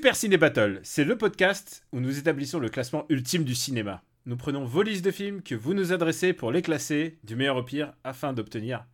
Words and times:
Super 0.00 0.16
Ciné 0.16 0.38
Battle, 0.38 0.80
c'est 0.82 1.04
le 1.04 1.18
podcast 1.18 1.86
où 1.92 2.00
nous 2.00 2.18
établissons 2.18 2.58
le 2.58 2.70
classement 2.70 3.04
ultime 3.10 3.44
du 3.44 3.54
cinéma. 3.54 4.02
Nous 4.24 4.38
prenons 4.38 4.64
vos 4.64 4.82
listes 4.82 5.04
de 5.04 5.10
films 5.10 5.42
que 5.42 5.54
vous 5.54 5.74
nous 5.74 5.92
adressez 5.92 6.32
pour 6.32 6.50
les 6.50 6.62
classer 6.62 7.18
du 7.22 7.36
meilleur 7.36 7.58
au 7.58 7.62
pire 7.62 7.92
afin 8.02 8.32
d'obtenir 8.32 8.86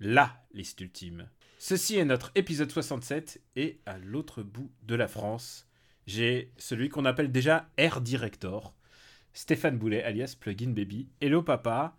LA 0.00 0.34
liste 0.54 0.80
ultime. 0.80 1.28
Ceci 1.58 1.98
est 1.98 2.06
notre 2.06 2.32
épisode 2.36 2.72
67 2.72 3.42
et 3.56 3.82
à 3.84 3.98
l'autre 3.98 4.42
bout 4.42 4.72
de 4.84 4.94
la 4.94 5.08
France, 5.08 5.68
j'ai 6.06 6.54
celui 6.56 6.88
qu'on 6.88 7.04
appelle 7.04 7.30
déjà 7.30 7.68
Air 7.76 8.00
Director, 8.00 8.72
Stéphane 9.34 9.76
Boulet 9.76 10.02
alias 10.04 10.36
Plugin 10.40 10.70
Baby. 10.70 11.10
Hello 11.20 11.42
papa, 11.42 11.98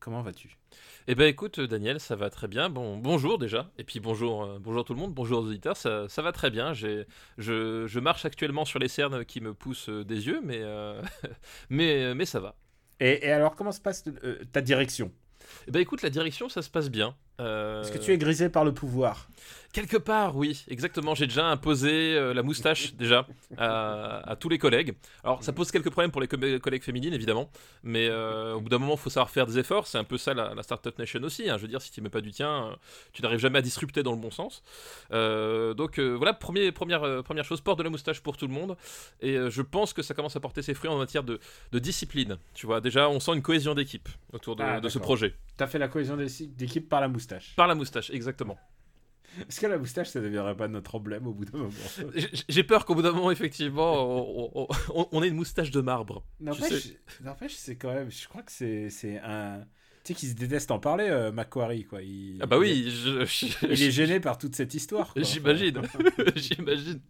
comment 0.00 0.22
vas-tu? 0.22 0.58
Eh 1.06 1.14
ben 1.14 1.26
écoute 1.28 1.60
Daniel, 1.60 2.00
ça 2.00 2.16
va 2.16 2.30
très 2.30 2.48
bien. 2.48 2.70
Bon, 2.70 2.96
bonjour 2.96 3.38
déjà, 3.38 3.70
et 3.76 3.84
puis 3.84 4.00
bonjour, 4.00 4.44
euh, 4.44 4.58
bonjour 4.58 4.84
tout 4.84 4.94
le 4.94 5.00
monde, 5.00 5.12
bonjour 5.12 5.40
aux 5.40 5.46
auditeurs, 5.46 5.76
ça, 5.76 6.08
ça 6.08 6.22
va 6.22 6.32
très 6.32 6.50
bien. 6.50 6.72
J'ai, 6.72 7.06
je, 7.36 7.86
je 7.86 8.00
marche 8.00 8.24
actuellement 8.24 8.64
sur 8.64 8.78
les 8.78 8.88
cernes 8.88 9.24
qui 9.26 9.40
me 9.42 9.52
poussent 9.52 9.90
euh, 9.90 10.04
des 10.04 10.26
yeux, 10.26 10.40
mais, 10.42 10.60
euh, 10.62 11.02
mais, 11.68 12.14
mais 12.14 12.24
ça 12.24 12.40
va. 12.40 12.54
et, 13.00 13.26
et 13.26 13.30
alors 13.32 13.54
comment 13.56 13.72
se 13.72 13.80
passe 13.80 14.04
ta 14.52 14.60
direction? 14.60 15.12
Eh 15.68 15.70
ben 15.70 15.80
écoute, 15.80 16.02
la 16.02 16.10
direction, 16.10 16.48
ça 16.48 16.62
se 16.62 16.70
passe 16.70 16.90
bien. 16.90 17.14
Euh, 17.40 17.82
Est-ce 17.82 17.90
que 17.92 17.98
tu 17.98 18.12
es 18.12 18.18
grisé 18.18 18.48
par 18.48 18.64
le 18.64 18.72
pouvoir? 18.72 19.28
Quelque 19.72 19.96
part, 19.96 20.36
oui, 20.36 20.64
exactement. 20.68 21.16
J'ai 21.16 21.26
déjà 21.26 21.46
imposé 21.48 21.90
euh, 22.14 22.32
la 22.32 22.44
moustache 22.44 22.94
déjà 22.94 23.26
à, 23.58 24.18
à 24.30 24.36
tous 24.36 24.48
les 24.48 24.56
collègues. 24.58 24.94
Alors, 25.24 25.42
ça 25.42 25.52
pose 25.52 25.72
quelques 25.72 25.90
problèmes 25.90 26.12
pour 26.12 26.20
les 26.20 26.28
co- 26.28 26.36
collègues 26.62 26.84
féminines, 26.84 27.12
évidemment, 27.12 27.50
mais 27.82 28.06
euh, 28.08 28.52
au 28.54 28.60
bout 28.60 28.68
d'un 28.68 28.78
moment, 28.78 28.92
il 28.94 29.00
faut 29.00 29.10
savoir 29.10 29.30
faire 29.30 29.46
des 29.46 29.58
efforts. 29.58 29.88
C'est 29.88 29.98
un 29.98 30.04
peu 30.04 30.16
ça 30.16 30.32
la, 30.32 30.54
la 30.54 30.62
Startup 30.62 30.96
Nation 30.96 31.20
aussi. 31.24 31.50
hein. 31.50 31.56
Je 31.56 31.62
veux 31.62 31.68
dire, 31.68 31.82
si 31.82 31.90
tu 31.90 32.00
mets 32.02 32.08
pas 32.08 32.20
du 32.20 32.30
tien, 32.30 32.66
euh, 32.68 32.76
tu 33.12 33.20
n'arrives 33.22 33.40
jamais 33.40 33.58
à 33.58 33.62
disrupter 33.62 34.04
dans 34.04 34.12
le 34.12 34.18
bon 34.18 34.30
sens. 34.30 34.62
Euh, 35.10 35.74
donc 35.74 35.98
euh, 35.98 36.12
voilà, 36.14 36.34
premier, 36.34 36.70
première, 36.70 37.02
euh, 37.02 37.22
première 37.22 37.44
chose, 37.44 37.60
porte 37.60 37.78
de 37.78 37.82
la 37.84 37.90
moustache 37.90 38.20
pour 38.20 38.36
tout 38.36 38.46
le 38.46 38.54
monde. 38.54 38.76
Et 39.22 39.34
euh, 39.36 39.50
je 39.50 39.62
pense 39.62 39.92
que 39.92 40.02
ça 40.02 40.14
commence 40.14 40.36
à 40.36 40.40
porter 40.40 40.62
ses 40.62 40.74
fruits 40.74 40.88
en 40.90 40.98
matière 40.98 41.24
de, 41.24 41.40
de 41.72 41.78
discipline. 41.80 42.38
Tu 42.54 42.66
vois, 42.66 42.80
déjà, 42.80 43.08
on 43.10 43.18
sent 43.18 43.32
une 43.34 43.42
cohésion 43.42 43.74
d'équipe 43.74 44.08
autour 44.32 44.54
de, 44.54 44.62
Ah, 44.62 44.78
de 44.80 44.88
ce 44.88 45.00
projet. 45.00 45.34
T'as 45.56 45.66
fait 45.66 45.78
la 45.80 45.88
cohésion 45.88 46.16
d'équipe 46.16 46.88
par 46.88 47.00
la 47.00 47.08
moustache. 47.08 47.23
Par 47.56 47.66
la 47.66 47.74
moustache, 47.74 48.10
exactement. 48.10 48.58
Est-ce 49.48 49.60
que 49.60 49.66
la 49.66 49.78
moustache, 49.78 50.08
ça 50.10 50.20
ne 50.20 50.24
deviendrait 50.26 50.56
pas 50.56 50.68
notre 50.68 50.94
emblème 50.94 51.26
au 51.26 51.32
bout 51.32 51.44
d'un 51.44 51.58
moment? 51.58 51.70
J'ai- 52.48 52.62
peur 52.62 52.84
qu'au 52.84 52.94
bout 52.94 53.02
d'un 53.02 53.10
moment, 53.12 53.30
effectivement, 53.32 53.94
on, 53.94 54.50
on- 54.54 54.68
on- 54.94 55.08
on 55.10 55.22
ait 55.24 55.28
une 55.28 55.34
moustache 55.34 55.70
de 55.72 55.80
marbre. 55.80 56.24
N'empêche, 56.40 57.54
c'est 57.56 57.76
quand 57.76 57.92
même. 57.92 58.10
Je 58.10 58.28
crois 58.28 58.42
que 58.42 58.52
c'est 58.52 59.18
un. 59.24 59.64
Tu 60.04 60.12
sais 60.12 60.18
qu'ils 60.20 60.28
se 60.28 60.34
détestent 60.34 60.70
en 60.70 60.78
parler, 60.78 61.06
euh, 61.08 61.32
Macquarie, 61.32 61.84
quoi. 61.84 62.02
Il, 62.02 62.36
Ah 62.42 62.46
bah 62.46 62.58
oui, 62.58 62.90
je- 62.90 63.24
je- 63.24 63.66
Il 63.66 63.82
est 63.82 63.90
gêné 63.90 64.20
par 64.20 64.36
toute 64.36 64.54
cette 64.54 64.74
histoire. 64.74 65.14
J'imagine, 65.16 65.80
j'imagine. 66.36 67.00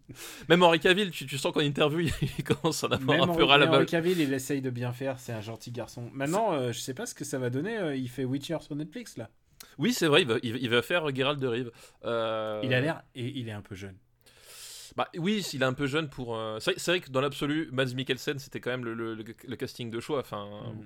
Même 0.47 0.63
Henri 0.63 0.79
Cavill, 0.79 1.11
tu, 1.11 1.25
tu 1.25 1.37
sens 1.37 1.51
qu'en 1.53 1.59
interview, 1.59 2.07
il 2.39 2.43
commence 2.45 2.85
à 2.85 2.87
en 2.87 2.91
avoir 2.91 3.19
Même 3.19 3.29
un 3.29 3.35
peu 3.35 3.43
ras 3.43 3.57
la 3.57 3.69
Henri. 3.69 3.85
Cavill, 3.85 4.19
il 4.21 4.33
essaye 4.33 4.61
de 4.61 4.69
bien 4.69 4.93
faire, 4.93 5.19
c'est 5.19 5.33
un 5.33 5.41
gentil 5.41 5.71
garçon. 5.71 6.09
Maintenant, 6.13 6.53
euh, 6.53 6.71
je 6.71 6.79
sais 6.79 6.93
pas 6.93 7.05
ce 7.05 7.13
que 7.13 7.25
ça 7.25 7.37
va 7.37 7.49
donner. 7.49 7.77
euh, 7.77 7.95
il 7.97 8.09
fait 8.09 8.23
Witcher 8.23 8.57
sur 8.61 8.75
Netflix, 8.77 9.17
là. 9.17 9.29
Oui, 9.77 9.93
c'est 9.93 10.07
vrai, 10.07 10.21
il 10.21 10.27
va, 10.27 10.35
il 10.43 10.55
il 10.57 10.81
faire 10.83 11.13
Geralt 11.15 11.39
de 11.39 11.47
Rive. 11.47 11.71
Euh, 12.05 12.61
Il 12.63 12.73
a 12.73 12.81
l'air. 12.81 13.03
Et 13.15 13.25
il 13.25 13.47
est 13.49 13.51
un 13.53 13.61
peu 13.61 13.75
jeune. 13.75 13.95
Bah 14.95 15.09
oui, 15.17 15.45
il 15.53 15.61
est 15.61 15.65
un 15.65 15.73
peu 15.73 15.87
jeune 15.87 16.09
pour. 16.09 16.37
euh, 16.37 16.59
C'est 16.59 16.85
vrai, 16.87 17.01
que 17.01 17.09
dans 17.09 17.19
l'absolu, 17.21 17.69
Mads 17.73 17.93
Mikkelsen, 17.95 18.39
c'était 18.39 18.61
quand 18.61 18.69
même 18.71 18.85
le, 18.85 18.93
le- 18.93 19.15
le- 19.15 19.23
le 19.45 19.55
casting 19.55 19.89
de 19.91 19.99
choix. 19.99 20.19
Enfin, 20.19 20.45
Mm. 20.73 20.85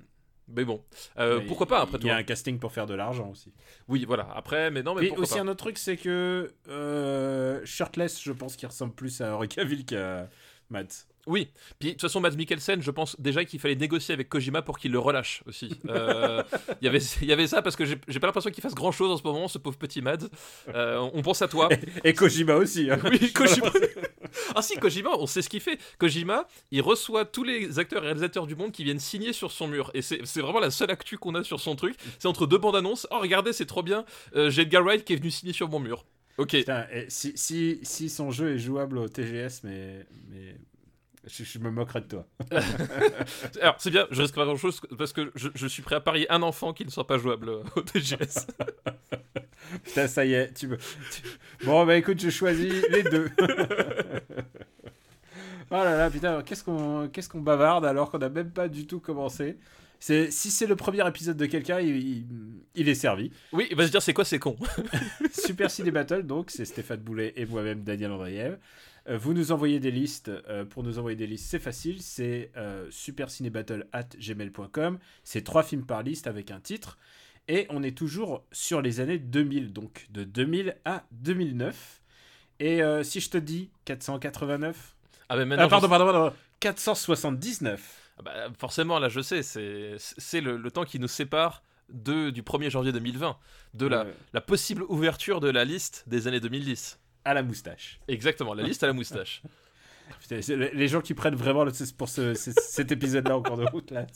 mais 0.56 0.64
bon, 0.64 0.82
Euh, 1.18 1.38
Mais 1.38 1.46
pourquoi 1.46 1.66
pas 1.68 1.80
après 1.80 1.98
Il 1.98 2.00
tout. 2.00 2.06
y 2.08 2.10
a 2.10 2.16
un 2.16 2.24
casting 2.24 2.58
pour 2.58 2.72
faire 2.72 2.86
de 2.86 2.94
l'argent 2.94 3.30
aussi. 3.30 3.52
Oui, 3.86 4.04
voilà. 4.04 4.28
Après, 4.34 4.70
mais 4.72 4.82
non, 4.82 4.94
mais 4.96 5.06
Et 5.06 5.10
aussi 5.12 5.34
pas. 5.34 5.40
un 5.42 5.46
autre 5.48 5.58
truc, 5.64 5.78
c'est 5.78 5.96
que 5.96 6.52
euh, 6.68 7.60
Shirtless, 7.64 8.20
je 8.20 8.32
pense 8.32 8.56
qu'il 8.56 8.66
ressemble 8.66 8.94
plus 8.94 9.20
à 9.20 9.36
Henri 9.36 9.48
Cavill 9.48 9.84
qu'à 9.84 10.28
Matt. 10.70 11.06
Oui, 11.26 11.48
puis 11.78 11.88
de 11.90 11.92
toute 11.94 12.00
façon, 12.00 12.20
Mads 12.20 12.30
Mikkelsen, 12.36 12.80
je 12.82 12.90
pense 12.90 13.18
déjà 13.20 13.44
qu'il 13.44 13.60
fallait 13.60 13.74
négocier 13.74 14.14
avec 14.14 14.28
Kojima 14.28 14.62
pour 14.62 14.78
qu'il 14.78 14.90
le 14.90 14.98
relâche 14.98 15.42
aussi. 15.46 15.78
Euh, 15.88 16.42
Il 16.80 16.86
y 16.86 16.88
avait- 16.88 16.98
il 17.22 17.28
y 17.28 17.32
avait 17.32 17.46
ça 17.46 17.60
parce 17.62 17.76
que 17.76 17.84
j'ai 17.84 17.96
pas 17.96 18.26
l'impression 18.26 18.50
qu'il 18.50 18.62
fasse 18.62 18.74
grand 18.74 18.90
chose 18.92 19.10
en 19.10 19.16
ce 19.16 19.22
moment, 19.22 19.46
ce 19.48 19.58
pauvre 19.58 19.76
petit 19.76 20.00
Mads. 20.00 20.28
Euh, 20.74 20.98
on 21.12 21.20
pense 21.22 21.42
à 21.42 21.48
toi. 21.48 21.68
Et 22.04 22.14
Kojima 22.14 22.54
aussi. 22.56 22.90
hein. 22.90 22.98
Oui, 23.04 23.32
Kojima. 23.32 23.70
ah 24.54 24.62
si, 24.62 24.76
Kojima, 24.78 25.10
on 25.18 25.26
sait 25.26 25.42
ce 25.42 25.48
qu'il 25.48 25.60
fait. 25.60 25.78
Kojima, 25.98 26.46
il 26.70 26.80
reçoit 26.82 27.24
tous 27.26 27.44
les 27.44 27.78
acteurs 27.78 28.02
et 28.02 28.06
réalisateurs 28.06 28.46
du 28.46 28.56
monde 28.56 28.72
qui 28.72 28.84
viennent 28.84 28.98
signer 28.98 29.32
sur 29.32 29.52
son 29.52 29.68
mur. 29.68 29.90
Et 29.94 30.02
c'est 30.02 30.40
vraiment 30.40 30.60
la 30.60 30.70
seule 30.70 30.90
actu 30.90 31.18
qu'on 31.18 31.34
a 31.34 31.44
sur 31.44 31.60
son 31.60 31.76
truc. 31.76 31.96
C'est 32.18 32.28
entre 32.28 32.46
deux 32.46 32.58
bandes 32.58 32.76
annonces. 32.76 33.06
Oh, 33.10 33.18
regardez, 33.20 33.52
c'est 33.52 33.66
trop 33.66 33.82
bien. 33.82 34.04
Euh, 34.36 34.48
J'ai 34.50 34.62
Edgar 34.62 34.82
Wright 34.84 35.04
qui 35.04 35.12
est 35.12 35.16
venu 35.16 35.30
signer 35.30 35.52
sur 35.52 35.68
mon 35.68 35.80
mur. 35.80 36.04
Ok. 36.38 36.50
Putain, 36.52 36.86
si, 37.08 37.32
si, 37.36 37.78
si 37.82 38.08
son 38.08 38.30
jeu 38.30 38.54
est 38.54 38.58
jouable 38.58 38.96
au 38.98 39.08
TGS, 39.08 39.60
mais, 39.64 40.06
mais 40.30 40.56
je, 41.26 41.44
je 41.44 41.58
me 41.58 41.70
moquerai 41.70 42.00
de 42.02 42.06
toi. 42.06 42.26
Alors, 43.60 43.76
c'est 43.78 43.90
bien, 43.90 44.06
je 44.10 44.22
risque 44.22 44.34
pas 44.34 44.44
grand 44.44 44.56
chose 44.56 44.80
parce 44.98 45.12
que 45.12 45.30
je, 45.34 45.48
je 45.54 45.66
suis 45.66 45.82
prêt 45.82 45.96
à 45.96 46.00
parier 46.00 46.30
un 46.32 46.42
enfant 46.42 46.72
qui 46.72 46.84
ne 46.84 46.90
soit 46.90 47.06
pas 47.06 47.18
jouable 47.18 47.48
euh, 47.48 47.62
au 47.76 47.80
TGS. 47.82 48.46
Putain, 49.84 50.08
ça 50.08 50.24
y 50.24 50.32
est, 50.34 50.52
tu 50.52 50.66
me... 50.66 50.76
tu- 50.76 51.64
Bon, 51.64 51.84
bah 51.86 51.96
écoute, 51.96 52.20
je 52.20 52.30
choisis 52.30 52.72
les 52.90 53.02
deux. 53.04 53.30
oh 55.70 55.74
là 55.74 55.96
là, 55.96 56.10
putain, 56.10 56.42
qu'est-ce 56.42 56.64
qu'on 56.64 57.08
qu'est-ce 57.08 57.28
qu'on 57.28 57.40
bavarde 57.40 57.84
alors 57.84 58.10
qu'on 58.10 58.18
n'a 58.18 58.28
même 58.28 58.50
pas 58.50 58.68
du 58.68 58.86
tout 58.86 59.00
commencé 59.00 59.58
c'est, 60.02 60.30
si 60.30 60.50
c'est 60.50 60.66
le 60.66 60.76
premier 60.76 61.06
épisode 61.06 61.36
de 61.36 61.44
quelqu'un, 61.44 61.78
il, 61.78 61.94
il- 61.96 62.26
il 62.74 62.88
est 62.88 62.94
servi. 62.94 63.30
oui, 63.52 63.66
il 63.70 63.76
va 63.76 63.86
se 63.86 63.90
dire 63.90 64.00
c'est 64.00 64.14
quoi, 64.14 64.24
c'est 64.24 64.38
con. 64.38 64.56
Super 65.30 65.70
Ciné 65.70 65.90
Battle, 65.90 66.22
donc 66.22 66.50
c'est 66.50 66.64
Stéphane 66.64 67.00
Boulet 67.00 67.34
et 67.36 67.44
moi-même 67.44 67.82
Daniel 67.84 68.12
Andreev. 68.12 68.56
Euh, 69.08 69.16
vous 69.18 69.32
nous 69.34 69.52
envoyez 69.52 69.80
des 69.80 69.90
listes. 69.90 70.28
euh, 70.28 70.64
pour 70.64 70.82
nous 70.82 70.98
envoyer 70.98 71.16
des 71.16 71.26
listes, 71.26 71.46
c'est 71.48 71.58
facile. 71.58 72.02
C'est 72.02 72.50
euh, 72.56 72.86
supercinébattle 72.90 73.86
at 73.92 74.08
gmail.com. 74.18 74.98
C'est 75.24 75.42
trois 75.42 75.62
films 75.62 75.86
par 75.86 76.02
liste 76.02 76.26
avec 76.26 76.50
un 76.50 76.60
titre. 76.60 76.98
Et 77.48 77.66
on 77.70 77.82
est 77.82 77.96
toujours 77.96 78.44
sur 78.52 78.80
les 78.82 79.00
années 79.00 79.18
2000, 79.18 79.72
donc 79.72 80.06
de 80.10 80.22
2000 80.24 80.76
à 80.84 81.04
2009. 81.12 82.00
Et 82.60 82.82
euh, 82.82 83.02
si 83.02 83.20
je 83.20 83.30
te 83.30 83.38
dis 83.38 83.70
489. 83.86 84.96
Ah, 85.28 85.36
mais 85.36 85.44
maintenant. 85.46 85.64
Ah, 85.66 85.68
pardon, 85.68 85.86
je- 85.86 85.90
pardon, 85.90 86.04
pardon. 86.12 86.36
479. 86.60 88.12
Ah 88.18 88.22
bah, 88.22 88.32
forcément, 88.58 88.98
là, 88.98 89.08
je 89.08 89.20
sais, 89.20 89.42
c'est 89.42 90.40
le, 90.40 90.56
le 90.58 90.70
temps 90.70 90.84
qui 90.84 90.98
nous 91.00 91.08
sépare 91.08 91.62
de, 91.88 92.30
du 92.30 92.42
1er 92.42 92.70
janvier 92.70 92.92
2020, 92.92 93.36
de 93.74 93.86
la, 93.86 94.02
Euh, 94.04 94.12
la 94.32 94.40
possible 94.40 94.84
ouverture 94.88 95.40
de 95.40 95.48
la 95.48 95.64
liste 95.64 96.04
des 96.06 96.28
années 96.28 96.38
2010. 96.40 96.99
À 97.24 97.34
la 97.34 97.42
moustache. 97.42 98.00
Exactement, 98.08 98.54
la 98.54 98.62
liste 98.62 98.82
à 98.82 98.86
la 98.86 98.92
moustache. 98.92 99.42
Putain, 100.20 100.40
les 100.72 100.88
gens 100.88 101.00
qui 101.00 101.14
prennent 101.14 101.36
vraiment 101.36 101.62
le, 101.64 101.70
pour 101.96 102.08
ce- 102.08 102.34
ce- 102.34 102.50
cet 102.56 102.90
épisode-là 102.90 103.36
en 103.38 103.42
cours 103.42 103.56
de 103.56 103.64
route. 103.64 103.90
Là. 103.92 104.06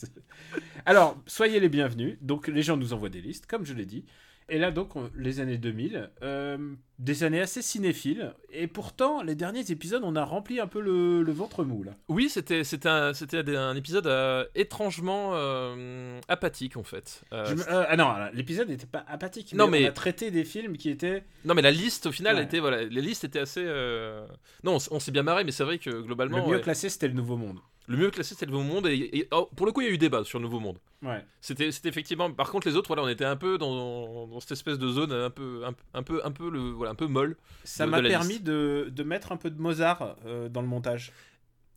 Alors, 0.86 1.16
soyez 1.26 1.60
les 1.60 1.68
bienvenus. 1.68 2.18
Donc, 2.20 2.48
les 2.48 2.62
gens 2.62 2.76
nous 2.76 2.92
envoient 2.92 3.10
des 3.10 3.20
listes, 3.20 3.46
comme 3.46 3.64
je 3.64 3.74
l'ai 3.74 3.86
dit. 3.86 4.04
Et 4.48 4.58
là, 4.58 4.72
donc, 4.72 4.96
on- 4.96 5.08
les 5.16 5.38
années 5.38 5.56
2000, 5.56 6.10
euh, 6.22 6.74
des 6.98 7.24
années 7.24 7.40
assez 7.40 7.60
cinéphiles. 7.62 8.34
Et 8.50 8.66
pourtant, 8.66 9.22
les 9.22 9.34
derniers 9.34 9.70
épisodes, 9.70 10.02
on 10.04 10.14
a 10.16 10.24
rempli 10.24 10.60
un 10.60 10.66
peu 10.66 10.80
le, 10.80 11.22
le 11.22 11.32
ventre 11.32 11.64
mou, 11.64 11.82
là. 11.82 11.92
Oui, 12.08 12.28
c'était 12.28 12.62
c'était 12.64 12.88
un, 12.88 13.12
c'était 13.14 13.56
un 13.56 13.74
épisode 13.74 14.06
euh, 14.06 14.44
étrangement 14.54 15.30
euh, 15.34 16.20
apathique, 16.28 16.76
en 16.76 16.82
fait. 16.84 17.22
Euh, 17.32 17.44
Je 17.46 17.54
me- 17.54 17.68
euh, 17.68 17.84
ah 17.88 17.96
non, 17.96 18.14
l'épisode 18.32 18.68
n'était 18.68 18.86
pas 18.86 19.04
apathique. 19.08 19.52
Non, 19.54 19.66
mais, 19.66 19.80
mais- 19.80 19.86
on 19.86 19.88
a 19.88 19.92
traité 19.92 20.30
des 20.30 20.44
films 20.44 20.76
qui 20.76 20.90
étaient... 20.90 21.24
Non, 21.44 21.54
mais 21.54 21.62
la 21.62 21.70
liste, 21.72 22.06
au 22.06 22.12
final, 22.12 22.36
Ouais. 22.36 22.44
était. 22.44 22.60
Voilà, 22.60 22.84
les 22.84 23.00
listes 23.02 23.24
étaient 23.24 23.40
assez. 23.40 23.62
euh, 23.64 24.26
Non, 24.62 24.74
on, 24.74 24.76
s- 24.76 24.88
on 24.92 25.00
s'est 25.00 25.12
bien 25.12 25.22
marré, 25.22 25.44
mais 25.44 25.52
c'est 25.52 25.64
vrai 25.64 25.78
que 25.78 25.90
globalement. 26.02 26.38
le 26.38 26.44
mieux 26.44 26.56
ouais, 26.56 26.60
classé, 26.62 26.88
c'était 26.88 27.08
le 27.08 27.14
Nouveau 27.14 27.36
Monde. 27.36 27.58
le 27.86 27.96
mieux 27.96 28.10
classé, 28.10 28.34
c'était 28.34 28.46
le 28.46 28.52
Nouveau 28.52 28.64
Monde. 28.64 28.86
Et, 28.86 28.94
et- 29.18 29.28
oh, 29.32 29.48
pour 29.56 29.66
le 29.66 29.72
coup, 29.72 29.80
il 29.80 29.88
y 29.88 29.90
a 29.90 29.92
eu 29.92 29.98
débat 29.98 30.24
sur 30.24 30.38
le 30.38 30.44
Nouveau 30.44 30.60
Monde. 30.60 30.78
Ouais. 31.02 31.22
C'était 31.42 31.70
c'était 31.70 31.90
effectivement. 31.90 32.30
Par 32.32 32.50
contre, 32.50 32.66
les 32.66 32.76
autres, 32.76 32.86
voilà, 32.88 33.02
on 33.02 33.08
était 33.08 33.26
un 33.26 33.36
peu 33.36 33.58
dans, 33.58 34.26
dans 34.26 34.40
cette 34.40 34.52
espèce 34.52 34.78
de 34.78 34.88
zone 34.88 35.12
un 35.12 35.28
peu, 35.28 35.62
un, 35.66 35.74
un 35.92 36.02
peu, 36.02 36.22
un 36.24 36.30
peu, 36.30 36.48
le, 36.48 36.60
voilà, 36.70 36.83
un 36.86 36.94
peu 36.94 37.06
molle. 37.06 37.36
Ça 37.64 37.86
m'a 37.86 38.02
permis 38.02 38.40
de, 38.40 38.88
de 38.90 39.02
mettre 39.02 39.32
un 39.32 39.36
peu 39.36 39.50
de 39.50 39.60
Mozart 39.60 40.16
euh, 40.26 40.48
dans 40.48 40.60
le 40.60 40.68
montage. 40.68 41.12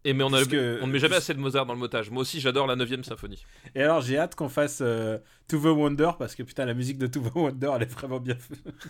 Et 0.06 0.14
mais 0.14 0.24
on, 0.24 0.32
a, 0.32 0.42
on 0.42 0.88
ne 0.88 0.92
met 0.92 1.00
jamais 1.00 1.18
assez 1.18 1.34
de 1.34 1.40
Mozart 1.40 1.66
dans 1.66 1.74
le 1.74 1.80
montage. 1.80 2.10
Moi 2.12 2.22
aussi, 2.22 2.40
j'adore 2.40 2.66
la 2.66 2.78
9 2.78 3.02
symphonie. 3.02 3.44
Et 3.76 3.84
alors, 3.84 4.00
j'ai 4.00 4.18
hâte 4.18 4.36
qu'on 4.36 4.48
fasse 4.48 4.80
euh, 4.82 5.18
To 5.50 5.60
the 5.60 5.66
Wonder 5.66 6.12
parce 6.18 6.34
que 6.34 6.44
putain, 6.44 6.66
la 6.66 6.74
musique 6.74 6.98
de 6.98 7.08
To 7.08 7.20
the 7.20 7.36
Wonder, 7.36 7.72
elle 7.76 7.82
est 7.82 7.92
vraiment 7.92 8.20
bien 8.22 8.38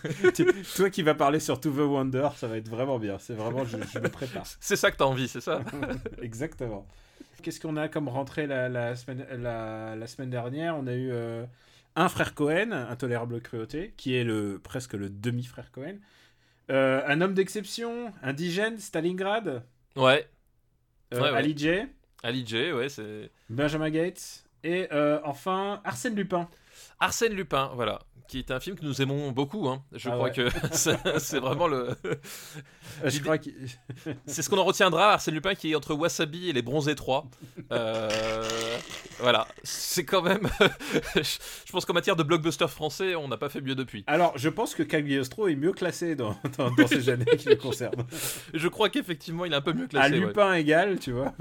Toi 0.75 0.89
qui 0.91 1.01
vas 1.01 1.15
parler 1.15 1.39
sur 1.39 1.59
To 1.59 1.71
the 1.71 1.77
Wonder, 1.77 2.29
ça 2.35 2.47
va 2.47 2.57
être 2.57 2.69
vraiment 2.69 2.99
bien. 2.99 3.17
C'est 3.17 3.33
vraiment, 3.33 3.65
je, 3.65 3.77
je 3.91 3.99
me 3.99 4.09
prépare. 4.09 4.45
C'est 4.59 4.75
ça 4.75 4.91
que 4.91 4.97
t'as 4.97 5.05
envie, 5.05 5.27
c'est 5.27 5.41
ça? 5.41 5.61
Exactement. 6.21 6.85
Qu'est-ce 7.41 7.59
qu'on 7.59 7.77
a 7.77 7.87
comme 7.87 8.09
rentrée 8.09 8.45
la, 8.45 8.69
la 8.69 8.95
semaine, 8.95 9.25
la, 9.39 9.95
la 9.95 10.07
semaine 10.07 10.29
dernière? 10.29 10.75
On 10.77 10.85
a 10.85 10.93
eu 10.93 11.09
euh, 11.11 11.45
un 11.97 12.09
frère 12.09 12.33
Cohen, 12.35 12.71
Intolérable 12.71 13.41
Cruauté, 13.41 13.93
qui 13.97 14.15
est 14.15 14.23
le, 14.23 14.59
presque 14.63 14.93
le 14.93 15.09
demi-frère 15.09 15.71
Cohen. 15.71 15.95
Euh, 16.69 17.01
un 17.07 17.21
homme 17.21 17.33
d'exception, 17.33 18.13
indigène, 18.23 18.77
Stalingrad, 18.77 19.63
Ouais, 19.95 20.29
euh, 21.13 21.19
Ouais, 21.19 21.31
ouais. 21.31 21.37
Ali 21.37 21.57
J, 21.57 21.69
Ali 22.23 22.45
J, 22.45 22.71
ouais, 22.71 22.87
c'est. 22.89 23.31
Benjamin 23.49 23.89
Gates, 23.89 24.45
et 24.63 24.87
euh, 24.91 25.19
enfin 25.23 25.81
Arsène 25.83 26.15
Lupin. 26.15 26.47
Arsène 26.99 27.33
Lupin, 27.33 27.71
voilà. 27.75 27.99
Qui 28.27 28.39
est 28.39 28.51
un 28.51 28.59
film 28.59 28.75
que 28.77 28.83
nous 28.83 29.01
aimons 29.01 29.31
beaucoup, 29.31 29.69
hein. 29.69 29.81
Je 29.93 30.09
Ah 30.09 30.11
crois 30.11 30.25
ouais. 30.25 30.33
que 30.33 30.49
c'est 31.19 31.39
vraiment 31.39 31.69
le. 31.69 31.95
Je 33.05 33.19
crois 33.21 33.37
qu'il- 33.37 33.53
C'est 34.25 34.41
ce 34.41 34.49
qu'on 34.49 34.57
en 34.57 34.65
retiendra, 34.65 35.13
Arsène 35.13 35.33
Lupin 35.35 35.55
qui 35.55 35.71
est 35.71 35.75
entre 35.75 35.93
Wasabi 35.93 36.49
et 36.49 36.53
les 36.53 36.61
Bronzés 36.61 36.95
3. 36.95 37.25
Euh, 37.71 38.45
voilà, 39.19 39.47
c'est 39.63 40.03
quand 40.03 40.21
même. 40.23 40.45
je 41.15 41.71
pense 41.71 41.85
qu'en 41.85 41.93
matière 41.93 42.17
de 42.17 42.23
blockbuster 42.23 42.67
français, 42.67 43.15
on 43.15 43.29
n'a 43.29 43.37
pas 43.37 43.47
fait 43.47 43.61
mieux 43.61 43.75
depuis. 43.75 44.03
Alors, 44.07 44.37
je 44.37 44.49
pense 44.49 44.75
que 44.75 44.83
Cagliostro 44.83 45.47
est 45.47 45.55
mieux 45.55 45.71
classé 45.71 46.15
dans, 46.17 46.35
dans, 46.57 46.69
dans 46.71 46.87
ces 46.87 47.07
années 47.09 47.23
qui 47.37 47.47
le 47.47 47.55
concernent. 47.55 48.05
Je 48.53 48.67
crois 48.67 48.89
qu'effectivement, 48.89 49.45
il 49.45 49.53
est 49.53 49.55
un 49.57 49.61
peu 49.61 49.71
mieux 49.71 49.85
À 49.85 49.87
classé. 49.87 50.11
ouais. 50.15 50.19
Lupin 50.19 50.53
égal, 50.55 50.99
tu 50.99 51.13
vois. 51.13 51.33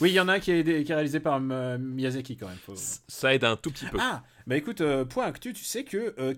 Oui, 0.00 0.10
il 0.10 0.14
y 0.14 0.20
en 0.20 0.28
a 0.28 0.34
un 0.34 0.40
qui 0.40 0.50
est, 0.52 0.84
qui 0.84 0.90
est 0.92 0.94
réalisé 0.94 1.20
par 1.20 1.40
euh, 1.50 1.78
Miyazaki 1.78 2.36
quand 2.36 2.48
même. 2.48 2.56
faut- 2.64 2.74
Ça 2.76 3.34
aide 3.34 3.44
un 3.44 3.56
tout 3.56 3.70
petit 3.70 3.86
peu. 3.86 3.98
Ah, 4.00 4.22
bah 4.46 4.56
écoute, 4.56 4.80
euh, 4.80 5.04
point 5.04 5.24
actu, 5.26 5.52
tu 5.52 5.64
sais 5.64 5.84
que 5.84 6.14
euh, 6.18 6.34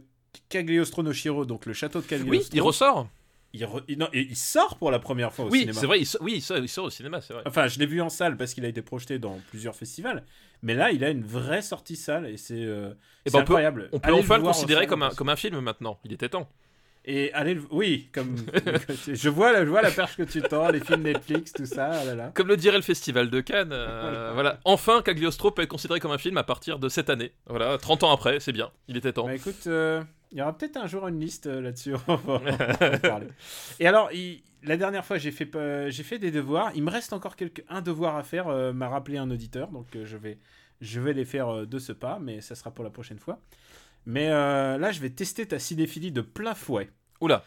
Cagliostro 0.49 1.03
no 1.03 1.13
Shiro, 1.13 1.45
donc 1.45 1.67
le 1.67 1.73
château 1.73 2.01
de 2.01 2.07
Cagliostro, 2.07 2.31
oui, 2.31 2.49
il 2.53 2.61
ressort. 2.63 3.09
il, 3.55 3.65
re- 3.65 3.97
non, 3.97 4.09
il- 4.13 4.37
sort 4.37 4.77
pour 4.77 4.91
la 4.91 4.99
première 4.99 5.33
fois 5.33 5.47
au 5.47 5.51
Oui, 5.51 5.61
cinéma. 5.61 5.81
c'est 5.81 5.87
vrai, 5.87 6.01
il 6.01 6.07
sort, 6.07 6.21
oui, 6.23 6.35
il 6.37 6.43
sort, 6.43 6.59
il 6.59 6.69
sort 6.69 6.85
au 6.87 6.91
cinéma, 6.91 7.21
c'est 7.21 7.33
vrai. 7.33 7.43
Enfin, 7.47 7.67
je 7.67 7.79
l'ai 7.79 7.87
vu 7.87 8.01
en 8.01 8.09
salle 8.11 8.37
parce 8.37 8.55
qu'il 8.55 8.65
a 8.65 8.69
été 8.69 8.83
projeté 8.83 9.19
dans 9.19 9.39
plusieurs 9.51 9.75
festivals, 9.75 10.25
mais 10.63 10.75
là, 10.75 10.91
il 10.93 11.03
a 11.05 11.11
une 11.11 11.25
vraie 11.25 11.63
sortie 11.63 11.97
salle 11.97 12.27
et 12.27 12.37
c'est 12.37 12.63
euh, 12.63 12.93
Eh 13.27 13.31
ben, 13.31 13.39
on 13.41 13.43
peut- 13.45 13.53
incroyable. 13.53 13.89
On 13.93 13.99
peut 14.01 14.09
Allez 14.09 14.21
enfin 14.21 14.37
le 14.37 14.43
considérer 14.45 14.87
un, 14.87 15.11
comme 15.11 15.29
un 15.29 15.37
film 15.37 15.61
maintenant. 15.61 15.99
Il 16.05 16.13
était 16.13 16.29
temps. 16.29 16.49
Et 17.11 17.33
allez, 17.33 17.55
le- 17.55 17.63
oui, 17.71 18.11
comme 18.13 18.37
je 19.13 19.29
vois, 19.31 19.51
la- 19.53 19.65
je 19.65 19.71
vois 19.71 19.81
la 19.81 19.91
perche 19.91 20.17
que 20.17 20.25
tu 20.25 20.43
tends, 20.43 20.69
les 20.71 20.81
films 20.81 21.03
Netflix, 21.05 21.55
tout 21.55 21.65
ça, 21.65 22.05
là 22.05 22.15
là. 22.15 22.31
Comme 22.35 22.49
le 22.49 22.57
dirait 22.59 22.77
le 22.77 22.83
Festival 22.83 23.31
de 23.31 23.41
Cannes, 23.41 23.71
euh, 23.73 24.31
voilà. 24.35 24.61
Enfin, 24.67 25.01
Cagliostro 25.03 25.51
peut 25.51 25.63
être 25.63 25.71
considéré 25.71 26.01
comme 26.01 26.11
un 26.13 26.19
film 26.19 26.37
à 26.37 26.45
partir 26.45 26.79
de 26.79 26.91
cette 26.91 27.09
année. 27.09 27.33
Voilà, 27.47 27.79
30 27.79 28.03
ans 28.03 28.13
après, 28.13 28.41
c'est 28.41 28.53
bien. 28.53 28.71
Il 28.89 28.97
était 28.99 29.13
temps. 29.15 29.25
Bah 29.25 29.35
écoute, 29.35 29.67
euh, 29.69 30.03
il 30.33 30.37
y 30.39 30.43
aura 30.43 30.57
peut-être 30.57 30.77
un 30.77 30.87
jour 30.87 31.09
une 31.09 31.19
liste 31.19 31.47
euh, 31.47 31.63
là-dessus. 31.63 31.95
Et 33.81 33.87
alors, 33.87 34.13
il- 34.13 34.43
la 34.65 34.77
dernière 34.77 35.05
fois, 35.05 35.17
j'ai 35.19 35.31
fait, 35.31 35.49
j'ai 35.91 36.03
fait 36.03 36.19
des 36.19 36.31
devoirs. 36.31 36.73
Il 36.75 36.83
me 36.83 36.91
reste 36.91 37.13
encore 37.15 37.37
quelques, 37.37 37.65
un 37.69 37.81
devoir 37.81 38.17
à 38.17 38.23
faire, 38.23 38.49
m'a 38.75 38.89
rappelé 38.89 39.17
un 39.17 39.31
auditeur. 39.31 39.69
Donc, 39.71 39.87
je, 40.05 40.17
vais, 40.19 40.39
je 40.81 41.01
vais 41.01 41.13
les 41.13 41.25
faire 41.25 41.67
de 41.67 41.79
ce 41.79 41.93
pas, 41.93 42.19
mais 42.21 42.41
ça 42.41 42.55
sera 42.55 42.71
pour 42.73 42.85
la 42.85 42.91
prochaine 42.91 43.19
fois. 43.21 43.41
Mais 44.05 44.29
là, 44.29 44.91
je 44.91 45.01
vais 45.01 45.11
tester 45.11 45.47
ta 45.47 45.59
cinéphilie 45.61 46.11
de 46.11 46.23
plein 46.23 46.55
fouet. 46.57 46.91
Oula. 47.21 47.45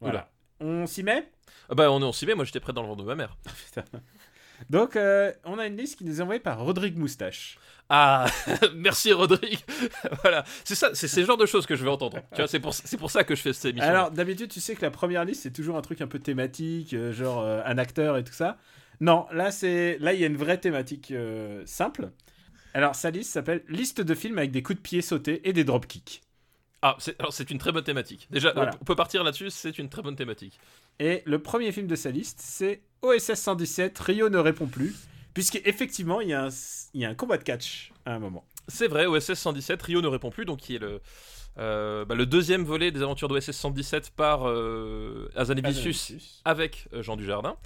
Voilà. 0.00 0.30
On 0.60 0.86
s'y 0.86 1.02
met? 1.02 1.30
Ah 1.68 1.74
bah, 1.74 1.90
on 1.90 2.12
s'y 2.12 2.26
met, 2.26 2.34
moi 2.34 2.44
j'étais 2.44 2.60
prêt 2.60 2.72
dans 2.72 2.82
le 2.82 2.88
ventre 2.88 3.02
de 3.02 3.06
ma 3.06 3.14
mère. 3.14 3.36
Donc, 4.70 4.96
euh, 4.96 5.32
on 5.44 5.58
a 5.58 5.66
une 5.66 5.76
liste 5.76 5.98
qui 5.98 6.04
nous 6.04 6.20
est 6.20 6.22
envoyée 6.22 6.40
par 6.40 6.60
Rodrigue 6.60 6.96
Moustache. 6.96 7.58
Ah, 7.88 8.26
merci 8.74 9.12
Rodrigue. 9.12 9.58
voilà, 10.22 10.44
c'est 10.64 10.74
ça, 10.74 10.90
c'est 10.94 11.08
ce 11.08 11.24
genre 11.24 11.36
de 11.36 11.46
choses 11.46 11.66
que 11.66 11.76
je 11.76 11.84
veux 11.84 11.90
entendre. 11.90 12.18
Tu 12.30 12.36
vois, 12.36 12.48
c'est 12.48 12.60
pour, 12.60 12.72
c'est 12.72 12.96
pour 12.96 13.10
ça 13.10 13.24
que 13.24 13.34
je 13.34 13.42
fais 13.42 13.52
cette 13.52 13.66
émission. 13.66 13.88
Alors, 13.88 14.10
d'habitude, 14.10 14.50
tu 14.50 14.60
sais 14.60 14.74
que 14.74 14.82
la 14.82 14.90
première 14.90 15.24
liste, 15.24 15.42
c'est 15.42 15.52
toujours 15.52 15.76
un 15.76 15.82
truc 15.82 16.00
un 16.00 16.06
peu 16.06 16.18
thématique, 16.18 16.94
euh, 16.94 17.12
genre 17.12 17.40
euh, 17.42 17.60
un 17.64 17.76
acteur 17.78 18.16
et 18.16 18.24
tout 18.24 18.32
ça. 18.32 18.58
Non, 19.00 19.26
là, 19.32 19.50
c'est 19.50 19.98
là, 20.00 20.14
il 20.14 20.20
y 20.20 20.24
a 20.24 20.28
une 20.28 20.36
vraie 20.36 20.58
thématique 20.58 21.10
euh, 21.10 21.62
simple. 21.66 22.10
Alors, 22.72 22.94
sa 22.94 23.10
liste 23.10 23.32
s'appelle 23.32 23.62
Liste 23.68 24.00
de 24.00 24.14
films 24.14 24.38
avec 24.38 24.50
des 24.50 24.62
coups 24.62 24.78
de 24.78 24.82
pied 24.82 25.02
sautés 25.02 25.46
et 25.48 25.52
des 25.52 25.64
dropkicks. 25.64 26.22
Ah, 26.86 26.96
c'est, 27.00 27.50
une 27.50 27.56
très 27.56 27.72
bonne 27.72 27.82
thématique. 27.82 28.26
Déjà, 28.30 28.52
Voilà. 28.52 28.72
on 28.78 28.84
peut 28.84 28.94
partir 28.94 29.24
là-dessus, 29.24 29.48
c'est 29.48 29.78
une 29.78 29.88
très 29.88 30.02
bonne 30.02 30.16
thématique. 30.16 30.58
Et 31.00 31.22
le 31.24 31.38
premier 31.38 31.72
film 31.72 31.86
de 31.86 31.96
sa 31.96 32.10
liste, 32.10 32.40
c'est 32.42 32.82
OSS 33.00 33.34
117, 33.40 33.98
Rio 34.00 34.28
ne 34.28 34.36
répond 34.36 34.66
plus. 34.66 34.94
Puisqu'effectivement, 35.32 36.20
il 36.20 36.28
y, 36.28 36.34
a 36.34 36.44
un- 36.44 36.48
il 36.92 37.00
y 37.00 37.04
a 37.06 37.08
un 37.08 37.14
combat 37.14 37.38
de 37.38 37.42
catch 37.42 37.90
à 38.04 38.12
un 38.14 38.18
moment. 38.18 38.44
C'est 38.68 38.86
vrai, 38.86 39.06
OSS 39.06 39.32
117, 39.34 39.80
Rio 39.82 40.02
ne 40.02 40.06
répond 40.08 40.28
plus, 40.30 40.44
donc 40.44 40.58
qui 40.60 40.74
est 40.76 40.78
le, 40.78 41.00
euh, 41.58 42.04
bah, 42.04 42.14
le 42.14 42.26
deuxième 42.26 42.64
volet 42.64 42.90
des 42.90 43.02
aventures 43.02 43.28
d'OSS 43.28 43.50
117 43.52 44.10
par 44.10 44.46
euh, 44.48 45.30
avec 46.44 46.88
euh, 46.92 47.02
Jean 47.02 47.16
Dujardin. 47.16 47.56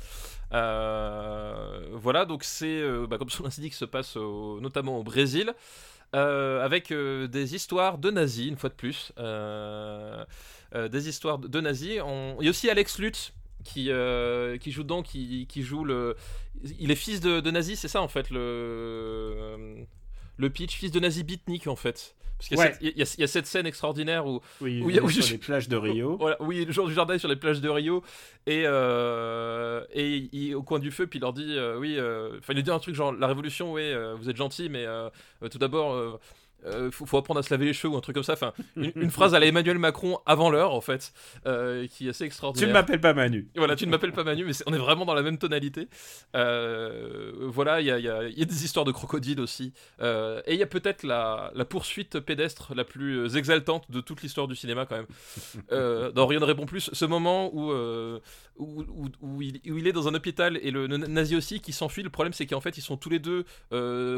Euh, 0.53 1.88
voilà, 1.93 2.25
donc 2.25 2.44
c'est, 2.44 2.82
bah, 3.09 3.19
comme 3.19 3.31
son 3.31 3.43
l'indique, 3.44 3.75
se 3.75 3.85
passe 3.85 4.17
au- 4.17 4.61
notamment 4.61 4.99
au 4.99 5.03
Brésil, 5.03 5.53
euh, 6.14 6.64
avec 6.64 6.90
euh, 6.90 7.26
des 7.28 7.55
histoires 7.55 7.99
de 7.99 8.10
nazis, 8.10 8.46
une 8.49 8.56
fois 8.56 8.70
de 8.70 8.75
plus. 8.75 9.12
Euh, 9.19 10.25
des 10.75 11.08
histoires 11.08 11.38
de, 11.38 11.60
nazis. 11.60 12.00
On- 12.05 12.37
Il 12.40 12.44
y 12.44 12.49
a 12.49 12.50
aussi 12.50 12.69
Alex 12.70 12.99
Lutz 12.99 13.32
qui, 13.64 13.87
joue 13.87 14.82
dedans, 14.82 15.02
qui, 15.02 15.46
qui 15.46 15.62
joue 15.62 15.84
le... 15.84 16.16
Il 16.78 16.90
est 16.90 16.94
fils 16.96 17.20
de, 17.20 17.40
de 17.40 17.50
nazi, 17.50 17.76
c'est 17.76 17.88
ça 17.88 18.02
en 18.02 18.08
fait, 18.08 18.31
le, 18.31 19.87
le 20.37 20.50
pitch, 20.50 20.76
fils 20.76 20.90
de 20.90 21.00
nazi 21.00 21.22
beatnik 21.25 21.66
en 21.69 21.76
fait. 21.76 22.16
Parce 22.38 22.49
qu'il 22.49 22.56
y, 22.56 22.61
a 22.61 22.64
Ouais. 22.64 22.73
cette- 22.73 22.82
il 22.82 22.87
y 22.99 23.02
a- 23.02 23.14
il 23.19 23.20
y 23.20 23.25
a 23.25 23.26
cette 23.26 23.46
scène 23.46 23.67
extraordinaire 23.67 24.26
où 24.26 24.40
Oui, 24.61 24.81
il 24.88 25.11
sur 25.11 25.23
je- 25.23 25.32
les 25.32 25.38
plages 25.38 25.69
de 25.69 25.76
Rio. 25.76 26.17
voilà, 26.20 26.37
oui, 26.40 26.64
le 26.64 26.73
jour 26.73 26.87
du 26.87 26.94
jardin 26.94 27.14
est 27.14 27.19
sur 27.19 27.29
les 27.29 27.35
plages 27.37 27.61
de 27.61 27.69
Rio 27.69 28.02
et, 28.46 28.62
euh, 28.64 29.82
et 29.93 30.29
il, 30.32 30.55
au 30.55 30.62
coin 30.62 30.79
du 30.79 30.90
feu, 30.90 31.06
puis 31.06 31.19
il 31.19 31.23
leur 31.23 31.32
dit 31.32 31.56
euh, 31.56 31.76
oui, 31.79 31.96
euh, 31.99 32.38
enfin 32.38 32.52
il 32.52 32.56
lui 32.56 32.62
dit 32.62 32.70
un 32.70 32.79
truc 32.79 32.94
genre 32.94 33.12
la 33.12 33.26
révolution, 33.26 33.73
oui, 33.73 33.93
vous 34.19 34.31
êtes 34.31 34.37
gentil, 34.37 34.69
mais 34.69 34.87
tout 35.50 35.58
d'abord. 35.58 36.20
Euh, 36.66 36.90
faut, 36.90 37.06
faut 37.06 37.16
apprendre 37.19 37.40
à 37.40 37.43
se 37.43 37.52
laver 37.52 37.66
les 37.66 37.72
cheveux 37.72 37.93
ou 37.93 37.96
un 37.96 38.00
truc 38.00 38.14
comme 38.14 38.22
ça. 38.25 38.32
Enfin, 38.34 38.52
une, 38.76 38.93
une 38.96 39.10
phrase 39.10 39.34
à 39.34 39.38
la 39.40 39.46
Emmanuel 39.46 39.78
Macron 39.78 40.19
avant 40.26 40.50
l'heure, 40.50 40.75
en 40.75 40.81
fait, 40.81 41.12
euh, 41.46 41.87
qui 41.87 42.06
est 42.06 42.10
assez 42.10 42.25
Tu 42.25 42.26
extraordinaire. 42.26 42.69
ne 42.69 42.72
m'appelles 42.72 43.00
pas 43.00 43.14
Manu. 43.14 43.49
Voilà, 43.56 43.76
tu 43.76 43.87
ne 43.87 43.90
m'appelles 43.90 44.12
pas 44.12 44.25
Manu, 44.25 44.44
mais 44.44 44.52
on 44.66 44.72
est 44.75 44.78
vraiment 44.78 45.05
dans 45.05 45.14
la 45.14 45.22
même 45.22 45.38
tonalité. 45.38 45.88
Euh, 46.37 47.32
voilà, 47.46 47.81
il 47.81 47.87
y 47.87 47.90
a, 47.90 47.99
y 47.99 48.08
a- 48.08 48.28
y 48.28 48.43
a 48.43 48.44
des 48.44 48.64
histoires 48.64 48.84
de 48.84 48.93
crocodiles 48.93 49.40
aussi. 49.40 49.72
Euh, 50.00 50.40
et 50.46 50.55
il 50.55 50.58
y 50.60 50.62
a 50.62 50.66
peut-être 50.66 51.02
la, 51.02 51.50
la 51.55 51.64
poursuite 51.64 52.20
pédestre 52.20 52.75
la 52.75 52.84
plus 52.84 53.37
exaltante 53.37 53.90
de 53.90 54.00
toute 54.00 54.22
l'histoire 54.22 54.49
du 54.49 54.56
cinéma, 54.56 54.87
quand 54.87 54.96
même. 54.96 55.06
Dans 56.14 56.26
Rien 56.26 56.40
ne 56.40 56.44
répond 56.44 56.66
plus, 56.66 56.90
ce 56.93 57.05
moment 57.05 57.50
où, 57.55 57.72
où, 57.72 58.82
où- 58.82 59.08
où 59.22 59.43
il, 59.43 59.60
où 59.70 59.78
il 59.78 59.87
est 59.87 59.93
dans 59.93 60.08
un 60.08 60.14
hôpital 60.14 60.58
et 60.62 60.70
le, 60.70 60.87
le 60.87 60.96
nazi 60.99 61.37
aussi 61.37 61.60
qui 61.60 61.72
s'enfuit. 61.72 62.02
Le 62.02 62.10
problème, 62.10 62.32
c'est 62.32 62.46
qu'en 62.46 62.60
fait, 62.60 62.76
ils 62.76 62.82
sont 62.82 62.96
tous 62.96 63.08
les 63.10 63.19
deux 63.19 63.44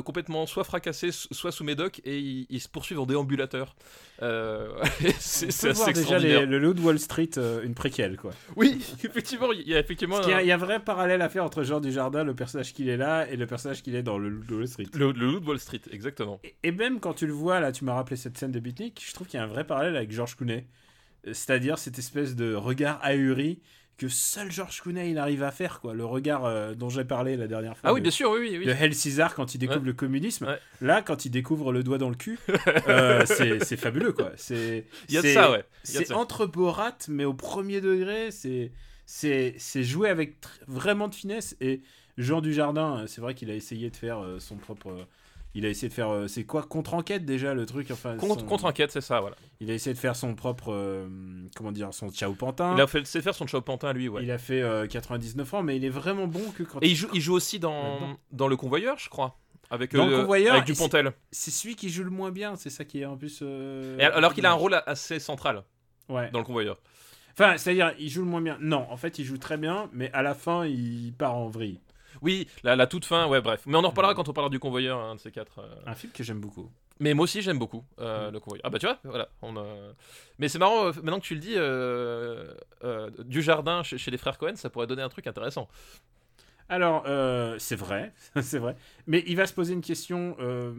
complètement 0.03 0.47
soit 0.47 0.65
fracassés, 0.65 1.11
soit 1.13 1.53
sous 1.53 1.65
médoc, 1.65 2.01
et 2.05 2.19
ils, 2.31 2.47
ils 2.51 2.61
se 2.61 2.69
poursuivent 2.69 3.01
en 3.01 3.07
déambulateur. 3.07 3.75
Euh, 4.23 4.69
c'est 5.19 5.49
assez 5.71 5.93
déjà 5.93 6.19
les- 6.19 6.47
le 6.47 6.59
Loup 6.59 6.75
de 6.75 6.81
Wall 6.81 6.99
Street, 6.99 7.31
euh, 7.39 7.63
une 7.63 7.75
préquelle, 7.75 8.17
quoi. 8.17 8.33
Oui, 8.57 8.79
effectivement, 9.05 9.51
il 9.53 9.67
y 9.69 9.75
a 9.75 9.79
effectivement 9.81 10.21
y, 10.23 10.33
a- 10.33 10.37
un- 10.39 10.41
il 10.41 10.47
y 10.47 10.53
a 10.53 10.57
vrai 10.57 10.81
parallèle 10.81 11.23
à 11.23 11.29
faire 11.29 11.45
entre 11.45 11.63
Jean 11.63 11.81
Dujardin, 11.81 12.23
le 12.25 12.35
personnage 12.35 12.73
qu'il 12.73 12.89
est 12.89 12.97
là, 12.97 13.29
et 13.31 13.37
le 13.37 13.47
personnage 13.47 13.83
qu'il 13.83 13.95
est 13.95 14.03
dans 14.03 14.19
le 14.19 14.29
Loup 14.29 14.45
de 14.45 14.55
Wall 14.55 14.69
Street. 14.69 14.87
Le, 14.95 15.13
le 15.13 15.27
loup 15.27 15.41
de 15.41 15.47
Wall 15.47 15.59
Street, 15.59 15.81
exactement. 15.91 16.41
Et, 16.45 16.55
et 16.65 16.73
même 16.73 17.01
quand 17.01 17.15
tu 17.15 17.27
le 17.27 17.33
vois, 17.33 17.61
là, 17.61 17.73
tu 17.73 17.85
m'as 17.85 17.95
rappelé 17.95 18.17
cette 18.17 18.37
scène 18.39 18.53
de 18.53 18.61
Beatnik, 18.61 19.03
je 19.07 19.15
trouve 19.15 19.27
qu'il 19.27 19.39
y 19.39 19.41
a 19.41 19.45
un 19.45 19.49
vrai 19.49 19.65
parallèle 19.65 19.97
avec 19.97 20.11
George 20.13 20.37
Clooney. 20.37 20.67
Euh, 21.27 21.33
C'est-à-dire 21.33 21.79
cette 21.79 21.99
espèce 21.99 22.37
de 22.37 22.55
regard 22.55 22.99
ahuri 23.03 23.61
que 24.01 24.09
seul 24.09 24.51
George 24.51 24.81
Clooney 24.81 25.11
il 25.11 25.19
arrive 25.19 25.43
à 25.43 25.51
faire, 25.51 25.81
quoi. 25.81 25.93
Le 25.93 26.07
regard 26.07 26.47
euh, 26.47 26.73
dont 26.75 26.89
j'ai 26.89 27.05
parlé 27.05 27.37
la 27.37 27.47
dernière 27.47 27.77
fois. 27.77 27.91
Ah 27.91 27.93
oui, 27.93 28.01
de, 28.01 28.05
bien 28.05 28.11
sûr, 28.11 28.31
oui, 28.31 28.39
oui. 28.41 28.57
oui. 28.61 28.65
de 28.65 28.71
Hell 28.71 28.95
Caesar 28.97 29.35
quand 29.35 29.55
il 29.55 29.59
découvre 29.59 29.81
Ouais. 29.81 29.87
le 29.87 29.93
communisme. 29.93 30.47
Ouais. 30.47 30.59
Là, 30.81 31.03
quand 31.03 31.27
il 31.27 31.31
découvre 31.31 31.71
le 31.71 31.83
doigt 31.83 31.99
dans 31.99 32.09
le 32.09 32.15
cul, 32.15 32.39
euh, 32.89 33.27
c'est 33.27 33.77
fabuleux, 33.77 34.13
quoi. 34.13 34.33
C'est 34.37 34.87
Il 35.11 35.15
y 35.15 35.19
a 35.19 35.23
de 35.23 35.29
ça, 35.29 35.51
ouais. 35.51 35.65
C'est 35.83 36.13
entre 36.13 36.47
Borat, 36.47 36.97
mais 37.09 37.27
au 37.27 37.35
premier 37.35 37.83
degré, 37.83 38.31
c'est 38.31 38.73
c'est 39.05 39.55
c'est 39.59 39.85
joué 39.85 40.09
avec 40.09 40.37
vraiment 40.67 41.09
de 41.09 41.15
finesse. 41.15 41.55
Et 41.61 41.83
Jean 42.17 42.41
Dujardin, 42.41 43.01
euh, 43.01 43.07
c'est 43.07 43.21
vrai 43.21 43.35
qu'il 43.35 43.51
a 43.51 43.55
essayé 43.55 43.91
de 43.91 43.97
faire 43.97 44.25
son 44.39 44.57
propre. 44.57 45.07
Euh, 45.57 45.59
il 45.59 45.67
a 45.67 45.69
essayé 45.69 45.89
de 45.89 45.95
faire. 45.95 46.09
euh, 46.11 46.29
c'est 46.29 46.45
quoi 46.45 46.63
Contre-enquête 46.63 47.25
déjà 47.25 47.55
le 47.55 47.67
truc 47.67 47.91
enfin, 47.91 48.17
Contre, 48.17 48.41
son- 48.41 48.47
contre-enquête, 48.47 48.91
c'est 48.93 49.01
ça, 49.01 49.21
voilà. 49.21 49.37
Il 49.61 49.71
a 49.71 49.75
essayé 49.75 49.93
de 49.95 49.99
faire 49.99 50.17
son 50.17 50.35
propre. 50.35 50.73
euh, 50.73 51.07
comment 51.57 51.73
dire 51.73 51.93
Son 51.93 52.11
Ciao 52.11 52.33
Pantin. 52.35 52.75
Il 52.77 52.81
a 52.81 52.87
fait, 52.87 53.07
c'est 53.07 53.21
faire 53.21 53.35
son 53.35 53.47
Chao 53.47 53.61
Pantin, 53.61 53.93
lui, 53.93 54.09
ouais. 54.09 54.23
Il 54.23 54.31
a 54.31 54.39
fait 54.39 54.63
euh, 54.63 54.87
99 54.87 55.55
ans, 55.55 55.63
mais 55.63 55.77
il 55.77 55.85
est 55.85 55.89
vraiment 55.91 56.27
bon 56.27 56.43
que 56.57 56.63
quand. 56.63 56.79
Et 56.83 56.89
il 56.89 56.95
joue, 56.97 57.09
il 57.13 57.21
joue 57.21 57.35
aussi 57.35 57.59
dans, 57.59 58.17
dans 58.33 58.49
Le 58.49 58.57
Convoyeur, 58.57 58.99
je 58.99 59.09
crois. 59.09 59.37
Avec, 59.73 59.95
Dans 59.95 60.07
Le 60.07 60.21
Convoyeur, 60.23 60.55
avec 60.55 60.65
Dupontel. 60.67 61.13
C'est 61.31 61.53
celui 61.53 61.77
qui 61.77 61.91
joue 61.91 62.03
le 62.03 62.11
moins 62.11 62.33
bien, 62.33 62.57
c'est 62.57 62.71
ça 62.71 62.85
qui 62.85 63.01
est 63.03 63.05
en 63.07 63.17
plus. 63.17 63.39
euh, 63.43 63.97
Et 63.99 64.03
alors 64.05 64.35
qu'il 64.35 64.45
a 64.47 64.51
un 64.51 64.55
rôle 64.55 64.81
assez 64.87 65.19
central 65.21 65.63
Ouais. 66.09 66.29
dans 66.33 66.41
Le 66.41 66.45
Convoyeur. 66.45 66.77
Enfin, 67.35 67.57
c'est-à-dire, 67.57 67.95
il 67.99 68.11
joue 68.11 68.23
le 68.25 68.29
moins 68.31 68.41
bien. 68.43 68.59
Non, 68.61 68.85
en 68.91 68.97
fait, 68.97 69.19
il 69.21 69.25
joue 69.25 69.39
très 69.39 69.57
bien, 69.57 69.89
mais 69.93 70.11
à 70.13 70.23
la 70.23 70.35
fin, 70.35 70.67
il 70.67 71.13
part 71.17 71.37
en 71.37 71.49
vrille. 71.49 71.79
Oui, 72.23 72.47
la, 72.63 72.77
la 72.77 72.87
toute 72.87 73.05
fin, 73.05 73.27
ouais, 73.27 73.41
bref. 73.41 73.63
Mais 73.67 73.77
on 73.77 73.85
en 73.85 73.89
reparlera 73.89 74.15
quand 74.15 74.29
on 74.29 74.33
parlera 74.33 74.51
du 74.51 74.59
Convoyeur, 74.59 74.99
un 74.99 75.15
de 75.15 75.21
ces 75.21 75.31
quatre. 75.31 75.61
euh. 75.61 75.75
Un 75.87 75.95
film 75.95 76.13
que 76.13 76.23
j'aime 76.23 76.41
beaucoup. 76.41 76.71
Mais 76.99 77.15
moi 77.15 77.25
aussi, 77.25 77.41
j'aime 77.41 77.59
beaucoup 77.59 77.83
euh, 77.99 78.29
Mm. 78.29 78.33
Le 78.35 78.41
Convoyeur. 78.41 78.63
Ah 78.67 78.71
bah 78.71 78.79
tu 78.79 78.87
vois, 78.87 78.99
voilà. 79.05 79.29
On, 79.43 79.57
a- 79.57 79.65
Mais 80.39 80.49
c'est 80.49 80.59
marrant, 80.59 80.87
euh, 80.87 80.93
maintenant 81.03 81.19
que 81.19 81.25
tu 81.25 81.35
le 81.35 81.41
dis, 81.41 81.55
euh, 81.57 82.53
euh, 82.85 83.11
du 83.25 83.41
jardin 83.43 83.83
chez, 83.83 83.97
chez 83.97 84.11
les 84.11 84.19
frères 84.19 84.37
Cohen, 84.37 84.57
ça 84.57 84.69
pourrait 84.69 84.87
donner 84.87 85.03
un 85.03 85.09
truc 85.09 85.27
intéressant. 85.27 85.69
Alors, 86.69 87.05
euh, 87.07 87.57
c'est 87.59 87.75
vrai, 87.77 88.13
c'est 88.43 88.59
vrai. 88.59 88.77
Mais 89.07 89.25
il 89.27 89.37
va 89.37 89.47
se 89.47 89.55
poser 89.55 89.73
une 89.75 89.81
question 89.81 90.37
euh, 90.41 90.73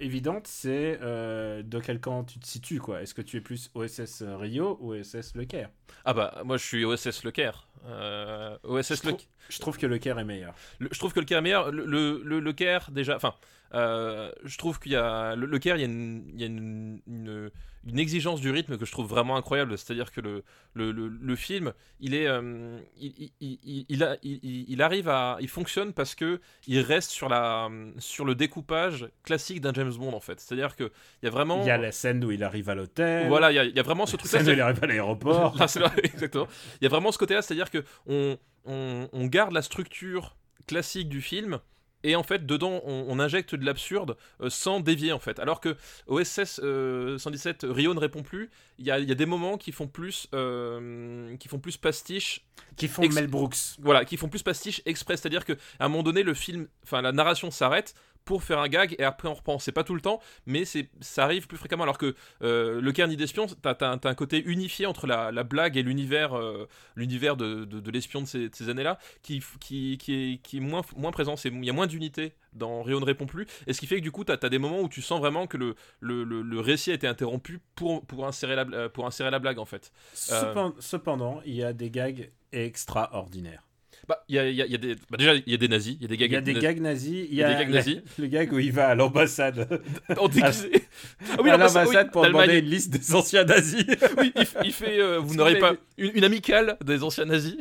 évidente, 0.00 0.46
c'est 0.46 0.98
euh, 1.02 1.62
de 1.62 1.78
quel 1.80 2.00
camp 2.00 2.24
tu 2.24 2.38
te 2.38 2.46
situes, 2.46 2.78
quoi. 2.80 3.02
Est-ce 3.02 3.14
que 3.14 3.22
tu 3.22 3.36
es 3.36 3.40
plus 3.40 3.70
OSS 3.74 4.22
Rio 4.26 4.78
ou 4.80 4.92
OSS 4.94 5.34
Le 5.34 5.44
Caire? 5.44 5.70
Ah 6.04 6.14
bah 6.14 6.42
moi 6.44 6.56
je 6.56 6.64
suis 6.64 6.84
OSS 6.84 7.24
Le 7.24 7.30
Caire. 7.30 7.66
Euh, 7.86 8.56
OSS 8.64 8.88
je, 9.02 9.06
Le 9.08 9.12
trou- 9.14 9.26
je 9.48 9.58
trouve 9.58 9.76
que 9.78 9.86
Le 9.86 9.98
Caire 9.98 10.18
est 10.18 10.24
meilleur. 10.24 10.54
Le- 10.78 10.88
je 10.92 10.98
trouve 10.98 11.12
que 11.12 11.20
le 11.20 11.26
Caire 11.26 11.38
est 11.38 11.42
meilleur. 11.42 11.70
Le, 11.72 11.84
le, 12.24 12.52
Caire, 12.52 12.90
déjà, 12.90 13.16
enfin, 13.16 13.34
euh, 13.34 13.61
je 13.72 14.58
trouve 14.58 14.78
qu'il 14.78 14.92
y 14.92 14.96
a. 14.96 15.34
Le, 15.34 15.46
le 15.46 15.58
Caire, 15.58 15.76
il 15.76 15.80
y 15.80 15.84
a, 15.84 15.86
une, 15.88 16.24
il 16.34 16.40
y 16.40 16.44
a 16.44 16.46
une, 16.46 17.00
une- 17.06 17.50
une 17.84 17.98
exigence 17.98 18.40
du 18.40 18.52
rythme 18.52 18.78
que 18.78 18.84
je 18.84 18.92
trouve 18.92 19.08
vraiment 19.08 19.36
incroyable. 19.36 19.76
C'est-à-dire 19.76 20.12
que 20.12 20.20
le, 20.20 20.44
le, 20.74 20.92
le, 20.92 21.08
le 21.08 21.36
film, 21.36 21.72
il 21.98 22.14
est. 22.14 22.28
euh, 22.28 22.78
il, 23.00 23.32
il, 23.40 23.58
il, 23.64 23.86
il 23.88 24.04
a- 24.04 24.16
il- 24.22 24.38
il- 24.44 24.66
il 24.68 24.82
arrive 24.82 25.08
à. 25.08 25.36
Il 25.40 25.48
fonctionne 25.48 25.92
parce 25.92 26.14
que 26.14 26.40
il 26.68 26.78
reste 26.80 27.10
sur, 27.10 27.28
la, 27.28 27.68
sur 27.98 28.24
le 28.24 28.34
découpage 28.36 29.08
classique 29.24 29.60
d'un 29.60 29.72
James 29.72 29.92
Bond, 29.94 30.12
en 30.12 30.20
fait. 30.20 30.38
C'est-à-dire 30.38 30.76
qu'il 30.76 30.90
y 31.24 31.26
a 31.26 31.30
vraiment. 31.30 31.60
Il 31.62 31.66
y 31.66 31.70
a 31.70 31.76
la 31.78 31.90
scène 31.92 32.24
où 32.24 32.30
il 32.30 32.44
arrive 32.44 32.68
à 32.68 32.74
l'hôtel. 32.76 33.26
Voilà, 33.28 33.50
il 33.50 33.56
y 33.56 33.58
a, 33.58 33.64
il 33.64 33.74
y 33.74 33.80
a 33.80 33.82
vraiment 33.82 34.06
ce 34.06 34.12
La 34.12 34.18
truc-là. 34.18 34.38
scène 34.38 34.46
où 34.46 34.50
c'est- 34.50 34.56
il 34.56 34.60
arrive 34.60 34.84
à 34.84 34.86
l'aéroport. 34.86 35.56
Exactement. 36.04 36.46
Il 36.80 36.84
y 36.84 36.86
a 36.86 36.90
vraiment 36.90 37.10
ce 37.10 37.18
côté-là, 37.18 37.42
c'est-à-dire 37.42 37.70
que 37.70 37.82
on, 38.06 38.38
on, 38.64 39.08
on 39.12 39.26
garde 39.26 39.52
la 39.52 39.62
structure 39.62 40.36
classique 40.68 41.08
du 41.08 41.20
film. 41.20 41.58
Et 42.04 42.16
en 42.16 42.22
fait, 42.22 42.46
dedans, 42.46 42.80
on, 42.84 43.06
on 43.08 43.18
injecte 43.18 43.54
de 43.54 43.64
l'absurde 43.64 44.16
euh, 44.40 44.50
sans 44.50 44.80
dévier, 44.80 45.12
en 45.12 45.18
fait. 45.18 45.38
Alors 45.38 45.60
que 45.60 45.76
OSS 46.06 46.60
euh, 46.62 47.18
117, 47.18 47.66
Rio 47.68 47.94
ne 47.94 48.00
répond 48.00 48.22
plus. 48.22 48.50
Il 48.78 48.86
y 48.86 48.90
a, 48.90 48.98
il 48.98 49.08
y 49.08 49.12
a 49.12 49.14
des 49.14 49.26
moments 49.26 49.58
qui 49.58 49.72
font 49.72 49.86
plus, 49.86 50.28
euh, 50.34 51.36
qui 51.36 51.48
font 51.48 51.58
plus 51.58 51.76
pastiche 51.76 52.44
qui 52.76 52.88
font 52.88 53.06
Mel 53.08 53.26
Brooks. 53.26 53.56
voilà, 53.80 54.04
qui 54.04 54.16
font 54.16 54.28
plus 54.28 54.42
pastiche 54.42 54.82
exprès. 54.86 55.16
C'est-à-dire 55.16 55.44
qu'à 55.44 55.54
un 55.80 55.88
moment 55.88 56.02
donné, 56.02 56.22
le 56.22 56.34
film, 56.34 56.68
enfin 56.82 57.02
la 57.02 57.12
narration 57.12 57.50
s'arrête 57.50 57.94
pour 58.24 58.42
faire 58.42 58.58
un 58.58 58.68
gag 58.68 58.94
et 58.98 59.04
après 59.04 59.28
on 59.28 59.34
reprend. 59.34 59.58
C'est 59.58 59.72
pas 59.72 59.84
tout 59.84 59.94
le 59.94 60.00
temps, 60.00 60.20
mais 60.46 60.64
c'est 60.64 60.88
ça 61.00 61.24
arrive 61.24 61.46
plus 61.46 61.56
fréquemment. 61.56 61.84
Alors 61.84 61.98
que 61.98 62.14
euh, 62.42 62.80
le 62.80 62.92
Carnet 62.92 63.16
d'espion, 63.16 63.46
t'as 63.46 63.74
t'as 63.74 63.98
un, 64.02 64.14
côté 64.14 64.42
unifié 64.44 64.86
entre 64.86 65.06
la, 65.06 65.32
la 65.32 65.44
blague 65.44 65.76
et 65.76 65.82
l'univers, 65.82 66.36
euh, 66.36 66.68
l'univers 66.96 67.36
de, 67.36 67.66
l'espion 67.90 68.22
de 68.22 68.26
ces, 68.26 68.68
années-là, 68.68 68.98
qui, 69.22 69.38
est, 69.38 69.96
qui 69.96 70.56
est 70.56 70.60
moins, 70.60 70.82
moins 70.96 71.10
présent. 71.10 71.34
Il 71.44 71.64
y 71.64 71.70
a 71.70 71.72
moins 71.72 71.86
d'unité 71.86 72.34
dans 72.52 72.82
Rio 72.82 73.00
ne 73.00 73.04
répond 73.04 73.26
plus. 73.26 73.46
Et 73.66 73.72
ce 73.72 73.80
qui 73.80 73.86
fait 73.86 73.96
que 73.96 74.02
du 74.02 74.10
coup, 74.10 74.24
t'as 74.24 74.36
as 74.42 74.48
des 74.48 74.58
moments 74.58 74.80
où 74.80 74.88
tu 74.88 75.02
sens 75.02 75.20
vraiment 75.20 75.46
que 75.46 75.56
le, 76.00 76.60
récit 76.60 76.90
a 76.90 76.94
été 76.94 77.06
interrompu 77.06 77.60
pour, 77.74 78.02
insérer 78.24 78.56
la, 78.56 79.38
blague 79.38 79.58
en 79.58 79.64
fait. 79.64 79.92
Cependant, 80.14 81.40
il 81.44 81.54
y 81.54 81.62
a 81.62 81.72
des 81.72 81.90
gags 81.90 82.30
extraordinaires. 82.52 83.64
Bah, 84.08 84.24
il 84.28 84.34
y 84.34 84.38
a, 84.40 84.50
y 84.50 84.60
a- 84.62 84.66
y 84.66 84.74
a 84.74 84.78
des, 84.78 84.96
bah, 85.10 85.16
déjà, 85.16 85.34
il 85.34 85.42
y 85.46 85.54
a 85.54 85.56
des 85.56 85.68
nazis, 85.68 85.96
il 85.96 86.02
y 86.02 86.04
a 86.06 86.08
des 86.08 86.16
gags 86.16 86.30
Il 86.30 86.34
y 86.34 86.36
a 86.36 86.40
des 86.40 86.54
gags 86.54 86.80
nazis. 86.80 87.26
Il 87.30 87.34
y 87.36 87.42
a 87.42 87.48
des 87.54 87.64
gags 87.64 87.70
nazis. 87.74 87.98
le 88.18 88.26
gag 88.26 88.52
où 88.52 88.58
il 88.58 88.72
va 88.72 88.88
à 88.88 88.94
l'ambassade. 88.96 89.80
En 90.18 90.28
déguisé. 90.28 90.72
Ah 91.30 91.34
à 91.38 91.56
l'ambassade- 91.56 91.88
oui, 91.88 91.96
pour 92.12 92.22
demander 92.26 92.58
une 92.58 92.66
liste 92.66 92.90
des 92.90 93.14
anciens 93.14 93.44
nazis. 93.44 93.84
Oui, 94.18 94.32
il, 94.64 94.72
fait. 94.72 94.98
euh, 95.00 95.18
vous 95.18 95.34
n'aurez 95.36 95.58
pas 95.58 95.74
une, 95.98 96.10
une 96.14 96.24
amicale 96.24 96.76
des 96.84 97.02
anciens 97.02 97.24
nazis? 97.26 97.56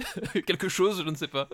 Quelque 0.48 0.68
chose, 0.68 1.04
je 1.06 1.10
ne 1.10 1.16
sais 1.16 1.28
pas. 1.28 1.48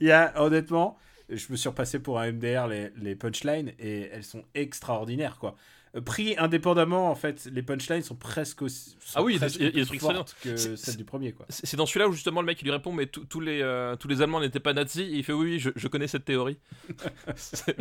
Il 0.00 0.06
y 0.06 0.10
a, 0.10 0.32
honnêtement, 0.42 0.98
je 1.28 1.46
me 1.50 1.56
suis 1.56 1.68
repassé 1.68 1.98
pour 2.00 2.18
un 2.20 2.32
MDR 2.32 2.66
les, 2.68 2.90
les 3.00 3.14
punchlines 3.14 3.72
et 3.78 4.08
elles 4.12 4.24
sont 4.24 4.44
extraordinaires, 4.54 5.38
quoi. 5.38 5.56
Pris 6.04 6.34
indépendamment, 6.38 7.10
en 7.10 7.14
fait, 7.14 7.48
les 7.52 7.62
punchlines 7.62 8.02
sont 8.02 8.16
presque 8.16 8.62
aussi. 8.62 8.96
sont 9.00 9.18
Ah 9.18 9.22
oui, 9.22 9.34
il 9.36 9.40
y 9.40 9.44
a 9.44 9.48
des- 9.48 9.58
presque 9.58 9.60
il 9.60 9.64
y 9.64 9.66
a 9.68 9.70
des 9.70 9.84
plus 9.86 9.98
trucs 9.98 10.40
que 10.42 10.56
celles 10.76 10.96
du 10.96 11.04
premier, 11.04 11.32
quoi. 11.32 11.46
C'est 11.48 11.76
dans 11.76 11.86
celui-là 11.86 12.08
où 12.08 12.12
justement 12.12 12.40
le 12.40 12.46
mec 12.46 12.60
il 12.60 12.64
lui 12.64 12.70
répond 12.72 12.92
Mais 12.92 13.06
tous- 13.06 13.24
tous 13.24 13.40
les, 13.40 13.60
euh, 13.62 13.96
tous 13.96 14.08
les 14.08 14.20
Allemands 14.22 14.40
n'étaient 14.40 14.60
pas 14.60 14.72
nazis. 14.74 15.08
Et 15.08 15.16
il 15.16 15.24
fait 15.24 15.32
Oui, 15.32 15.52
oui, 15.52 15.58
je, 15.58 15.70
je 15.74 15.88
connais 15.88 16.08
cette 16.08 16.24
théorie. 16.24 16.58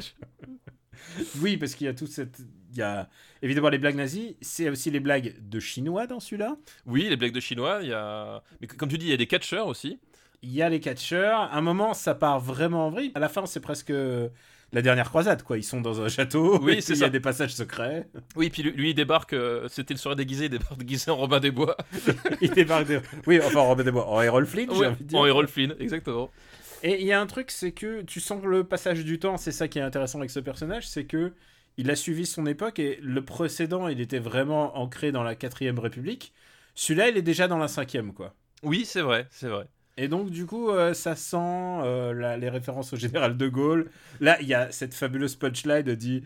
Oui, 1.41 1.57
parce 1.57 1.75
qu'il 1.75 1.85
y 1.85 1.89
a 1.89 1.93
tout 1.93 2.07
cette. 2.07 2.39
Il 2.71 2.77
y 2.77 2.81
a 2.81 3.09
évidemment 3.41 3.69
les 3.69 3.77
blagues 3.77 3.95
nazies, 3.95 4.37
c'est 4.41 4.69
aussi 4.69 4.89
les 4.91 4.99
blagues 4.99 5.35
de 5.39 5.59
chinois 5.59 6.07
dans 6.07 6.19
celui-là. 6.19 6.57
oui, 6.85 7.07
les 7.09 7.15
blagues 7.15 7.33
de 7.33 7.39
chinois, 7.39 7.79
il 7.83 7.89
y 7.89 7.93
a. 7.93 8.41
Mais 8.59 8.67
comme 8.67 8.89
tu 8.89 8.97
dis, 8.97 9.05
il 9.07 9.11
y 9.11 9.13
a 9.13 9.17
des 9.17 9.27
catcheurs 9.27 9.67
aussi. 9.67 9.99
Il 10.41 10.51
y 10.51 10.61
a 10.61 10.69
les 10.69 10.79
catcheurs. 10.79 11.39
À 11.41 11.55
un 11.57 11.61
moment, 11.61 11.93
ça 11.93 12.15
part 12.15 12.39
vraiment 12.39 12.87
en 12.87 12.89
vrille. 12.89 13.11
À 13.15 13.19
la 13.19 13.29
fin, 13.29 13.45
c'est 13.45 13.59
presque 13.59 13.93
la 14.73 14.81
dernière 14.81 15.09
croisade, 15.09 15.43
quoi. 15.43 15.57
Ils 15.57 15.63
sont 15.63 15.79
dans 15.81 16.01
un 16.01 16.09
château. 16.09 16.59
Oui, 16.61 16.81
c'est 16.81 16.93
Il 16.93 16.99
y 16.99 17.03
a 17.03 17.09
des 17.09 17.19
passages 17.19 17.53
secrets. 17.53 18.07
Oui, 18.35 18.49
puis 18.49 18.63
lui, 18.63 18.71
lui, 18.71 18.89
il 18.91 18.93
débarque. 18.93 19.33
euh, 19.33 19.67
C'était 19.69 19.93
le 19.93 19.99
soirée 19.99 20.15
déguisé, 20.17 20.45
il 20.45 20.49
débarque 20.51 20.77
déguisé 20.77 21.11
en 21.11 21.15
Robin 21.15 21.39
des 21.39 21.51
Bois. 21.51 21.77
Il 22.41 22.51
débarque 22.51 22.87
de... 22.87 23.01
Oui, 23.27 23.39
enfin, 23.43 23.61
Robin 23.61 23.83
des 23.83 23.91
Bois, 23.91 24.07
en 24.07 24.21
Errol 24.21 24.45
Flynn, 24.45 24.69
j'ai 24.71 24.77
Ouais, 24.77 24.87
envie 24.87 25.03
de 25.03 25.07
dire. 25.09 25.19
en 25.19 25.25
Errol 25.25 25.47
Flynn, 25.47 25.75
exactement. 25.79 26.29
Et 26.83 27.01
il 27.01 27.07
y 27.07 27.13
a 27.13 27.21
un 27.21 27.25
truc, 27.25 27.51
c'est 27.51 27.71
que 27.71 28.01
tu 28.01 28.19
sens 28.19 28.41
que 28.41 28.47
le 28.47 28.63
passage 28.63 29.03
du 29.05 29.17
temps, 29.17 29.37
c'est 29.37 29.51
ça 29.53 29.67
qui 29.67 29.79
est 29.79 29.81
intéressant 29.81 30.19
avec 30.19 30.29
ce 30.31 30.39
personnage, 30.39 30.87
c'est 30.87 31.05
que 31.05 31.33
il 31.77 31.89
a 31.91 31.95
suivi 31.95 32.25
son 32.25 32.45
époque 32.45 32.79
et 32.79 32.99
le 33.01 33.23
précédent, 33.23 33.87
il 33.87 33.99
était 34.01 34.19
vraiment 34.19 34.77
ancré 34.77 35.11
dans 35.11 35.23
la 35.23 35.35
quatrième 35.35 35.79
République. 35.79 36.33
Celui-là, 36.75 37.09
il 37.09 37.17
est 37.17 37.21
déjà 37.21 37.47
dans 37.47 37.57
la 37.57 37.67
cinquième, 37.67 38.13
quoi. 38.13 38.33
Oui, 38.63 38.85
c'est 38.85 39.01
vrai, 39.01 39.27
c'est 39.31 39.47
vrai. 39.49 39.67
Et 39.97 40.09
donc, 40.09 40.29
du 40.29 40.45
coup, 40.45 40.69
euh, 40.69 40.93
ça 40.93 41.15
sent 41.15 41.37
euh, 41.39 42.35
les 42.37 42.49
références 42.49 42.91
au 42.91 42.97
général 42.97 43.37
de 43.37 43.47
Gaulle. 43.47 43.89
Là, 44.19 44.37
il 44.41 44.47
y 44.47 44.53
a 44.53 44.69
cette 44.71 44.93
fabuleuse 44.93 45.35
punchline 45.35 45.95
dit 45.95 46.23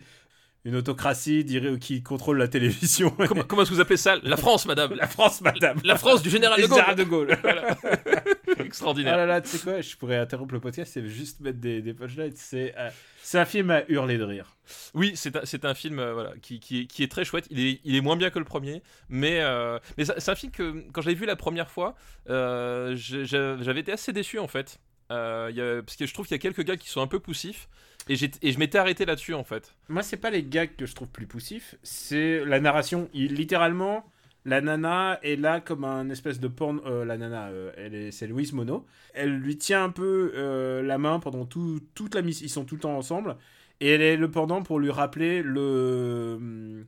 une 0.64 0.76
autocratie 0.76 1.44
dirait 1.44 1.78
qui 1.78 2.02
contrôle 2.02 2.38
la 2.38 2.48
télévision. 2.48 3.10
Comment, 3.28 3.44
comment 3.44 3.62
est-ce 3.62 3.70
que 3.70 3.74
vous 3.76 3.80
appelez 3.80 3.96
ça? 3.96 4.16
La 4.22 4.36
France, 4.36 4.66
madame 4.66 4.94
la 4.94 5.06
France, 5.06 5.40
madame. 5.40 5.78
La 5.84 5.96
France 5.96 6.22
du 6.22 6.30
général 6.30 6.60
de 6.60 6.66
Gaulle 6.66 6.76
général 6.78 6.96
de 6.96 7.04
Gaulle. 7.04 7.38
Ah 8.58 8.62
Extraordinaire. 8.64 9.16
là 9.16 9.26
là, 9.26 9.40
tu 9.40 9.48
sais 9.48 9.58
quoi, 9.58 9.80
je 9.80 9.96
pourrais 9.96 10.16
interrompre 10.16 10.54
le 10.54 10.60
podcast 10.60 10.96
et 10.96 11.08
juste 11.08 11.40
mettre 11.40 11.58
des, 11.60 11.80
des 11.82 11.94
punchlines. 11.94 12.32
C'est 12.34 12.74
euh, 12.76 12.90
c'est 13.22 13.38
un 13.38 13.44
film 13.44 13.70
à 13.70 13.82
hurler 13.88 14.18
de 14.18 14.24
rire. 14.24 14.56
Oui, 14.94 15.12
c'est 15.14 15.64
un, 15.64 15.74
film 15.74 15.98
euh, 15.98 16.12
voilà, 16.14 16.32
qui, 16.42 16.58
qui, 16.60 16.80
est, 16.82 16.86
qui 16.86 17.02
est 17.02 17.08
très 17.10 17.24
chouette. 17.24 17.46
Il 17.50 17.60
est, 17.60 17.80
il 17.84 17.94
est 17.94 18.00
moins 18.00 18.16
bien 18.16 18.30
que 18.30 18.38
le 18.38 18.44
premier, 18.44 18.82
mais, 19.08 19.40
euh, 19.40 19.78
mais 19.96 20.04
c'est 20.04 20.28
un 20.30 20.34
film 20.34 20.50
que 20.52 20.84
quand 20.92 21.00
j'avais 21.00 21.14
vu 21.14 21.26
la 21.26 21.36
première 21.36 21.70
fois, 21.70 21.94
euh, 22.28 22.94
j'avais 22.96 23.80
été 23.80 23.92
assez 23.92 24.12
déçu 24.12 24.38
en 24.38 24.48
fait. 24.48 24.78
Euh, 25.12 25.48
il 25.50 25.56
y 25.56 25.60
a- 25.60 25.82
parce 25.82 25.96
que 25.96 26.06
je 26.06 26.14
trouve 26.14 26.26
qu'il 26.26 26.34
y 26.34 26.38
a 26.38 26.42
quelques 26.42 26.62
gars 26.64 26.76
qui 26.76 26.88
sont 26.88 27.00
un 27.00 27.06
peu 27.08 27.18
poussifs, 27.20 27.68
et, 28.14 28.30
et 28.42 28.52
je 28.52 28.58
m'étais 28.58 28.78
arrêté 28.78 29.04
là-dessus 29.04 29.34
en 29.34 29.44
fait. 29.44 29.74
Moi, 29.88 30.02
c'est 30.02 30.16
pas 30.16 30.30
les 30.30 30.42
gags 30.42 30.74
que 30.76 30.86
je 30.86 30.94
trouve 30.94 31.08
plus 31.08 31.26
poussifs, 31.26 31.76
c'est 31.82 32.44
la 32.44 32.60
narration. 32.60 33.08
Il, 33.14 33.34
littéralement, 33.34 34.04
la 34.44 34.60
nana 34.60 35.18
est 35.22 35.36
là 35.36 35.60
comme 35.60 35.84
un 35.84 36.08
espèce 36.10 36.40
de 36.40 36.48
porn. 36.48 36.80
euh, 36.86 37.04
la 37.04 37.18
nana, 37.18 37.48
euh, 37.48 38.10
c'est 38.10 38.26
Louise 38.26 38.52
Mono. 38.52 38.86
Elle 39.14 39.36
lui 39.36 39.58
tient 39.58 39.84
un 39.84 39.90
peu 39.90 40.32
euh, 40.34 40.82
la 40.82 40.98
main 40.98 41.20
pendant 41.20 41.44
tout, 41.44 41.80
toute 41.94 42.14
la 42.14 42.22
mission. 42.22 42.46
Ils 42.46 42.50
sont 42.50 42.64
tout 42.64 42.76
le 42.76 42.80
temps 42.80 42.96
ensemble. 42.96 43.36
Et 43.80 43.90
elle 43.90 44.02
est 44.02 44.16
le 44.16 44.30
pendant 44.30 44.62
pour 44.62 44.78
lui 44.78 44.90
rappeler 44.90 45.42
le. 45.42 46.34
hum, 46.36 46.86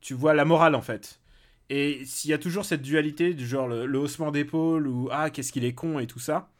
Tu 0.00 0.14
vois, 0.14 0.34
la 0.34 0.44
morale 0.44 0.74
en 0.74 0.82
fait. 0.82 1.20
Et 1.70 2.04
s'il 2.04 2.30
y 2.30 2.34
a 2.34 2.38
toujours 2.38 2.64
cette 2.64 2.82
dualité 2.82 3.34
du 3.34 3.46
genre 3.46 3.68
le, 3.68 3.98
haussement 3.98 4.30
d'épaule 4.32 4.86
ou 4.88 5.08
ah, 5.12 5.30
qu'est-ce 5.30 5.52
qu'il 5.52 5.64
est 5.64 5.74
con 5.74 5.98
et 6.00 6.06
tout 6.06 6.18
ça, 6.18 6.50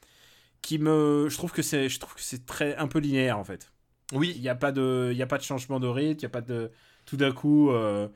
qui 0.62 0.78
me. 0.78 1.28
Je 1.30 1.36
trouve 1.38 1.52
que 1.52 1.62
c'est, 1.62 1.88
un 2.78 2.88
peu 2.88 2.98
linéaire 3.00 3.38
en 3.38 3.44
fait. 3.44 3.72
Il 4.12 4.18
Oui, 4.18 4.38
n'y 4.40 4.48
a, 4.48 4.54
pas 4.54 4.72
de- 4.72 5.10
il 5.12 5.16
y 5.18 5.22
a 5.22 5.26
pas 5.26 5.38
de 5.38 5.42
changement 5.42 5.80
de 5.80 5.86
rythme, 5.86 6.18
il 6.18 6.22
n'y 6.22 6.26
a 6.26 6.30
pas 6.30 6.40
de... 6.40 6.70
Tout 7.06 7.16
d'un 7.16 7.32
coup, 7.32 7.70
euh, 7.70 8.08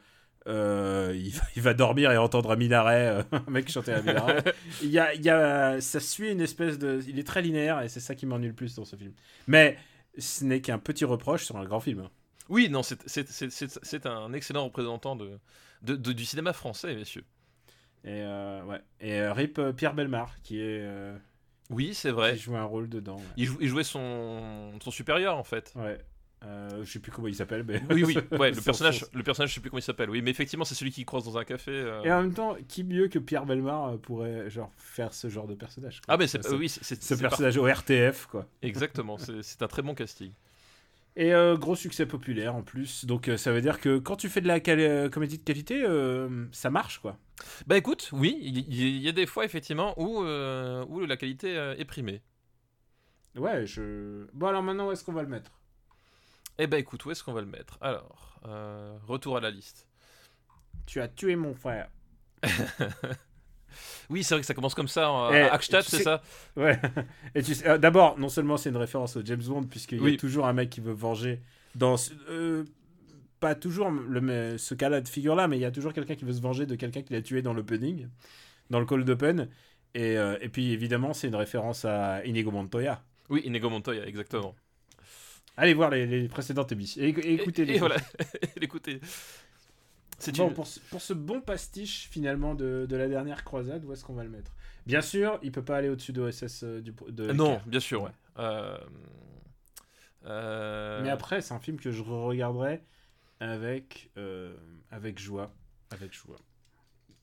euh, 0.46 1.12
il, 1.16 1.30
va, 1.32 1.42
il 1.56 1.62
va 1.62 1.74
dormir 1.74 2.10
et 2.12 2.16
entendre 2.18 2.50
un 2.52 2.56
minaret, 2.56 3.08
euh, 3.08 3.22
un 3.32 3.50
mec 3.50 3.70
chanter 3.70 3.92
un 3.92 4.02
minaret. 4.02 4.42
il 4.82 4.90
y 4.90 4.98
a, 4.98 5.14
il 5.14 5.22
y 5.22 5.30
a, 5.30 5.80
ça 5.80 6.00
suit 6.00 6.30
une 6.32 6.40
espèce 6.40 6.78
de... 6.78 7.00
Il 7.08 7.18
est 7.18 7.26
très 7.26 7.42
linéaire 7.42 7.80
et 7.82 7.88
c'est 7.88 8.00
ça 8.00 8.14
qui 8.14 8.26
m'ennuie 8.26 8.48
le 8.48 8.54
plus 8.54 8.74
dans 8.74 8.84
ce 8.84 8.96
film. 8.96 9.12
Mais 9.46 9.76
ce 10.18 10.44
n'est 10.44 10.60
qu'un 10.60 10.78
petit 10.78 11.04
reproche 11.04 11.44
sur 11.44 11.56
un 11.56 11.64
grand 11.64 11.80
film. 11.80 12.08
oui, 12.48 12.68
non, 12.68 12.82
c'est- 12.82 13.02
c'est 13.06 13.28
c'est- 13.28 13.50
c'est- 13.50 13.78
c'est 13.82 14.06
un 14.06 14.32
excellent 14.32 14.64
représentant 14.64 15.16
de, 15.16 15.38
de- 15.82 15.96
de- 15.96 16.12
du 16.12 16.24
cinéma 16.24 16.52
français, 16.52 16.94
messieurs. 16.94 17.24
Et, 18.04 18.20
euh, 18.22 18.62
ouais. 18.64 18.80
et 19.00 19.20
euh, 19.20 19.32
Rip 19.32 19.60
Pierre 19.76 19.94
Belmar, 19.94 20.36
qui, 20.42 20.60
est, 20.60 20.80
euh, 20.82 21.16
Oui, 21.70 21.94
c'est 21.94 22.10
vrai. 22.10 22.34
qui 22.34 22.40
joue 22.42 22.56
un 22.56 22.64
rôle 22.64 22.88
dedans. 22.88 23.16
ouais. 23.16 23.22
Il, 23.36 23.46
jou- 23.46 23.58
il 23.60 23.68
jouait 23.68 23.84
son, 23.84 24.72
son 24.82 24.90
supérieur 24.90 25.36
en 25.36 25.44
fait. 25.44 25.72
Ouais. 25.76 25.98
Euh, 26.44 26.84
je 26.84 26.92
sais 26.92 26.98
plus 26.98 27.10
comment 27.10 27.26
il 27.28 27.34
s'appelle, 27.34 27.64
mais... 27.66 27.80
Oui, 27.90 28.04
oui, 28.04 28.18
ouais, 28.38 28.50
le 28.50 28.56
Son- 28.56 28.62
personnage, 28.64 28.98
son- 29.00 29.06
le 29.14 29.22
personnage, 29.22 29.48
je 29.48 29.54
sais 29.54 29.60
plus 29.62 29.70
comment 29.70 29.78
il 29.78 29.82
s'appelle. 29.82 30.10
Oui, 30.10 30.20
mais 30.20 30.30
effectivement, 30.30 30.66
c'est 30.66 30.74
celui 30.74 30.90
qui 30.92 31.06
croise 31.06 31.24
dans 31.24 31.38
un 31.38 31.44
café. 31.44 31.70
euh. 31.70 32.02
Et 32.02 32.12
en 32.12 32.20
même 32.20 32.34
temps, 32.34 32.54
qui 32.68 32.84
mieux 32.84 33.08
que 33.08 33.18
Pierre 33.18 33.46
Belmar 33.46 33.88
euh, 33.88 33.96
pourrait 33.96 34.50
genre, 34.50 34.70
faire 34.76 35.14
ce 35.14 35.30
genre 35.30 35.46
de 35.46 35.54
personnage 35.54 36.02
quoi? 36.02 36.12
Ah, 36.12 36.18
mais 36.18 36.26
c'est 36.26 36.44
Ce- 36.44 36.54
oui, 36.54 36.68
c'est 36.68 37.02
Ce 37.02 37.14
par- 37.14 37.30
personnage 37.30 37.56
au 37.56 37.64
RTF, 37.66 38.26
quoi. 38.26 38.46
Exactement, 38.60 39.16
c'est 39.16 39.62
un 39.62 39.68
très 39.68 39.80
bon 39.80 39.94
casting. 39.94 40.32
Et 41.16 41.32
euh, 41.32 41.56
gros 41.56 41.76
succès 41.76 42.04
populaire 42.04 42.54
en 42.54 42.62
plus. 42.62 43.06
Donc 43.06 43.30
ça 43.38 43.50
veut 43.52 43.62
dire 43.62 43.80
que 43.80 43.96
quand 43.98 44.16
tu 44.16 44.28
fais 44.28 44.40
de 44.42 44.48
la 44.48 44.60
comédie 45.08 45.38
de 45.38 45.44
qualité, 45.44 45.82
ça 46.52 46.68
marche 46.68 46.98
quoi. 46.98 47.16
Bah 47.66 47.76
écoute, 47.76 48.10
oui, 48.12 48.38
il 48.42 48.72
y, 48.74 49.00
y 49.00 49.08
a 49.08 49.12
des 49.12 49.26
fois 49.26 49.44
effectivement 49.44 49.94
où, 50.00 50.22
euh, 50.22 50.84
où 50.88 51.00
la 51.00 51.16
qualité 51.16 51.56
euh, 51.56 51.74
est 51.76 51.84
primée. 51.84 52.22
Ouais, 53.36 53.66
je. 53.66 54.26
Bon 54.32 54.46
alors 54.46 54.62
maintenant 54.62 54.88
où 54.88 54.92
est-ce 54.92 55.04
qu'on 55.04 55.12
va 55.12 55.22
le 55.22 55.28
mettre? 55.28 55.50
Eh 56.58 56.66
bah 56.68 56.78
écoute, 56.78 57.04
où 57.04 57.10
est-ce 57.10 57.24
qu'on 57.24 57.32
va 57.32 57.40
le 57.40 57.48
mettre? 57.48 57.78
Alors, 57.80 58.38
euh, 58.46 58.96
retour 59.06 59.36
à 59.36 59.40
la 59.40 59.50
liste. 59.50 59.88
Tu 60.86 61.00
as 61.00 61.08
tué 61.08 61.34
mon 61.36 61.54
frère. 61.54 61.88
Oui, 64.10 64.22
c'est 64.22 64.34
vrai 64.34 64.40
que 64.42 64.46
ça 64.46 64.54
commence 64.54 64.74
comme 64.74 64.88
ça, 64.88 65.08
hein, 65.08 65.30
Eh, 65.32 65.58
c'est 65.60 65.82
sais- 65.82 66.02
ça? 66.02 66.22
Ouais. 66.56 66.78
Et 67.34 67.42
tu 67.42 67.54
sais, 67.54 67.78
d'abord, 67.78 68.18
non 68.18 68.28
seulement 68.28 68.56
c'est 68.56 68.68
une 68.70 68.76
référence 68.76 69.16
au 69.16 69.24
James 69.24 69.42
Bond, 69.42 69.64
puisqu'il 69.64 69.98
y 69.98 70.00
Oui. 70.00 70.14
a 70.14 70.16
toujours 70.16 70.46
un 70.46 70.52
mec 70.52 70.70
qui 70.70 70.80
veut 70.80 70.92
venger 70.92 71.40
dans. 71.74 71.96
euh, 72.28 72.64
pas 73.44 73.54
toujours 73.54 73.90
le, 73.90 74.56
ce 74.56 74.74
cas-là 74.74 75.02
de 75.02 75.08
figure-là, 75.08 75.48
mais 75.48 75.58
il 75.58 75.60
y 75.60 75.66
a 75.66 75.70
toujours 75.70 75.92
quelqu'un 75.92 76.14
qui 76.14 76.24
veut 76.24 76.32
se 76.32 76.40
venger 76.40 76.64
de 76.64 76.76
quelqu'un 76.76 77.02
qui 77.02 77.12
l'a 77.12 77.20
tué 77.20 77.42
dans 77.42 77.52
l'opening, 77.52 78.08
dans 78.70 78.80
le 78.80 78.86
cold 78.86 79.08
open. 79.10 79.50
Et, 79.94 80.16
euh, 80.16 80.38
et 80.40 80.48
puis 80.48 80.72
évidemment, 80.72 81.12
c'est 81.12 81.28
une 81.28 81.34
référence 81.36 81.84
à 81.84 82.24
Inigo 82.24 82.50
Montoya. 82.50 83.04
Oui, 83.28 83.42
Inigo 83.44 83.68
Montoya, 83.68 84.06
exactement. 84.06 84.54
Allez 85.58 85.74
voir 85.74 85.90
les, 85.90 86.06
les 86.06 86.28
précédentes 86.28 86.72
émissions 86.72 87.02
et, 87.02 87.08
et 87.10 87.34
écoutez 87.34 87.66
Et, 87.66 87.66
les 87.66 87.78
voilà, 87.78 87.96
écoutez. 88.60 89.00
C'est 90.18 90.32
Bon, 90.32 90.48
une... 90.48 90.54
pour, 90.54 90.66
ce, 90.66 90.80
pour 90.80 91.00
ce 91.02 91.12
bon 91.12 91.40
pastiche 91.40 92.08
finalement 92.10 92.54
de, 92.54 92.86
de 92.88 92.96
la 92.96 93.08
dernière 93.08 93.44
croisade, 93.44 93.84
où 93.84 93.92
est-ce 93.92 94.04
qu'on 94.04 94.14
va 94.14 94.24
le 94.24 94.30
mettre? 94.30 94.56
Bien 94.86 95.00
sûr, 95.02 95.38
il 95.42 95.52
peut 95.52 95.64
pas 95.64 95.76
aller 95.76 95.88
au-dessus 95.88 96.12
de 96.12 96.22
OSS 96.22 96.62
euh, 96.64 96.80
du, 96.80 96.94
de 97.08 97.32
Non, 97.32 97.60
bien 97.66 97.80
sûr, 97.80 98.02
ouais. 98.02 98.10
Euh, 98.38 98.78
euh, 100.26 101.02
Mais 101.02 101.10
après, 101.10 101.40
c'est 101.42 101.54
un 101.54 101.58
film 101.60 101.78
que 101.78 101.90
je 101.90 102.02
regarderai 102.02 102.82
avec, 103.40 104.10
euh, 104.16 104.56
avec 104.90 105.18
joie. 105.18 105.52
Avec 105.90 106.12
joie. 106.12 106.36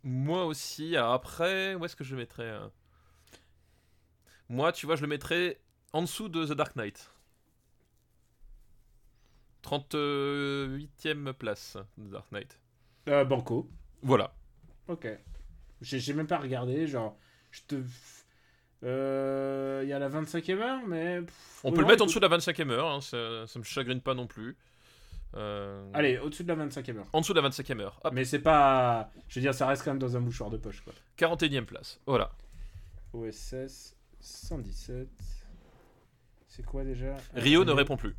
Moi 0.03 0.45
aussi. 0.45 0.95
Après, 0.97 1.75
où 1.75 1.85
est-ce 1.85 1.95
que 1.95 2.03
je 2.03 2.15
le 2.15 2.21
mettrais 2.21 2.49
hein 2.49 2.71
Moi, 4.49 4.71
tu 4.71 4.85
vois, 4.85 4.95
je 4.95 5.01
le 5.01 5.07
mettrais 5.07 5.59
en 5.93 6.01
dessous 6.01 6.29
de 6.29 6.45
The 6.45 6.53
Dark 6.53 6.75
Knight. 6.75 7.11
38ème 9.63 11.33
place, 11.33 11.77
The 11.97 12.09
Dark 12.09 12.31
Knight. 12.31 12.59
Euh, 13.07 13.23
Banco. 13.25 13.69
Voilà. 14.01 14.33
Ok. 14.87 15.07
J'ai 15.81 16.13
même 16.13 16.27
pas 16.27 16.37
regardé, 16.37 16.87
genre, 16.87 17.17
je 17.51 17.61
te. 17.67 17.75
Euh, 18.83 19.81
Il 19.83 19.89
y 19.89 19.93
a 19.93 19.99
la 19.99 20.09
25e 20.09 20.57
heure, 20.59 20.81
mais. 20.87 21.21
pff, 21.21 21.61
On 21.63 21.71
peut 21.71 21.81
le 21.81 21.87
mettre 21.87 22.03
en 22.03 22.07
dessous 22.07 22.19
de 22.19 22.27
la 22.27 22.37
25ème 22.37 22.69
heure, 22.71 22.87
hein, 22.89 23.01
ça, 23.01 23.45
ça 23.47 23.59
me 23.59 23.63
chagrine 23.63 24.01
pas 24.01 24.13
non 24.13 24.27
plus. 24.27 24.57
Euh, 25.35 25.89
Allez, 25.93 26.17
au-dessus 26.17 26.43
de 26.43 26.53
la 26.53 26.65
25e 26.65 26.97
heure. 26.97 27.07
En 27.13 27.21
dessous 27.21 27.33
de 27.33 27.39
la 27.39 27.49
25ème 27.49 27.79
heure. 27.79 27.99
Hop, 28.03 28.13
Mais 28.13 28.25
c'est 28.25 28.39
pas. 28.39 29.09
Je 29.29 29.35
veux 29.39 29.41
dire, 29.41 29.53
ça 29.53 29.65
reste 29.67 29.83
quand 29.83 29.91
même 29.91 29.99
dans 29.99 30.17
un 30.17 30.19
mouchoir 30.19 30.49
de 30.49 30.57
poche, 30.57 30.81
quoi. 30.81 30.93
41ème 31.17 31.65
place. 31.65 31.99
Voilà. 32.05 32.31
OSS 33.13 33.95
117. 34.19 35.07
C'est 36.47 36.65
quoi 36.65 36.83
déjà? 36.83 37.15
Rio 37.33 37.61
Euh, 37.61 37.65
ne 37.65 37.71
répond 37.71 37.95
plus. 37.95 38.15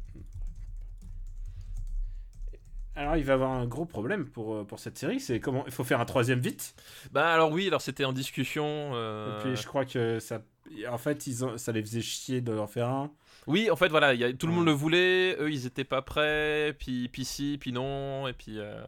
Alors, 2.94 3.16
il 3.16 3.24
va 3.24 3.34
avoir 3.34 3.50
un 3.52 3.66
gros 3.66 3.86
problème 3.86 4.26
pour, 4.28 4.54
euh, 4.54 4.64
pour 4.64 4.78
cette 4.78 4.98
série. 4.98 5.18
C'est 5.18 5.40
comment 5.40 5.64
Il 5.66 5.72
faut 5.72 5.84
faire 5.84 6.00
un 6.00 6.04
troisième 6.04 6.40
vite? 6.40 6.74
Bah 7.10 7.32
alors 7.32 7.50
oui, 7.50 7.66
alors 7.68 7.80
c'était 7.80 8.04
en 8.04 8.12
discussion. 8.12 8.64
euh, 8.94 9.38
Et 9.38 9.42
puis, 9.42 9.56
je 9.56 9.66
crois 9.66 9.84
que 9.86 10.18
ça. 10.18 10.42
En 10.90 10.98
fait, 10.98 11.26
ils 11.26 11.44
ont... 11.44 11.56
ça 11.58 11.72
les 11.72 11.80
faisait 11.82 12.02
chier 12.02 12.40
de 12.42 12.56
en 12.56 12.66
faire 12.66 12.88
un. 12.88 13.10
Oui, 13.46 13.70
en 13.70 13.76
fait, 13.76 13.88
voilà, 13.88 14.14
il 14.14 14.20
y 14.20 14.24
a- 14.24 14.32
tout 14.32 14.46
le 14.46 14.52
monde 14.52 14.66
le 14.66 14.72
voulait, 14.72 15.36
eux, 15.40 15.50
ils 15.50 15.66
étaient 15.66 15.84
pas 15.84 16.00
prêts, 16.02 16.74
puis, 16.78 17.08
puis 17.08 17.24
si, 17.24 17.56
puis 17.60 17.72
non, 17.72 18.28
et 18.28 18.32
puis, 18.32 18.58
euh, 18.58 18.84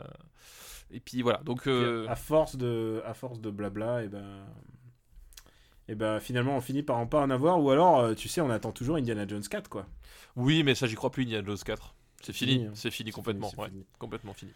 et 0.92 1.00
puis 1.00 1.22
voilà. 1.22 1.38
Donc, 1.44 1.66
euh, 1.66 2.06
À 2.08 2.14
force 2.16 2.56
de, 2.56 3.02
à 3.04 3.14
force 3.14 3.40
de 3.40 3.50
blabla, 3.50 4.04
et 4.04 4.08
ben, 4.08 4.44
et 5.88 5.94
ben, 5.94 6.20
finalement, 6.20 6.56
on 6.56 6.60
finit 6.60 6.82
par 6.82 6.96
en 6.98 7.06
pas 7.06 7.20
en 7.20 7.30
avoir. 7.30 7.60
Ou 7.60 7.70
alors, 7.70 8.00
euh, 8.00 8.14
tu 8.14 8.28
sais, 8.28 8.40
on 8.40 8.50
attend 8.50 8.72
toujours 8.72 8.96
Indiana 8.96 9.26
Jones 9.26 9.42
4, 9.42 9.68
quoi. 9.68 9.86
oui, 10.36 10.62
mais 10.62 10.74
ça, 10.74 10.86
j'y 10.86 10.94
crois 10.94 11.10
plus, 11.10 11.24
Indiana 11.24 11.44
Jones 11.46 11.58
4. 11.64 11.94
C'est 12.22 12.32
fini, 12.32 12.52
Fini, 12.52 12.64
hein. 12.66 12.70
c'est 12.74 12.90
fini 12.90 13.10
C'est 13.10 13.14
complètement, 13.16 13.50
fini, 13.50 13.62
ouais, 13.62 13.68
fini. 13.68 13.86
complètement 13.98 14.32
fini. 14.32 14.52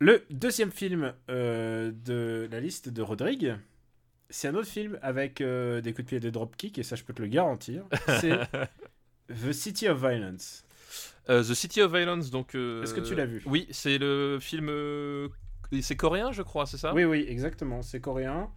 Le 0.00 0.24
deuxième 0.30 0.72
film 0.72 1.12
euh, 1.30 1.92
de 2.04 2.48
la 2.50 2.58
liste 2.60 2.88
de 2.88 3.00
Rodrigue, 3.00 3.54
c'est 4.28 4.48
un 4.48 4.54
autre 4.56 4.66
film 4.68 4.98
avec 5.02 5.40
euh, 5.40 5.80
des 5.80 5.92
coups 5.92 6.04
de 6.04 6.08
pied 6.08 6.16
et 6.16 6.20
des 6.20 6.32
dropkicks, 6.32 6.78
et 6.78 6.82
ça, 6.82 6.96
je 6.96 7.04
peux 7.04 7.12
te 7.14 7.22
le 7.22 7.28
garantir. 7.28 7.84
C'est 8.20 8.32
The 9.28 9.52
City 9.52 9.88
of 9.88 9.98
Violence. 10.00 10.64
Euh, 11.28 11.42
The 11.42 11.54
City 11.54 11.82
of 11.82 11.92
Violence, 11.92 12.30
donc. 12.30 12.54
euh, 12.54 12.82
Est-ce 12.82 12.94
que 12.94 13.00
tu 13.00 13.14
l'as 13.14 13.26
vu? 13.26 13.42
Oui, 13.46 13.66
c'est 13.70 13.98
le 13.98 14.38
film. 14.40 14.68
euh, 14.68 15.28
C'est 15.80 15.96
coréen, 15.96 16.30
je 16.32 16.42
crois, 16.42 16.66
c'est 16.66 16.78
ça? 16.78 16.94
Oui, 16.94 17.04
oui, 17.04 17.24
exactement. 17.28 17.82
C'est 17.82 18.00
coréen. 18.00 18.48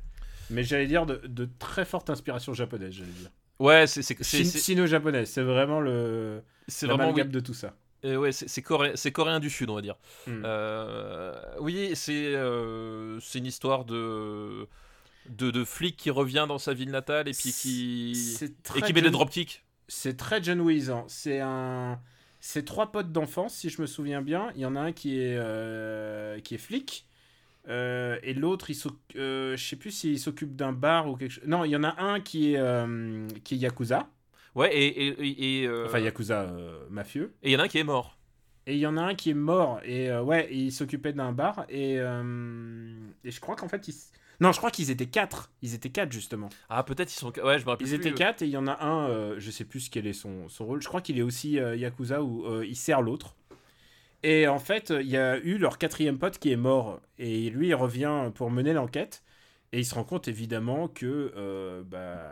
Mais 0.51 0.63
j'allais 0.63 0.87
dire 0.87 1.05
de, 1.05 1.21
de 1.25 1.47
très 1.59 1.85
forte 1.85 2.09
inspiration 2.09 2.53
japonaise, 2.53 2.93
j'allais 2.93 3.11
dire. 3.11 3.29
Ouais, 3.59 3.87
c'est 3.87 4.01
c'est- 4.01 4.23
c'est- 4.23 5.43
vraiment 5.43 5.79
le 5.81 6.41
c'est 6.67 6.85
vraiment. 6.85 7.03
l'amalgame 7.03 7.27
oui. 7.27 7.33
de 7.33 7.39
tout 7.39 7.53
ça. 7.53 7.73
Euh, 8.05 8.15
ouais, 8.15 8.31
c'est 8.31 8.61
coré- 8.61 8.95
coréen 9.11 9.39
du 9.39 9.49
Sud, 9.49 9.69
on 9.69 9.75
va 9.75 9.81
dire. 9.81 9.95
Hmm. 10.27 10.43
Oui, 11.59 11.91
c'est 11.95 12.33
c'est 13.21 13.37
une 13.39 13.45
histoire 13.45 13.85
de, 13.85 14.67
de 15.29 15.51
de 15.51 15.63
flic 15.63 15.97
qui 15.97 16.09
revient 16.09 16.45
dans 16.47 16.57
sa 16.59 16.73
ville 16.73 16.91
natale 16.91 17.27
et 17.27 17.33
puis 17.33 17.51
qui 17.51 18.37
et 18.75 18.81
qui 18.81 18.93
met 18.93 19.01
des 19.01 19.09
dropkicks. 19.11 19.63
C'est 19.89 20.17
très 20.17 20.41
John 20.43 20.61
Wiseau. 20.61 21.05
C'est 21.07 21.41
un, 21.41 21.99
c'est 22.39 22.63
trois 22.65 22.91
potes 22.93 23.11
d'enfance, 23.11 23.55
si 23.55 23.69
je 23.69 23.81
me 23.81 23.87
souviens 23.87 24.21
bien. 24.21 24.51
Il 24.55 24.61
y 24.61 24.65
en 24.65 24.75
a 24.77 24.81
un 24.81 24.91
qui 24.93 25.19
est 25.19 25.35
euh, 25.37 26.39
qui 26.41 26.55
est 26.55 26.59
flic. 26.59 27.07
euh, 27.69 28.19
et 28.23 28.33
l'autre, 28.35 28.71
il 28.71 28.77
euh, 29.17 29.57
je 29.57 29.65
sais 29.65 29.77
plus 29.77 29.91
s'il 29.91 30.19
s'occupe 30.19 30.55
d'un 30.55 30.73
bar 30.73 31.09
ou 31.09 31.17
quelque 31.17 31.31
chose. 31.33 31.45
Non, 31.47 31.65
il 31.65 31.71
y 31.71 31.77
en 31.77 31.83
a 31.85 32.01
un 32.01 32.21
qui 32.21 32.53
est 32.55 32.59
euh, 32.59 33.27
qui 33.45 33.55
est 33.55 33.59
yakuza, 33.59 34.09
Ouais, 34.55 34.75
et 34.75 35.07
et 35.09 35.63
et, 35.63 35.69
enfin 35.85 35.99
yakuza 35.99 36.51
mafieux. 36.89 37.33
et 37.43 37.49
il 37.49 37.53
y 37.53 37.57
en 37.57 37.59
a 37.59 37.63
un 37.63 37.67
qui 37.67 37.79
est 37.79 37.83
mort. 37.83 38.17
Et 38.67 38.73
il 38.75 38.79
y 38.79 38.87
en 38.87 38.97
a 38.97 39.01
un 39.01 39.15
qui 39.15 39.31
est 39.31 39.33
mort 39.33 39.81
et 39.83 40.11
ouais, 40.19 40.47
et 40.51 40.57
il 40.57 40.71
s'occupait 40.71 41.13
d'un 41.13 41.31
bar 41.31 41.65
et 41.69 41.99
et 43.23 43.31
je 43.31 43.39
crois 43.39 43.55
qu'en 43.55 43.67
fait 43.67 43.87
ils 43.87 43.91
s- 43.91 44.11
non, 44.39 44.51
je 44.51 44.57
crois 44.57 44.71
qu'ils 44.71 44.89
étaient 44.89 45.05
quatre. 45.05 45.51
Ils 45.61 45.73
étaient 45.73 45.89
quatre 45.89 46.11
justement. 46.11 46.49
Ah, 46.69 46.83
peut-être 46.83 47.11
ils 47.11 47.17
sont. 47.17 47.33
Ouais, 47.43 47.59
je 47.59 47.65
me 47.65 47.71
rappelle. 47.71 47.87
Ils 47.87 47.97
plus. 47.97 48.07
étaient 48.07 48.17
quatre 48.17 48.41
et 48.41 48.45
il 48.45 48.51
y 48.51 48.57
en 48.57 48.67
a 48.67 48.83
un, 48.83 49.09
euh, 49.09 49.35
je 49.37 49.51
sais 49.51 49.65
plus 49.65 49.89
quel 49.89 50.07
est 50.07 50.13
son, 50.13 50.47
son 50.47 50.65
rôle. 50.65 50.81
Je 50.81 50.87
crois 50.87 51.01
qu'il 51.01 51.17
est 51.17 51.23
aussi 51.23 51.59
euh, 51.59 51.75
Yakuza 51.75 52.23
ou 52.23 52.45
euh, 52.45 52.65
il 52.65 52.75
sert 52.75 53.01
l'autre. 53.01 53.35
Et 54.23 54.47
en 54.47 54.59
fait, 54.59 54.93
il 54.97 55.07
y 55.07 55.17
a 55.17 55.37
eu 55.37 55.57
leur 55.57 55.77
quatrième 55.77 56.17
pote 56.17 56.39
qui 56.39 56.51
est 56.51 56.57
mort. 56.57 57.01
Et 57.17 57.49
lui, 57.49 57.69
il 57.69 57.75
revient 57.75 58.31
pour 58.35 58.51
mener 58.51 58.73
l'enquête. 58.73 59.23
Et 59.71 59.79
il 59.79 59.85
se 59.85 59.95
rend 59.95 60.03
compte 60.03 60.27
évidemment 60.27 60.87
que 60.87 61.31
euh, 61.37 61.83
bah, 61.85 62.31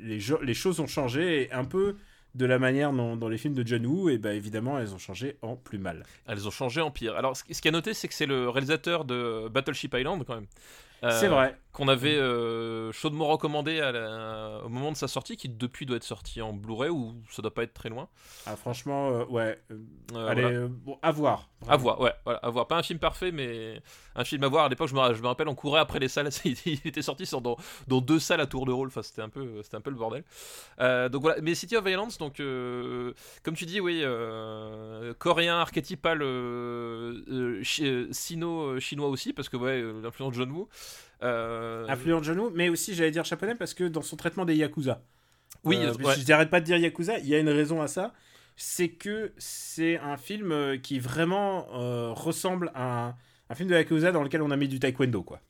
les, 0.00 0.54
choses 0.54 0.80
ont 0.80 0.86
changé. 0.86 1.42
Et 1.42 1.52
un 1.52 1.64
peu 1.64 1.96
de 2.34 2.44
la 2.44 2.58
manière 2.58 2.92
dont, 2.92 3.16
dans 3.16 3.28
les 3.28 3.38
films 3.38 3.54
de 3.54 3.66
John 3.66 3.86
Woo, 3.86 4.08
et 4.10 4.18
bah, 4.18 4.32
évidemment, 4.34 4.78
elles 4.78 4.94
ont 4.94 4.98
changé 4.98 5.36
en 5.42 5.56
plus 5.56 5.78
mal. 5.78 6.04
Elles 6.26 6.46
ont 6.46 6.50
changé 6.50 6.80
en 6.80 6.90
pire. 6.90 7.14
Alors, 7.14 7.36
ce 7.36 7.44
qui 7.44 7.68
a 7.68 7.70
noté, 7.70 7.94
c'est 7.94 8.08
que 8.08 8.14
c'est 8.14 8.26
le 8.26 8.48
réalisateur 8.48 9.04
de 9.04 9.48
Battleship 9.48 9.94
Island, 9.94 10.24
quand 10.26 10.34
même. 10.34 10.46
Euh, 11.04 11.10
C'est 11.20 11.28
vrai. 11.28 11.56
Qu'on 11.76 11.88
avait 11.88 12.16
euh, 12.16 12.90
chaudement 12.92 13.26
recommandé 13.26 13.80
à 13.80 13.92
la- 13.92 14.62
au 14.64 14.70
moment 14.70 14.92
de 14.92 14.96
sa 14.96 15.08
sortie, 15.08 15.36
qui 15.36 15.50
depuis 15.50 15.84
doit 15.84 15.98
être 15.98 16.04
sorti 16.04 16.40
en 16.40 16.54
Blu-ray 16.54 16.88
ou 16.88 17.14
ça 17.30 17.42
doit 17.42 17.52
pas 17.52 17.64
être 17.64 17.74
très 17.74 17.90
loin. 17.90 18.08
Ah, 18.46 18.56
franchement, 18.56 19.10
euh, 19.10 19.24
ouais. 19.26 19.60
euh, 19.70 20.26
allez, 20.26 20.40
voilà. 20.40 20.68
bon, 20.68 20.98
à 21.02 21.10
voir. 21.12 21.50
À 21.68 21.76
voir, 21.76 22.00
ouais, 22.00 22.12
voilà, 22.24 22.38
à 22.38 22.48
voir. 22.48 22.66
Pas 22.66 22.76
un 22.78 22.82
film 22.82 22.98
parfait, 22.98 23.30
mais 23.30 23.82
un 24.14 24.24
film 24.24 24.42
à 24.44 24.48
voir. 24.48 24.64
À 24.64 24.68
l'époque, 24.70 24.88
je 24.88 24.94
me, 24.94 25.12
je 25.14 25.20
me 25.20 25.26
rappelle, 25.26 25.48
on 25.48 25.54
courait 25.54 25.80
après 25.80 25.98
les 25.98 26.08
salles. 26.08 26.30
Il 26.44 26.80
était 26.86 27.02
sorti 27.02 27.26
sur, 27.26 27.42
dans, 27.42 27.58
dans 27.88 28.00
deux 28.00 28.20
salles 28.20 28.40
à 28.40 28.46
tour 28.46 28.64
de 28.64 28.72
rôle. 28.72 28.88
Enfin, 28.88 29.02
c'était 29.02 29.20
un 29.22 29.28
peu, 29.28 29.62
c'était 29.62 29.76
un 29.76 29.80
peu 29.82 29.90
le 29.90 29.96
bordel. 29.96 30.24
Donc 30.78 31.20
voilà. 31.20 31.42
Mais 31.42 31.54
City 31.54 31.76
of 31.76 31.84
Violence, 31.84 32.16
donc 32.16 32.36
comme 32.38 33.54
tu 33.54 33.66
dis, 33.66 33.80
oui, 33.80 34.02
coréen 35.18 35.56
archétypal, 35.58 36.22
euh, 36.22 37.22
euh, 37.28 37.62
chi- 37.62 37.86
euh, 37.86 38.08
sino 38.12 38.62
euh, 38.62 38.80
chinois 38.80 39.08
aussi, 39.08 39.32
parce 39.32 39.48
que 39.50 39.56
ouais, 39.58 39.82
l'influence 40.02 40.32
de 40.32 40.38
John 40.38 40.50
Woo. 40.52 40.68
Euh, 41.22 41.86
Influent 41.88 42.20
de 42.20 42.24
genou, 42.24 42.50
mais 42.54 42.68
aussi, 42.68 42.94
j'allais 42.94 43.10
dire 43.10 43.24
japonais 43.24 43.54
parce 43.54 43.74
que 43.74 43.84
dans 43.84 44.02
son 44.02 44.16
traitement 44.16 44.44
des 44.44 44.54
Yakuza. 44.56 45.02
Oui, 45.64 45.76
Euh, 45.76 45.92
ouais. 45.94 46.14
je 46.18 46.26
n'arrête 46.28 46.50
pas 46.50 46.60
de 46.60 46.66
dire 46.66 46.76
Yakuza, 46.76 47.18
il 47.18 47.26
y 47.26 47.34
a 47.34 47.38
une 47.38 47.48
raison 47.48 47.80
à 47.80 47.88
ça. 47.88 48.12
C'est 48.56 48.88
que 48.88 49.32
c'est 49.38 49.98
un 49.98 50.16
film 50.16 50.52
euh, 50.52 50.76
qui 50.78 50.98
vraiment 50.98 51.66
ressemble 52.14 52.70
à 52.74 53.08
un, 53.08 53.14
un 53.50 53.54
film 53.54 53.68
de 53.68 53.74
Yakuza 53.74 54.12
dans 54.12 54.22
lequel 54.22 54.42
on 54.42 54.50
a 54.50 54.56
mis 54.56 54.68
du 54.68 54.78
taekwondo, 54.78 55.22
quoi. 55.22 55.40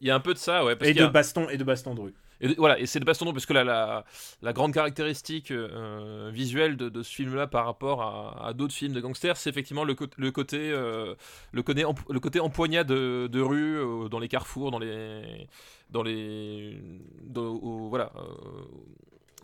il 0.00 0.08
y 0.08 0.10
a 0.10 0.14
un 0.14 0.20
peu 0.20 0.34
de 0.34 0.38
ça, 0.38 0.64
ouais. 0.64 0.76
Parce 0.76 0.90
Et 0.90 0.94
de 0.94 1.02
a- 1.04 1.08
baston 1.08 1.48
et 1.48 1.56
de 1.56 1.64
baston 1.64 1.94
de 1.94 2.00
rue. 2.00 2.14
Et 2.44 2.54
voilà, 2.58 2.78
et 2.78 2.84
c'est 2.84 2.98
le 2.98 3.06
baston 3.06 3.32
parce 3.32 3.46
que 3.46 3.54
la, 3.54 4.04
la, 4.42 4.52
grande 4.52 4.74
caractéristique 4.74 5.50
euh, 5.50 6.30
visuelle 6.30 6.76
de, 6.76 7.02
ce 7.02 7.14
film-là 7.14 7.46
par 7.46 7.64
rapport 7.64 8.02
à, 8.02 8.52
d'autres 8.52 8.74
films 8.74 8.92
de 8.92 9.00
gangsters, 9.00 9.38
c'est 9.38 9.48
effectivement 9.48 9.82
le, 9.82 9.94
côté, 9.94 10.58
euh, 10.70 11.14
le, 11.52 11.62
côté 11.62 11.86
le 12.10 12.20
côté 12.20 12.40
empoignade 12.40 12.86
de, 12.86 13.30
de 13.32 13.40
rue 13.40 13.78
euh, 13.78 14.10
dans 14.10 14.18
les 14.18 14.28
carrefours, 14.28 14.70
dans 14.70 14.78
les, 14.78 15.48
dans 15.88 16.02
les, 16.02 16.78
voilà, 17.32 18.12
euh, 18.16 18.20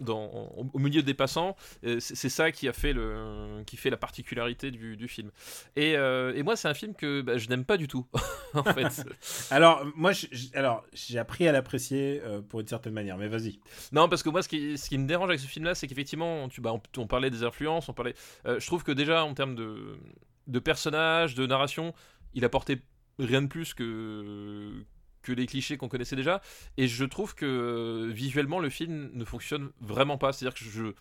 dans, 0.00 0.28
au, 0.72 0.78
milieu 0.78 1.02
des 1.02 1.14
passants. 1.14 1.56
Et 1.82 2.00
C'est 2.00 2.28
ça 2.28 2.50
qui 2.52 2.68
a 2.68 2.72
fait 2.72 2.92
le, 2.92 3.62
qui 3.66 3.76
fait 3.76 3.90
la 3.90 3.96
particularité 3.96 4.70
du, 4.70 4.96
du 4.96 5.08
film. 5.08 5.30
Et, 5.76 5.96
euh, 5.96 6.32
et 6.34 6.42
moi, 6.42 6.56
c'est 6.56 6.68
un 6.68 6.74
film 6.74 6.94
que 6.94 7.20
bah, 7.22 7.38
je 7.38 7.48
n'aime 7.48 7.64
pas 7.64 7.76
du 7.76 7.88
tout, 7.88 8.06
en 8.54 8.64
fait. 8.64 9.04
Alors, 9.50 9.84
moi, 9.96 10.12
je- 10.12 10.26
alors, 10.54 10.84
j'ai 10.92 11.18
appris 11.18 11.46
à 11.46 11.52
l'apprécier 11.52 12.20
euh, 12.24 12.40
pour 12.40 12.60
une 12.60 12.66
certaine 12.68 12.92
manière, 12.92 13.16
mais 13.18 13.28
vas-y. 13.28 13.60
Non, 13.92 14.08
parce 14.08 14.22
que 14.22 14.28
moi, 14.28 14.42
ce 14.42 14.48
qui, 14.48 14.76
ce 14.78 14.88
qui 14.88 14.98
me 14.98 15.06
dérange 15.06 15.28
avec 15.28 15.40
ce 15.40 15.46
film-là, 15.46 15.74
c'est 15.74 15.86
qu'effectivement, 15.86 16.48
tu, 16.48 16.60
bah, 16.60 16.72
on, 16.72 16.80
on 17.00 17.06
parlait 17.06 17.30
des 17.30 17.44
influences, 17.44 17.88
on 17.88 17.92
parlait. 17.94 18.14
euh, 18.46 18.58
je 18.58 18.66
trouve 18.66 18.82
que 18.84 18.92
déjà, 18.92 19.24
en 19.24 19.34
termes 19.34 19.54
de, 19.54 19.98
de 20.46 20.58
personnages, 20.58 21.34
de 21.34 21.46
narration, 21.46 21.92
il 22.34 22.44
apportait 22.44 22.78
rien 23.18 23.42
de 23.42 23.46
plus 23.48 23.74
que 23.74 24.84
que 25.22 25.32
les 25.32 25.46
clichés 25.46 25.76
qu'on 25.76 25.88
connaissait 25.88 26.16
déjà. 26.16 26.40
Et 26.76 26.88
je 26.88 27.04
trouve 27.04 27.34
que 27.34 27.46
euh, 27.46 28.12
visuellement, 28.12 28.58
le 28.58 28.70
film 28.70 29.10
ne 29.12 29.24
fonctionne 29.24 29.70
vraiment 29.80 30.18
pas. 30.18 30.32
C'est-à-dire 30.32 30.58
que 30.58 30.64
je. 30.64 30.92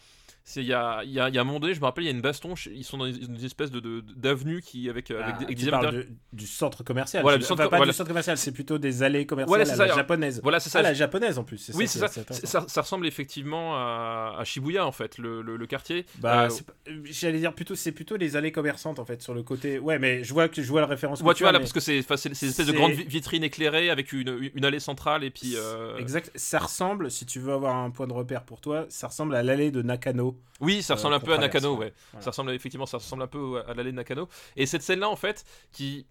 Il 0.55 0.63
y 0.63 0.73
a, 0.73 1.03
y, 1.03 1.19
a, 1.19 1.29
y 1.29 1.37
a 1.37 1.41
un 1.41 1.43
moment 1.43 1.59
donné, 1.59 1.73
je 1.73 1.79
me 1.79 1.85
rappelle, 1.85 2.03
il 2.05 2.07
y 2.07 2.09
a 2.09 2.13
une 2.13 2.21
baston, 2.21 2.53
ils 2.73 2.83
sont 2.83 2.97
dans 2.97 3.05
une, 3.05 3.43
espèce 3.43 3.71
d'avenue 3.71 4.01
de, 4.01 4.13
d'avenue 4.15 4.61
qui 4.61 4.89
avec, 4.89 5.11
Ah, 5.11 5.25
avec, 5.27 5.47
des- 5.47 5.55
tu 5.55 5.69
parles 5.69 5.91
de- 5.93 6.07
du 6.33 6.47
centre 6.47 6.83
commercial. 6.83 7.21
Voilà, 7.21 7.37
du 7.37 7.43
centre- 7.43 7.61
enfin, 7.61 7.69
pas 7.69 7.77
voilà. 7.77 7.91
du 7.91 7.95
centre 7.97 8.07
commercial, 8.07 8.37
c'est 8.37 8.51
plutôt 8.51 8.77
des 8.77 9.03
allées 9.03 9.25
commerciales 9.25 9.47
Voilà, 9.49 9.63
à 9.63 9.65
c'est 9.75 9.77
la 9.77 9.87
ça. 9.89 9.95
japonaise. 9.95 10.39
Voilà, 10.41 10.59
c'est 10.59 10.69
Ah, 10.69 10.71
ça. 10.71 10.81
la 10.81 10.93
japonaise 10.93 11.37
en 11.37 11.43
plus. 11.43 11.71
oui, 11.75 11.87
ça 11.87 12.07
c'est 12.07 12.27
ça. 12.33 12.45
ça. 12.45 12.65
Ça 12.67 12.81
ressemble 12.81 13.05
effectivement 13.05 13.75
à, 13.75 14.35
à 14.39 14.43
Shibuya 14.43 14.85
en 14.85 14.91
fait, 14.91 15.17
le, 15.17 15.41
le, 15.41 15.55
le 15.57 15.67
quartier. 15.67 16.05
Bah, 16.19 16.45
Euh, 16.45 16.49
euh, 16.89 17.01
j'allais 17.05 17.39
dire 17.39 17.53
plutôt, 17.53 17.75
c'est 17.75 17.91
plutôt 17.91 18.15
les 18.17 18.35
allées 18.35 18.51
commerçantes 18.51 18.99
en 18.99 19.05
fait 19.05 19.21
sur 19.21 19.33
le 19.33 19.43
côté. 19.43 19.77
Ouais, 19.79 19.99
mais 19.99 20.23
je 20.23 20.33
vois 20.33 20.47
que 20.49 20.61
je 20.61 20.67
vois 20.69 20.81
la 20.81 20.87
référence. 20.87 21.21
Ouais, 21.21 21.33
tu 21.33 21.43
vois 21.43 21.51
là, 21.51 21.59
parce 21.59 21.73
que 21.73 21.79
c'est 21.79 22.01
c'est- 22.01 22.29
une 22.43 22.49
espèce 22.49 22.65
de 22.67 22.71
grande 22.71 22.91
vi- 22.93 23.05
vitrine 23.07 23.43
éclairée 23.43 23.89
avec 23.89 24.13
une, 24.13 24.49
une 24.55 24.65
allée 24.65 24.79
centrale 24.79 25.23
et 25.23 25.29
puis. 25.29 25.53
euh, 25.55 25.97
Exact. 25.97 26.31
Ça 26.35 26.59
ressemble, 26.59 27.11
si 27.11 27.25
tu 27.25 27.39
veux 27.39 27.53
avoir 27.53 27.75
un 27.75 27.89
point 27.91 28.07
de 28.07 28.13
repère 28.13 28.43
pour 28.43 28.61
toi, 28.61 28.85
ça 28.89 29.07
ressemble 29.07 29.35
à 29.35 29.43
l'allée 29.43 29.71
de 29.71 29.81
Nakano. 29.81 30.38
Oui, 30.59 30.81
ça 30.83 30.95
ressemble 30.95 31.13
euh, 31.13 31.17
un 31.17 31.19
qu'on 31.19 31.25
peu 31.27 31.33
à 31.33 31.37
Nakano, 31.37 31.75
ouais. 31.75 31.93
Voilà. 32.11 32.23
Ça 32.23 32.31
ressemble 32.31 32.51
effectivement, 32.51 32.85
ça 32.85 32.97
ressemble 32.97 33.23
un 33.23 33.27
peu 33.27 33.61
à 33.67 33.73
l'allée 33.73 33.91
de 33.91 33.97
Nakano. 33.97 34.27
Et 34.55 34.65
cette 34.65 34.81
scène-là, 34.81 35.09
en 35.09 35.15
fait, 35.15 35.45
qui, 35.71 36.05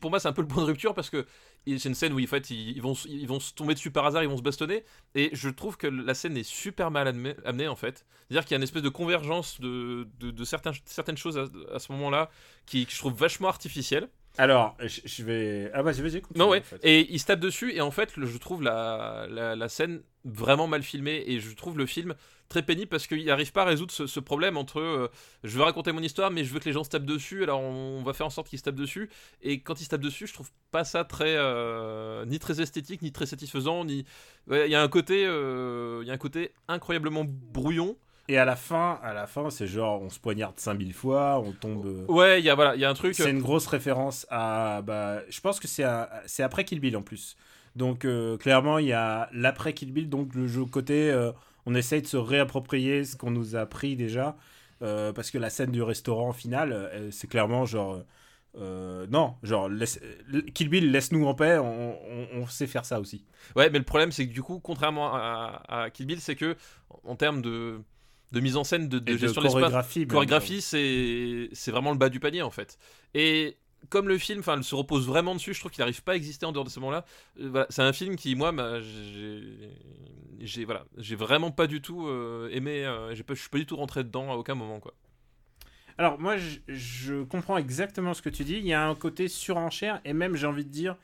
pour 0.00 0.10
moi, 0.10 0.20
c'est 0.20 0.28
un 0.28 0.32
peu 0.32 0.42
le 0.42 0.48
point 0.48 0.62
de 0.62 0.68
rupture 0.68 0.94
parce 0.94 1.10
que 1.10 1.26
c'est 1.66 1.84
une 1.88 1.94
scène 1.94 2.12
où 2.12 2.22
en 2.22 2.26
fait 2.26 2.50
ils, 2.50 2.70
ils 2.70 2.82
vont, 2.82 2.94
ils 3.06 3.26
vont 3.26 3.40
se 3.40 3.52
tomber 3.52 3.74
dessus 3.74 3.90
par 3.90 4.06
hasard, 4.06 4.22
ils 4.22 4.28
vont 4.28 4.36
se 4.38 4.42
bastonner. 4.42 4.84
Et 5.14 5.30
je 5.32 5.48
trouve 5.48 5.76
que 5.76 5.86
la 5.86 6.14
scène 6.14 6.36
est 6.36 6.42
super 6.48 6.90
mal 6.90 7.08
amenée, 7.44 7.68
en 7.68 7.76
fait. 7.76 8.06
C'est-à-dire 8.28 8.44
qu'il 8.44 8.52
y 8.52 8.54
a 8.54 8.58
une 8.58 8.62
espèce 8.62 8.82
de 8.82 8.88
convergence 8.88 9.60
de, 9.60 10.06
de, 10.20 10.30
de 10.30 10.44
certains, 10.44 10.72
certaines 10.84 11.16
choses 11.16 11.38
à, 11.38 11.46
à 11.74 11.78
ce 11.78 11.92
moment-là 11.92 12.30
qui, 12.66 12.86
que 12.86 12.92
je 12.92 12.98
trouve 12.98 13.14
vachement 13.14 13.48
artificielle. 13.48 14.08
Alors, 14.40 14.76
je, 14.78 15.24
vais. 15.24 15.68
Ah 15.74 15.82
vas-y, 15.82 16.00
vas-y, 16.00 16.22
Non, 16.36 16.50
ouais. 16.50 16.60
en 16.60 16.62
fait. 16.62 16.78
Et 16.84 17.12
il 17.12 17.18
se 17.18 17.26
tape 17.26 17.40
dessus, 17.40 17.74
et 17.74 17.80
en 17.80 17.90
fait, 17.90 18.12
je 18.16 18.38
trouve 18.38 18.62
la, 18.62 19.26
la, 19.28 19.56
la 19.56 19.68
scène 19.68 20.00
vraiment 20.32 20.66
mal 20.66 20.82
filmée, 20.82 21.24
et 21.26 21.40
je 21.40 21.54
trouve 21.54 21.78
le 21.78 21.86
film 21.86 22.14
très 22.48 22.62
pénible 22.62 22.88
parce 22.88 23.06
qu'il 23.06 23.26
n'arrive 23.26 23.52
pas 23.52 23.62
à 23.62 23.64
résoudre 23.66 23.92
ce, 23.92 24.06
ce 24.06 24.20
problème 24.20 24.56
entre 24.56 24.80
euh, 24.80 25.08
je 25.44 25.54
veux 25.58 25.62
raconter 25.64 25.92
mon 25.92 26.02
histoire, 26.02 26.30
mais 26.30 26.44
je 26.44 26.52
veux 26.54 26.60
que 26.60 26.64
les 26.64 26.72
gens 26.72 26.82
se 26.82 26.88
tapent 26.88 27.04
dessus, 27.04 27.42
alors 27.42 27.60
on, 27.60 28.02
va 28.02 28.14
faire 28.14 28.26
en 28.26 28.30
sorte 28.30 28.48
qu'ils 28.48 28.58
se 28.58 28.64
tapent 28.64 28.74
dessus. 28.74 29.10
Et 29.42 29.60
quand 29.60 29.80
ils 29.80 29.84
se 29.84 29.90
tapent 29.90 30.00
dessus, 30.00 30.26
je 30.26 30.32
trouve 30.32 30.50
pas 30.70 30.84
ça 30.84 31.04
très. 31.04 31.34
euh, 31.36 32.24
ni 32.24 32.38
très 32.38 32.60
esthétique, 32.62 33.02
ni 33.02 33.12
très 33.12 33.26
satisfaisant, 33.26 33.84
ni. 33.84 34.04
ouais, 34.46 34.66
Il 34.68 34.72
y 34.72 34.74
a 34.74 34.82
un 34.82 34.88
côté. 34.88 35.26
euh, 35.26 36.00
Il 36.02 36.08
y 36.08 36.10
a 36.10 36.14
un 36.14 36.18
côté 36.18 36.52
incroyablement 36.68 37.26
brouillon. 37.28 37.96
Et 38.30 38.36
à 38.36 38.44
la 38.44 38.56
fin, 38.56 38.98
à 39.02 39.14
la 39.14 39.26
fin, 39.26 39.48
c'est 39.48 39.66
genre 39.66 40.02
on 40.02 40.10
se 40.10 40.20
poignarde 40.20 40.58
5000 40.58 40.92
fois, 40.92 41.40
on 41.40 41.52
tombe. 41.52 42.04
Ouais, 42.08 42.40
il 42.40 42.44
y 42.44 42.50
a, 42.50 42.54
voilà, 42.54 42.74
il 42.76 42.80
y 42.80 42.84
a 42.84 42.90
un 42.90 42.94
truc. 42.94 43.14
C'est 43.14 43.30
une 43.30 43.40
grosse 43.40 43.66
référence 43.66 44.26
à. 44.30 44.82
Bah, 44.82 45.20
je 45.30 45.40
pense 45.40 45.58
que 45.60 45.66
c'est 45.66 45.84
c'est 46.26 46.42
après 46.42 46.64
Kill 46.64 46.78
Bill 46.80 46.96
en 46.96 47.02
plus. 47.02 47.36
Donc 47.78 48.04
euh, 48.04 48.36
clairement, 48.36 48.78
il 48.78 48.86
y 48.88 48.92
a 48.92 49.28
l'après 49.32 49.72
Kill 49.72 49.92
Bill, 49.92 50.08
donc 50.10 50.34
le 50.34 50.46
jeu 50.46 50.64
côté, 50.66 51.10
euh, 51.10 51.32
on 51.64 51.74
essaye 51.74 52.02
de 52.02 52.06
se 52.06 52.16
réapproprier 52.18 53.04
ce 53.04 53.16
qu'on 53.16 53.30
nous 53.30 53.56
a 53.56 53.64
pris 53.66 53.96
déjà, 53.96 54.36
euh, 54.82 55.12
parce 55.12 55.30
que 55.30 55.38
la 55.38 55.48
scène 55.50 55.70
du 55.70 55.82
restaurant 55.82 56.32
final, 56.32 56.72
euh, 56.72 57.10
c'est 57.10 57.28
clairement 57.28 57.64
genre. 57.64 58.02
euh, 58.56 59.06
non, 59.10 59.34
genre 59.42 59.68
laisse- 59.68 60.00
Kill 60.54 60.68
Bill, 60.68 60.90
laisse-nous 60.90 61.24
en 61.26 61.34
paix, 61.34 61.58
on, 61.58 61.90
on- 61.92 62.28
on 62.42 62.46
sait 62.48 62.66
faire 62.66 62.84
ça 62.84 62.98
aussi. 63.00 63.24
Ouais, 63.54 63.70
mais 63.70 63.78
le 63.78 63.84
problème, 63.84 64.10
c'est 64.10 64.26
que 64.26 64.32
du 64.32 64.42
coup, 64.42 64.58
contrairement 64.58 65.14
à, 65.14 65.62
à 65.68 65.90
Kill 65.90 66.06
Bill, 66.06 66.20
c'est 66.20 66.34
que 66.34 66.56
en 67.04 67.14
termes 67.14 67.42
de, 67.42 67.78
de 68.32 68.40
mise 68.40 68.56
en 68.56 68.64
scène, 68.64 68.88
de, 68.88 68.98
de 68.98 69.12
gestion 69.18 69.40
de 69.42 69.46
l'espace, 69.46 69.62
chorégraphie. 69.62 70.06
chorégraphie, 70.08 70.60
c'est 71.52 71.70
vraiment 71.70 71.92
le 71.92 71.98
bas 71.98 72.08
du 72.08 72.18
panier 72.20 72.42
en 72.42 72.50
fait. 72.50 72.78
Et 73.14 73.56
comme 73.88 74.08
le 74.08 74.18
film, 74.18 74.40
enfin, 74.40 74.60
se 74.62 74.74
repose 74.74 75.06
vraiment 75.06 75.34
dessus, 75.34 75.54
je 75.54 75.60
trouve 75.60 75.70
qu'il 75.72 75.80
n'arrive 75.82 76.02
pas 76.02 76.12
à 76.12 76.16
exister 76.16 76.46
en 76.46 76.52
dehors 76.52 76.64
de 76.64 76.70
ce 76.70 76.80
moment-là. 76.80 77.04
Euh, 77.40 77.64
c'est 77.70 77.82
un 77.82 77.92
film 77.92 78.16
qui, 78.16 78.34
moi, 78.34 78.52
j'ai 80.40 80.64
voilà, 80.64 80.84
j'ai 80.96 81.16
vraiment 81.16 81.50
pas 81.50 81.66
du 81.66 81.80
tout 81.80 82.06
euh, 82.06 82.48
aimé. 82.52 82.84
euh, 82.84 83.14
j'ai 83.14 83.24
je 83.28 83.34
suis 83.34 83.48
pas 83.48 83.58
du 83.58 83.66
tout 83.66 83.76
rentré 83.76 84.04
dedans 84.04 84.30
à 84.32 84.36
aucun 84.36 84.54
moment 84.54 84.80
quoi. 84.80 84.94
Alors 85.96 86.18
moi, 86.20 86.36
je, 86.36 86.58
je 86.68 87.24
comprends 87.24 87.56
exactement 87.56 88.14
ce 88.14 88.22
que 88.22 88.30
tu 88.30 88.44
dis. 88.44 88.54
Il 88.54 88.66
y 88.66 88.72
a 88.72 88.86
un 88.86 88.94
côté 88.94 89.26
surenchère 89.26 90.00
et 90.04 90.12
même, 90.12 90.36
j'ai 90.36 90.46
envie 90.46 90.64
de 90.64 90.70
dire, 90.70 90.96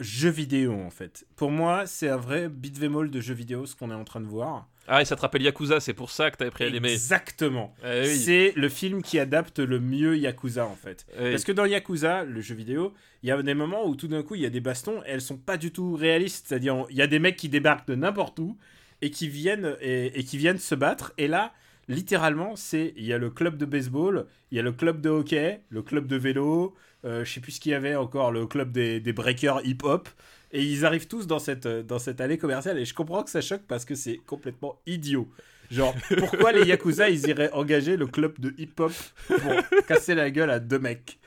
jeu 0.00 0.30
vidéo 0.30 0.72
en 0.72 0.90
fait. 0.90 1.26
Pour 1.36 1.50
moi, 1.50 1.86
c'est 1.86 2.08
un 2.08 2.16
vrai 2.16 2.48
beat'em 2.48 3.08
de 3.08 3.20
jeu 3.20 3.34
vidéo, 3.34 3.66
ce 3.66 3.76
qu'on 3.76 3.90
est 3.90 3.94
en 3.94 4.04
train 4.04 4.20
de 4.20 4.26
voir. 4.26 4.68
Ah, 4.88 5.00
et 5.00 5.04
ça 5.04 5.14
te 5.14 5.20
rappelle 5.20 5.42
Yakuza, 5.42 5.78
c'est 5.78 5.94
pour 5.94 6.10
ça 6.10 6.30
que 6.30 6.36
t'avais 6.36 6.50
pris 6.50 6.64
à 6.64 6.68
l'aimer. 6.68 6.92
Exactement. 6.92 7.72
Eh 7.84 8.00
oui. 8.02 8.16
C'est 8.16 8.52
le 8.56 8.68
film 8.68 9.00
qui 9.02 9.18
adapte 9.20 9.60
le 9.60 9.78
mieux 9.78 10.18
Yakuza 10.18 10.66
en 10.66 10.74
fait. 10.74 11.06
Eh, 11.16 11.30
Parce 11.30 11.44
que 11.44 11.52
dans 11.52 11.64
Yakuza, 11.64 12.24
le 12.24 12.40
jeu 12.40 12.56
vidéo, 12.56 12.92
il 13.22 13.28
y 13.28 13.32
a 13.32 13.40
des 13.40 13.54
moments 13.54 13.86
où 13.86 13.94
tout 13.94 14.08
d'un 14.08 14.24
coup 14.24 14.34
il 14.34 14.40
y 14.40 14.46
a 14.46 14.50
des 14.50 14.60
bastons 14.60 15.00
et 15.06 15.10
elles 15.10 15.20
sont 15.20 15.36
pas 15.36 15.56
du 15.56 15.70
tout 15.70 15.94
réalistes. 15.94 16.46
C'est-à-dire, 16.48 16.84
il 16.90 16.96
y 16.96 17.02
a 17.02 17.06
des 17.06 17.20
mecs 17.20 17.36
qui 17.36 17.48
débarquent 17.48 17.86
de 17.86 17.94
n'importe 17.94 18.40
où 18.40 18.58
et 19.02 19.10
qui 19.10 19.28
viennent 19.28 19.76
et, 19.80 20.18
et 20.18 20.24
qui 20.24 20.36
viennent 20.36 20.58
se 20.58 20.74
battre. 20.74 21.12
Et 21.16 21.28
là, 21.28 21.52
littéralement, 21.86 22.56
c'est 22.56 22.92
il 22.96 23.04
y 23.04 23.12
a 23.12 23.18
le 23.18 23.30
club 23.30 23.56
de 23.58 23.64
baseball, 23.66 24.26
il 24.50 24.56
y 24.56 24.58
a 24.58 24.62
le 24.62 24.72
club 24.72 25.00
de 25.00 25.10
hockey, 25.10 25.60
le 25.68 25.82
club 25.82 26.08
de 26.08 26.16
vélo, 26.16 26.74
je 27.04 27.24
sais 27.24 27.40
plus 27.40 27.52
ce 27.52 27.60
qu'il 27.60 27.72
y 27.72 27.74
avait 27.74 27.94
encore, 27.94 28.32
le 28.32 28.46
club 28.46 28.72
des, 28.72 29.12
breakers 29.12 29.60
hip-hop. 29.64 30.08
Et 30.52 30.62
ils 30.62 30.84
arrivent 30.84 31.08
tous 31.08 31.26
dans 31.26 31.38
cette, 31.38 31.66
euh, 31.66 31.82
dans 31.82 31.98
cette 31.98 32.20
allée 32.20 32.38
commerciale. 32.38 32.78
Et 32.78 32.84
je 32.84 32.94
comprends 32.94 33.22
que 33.22 33.30
ça 33.30 33.40
choque 33.40 33.62
parce 33.66 33.84
que 33.84 33.94
c'est 33.94 34.18
complètement 34.26 34.78
idiot. 34.86 35.26
Genre, 35.70 35.94
pourquoi 36.18 36.52
les 36.52 36.66
Yakuza, 36.66 37.08
ils 37.08 37.26
iraient 37.26 37.50
engager 37.52 37.96
le 37.96 38.06
club 38.06 38.38
de 38.38 38.54
hip-hop 38.58 38.92
pour 39.26 39.84
casser 39.88 40.14
la 40.14 40.30
gueule 40.30 40.50
à 40.50 40.58
deux 40.58 40.78
mecs? 40.78 41.18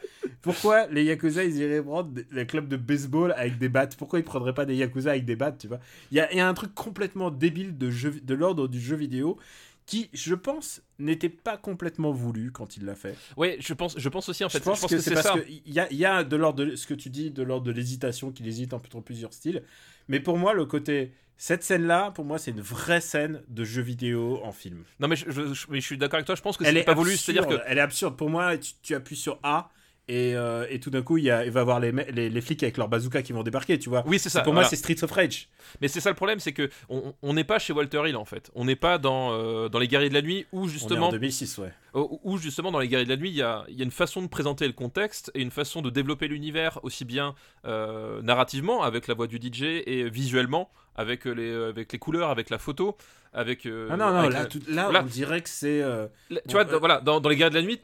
Pourquoi 0.43 0.85
les 0.87 1.03
Yakuza, 1.03 1.43
ils 1.43 1.57
iraient 1.57 1.81
prendre 1.81 2.11
le 2.29 2.45
club 2.45 2.67
de 2.67 2.77
baseball 2.77 3.33
avec 3.35 3.57
des 3.57 3.69
battes? 3.69 3.95
Pourquoi 3.95 4.19
ils 4.19 4.25
prendraient 4.25 4.53
pas 4.53 4.65
des 4.65 4.75
Yakuza 4.75 5.11
avec 5.11 5.25
des 5.25 5.35
battes, 5.35 5.57
tu 5.57 5.67
vois? 5.67 5.79
Il 6.11 6.17
y 6.17 6.19
a, 6.19 6.31
y 6.31 6.39
a 6.39 6.47
un 6.47 6.53
truc 6.53 6.75
complètement 6.75 7.31
débile 7.31 7.75
de, 7.75 7.89
de 8.23 8.33
l'ordre 8.35 8.67
du 8.67 8.79
jeu 8.79 8.95
vidéo 8.95 9.39
qui, 9.85 10.09
je 10.13 10.33
pense, 10.33 10.81
n'était 10.97 11.29
pas 11.29 11.57
complètement 11.57 12.11
voulu 12.11 12.51
quand 12.51 12.75
il 12.77 12.85
l'a 12.85 12.95
fait. 12.95 13.15
Ouais, 13.37 13.57
je 13.59 13.73
pense, 13.73 13.93
je 13.99 14.09
pense 14.09 14.27
aussi 14.29 14.43
en 14.43 14.49
fait. 14.49 14.57
je 14.57 14.63
pense, 14.63 14.81
que, 14.81 14.87
c'est 14.87 14.99
c'est 15.01 15.13
parce 15.13 15.39
qu'il 15.41 15.61
y 15.73 15.79
a, 15.79 15.91
y 15.93 16.05
a 16.05 16.23
de 16.23 16.35
l'ordre 16.35 16.65
de 16.65 16.75
ce 16.75 16.87
que 16.87 16.93
tu 16.95 17.09
dis, 17.09 17.29
de 17.29 17.43
l'ordre 17.43 17.65
de 17.67 17.71
l'hésitation, 17.71 18.31
qu'il 18.31 18.47
hésite 18.47 18.73
entre 18.73 18.99
plusieurs 19.01 19.33
styles. 19.33 19.61
Mais 20.07 20.19
pour 20.19 20.37
moi, 20.37 20.53
le 20.53 20.65
côté. 20.65 21.13
Cette 21.37 21.63
scène-là, 21.63 22.11
pour 22.11 22.23
moi, 22.23 22.37
c'est 22.39 22.51
une 22.51 22.61
vraie 22.61 23.01
scène 23.01 23.41
de 23.49 23.65
jeu 23.65 23.81
vidéo 23.81 24.39
en 24.45 24.53
film. 24.53 24.85
Non 25.01 25.09
mais 25.09 25.17
je, 25.17 25.29
je- 25.29 25.53
je- 25.53 25.65
mais 25.69 25.81
je 25.81 25.85
suis 25.85 25.97
d'accord 25.97 26.15
avec 26.15 26.25
toi. 26.25 26.35
Je 26.35 26.41
pense 26.41 26.55
que 26.55 26.63
Elle 26.63 26.77
est 26.77 26.83
pas 26.83 26.93
voulu. 26.93 27.17
C'est-à-dire 27.17 27.45
que 27.45 27.59
Elle 27.67 27.77
est 27.77 27.81
absurde. 27.81 28.15
Pour 28.15 28.29
moi, 28.29 28.57
tu, 28.57 28.71
tu 28.81 28.95
appuies 28.95 29.17
sur 29.17 29.37
A 29.43 29.69
et, 30.07 30.35
euh, 30.35 30.67
et 30.69 30.79
tout 30.79 30.89
d'un 30.91 31.01
coup, 31.01 31.17
il, 31.17 31.23
y 31.23 31.31
a, 31.31 31.45
il 31.45 31.51
va 31.51 31.59
y 31.59 31.61
avoir 31.61 31.79
les, 31.79 31.91
les, 31.91 32.29
les 32.29 32.41
flics 32.41 32.61
avec 32.61 32.77
leur 32.77 32.87
bazooka 32.87 33.23
qui 33.23 33.33
vont 33.33 33.43
débarquer, 33.43 33.79
tu 33.79 33.89
vois. 33.89 34.03
oui, 34.05 34.19
c'est 34.19 34.29
ça. 34.29 34.41
pour 34.41 34.53
voilà. 34.53 34.67
moi, 34.67 34.69
c'est 34.69 34.75
Streets 34.75 35.03
of 35.03 35.11
Rage. 35.11 35.49
Mais 35.81 35.87
c'est 35.87 35.99
ça 35.99 36.09
le 36.09 36.15
problème, 36.15 36.39
c'est 36.39 36.53
que 36.53 36.69
on 36.89 37.33
n'est 37.33 37.43
pas 37.43 37.57
chez 37.59 37.73
Walter 37.73 38.01
Hill 38.07 38.15
en 38.15 38.25
fait. 38.25 38.51
On 38.53 38.65
n'est 38.65 38.75
pas 38.75 38.97
dans, 38.97 39.31
euh, 39.33 39.67
dans 39.67 39.79
les 39.79 39.87
guerriers 39.87 40.09
de 40.09 40.13
la 40.13 40.21
nuit 40.21 40.45
où 40.51 40.59
On 40.59 40.61
est 40.63 40.65
en 40.65 40.67
justement, 40.67 41.09
2006, 41.09 41.57
ouais. 41.57 41.71
où 41.95 42.19
où 42.23 42.37
justement 42.37 42.71
dans 42.71 42.79
les 42.79 42.87
guerriers 42.87 43.05
de 43.05 43.09
la 43.09 43.17
nuit, 43.17 43.29
il 43.29 43.35
y 43.35 43.41
a, 43.41 43.65
il 43.67 43.75
y 43.75 43.81
a 43.81 43.83
une 43.83 43.91
façon 43.91 44.21
de 44.21 44.27
présenter 44.27 44.67
le 44.67 44.73
contexte 44.73 45.31
et 45.33 45.41
une 45.41 45.51
façon 45.51 45.81
de 45.81 45.89
développer 45.89 46.27
l'univers 46.27 46.79
aussi 46.83 47.05
bien 47.05 47.33
euh, 47.65 48.21
narrativement 48.21 48.83
avec 48.83 49.07
la 49.07 49.15
voix 49.15 49.27
du 49.27 49.37
DJ 49.37 49.63
et 49.85 50.09
visuellement 50.09 50.69
avec 50.95 51.25
les, 51.25 51.53
avec 51.53 51.91
les 51.91 51.99
couleurs, 51.99 52.29
avec 52.29 52.49
la 52.49 52.57
photo, 52.57 52.95
avec. 53.33 53.65
euh, 53.65 53.87
Ah 53.91 53.97
non, 53.97 54.11
non, 54.11 54.17
avec 54.19 54.33
là, 54.33 54.39
la- 54.39 54.45
tout- 54.45 54.61
là, 54.67 54.91
Là- 54.91 55.01
on 55.03 55.05
dirait 55.05 55.41
que 55.41 55.49
c'est. 55.49 55.81
euh, 55.81 56.07
tu 56.29 56.35
Bon, 56.35 56.51
vois, 56.51 56.61
euh, 56.61 56.63
dans- 56.65 56.79
voilà, 56.79 57.01
dans, 57.01 57.19
dans 57.19 57.29
les 57.29 57.35
guerriers 57.35 57.49
de 57.51 57.55
la 57.55 57.61
nuit, 57.65 57.79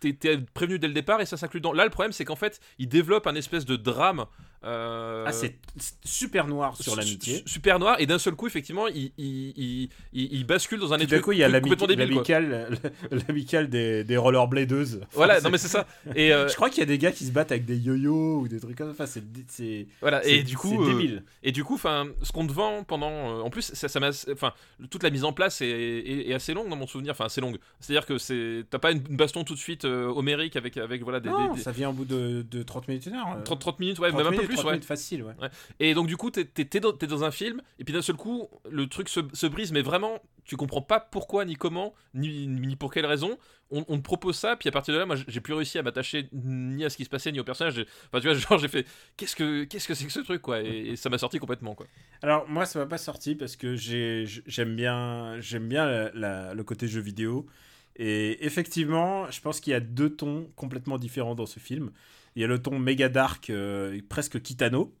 t'es 0.00 0.38
prévenu 0.54 0.78
dès 0.78 0.88
le 0.88 0.94
départ 0.94 1.20
et 1.20 1.26
ça 1.26 1.36
s'inclut 1.36 1.60
dans. 1.60 1.72
Là, 1.72 1.84
le 1.84 1.90
problème, 1.90 2.12
c'est 2.12 2.24
qu'en 2.24 2.36
fait, 2.36 2.60
il 2.78 2.88
développe 2.88 3.26
un 3.26 3.34
espèce 3.34 3.64
de 3.64 3.76
drame. 3.76 4.24
Euh, 4.64 5.24
Ah, 5.26 5.32
c'est 5.32 5.56
super 6.04 6.46
noir 6.46 6.76
sur 6.76 6.92
su- 6.94 6.98
l'amitié. 6.98 7.36
su- 7.38 7.42
Super 7.54 7.78
noir, 7.78 7.96
et 8.00 8.06
d'un 8.06 8.18
seul 8.18 8.34
coup, 8.34 8.46
effectivement, 8.46 8.86
il, 8.88 9.12
il, 9.18 9.52
il, 9.56 9.88
il- 10.12 10.32
il 10.32 10.44
bascule 10.46 10.80
dans 10.80 10.92
un 10.92 10.98
truc 10.98 11.20
coup, 11.22 11.32
il 11.32 11.38
y 11.38 11.44
a 11.44 11.48
l'amicale 13.10 13.68
des, 13.68 14.04
des 14.04 14.16
rollerbladeuses. 14.16 14.96
Enfin, 15.02 15.06
Voilà, 15.12 15.40
non 15.40 15.50
mais 15.50 15.58
c'est 15.58 15.68
ça. 15.68 15.86
Et, 16.14 16.32
euh, 16.32 16.48
Je 16.48 16.54
crois 16.54 16.70
qu'il 16.70 16.78
y 16.80 16.82
a 16.82 16.86
des 16.86 16.98
gars 16.98 17.12
qui 17.12 17.24
se 17.24 17.32
battent 17.32 17.52
avec 17.52 17.64
des 17.64 17.76
yo-yo 17.76 18.40
ou 18.40 18.48
des 18.48 18.60
trucs 18.60 18.76
comme 18.76 18.94
ça. 18.94 19.04
Enfin, 19.04 19.20
c'est. 19.48 19.86
voilà, 20.00 20.24
et 20.26 20.42
du 20.42 20.56
coup, 20.56 20.82
euh, 20.82 20.86
débile. 20.92 21.22
Et 21.42 21.52
du 21.52 21.64
coup, 21.64 21.74
enfin, 21.74 22.06
ce 22.22 22.32
qu'on 22.32 22.46
te 22.46 22.52
vend 22.52 22.84
pendant, 22.84 23.40
en 23.40 23.50
plus, 23.50 23.62
ça, 23.74 23.88
ça 23.88 24.00
enfin, 24.32 24.52
toute 24.90 25.02
la 25.02 25.10
mise 25.10 25.24
en 25.24 25.32
place 25.32 25.60
est, 25.60 25.66
est- 25.68 26.28
est 26.30 26.34
assez 26.34 26.54
longue 26.54 26.68
dans 26.68 26.76
mon 26.76 26.86
souvenir, 26.86 27.12
enfin 27.12 27.26
assez 27.26 27.40
longue. 27.40 27.58
C'est-à-dire 27.80 28.06
que 28.06 28.18
c'est, 28.18 28.64
t'as 28.70 28.78
pas 28.78 28.92
une, 28.92 29.00
baston 29.00 29.44
tout 29.44 29.54
de 29.54 29.58
suite 29.58 29.84
homérique 29.84 30.56
avec, 30.56 30.76
avec 30.76 31.02
voilà 31.02 31.20
des, 31.20 31.28
Non, 31.28 31.50
des- 31.50 31.56
des- 31.58 31.62
ça 31.62 31.72
vient 31.72 31.90
au 31.90 31.92
bout 31.92 32.04
de, 32.04 32.44
de 32.48 32.62
30 32.62 32.88
minutes, 32.88 33.06
une 33.06 33.14
heure. 33.14 33.28
euh. 33.36 33.42
30, 33.42 33.60
30 33.60 33.80
minutes, 33.80 33.98
ouais, 33.98 34.08
30 34.10 34.18
même 34.18 34.26
un 34.26 34.30
peu 34.30 34.36
minutes, 34.36 34.47
plus, 34.48 34.56
30 34.56 34.66
ouais. 34.66 34.72
minutes 34.72 34.84
facile, 34.86 35.22
ouais. 35.22 35.34
Et 35.80 35.94
donc 35.94 36.06
du 36.06 36.16
coup, 36.16 36.30
t'es, 36.30 36.80
dans, 36.80 37.24
un 37.24 37.30
film, 37.30 37.62
et 37.78 37.84
puis 37.84 37.94
d'un 37.94 38.02
seul 38.02 38.16
coup, 38.16 38.48
le 38.70 38.86
truc 38.88 39.08
se, 39.08 39.20
se 39.32 39.46
brise, 39.46 39.72
mais 39.72 39.82
vraiment, 39.82 40.20
tu 40.44 40.56
comprends 40.56 40.82
pas 40.82 41.00
pourquoi, 41.00 41.44
ni 41.44 41.54
comment, 41.54 41.94
ni, 42.14 42.46
ni 42.46 42.76
pour 42.76 42.92
quelle 42.92 43.06
raison. 43.06 43.38
On, 43.70 43.84
on 43.88 43.98
te 43.98 44.02
propose 44.02 44.34
ça, 44.36 44.56
puis 44.56 44.66
à 44.70 44.72
partir 44.72 44.94
de 44.94 44.98
là, 44.98 45.04
moi, 45.04 45.16
j'ai 45.28 45.40
plus 45.42 45.52
réussi 45.52 45.78
à 45.78 45.82
m'attacher 45.82 46.28
ni 46.32 46.84
à 46.86 46.90
ce 46.90 46.96
qui 46.96 47.04
se 47.04 47.10
passait, 47.10 47.30
ni 47.30 47.38
au 47.38 47.44
personnage. 47.44 47.84
Enfin, 48.06 48.20
tu 48.20 48.28
vois, 48.28 48.34
genre, 48.38 48.58
j'ai 48.58 48.68
fait, 48.68 48.86
qu'est-ce 49.18 49.36
que, 49.36 49.64
qu'est-ce 49.64 49.86
que 49.86 49.92
c'est 49.94 50.06
que 50.06 50.12
ce 50.12 50.20
truc, 50.20 50.40
quoi? 50.40 50.62
Et, 50.62 50.88
et 50.88 50.96
ça 50.96 51.10
m'a 51.10 51.18
sorti 51.18 51.38
complètement, 51.38 51.74
quoi. 51.74 51.86
Alors 52.22 52.48
moi 52.48 52.66
ça 52.66 52.78
m'a 52.78 52.86
pas 52.86 52.98
sorti 52.98 53.34
parce 53.34 53.56
que 53.56 53.76
j'ai 53.76 54.24
j'aime 54.46 54.74
bien 54.74 55.38
j'aime 55.40 55.68
bien 55.68 55.86
la- 55.86 56.10
la- 56.14 56.54
le 56.54 56.64
côté 56.64 56.88
jeu 56.88 57.00
vidéo 57.00 57.46
et 57.96 58.44
effectivement 58.44 59.30
je 59.30 59.40
pense 59.40 59.60
qu'il 59.60 59.72
y 59.72 59.74
a 59.74 59.80
deux 59.80 60.10
tons 60.10 60.50
complètement 60.56 60.98
différents 60.98 61.34
dans 61.34 61.46
ce 61.46 61.60
film. 61.60 61.90
Il 62.38 62.42
y 62.42 62.44
a 62.44 62.46
le 62.46 62.62
ton 62.62 62.78
méga 62.78 63.08
dark 63.08 63.50
euh, 63.50 63.98
presque 64.08 64.40
Kitano 64.40 64.94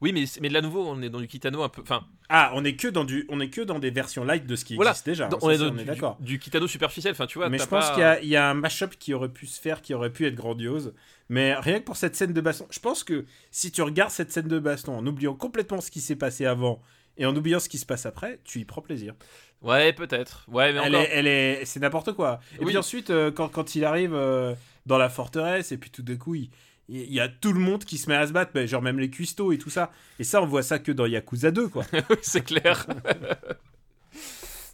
Oui, 0.00 0.12
mais, 0.12 0.24
mais 0.40 0.48
là, 0.48 0.60
nouveau, 0.60 0.86
on 0.86 1.02
est 1.02 1.08
dans 1.10 1.18
du 1.18 1.26
Kitano 1.26 1.64
un 1.64 1.68
peu. 1.68 1.82
Enfin, 1.82 2.06
Ah, 2.28 2.52
on 2.54 2.64
est 2.64 2.76
que 2.76 2.86
dans 2.86 3.02
du, 3.02 3.26
on 3.28 3.40
est 3.40 3.50
que 3.50 3.60
dans 3.60 3.80
des 3.80 3.90
versions 3.90 4.22
light 4.24 4.46
de 4.46 4.54
ce 4.54 4.64
qui 4.64 4.76
Voilà. 4.76 4.92
existe 4.92 5.06
déjà. 5.06 5.28
Ça, 5.28 5.36
on 5.42 5.50
est 5.50 5.58
ça, 5.58 5.64
dans 5.64 5.74
on 5.74 5.78
est 5.78 5.80
du, 5.80 5.84
d'accord. 5.84 6.16
du, 6.20 6.34
du 6.34 6.38
Kitano 6.38 6.68
superficiel. 6.68 7.10
Enfin, 7.10 7.26
tu 7.26 7.38
vois, 7.38 7.48
Mais 7.48 7.58
je 7.58 7.64
pense 7.66 7.88
pas- 7.88 7.94
qu'il 7.94 8.00
y 8.02 8.04
a, 8.04 8.20
il 8.22 8.28
y 8.28 8.36
a 8.36 8.48
un 8.48 8.54
mashup 8.54 8.96
qui 9.00 9.14
aurait 9.14 9.28
pu 9.32 9.46
se 9.48 9.60
faire, 9.60 9.82
qui 9.82 9.94
aurait 9.94 10.12
pu 10.12 10.26
être 10.26 10.36
grandiose. 10.36 10.94
Mais 11.28 11.54
rien 11.56 11.80
que 11.80 11.84
pour 11.84 11.96
cette 11.96 12.14
scène 12.14 12.32
de 12.32 12.40
baston, 12.40 12.68
je 12.70 12.78
pense 12.78 13.02
que 13.02 13.24
si 13.50 13.72
tu 13.72 13.82
regardes 13.82 14.12
cette 14.12 14.30
scène 14.30 14.46
de 14.46 14.60
baston 14.60 14.96
en 14.96 15.04
oubliant 15.08 15.34
complètement 15.34 15.80
ce 15.80 15.90
qui 15.90 16.00
s'est 16.00 16.14
passé 16.14 16.46
avant 16.46 16.80
et 17.16 17.26
en 17.26 17.34
oubliant 17.34 17.58
ce 17.58 17.68
qui 17.68 17.78
se 17.78 17.86
passe 17.86 18.06
après, 18.06 18.38
tu 18.44 18.60
y 18.60 18.64
prends 18.64 18.80
plaisir. 18.82 19.14
Ouais, 19.62 19.92
peut-être. 19.92 20.44
Ouais, 20.48 20.72
mais 20.72 20.80
Elle 20.84 20.94
encore. 20.94 21.00
est, 21.08 21.10
elle 21.12 21.26
est, 21.26 21.64
c'est 21.64 21.80
n'importe 21.80 22.12
quoi. 22.12 22.38
Et 22.56 22.60
Oui. 22.60 22.66
puis 22.66 22.76
ensuite, 22.76 23.10
euh, 23.10 23.32
quand, 23.32 23.48
quand 23.48 23.74
il 23.74 23.84
arrive 23.84 24.14
euh, 24.14 24.54
dans 24.84 24.98
la 24.98 25.08
forteresse, 25.08 25.72
et 25.72 25.78
puis 25.78 25.90
tout 25.90 26.02
d'un 26.02 26.16
coup, 26.16 26.34
il, 26.36 26.50
il 26.88 27.12
y 27.12 27.20
a 27.20 27.28
tout 27.28 27.52
le 27.52 27.60
monde 27.60 27.84
qui 27.84 27.98
se 27.98 28.08
met 28.08 28.16
à 28.16 28.26
se 28.26 28.32
battre, 28.32 28.52
bah, 28.54 28.64
genre 28.66 28.82
même 28.82 28.98
les 28.98 29.10
cuistots 29.10 29.52
et 29.52 29.58
tout 29.58 29.70
ça. 29.70 29.90
Et 30.18 30.24
ça, 30.24 30.40
on 30.42 30.46
voit 30.46 30.62
ça 30.62 30.78
que 30.78 30.92
dans 30.92 31.06
Yakuza 31.06 31.50
2, 31.50 31.68
quoi. 31.68 31.84
Oui, 31.92 32.16
c'est 32.22 32.42
clair. 32.42 32.86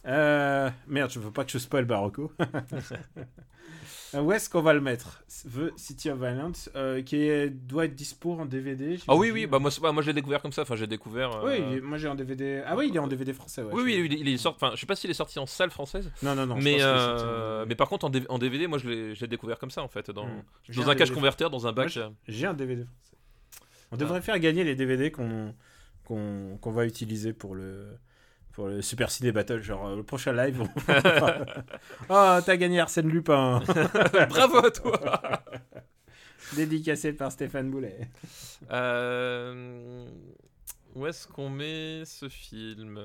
Euh, 0.05 0.69
Merde, 0.87 1.11
je 1.11 1.19
veux 1.19 1.31
pas 1.31 1.45
que 1.45 1.51
je 1.51 1.57
spoil 1.57 1.85
Barocco. 1.85 2.31
Euh, 4.15 4.21
Où 4.21 4.31
est-ce 4.31 4.49
qu'on 4.49 4.61
va 4.61 4.73
le 4.73 4.81
mettre? 4.81 5.23
The 5.27 5.77
City 5.77 6.09
of 6.09 6.19
Violence, 6.19 6.69
euh, 6.75 7.01
qui 7.01 7.15
est- 7.17 7.49
doit 7.49 7.85
être 7.85 7.95
dispo 7.95 8.33
en 8.33 8.45
DVD. 8.45 8.97
Ah 9.07 9.15
oui, 9.15 9.31
oui, 9.31 9.47
bah 9.47 9.59
moi, 9.59 9.71
bah, 9.81 9.91
moi 9.91 10.01
je 10.03 10.07
l'ai 10.07 10.13
découvert 10.13 10.41
comme 10.41 10.51
ça. 10.51 10.61
Enfin, 10.63 10.75
j'ai 10.75 10.87
découvert. 10.87 11.31
euh, 11.43 11.59
Oui, 11.73 11.81
moi 11.81 11.97
j'ai 11.97 12.07
en 12.07 12.15
DVD. 12.15 12.61
Ah 12.65 12.75
oui, 12.75 12.87
il 12.89 12.95
est 12.95 12.99
en 12.99 13.07
DVD 13.07 13.33
français. 13.33 13.61
Ouais, 13.63 13.73
Oui, 13.73 13.81
oui, 13.83 14.01
il 14.05 14.13
est, 14.13 14.19
il 14.19 14.27
est 14.29 14.37
sorti. 14.37 14.63
Enfin, 14.63 14.75
je 14.75 14.79
sais 14.81 14.85
pas 14.85 14.95
s'il 14.95 15.09
est 15.09 15.13
sorti 15.15 15.39
en 15.39 15.45
salle 15.45 15.71
française, 15.71 16.11
Non, 16.21 16.35
non, 16.35 16.45
non. 16.45 16.55
mais 16.61 16.77
euh, 16.81 17.65
mais 17.67 17.75
par 17.75 17.89
contre 17.89 18.05
en, 18.05 18.09
D- 18.09 18.23
en 18.29 18.37
DVD, 18.37 18.67
moi 18.67 18.77
je 18.77 19.19
l'ai 19.19 19.27
découvert 19.27 19.57
comme 19.59 19.71
ça 19.71 19.81
en 19.83 19.87
fait, 19.87 20.11
dans, 20.11 20.25
Hmm. 20.27 20.43
Dans 20.75 20.89
un 20.89 20.95
cache 20.95 21.11
converteur, 21.11 21.49
dans 21.49 21.67
un 21.67 21.73
bac. 21.73 21.97
J'ai 22.27 22.45
un 22.47 22.53
DVD 22.53 22.83
français. 22.83 23.17
On 23.91 23.95
Ah. 23.95 23.97
devrait 23.97 24.21
faire 24.21 24.39
gagner 24.39 24.63
les 24.63 24.75
DVD 24.75 25.11
qu'on 25.11 25.53
qu'on 26.05 26.57
qu'on 26.61 26.71
va 26.71 26.85
utiliser 26.85 27.31
pour 27.33 27.55
le 27.55 27.97
pour 28.53 28.67
le 28.67 28.81
Super 28.81 29.11
Ciné 29.11 29.31
Battle. 29.31 29.61
Genre 29.61 29.87
euh, 29.87 29.95
le 29.97 30.03
prochain 30.03 30.31
live. 30.33 30.63
oh, 30.63 30.67
t'as 32.45 32.55
gagné 32.57 32.79
Arsène 32.79 33.09
Lupin. 33.09 33.61
Bravo 34.29 34.65
à 34.65 34.71
toi. 34.71 35.43
Dédicacé 36.55 37.13
par 37.13 37.31
Stéphane 37.31 37.69
Boulet. 37.69 37.99
Euh, 38.71 40.05
Où 40.95 41.07
est-ce 41.07 41.27
qu'on 41.27 41.49
met 41.49 42.03
ce 42.05 42.29
film? 42.29 42.99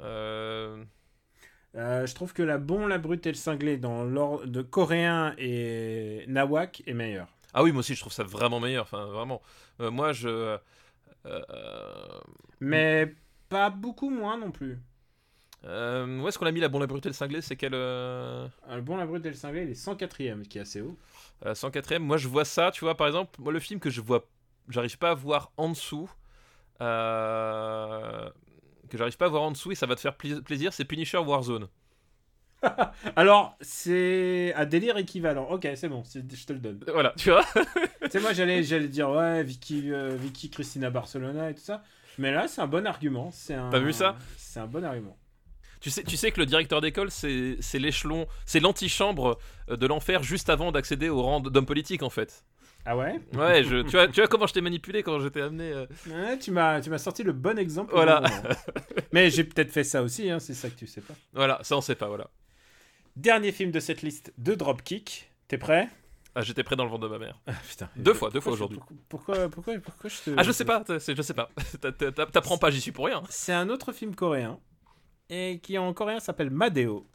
Euh, 0.00 0.84
Euh, 1.74 2.06
je 2.06 2.14
trouve 2.14 2.32
que 2.32 2.42
la 2.42 2.56
bon, 2.56 2.86
la 2.86 2.96
brute 2.96 3.26
et 3.26 3.30
le 3.30 3.34
cinglé 3.36 3.76
dans 3.76 4.02
l'ordre 4.02 4.46
de 4.46 4.62
coréen 4.62 5.34
et 5.36 6.24
nawak 6.26 6.82
est 6.86 6.94
meilleur. 6.94 7.28
Ah 7.52 7.62
oui, 7.62 7.70
moi 7.70 7.80
aussi 7.80 7.94
je 7.94 8.00
trouve 8.00 8.14
ça 8.14 8.24
vraiment 8.24 8.60
meilleur. 8.60 8.84
Enfin, 8.84 9.04
vraiment. 9.06 9.42
Moi 9.78 10.12
je. 10.12 10.56
Euh, 11.26 12.20
Mais 12.60 13.14
pas 13.48 13.70
beaucoup 13.70 14.10
moins 14.10 14.38
non 14.38 14.50
plus. 14.50 14.78
euh, 15.64 16.20
où 16.20 16.28
est-ce 16.28 16.38
qu'on 16.38 16.46
a 16.46 16.52
mis 16.52 16.60
la 16.60 16.68
bonne 16.68 16.80
la 16.82 16.86
brutale 16.86 17.14
cinglée 17.14 17.40
C'est 17.40 17.56
quel 17.56 17.74
euh, 17.74 18.46
Euh, 18.68 18.76
Le 18.76 18.82
bon, 18.82 18.96
la 18.96 19.06
brute 19.06 19.24
et 19.26 19.30
le 19.30 19.34
cinglé, 19.34 19.62
il 19.64 19.70
est 19.70 19.74
104ème, 19.74 20.42
qui 20.46 20.58
est 20.58 20.60
assez 20.62 20.80
haut. 20.80 20.96
euh, 21.44 21.54
104ème 21.54 22.02
Moi 22.02 22.16
je 22.18 22.28
vois 22.28 22.44
ça, 22.44 22.70
tu 22.70 22.80
vois, 22.84 22.96
par 22.96 23.06
exemple, 23.06 23.40
moi 23.40 23.52
le 23.52 23.60
film 23.60 23.80
que 23.80 23.90
je 23.90 24.00
vois, 24.00 24.24
j'arrive 24.68 24.98
pas 24.98 25.10
à 25.10 25.14
voir 25.14 25.52
en 25.56 25.70
dessous. 25.70 26.10
euh, 26.80 28.30
que 28.90 28.98
j'arrive 28.98 29.16
pas 29.16 29.26
à 29.26 29.28
voir 29.28 29.42
en 29.42 29.50
dessous 29.52 29.72
et 29.72 29.74
ça 29.74 29.86
va 29.86 29.96
te 29.96 30.00
faire 30.00 30.16
plaisir, 30.16 30.72
c'est 30.72 30.84
Punisher 30.84 31.18
Warzone. 31.18 31.68
Alors, 33.16 33.56
c'est 33.60 34.52
un 34.54 34.64
délire 34.64 34.96
équivalent. 34.96 35.48
Ok, 35.50 35.68
c'est 35.74 35.88
bon, 35.88 36.02
je 36.04 36.44
te 36.46 36.52
le 36.52 36.58
donne. 36.58 36.80
Voilà, 36.92 37.12
tu 37.16 37.30
vois 37.30 37.44
tu 38.02 38.10
sais, 38.10 38.20
moi, 38.20 38.32
j'allais, 38.32 38.62
dire, 38.88 39.10
ouais, 39.10 39.42
Vicky, 39.42 39.92
euh, 39.92 40.16
Vicky 40.16 40.50
Cristina 40.50 40.90
Barcelona 40.90 41.50
et 41.50 41.54
tout 41.54 41.62
ça. 41.62 41.82
Mais 42.18 42.32
là, 42.32 42.48
c'est 42.48 42.60
un 42.60 42.66
bon 42.66 42.86
argument. 42.86 43.30
C'est 43.32 43.54
un... 43.54 43.70
T'as 43.70 43.78
vu 43.78 43.92
ça? 43.92 44.16
C'est 44.36 44.60
un 44.60 44.66
bon 44.66 44.84
argument. 44.84 45.16
Tu 45.80 45.90
sais, 45.90 46.02
tu 46.02 46.16
sais 46.16 46.30
que 46.30 46.40
le 46.40 46.46
directeur 46.46 46.80
d'école, 46.80 47.10
c'est 47.10 47.58
l'échelon, 47.74 48.26
c'est 48.46 48.60
l'antichambre 48.60 49.38
euh, 49.70 49.76
de 49.76 49.86
l'enfer 49.86 50.22
juste 50.22 50.48
avant 50.48 50.72
d'accéder 50.72 51.08
au 51.08 51.22
rang 51.22 51.40
d'homme 51.40 51.66
politique, 51.66 52.02
en 52.02 52.10
fait. 52.10 52.44
Ah 52.88 52.96
ouais? 52.96 53.20
Ouais, 53.34 53.64
je, 53.64 53.82
tu, 53.82 53.90
vois, 53.90 54.06
tu 54.06 54.20
vois 54.20 54.28
comment 54.28 54.46
je 54.46 54.54
t'ai 54.54 54.60
manipulé 54.60 55.02
quand 55.02 55.18
j'étais 55.18 55.40
amené. 55.40 55.72
euh, 55.72 55.86
Ouais, 56.08 56.38
tu 56.38 56.52
m'as, 56.52 56.80
sorti 56.98 57.24
le 57.24 57.32
bon 57.32 57.58
exemple. 57.58 57.92
Voilà. 57.92 58.22
Mais 59.12 59.28
j'ai 59.28 59.42
peut-être 59.42 59.72
fait 59.72 59.82
ça 59.82 60.02
aussi, 60.02 60.30
hein, 60.30 60.38
c'est 60.38 60.54
ça 60.54 60.70
que 60.70 60.76
tu 60.76 60.86
sais 60.86 61.00
pas. 61.00 61.14
Voilà, 61.34 61.58
ça 61.62 61.76
on 61.76 61.80
sait 61.80 61.96
pas, 61.96 62.06
voilà. 62.06 62.30
Dernier 63.16 63.50
film 63.52 63.70
de 63.70 63.80
cette 63.80 64.02
liste 64.02 64.32
de 64.38 64.54
Dropkick. 64.54 65.30
T'es 65.48 65.56
prêt? 65.58 65.88
Ah, 66.34 66.42
j'étais 66.42 66.62
prêt 66.62 66.76
dans 66.76 66.84
le 66.84 66.90
ventre 66.90 67.04
de 67.04 67.08
ma 67.08 67.18
mère. 67.18 67.40
ah, 67.46 67.52
putain. 67.66 67.88
Deux 67.96 68.12
fois, 68.12 68.30
deux 68.30 68.40
fois 68.40 68.52
aujourd'hui. 68.52 68.78
Pourquoi, 69.08 69.48
pourquoi, 69.48 69.78
pourquoi 69.78 70.10
je 70.10 70.16
te. 70.20 70.34
Ah, 70.36 70.42
je 70.42 70.52
sais 70.52 70.66
pas, 70.66 70.84
je 70.86 71.22
sais 71.22 71.32
pas. 71.34 71.50
T'apprends 72.32 72.58
pas, 72.58 72.70
j'y 72.70 72.80
suis 72.80 72.92
pour 72.92 73.06
rien. 73.06 73.22
C'est 73.30 73.54
un 73.54 73.70
autre 73.70 73.92
film 73.92 74.14
coréen 74.14 74.60
et 75.30 75.60
qui 75.62 75.78
en 75.78 75.92
coréen 75.94 76.20
s'appelle 76.20 76.50
Madeo 76.50 77.06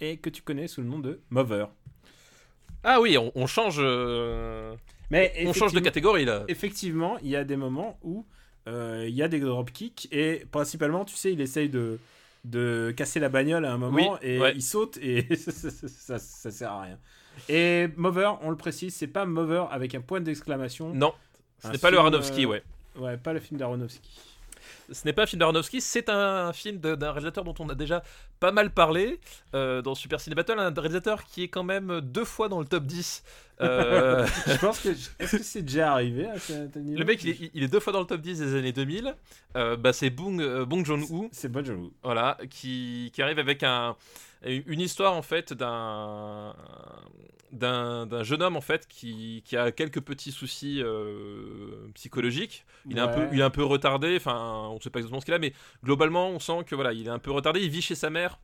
et 0.00 0.16
que 0.16 0.30
tu 0.30 0.40
connais 0.40 0.68
sous 0.68 0.80
le 0.80 0.88
nom 0.88 0.98
de 0.98 1.20
Mover. 1.28 1.66
Ah 2.82 3.00
oui, 3.00 3.18
on, 3.18 3.30
on 3.34 3.46
change, 3.46 3.76
euh, 3.78 4.74
Mais 5.10 5.44
on 5.46 5.52
change 5.52 5.74
de 5.74 5.80
catégorie 5.80 6.24
là. 6.24 6.44
Effectivement, 6.48 7.18
il 7.18 7.28
y 7.28 7.36
a 7.36 7.44
des 7.44 7.56
moments 7.56 7.98
où 8.02 8.26
euh, 8.68 9.04
il 9.06 9.14
y 9.14 9.22
a 9.22 9.28
des 9.28 9.38
dropkicks 9.38 10.08
et 10.10 10.46
principalement, 10.50 11.04
tu 11.04 11.14
sais, 11.14 11.32
il 11.32 11.40
essaye 11.42 11.68
de 11.68 11.98
de 12.44 12.92
casser 12.96 13.20
la 13.20 13.28
bagnole 13.28 13.64
à 13.64 13.72
un 13.72 13.78
moment 13.78 14.12
Oui, 14.12 14.18
et 14.22 14.38
ouais. 14.40 14.52
il 14.54 14.62
saute 14.62 14.96
et 14.98 15.34
ça, 15.36 16.18
ça, 16.18 16.50
sert 16.50 16.72
à 16.72 16.82
rien. 16.82 16.98
Et 17.48 17.88
Mover, 17.96 18.32
on 18.42 18.50
le 18.50 18.56
précise, 18.56 18.94
c'est 18.94 19.06
pas 19.06 19.24
Mover 19.24 19.64
avec 19.70 19.94
un 19.94 20.00
point 20.00 20.20
d'exclamation. 20.20 20.92
Non, 20.92 21.14
ce 21.62 21.68
n'est 21.68 21.78
pas 21.78 21.90
le 21.90 21.98
Aronofsky, 21.98 22.44
euh, 22.44 22.48
ouais. 22.48 22.62
Ouais, 22.96 23.16
pas 23.16 23.32
le 23.32 23.40
film 23.40 23.58
d'Aronofsky. 23.58 24.20
Ce 24.90 25.04
n'est 25.04 25.12
pas 25.12 25.22
un 25.22 25.26
film 25.26 25.40
d'Aronofsky, 25.40 25.80
c'est 25.80 26.08
un 26.08 26.52
film 26.52 26.78
d'un 26.78 27.12
réalisateur 27.12 27.44
dont 27.44 27.54
on 27.58 27.68
a 27.68 27.74
déjà 27.74 28.02
pas 28.40 28.52
mal 28.52 28.70
parlé 28.70 29.20
euh, 29.54 29.80
dans 29.80 29.94
Super 29.94 30.20
Ciné 30.20 30.34
Battle, 30.34 30.58
un 30.58 30.70
réalisateur 30.72 31.24
qui 31.24 31.44
est 31.44 31.48
quand 31.48 31.62
même 31.62 32.00
deux 32.00 32.24
fois 32.24 32.48
dans 32.48 32.58
le 32.58 32.66
top 32.66 32.84
10. 32.84 33.22
Euh, 33.62 34.26
Je 34.46 34.56
pense 34.58 34.80
que 34.80 34.88
est-ce 35.18 35.36
que 35.36 35.42
c'est 35.42 35.62
déjà 35.62 35.92
arrivé 35.92 36.26
à 36.26 36.78
niveau 36.78 36.98
le 36.98 37.04
mec, 37.04 37.22
il 37.24 37.30
est, 37.30 37.50
il 37.54 37.62
est 37.62 37.68
deux 37.68 37.80
fois 37.80 37.92
dans 37.92 38.00
le 38.00 38.06
top 38.06 38.20
10 38.20 38.38
des 38.38 38.54
années 38.56 38.72
2000. 38.72 39.14
Euh, 39.56 39.76
bah, 39.76 39.92
c'est 39.92 40.10
Bong, 40.10 40.40
euh, 40.40 40.64
Bong 40.64 40.84
Joon-ho, 40.84 41.28
C'est 41.32 41.50
Bon 41.50 41.64
Joon-ho. 41.64 41.92
voilà, 42.02 42.38
qui, 42.50 43.10
qui 43.12 43.22
arrive 43.22 43.38
avec 43.38 43.62
un, 43.62 43.96
une 44.44 44.80
histoire 44.80 45.14
en 45.14 45.22
fait 45.22 45.52
d'un 45.52 46.54
d'un 47.52 48.06
d'un 48.06 48.22
jeune 48.22 48.42
homme 48.42 48.56
en 48.56 48.62
fait 48.62 48.88
qui, 48.88 49.42
qui 49.44 49.58
a 49.58 49.72
quelques 49.72 50.00
petits 50.00 50.32
soucis 50.32 50.80
euh, 50.82 51.86
psychologiques. 51.94 52.64
Il 52.88 52.96
est 52.96 53.00
un 53.00 53.08
peu 53.08 53.28
il 53.32 53.40
est 53.40 53.44
un 53.44 53.50
peu 53.50 53.62
retardé. 53.62 54.16
Enfin, 54.16 54.68
on 54.70 54.76
ne 54.76 54.80
sait 54.80 54.90
pas 54.90 55.00
exactement 55.00 55.20
ce 55.20 55.26
qu'il 55.26 55.34
a, 55.34 55.38
mais 55.38 55.52
globalement, 55.84 56.30
on 56.30 56.38
sent 56.38 56.64
que 56.66 56.74
voilà, 56.74 56.92
il 56.92 57.06
est 57.06 57.10
un 57.10 57.18
peu 57.18 57.30
retardé. 57.30 57.60
Il 57.60 57.68
vit 57.70 57.82
chez 57.82 57.94
sa 57.94 58.10
mère 58.10 58.38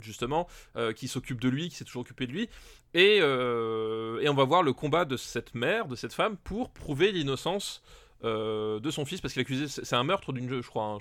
justement, 0.00 0.46
euh, 0.76 0.92
qui 0.92 1.08
s'occupe 1.08 1.40
de 1.40 1.48
lui, 1.48 1.68
qui 1.68 1.76
s'est 1.76 1.84
toujours 1.84 2.02
occupé 2.02 2.26
de 2.26 2.32
lui. 2.32 2.48
Et, 2.94 3.18
euh, 3.20 4.20
et 4.20 4.28
on 4.28 4.34
va 4.34 4.44
voir 4.44 4.62
le 4.62 4.72
combat 4.72 5.04
de 5.04 5.16
cette 5.16 5.54
mère, 5.54 5.86
de 5.86 5.96
cette 5.96 6.12
femme, 6.12 6.36
pour 6.36 6.70
prouver 6.70 7.12
l'innocence 7.12 7.82
euh, 8.24 8.78
de 8.78 8.90
son 8.90 9.04
fils, 9.04 9.20
parce 9.20 9.32
qu'il 9.32 9.42
accusé, 9.42 9.66
c'est 9.68 9.96
un 9.96 10.04
meurtre 10.04 10.32
d'une, 10.32 10.60
je 10.60 10.68
crois, 10.68 10.84
hein, 10.84 10.98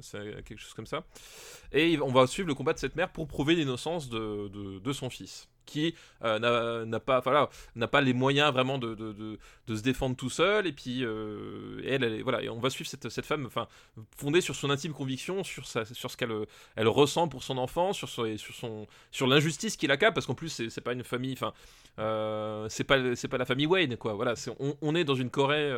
c'est 0.00 0.44
quelque 0.44 0.58
chose 0.58 0.74
comme 0.74 0.86
ça. 0.86 1.04
Et 1.72 1.98
on 2.00 2.12
va 2.12 2.26
suivre 2.26 2.48
le 2.48 2.54
combat 2.54 2.72
de 2.72 2.78
cette 2.78 2.96
mère 2.96 3.10
pour 3.10 3.26
prouver 3.26 3.54
l'innocence 3.54 4.08
de, 4.08 4.78
de 4.78 4.92
son 4.92 5.10
fils, 5.10 5.48
qui 5.66 5.94
euh, 6.24 6.84
n'a- 6.86 7.00
pas, 7.00 7.20
voilà, 7.20 7.50
n'a 7.74 7.88
pas 7.88 8.00
les 8.00 8.12
moyens 8.14 8.52
vraiment 8.52 8.78
de, 8.78 8.94
de, 8.94 9.12
de, 9.12 9.38
de 9.66 9.76
se 9.76 9.82
défendre 9.82 10.16
tout 10.16 10.30
seul. 10.30 10.66
Et 10.66 10.72
puis, 10.72 11.04
euh, 11.04 11.80
elle, 11.86 12.22
voilà, 12.22 12.42
et 12.42 12.48
on 12.48 12.58
va 12.58 12.70
suivre 12.70 12.88
cette, 12.88 13.08
cette 13.10 13.26
femme, 13.26 13.44
enfin, 13.46 13.66
fondée 14.16 14.40
sur 14.40 14.54
son 14.54 14.70
intime 14.70 14.92
conviction, 14.92 15.44
sur, 15.44 15.66
sa, 15.66 15.84
sur 15.84 16.10
ce 16.10 16.16
qu'elle 16.16 16.32
elle 16.76 16.88
ressent 16.88 17.28
pour 17.28 17.42
son 17.42 17.58
enfant, 17.58 17.92
sur, 17.92 18.08
son- 18.08 18.36
sur, 18.38 18.54
son, 18.54 18.86
sur 19.10 19.26
l'injustice 19.26 19.76
qu'il 19.76 19.90
accable, 19.90 20.14
parce 20.14 20.26
qu'en 20.26 20.34
plus, 20.34 20.48
c'est 20.68 20.80
pas 20.80 20.92
une 20.92 21.04
famille, 21.04 21.32
enfin, 21.34 21.52
euh, 21.98 22.66
c'est 22.68 22.84
pas, 22.84 23.14
c'est 23.16 23.28
pas 23.28 23.38
la 23.38 23.44
famille 23.44 23.66
Wayne, 23.66 23.96
quoi. 23.96 24.14
Voilà, 24.14 24.34
on, 24.60 24.76
on 24.80 24.94
est 24.94 25.04
dans 25.04 25.14
une 25.14 25.30
Corée, 25.30 25.70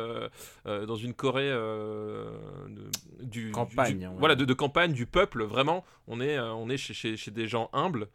dans 0.65 0.95
une 0.95 1.13
Corée 1.13 1.49
de- 1.49 2.89
du 3.23 3.51
Campagne, 3.51 3.97
du- 3.99 4.05
va 4.05 4.11
voilà, 4.19 4.35
de, 4.35 4.45
de 4.45 4.53
campagne 4.53 4.93
du 4.93 5.05
peuple. 5.05 5.43
Vraiment, 5.43 5.83
on 6.07 6.21
est, 6.21 6.39
on 6.39 6.69
est 6.69 6.77
chez, 6.77 6.93
chez, 6.93 7.17
chez 7.17 7.31
des 7.31 7.47
gens 7.47 7.69
humbles 7.73 8.07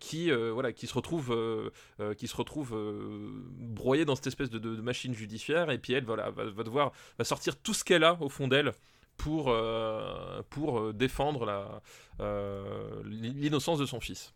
qui, 0.00 0.30
voilà, 0.52 0.72
qui 0.72 0.86
se 0.86 0.94
retrouvent, 0.94 1.32
euh, 1.32 1.70
euh, 2.00 2.14
qui 2.14 2.28
se 2.28 2.36
retrouvent 2.36 2.74
euh, 2.76 3.30
broyés 3.58 4.04
dans 4.04 4.14
cette 4.16 4.26
espèce 4.28 4.50
de, 4.50 4.58
de- 4.58 4.76
de 4.76 4.80
machine 4.82 5.14
judiciaire. 5.14 5.70
Et 5.70 5.78
puis 5.78 5.92
elle, 5.92 6.04
voilà, 6.04 6.30
va, 6.30 6.44
va 6.50 6.62
devoir, 6.64 6.92
va 7.18 7.24
sortir 7.24 7.56
tout 7.56 7.74
ce 7.74 7.84
qu'elle 7.84 8.04
a 8.04 8.16
au 8.20 8.28
fond 8.28 8.48
d'elle 8.48 8.72
pour, 9.16 9.48
euh, 9.50 10.42
pour 10.50 10.78
euh, 10.80 10.92
défendre 10.92 11.44
la, 11.44 11.82
euh, 12.20 13.02
l'innocence 13.04 13.78
de 13.78 13.86
son 13.86 14.00
fils. 14.00 14.32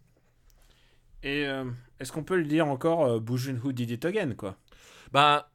Et 1.22 1.46
euh, 1.46 1.64
est-ce 2.00 2.12
qu'on 2.12 2.24
peut 2.24 2.36
le 2.36 2.44
dire 2.44 2.66
encore, 2.66 3.04
euh, 3.04 3.20
Boo 3.20 3.36
Joon-ho 3.36 3.72
did 3.72 3.90
it 3.90 4.04
again, 4.04 4.34
quoi? 4.34 4.56
Bah, 5.12 5.50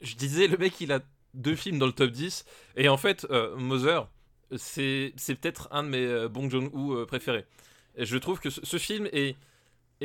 je 0.00 0.16
disais, 0.16 0.48
le 0.48 0.56
mec, 0.56 0.80
il 0.80 0.92
a 0.92 1.00
deux 1.34 1.54
films 1.54 1.78
dans 1.78 1.86
le 1.86 1.92
top 1.92 2.10
10. 2.10 2.44
Et 2.76 2.88
en 2.88 2.96
fait, 2.96 3.26
euh, 3.30 3.56
Mother, 3.56 4.08
c'est 4.56 5.12
c'est 5.16 5.34
peut-être 5.36 5.68
un 5.70 5.82
de 5.84 5.88
mes 5.88 6.04
euh, 6.06 6.28
Bong 6.28 6.50
Joon-ho 6.50 6.94
euh, 6.98 7.06
préférés. 7.06 7.46
Et 7.96 8.04
je 8.04 8.16
trouve 8.18 8.40
que 8.40 8.50
ce, 8.50 8.64
ce 8.64 8.78
film 8.78 9.08
est, 9.12 9.36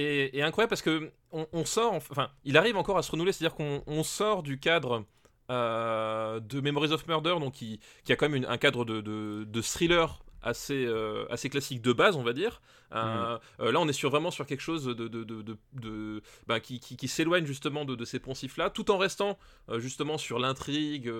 est, 0.01 0.35
est 0.35 0.41
incroyable 0.41 0.69
parce 0.69 0.81
que 0.81 1.11
on, 1.31 1.47
on 1.53 1.65
sort, 1.65 1.93
enfin, 1.93 2.29
il 2.45 2.57
arrive 2.57 2.77
encore 2.77 2.97
à 2.97 3.03
se 3.03 3.11
renouveler, 3.11 3.31
c'est-à-dire 3.33 3.55
qu'on 3.55 3.83
on 3.87 4.03
sort 4.03 4.43
du 4.43 4.59
cadre 4.59 5.05
euh, 5.49 6.39
de 6.39 6.59
Memories 6.61 6.91
of 6.91 7.07
Murder, 7.07 7.35
donc 7.39 7.53
qui, 7.53 7.79
qui 8.03 8.11
a 8.11 8.15
quand 8.15 8.27
même 8.27 8.35
une- 8.35 8.45
un 8.45 8.57
cadre 8.57 8.85
de, 8.85 9.01
de, 9.01 9.45
de 9.45 9.61
thriller 9.61 10.23
assez, 10.43 10.85
euh, 10.85 11.25
assez 11.29 11.49
classique 11.49 11.81
de 11.81 11.93
base, 11.93 12.15
on 12.15 12.23
va 12.23 12.33
dire. 12.33 12.61
Euh, 12.93 13.37
euh, 13.59 13.71
là, 13.71 13.79
on 13.81 13.87
est 13.87 13.93
sur, 13.93 14.09
vraiment 14.09 14.31
sur 14.31 14.45
quelque 14.45 14.61
chose 14.61 14.85
de, 14.85 14.93
de, 14.93 15.07
de, 15.07 15.41
de- 15.41 15.57
de- 15.73 16.21
ben, 16.47 16.59
qui, 16.59 16.79
qui, 16.79 16.95
qui 16.95 17.07
s'éloigne 17.07 17.45
justement 17.45 17.83
de, 17.85 18.05
ces 18.05 18.19
poncifs-là, 18.19 18.69
tout 18.69 18.91
en 18.91 18.97
restant 18.97 19.37
justement 19.77 20.17
sur 20.17 20.39
l'intrigue, 20.39 21.11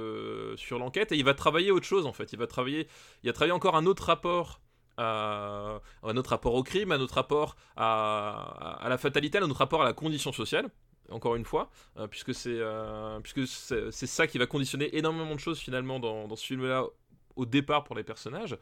sur 0.55 0.79
l'enquête, 0.79 1.11
et 1.11 1.17
il 1.17 1.25
va 1.25 1.33
travailler 1.33 1.71
autre 1.71 1.85
chose 1.85 2.05
en 2.05 2.13
fait. 2.13 2.31
Il 2.31 2.39
va 2.39 2.47
travailler, 2.47 2.87
il 3.23 3.29
a 3.29 3.33
travaillé 3.33 3.51
encore 3.53 3.75
un 3.75 3.85
autre 3.85 4.03
rapport. 4.05 4.61
À, 4.97 5.79
un 6.03 6.17
autre 6.17 6.31
rapport 6.31 6.55
au 6.55 6.63
crime, 6.63 6.91
un 6.91 6.99
autre 6.99 7.13
rapport 7.13 7.55
à, 7.75 8.77
à 8.81 8.89
la 8.89 8.97
fatalité, 8.97 9.37
un 9.37 9.43
autre 9.43 9.59
rapport 9.59 9.81
à 9.81 9.85
la 9.85 9.93
condition 9.93 10.33
sociale 10.33 10.69
encore 11.09 11.35
une 11.35 11.45
fois, 11.45 11.69
euh, 11.97 12.07
puisque 12.07 12.33
c'est 12.33 12.57
euh, 12.59 13.19
puisque 13.21 13.47
c'est 13.47 13.91
ça 13.91 14.27
qui 14.27 14.37
va 14.37 14.45
conditionner 14.45 14.95
énormément 14.97 15.35
de 15.35 15.39
choses 15.39 15.59
finalement 15.59 15.99
dans, 15.99 16.35
ce 16.35 16.45
film-là 16.45 16.85
au 17.35 17.45
départ 17.45 17.83
pour 17.83 17.95
les 17.95 18.03
personnages. 18.03 18.57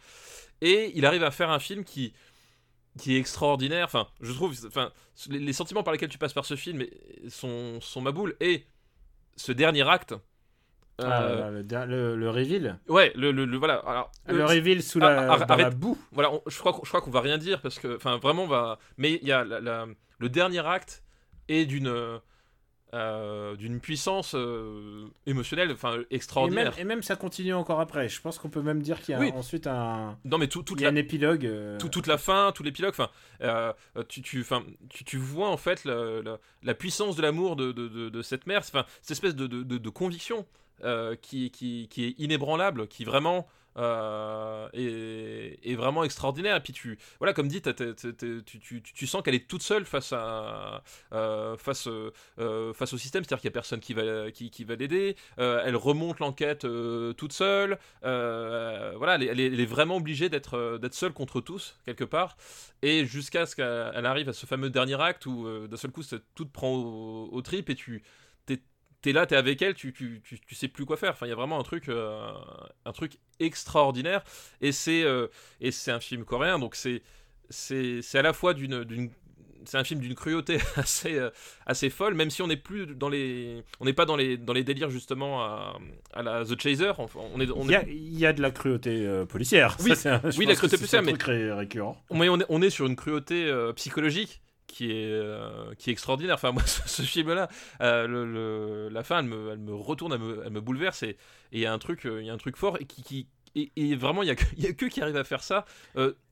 Et 0.62 0.92
il 0.96 1.06
arrive 1.06 1.24
à 1.24 1.32
faire 1.32 1.50
un 1.50 1.60
film 1.60 1.84
qui 1.84 2.14
qui 3.00 3.16
est 3.16 3.20
extraordinaire. 3.20 3.86
Enfin, 3.86 4.08
je 4.22 4.32
trouve, 4.32 4.56
enfin, 4.68 4.92
les, 5.30 5.40
les 5.40 5.54
sentiments 5.54 5.84
par 5.84 5.94
lesquels 5.94 6.10
tu 6.10 6.18
passes 6.18 6.34
par 6.34 6.46
ce 6.46 6.56
film 6.56 6.86
sont 7.30 7.80
sont 7.82 8.02
ma 8.02 8.12
boule. 8.12 8.36
Et 8.40 8.66
ce 9.36 9.52
dernier 9.52 9.88
acte. 9.88 10.16
Euh, 11.02 11.44
Ah, 11.48 11.50
le, 11.52 11.64
der- 11.64 11.86
le, 11.88 12.16
le 12.16 12.30
reveal. 12.30 12.80
Ouais, 12.88 13.12
le, 13.16 13.32
le- 13.32 13.46
le- 13.46 13.58
voilà. 13.58 13.76
Alors, 13.86 14.12
Le 14.28 14.40
euh, 14.42 14.46
reveal 14.46 14.82
sous 14.82 15.00
Ah, 15.02 15.10
la, 15.10 15.32
arrête- 15.34 15.48
dans 15.48 15.56
la 15.58 15.70
boue. 15.70 15.98
voilà, 16.14 16.32
on- 16.34 16.42
je 16.48 16.58
crois, 16.58 16.72
qu'on- 16.74 16.84
je 16.84 16.90
crois 16.90 17.02
qu'on 17.02 17.12
va 17.12 17.22
rien 17.22 17.38
dire 17.38 17.62
parce 17.62 17.80
que, 17.80 17.96
enfin, 17.98 18.18
vraiment, 18.18 18.44
on 18.44 18.48
va. 18.48 18.80
Mais 18.98 19.20
il 19.22 19.28
y 19.28 19.32
a 19.32 19.44
la- 19.44 19.60
la- 19.60 19.88
le 20.20 20.30
dernier 20.30 20.66
acte 20.66 21.04
est 21.50 21.66
d'une 21.66 22.20
euh, 22.94 23.56
d'une 23.58 23.82
puissance 23.82 24.36
euh, 24.36 25.08
émotionnelle, 25.26 25.70
enfin, 25.72 25.94
Et 25.94 25.98
même, 25.98 26.06
extraordinaire. 26.12 26.80
et 26.80 26.86
même 26.86 27.02
ça 27.04 27.18
continue 27.18 27.54
encore 27.54 27.82
après. 27.82 28.08
Je 28.08 28.22
pense 28.22 28.40
qu'on 28.40 28.48
peut 28.50 28.62
même 28.62 28.82
dire 28.82 29.02
qu'il 29.02 29.12
y 29.14 29.16
a 29.18 29.20
Oui. 29.20 29.32
ensuite 29.36 29.68
un, 29.68 30.18
Non, 30.24 30.38
mais 30.38 30.48
tout, 30.48 30.64
toute 30.64 30.80
il 30.80 30.84
y 30.84 30.86
a 30.86 30.92
la, 30.92 30.94
un 30.94 31.00
épilogue. 31.02 31.46
euh, 31.46 31.78
tout- 31.78 31.90
toute 31.90 32.08
la 32.08 32.18
fin, 32.18 32.54
tout 32.56 32.64
l'épilogue, 32.64 32.92
enfin, 32.92 33.10
euh, 33.42 33.74
tu, 34.08 34.22
tu, 34.22 34.40
enfin, 34.40 34.64
tu, 34.90 35.04
tu 35.04 35.18
vois 35.18 35.50
en 35.50 35.58
fait 35.58 35.84
la, 35.84 36.74
puissance 36.74 37.18
de 37.18 37.22
l'amour 37.22 37.58
de, 37.58 37.74
de, 37.74 37.90
de- 37.90 38.08
de 38.10 38.22
cette 38.22 38.48
mère, 38.48 38.60
enfin, 38.60 38.86
cette 39.02 39.12
espèce 39.12 39.36
de- 39.36 39.48
de 39.64 39.90
conviction 39.90 40.46
euh, 40.84 41.16
qui, 41.22 41.88
est 41.98 42.20
inébranlable, 42.20 42.88
qui 42.88 43.06
vraiment 43.06 43.48
euh, 43.78 44.68
est, 44.74 45.76
vraiment 45.76 46.04
extraordinaire. 46.04 46.58
Et 46.58 46.60
puis 46.60 46.74
tu, 46.74 47.00
voilà, 47.20 47.34
comme 47.34 47.48
dit, 47.48 47.62
tu, 47.62 49.08
sens 49.08 49.24
qu'elle 49.24 49.36
est 49.36 49.48
toute 49.48 49.62
seule 49.62 49.86
face 49.86 50.14
euh, 50.14 51.56
au 52.38 52.98
système, 52.98 53.24
c'est-à-dire 53.24 53.38
qu'il 53.38 53.48
y 53.48 53.48
a 53.48 53.52
personne 53.52 53.80
qui 53.80 53.94
va, 53.94 54.76
l'aider. 54.76 55.16
Elle 55.38 55.78
remonte 55.78 56.20
l'enquête 56.20 56.68
toute 57.18 57.34
seule. 57.34 57.80
Voilà, 58.02 59.16
elle 59.16 59.40
est, 59.40 59.66
vraiment 59.66 59.96
obligée 59.96 60.28
d'être, 60.28 60.78
seule 60.92 61.14
contre 61.14 61.40
tous 61.40 61.78
quelque 61.86 62.04
part. 62.04 62.36
Et 62.82 63.06
jusqu'à 63.06 63.46
ce 63.46 63.56
qu'elle 63.56 63.92
elle 63.96 64.06
arrive 64.06 64.28
à 64.28 64.34
ce 64.34 64.46
fameux 64.46 64.70
dernier 64.70 65.02
acte 65.02 65.26
où 65.26 65.68
d'un 65.68 65.78
seul 65.78 65.92
coup 65.92 66.04
tout 66.36 66.46
prend 66.48 66.70
au, 66.70 67.30
au 67.32 67.42
trip 67.42 67.70
et 67.70 67.76
tu 67.76 68.04
t'es, 69.06 69.14
là, 69.14 69.26
t'es 69.28 69.36
avec 69.36 69.62
elle, 69.62 69.76
tu, 69.76 69.94
tu, 69.94 70.20
tu, 70.24 70.40
tu 70.40 70.56
sais 70.56 70.68
plus 70.68 70.84
quoi 70.86 70.98
faire. 70.98 71.12
Enfin, 71.12 71.28
il 71.28 71.30
y 71.30 71.32
a 71.32 71.36
vraiment 71.36 71.60
un 71.60 71.64
truc, 71.64 71.90
euh, 71.90 72.32
un 72.86 72.92
truc 72.92 73.14
extraordinaire. 73.40 74.24
Et 74.62 74.72
c'est, 74.72 75.04
euh, 75.04 75.28
et 75.62 75.70
c'est 75.72 75.92
un 75.92 76.00
film 76.00 76.26
coréen, 76.26 76.58
donc 76.60 76.76
c'est, 76.76 77.02
à 78.16 78.22
la 78.24 78.34
fois 78.34 78.54
d'une, 78.56 79.10
c'est 79.66 79.78
un 79.78 79.84
film 79.84 80.00
d'une 80.00 80.16
cruauté 80.16 80.58
assez, 80.76 81.16
euh, 81.20 81.30
assez 81.68 81.90
folle, 81.92 82.16
même 82.16 82.30
si 82.32 82.42
on 82.42 82.48
n'est 82.48 82.58
plus 82.58 82.88
dans 82.88 83.10
les, 83.10 83.64
on 83.80 83.86
n'est 83.86 83.94
pas 83.94 84.06
dans 84.06 84.16
les, 84.16 84.38
dans 84.38 84.54
les 84.54 84.64
délires 84.64 84.90
justement 84.90 85.44
à, 85.44 85.78
à 86.14 86.24
la 86.24 86.44
The 86.46 86.60
Chaser. 86.60 86.92
Enfin, 86.98 87.20
on 87.34 87.40
est, 87.40 87.50
on 87.52 87.64
Il 87.66 87.70
y, 87.70 87.74
est 87.74 87.78
a, 87.78 87.84
il 87.88 88.20
y 88.20 88.26
a 88.26 88.34
de 88.34 88.42
la 88.42 88.50
cruauté 88.52 89.06
euh, 89.06 89.26
policière. 89.26 89.78
Oui. 89.84 89.96
Ça, 89.96 90.16
un- 90.24 90.32
Oui, 90.38 90.46
la 90.46 90.56
cruauté 90.56 90.78
policière, 90.78 91.04
mais- 91.04 91.14
récurrent. 91.54 92.02
Mais 92.12 92.30
on 92.30 92.40
est, 92.40 92.46
on 92.50 92.62
est 92.62 92.70
sur 92.72 92.86
une 92.88 92.96
cruauté 92.96 93.46
euh, 93.46 93.72
psychologique 93.74 94.42
qui 94.68 94.92
est, 94.92 95.12
euh, 95.12 95.74
qui 95.78 95.90
est 95.90 95.94
extraordinaire. 95.94 96.36
Enfin, 96.36 96.52
moi, 96.54 96.64
ce, 96.66 97.02
film-là, 97.02 97.50
euh, 97.82 98.90
la 98.90 99.04
fin, 99.04 99.20
elle 99.20 99.26
me, 99.26 99.52
elle 99.52 99.60
me 99.60 99.74
retourne, 99.74 100.14
elle 100.14 100.52
me, 100.52 100.62
bouleverse. 100.62 101.04
Et 101.04 101.18
il 101.52 101.60
y 101.60 101.66
a 101.66 101.74
un 101.74 101.80
truc, 101.80 102.06
euh, 102.06 102.24
y 102.24 102.30
a 102.30 102.34
un 102.34 102.38
truc 102.38 102.58
fort 102.58 102.78
et 102.80 102.86
qui, 102.86 103.04
qui 103.04 103.28
et, 103.56 103.96
vraiment, 103.96 104.22
il 104.22 104.28
y 104.28 104.32
a, 104.32 104.34
a 104.70 104.74
que 104.74 104.86
qui 104.86 105.02
arrive 105.02 105.16
à 105.16 105.24
faire 105.24 105.44
ça 105.44 105.66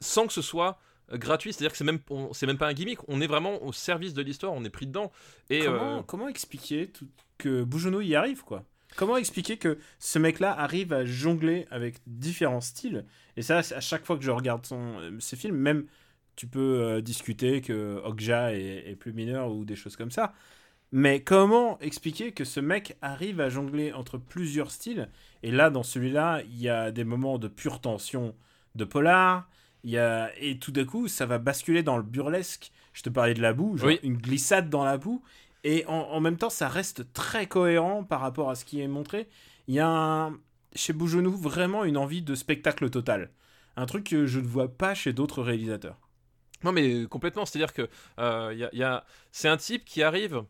sans 0.01 0.27
que 0.27 0.33
ce 0.33 0.41
soit 0.41 0.79
gratuit. 1.11 1.53
C'est-à-dire 1.53 1.71
que 1.71 1.77
c'est 1.77 1.83
même, 1.83 1.99
même 2.47 2.57
pas 2.57 2.67
un 2.67 2.73
gimmick. 2.73 2.99
On 3.07 3.21
est 3.21 3.27
vraiment 3.27 3.63
au 3.63 3.71
service 3.71 4.13
de 4.13 4.21
l'histoire. 4.21 4.53
On 4.53 4.63
est 4.65 4.69
pris 4.69 4.87
dedans. 4.87 5.11
Et 5.49 5.65
comment, 6.05 6.27
expliquer 6.27 6.87
tout- 6.87 7.07
que 7.37 7.63
Bougenou 7.63 8.01
y 8.01 8.15
arrive, 8.15 8.43
quoi? 8.43 8.65
Comment 8.95 9.17
expliquer 9.17 9.57
que 9.57 9.79
ce 9.97 10.19
mec-là 10.19 10.51
arrive 10.51 10.93
à 10.93 11.03
jongler 11.03 11.65
avec 11.71 11.95
différents 12.05 12.61
styles? 12.61 13.05
Et 13.37 13.41
ça, 13.41 13.59
à 13.59 13.79
chaque 13.79 14.05
fois 14.05 14.17
que 14.17 14.23
je 14.23 14.29
regarde 14.29 14.65
son, 14.65 15.17
ses 15.19 15.35
films, 15.35 15.55
même 15.55 15.87
tu 16.35 16.47
peux 16.47 16.81
euh, 16.81 17.01
discuter 17.01 17.61
que 17.61 18.01
Okja 18.03 18.53
est, 18.53 18.89
est 18.91 18.95
plus 18.95 19.13
mineur 19.13 19.51
ou 19.51 19.65
des 19.65 19.75
choses 19.75 19.95
comme 19.95 20.11
ça. 20.11 20.33
Mais 20.91 21.21
comment 21.23 21.79
expliquer 21.79 22.33
que 22.33 22.43
ce 22.45 22.59
mec 22.59 22.97
arrive 23.01 23.41
à 23.41 23.49
jongler 23.49 23.93
entre 23.93 24.17
plusieurs 24.17 24.71
styles? 24.71 25.09
Et 25.41 25.51
là, 25.51 25.69
dans 25.71 25.83
celui-là, 25.83 26.41
il 26.43 26.61
y 26.61 26.69
a 26.69 26.91
des 26.91 27.03
moments 27.03 27.39
de 27.39 27.47
pure 27.47 27.81
tension 27.81 28.35
de 28.75 28.85
polar. 28.85 29.49
Il 29.83 29.89
y 29.91 29.97
a... 29.97 30.31
Et 30.39 30.59
tout 30.59 30.71
d'un 30.71 30.85
coup, 30.85 31.07
ça 31.07 31.25
va 31.25 31.39
basculer 31.39 31.83
dans 31.83 31.97
le 31.97 32.03
burlesque. 32.03 32.71
Je 32.93 33.01
te 33.01 33.09
parlais 33.09 33.33
de 33.33 33.41
la 33.41 33.53
boue, 33.53 33.75
genre 33.77 33.87
Oui. 33.87 33.99
une 34.03 34.17
glissade 34.17 34.69
dans 34.69 34.83
la 34.83 34.97
boue. 34.97 35.23
Et 35.63 35.85
en, 35.87 35.93
en 35.93 36.19
même 36.21 36.37
temps, 36.37 36.49
ça 36.51 36.67
reste 36.67 37.11
très 37.13 37.47
cohérent 37.47 38.03
par 38.03 38.19
rapport 38.21 38.49
à 38.49 38.55
ce 38.55 38.65
qui 38.65 38.79
est 38.81 38.87
montré. 38.87 39.27
Il 39.67 39.73
y 39.75 39.79
a 39.79 39.87
un- 39.89 40.37
chez 40.75 40.93
Bougenou 40.93 41.31
vraiment 41.31 41.85
une 41.85 41.97
envie 41.97 42.21
de 42.21 42.35
spectacle 42.35 42.89
total. 42.89 43.31
Un 43.75 43.85
truc 43.87 44.03
que 44.05 44.25
je 44.27 44.39
ne 44.39 44.45
vois 44.47 44.67
pas 44.77 44.93
chez 44.93 45.13
d'autres 45.13 45.41
réalisateurs. 45.41 45.97
Non, 46.63 46.71
mais 46.71 47.05
complètement. 47.09 47.45
C'est-à-dire 47.45 47.73
que 47.73 47.89
euh, 48.19 48.53
y 48.73 48.83
a- 48.83 49.05
c'est 49.31 49.49
un 49.49 49.57
type 49.57 49.85
qui 49.85 50.03
arrive 50.03 50.43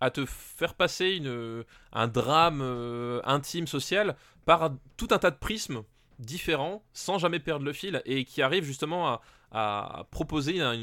à 0.00 0.10
te 0.10 0.24
faire 0.26 0.74
passer 0.74 1.12
une, 1.12 1.64
un 1.92 2.08
drame 2.08 2.60
euh, 2.62 3.20
intime, 3.24 3.66
social, 3.66 4.16
par 4.44 4.70
tout 4.96 5.08
un 5.10 5.18
tas 5.18 5.30
de 5.30 5.38
prismes 5.38 5.82
différents, 6.18 6.84
sans 6.92 7.18
jamais 7.18 7.38
perdre 7.40 7.64
le 7.64 7.72
fil, 7.72 8.02
et 8.04 8.24
qui 8.24 8.42
arrive 8.42 8.64
justement 8.64 9.20
à, 9.52 10.06
proposer 10.10 10.60
un- 10.60 10.74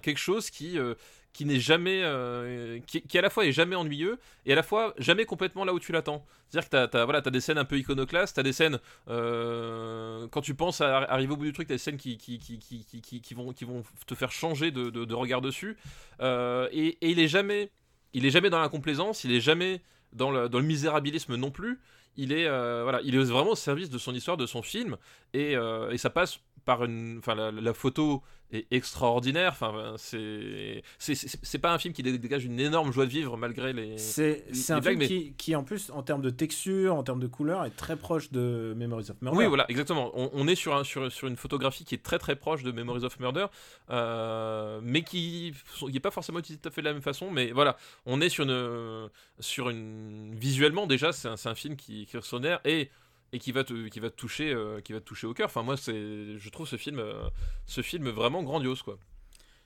quelque 0.00 0.18
chose 0.18 0.50
qui, 0.50 0.78
euh, 0.78 0.94
qui 1.32 1.44
n'est 1.44 1.60
jamais. 1.60 2.02
euh, 2.04 2.78
qui, 2.86 3.18
à 3.18 3.22
la 3.22 3.30
fois 3.30 3.46
est 3.46 3.52
jamais 3.52 3.76
ennuyeux, 3.76 4.18
et 4.46 4.52
à 4.52 4.56
la 4.56 4.62
fois 4.62 4.94
jamais 4.98 5.24
complètement 5.24 5.64
là 5.64 5.72
où 5.72 5.80
tu 5.80 5.92
l'attends. 5.92 6.24
C'est-à-dire 6.48 6.68
que 6.68 6.86
tu 6.90 6.96
as, 6.96 7.04
voilà, 7.04 7.22
t'as 7.22 7.30
des 7.30 7.40
scènes 7.40 7.58
un 7.58 7.64
peu 7.64 7.78
iconoclastes, 7.78 8.34
tu 8.34 8.40
as 8.40 8.42
des 8.42 8.52
scènes. 8.52 8.78
euh, 9.08 10.28
quand 10.28 10.40
tu 10.42 10.54
penses 10.54 10.80
à 10.80 10.98
arriver 10.98 11.32
au 11.32 11.36
bout 11.36 11.44
du 11.44 11.52
truc, 11.52 11.66
tu 11.68 11.72
as 11.72 11.76
des 11.76 11.78
scènes 11.78 11.96
qui, 11.96 12.18
qui, 12.18 12.38
qui, 12.38 13.34
vont, 13.34 13.52
qui 13.52 13.64
vont 13.64 13.82
te 14.06 14.14
faire 14.14 14.30
changer 14.30 14.70
de, 14.70 14.90
de- 14.90 15.14
regard 15.14 15.40
dessus. 15.40 15.76
Euh, 16.20 16.68
et, 16.72 16.98
et 17.00 17.10
il 17.10 17.18
est 17.18 17.28
jamais. 17.28 17.70
Il 18.14 18.26
est 18.26 18.30
jamais 18.30 18.50
dans 18.50 18.60
la 18.60 18.68
complaisance, 18.68 19.24
il 19.24 19.32
est 19.32 19.40
jamais 19.40 19.80
dans 20.12 20.30
le, 20.30 20.50
dans 20.50 20.58
le 20.58 20.66
misérabilisme 20.66 21.36
non 21.36 21.50
plus. 21.50 21.80
Il 22.18 22.30
est, 22.32 22.46
voilà, 22.46 23.00
il 23.04 23.14
est 23.14 23.24
vraiment 23.24 23.52
au 23.52 23.56
service 23.56 23.88
de 23.88 23.96
son 23.96 24.14
histoire, 24.14 24.36
de 24.36 24.44
son 24.44 24.60
film, 24.60 24.98
et, 25.32 25.52
et 25.90 25.96
ça 25.96 26.10
passe 26.10 26.40
par 26.66 26.84
une, 26.84 27.18
enfin 27.18 27.34
la 27.34 27.72
photo 27.72 28.22
est 28.52 28.66
extraordinaire. 28.70 29.52
Enfin, 29.52 29.94
c'est, 29.96 30.82
c'est, 30.98 31.58
pas 31.58 31.72
un 31.72 31.78
film 31.78 31.94
qui 31.94 32.02
dé- 32.02 32.18
dégage 32.18 32.44
une 32.44 32.60
énorme 32.60 32.92
joie 32.92 33.06
de 33.06 33.10
vivre 33.10 33.36
malgré 33.36 33.72
les. 33.72 33.98
C'est 33.98 34.44
un 34.70 34.80
blagues, 34.80 34.98
film 34.98 35.08
qui, 35.08 35.32
qui, 35.34 35.56
en 35.56 35.64
plus, 35.64 35.90
en 35.90 36.02
termes 36.02 36.22
de 36.22 36.30
texture, 36.30 36.94
en 36.94 37.02
termes 37.02 37.20
de 37.20 37.26
couleur, 37.26 37.64
est 37.64 37.76
très 37.76 37.96
proche 37.96 38.30
de 38.32 38.74
Memories 38.76 39.10
of 39.10 39.20
Murder. 39.22 39.38
Oui, 39.38 39.46
voilà, 39.46 39.66
exactement. 39.68 40.10
On, 40.14 40.30
on 40.32 40.48
est 40.48 40.54
sur, 40.54 40.74
un, 40.74 40.84
sur, 40.84 41.10
sur 41.10 41.28
une 41.28 41.36
photographie 41.36 41.84
qui 41.84 41.94
est 41.94 42.02
très 42.02 42.18
très 42.18 42.36
proche 42.36 42.62
de 42.62 42.72
Memories 42.72 43.04
of 43.04 43.18
Murder, 43.20 43.46
euh, 43.90 44.80
mais 44.82 45.02
qui 45.02 45.52
n'est 45.86 46.00
pas 46.00 46.10
forcément 46.10 46.38
utilisée 46.38 46.60
tout 46.60 46.68
à 46.68 46.72
fait 46.72 46.82
de 46.82 46.86
la 46.86 46.92
même 46.92 47.02
façon. 47.02 47.30
Mais 47.30 47.52
voilà, 47.52 47.76
on 48.06 48.20
est 48.20 48.28
sur 48.28 48.44
une. 48.44 49.08
Sur 49.40 49.70
une 49.70 50.34
visuellement, 50.34 50.86
déjà, 50.86 51.12
c'est 51.12 51.28
un, 51.28 51.34
un 51.44 51.54
film 51.54 51.76
qui, 51.76 52.06
qui 52.06 52.16
est 52.16 52.20
et, 52.64 52.90
et 53.32 53.38
qui, 53.38 53.52
va 53.52 53.64
te, 53.64 53.88
qui, 53.88 54.00
va 54.00 54.10
te 54.10 54.16
toucher, 54.16 54.52
euh, 54.52 54.80
qui 54.80 54.92
va 54.92 55.00
te 55.00 55.04
toucher 55.04 55.26
au 55.26 55.34
cœur. 55.34 55.46
Enfin, 55.46 55.62
moi, 55.62 55.76
c'est, 55.76 56.38
je 56.38 56.48
trouve 56.50 56.68
ce 56.68 56.76
film, 56.76 56.98
euh, 56.98 57.28
ce 57.66 57.80
film 57.82 58.08
vraiment 58.10 58.42
grandiose, 58.42 58.82
quoi. 58.82 58.98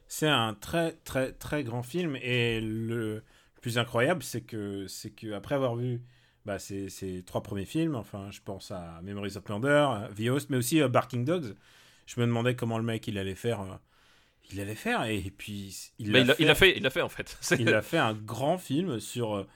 C'est 0.08 0.28
un 0.28 0.54
très 0.54 0.92
très 1.04 1.32
très 1.32 1.64
grand 1.64 1.82
film 1.82 2.16
et 2.22 2.60
le, 2.60 3.24
plus 3.60 3.76
incroyable 3.78 4.22
c'est 4.22 4.42
que 4.42 4.86
c'est 4.86 5.10
que 5.10 5.32
après 5.32 5.56
avoir 5.56 5.74
vu 5.74 6.00
bah, 6.44 6.60
ces, 6.60 6.88
ces 6.88 7.24
trois 7.24 7.42
premiers 7.42 7.64
films, 7.64 7.96
enfin 7.96 8.30
je 8.30 8.40
pense 8.40 8.70
à 8.70 9.00
Memories 9.02 9.36
of 9.36 9.48
Murder, 9.48 9.88
The 10.16 10.28
Host, 10.28 10.48
mais 10.50 10.56
aussi 10.58 10.80
à 10.80 10.86
Barking 10.86 11.24
Dogs, 11.24 11.56
je 12.06 12.20
me 12.20 12.26
demandais 12.26 12.54
comment 12.54 12.78
le 12.78 12.84
mec 12.84 13.08
il 13.08 13.18
allait 13.18 13.34
faire, 13.34 13.62
euh, 13.62 13.74
il 14.52 14.60
allait 14.60 14.76
faire 14.76 15.02
et, 15.04 15.20
puis 15.36 15.90
il 15.98 16.12
Bah, 16.12 16.22
l'a 16.22 16.24
il 16.24 16.34
fait. 16.34 16.42
il 16.42 16.46
l'a 16.46 16.54
fait, 16.54 16.76
il 16.76 16.82
l'a 16.84 16.90
fait 16.90 17.02
en 17.02 17.08
fait. 17.08 17.36
Il 17.58 17.74
a 17.74 17.82
fait 17.82 17.98
un 17.98 18.14
grand 18.14 18.58
film 18.58 19.00
sur, 19.00 19.34
euh, 19.36 19.46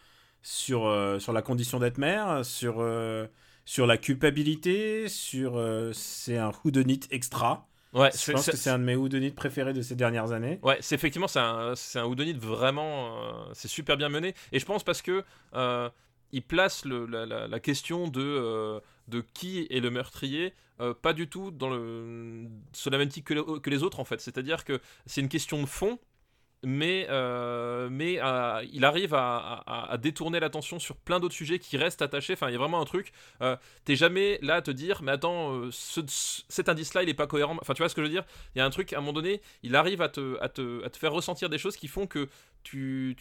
sur, 0.43 0.87
euh, 0.87 1.21
sur 1.21 1.33
la 1.33 1.43
condition 1.43 1.79
d'être 1.79 1.99
mère, 1.99 2.45
sur, 2.45 2.81
euh, 2.81 3.27
sur 3.65 3.87
la 3.87 3.97
culpabilité, 3.99 5.09
sur. 5.09 5.57
euh, 5.57 5.93
c'est 5.93 6.37
un 6.39 6.53
whodunit 6.65 7.01
extra. 7.11 7.67
Ouais, 7.93 8.11
Je 8.13 8.19
c'est- 8.19 8.33
pense 8.33 8.49
que 8.49 8.57
c'est 8.57 8.71
un 8.71 8.79
de 8.79 8.85
mes 8.85 8.95
houdonites 8.95 9.35
préférés 9.35 9.73
de 9.73 9.83
ces 9.83 9.97
dernières 9.97 10.31
années. 10.31 10.61
Ouais, 10.63 10.79
c'est 10.81 10.95
effectivement 10.95 11.27
c'est 11.27 11.41
un 11.41 11.75
c'est 11.75 11.99
un 11.99 12.05
whodunit 12.05 12.35
vraiment 12.35 13.17
euh, 13.19 13.51
c'est 13.53 13.67
super 13.69 13.97
bien 13.97 14.09
mené 14.09 14.33
et 14.53 14.61
je 14.61 14.65
pense 14.65 14.85
parce 14.85 15.03
que 15.03 15.25
euh, 15.55 15.91
il 16.31 16.43
place 16.43 16.85
le- 16.85 17.07
la, 17.07 17.27
la- 17.27 17.49
la 17.49 17.61
question 17.61 18.07
de 18.07 18.81
de 19.09 19.25
qui 19.35 19.67
est 19.71 19.81
le 19.81 19.91
meurtrier 19.91 20.55
pas 21.03 21.13
du 21.13 21.29
tout 21.29 21.51
dans 21.51 21.69
le 21.69 22.47
sur 22.73 22.91
la 22.91 22.97
même 22.99 23.09
que, 23.11 23.35
le- 23.35 23.59
que 23.59 23.69
les 23.69 23.83
autres 23.83 23.99
en 24.01 24.05
fait. 24.05 24.21
C'est-à-dire 24.21 24.65
que 24.65 24.81
c'est 25.07 25.21
une 25.21 25.29
question 25.29 25.61
de 25.61 25.67
fond. 25.67 25.99
Mais, 26.63 27.07
euh, 27.09 27.89
mais 27.91 28.19
euh, 28.21 28.63
il 28.71 28.85
arrive 28.85 29.15
à, 29.15 29.97
détourner 30.01 30.41
l'attention 30.41 30.79
sur 30.79 30.95
plein 30.97 31.19
d'autres 31.19 31.35
sujets 31.35 31.59
qui 31.59 31.79
restent 31.79 32.03
attachés. 32.03 32.35
Enfin, 32.35 32.49
il 32.49 32.53
y 32.53 32.57
a 32.57 32.59
vraiment 32.59 32.81
un 32.83 32.85
truc. 32.85 33.13
euh, 33.41 33.57
T'es 33.87 33.97
jamais 33.97 34.39
là 34.43 34.57
à 34.57 34.63
te 34.63 34.71
dire, 34.71 35.01
mais 35.03 35.13
attends, 35.13 35.55
euh, 35.55 35.71
ce- 35.73 36.03
ce- 36.07 36.43
cet 36.51 36.69
indice-là, 36.69 37.03
il 37.03 37.09
est 37.09 37.15
pas 37.15 37.27
cohérent. 37.27 37.57
Enfin, 37.63 37.73
tu 37.73 37.81
vois 37.81 37.89
ce 37.89 37.95
que 37.95 38.03
je 38.03 38.07
veux 38.07 38.13
dire? 38.13 38.25
Il 38.55 38.59
y 38.59 38.61
a 38.61 38.67
un 38.67 38.71
truc, 38.71 38.93
à 38.93 38.99
un 38.99 39.01
moment 39.01 39.15
donné, 39.15 39.41
il 39.63 39.75
arrive 39.75 40.03
à 40.03 40.11
te, 40.11 40.39
à 40.43 40.51
te, 40.51 40.87
te 40.87 40.97
faire 40.99 41.13
ressentir 41.13 41.49
des 41.49 41.57
choses 41.59 41.77
qui 41.77 41.89
font 41.89 42.07
que 42.07 42.29
tu 42.63 43.17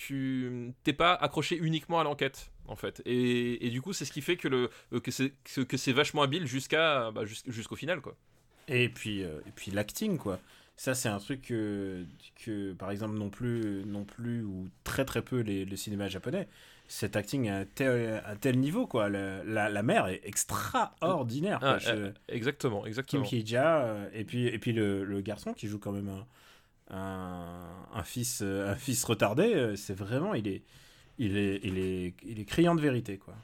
t'es 0.84 0.94
pas 0.94 1.14
accroché 1.14 1.56
uniquement 1.58 2.00
à 2.00 2.04
l'enquête 2.04 2.52
en 2.68 2.76
fait 2.76 3.02
et, 3.06 3.66
et 3.66 3.70
du 3.70 3.82
coup 3.82 3.94
c'est 3.94 4.04
ce 4.04 4.12
qui 4.12 4.22
fait 4.22 4.36
que 4.36 4.70
que 5.00 5.12
c'est 5.12 5.32
que, 5.46 5.92
vachement 5.92 6.24
habile 6.24 6.46
jusqu'à 6.46 7.10
bah, 7.12 7.24
jus- 7.26 7.42
jusqu'au 7.48 7.78
final 7.78 8.02
quoi 8.02 8.16
Et 8.68 8.90
puis, 8.90 9.22
et 9.22 9.52
puis 9.56 9.72
l'acting, 9.72 10.18
quoi. 10.18 10.40
Ça, 10.80 10.96
c'est 10.96 11.10
un 11.10 11.20
truc 11.20 11.42
que, 11.42 12.06
que, 12.46 12.72
par 12.72 12.90
exemple, 12.90 13.16
non 13.18 13.30
plus, 13.30 13.84
non 13.86 14.06
plus 14.06 14.44
ou 14.46 14.70
très 14.86 15.04
très 15.04 15.22
peu 15.22 15.42
les, 15.42 15.66
le 15.66 15.76
cinéma 15.76 16.08
japonais. 16.08 16.48
Cet 16.88 17.18
acting 17.18 17.50
à 17.50 17.66
tel, 17.66 18.22
à 18.26 18.38
tel 18.38 18.58
niveau, 18.58 18.88
quoi. 18.88 19.10
Le- 19.10 19.44
la, 19.46 19.68
la 19.70 19.84
mère 19.84 20.08
est 20.08 20.22
extraordinaire. 20.24 21.60
quoi. 21.60 21.72
Ah, 21.72 21.80
Je- 21.80 21.92
euh, 21.92 22.12
exactement 22.30 22.80
Kim 22.80 22.88
exactement 22.88 23.26
Hee-ja, 23.26 23.82
euh, 23.84 24.10
et 24.14 24.24
puis, 24.24 24.48
et 24.48 24.58
puis 24.58 24.72
le, 24.72 25.04
le 25.04 25.20
garçon 25.20 25.54
qui 25.54 25.68
joue 25.68 25.80
quand 25.80 25.92
même 25.92 26.08
un, 26.10 26.96
un, 26.96 27.68
un 27.94 28.04
fils, 28.04 28.40
euh, 28.42 28.72
un 28.72 28.76
fils 28.76 29.04
retardé, 29.04 29.74
c'est 29.76 29.94
vraiment, 29.94 30.34
il 30.34 30.48
est, 30.48 30.64
il 31.18 31.38
est, 31.38 31.60
il 31.64 31.78
est, 31.78 32.14
il 32.26 32.40
est 32.40 32.46
criant 32.46 32.74
de 32.74 32.82
vérité, 32.82 33.18
quoi. 33.18 33.36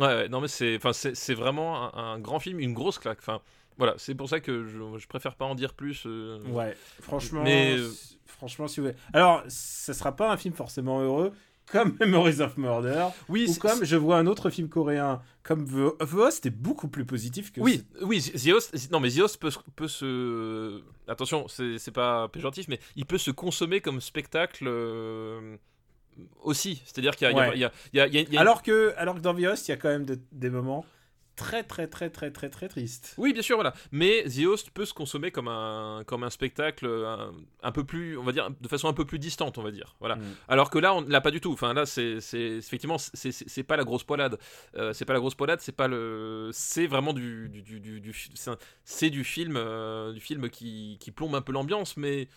ouais, 0.00 0.06
ouais, 0.06 0.28
non 0.28 0.40
mais 0.40 0.48
c'est 0.48 0.76
enfin 0.76 0.92
c'est 0.92 1.14
c'est 1.14 1.34
vraiment 1.34 1.94
un, 1.96 2.14
un 2.14 2.18
grand 2.18 2.40
film 2.40 2.58
une 2.60 2.74
grosse 2.74 2.98
claque 2.98 3.18
enfin 3.20 3.40
voilà 3.78 3.94
c'est 3.98 4.14
pour 4.14 4.28
ça 4.28 4.40
que 4.40 4.66
je, 4.66 4.78
je 4.98 5.06
préfère 5.06 5.34
pas 5.36 5.44
en 5.44 5.54
dire 5.54 5.74
plus 5.74 6.04
euh, 6.06 6.38
Ouais, 6.46 6.76
franchement, 7.00 7.42
Mais- 7.42 7.76
c- 7.78 8.16
franchement, 8.26 8.68
si 8.68 8.80
vous 8.80 8.86
voulez. 8.86 8.96
Alors, 9.12 9.42
ça 9.48 9.94
sera 9.94 10.14
pas 10.16 10.30
un 10.32 10.36
film 10.36 10.54
forcément 10.54 11.00
heureux, 11.00 11.32
comme 11.72 11.96
Memories 11.98 12.40
of 12.42 12.56
Murder, 12.58 13.06
oui 13.28 13.46
ou 13.48 13.54
comme 13.58 13.84
je 13.84 13.96
vois 13.96 14.18
un 14.18 14.26
autre 14.26 14.50
film 14.50 14.68
coréen, 14.68 15.22
comme 15.42 15.66
The, 15.66 16.00
Host, 16.14 16.44
est 16.46 16.50
beaucoup 16.50 16.88
plus 16.88 17.04
positif 17.06 17.52
que. 17.52 17.60
Oui, 17.60 17.84
oui, 18.02 18.20
The 18.22 18.48
Host, 18.52 18.90
non 18.92 19.00
mais 19.00 19.10
The 19.10 19.20
Host 19.20 19.40
peut, 19.40 19.50
se- 19.50 19.58
peut 19.74 19.88
se, 19.88 20.82
attention, 21.08 21.46
c'est 21.48 21.90
pas 21.92 22.28
péjoratif, 22.28 22.68
mais 22.68 22.78
il 22.96 23.06
peut 23.06 23.18
se 23.18 23.30
consommer 23.30 23.80
comme 23.80 24.00
spectacle 24.02 24.64
euh, 24.68 25.56
aussi. 26.42 26.82
C'est-à-dire 26.84 27.16
qu'il 27.16 27.28
y 27.28 27.30
a, 27.30 27.34
Ouais. 27.34 27.58
y 27.58 27.98
y 27.98 28.26
y 28.30 28.36
Alors 28.38 28.62
que, 28.62 28.92
alors 28.96 29.14
que 29.14 29.20
dans 29.20 29.34
The 29.34 29.44
Host, 29.44 29.68
il 29.68 29.70
y 29.70 29.74
a 29.74 29.76
quand 29.78 29.88
même 29.88 30.04
de- 30.04 30.20
des 30.32 30.50
moments 30.50 30.84
très, 31.36 31.62
très, 31.62 31.86
très, 31.86 32.10
très, 32.10 32.30
très, 32.30 32.48
très 32.48 32.68
tristes. 32.68 33.14
Oui, 33.18 33.32
bien 33.32 33.42
sûr, 33.42 33.56
voilà. 33.56 33.74
Mais 33.92 34.24
The 34.24 34.46
Host 34.46 34.70
peut 34.70 34.84
se 34.84 34.94
consommer 34.94 35.30
comme 35.30 35.48
un, 35.48 36.02
comme 36.06 36.24
un 36.24 36.30
spectacle 36.30 36.86
un, 36.86 37.32
un 37.62 37.72
peu 37.72 37.84
plus, 37.84 38.16
on 38.18 38.22
va 38.22 38.32
dire, 38.32 38.50
de 38.60 38.68
façon 38.68 38.88
un 38.88 38.92
peu 38.92 39.04
plus 39.04 39.18
distante, 39.18 39.58
on 39.58 39.62
va 39.62 39.70
dire. 39.70 39.96
Voilà. 40.00 40.16
Mm. 40.16 40.22
Alors 40.48 40.70
que 40.70 40.78
là, 40.78 40.94
on 40.94 41.00
l'a 41.02 41.20
pas 41.20 41.30
du 41.30 41.40
tout. 41.40 41.52
Enfin, 41.52 41.74
là, 41.74 41.86
c'est 41.86 42.18
effectivement, 42.34 42.98
c'est- 42.98 43.62
pas 43.64 43.76
la 43.76 43.84
grosse 43.84 44.04
poilade. 44.04 44.38
Euh, 44.76 44.92
c'est 44.92 45.04
pas 45.04 45.12
la 45.14 45.20
grosse 45.20 45.34
poilade, 45.34 45.60
c'est 45.60 45.72
pas 45.72 45.88
le, 45.88 46.50
c'est 46.52 46.86
vraiment 46.86 47.12
du, 47.12 47.48
du, 47.48 47.62
du, 47.62 47.80
du- 47.80 48.00
du 48.00 48.12
c'est 48.84 49.10
du 49.10 49.24
film, 49.24 49.54
euh, 49.56 50.12
du 50.12 50.20
film 50.20 50.50
qui, 50.50 50.98
qui 51.00 51.10
plombe 51.10 51.34
un 51.34 51.40
peu 51.40 51.52
l'ambiance, 51.52 51.96
mais 51.96 52.28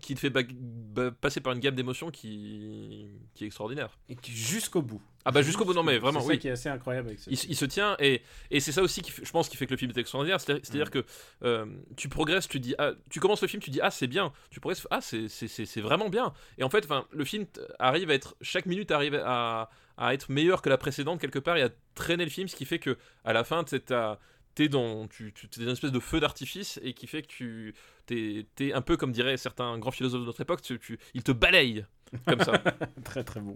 qui 0.00 0.14
te 0.14 0.20
fait 0.20 0.30
ba- 0.30 0.40
ba- 0.50 1.10
passer 1.10 1.40
par 1.40 1.52
une 1.52 1.60
gamme 1.60 1.74
d'émotions 1.74 2.10
qui, 2.10 3.06
qui 3.34 3.44
est 3.44 3.46
extraordinaire. 3.46 3.98
Et 4.08 4.16
qui- 4.16 4.32
jusqu'au 4.32 4.80
bout. 4.82 5.02
Ah 5.24 5.30
bah 5.30 5.42
jusqu'au 5.42 5.64
bout, 5.64 5.74
non 5.74 5.82
mais 5.84 5.98
vraiment, 5.98 6.20
C'est 6.20 6.26
oui. 6.28 6.38
qui 6.38 6.48
est 6.48 6.52
assez 6.52 6.68
incroyable 6.68 7.08
avec 7.08 7.20
ce 7.20 7.30
il, 7.30 7.38
il 7.50 7.54
se 7.56 7.64
tient 7.64 7.94
et, 8.00 8.22
et 8.50 8.58
c'est 8.58 8.72
ça 8.72 8.82
aussi 8.82 9.02
qui 9.02 9.12
je 9.22 9.30
pense 9.30 9.48
qui 9.48 9.56
fait 9.56 9.66
que 9.66 9.70
le 9.70 9.76
film 9.76 9.92
est 9.94 9.98
extraordinaire. 10.00 10.40
C'est 10.40 10.52
à 10.52 10.58
dire 10.58 10.90
que 10.90 11.04
euh, 11.44 11.66
tu 11.96 12.08
progresses 12.08 12.48
tu 12.48 12.58
dis 12.58 12.74
ah, 12.78 12.92
tu 13.10 13.20
commences 13.20 13.40
le 13.42 13.48
film 13.48 13.62
tu 13.62 13.70
dis 13.70 13.80
ah 13.80 13.90
c'est 13.90 14.08
bien. 14.08 14.32
Tu 14.50 14.58
progresses 14.60 14.86
ah 14.90 15.00
c'est 15.00 15.28
c'est- 15.28 15.46
c'est 15.48 15.64
c'est 15.66 15.80
vraiment 15.80 16.08
bien. 16.08 16.32
Et 16.58 16.64
en 16.64 16.70
fait 16.70 16.84
enfin 16.84 17.06
le 17.12 17.24
film 17.24 17.46
arrive 17.78 18.10
à 18.10 18.14
être 18.14 18.34
chaque 18.40 18.66
minute 18.66 18.90
arrive 18.90 19.14
à, 19.14 19.70
à 19.96 20.12
être 20.14 20.28
meilleur 20.30 20.60
que 20.62 20.68
la 20.70 20.78
précédente 20.78 21.20
quelque 21.20 21.38
part 21.38 21.56
et 21.56 21.62
à 21.62 21.68
traîner 21.94 22.24
le 22.24 22.30
film 22.30 22.48
ce 22.48 22.56
qui 22.56 22.64
fait 22.64 22.78
que 22.80 22.96
à 23.24 23.32
la 23.32 23.44
fin 23.44 23.62
t'as- 23.62 24.18
t'es 24.54 24.68
dans 24.68 25.06
tu, 25.08 25.32
tu 25.32 25.46
dans 25.58 25.64
une 25.64 25.70
espèce 25.70 25.92
de 25.92 26.00
feu 26.00 26.20
d'artifice 26.20 26.78
et 26.82 26.92
qui 26.94 27.06
fait 27.06 27.22
que 27.22 27.28
tu 27.28 27.74
t'es, 28.06 28.46
t'es 28.54 28.72
un 28.72 28.82
peu 28.82 28.96
comme 28.96 29.12
diraient 29.12 29.36
certains 29.36 29.78
grands 29.78 29.90
philosophes 29.90 30.20
de 30.20 30.26
notre 30.26 30.40
époque 30.40 30.62
tu, 30.62 30.78
tu, 30.78 30.98
ils 31.14 31.22
te 31.22 31.32
balayent 31.32 31.84
comme 32.26 32.40
ça 32.42 32.52
Très, 33.04 33.24
très 33.24 33.40
bon. 33.40 33.54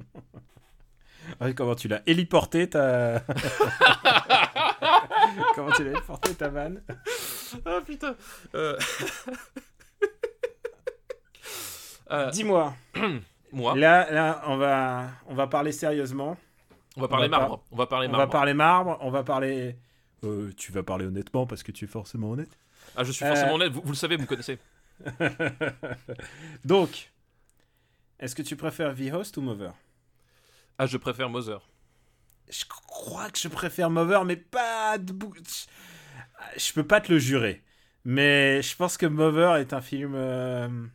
Ah, 1.41 1.53
comment 1.53 1.75
tu 1.75 1.89
l'as 1.89 2.03
héliporté 2.07 2.71
ta. 2.71 3.21
comment 5.55 5.73
tu 5.73 5.85
l'as 5.85 5.91
héliporté 5.91 6.35
ta 6.35 6.49
vanne? 6.49 6.83
Ah 7.65 7.81
putain 7.85 8.15
Euh, 8.55 8.79
euh, 12.11 12.31
Dis-moi. 12.31 12.75
moi 13.53 13.77
Là, 13.77 14.11
là, 14.13 14.43
on 14.47 14.57
va, 14.57 15.09
on 15.27 15.35
va 15.35 15.47
parler 15.47 15.73
sérieusement. 15.73 16.37
On 16.97 17.01
va 17.03 17.09
parler 17.09 17.29
va 17.29 17.39
marbre. 17.39 17.63
On 17.71 17.77
va 17.77 17.87
parler 17.87 18.07
On 18.09 18.13
marbre. 18.13 18.27
va 18.27 18.31
parler 18.31 18.55
marbre. 18.55 18.99
On 19.01 19.11
va 19.11 19.23
parler. 19.23 19.77
Euh, 20.25 20.53
tu 20.57 20.73
vas 20.73 20.83
parler 20.83 21.05
honnêtement 21.07 21.47
parce 21.47 21.63
que 21.63 21.73
tu 21.73 21.85
es 21.85 21.89
forcément 21.89 22.31
honnête. 22.31 22.59
Ah, 22.97 23.05
je 23.05 23.13
suis 23.13 23.25
Euh, 23.25 23.29
forcément 23.29 23.55
honnête. 23.55 23.73
Vous, 23.73 23.83
vous 23.83 23.91
le 23.91 23.97
savez, 23.97 24.17
vous 24.17 24.23
me 24.23 24.27
connaissez. 24.27 24.59
Donc, 26.65 27.13
est-ce 28.19 28.35
que 28.35 28.43
tu 28.43 28.57
préfères 28.57 28.95
The 28.95 29.13
Host 29.13 29.37
ou 29.37 29.43
Mover 29.43 29.71
Ah, 30.79 30.87
je 30.87 30.97
préfère 30.97 31.29
Mother. 31.29 31.61
Je 32.49 32.65
crois 32.65 33.29
que 33.31 33.39
je 33.39 33.49
préfère 33.49 33.91
Mover, 33.91 34.21
mais 34.25 34.37
pas 34.37 34.99
de 34.99 35.13
Je 36.57 36.73
peux 36.73 36.87
pas 36.87 37.01
te 37.01 37.13
le 37.13 37.19
jurer. 37.19 37.63
Mais 38.05 38.63
je 38.63 38.77
pense 38.77 38.97
que 38.97 39.07
Mover 39.07 39.61
est 39.61 39.73
un 39.73 39.81
film. 39.81 40.91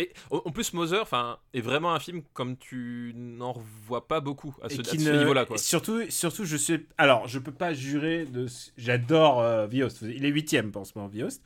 Et 0.00 0.12
en 0.30 0.50
plus, 0.50 0.72
Mother, 0.72 1.04
est 1.52 1.60
vraiment 1.60 1.92
un 1.92 2.00
film 2.00 2.22
comme 2.32 2.56
tu 2.56 3.12
n'en 3.14 3.52
revois 3.52 4.08
pas 4.08 4.20
beaucoup 4.20 4.56
à 4.62 4.70
ce, 4.70 4.80
niveau-là. 4.96 5.44
Surtout, 5.56 6.02
surtout, 6.08 6.46
je 6.46 6.56
sais. 6.56 6.86
Alors, 6.96 7.28
je 7.28 7.38
peux 7.38 7.52
pas 7.52 7.74
jurer 7.74 8.24
de. 8.24 8.46
J'adore 8.78 9.40
euh, 9.40 9.66
The 9.68 9.82
Host. 9.82 10.02
Il 10.02 10.24
est 10.24 10.30
huitième 10.30 10.72
en 10.74 10.84
ce 10.84 10.92
moment, 10.96 11.10
Host. 11.22 11.42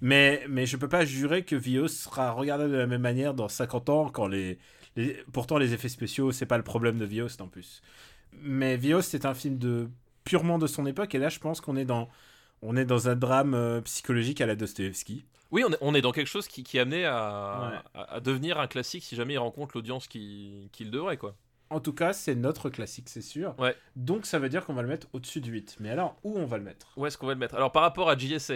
Mais, 0.00 0.42
mais 0.48 0.64
je 0.64 0.78
peux 0.78 0.88
pas 0.88 1.04
jurer 1.04 1.44
que 1.44 1.56
The 1.56 1.82
Host 1.82 1.96
sera 1.96 2.30
regardable 2.32 2.72
de 2.72 2.78
la 2.78 2.86
même 2.86 3.02
manière 3.02 3.34
dans 3.34 3.48
50 3.48 3.90
ans 3.90 4.08
quand 4.08 4.28
les. 4.28 4.58
les- 4.96 5.22
Pourtant, 5.30 5.58
les 5.58 5.74
effets 5.74 5.90
spéciaux, 5.90 6.32
c'est 6.32 6.46
pas 6.46 6.56
le 6.56 6.64
problème 6.64 6.96
de 6.96 7.06
The 7.06 7.20
Host 7.20 7.42
en 7.42 7.48
plus. 7.48 7.82
Mais 8.40 8.78
Host 8.94 9.14
est 9.14 9.26
un 9.26 9.34
film 9.34 9.58
de 9.58 9.90
purement 10.24 10.58
de 10.58 10.66
son 10.66 10.86
époque. 10.86 11.14
Et 11.14 11.18
là, 11.18 11.28
je 11.28 11.38
pense 11.38 11.60
qu'on 11.60 11.76
est 11.76 11.84
dans. 11.84 12.08
On 12.62 12.76
est 12.76 12.84
dans 12.86 13.08
un 13.08 13.16
drame 13.16 13.54
euh, 13.54 13.80
psychologique 13.82 14.40
à 14.40 14.46
la 14.46 14.54
Dostoevsky. 14.54 15.24
Oui, 15.52 15.64
on 15.66 15.72
est, 15.72 15.78
on 15.80 15.94
est 15.94 16.00
dans 16.02 16.12
quelque 16.12 16.28
chose 16.28 16.46
qui, 16.46 16.62
qui 16.62 16.76
est 16.78 16.80
amené 16.80 17.04
à, 17.06 17.70
Ouais. 17.72 18.00
à, 18.00 18.14
à 18.14 18.20
devenir 18.20 18.58
un 18.60 18.66
classique 18.68 19.02
si 19.04 19.16
jamais 19.16 19.34
il 19.34 19.38
rencontre 19.38 19.72
l'audience 19.76 20.06
qui- 20.08 20.68
qu'il 20.72 20.90
devrait, 20.90 21.16
quoi. 21.16 21.34
En 21.70 21.78
tout 21.80 21.92
cas, 21.92 22.12
c'est 22.12 22.34
notre 22.34 22.68
classique, 22.70 23.08
c'est 23.08 23.20
sûr. 23.22 23.54
Ouais. 23.58 23.76
Donc, 23.96 24.26
ça 24.26 24.38
veut 24.40 24.48
dire 24.48 24.64
qu'on 24.64 24.74
va 24.74 24.82
le 24.82 24.88
mettre 24.88 25.06
au-dessus 25.12 25.40
de 25.40 25.48
8. 25.48 25.76
Mais 25.80 25.90
alors, 25.90 26.16
où 26.24 26.36
on 26.38 26.44
va 26.46 26.56
le 26.58 26.64
mettre? 26.64 26.88
Où 26.96 27.06
est-ce 27.06 27.16
qu'on 27.18 27.26
va 27.28 27.34
le 27.34 27.38
mettre? 27.38 27.54
Alors, 27.54 27.70
par 27.72 27.82
rapport 27.82 28.08
à 28.10 28.16
JSA. 28.16 28.54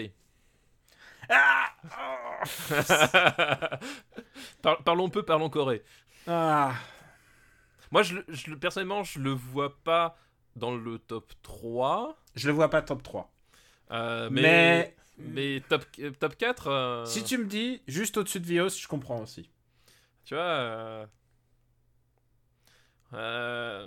Ah 1.28 1.66
Par- 4.62 4.82
parlons 4.82 5.08
peu, 5.08 5.22
parlons 5.22 5.48
Corée. 5.50 5.82
Ah 6.26 6.74
Moi, 7.90 8.02
je, 8.02 8.16
je 8.28 8.50
le- 8.50 8.58
personnellement, 8.58 9.04
je 9.04 9.18
le 9.20 9.30
vois 9.30 9.76
pas 9.84 10.16
dans 10.56 10.74
le 10.74 10.98
top 10.98 11.32
3. 11.42 12.16
Je 12.34 12.46
le 12.48 12.52
vois 12.54 12.68
pas 12.70 12.82
top 12.82 13.02
3. 13.02 13.32
euh, 13.92 14.28
Mais, 14.30 14.42
mais, 14.42 14.96
mais 15.18 15.62
top, 15.68 15.84
top 16.18 16.36
4. 16.36 16.66
euh, 16.68 17.04
si 17.04 17.22
tu 17.24 17.38
me 17.38 17.46
dis 17.46 17.80
juste 17.86 18.16
au-dessus 18.16 18.40
de 18.40 18.46
Vios, 18.46 18.68
je 18.70 18.86
comprends 18.88 19.20
aussi. 19.22 19.48
Tu 20.24 20.34
vois. 20.34 20.42
euh, 20.44 21.06
euh, 23.14 23.86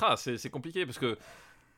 ah, 0.00 0.16
c'est 0.16 0.50
compliqué 0.50 0.86
parce 0.86 0.98
que. 0.98 1.16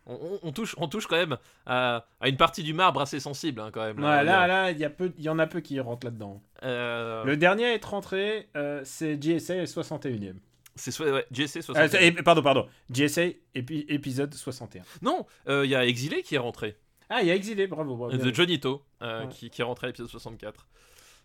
On, 0.07 0.53
touche, 0.53 0.75
on 0.77 0.87
touche 0.87 1.07
quand 1.07 1.16
même 1.16 1.39
à, 1.64 2.05
à 2.20 2.29
une 2.29 2.37
partie 2.37 2.62
du 2.62 2.75
marbre 2.75 3.01
assez 3.01 3.20
sensible, 3.20 3.62
hein, 3.62 3.70
quand 3.72 3.83
même. 3.83 3.97
Ouais, 3.97 4.22
là, 4.22 4.47
là, 4.47 4.70
il 4.70 4.77
y, 4.79 4.85
a 4.85 4.91
peu- 4.91 5.11
il 5.16 5.25
y 5.25 5.31
en 5.31 5.39
a 5.39 5.47
peu 5.47 5.61
qui 5.62 5.81
rentrent 5.81 6.05
là-dedans. 6.07 6.43
Euh, 6.62 7.25
Le 7.25 7.39
dernier 7.39 7.64
à 7.64 7.72
être 7.72 7.89
rentré, 7.89 8.51
euh, 8.55 8.83
c'est 8.85 9.16
GSA 9.16 9.64
61ème. 9.64 10.37
C'est 10.75 10.91
so- 10.91 11.11
ouais, 11.11 11.25
JC 11.31 11.57
Euh, 11.61 11.62
60. 11.62 11.89
c'est- 11.89 12.07
et- 12.07 12.12
pardon, 12.22 12.43
pardon. 12.43 12.68
GSA 12.91 13.29
épi- 13.55 13.87
épisode 13.89 14.35
61. 14.35 14.83
Non, 15.01 15.25
il 15.49 15.70
y 15.70 15.75
a 15.75 15.87
Exilé 15.87 16.22
qui 16.22 16.35
est 16.35 16.39
rentré. 16.39 16.77
Ah, 17.11 17.22
il 17.22 17.28
y 17.28 17.30
a 17.30 17.34
Exilé, 17.34 17.66
bravo. 17.66 17.96
bravo 17.96 18.16
de 18.16 18.34
Jonito, 18.34 18.82
euh, 19.02 19.22
ouais. 19.22 19.28
qui, 19.28 19.50
qui 19.50 19.61
est 19.61 19.64
rentré 19.64 19.86
à 19.86 19.88
l'épisode 19.88 20.09
64. 20.09 20.66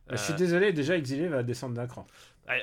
Bah, 0.08 0.16
je 0.16 0.22
suis 0.22 0.34
euh, 0.34 0.36
désolé, 0.36 0.74
déjà 0.74 0.98
Exilé 0.98 1.28
va 1.28 1.44
descendre 1.44 1.76
d'un 1.76 1.88
cran. 1.88 2.06
Ah, 2.48 2.56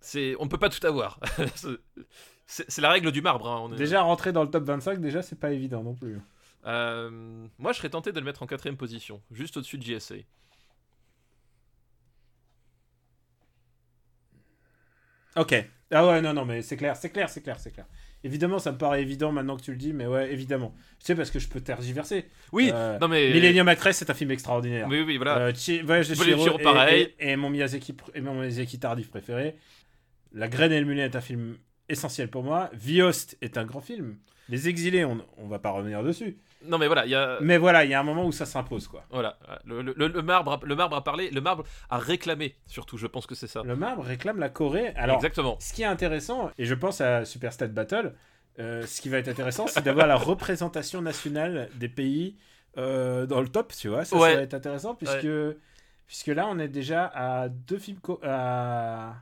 c'est, 0.00 0.36
on 0.38 0.48
peut 0.48 0.58
pas 0.58 0.68
tout 0.68 0.84
avoir. 0.86 1.18
c'est 2.46 2.80
la 2.80 2.90
règle 2.90 3.10
du 3.10 3.22
marbre. 3.22 3.48
Hein. 3.48 3.60
On 3.62 3.72
est... 3.72 3.76
Déjà 3.76 4.02
rentrer 4.02 4.32
dans 4.32 4.42
le 4.42 4.50
top 4.50 4.64
25, 4.64 5.00
déjà 5.00 5.22
c'est 5.22 5.38
pas 5.38 5.52
évident 5.52 5.82
non 5.82 5.94
plus. 5.94 6.20
Euh, 6.66 7.10
moi, 7.58 7.72
je 7.72 7.78
serais 7.78 7.90
tenté 7.90 8.12
de 8.12 8.18
le 8.18 8.24
mettre 8.24 8.42
en 8.42 8.46
quatrième 8.46 8.76
position, 8.76 9.20
juste 9.30 9.56
au-dessus 9.56 9.78
de 9.78 9.82
JSA. 9.82 10.16
Ok. 15.36 15.54
Ah 15.90 16.06
ouais, 16.06 16.22
non, 16.22 16.32
non, 16.32 16.44
mais 16.44 16.62
c'est 16.62 16.76
clair, 16.76 16.96
c'est 16.96 17.10
clair, 17.10 17.28
c'est 17.28 17.42
clair, 17.42 17.58
c'est 17.58 17.70
clair. 17.72 17.86
Évidemment, 18.24 18.58
ça 18.58 18.72
me 18.72 18.78
paraît 18.78 19.02
évident 19.02 19.30
maintenant 19.32 19.56
que 19.56 19.62
tu 19.62 19.70
le 19.70 19.76
dis, 19.76 19.92
mais 19.92 20.06
ouais, 20.06 20.32
évidemment. 20.32 20.74
Tu 20.98 21.06
sais, 21.06 21.14
parce 21.14 21.30
que 21.30 21.38
je 21.38 21.46
peux 21.48 21.60
tergiverser. 21.60 22.24
Oui, 22.52 22.70
Euh, 22.72 22.98
non 22.98 23.06
mais. 23.08 23.32
Millennium 23.32 23.68
Actress, 23.68 23.98
c'est 23.98 24.08
un 24.10 24.14
film 24.14 24.30
extraordinaire. 24.30 24.86
Oui, 24.88 25.02
oui, 25.06 25.16
voilà. 25.18 25.38
Euh, 25.38 25.52
Chi- 25.54 25.82
Voyage 25.82 26.08
de 26.08 26.14
Chihiro 26.14 26.38
Chihiro, 26.42 26.58
et- 26.58 26.62
pareil. 26.62 27.14
Et, 27.20 27.32
et 27.32 27.36
mon 27.36 27.50
Miyazaki, 27.50 27.94
et 28.14 28.20
mon 28.22 28.34
Miyazaki 28.34 28.78
tardif 28.78 29.10
préféré. 29.10 29.56
La 30.32 30.48
Graine 30.48 30.72
et 30.72 30.80
le 30.80 30.86
Mulet 30.86 31.02
est 31.02 31.16
un 31.16 31.20
film 31.20 31.56
essentiel 31.88 32.28
pour 32.28 32.42
moi. 32.42 32.70
Viost 32.72 33.36
est 33.42 33.58
un 33.58 33.64
grand 33.64 33.80
film. 33.82 34.16
Les 34.48 34.68
Exilés, 34.68 35.04
on, 35.04 35.18
on 35.36 35.46
va 35.46 35.58
pas 35.58 35.70
revenir 35.70 36.02
dessus. 36.02 36.38
Non 36.66 36.78
mais 36.78 36.86
voilà, 36.86 37.04
il 37.06 37.10
y 37.10 37.14
a. 37.14 37.38
Mais 37.40 37.58
voilà, 37.58 37.84
il 37.84 37.90
y 37.90 37.94
a 37.94 38.00
un 38.00 38.04
moment 38.04 38.24
où 38.26 38.32
ça 38.32 38.46
s'impose, 38.46 38.88
quoi. 38.88 39.04
Voilà, 39.10 39.38
le, 39.64 39.82
le- 39.82 39.94
le- 39.96 40.08
le 40.08 40.22
marbre, 40.22 40.52
a- 40.52 40.60
le 40.64 40.74
marbre 40.76 40.96
a 40.96 41.04
parlé, 41.04 41.30
le 41.30 41.40
marbre 41.40 41.64
a 41.90 41.98
réclamé, 41.98 42.56
surtout, 42.66 42.96
je 42.96 43.06
pense 43.06 43.26
que 43.26 43.34
c'est 43.34 43.46
ça. 43.46 43.62
Le 43.64 43.76
marbre 43.76 44.02
réclame 44.02 44.38
la 44.38 44.48
Corée. 44.48 44.88
Alors, 44.96 45.16
Exactement. 45.16 45.56
ce 45.60 45.72
qui 45.72 45.82
est 45.82 45.86
intéressant, 45.86 46.50
et 46.58 46.64
je 46.64 46.74
pense 46.74 47.00
à 47.00 47.24
Super 47.24 47.52
Stat 47.52 47.68
Battle, 47.68 48.14
euh, 48.58 48.86
ce 48.86 49.00
qui 49.00 49.08
va 49.08 49.18
être 49.18 49.28
intéressant, 49.28 49.66
c'est 49.66 49.82
d'avoir 49.82 50.06
la 50.06 50.16
représentation 50.30 51.02
nationale 51.02 51.68
des 51.74 51.88
pays 51.88 52.36
euh, 52.78 53.26
dans 53.26 53.40
le 53.40 53.48
top, 53.48 53.72
tu 53.76 53.88
vois. 53.88 54.04
Ça, 54.04 54.16
va 54.16 54.30
être 54.32 54.54
intéressant, 54.54 54.94
puisque, 54.94 55.26
puisque 56.06 56.26
là, 56.28 56.46
on 56.48 56.58
est 56.58 56.68
déjà 56.68 57.06
à 57.14 57.48
deux 57.48 57.78
films. 57.78 57.98
à- 58.22 59.14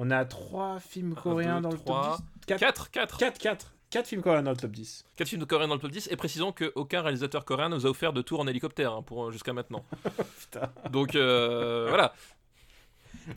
On 0.00 0.10
a 0.12 0.24
trois 0.24 0.78
films 0.78 1.14
coréens 1.14 1.56
deux, 1.56 1.62
dans 1.62 1.70
le 1.72 1.78
top 1.78 2.18
10. 2.46 2.46
4, 2.46 2.58
4, 2.60 2.90
4. 2.90 3.18
4, 3.18 3.38
4. 3.38 3.74
4 3.90 4.06
films 4.06 4.22
coréens 4.22 4.42
dans 4.42 4.50
le 4.50 4.56
top 4.56 4.72
10. 4.72 5.04
4 5.16 5.28
films 5.28 5.46
coréens 5.46 5.68
dans 5.68 5.74
le 5.74 5.80
top 5.80 5.90
10, 5.90 6.08
et 6.10 6.16
précisons 6.16 6.52
qu'aucun 6.52 7.02
réalisateur 7.02 7.44
coréen 7.44 7.68
nous 7.70 7.86
a 7.86 7.90
offert 7.90 8.12
de 8.12 8.22
tour 8.22 8.40
en 8.40 8.46
hélicoptère 8.46 8.92
hein, 8.92 9.02
pour 9.02 9.32
jusqu'à 9.32 9.52
maintenant. 9.52 9.84
Putain. 10.40 10.70
Donc 10.90 11.14
euh, 11.14 11.86
voilà. 11.88 12.14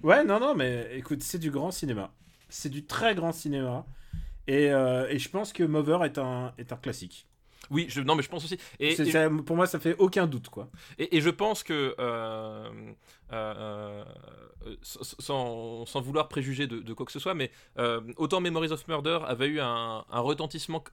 Ouais, 0.04 0.24
non, 0.24 0.40
non, 0.40 0.56
mais 0.56 0.90
écoute, 0.94 1.24
c'est 1.24 1.40
du 1.40 1.52
grand 1.52 1.72
cinéma. 1.72 2.12
C'est 2.50 2.70
du 2.70 2.86
très 2.86 3.16
grand 3.16 3.32
cinéma. 3.32 3.86
Et, 4.48 4.72
euh, 4.72 5.08
et 5.10 5.20
je 5.20 5.30
pense 5.30 5.54
que 5.54 5.64
Mover 5.64 6.00
est 6.04 6.18
un, 6.18 6.54
est 6.58 6.74
un 6.74 6.78
classique. 6.78 7.28
Oui, 7.70 7.86
je, 7.90 8.02
non 8.02 8.16
mais 8.16 8.24
je 8.24 8.30
pense 8.30 8.44
aussi. 8.44 8.58
Et, 8.80 8.96
C'est- 8.96 9.08
et- 9.08 9.12
ça- 9.12 9.30
pour 9.46 9.56
moi, 9.56 9.66
ça 9.68 9.80
fait 9.80 9.96
aucun 9.98 10.28
doute, 10.28 10.50
quoi. 10.50 10.70
Et, 10.98 11.18
et 11.18 11.22
je 11.22 11.30
pense 11.30 11.64
que, 11.64 11.96
euh, 12.00 12.70
euh, 13.32 14.04
euh, 14.66 14.76
sans, 14.82 15.04
sans- 15.20 15.86
sans 15.86 16.02
vouloir 16.02 16.28
préjuger 16.28 16.68
de, 16.68 16.80
de 16.80 16.94
quoi 16.94 17.06
que 17.06 17.12
ce 17.12 17.20
soit, 17.20 17.34
mais 17.34 17.52
euh, 17.78 18.02
autant 18.18 18.42
Memories 18.42 18.72
of 18.72 18.88
Murder 18.88 19.20
avait 19.26 19.48
eu 19.48 19.60
un, 19.62 20.04
un 20.10 20.20
retentissement 20.20 20.84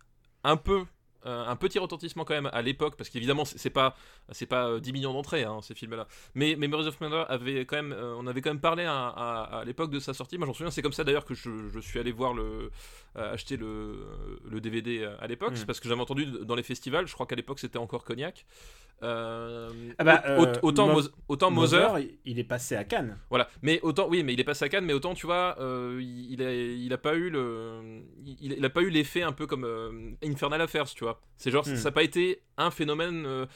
un 0.44 0.56
peu. 0.56 0.84
Euh, 1.26 1.44
un 1.46 1.56
petit 1.56 1.78
retentissement 1.78 2.24
quand 2.24 2.34
même 2.34 2.48
à 2.52 2.62
l'époque 2.62 2.94
parce 2.96 3.10
qu'évidemment 3.10 3.44
c'est 3.44 3.70
pas 3.70 3.96
c'est 4.30 4.46
pas 4.46 4.68
euh, 4.68 4.80
10 4.80 4.92
millions 4.92 5.12
d'entrées 5.12 5.42
hein, 5.44 5.60
ces 5.62 5.74
films 5.74 5.94
là 5.96 6.06
mais 6.34 6.54
Memories 6.56 6.86
of 6.86 7.00
Murder 7.00 7.24
avait 7.28 7.64
quand 7.66 7.76
même 7.76 7.92
euh, 7.92 8.14
on 8.18 8.26
avait 8.26 8.40
quand 8.40 8.50
même 8.50 8.60
parlé 8.60 8.84
à, 8.84 8.94
à- 9.08 9.58
à 9.60 9.64
l'époque 9.64 9.90
de 9.90 9.98
sa 10.00 10.14
sortie. 10.14 10.38
Moi 10.38 10.46
j'en 10.46 10.54
souviens 10.54 10.70
c'est 10.70 10.82
comme 10.82 10.92
ça 10.92 11.04
d'ailleurs 11.04 11.24
que 11.24 11.34
je, 11.34 11.68
je 11.68 11.80
suis 11.80 11.98
allé 11.98 12.12
voir 12.12 12.34
le 12.34 12.70
euh, 13.16 13.32
acheter 13.34 13.56
le, 13.56 13.96
le 14.48 14.60
DVD 14.60 15.04
à 15.20 15.26
l'époque. 15.26 15.52
Mm. 15.52 15.56
c'est 15.56 15.66
parce 15.66 15.80
que 15.80 15.88
j'avais 15.88 16.00
entendu 16.00 16.26
dans 16.26 16.54
les 16.54 16.62
festivals 16.62 17.06
je 17.06 17.14
crois 17.14 17.26
qu'à 17.26 17.36
l'époque 17.36 17.58
c'était 17.58 17.78
encore 17.78 18.04
Cognac 18.04 18.46
euh, 19.02 19.68
Ah 19.98 20.04
bah, 20.04 20.22
euh, 20.26 20.54
autant, 20.62 20.88
Mo- 20.88 21.08
autant 21.28 21.50
Moser, 21.50 21.86
il- 22.00 22.18
il 22.24 22.38
est 22.38 22.44
passé 22.44 22.74
à 22.76 22.84
Cannes. 22.84 23.16
voilà. 23.30 23.48
Mais 23.62 23.80
autant, 23.82 24.08
oui, 24.08 24.22
mais 24.24 24.32
il 24.32 24.40
est 24.40 24.44
passé 24.44 24.64
à 24.64 24.68
Cannes, 24.68 24.84
mais 24.84 24.92
autant, 24.92 25.14
tu 25.14 25.26
vois, 25.26 25.56
euh, 25.60 26.00
il, 26.02 26.42
a, 26.42 26.52
il 26.52 26.92
a 26.92 26.98
pas 26.98 27.14
eu 27.14 27.30
le, 27.30 28.02
il, 28.24 28.52
il 28.54 28.64
a 28.64 28.70
pas 28.70 28.82
eu 28.82 28.90
l'effet 28.90 29.22
un 29.22 29.32
peu 29.32 29.46
comme 29.46 30.16
Infernal 30.24 30.60
Affairs, 30.60 30.86
tu 30.92 31.04
vois. 31.04 31.20
C'est 31.36 31.50
genre, 31.50 31.66
Hmm. 31.66 31.76
ça 31.76 31.84
n'a 31.84 31.92
pas 31.92 32.02
été 32.02 32.40
un 32.56 32.70
phénomène 32.72 33.46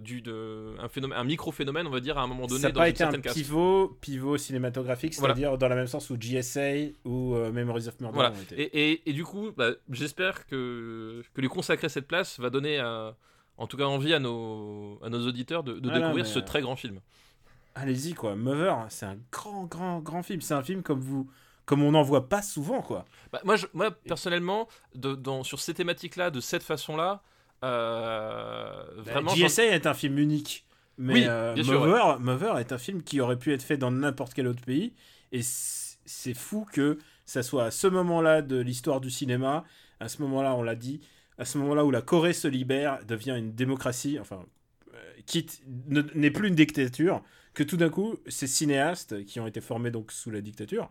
du, 0.00 0.20
de, 0.22 0.74
un 0.78 0.88
phénomène, 0.88 1.18
un 1.18 1.24
micro 1.24 1.52
phénomène, 1.52 1.86
on 1.86 1.90
va 1.90 2.00
dire, 2.00 2.18
à 2.18 2.22
un 2.22 2.26
moment 2.26 2.46
donné 2.46 2.60
ça 2.60 2.68
n'a 2.68 2.74
pas 2.74 2.88
été 2.88 3.02
un 3.04 3.12
pivot, 3.18 3.96
pivot 4.00 4.36
cinématographique, 4.36 5.14
Voilà. 5.18 5.34
c'est-à-dire 5.34 5.56
dans 5.58 5.68
le 5.68 5.74
même 5.74 5.86
sens 5.86 6.10
où 6.10 6.16
GSA 6.18 6.90
ou 7.04 7.34
Memories 7.52 7.88
of 7.88 7.98
Murder 8.00 8.14
Voilà. 8.14 8.30
ont 8.32 8.42
été. 8.42 8.60
Et, 8.60 8.90
et, 8.92 9.10
et 9.10 9.12
du 9.12 9.24
coup, 9.24 9.50
bah, 9.56 9.70
j'espère 9.90 10.46
que, 10.46 11.22
que 11.34 11.40
lui 11.40 11.48
consacrer 11.48 11.88
cette 11.88 12.06
place 12.06 12.38
va 12.38 12.50
donner, 12.50 12.78
à- 12.78 13.16
en 13.60 13.66
tout 13.68 13.76
cas, 13.76 13.84
envie 13.84 14.12
à 14.14 14.18
nos, 14.18 14.98
à 15.04 15.08
nos 15.08 15.24
auditeurs 15.28 15.62
de, 15.62 15.74
de 15.78 15.88
Ah 15.90 15.98
découvrir 16.00 16.26
ce 16.26 16.40
euh, 16.40 16.42
très 16.42 16.60
grand 16.62 16.74
film. 16.74 16.98
Allez-y, 17.76 18.14
quoi. 18.14 18.34
Mover, 18.34 18.74
c'est 18.88 19.06
un 19.06 19.16
grand, 19.30 19.64
grand, 19.66 20.00
grand 20.00 20.22
film. 20.24 20.40
C'est 20.40 20.54
un 20.54 20.62
film 20.62 20.82
comme 20.82 20.98
vous, 21.00 21.30
comme 21.66 21.82
on 21.82 21.92
n'en 21.92 22.02
voit 22.02 22.28
pas 22.28 22.42
souvent, 22.42 22.82
quoi. 22.82 23.04
Bah, 23.32 23.40
moi, 23.44 23.54
je- 23.56 23.66
moi, 23.74 23.92
personnellement, 23.92 24.66
de, 24.96 25.14
dans, 25.14 25.44
sur 25.44 25.60
ces 25.60 25.72
thématiques-là, 25.74 26.30
de 26.30 26.40
cette 26.40 26.64
façon-là, 26.64 27.22
euh, 27.64 28.82
vraiment. 28.96 29.30
j'en- 29.34 29.46
GSA 29.46 29.64
est 29.66 29.86
un 29.86 29.94
film 29.94 30.18
unique. 30.18 30.64
Mais 30.98 31.14
Oui, 31.14 31.24
euh, 31.28 31.62
sûr, 31.62 31.80
Mover, 31.86 32.18
Mover 32.18 32.54
est 32.60 32.72
un 32.72 32.78
film 32.78 33.02
qui 33.02 33.20
aurait 33.20 33.38
pu 33.38 33.52
être 33.54 33.62
fait 33.62 33.76
dans 33.78 33.90
n'importe 33.90 34.34
quel 34.34 34.46
autre 34.48 34.62
pays. 34.62 34.92
Et 35.32 35.40
c'est 35.42 36.34
fou 36.34 36.66
que 36.72 36.98
ça 37.24 37.42
soit 37.42 37.64
à 37.66 37.70
ce 37.70 37.86
moment-là 37.86 38.42
de 38.42 38.56
l'histoire 38.58 39.00
du 39.00 39.10
cinéma, 39.10 39.64
à 40.00 40.08
ce 40.08 40.20
moment-là, 40.22 40.54
on 40.56 40.62
l'a 40.62 40.74
dit, 40.74 41.00
à 41.40 41.44
ce 41.44 41.58
moment-là 41.58 41.84
où 41.84 41.90
la 41.90 42.02
Corée 42.02 42.32
se 42.34 42.46
libère, 42.46 43.04
devient 43.06 43.34
une 43.36 43.52
démocratie, 43.52 44.18
enfin, 44.20 44.44
euh, 44.94 44.98
quitte, 45.26 45.62
ne- 45.88 46.02
n'est 46.14 46.30
plus 46.30 46.46
une 46.48 46.54
dictature, 46.54 47.22
que 47.54 47.62
tout 47.64 47.76
d'un 47.76 47.88
coup, 47.90 48.14
ces 48.28 48.46
cinéastes 48.46 49.24
qui 49.24 49.40
ont 49.40 49.46
été 49.48 49.60
formés 49.60 49.90
donc 49.90 50.12
sous 50.12 50.30
la 50.30 50.40
dictature 50.40 50.88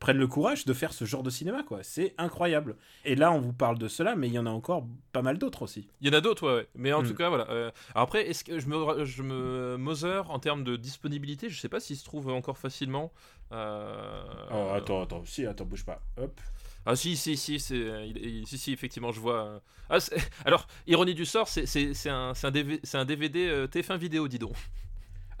prennent 0.00 0.18
le 0.18 0.26
courage 0.26 0.64
de 0.66 0.72
faire 0.74 0.92
ce 0.92 1.04
genre 1.06 1.22
de 1.22 1.30
cinéma, 1.30 1.62
quoi. 1.62 1.82
C'est 1.84 2.12
incroyable. 2.18 2.76
Et 3.04 3.14
là, 3.14 3.30
on 3.32 3.40
vous 3.40 3.52
parle 3.54 3.78
de 3.78 3.86
cela, 3.88 4.16
mais 4.16 4.26
il 4.26 4.34
y 4.34 4.38
en 4.38 4.44
a 4.44 4.50
encore 4.50 4.84
pas 5.12 5.22
mal 5.22 5.38
d'autres 5.38 5.62
aussi. 5.62 5.88
Il 6.00 6.08
y 6.08 6.10
en 6.10 6.18
a 6.18 6.20
d'autres, 6.20 6.46
ouais, 6.48 6.54
ouais. 6.56 6.68
Mais 6.74 6.92
en 6.92 7.02
Mm. 7.02 7.06
tout 7.08 7.14
cas, 7.14 7.28
voilà. 7.30 7.48
euh, 7.50 7.70
après, 7.94 8.28
est-ce 8.28 8.42
que 8.44 8.58
je 8.58 8.66
me, 8.66 9.04
je 9.04 9.22
me 9.22 9.76
Mother 9.78 10.30
en 10.30 10.40
termes 10.40 10.64
de 10.64 10.74
disponibilité, 10.76 11.48
je 11.48 11.58
sais 11.58 11.68
pas 11.70 11.78
s'il 11.80 11.96
se 11.96 12.04
trouve 12.04 12.28
encore 12.28 12.58
facilement. 12.58 13.12
euh, 13.52 14.22
Oh, 14.50 14.70
attends, 14.74 15.02
attends, 15.02 15.24
si, 15.24 15.46
attends, 15.46 15.64
bouge 15.64 15.84
pas. 15.84 16.00
Hop. 16.20 16.38
Ah 16.86 16.96
si, 16.96 17.16
si, 17.16 17.36
si, 17.36 17.58
si, 17.58 18.58
si, 18.58 18.72
effectivement, 18.72 19.12
je 19.12 19.20
vois. 19.20 19.44
euh, 19.46 19.58
Ah, 19.90 19.98
alors, 20.44 20.66
ironie 20.86 21.14
du 21.14 21.24
sort, 21.24 21.48
c'est, 21.48 21.64
un, 22.08 22.32
un 22.42 22.50
un 22.94 23.04
DVD 23.04 23.46
euh, 23.48 23.66
TF1 23.66 23.96
vidéo, 23.98 24.28
dis 24.28 24.38
donc. 24.38 24.54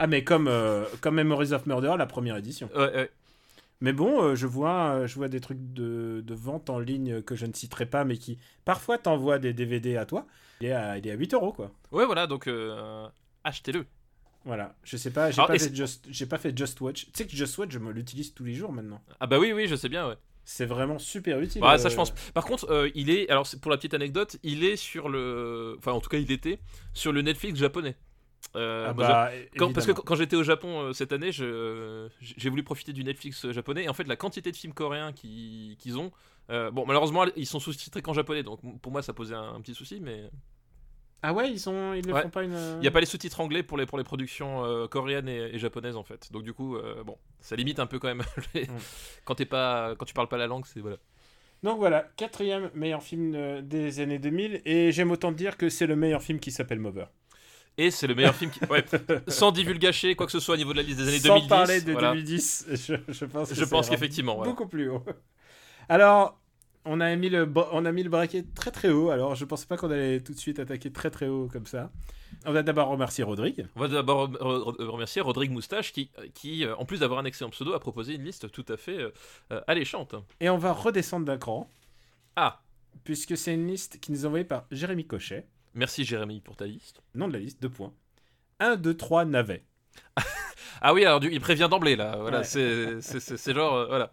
Ah, 0.00 0.08
mais 0.08 0.24
comme, 0.24 0.48
euh, 0.48 0.86
comme 1.00 1.14
Memories 1.14 1.52
of 1.52 1.66
Murder, 1.66 1.94
la 1.96 2.06
première 2.06 2.36
édition. 2.36 2.68
Ouais, 2.74 2.92
ouais. 2.96 3.10
Mais 3.80 3.92
bon, 3.92 4.22
euh, 4.24 4.34
je, 4.34 4.48
vois, 4.48 5.06
je 5.06 5.14
vois 5.14 5.28
des 5.28 5.40
trucs 5.40 5.72
de, 5.72 6.20
de 6.26 6.34
vente 6.34 6.68
en 6.68 6.80
ligne 6.80 7.22
que 7.22 7.36
je 7.36 7.46
ne 7.46 7.52
citerai 7.52 7.86
pas, 7.86 8.04
mais 8.04 8.16
qui 8.16 8.38
parfois 8.64 8.98
t'envoient 8.98 9.38
des 9.38 9.52
DVD 9.52 9.96
à 9.96 10.04
toi. 10.04 10.26
Il 10.60 10.66
est 10.66 10.72
à, 10.72 10.98
il 10.98 11.06
est 11.06 11.12
à 11.12 11.14
8 11.14 11.32
euros, 11.34 11.52
quoi. 11.52 11.70
Ouais, 11.92 12.06
voilà, 12.06 12.26
donc 12.26 12.48
achetez-le. 13.44 13.86
Voilà, 14.44 14.74
je 14.84 14.96
sais 14.96 15.10
pas, 15.10 15.30
j'ai 15.30 15.40
pas, 15.40 15.58
fait 15.58 15.74
Just- 15.74 16.26
pas 16.28 16.38
fait 16.38 16.56
Just 16.56 16.80
Watch. 16.80 17.06
Tu 17.06 17.10
sais 17.14 17.26
que 17.26 17.34
Just 17.34 17.56
Watch, 17.56 17.70
je 17.70 17.78
me 17.78 17.92
l'utilise 17.92 18.34
tous 18.34 18.44
les 18.44 18.54
jours 18.54 18.72
maintenant. 18.72 19.00
Ah 19.20 19.26
bah 19.26 19.38
oui, 19.38 19.52
oui, 19.52 19.66
je 19.68 19.74
sais 19.76 19.88
bien, 19.88 20.06
ouais. 20.08 20.16
C'est 20.44 20.66
vraiment 20.66 20.98
super 20.98 21.40
utile. 21.40 21.60
Bah, 21.62 21.78
ça, 21.78 21.86
euh, 21.86 21.90
je 21.90 21.96
pense. 21.96 22.10
Par 22.32 22.44
contre, 22.44 22.70
euh, 22.70 22.90
il 22.94 23.08
est. 23.10 23.28
Alors, 23.30 23.46
pour 23.62 23.70
la 23.70 23.76
petite 23.78 23.94
anecdote, 23.94 24.36
il 24.42 24.62
est 24.64 24.76
sur 24.76 25.08
le. 25.08 25.74
Enfin, 25.78 25.92
en 25.92 26.00
tout 26.00 26.10
cas, 26.10 26.18
il 26.18 26.30
était 26.30 26.58
sur 26.92 27.12
le 27.12 27.22
Netflix 27.22 27.58
japonais. 27.58 27.96
Euh, 28.56 28.86
Ah 28.90 28.92
bah, 28.92 29.30
Quand- 29.56 29.72
parce 29.72 29.86
que 29.86 29.92
quand, 29.92 30.14
j'étais 30.16 30.36
au 30.36 30.42
Japon 30.42 30.80
euh, 30.82 30.92
cette 30.92 31.12
année, 31.12 31.32
j'ai 31.32 32.50
voulu 32.50 32.62
profiter 32.62 32.92
du 32.92 33.02
Netflix 33.02 33.50
japonais 33.52 33.84
et 33.84 33.88
en 33.88 33.94
fait 33.94 34.06
la 34.06 34.16
quantité 34.16 34.52
de 34.52 34.56
films 34.56 34.74
coréens 34.74 35.12
qui- 35.12 35.76
qu'ils 35.80 35.98
ont, 35.98 36.12
bon 36.50 36.84
malheureusement 36.86 37.24
ils 37.36 37.46
sont 37.46 37.58
sous-titrés 37.58 38.02
qu'en 38.02 38.12
japonais 38.12 38.42
donc 38.42 38.60
pour 38.82 38.92
moi 38.92 39.00
ça 39.02 39.14
posait 39.14 39.34
un, 39.34 39.54
un 39.54 39.60
petit 39.62 39.74
souci 39.74 39.98
mais 40.00 40.30
Ah 41.26 41.32
ouais, 41.32 41.50
ils, 41.50 41.58
sont, 41.58 41.94
ils 41.94 42.06
ne 42.06 42.12
Ouais. 42.12 42.20
font 42.22 42.28
pas 42.28 42.42
une... 42.44 42.52
il 42.76 42.80
n'y 42.80 42.86
a 42.86 42.90
pas 42.90 43.00
les 43.00 43.06
sous-titres 43.06 43.40
anglais 43.40 43.62
pour 43.62 43.78
les, 43.78 43.86
pour 43.86 43.96
les 43.96 44.04
productions 44.04 44.62
euh, 44.64 44.86
coréennes 44.88 45.28
et, 45.28 45.54
et 45.54 45.58
japonaises 45.58 45.96
en 45.96 46.02
fait 46.02 46.30
donc 46.32 46.42
du 46.42 46.52
coup 46.52 46.76
euh, 46.76 47.02
bon 47.02 47.16
ça 47.40 47.56
limite 47.56 47.78
un 47.80 47.86
peu 47.86 47.98
quand 47.98 48.08
même 48.08 48.22
les- 48.54 48.66
Mm. 48.66 48.76
quand, 49.24 49.34
t'es 49.36 49.46
pas, 49.46 49.94
quand 49.96 50.04
tu 50.04 50.12
parles 50.12 50.28
pas 50.28 50.36
la 50.36 50.46
langue 50.46 50.64
c'est 50.66 50.80
voilà. 50.80 50.96
Donc 51.62 51.78
voilà, 51.78 52.06
quatrième 52.18 52.70
meilleur 52.74 53.02
film 53.02 53.32
euh, 53.34 53.62
des 53.62 54.00
années 54.00 54.18
2000, 54.18 54.60
et 54.66 54.92
j'aime 54.92 55.10
autant 55.12 55.32
dire 55.32 55.56
que 55.56 55.70
c'est 55.70 55.86
le 55.86 55.96
meilleur 55.96 56.20
film 56.22 56.38
qui 56.38 56.50
s'appelle 56.52 56.78
Mover. 56.78 57.06
Et 57.78 57.90
c'est 57.90 58.06
le 58.06 58.14
meilleur 58.14 58.34
film 58.34 58.50
qui... 58.50 58.60
ouais, 58.66 58.84
sans 59.28 59.50
divulgacher 59.50 60.14
quoi 60.14 60.26
que 60.26 60.32
ce 60.32 60.40
soit 60.40 60.54
au 60.54 60.58
niveau 60.58 60.72
de 60.72 60.76
la 60.78 60.82
liste 60.84 60.98
des 60.98 61.08
années 61.08 61.18
Sans 61.20 61.36
2010. 61.36 61.48
parler 61.48 61.80
de 61.80 61.92
voilà. 61.92 62.08
2010, 62.12 62.66
je, 62.70 62.94
je 63.08 63.24
pense 63.24 63.48
que 63.48 63.54
Je 63.54 63.64
pense 63.64 63.88
qu'effectivement, 63.88 64.42
beaucoup 64.42 64.66
plus 64.68 64.90
haut. 64.90 65.02
Alors, 65.88 66.38
on 66.84 67.00
a 67.00 67.14
mis 67.16 67.28
le, 67.30 67.50
on 67.72 67.84
a 67.84 67.92
mis 67.92 68.02
le 68.02 68.10
braquet 68.10 68.44
très 68.54 68.70
très 68.70 68.90
haut, 68.90 69.10
alors 69.10 69.34
je 69.34 69.44
pensais 69.44 69.66
pas 69.66 69.76
qu'on 69.76 69.90
allait 69.90 70.20
tout 70.20 70.32
de 70.34 70.38
suite 70.38 70.58
attaquer 70.58 70.92
très 70.92 71.10
très 71.10 71.28
haut 71.28 71.48
comme 71.52 71.66
ça. 71.66 71.90
On 72.46 72.52
va 72.52 72.62
d'abord 72.62 72.88
remercier 72.88 73.24
Rodrigue. 73.24 73.66
On 73.76 73.80
va 73.80 73.88
d'abord 73.88 74.28
re- 74.28 74.36
re- 74.76 74.84
remercier 74.86 75.22
Rodrigue 75.22 75.50
Moustache 75.52 75.92
qui, 75.92 76.10
qui 76.34 76.64
euh, 76.64 76.74
en 76.76 76.84
plus 76.84 77.00
d'avoir 77.00 77.20
un 77.20 77.24
excellent 77.24 77.50
pseudo, 77.50 77.72
a 77.74 77.80
proposé 77.80 78.14
une 78.14 78.24
liste 78.24 78.50
tout 78.50 78.64
à 78.68 78.76
fait 78.76 78.98
euh, 78.98 79.10
euh, 79.52 79.60
alléchante. 79.66 80.14
Et 80.40 80.50
on 80.50 80.58
va 80.58 80.72
redescendre 80.72 81.24
d'un 81.26 81.38
cran, 81.38 81.70
Ah, 82.36 82.60
puisque 83.04 83.36
c'est 83.36 83.54
une 83.54 83.66
liste 83.68 84.00
qui 84.00 84.12
nous 84.12 84.24
est 84.24 84.26
envoyée 84.26 84.44
par 84.44 84.66
Jérémy 84.70 85.06
Cochet. 85.06 85.46
merci 85.74 86.04
Jérémy 86.04 86.40
pour 86.40 86.56
ta 86.56 86.66
liste. 86.66 87.00
Nom 87.14 87.28
de 87.28 87.32
la 87.34 87.38
liste, 87.38 87.62
deux 87.62 87.70
points. 87.70 87.92
1, 88.60 88.76
2, 88.76 88.94
3, 88.96 89.24
navet. 89.24 89.64
Ah 90.86 90.92
oui, 90.92 91.04
alors 91.04 91.20
du- 91.20 91.30
il 91.32 91.40
prévient 91.40 91.68
d'emblée 91.70 91.96
là. 91.96 92.16
Voilà, 92.20 92.38
Ouais. 92.40 92.44
c'est- 92.44 93.54
genre 93.54 93.74
euh, 93.74 93.86
voilà. 93.86 94.12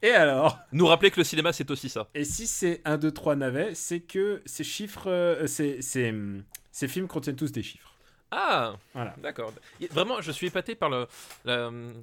Et 0.00 0.10
alors 0.10 0.58
Nous 0.72 0.86
rappeler 0.86 1.10
que 1.10 1.20
le 1.20 1.24
cinéma 1.24 1.52
c'est 1.52 1.70
aussi 1.70 1.88
ça. 1.88 2.08
Et 2.14 2.24
si 2.24 2.46
c'est 2.46 2.80
1, 2.84 2.96
2, 2.98 3.10
3 3.10 3.36
navets, 3.36 3.74
c'est 3.74 4.00
que 4.00 4.40
ces 4.46 4.64
chiffres, 4.64 5.10
euh, 5.10 5.46
ces, 5.46 5.82
ces, 5.82 6.10
hum, 6.10 6.42
ces 6.70 6.88
films 6.88 7.08
contiennent 7.08 7.36
tous 7.36 7.52
des 7.52 7.62
chiffres. 7.62 7.88
Ah, 8.34 8.76
Voilà. 8.94 9.14
d'accord. 9.22 9.52
Vraiment, 9.90 10.22
je 10.22 10.32
suis 10.32 10.46
épaté 10.46 10.74
par 10.74 10.88
la- 10.88 11.06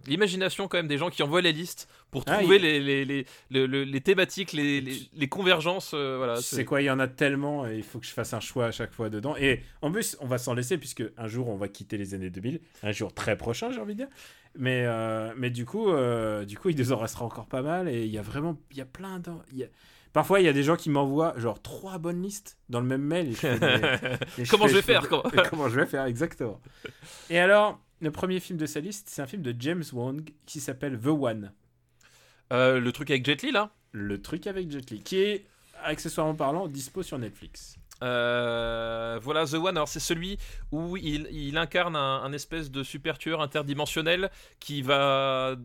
l'imagination 0.06 0.68
quand 0.68 0.78
même 0.78 0.88
des 0.88 1.00
gens 1.00 1.10
qui 1.10 1.24
envoient 1.24 1.42
les 1.42 1.52
listes 1.54 1.88
pour 2.12 2.24
Ah, 2.28 2.38
trouver 2.38 2.58
il- 2.58 2.62
les, 2.62 2.80
les, 2.80 3.04
les, 3.06 3.26
le- 3.50 3.66
le- 3.66 3.84
les 3.84 4.02
thématiques, 4.02 4.54
les, 4.54 4.80
les, 4.80 4.98
les 5.12 5.28
convergences. 5.28 5.92
euh, 5.96 6.18
voilà, 6.18 6.36
C'est 6.36 6.66
quoi, 6.66 6.84
il 6.84 6.86
y 6.86 6.92
en 6.92 7.00
a 7.00 7.08
tellement, 7.08 7.68
et 7.68 7.78
il 7.78 7.84
faut 7.84 7.98
que 7.98 8.06
je 8.06 8.12
fasse 8.12 8.34
un 8.34 8.40
choix 8.40 8.68
à 8.68 8.72
chaque 8.72 8.94
fois 8.94 9.10
dedans. 9.10 9.36
Et 9.38 9.64
en 9.82 9.92
plus, 9.92 10.18
on 10.20 10.28
va 10.28 10.38
s'en 10.38 10.54
laisser, 10.54 10.78
puisque 10.78 11.04
un 11.18 11.28
jour, 11.28 11.48
on 11.50 11.58
va 11.58 11.68
quitter 11.68 11.98
les 11.98 12.14
années 12.14 12.30
2000, 12.30 12.60
un 12.84 12.92
jour 12.92 13.12
très 13.12 13.36
prochain, 13.36 13.72
j'ai 13.72 13.80
envie 13.80 13.94
de 13.96 14.06
dire. 14.06 14.10
Mais, 14.56 14.84
euh, 14.86 15.34
mais 15.38 15.50
du, 15.52 15.66
coup, 15.66 15.90
euh, 15.90 16.44
du 16.46 16.58
coup, 16.58 16.70
il 16.70 16.78
nous 16.78 16.92
en 16.92 16.98
restera 16.98 17.24
encore 17.26 17.46
pas 17.48 17.62
mal, 17.62 17.88
et 17.88 18.04
il 18.06 18.12
y 18.12 18.18
a 18.18 18.22
vraiment, 18.22 18.58
il 18.72 18.78
y 18.78 18.82
a 18.82 18.86
plein 18.86 19.20
de... 19.20 19.30
a- 19.30 19.68
Parfois, 20.12 20.40
il 20.40 20.46
y 20.46 20.50
a 20.50 20.54
des 20.54 20.64
gens 20.64 20.76
qui 20.76 20.90
m'envoient 20.90 21.36
genre 21.38 21.62
trois 21.62 22.00
bonnes 22.00 22.22
listes 22.24 22.58
dans 22.68 22.80
le 22.82 22.88
même 22.88 23.04
mail. 23.04 23.30
et 23.30 23.34
je 23.36 24.50
Comment 24.50 24.68
je 24.68 24.74
vais 24.74 24.82
fais- 24.82 24.94
faire, 24.94 25.08
comment- 25.08 25.24
comment 25.50 25.70
je 25.70 25.80
vais 25.80 25.86
faire, 25.86 26.06
exactement. 26.06 26.60
Et 27.30 27.38
alors, 27.38 27.80
le 28.02 28.10
premier 28.12 28.40
film 28.40 28.58
de 28.58 28.66
sa 28.66 28.80
liste, 28.80 29.08
c'est 29.10 29.22
un 29.22 29.28
film 29.28 29.44
de 29.44 29.54
James 29.60 29.84
Wong 29.94 30.28
qui 30.48 30.60
s'appelle 30.60 31.00
The 31.00 31.08
One. 31.08 31.54
Euh, 32.52 32.80
le 32.80 32.92
truc 32.92 33.12
avec 33.12 33.24
Jet 33.26 33.44
Li 33.44 33.52
là? 33.52 33.72
Le 33.92 34.20
truc 34.22 34.48
avec 34.48 34.72
Jet 34.72 34.90
Li, 34.90 35.02
qui 35.04 35.18
est, 35.20 35.46
accessoirement 35.84 36.36
parlant, 36.36 36.68
dispo 36.68 37.04
sur 37.04 37.20
Netflix. 37.20 37.76
Euh, 38.02 39.20
voilà 39.22 39.46
The 39.46 39.56
One, 39.56 39.76
alors 39.78 39.88
c'est 39.88 40.00
celui 40.00 40.38
où 40.72 40.96
il, 40.98 41.28
il 41.32 41.58
incarne 41.58 41.96
un, 41.96 42.24
un 42.24 42.32
espèce 42.32 42.72
de 42.72 42.84
super 42.84 43.18
tueur 43.18 43.42
interdimensionnel 43.42 44.32
qui 44.60 44.82
va 44.82 45.56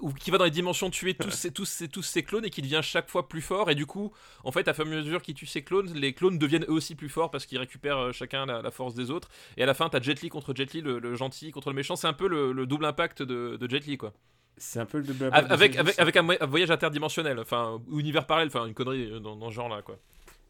ou 0.00 0.12
qui 0.12 0.30
va 0.30 0.38
dans 0.38 0.44
les 0.44 0.50
dimensions 0.50 0.88
tuer 0.90 1.14
tous 1.14 1.30
ses, 1.30 1.50
tous, 1.52 1.66
ses, 1.66 1.88
tous 1.88 2.02
ses 2.02 2.22
clones 2.22 2.44
et 2.44 2.50
qui 2.50 2.62
devient 2.62 2.80
chaque 2.82 3.08
fois 3.08 3.28
plus 3.28 3.42
fort. 3.42 3.70
Et 3.70 3.74
du 3.74 3.86
coup 3.86 4.12
en 4.44 4.52
fait 4.52 4.66
à 4.68 4.74
fur 4.74 4.86
et 4.86 4.92
à 4.92 4.96
mesure 4.96 5.22
qu'il 5.22 5.34
tue 5.34 5.46
ses 5.46 5.62
clones 5.62 5.92
les 5.94 6.12
clones 6.12 6.38
deviennent 6.38 6.64
eux 6.64 6.72
aussi 6.72 6.94
plus 6.94 7.08
forts 7.08 7.30
parce 7.30 7.46
qu'ils 7.46 7.58
récupèrent 7.58 7.98
euh, 7.98 8.12
chacun 8.12 8.46
la, 8.46 8.62
la 8.62 8.70
force 8.70 8.94
des 8.94 9.10
autres. 9.10 9.28
Et 9.56 9.62
à 9.62 9.66
la 9.66 9.74
fin 9.74 9.88
t'as 9.88 10.00
Jet 10.00 10.20
Li 10.22 10.28
contre 10.28 10.54
Jet 10.54 10.72
Li 10.72 10.80
le, 10.80 10.98
le 10.98 11.14
gentil 11.14 11.50
contre 11.50 11.70
le 11.70 11.74
méchant. 11.74 11.96
C'est 11.96 12.08
un 12.08 12.12
peu 12.12 12.28
le, 12.28 12.52
le 12.52 12.66
double 12.66 12.84
impact 12.84 13.22
de, 13.22 13.56
de 13.56 13.70
Jet 13.70 13.86
Li 13.86 13.96
quoi. 13.98 14.12
C'est 14.56 14.80
un 14.80 14.86
peu 14.86 14.98
le 14.98 15.04
double 15.04 15.24
impact 15.26 15.50
avec, 15.50 15.76
avec, 15.76 15.98
avec 15.98 16.16
un, 16.16 16.46
voyage 16.46 16.70
interdimensionnel 16.70 17.38
enfin 17.38 17.80
univers 17.90 18.26
parallèle 18.26 18.48
enfin 18.48 18.66
une 18.66 18.74
connerie 18.74 19.20
dans, 19.20 19.36
dans 19.36 19.48
ce 19.50 19.54
genre 19.54 19.68
là 19.68 19.80
quoi 19.82 19.96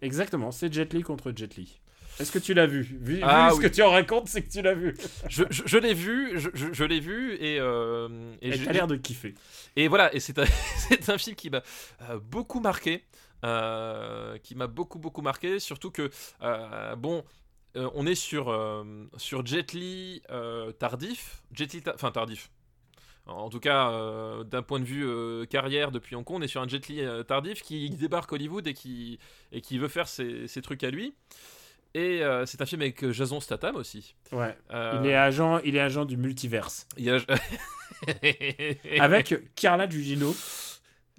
Exactement, 0.03 0.51
c'est 0.51 0.73
Jet 0.73 0.93
Li 0.95 1.03
contre 1.03 1.33
Jet 1.35 1.57
Li. 1.57 1.81
Est-ce 2.19 2.33
que 2.33 2.39
tu 2.39 2.53
l'as 2.53 2.67
vu? 2.67 2.83
Vu, 3.01 3.21
Ah, 3.23 3.47
vu 3.49 3.55
ce 3.55 3.57
oui. 3.61 3.63
que 3.71 3.75
tu 3.75 3.83
en 3.83 3.91
racontes, 3.91 4.29
c'est 4.29 4.43
que 4.43 4.51
tu 4.51 4.61
l'as 4.61 4.75
vu. 4.75 4.95
je, 5.29 5.45
je, 5.51 5.63
je 5.65 5.79
l'ai 5.79 5.95
vu 5.95 6.39
je, 6.39 6.85
l'ai 6.85 7.01
vu 7.01 7.35
et, 7.37 7.59
euh, 7.61 8.35
et 8.43 8.49
Et 8.49 8.53
j'ai- 8.53 8.73
l'air 8.73 8.87
de 8.87 8.97
kiffer. 8.97 9.35
Et 9.77 9.89
voilà, 9.89 10.15
et 10.15 10.21
c'est 10.21 10.39
un, 10.39 10.45
film 11.19 11.35
qui 11.37 11.49
m'a 11.49 11.63
euh, 12.11 12.19
beaucoup 12.19 12.61
marqué, 12.61 13.05
euh, 13.45 14.37
qui 14.39 14.55
m'a 14.55 14.67
beaucoup 14.67 14.99
beaucoup 14.99 15.23
marqué, 15.23 15.59
surtout 15.61 15.91
que 15.91 16.11
euh, 16.43 16.95
bon, 16.97 17.25
on 17.75 18.07
est 18.07 18.15
sur 18.15 18.55
sur 19.17 19.47
Jet 19.47 19.73
Li 19.73 20.21
tardif, 20.79 21.43
Jet 21.53 21.73
Li, 21.73 21.81
ta- 21.83 21.95
enfin 21.95 22.11
tardif. 22.11 22.51
En 23.27 23.49
tout 23.49 23.61
cas, 23.61 23.91
euh, 23.91 24.43
d'un 24.45 24.63
point 24.63 24.81
de 24.81 24.85
vue 24.85 25.07
euh, 25.07 25.45
carrière 25.45 25.93
depuis 25.93 26.17
Hong 26.17 26.25
Kong, 26.25 26.39
on 26.39 26.43
est 26.43 26.49
sur 26.49 26.61
un 26.63 26.67
Jet 26.69 26.89
Li 26.89 27.01
euh, 27.01 27.23
tardif 27.23 27.63
qui 27.63 27.89
débarque 27.91 28.33
Hollywood 28.33 28.67
et 28.67 28.75
qui, 28.75 29.19
et 29.53 29.61
qui 29.61 29.79
veut 29.79 29.89
faire 29.89 30.09
ses, 30.09 30.49
ses 30.49 30.63
trucs 30.63 30.83
à 30.85 30.91
lui. 30.91 31.15
Et 31.95 32.23
c'est 32.47 32.63
un 32.63 32.67
film 32.67 32.83
avec 32.83 33.11
Jason 33.11 33.41
Statham 33.41 33.75
aussi. 33.75 34.15
Ouais. 34.31 34.57
Il 34.71 35.07
est 35.09 35.15
agent, 35.17 35.59
il 35.61 35.75
est 35.75 35.81
agent 35.81 36.05
du 36.05 36.17
multiverse. 36.17 36.87
il 36.97 37.11
a- 37.11 37.19
Avec 39.01 39.55
Carla 39.57 39.87
Gugino. 39.87 40.35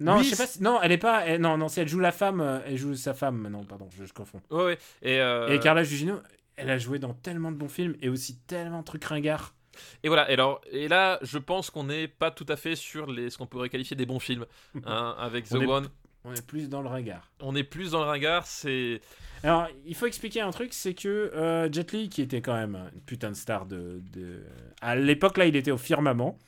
Non, 0.00 0.16
Oui, 0.16 0.24
je 0.24 0.30
sais 0.30 0.36
pas. 0.42 0.46
si- 0.48 0.62
Non, 0.62 0.80
elle 0.82 0.92
est 0.92 0.98
pas. 0.98 1.26
elle- 1.26 1.40
non, 1.40 1.56
non, 1.58 1.68
si 1.68 1.78
elle 1.80 1.88
joue 1.88 2.00
la 2.00 2.10
femme, 2.12 2.62
elle 2.66 2.76
joue 2.76 2.94
sa 2.94 3.14
femme. 3.14 3.46
Non, 3.48 3.64
pardon, 3.64 3.88
je, 3.96 4.04
je 4.04 4.12
confonds. 4.12 4.40
Ouais, 4.50 4.64
ouais. 4.64 4.78
Et, 5.02 5.54
Et 5.54 5.58
Carla 5.60 5.84
Gugino, 5.84 6.20
elle 6.56 6.70
a 6.70 6.78
joué 6.78 6.98
dans 6.98 7.14
tellement 7.14 7.52
de 7.52 7.56
bons 7.56 7.68
films 7.68 7.94
et 8.00 8.08
aussi 8.08 8.38
tellement 8.38 8.80
de 8.80 8.84
trucs 8.84 9.04
ringards. 9.04 9.54
Et 10.02 10.08
voilà, 10.08 10.30
et, 10.30 10.34
alors, 10.34 10.60
et 10.70 10.88
là, 10.88 11.18
je 11.22 11.38
pense 11.38 11.70
qu'on 11.70 11.84
n'est 11.84 12.08
pas 12.08 12.30
tout 12.30 12.46
à 12.48 12.56
fait 12.56 12.76
sur 12.76 13.06
les, 13.10 13.30
ce 13.30 13.38
qu'on 13.38 13.46
pourrait 13.46 13.68
qualifier 13.68 13.96
des 13.96 14.06
bons 14.06 14.20
films. 14.20 14.46
hein, 14.86 15.14
avec 15.18 15.48
The 15.48 15.54
On 15.56 15.60
est- 15.62 15.66
One, 15.66 15.88
On 16.24 16.34
est 16.34 16.46
plus 16.46 16.68
dans 16.68 16.82
le 16.82 16.88
ringard. 16.88 17.28
on 17.40 17.54
est 17.56 17.64
plus 17.64 17.90
dans 17.92 18.00
le 18.00 18.06
ringard, 18.06 18.46
c'est... 18.46 19.00
Alors, 19.44 19.66
il 19.86 19.94
faut 19.96 20.06
expliquer 20.06 20.40
un 20.40 20.52
truc, 20.52 20.72
c'est 20.72 20.94
que 20.94 21.08
euh, 21.08 21.68
Jet 21.72 21.90
Li, 21.92 22.08
qui 22.08 22.22
était 22.22 22.40
quand 22.40 22.54
même 22.54 22.76
une 22.94 23.00
putain 23.00 23.30
de 23.30 23.34
star 23.36 23.66
de... 23.66 24.00
de- 24.12 24.44
À 24.80 24.94
l'époque, 24.94 25.36
là, 25.36 25.46
il 25.46 25.56
était 25.56 25.72
au 25.72 25.78
firmament. 25.78 26.38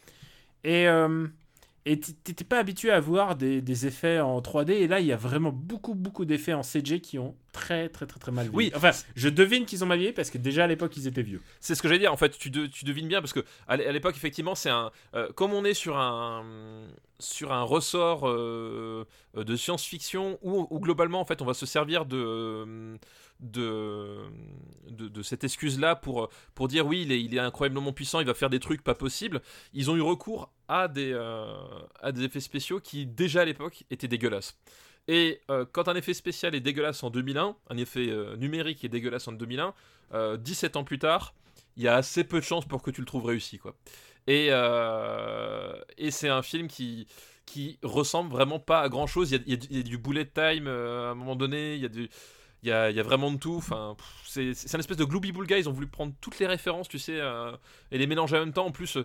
Et 0.63 0.87
euh, 0.89 1.27
et 1.87 2.01
t'étais 2.01 2.45
pas 2.45 2.59
habitué 2.59 2.91
à 2.91 2.99
voir 2.99 3.37
des, 3.37 3.61
des 3.61 3.87
effets 3.87 4.19
en 4.21 4.41
3D. 4.41 4.71
Et 4.71 4.87
là, 4.89 5.01
il 5.01 5.07
y 5.07 5.13
a 5.13 5.17
vraiment 5.17 5.53
beaucoup, 5.53 5.95
beaucoup 5.95 6.25
d'effets 6.25 6.55
en 6.55 6.63
CG 6.63 7.01
qui 7.01 7.19
ont 7.19 7.35
très, 7.53 7.91
très, 7.91 8.07
très, 8.07 8.19
très 8.19 8.33
mal 8.33 8.47
vieilli. 8.49 8.57
Oui. 8.57 8.73
Enfin, 8.75 8.91
je 9.15 9.29
devine 9.29 9.67
qu'ils 9.67 9.85
ont 9.85 9.87
mal 9.87 9.99
vieilli 9.99 10.15
parce 10.15 10.31
que 10.31 10.39
déjà 10.39 10.65
à 10.65 10.67
l'époque, 10.67 10.97
ils 10.97 11.07
étaient 11.07 11.23
vieux. 11.23 11.43
C'est 11.61 11.75
ce 11.75 11.83
que 11.83 11.89
j'allais 11.89 12.01
dire, 12.01 12.13
en 12.13 12.17
fait, 12.17 12.39
tu, 12.39 12.49
de- 12.51 12.67
tu 12.67 12.87
devines 12.87 13.07
bien, 13.07 13.21
parce 13.21 13.35
que 13.35 13.45
à 13.69 13.77
l'é- 13.77 13.87
à 13.87 13.93
l'époque, 13.93 14.17
effectivement, 14.17 14.55
c'est 14.55 14.71
un... 14.71 14.91
euh, 15.15 15.31
comme 15.35 15.53
on 15.53 15.65
est 15.65 15.75
sur 15.75 15.99
un, 15.99 16.87
sur 17.19 17.53
un 17.53 17.63
ressort 17.63 18.29
euh, 18.29 19.05
de 19.37 19.55
science-fiction, 19.55 20.39
où, 20.43 20.67
où 20.71 20.81
globalement, 20.81 21.21
en 21.21 21.25
fait, 21.27 21.43
on 21.43 21.45
va 21.47 21.55
se 21.55 21.67
servir 21.67 22.07
de... 22.07 22.97
De, 23.41 24.17
de, 24.89 25.09
de 25.09 25.23
cette 25.23 25.43
excuse-là 25.43 25.97
pour, 25.97 26.31
pour 26.55 26.69
dire 26.69 26.87
oui, 26.87 27.03
il 27.03 27.11
est, 27.13 27.21
il 27.21 27.35
est 27.35 27.41
incroyablement 27.41 27.93
puissant, 27.93 28.21
il 28.21 28.27
va 28.27 28.33
faire 28.33 28.49
des 28.49 28.61
trucs 28.61 28.83
pas 28.83 28.95
possibles. 28.95 29.43
Ils 29.75 29.91
ont 29.91 29.97
eu 29.97 30.01
recours 30.01 30.51
à 30.69 30.89
des, 30.89 31.13
euh, 31.13 31.55
des 32.13 32.25
effets 32.25 32.41
spéciaux 32.41 32.81
qui, 32.81 33.07
déjà 33.07 33.43
à 33.43 33.45
l'époque, 33.45 33.85
étaient 33.91 34.09
dégueulasses. 34.09 34.57
Et 35.09 35.41
euh, 35.51 35.67
quand 35.71 35.89
un 35.89 35.95
effet 35.97 36.15
spécial 36.15 36.55
est 36.55 36.61
dégueulasse 36.61 37.03
en 37.03 37.11
2001, 37.11 37.57
un 37.71 37.77
effet 37.77 38.09
euh, 38.09 38.37
numérique 38.37 38.85
est 38.85 38.89
dégueulasse 38.89 39.29
en 39.29 39.33
2001, 39.33 39.75
euh, 40.15 40.37
17 40.37 40.77
ans 40.77 40.85
plus 40.85 40.99
tard, 40.99 41.35
il 41.77 41.83
y 41.83 41.89
a 41.89 41.97
assez 41.97 42.25
peu 42.25 42.39
de 42.41 42.45
chances 42.45 42.65
pour 42.67 42.83
que 42.83 42.91
tu 42.91 43.01
le 43.01 43.07
trouves 43.07 43.27
réussi. 43.27 43.59
Quoi. 43.59 43.75
Et, 44.27 44.51
et 45.99 46.11
c'est 46.11 46.29
un 46.29 46.43
film 46.43 46.69
qui, 46.69 47.07
qui 47.47 47.79
ressemble 47.83 48.31
vraiment 48.31 48.59
pas 48.59 48.81
à 48.81 48.89
grand 48.89 49.07
chose. 49.07 49.31
Il 49.31 49.51
y 49.51 49.55
a, 49.55 49.57
du- 49.57 49.67
il 49.71 49.77
y 49.77 49.81
a 49.81 49.83
du 49.83 49.99
bullet 49.99 50.27
time 50.27 50.69
à 50.69 51.11
un 51.11 51.15
moment 51.15 51.37
donné, 51.37 51.75
il 51.75 51.81
y 51.83 51.85
a 51.87 51.89
du. 51.89 52.09
Il 52.65 52.69
y 52.69 52.73
a, 52.73 52.89
il 52.91 52.97
y 52.97 53.01
a 53.01 53.03
vraiment 53.03 53.31
de 53.31 53.37
tout. 53.39 53.57
Enfin, 53.57 53.95
c'est 54.27 54.55
c'est 54.55 54.75
un 54.75 54.81
espèce 54.81 54.97
de 54.97 55.05
glooby 55.05 55.33
bull 55.33 55.47
guy. 55.47 55.59
Ils 55.59 55.69
ont 55.69 55.73
voulu 55.73 55.87
prendre 55.87 56.15
toutes 56.23 56.39
les 56.39 56.47
références, 56.47 56.89
tu 56.89 56.99
sais, 56.99 57.21
euh, 57.21 57.53
et 57.93 57.99
les 57.99 58.07
mélanger 58.07 58.37
en 58.37 58.41
même 58.41 58.53
temps. 58.55 58.67
En 58.67 58.73
plus, 58.73 58.97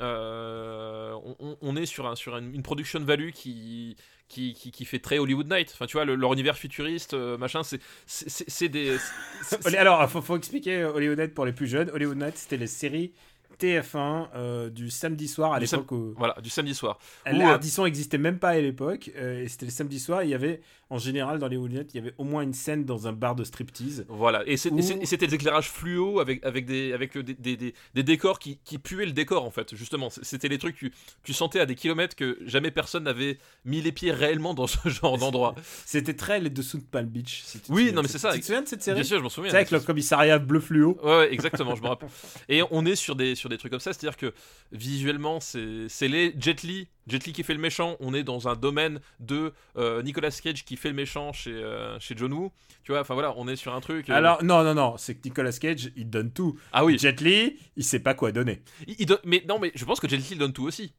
euh, 0.00 1.12
on, 1.60 1.76
est 1.76 1.86
sur, 1.86 2.06
un, 2.06 2.14
sur 2.16 2.36
une, 2.36 2.54
une 2.54 2.62
production 2.62 3.00
value 3.00 3.30
qui, 3.30 3.96
qui, 4.28 4.54
qui, 4.54 4.70
qui 4.70 4.84
fait 4.84 4.98
très 4.98 5.18
Hollywood 5.18 5.50
Night. 5.52 5.70
Enfin, 5.74 5.86
tu 5.86 5.96
vois, 5.96 6.04
le- 6.04 6.14
leur 6.14 6.32
univers 6.32 6.56
futuriste, 6.56 7.14
euh, 7.14 7.36
machin, 7.38 7.62
c'est 7.62 7.80
c'est- 8.06 8.28
c'est 8.28 8.48
c'est 8.48 8.68
des. 8.68 8.96
Alors, 9.76 10.02
il 10.02 10.08
faut, 10.08 10.22
faut 10.22 10.36
expliquer 10.36 10.84
Hollywood 10.84 11.18
Night 11.18 11.34
pour 11.34 11.44
les 11.46 11.52
plus 11.52 11.66
jeunes. 11.66 11.90
Hollywood 11.90 12.18
Night, 12.18 12.36
c'était 12.36 12.56
les 12.56 12.66
séries 12.66 13.12
TF1 13.58 14.28
euh, 14.36 14.70
du 14.70 14.88
samedi 14.90 15.26
soir 15.26 15.52
à 15.54 15.58
Du 15.58 15.66
sam- 15.66 15.80
l'époque 15.80 15.92
où 15.98 16.14
Voilà, 16.16 16.36
du 16.40 16.50
samedi 16.50 16.74
soir. 16.74 16.98
Les 17.26 17.38
Ou, 17.38 17.42
euh, 17.42 17.46
Ardisson 17.52 17.84
n'existait 17.84 18.18
même 18.18 18.38
pas 18.38 18.50
à 18.50 18.60
l'époque. 18.60 19.10
euh, 19.16 19.42
et 19.42 19.48
c'était 19.48 19.66
le 19.66 19.72
samedi 19.72 19.98
soir. 19.98 20.22
Il 20.22 20.30
y 20.30 20.34
avait, 20.34 20.60
en 20.90 20.98
général, 20.98 21.38
dans 21.38 21.48
les 21.48 21.58
Night, 21.58 21.90
il 21.92 21.96
y 21.98 22.00
avait 22.00 22.14
au 22.18 22.24
moins 22.24 22.42
une 22.42 22.54
scène 22.54 22.84
dans 22.84 23.06
un 23.08 23.12
bar 23.12 23.34
de 23.34 23.44
striptease. 23.44 24.06
Voilà, 24.08 24.42
et 24.46 24.56
c'était 24.56 25.26
des 25.26 25.34
éclairages 25.34 25.68
fluo 25.70 26.20
avec, 26.20 26.42
avec, 26.44 26.64
des, 26.64 26.92
avec 26.92 27.16
euh, 27.16 27.22
des, 27.22 27.34
des, 27.34 27.56
des- 27.56 27.74
des 27.94 28.02
décors 28.02 28.38
qui, 28.38 28.58
qui 28.64 28.78
puaient 28.78 29.04
le 29.06 29.12
décor 29.12 29.44
en 29.44 29.50
fait, 29.50 29.74
justement. 29.74 30.08
C'était 30.22 30.48
les 30.48 30.58
trucs 30.58 30.78
que 30.78 30.86
tu 31.24 31.32
sentais 31.32 31.60
à 31.60 31.66
des 31.66 31.74
kilomètres 31.74 32.16
que 32.16 32.38
jamais 32.46 32.70
personne 32.70 33.04
n'avait 33.04 33.38
mis 33.64 33.82
les 33.82 33.92
pieds 33.92 34.12
réellement 34.12 34.54
dans 34.54 34.66
ce 34.66 34.88
genre 34.88 35.18
d'endroit. 35.18 35.54
C'était 35.84 36.14
très 36.14 36.40
les 36.40 36.50
dessous 36.50 36.78
de 36.78 36.84
Palm 36.84 37.06
Beach. 37.08 37.42
si 37.44 37.60
tu 37.60 37.66
te 37.68 37.72
Oui, 37.72 37.92
non, 37.92 38.02
mais 38.02 38.08
c'est 38.08 38.18
ça. 38.18 38.32
Tu 38.32 38.40
te 38.40 38.46
souviens 38.46 38.62
de 38.62 38.68
cette 38.68 38.82
série? 38.82 38.96
Bien 39.00 39.04
sûr, 39.04 39.18
je 39.18 39.22
m'en 39.24 39.28
souviens. 39.28 39.50
C'est 39.50 39.56
avec 39.56 39.70
le 39.70 39.80
commissariat 39.80 40.38
bleu 40.38 40.60
fluo. 40.60 40.98
Ouais, 41.02 41.16
ouais, 41.18 41.32
exactement, 41.34 41.74
je 41.74 41.82
me 41.82 41.88
rappelle. 41.88 42.08
Et 42.48 42.62
on 42.70 42.86
est 42.86 42.96
sur 42.96 43.14
des, 43.16 43.34
sur 43.34 43.48
des 43.50 43.58
trucs 43.58 43.70
comme 43.72 43.80
ça, 43.80 43.92
c'est-à-dire 43.92 44.16
que 44.16 44.32
visuellement, 44.72 45.40
c'est 45.40 45.86
c'est 45.88 46.08
les 46.08 46.34
Jet 46.38 46.62
Li, 46.62 46.88
Jet 47.06 47.24
Li 47.26 47.32
qui 47.32 47.42
fait 47.42 47.54
le 47.54 47.60
méchant, 47.60 47.96
on 48.00 48.14
est 48.14 48.22
dans 48.22 48.48
un 48.48 48.54
domaine 48.54 49.00
de 49.20 49.52
euh, 49.76 50.02
Nicolas 50.02 50.30
Cage 50.30 50.64
qui 50.64 50.76
fait 50.78 50.88
le 50.88 50.94
méchant 50.94 51.32
chez, 51.32 51.52
euh, 51.52 51.98
chez 52.00 52.16
John 52.16 52.32
Woo. 52.32 52.52
Tu 52.84 52.92
vois, 52.92 53.00
enfin 53.02 53.14
voilà, 53.14 53.34
on 53.36 53.46
est 53.48 53.56
sur 53.56 53.74
un 53.74 53.80
truc. 53.80 54.08
euh, 54.08 54.14
Alors, 54.14 54.42
non, 54.42 54.62
non, 54.64 54.74
non, 54.74 54.96
c'est 54.96 55.14
que 55.16 55.20
Nicolas 55.28 55.52
Cage, 55.52 55.90
il 55.96 56.08
donne 56.08 56.32
tout. 56.32 56.58
ah 56.72 56.84
oui, 56.84 56.98
Jet 56.98 57.20
Li, 57.20 57.58
il 57.76 57.84
sait 57.84 58.00
pas 58.00 58.14
quoi 58.14 58.32
donner. 58.32 58.62
il- 58.86 58.96
il 58.98 59.18
mais 59.24 59.44
non, 59.48 59.58
mais 59.58 59.72
je 59.74 59.84
pense 59.84 60.00
que 60.00 60.08
Jet 60.08 60.16
Li 60.16 60.36
donne 60.36 60.52
tout 60.52 60.64
aussi. 60.64 60.94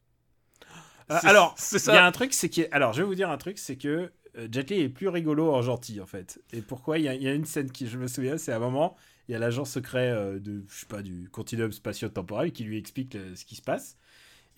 Euh, 1.12 1.18
C'est- 1.22 1.28
alors, 1.28 1.56
c'est 1.58 1.78
il 1.78 1.88
y 1.88 1.92
a 1.92 1.96
ça. 1.96 2.06
un 2.06 2.12
truc, 2.12 2.34
c'est 2.34 2.50
que. 2.50 2.62
Alors, 2.72 2.94
je 2.94 3.02
vais 3.02 3.08
vous 3.08 3.16
dire 3.16 3.30
un 3.32 3.38
truc, 3.38 3.58
c'est 3.58 3.78
que 3.78 4.12
euh, 4.38 4.48
Jet 4.52 4.70
Li 4.70 4.82
est 4.82 4.90
plus 4.90 5.08
rigolo 5.08 5.52
en 5.52 5.62
gentil, 5.64 6.00
en 6.02 6.06
fait. 6.06 6.40
Et 6.54 6.62
pourquoi 6.62 7.00
Il 7.00 7.06
y, 7.06 7.08
a- 7.08 7.16
il 7.16 7.24
y 7.24 7.28
a 7.28 7.34
une 7.34 7.46
scène 7.46 7.72
qui, 7.72 7.88
je 7.88 7.98
me 7.98 8.08
souviens, 8.08 8.38
c'est 8.38 8.52
à 8.52 8.58
un 8.58 8.60
moment, 8.60 8.96
il 9.28 9.32
y 9.32 9.36
a 9.36 9.40
l'agent 9.40 9.66
secret 9.66 10.12
euh, 10.12 10.40
de, 10.40 10.64
je 10.70 10.80
sais 10.82 10.86
pas, 10.86 11.02
du 11.02 11.28
continuum 11.32 11.72
spatio-temporel 11.72 12.52
qui 12.52 12.64
lui 12.64 12.78
explique 12.78 13.16
euh, 13.16 13.36
ce 13.36 13.44
qui 13.46 13.56
se 13.56 13.64
passe. 13.64 13.98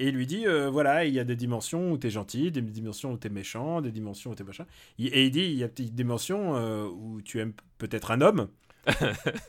Et 0.02 0.08
il 0.08 0.16
lui 0.16 0.26
dit, 0.26 0.48
euh, 0.48 0.68
voilà, 0.68 1.06
il 1.06 1.14
y 1.14 1.20
a 1.20 1.24
des 1.24 1.36
dimensions 1.36 1.92
où 1.92 1.98
t'es 2.00 2.10
gentil, 2.10 2.50
des 2.50 2.62
dimensions 2.64 3.12
où 3.12 3.18
t'es 3.18 3.30
méchant, 3.30 3.82
des 3.82 3.92
dimensions 3.92 4.32
où 4.32 4.36
t'es 4.36 4.44
machin. 4.44 4.66
Et 4.98 5.26
il 5.26 5.30
dit, 5.30 5.44
il 5.44 5.54
y 5.60 5.64
a 5.64 5.68
des 5.68 5.84
dimensions 5.84 6.56
euh, 6.58 6.88
où 6.88 7.22
tu 7.22 7.40
aimes 7.40 7.54
peut-être 7.78 8.10
un 8.10 8.22
homme. 8.22 8.48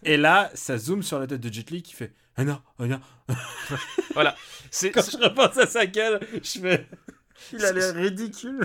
et 0.02 0.18
là, 0.18 0.50
ça 0.52 0.76
zoome 0.76 1.02
sur 1.02 1.18
la 1.18 1.26
tête 1.26 1.40
de 1.40 1.50
Jet 1.50 1.70
Li 1.70 1.82
qui 1.82 1.94
fait, 1.94 2.12
ah 2.36 2.44
non, 2.44 2.60
ah 2.78 2.86
non. 2.86 3.00
Voilà. 4.12 4.36
Quand 4.82 5.10
je 5.10 5.24
repense 5.24 5.56
à 5.56 5.66
sa 5.66 5.86
gueule, 5.86 6.20
je 6.34 6.60
fais... 6.60 6.86
Il 7.52 7.64
a 7.64 7.72
l'air 7.72 7.94
ridicule. 7.94 8.60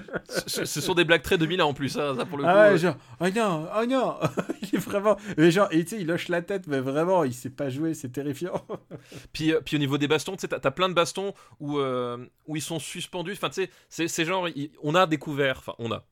ce, 0.47 0.65
ce 0.65 0.82
sont 0.82 0.93
des 0.93 1.05
blagues 1.05 1.21
très 1.21 1.38
2000 1.38 1.61
en 1.61 1.73
plus, 1.73 1.97
hein, 1.97 2.15
ça 2.17 2.25
pour 2.25 2.38
le 2.38 2.43
coup. 2.43 2.49
Ah 2.51 2.55
ouais, 2.69 2.73
euh. 2.73 2.78
genre, 2.78 2.95
oh 3.19 3.25
non, 3.36 3.67
oh 3.80 3.86
non. 3.86 4.15
il 4.61 4.75
est 4.75 4.80
vraiment. 4.80 5.17
Mais 5.38 5.51
genre, 5.51 5.67
et 5.71 5.84
tu 5.84 5.95
sais, 5.95 6.01
il 6.01 6.11
hoche 6.11 6.28
la 6.30 6.41
tête, 6.41 6.67
mais 6.67 6.80
vraiment, 6.80 7.23
il 7.23 7.34
sait 7.34 7.49
pas 7.49 7.69
jouer, 7.69 7.93
c'est 7.93 8.09
terrifiant. 8.09 8.65
Puis, 9.34 9.53
euh, 9.53 9.61
puis 9.63 9.75
au 9.75 9.80
niveau 9.80 9.97
des 9.97 10.07
bastons, 10.07 10.34
tu 10.36 10.41
sais, 10.41 10.47
t'as, 10.47 10.59
t'as 10.59 10.71
plein 10.71 10.89
de 10.89 10.93
bastons 10.93 11.34
où, 11.59 11.78
euh, 11.80 12.17
où 12.45 12.55
ils 12.55 12.61
sont 12.61 12.80
suspendus. 12.80 13.34
Enfin, 13.34 13.49
tu 13.49 13.61
sais, 13.63 13.69
c'est, 13.89 14.07
c'est 14.07 14.25
genre, 14.25 14.47
il- 14.49 14.71
on 14.84 14.95
a 14.95 15.05
découvert, 15.07 15.57
enfin, 15.59 15.73
on 15.80 15.91
a. 15.91 16.03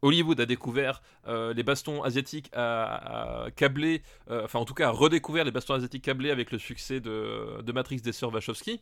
Hollywood 0.00 0.38
a 0.40 0.46
découvert 0.46 1.02
euh, 1.26 1.52
les 1.54 1.64
bastons 1.64 2.04
asiatiques 2.04 2.50
à, 2.54 3.46
à 3.46 3.50
câblés, 3.50 4.02
euh, 4.30 4.44
enfin 4.44 4.60
en 4.60 4.64
tout 4.64 4.72
cas 4.74 4.86
a 4.86 4.90
redécouvert 4.92 5.44
les 5.44 5.50
bastons 5.50 5.74
asiatiques 5.74 6.04
câblés 6.04 6.30
avec 6.30 6.52
le 6.52 6.58
succès 6.58 7.00
de, 7.00 7.60
de 7.62 7.72
Matrix 7.72 7.96
des 8.00 8.12
sœurs 8.12 8.32
Wachowski. 8.32 8.80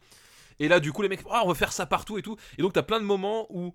Et 0.58 0.68
là, 0.68 0.80
du 0.80 0.92
coup, 0.92 1.02
les 1.02 1.08
mecs, 1.08 1.20
Ah, 1.30 1.42
on 1.44 1.48
va 1.48 1.54
faire 1.54 1.72
ça 1.72 1.86
partout 1.86 2.18
et 2.18 2.22
tout. 2.22 2.36
Et 2.58 2.62
donc, 2.62 2.72
t'as 2.72 2.82
plein 2.82 3.00
de 3.00 3.04
moments 3.04 3.46
où, 3.50 3.74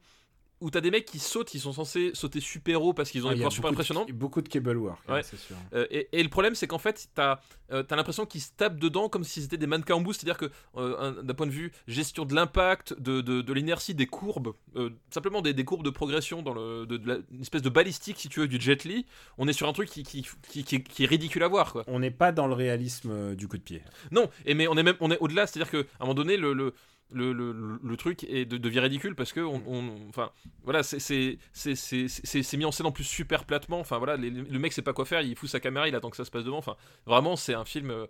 où 0.62 0.70
t'as 0.70 0.82
des 0.82 0.92
mecs 0.92 1.06
qui 1.06 1.20
sautent, 1.20 1.54
ils 1.54 1.60
sont 1.60 1.74
censés 1.74 2.12
sauter 2.14 2.40
super 2.40 2.82
haut 2.84 2.94
parce 2.94 3.12
qu'ils 3.12 3.26
ont 3.26 3.30
Ah, 3.30 3.34
des 3.34 3.38
pouvoirs 3.38 3.52
super 3.52 3.72
beaucoup 3.72 3.76
de- 3.76 3.82
impressionnants. 3.94 4.06
Beaucoup 4.18 4.42
de 4.42 4.48
cable 4.50 4.78
work, 4.78 5.00
hein, 5.08 5.16
Ouais. 5.16 5.24
c'est 5.24 5.38
sûr. 5.38 5.56
Euh, 5.74 5.86
et, 5.92 6.08
et 6.14 6.24
le 6.24 6.30
problème, 6.30 6.56
c'est 6.56 6.68
qu'en 6.68 6.78
fait, 6.78 7.10
t'as 7.16 7.40
euh, 7.72 7.84
l'impression 7.90 8.26
qu'ils 8.26 8.42
se 8.42 8.52
tapent 8.56 8.80
dedans 8.80 9.10
comme 9.10 9.24
si 9.24 9.42
c'était 9.42 9.58
des 9.58 9.68
mannequins 9.68 9.96
en 9.96 10.02
bout, 10.02 10.14
c'est-à-dire 10.14 10.38
que 10.38 10.52
euh, 10.78 10.96
un- 11.00 11.24
d'un 11.24 11.34
point 11.34 11.48
de 11.48 11.52
vue 11.52 11.72
gestion 11.88 12.26
de 12.26 12.36
l'impact, 12.36 12.94
de, 13.00 13.22
de, 13.22 13.42
de 13.42 13.54
l'inertie, 13.54 13.96
des 13.96 14.06
courbes, 14.08 14.54
euh, 14.76 14.90
simplement 15.10 15.42
des, 15.42 15.54
des 15.54 15.64
courbes 15.66 15.84
de 15.84 15.90
progression 15.90 16.42
dans 16.42 16.54
le, 16.54 16.86
de, 16.86 17.00
la- 17.08 17.20
une 17.32 17.42
espèce 17.42 17.62
de 17.62 17.70
balistique, 17.70 18.18
si 18.20 18.30
tu 18.30 18.42
veux, 18.42 18.48
du 18.48 18.60
Jet 18.60 18.84
Li, 18.84 19.06
on 19.38 19.48
est 19.48 19.54
sur 19.54 19.68
un 19.68 19.74
truc 19.74 19.90
qui, 19.90 20.04
qui, 20.04 20.26
qui, 20.50 20.64
qui 20.84 21.04
est, 21.04 21.08
ridicule 21.08 21.44
à 21.44 21.48
voir, 21.48 21.72
quoi. 21.72 21.84
On 21.88 22.00
n'est 22.00 22.12
pas 22.12 22.32
dans 22.32 22.48
le 22.48 22.54
réalisme 22.54 23.36
du 23.36 23.48
coup 23.48 23.58
de 23.58 23.64
pied. 23.64 23.82
Non, 24.12 24.30
et 24.46 24.54
mais 24.54 24.68
on 24.68 24.76
est 24.78 24.84
même 24.84 24.96
on 25.00 25.10
est 25.12 25.18
au-delà, 25.20 25.48
c'est-à-dire 25.48 25.72
qu'à 25.72 25.78
un 26.00 26.04
moment 26.06 26.14
donné, 26.14 26.38
le, 26.38 26.54
le 26.54 26.74
le, 27.12 27.34
le, 27.34 27.98
truc 27.98 28.24
est 28.26 28.46
de, 28.46 28.58
devient 28.58 28.80
ridicule 28.80 29.16
parce 29.16 29.34
que 29.34 29.40
on, 29.42 29.62
on- 29.68 29.96
enfin 30.10 30.32
voilà 30.64 30.84
c'est 30.84 31.00
c'est 31.00 32.58
mis 32.58 32.66
en 32.66 32.72
scène 32.72 32.86
en 32.88 32.92
plus 32.92 33.04
super 33.04 33.46
platement 33.46 33.80
enfin 33.80 33.98
voilà 33.98 34.18
les- 34.18 34.30
le 34.30 34.60
mec 34.60 34.74
sait 34.74 34.82
pas 34.82 34.94
quoi 34.94 35.06
faire 35.06 35.22
il 35.22 35.36
fout 35.36 35.50
sa 35.50 35.60
caméra 35.60 35.88
il 35.88 35.96
attend 35.96 36.10
que 36.10 36.18
ça 36.18 36.26
se 36.26 36.32
passe 36.32 36.44
devant 36.44 36.58
enfin 36.58 36.76
vraiment 37.06 37.36
c'est 37.36 37.54
un 37.54 37.66
film 37.66 37.92
euh, 37.92 38.06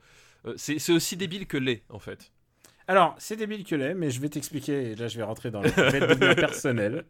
euh, 0.45 0.53
c'est 0.57 0.91
aussi 0.91 1.17
débile 1.17 1.47
que 1.47 1.57
l'est 1.57 1.83
en 1.89 1.99
fait 1.99 2.31
Alors, 2.87 3.15
c'est 3.19 3.35
débile 3.37 3.63
que 3.63 3.75
l'est, 3.75 3.93
mais 3.93 4.09
je 4.09 4.19
vais 4.19 4.27
t'expliquer, 4.29 4.91
et 4.91 4.95
là 4.95 5.07
je 5.07 5.15
vais 5.17 5.23
rentrer 5.23 5.51
dans 5.51 5.61
le 5.61 5.69
devenir 6.07 6.35
personnel. 6.35 7.05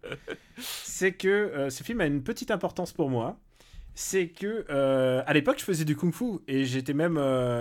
C'est 0.58 1.14
que 1.14 1.28
euh, 1.28 1.70
ce 1.70 1.84
film 1.84 2.02
a 2.02 2.06
une 2.06 2.24
petite 2.24 2.52
importance 2.52 2.92
pour 2.94 3.10
moi. 3.10 3.40
C'est 3.96 4.28
que 4.30 4.66
euh, 4.70 5.24
à 5.26 5.34
l'époque, 5.34 5.60
je 5.60 5.64
faisais 5.64 5.86
du 5.86 5.96
kung-fu 5.96 6.40
et 6.48 6.66
j'étais 6.66 6.94
même, 6.94 7.18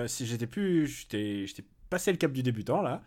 si 0.09 0.27
j'étais 0.27 0.47
plus, 0.47 0.87
j'étais, 0.87 1.47
j'étais 1.47 1.65
passé 1.89 2.11
le 2.13 2.19
cap 2.19 2.33
du 2.33 2.43
débutant 2.43 2.83
là. 2.83 3.03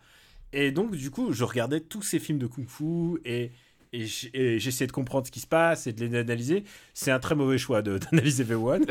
Et 0.56 0.70
donc, 0.70 0.94
du 0.94 1.10
coup, 1.10 1.32
je 1.32 1.42
regardais 1.42 1.80
tous 1.80 2.02
ces 2.02 2.20
films 2.20 2.38
de 2.38 2.46
kung-fu 2.46 3.20
et, 3.24 3.50
et 3.92 4.06
j'essayais 4.06 4.86
de 4.86 4.92
comprendre 4.92 5.26
ce 5.26 5.32
qui 5.32 5.40
se 5.40 5.48
passe 5.48 5.88
et 5.88 5.92
de 5.92 6.06
les 6.06 6.16
analyser. 6.16 6.62
C'est 6.94 7.10
un 7.10 7.18
très 7.18 7.34
mauvais 7.34 7.58
choix 7.58 7.82
d'analyser 7.82 8.44
V1. 8.44 8.84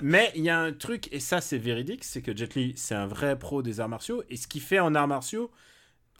Mais 0.02 0.30
il 0.36 0.44
y 0.44 0.50
a 0.50 0.60
un 0.60 0.72
truc, 0.72 1.12
et 1.12 1.18
ça 1.18 1.40
c'est 1.40 1.58
véridique, 1.58 2.04
c'est 2.04 2.22
que 2.22 2.34
Jet 2.34 2.54
Li, 2.54 2.74
c'est 2.76 2.94
un 2.94 3.08
vrai 3.08 3.36
pro 3.36 3.60
des 3.60 3.80
arts 3.80 3.88
martiaux, 3.88 4.22
et 4.30 4.36
ce 4.36 4.46
qu'il 4.46 4.60
fait 4.60 4.78
en 4.78 4.94
arts 4.94 5.08
martiaux, 5.08 5.50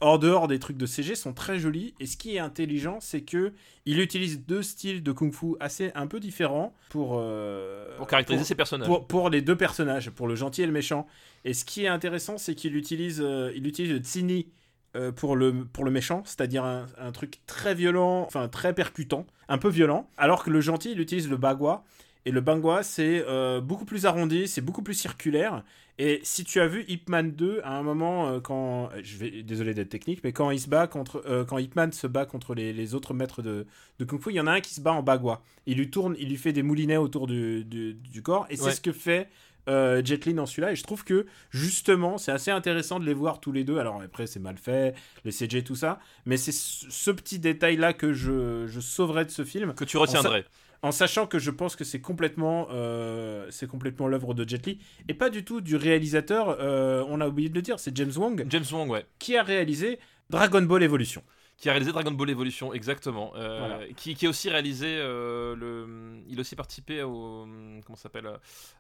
hors 0.01 0.19
dehors 0.19 0.47
des 0.49 0.59
trucs 0.59 0.77
de 0.77 0.87
CG, 0.87 1.15
sont 1.15 1.33
très 1.33 1.59
jolis, 1.59 1.95
et 2.01 2.07
ce 2.07 2.17
qui 2.17 2.37
est 2.37 2.39
intelligent, 2.39 2.99
c'est 3.01 3.23
que 3.23 3.53
il 3.87 4.01
utilise 4.01 4.45
deux 4.47 4.63
styles 4.63 5.03
de 5.03 5.13
kung-fu 5.13 5.57
assez 5.61 5.91
un 5.95 6.07
peu 6.07 6.21
différents 6.21 6.75
pour... 6.91 7.17
euh, 7.19 7.97
pour 7.97 8.07
caractériser 8.07 8.43
pour- 8.43 8.49
ses 8.49 8.55
personnages 8.55 8.87
pour, 8.89 9.07
pour 9.07 9.31
les 9.31 9.43
deux 9.43 9.57
personnages, 9.57 10.11
pour 10.11 10.29
le 10.29 10.35
gentil 10.35 10.63
et 10.63 10.67
le 10.67 10.73
méchant. 10.73 11.07
Et 11.45 11.55
ce 11.55 11.65
qui 11.65 11.85
est 11.85 11.89
intéressant, 11.89 12.39
c'est 12.39 12.55
qu'il 12.55 12.77
utilise, 12.77 13.21
euh, 13.21 13.53
il 13.57 13.67
utilise 13.67 13.93
le 13.93 13.99
tsini 13.99 14.49
euh, 14.97 15.13
pour, 15.13 15.37
le, 15.37 15.65
pour 15.65 15.85
le 15.85 15.91
méchant, 15.91 16.23
c'est-à-dire 16.25 16.65
un, 16.65 16.87
un 16.99 17.13
truc 17.13 17.41
très 17.47 17.75
violent, 17.75 18.23
enfin 18.23 18.49
très 18.49 18.75
percutant, 18.75 19.27
un 19.49 19.59
peu 19.59 19.69
violent, 19.69 20.09
alors 20.17 20.45
que 20.45 20.51
le 20.51 20.61
gentil, 20.61 20.93
il 20.93 21.01
utilise 21.01 21.29
le 21.29 21.37
bagua. 21.37 21.85
Et 22.25 22.31
le 22.31 22.41
bagua, 22.43 22.83
c'est 22.83 23.25
euh, 23.27 23.61
beaucoup 23.61 23.85
plus 23.87 24.05
arrondi, 24.05 24.49
c'est 24.49 24.61
beaucoup 24.61 24.83
plus 24.83 24.95
circulaire. 24.95 25.63
Et 26.01 26.21
si 26.23 26.45
tu 26.45 26.61
as 26.61 26.69
vu 26.69 26.85
Ip 26.89 27.09
Man 27.09 27.33
2, 27.33 27.61
à 27.65 27.73
un 27.77 27.83
moment, 27.83 28.29
euh, 28.29 28.41
quand. 28.41 28.89
Je 29.03 29.17
vais, 29.17 29.43
désolé 29.43 29.75
d'être 29.75 29.89
technique, 29.89 30.21
mais 30.23 30.33
quand 30.33 30.51
il 30.53 30.61
se 30.61 30.69
bat 30.69 30.87
contre. 30.87 31.23
euh, 31.27 31.45
quand 31.45 31.59
Ip 31.59 31.75
Man 31.75 31.93
se 31.93 32.07
bat 32.07 32.25
contre 32.25 32.55
les, 32.55 32.73
les 32.73 32.95
autres 32.95 33.15
maîtres 33.15 33.43
de, 33.43 33.67
de 33.99 34.05
Kung 34.05 34.21
Fu, 34.21 34.31
il 34.31 34.37
y 34.37 34.41
en 34.41 34.47
a 34.47 34.53
un 34.53 34.61
qui 34.61 34.75
se 34.75 34.81
bat 34.81 34.93
en 34.93 35.03
bagua. 35.03 35.43
Il 35.67 35.77
lui 35.79 35.91
tourne, 35.91 36.15
il 36.19 36.29
lui 36.29 36.37
fait 36.37 36.53
des 36.53 36.63
moulinets 36.63 36.97
autour 36.99 37.27
du, 37.27 37.65
du, 37.65 37.95
du 37.95 38.23
corps. 38.23 38.47
Et 38.49 38.57
c'est 38.57 38.71
ce 38.71 38.81
que 38.81 38.93
fait 38.93 39.29
euh, 39.69 40.01
Jet 40.05 40.25
Li 40.25 40.35
dans 40.35 40.47
celui-là. 40.47 40.73
Et 40.73 40.77
je 40.77 40.83
trouve 40.85 41.05
que, 41.05 41.27
justement, 41.51 42.17
c'est 42.17 42.33
assez 42.33 42.51
intéressant 42.53 43.01
de 43.01 43.05
les 43.05 43.13
voir 43.15 43.41
tous 43.41 43.51
les 43.53 43.65
deux. 43.65 43.79
Alors 43.79 44.01
après, 44.01 44.27
c'est 44.27 44.41
mal 44.41 44.57
fait, 44.57 44.95
les 45.25 45.33
CG, 45.33 45.65
tout 45.65 45.75
ça. 45.77 45.99
Mais 46.27 46.37
c'est 46.37 46.53
ce, 46.53 46.87
ce 46.89 47.11
petit 47.11 47.39
détail-là 47.41 47.93
que 47.93 48.13
je, 48.13 48.67
je 48.69 48.81
sauverais 48.81 49.25
de 49.25 49.31
ce 49.31 49.45
film. 49.45 49.75
que 49.75 49.85
tu 49.85 49.97
retiendrais 49.97 50.41
En 50.41 50.68
sachant 50.93 51.27
que 51.27 51.39
je 51.39 51.51
pense 51.51 51.75
que 51.77 51.85
c'est 51.85 52.01
complètement, 52.01 52.69
euh, 52.71 53.47
c'est 53.51 53.67
complètement 53.67 54.07
l'œuvre 54.07 54.33
de 54.35 54.49
Jet 54.49 54.65
Li 54.67 54.79
et 55.09 55.15
pas 55.15 55.29
du 55.31 55.45
tout 55.45 55.61
du 55.61 55.75
réalisateur. 55.77 56.57
euh, 56.61 57.05
on 57.09 57.21
a 57.21 57.27
oublié 57.29 57.49
de 57.49 57.55
le 57.55 57.63
dire, 57.63 57.81
c'est 57.81 57.97
James 57.97 58.13
Wong 58.17 58.47
James 58.49 58.65
Wong 58.73 58.89
ouais 58.91 59.05
qui 59.19 59.37
a 59.37 59.43
réalisé 59.43 59.99
Dragon 60.31 60.63
Ball 60.63 60.83
Evolution. 60.83 61.23
qui 61.57 61.69
a 61.69 61.73
réalisé 61.73 61.91
Dragon 61.91 62.13
Ball 62.13 62.31
Evolution, 62.31 62.73
exactement. 62.73 63.33
Euh, 63.35 63.59
Voilà. 63.59 63.93
qui, 63.97 64.15
qui 64.15 64.27
a 64.27 64.29
aussi 64.31 64.49
réalisé 64.49 64.97
le. 64.99 66.23
Il 66.29 66.39
a 66.39 66.41
aussi 66.43 66.55
participé 66.55 67.03
au. 67.03 67.49
Comment 67.85 67.97
s'appelle 67.97 68.29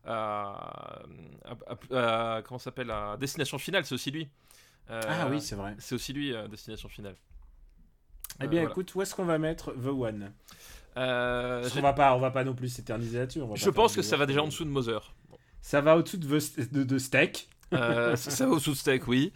à, 0.04 1.00
à- 1.44 1.56
à- 1.90 2.36
à- 2.36 2.42
Comment 2.42 2.58
s'appelle 2.60 2.90
à 2.92 3.16
Destination 3.18 3.58
Finale, 3.58 3.84
c'est 3.84 3.94
aussi 3.96 4.12
lui. 4.12 4.28
Ah 4.88 5.26
oui, 5.28 5.40
c'est 5.40 5.56
vrai. 5.56 5.74
C'est 5.80 5.96
aussi 5.96 6.12
lui, 6.12 6.32
Destination 6.48 6.88
Finale. 6.88 7.16
Eh 8.40 8.46
bien, 8.46 8.60
voilà. 8.60 8.70
écoute, 8.70 8.94
où 8.94 9.02
est-ce 9.02 9.14
qu'on 9.16 9.24
va 9.24 9.38
mettre 9.38 9.72
The 9.72 9.86
One? 9.88 10.32
Euh, 10.96 11.68
qu'on 11.70 11.80
va 11.80 11.92
pas, 11.92 12.14
on 12.16 12.18
va 12.18 12.30
pas 12.30 12.42
non 12.44 12.54
plus 12.54 12.68
s'éterniser 12.68 13.18
là-dessus. 13.18 13.40
on 13.42 13.54
je 13.54 13.70
pense 13.70 13.94
que 13.94 14.02
ça 14.02 14.16
va 14.16 14.26
déjà 14.26 14.42
en 14.42 14.46
dessous 14.46 14.64
de 14.64 14.70
Mother. 14.70 15.14
Ça 15.60 15.80
va 15.80 15.96
au-dessus 15.96 16.18
de, 16.18 16.26
de, 16.72 16.82
de 16.84 16.98
Steak. 16.98 17.48
Euh, 17.74 18.16
ça, 18.16 18.46
va 18.46 18.52
au-dessous 18.52 18.72
de 18.72 18.76
Steak, 18.76 19.06
oui. 19.06 19.32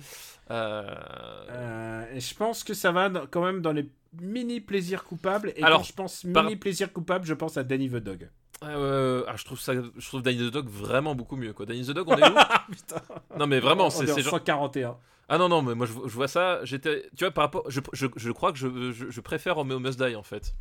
Euh, 0.51 2.05
et 2.15 2.21
je 2.21 2.35
pense 2.35 2.65
que 2.65 2.75
ça 2.75 2.93
va 2.93 3.09
dans- 3.09 3.27
quand 3.27 3.45
même 3.45 3.61
dans 3.61 3.73
les 3.73 3.89
mini 4.21 4.61
plaisirs 4.61 5.05
coupables. 5.05 5.53
Et 5.57 5.63
Alors, 5.63 5.79
quand 5.81 5.85
je 5.85 5.93
pense 5.93 6.27
par- 6.33 6.45
mini 6.45 6.57
plaisirs 6.57 6.93
coupables, 6.93 7.27
je 7.27 7.35
pense 7.35 7.57
à 7.57 7.65
Danny 7.65 7.89
the 7.89 7.97
Dog. 7.97 8.29
euh, 8.65 9.25
ah, 9.29 9.37
je 9.37 9.45
trouve 9.45 9.61
ça, 9.61 9.73
je 9.75 10.07
trouve 10.09 10.23
Danny 10.23 10.39
the 10.39 10.53
Dog 10.53 10.69
vraiment 10.69 11.15
beaucoup 11.15 11.37
mieux. 11.37 11.53
Quoi. 11.53 11.67
Danny 11.67 11.83
the 11.85 11.91
Dog, 11.93 12.09
on 12.09 12.17
est 12.17 12.29
où 12.29 12.35
Putain. 12.71 13.03
Non 13.39 13.47
mais 13.47 13.61
vraiment, 13.61 13.87
On 13.87 13.91
c'est 13.91 14.05
est 14.07 14.13
en 14.13 14.15
c'est 14.15 14.23
genre. 14.23 14.33
141. 14.35 14.97
Ah 15.29 15.39
non 15.39 15.49
non, 15.49 15.63
mais 15.63 15.75
moi 15.75 15.87
je, 15.87 15.93
je 15.93 16.15
vois 16.15 16.29
ça. 16.29 16.65
J'étais, 16.65 17.09
tu 17.17 17.25
vois, 17.25 17.31
par 17.33 17.45
rapport, 17.45 17.65
je, 17.71 17.81
je, 17.93 18.07
je 18.17 18.31
crois 18.33 18.53
que 18.53 18.59
je, 18.59 18.93
je, 18.93 19.11
je 19.11 19.21
préfère 19.21 19.55
Romeo 19.57 19.79
Must 19.79 20.03
Die 20.03 20.15
en 20.17 20.23
fait. 20.23 20.55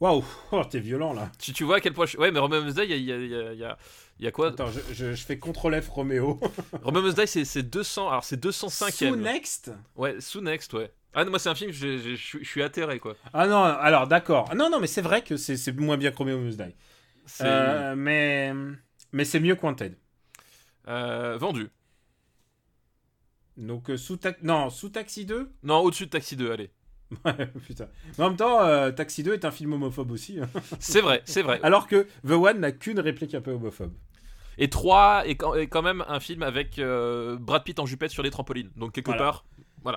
Waouh, 0.00 0.22
oh, 0.52 0.62
t'es 0.64 0.78
violent 0.80 1.14
là. 1.14 1.30
Tu, 1.38 1.52
tu 1.54 1.64
vois 1.64 1.76
à 1.76 1.80
quel 1.80 1.94
point 1.94 2.04
je... 2.06 2.18
Ouais, 2.18 2.30
mais 2.30 2.38
Romeo 2.38 2.62
Must 2.62 2.76
Die, 2.76 2.82
il 2.84 3.02
y 3.02 3.12
a, 3.12 3.16
y, 3.16 3.56
y, 4.20 4.26
y 4.26 4.26
quoi? 4.32 4.48
Attends, 4.48 4.70
je, 4.70 4.80
je, 4.92 5.14
je 5.14 5.24
fais 5.24 5.38
CTRL 5.38 5.80
F 5.82 5.88
Roméo. 5.88 6.38
Romeo 6.82 7.00
Must 7.06 7.18
Die, 7.18 7.26
c'est, 7.26 7.44
c'est 7.46 7.62
200. 7.62 8.08
Alors 8.10 8.24
c'est 8.24 8.36
205 8.36 8.92
Sous 8.92 9.16
Next? 9.16 9.72
Ouais, 9.96 10.20
sous 10.20 10.40
Next, 10.42 10.72
ouais. 10.74 10.92
Ah 11.14 11.24
non, 11.24 11.30
moi 11.30 11.38
c'est 11.38 11.48
un 11.48 11.54
film, 11.54 11.70
je, 11.72 12.14
suis- 12.14 12.44
atterré 12.62 12.98
quoi. 12.98 13.16
Ah 13.32 13.46
non, 13.46 13.62
alors 13.62 14.06
d'accord. 14.06 14.54
Non, 14.54 14.68
non, 14.68 14.80
mais 14.80 14.86
c'est 14.86 15.00
vrai 15.00 15.22
que 15.22 15.38
c'est 15.38 15.72
moins 15.72 15.96
bien 15.96 16.10
que 16.10 16.16
Romeo 16.18 16.38
Must 16.38 16.58
Die. 16.60 16.74
Euh, 17.40 17.94
mais 17.96 18.52
mais 19.12 19.24
c'est 19.24 19.40
mieux 19.40 19.54
que 19.56 19.64
Wanted. 19.64 19.96
euh, 20.88 21.38
vendu. 21.38 21.68
Donc 23.56 23.88
euh, 23.90 23.96
sous 23.96 24.18
ta- 24.18 24.36
non, 24.42 24.68
sous 24.68 24.90
Taxi 24.90 25.24
2 25.24 25.50
Non, 25.62 25.78
au-dessus 25.80 26.04
de 26.06 26.10
Taxi 26.10 26.36
2, 26.36 26.50
allez. 26.52 26.70
Ouais, 27.24 27.46
putain. 27.66 27.88
Mais 28.18 28.24
en 28.24 28.28
même 28.28 28.36
temps, 28.36 28.62
euh, 28.64 28.90
Taxi 28.90 29.22
2 29.22 29.34
est 29.34 29.44
un 29.44 29.50
film 29.50 29.72
homophobe 29.74 30.10
aussi. 30.10 30.40
hein. 30.40 30.48
C'est 30.80 31.00
vrai, 31.00 31.22
c'est 31.24 31.42
vrai. 31.42 31.60
Alors 31.62 31.86
que 31.86 32.06
The 32.26 32.32
One 32.32 32.60
n'a 32.60 32.72
qu'une 32.72 32.98
réplique 33.00 33.34
un 33.34 33.40
peu 33.40 33.52
homophobe. 33.52 33.92
Et 34.58 34.68
3 34.70 35.26
est 35.26 35.36
quand, 35.36 35.54
est 35.54 35.66
quand 35.68 35.82
même 35.82 36.04
un 36.08 36.18
film 36.18 36.42
avec 36.42 36.78
euh, 36.78 37.36
Brad 37.38 37.62
Pitt 37.62 37.78
en 37.78 37.86
jupette 37.86 38.10
sur 38.10 38.22
les 38.22 38.30
trampolines. 38.30 38.70
Donc 38.76 38.92
quelque 38.92 39.06
Voilà. 39.06 39.22
part, 39.22 39.44
Vous 39.84 39.92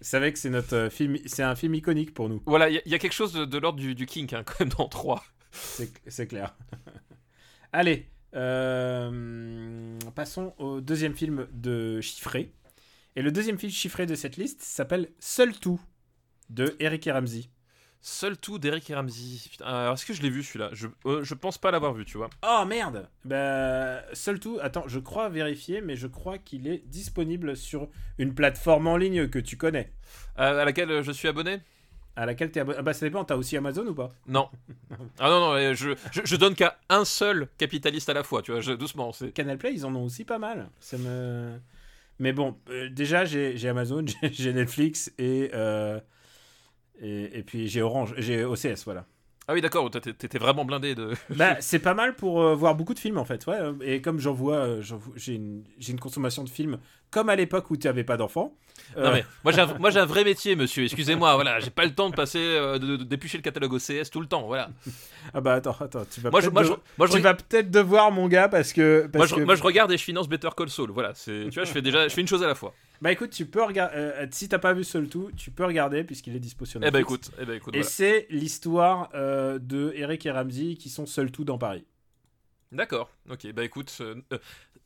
savez 0.00 0.32
que 0.32 0.38
c'est 0.38 0.50
notre 0.50 0.74
euh, 0.74 0.90
film, 0.90 1.16
c'est 1.26 1.42
un 1.42 1.54
film 1.54 1.74
iconique 1.74 2.14
pour 2.14 2.28
nous. 2.28 2.42
voilà, 2.46 2.68
il 2.70 2.74
y, 2.74 2.78
a- 2.78 2.82
il 2.86 2.92
y 2.92 2.94
a 2.94 2.98
quelque 2.98 3.12
chose 3.12 3.32
de, 3.32 3.44
de 3.44 3.58
l'ordre 3.58 3.78
du, 3.78 3.94
du 3.94 4.06
kink 4.06 4.32
hein, 4.32 4.42
quand 4.46 4.58
même 4.60 4.70
dans 4.70 4.88
3. 4.88 5.22
C'est 5.52 5.90
c'est 6.08 6.26
clair. 6.26 6.56
Allez, 7.72 8.06
euh, 8.34 9.98
passons 10.14 10.54
au 10.58 10.80
deuxième 10.80 11.14
film 11.14 11.46
de 11.52 12.00
chiffré. 12.00 12.52
Et 13.16 13.22
le 13.22 13.32
deuxième 13.32 13.58
film 13.58 13.72
chiffré 13.72 14.06
de 14.06 14.14
cette 14.14 14.36
liste 14.36 14.62
s'appelle 14.62 15.08
Seul 15.18 15.52
tout 15.58 15.80
de 16.50 16.76
Eric 16.80 17.06
et 17.06 17.12
Ramsey. 17.12 17.44
Seul 18.00 18.36
tout 18.38 18.58
d'Eric 18.58 18.88
et 18.90 18.94
Ramsey. 18.94 19.38
Putain, 19.50 19.64
alors 19.64 19.94
est-ce 19.94 20.06
que 20.06 20.12
je 20.12 20.22
l'ai 20.22 20.30
vu 20.30 20.42
celui-là? 20.44 20.70
Je, 20.72 20.86
euh, 21.06 21.24
je 21.24 21.34
pense 21.34 21.58
pas 21.58 21.70
l'avoir 21.72 21.92
vu, 21.94 22.04
tu 22.04 22.16
vois. 22.16 22.30
Oh 22.46 22.64
merde 22.64 23.08
Bah, 23.24 24.02
Seul 24.12 24.38
tout, 24.38 24.58
attends, 24.62 24.84
je 24.86 25.00
crois 25.00 25.28
vérifier, 25.28 25.80
mais 25.80 25.96
je 25.96 26.06
crois 26.06 26.38
qu'il 26.38 26.68
est 26.68 26.86
disponible 26.86 27.56
sur 27.56 27.88
une 28.18 28.34
plateforme 28.34 28.86
en 28.86 28.96
ligne 28.96 29.28
que 29.28 29.40
tu 29.40 29.56
connais. 29.56 29.92
Euh, 30.38 30.62
à 30.62 30.64
laquelle 30.64 30.90
euh, 30.90 31.02
je 31.02 31.10
suis 31.10 31.26
abonné? 31.26 31.58
À 32.14 32.24
laquelle 32.24 32.52
tu 32.52 32.58
es 32.58 32.62
abonné? 32.62 32.78
Ah 32.78 32.82
bah 32.82 32.94
ça 32.94 33.04
dépend, 33.06 33.24
t'as 33.24 33.34
aussi 33.36 33.56
Amazon 33.56 33.86
ou 33.86 33.94
pas? 33.94 34.10
Non. 34.26 34.48
Ah 35.20 35.28
non, 35.30 35.40
non, 35.40 35.52
euh, 35.54 35.74
je, 35.74 35.90
je, 36.12 36.20
je 36.24 36.36
donne 36.36 36.54
qu'à 36.54 36.78
un 36.88 37.04
seul 37.04 37.48
capitaliste 37.58 38.08
à 38.08 38.14
la 38.14 38.22
fois, 38.22 38.40
tu 38.42 38.52
vois, 38.52 38.60
je- 38.60 38.72
doucement. 38.72 39.10
Canal 39.34 39.58
Play, 39.58 39.72
ils 39.74 39.84
en 39.84 39.94
ont 39.96 40.04
aussi 40.04 40.24
pas 40.24 40.38
mal. 40.38 40.70
Ça 40.78 40.96
me... 40.98 41.58
Mais 42.20 42.32
bon, 42.32 42.56
euh, 42.70 42.88
déjà, 42.88 43.24
j'ai 43.24 43.56
j'ai 43.56 43.68
Amazon, 43.68 44.04
j'ai- 44.22 44.32
j'ai 44.32 44.52
Netflix 44.52 45.12
et, 45.18 45.50
euh, 45.54 45.98
Et, 47.00 47.38
et 47.38 47.42
puis 47.42 47.68
j'ai 47.68 47.82
Orange, 47.82 48.14
j'ai 48.18 48.44
OCS, 48.44 48.84
voilà. 48.84 49.04
Ah 49.50 49.54
oui, 49.54 49.62
d'accord, 49.62 49.90
t'étais 49.90 50.38
vraiment 50.38 50.66
blindé 50.66 50.94
de. 50.94 51.12
Bah, 51.30 51.56
c'est 51.60 51.78
pas 51.78 51.94
mal 51.94 52.14
pour 52.14 52.42
euh, 52.42 52.54
voir 52.54 52.74
beaucoup 52.74 52.92
de 52.92 52.98
films 52.98 53.16
en 53.16 53.24
fait, 53.24 53.46
ouais. 53.46 53.58
Et 53.80 54.02
comme 54.02 54.20
j'en 54.20 54.34
vois, 54.34 54.56
euh, 54.56 54.82
j'ai 55.16 55.34
une, 55.34 55.64
consommation 55.98 56.44
de 56.44 56.50
films 56.50 56.78
comme 57.10 57.30
à 57.30 57.36
l'époque 57.36 57.70
où 57.70 57.78
tu 57.78 57.88
avais 57.88 58.04
pas 58.04 58.18
d'enfants. 58.18 58.54
Non 58.94 59.04
Euh, 59.04 59.12
mais 59.14 59.24
moi 59.78 59.90
j'ai 59.90 60.00
un, 60.00 60.04
vrai 60.04 60.22
métier 60.22 60.54
monsieur, 60.54 60.84
excusez-moi, 60.84 61.34
voilà, 61.34 61.60
j'ai 61.60 61.70
pas 61.70 61.86
le 61.86 61.94
temps 61.94 62.10
de 62.10 62.14
passer 62.14 62.38
de, 62.38 62.96
d'éplucher 62.96 63.38
le 63.38 63.42
catalogue 63.42 63.72
OCS 63.72 64.10
tout 64.10 64.20
le 64.20 64.26
temps, 64.26 64.46
voilà. 64.46 64.68
Ah 65.32 65.40
bah 65.40 65.54
attends, 65.54 65.76
attends, 65.80 66.04
tu 66.10 66.20
vas 66.20 66.30
Moi 66.30 66.42
je, 66.42 66.50
peut-être 66.50 66.62
devoir- 66.62 67.38
je, 67.38 67.44
peut-être 67.44 67.70
devoir 67.70 68.12
mon 68.12 68.28
gars 68.28 68.48
parce 68.48 68.74
que. 68.74 69.10
moi, 69.14 69.24
je, 69.24 69.34
que... 69.34 69.40
moi, 69.40 69.54
je 69.54 69.62
regarde 69.62 69.90
et 69.92 69.96
je 69.96 70.04
finance 70.04 70.28
Better 70.28 70.50
Call 70.54 70.68
Saul, 70.68 70.90
voilà, 70.90 71.14
tu 71.14 71.48
vois, 71.54 71.64
je 71.64 71.72
fais 71.72 71.80
déjà 71.80 72.06
je 72.06 72.14
fais 72.14 72.20
une 72.20 72.28
chose 72.28 72.42
à 72.42 72.46
la 72.46 72.54
fois. 72.54 72.74
Bah 73.00 73.12
écoute, 73.12 73.30
tu 73.30 73.46
peux 73.46 73.62
regarder. 73.62 74.26
si 74.32 74.48
t'as 74.48 74.58
pas 74.58 74.72
vu 74.72 74.82
Seul 74.84 75.08
Tout, 75.08 75.30
tu 75.36 75.50
peux 75.50 75.64
regarder 75.64 76.02
puisqu'il 76.04 76.34
est 76.34 76.40
dispo 76.40 76.64
sur 76.64 76.80
Eh 76.82 76.90
ben 76.90 76.98
Netflix. 76.98 77.28
écoute, 77.28 77.38
eh 77.40 77.44
ben 77.46 77.54
écoute, 77.54 77.74
Et 77.74 77.78
voilà. 77.78 77.90
c'est 77.90 78.26
l'histoire 78.30 79.08
euh, 79.14 79.58
de 79.60 79.92
Eric 79.94 80.26
et 80.26 80.30
Ramsey 80.32 80.74
qui 80.74 80.88
sont 80.90 81.06
seuls 81.06 81.30
tout 81.30 81.44
dans 81.44 81.58
Paris. 81.58 81.84
D'accord. 82.72 83.10
OK, 83.30 83.50
bah 83.52 83.64
écoute, 83.64 83.96
euh, 84.00 84.16
euh, 84.32 84.38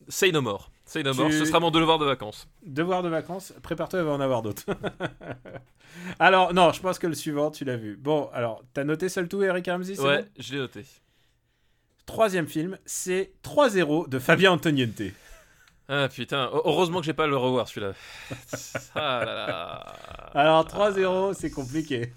Say 0.08 0.30
No 0.30 0.40
More. 0.42 0.70
Say 0.84 1.02
No 1.02 1.12
Tu- 1.12 1.20
More, 1.20 1.32
ce 1.32 1.44
sera 1.44 1.58
mon 1.58 1.70
devoir 1.70 1.98
de 1.98 2.04
vacances. 2.04 2.46
Devoir 2.64 3.02
de 3.02 3.08
vacances, 3.08 3.52
prépare-toi, 3.62 4.00
il 4.00 4.04
va 4.04 4.12
en 4.12 4.20
avoir 4.20 4.42
d'autres. 4.42 4.66
alors, 6.18 6.52
non, 6.54 6.72
je 6.72 6.80
pense 6.80 6.98
que 6.98 7.06
le 7.06 7.14
suivant, 7.14 7.50
tu 7.50 7.64
l'as 7.64 7.76
vu. 7.76 7.96
Bon, 7.96 8.28
alors, 8.32 8.62
t'as 8.74 8.84
noté 8.84 9.08
Seul 9.08 9.26
Tout, 9.28 9.42
Eric 9.42 9.66
et 9.66 9.70
Ramsey 9.72 9.94
c'est 9.94 10.02
Ouais, 10.02 10.22
bon? 10.22 10.28
je 10.38 10.52
l'ai 10.52 10.58
noté. 10.58 10.82
Troisième 12.06 12.46
film, 12.46 12.78
c'est 12.84 13.32
3-0 13.42 14.08
de 14.08 14.18
Fabien 14.18 14.52
Antoniente. 14.52 15.02
Ah 15.94 16.08
putain, 16.08 16.46
heu- 16.54 16.60
heureusement 16.64 17.00
que 17.00 17.04
j'ai 17.06 17.12
pas 17.12 17.26
le 17.26 17.36
revoir 17.36 17.68
celui-là. 17.68 17.92
Ah 18.94 19.22
là 19.26 19.34
là. 19.46 19.94
Alors, 20.34 20.64
3-0, 20.66 21.34
c'est 21.34 21.50
compliqué. 21.50 22.12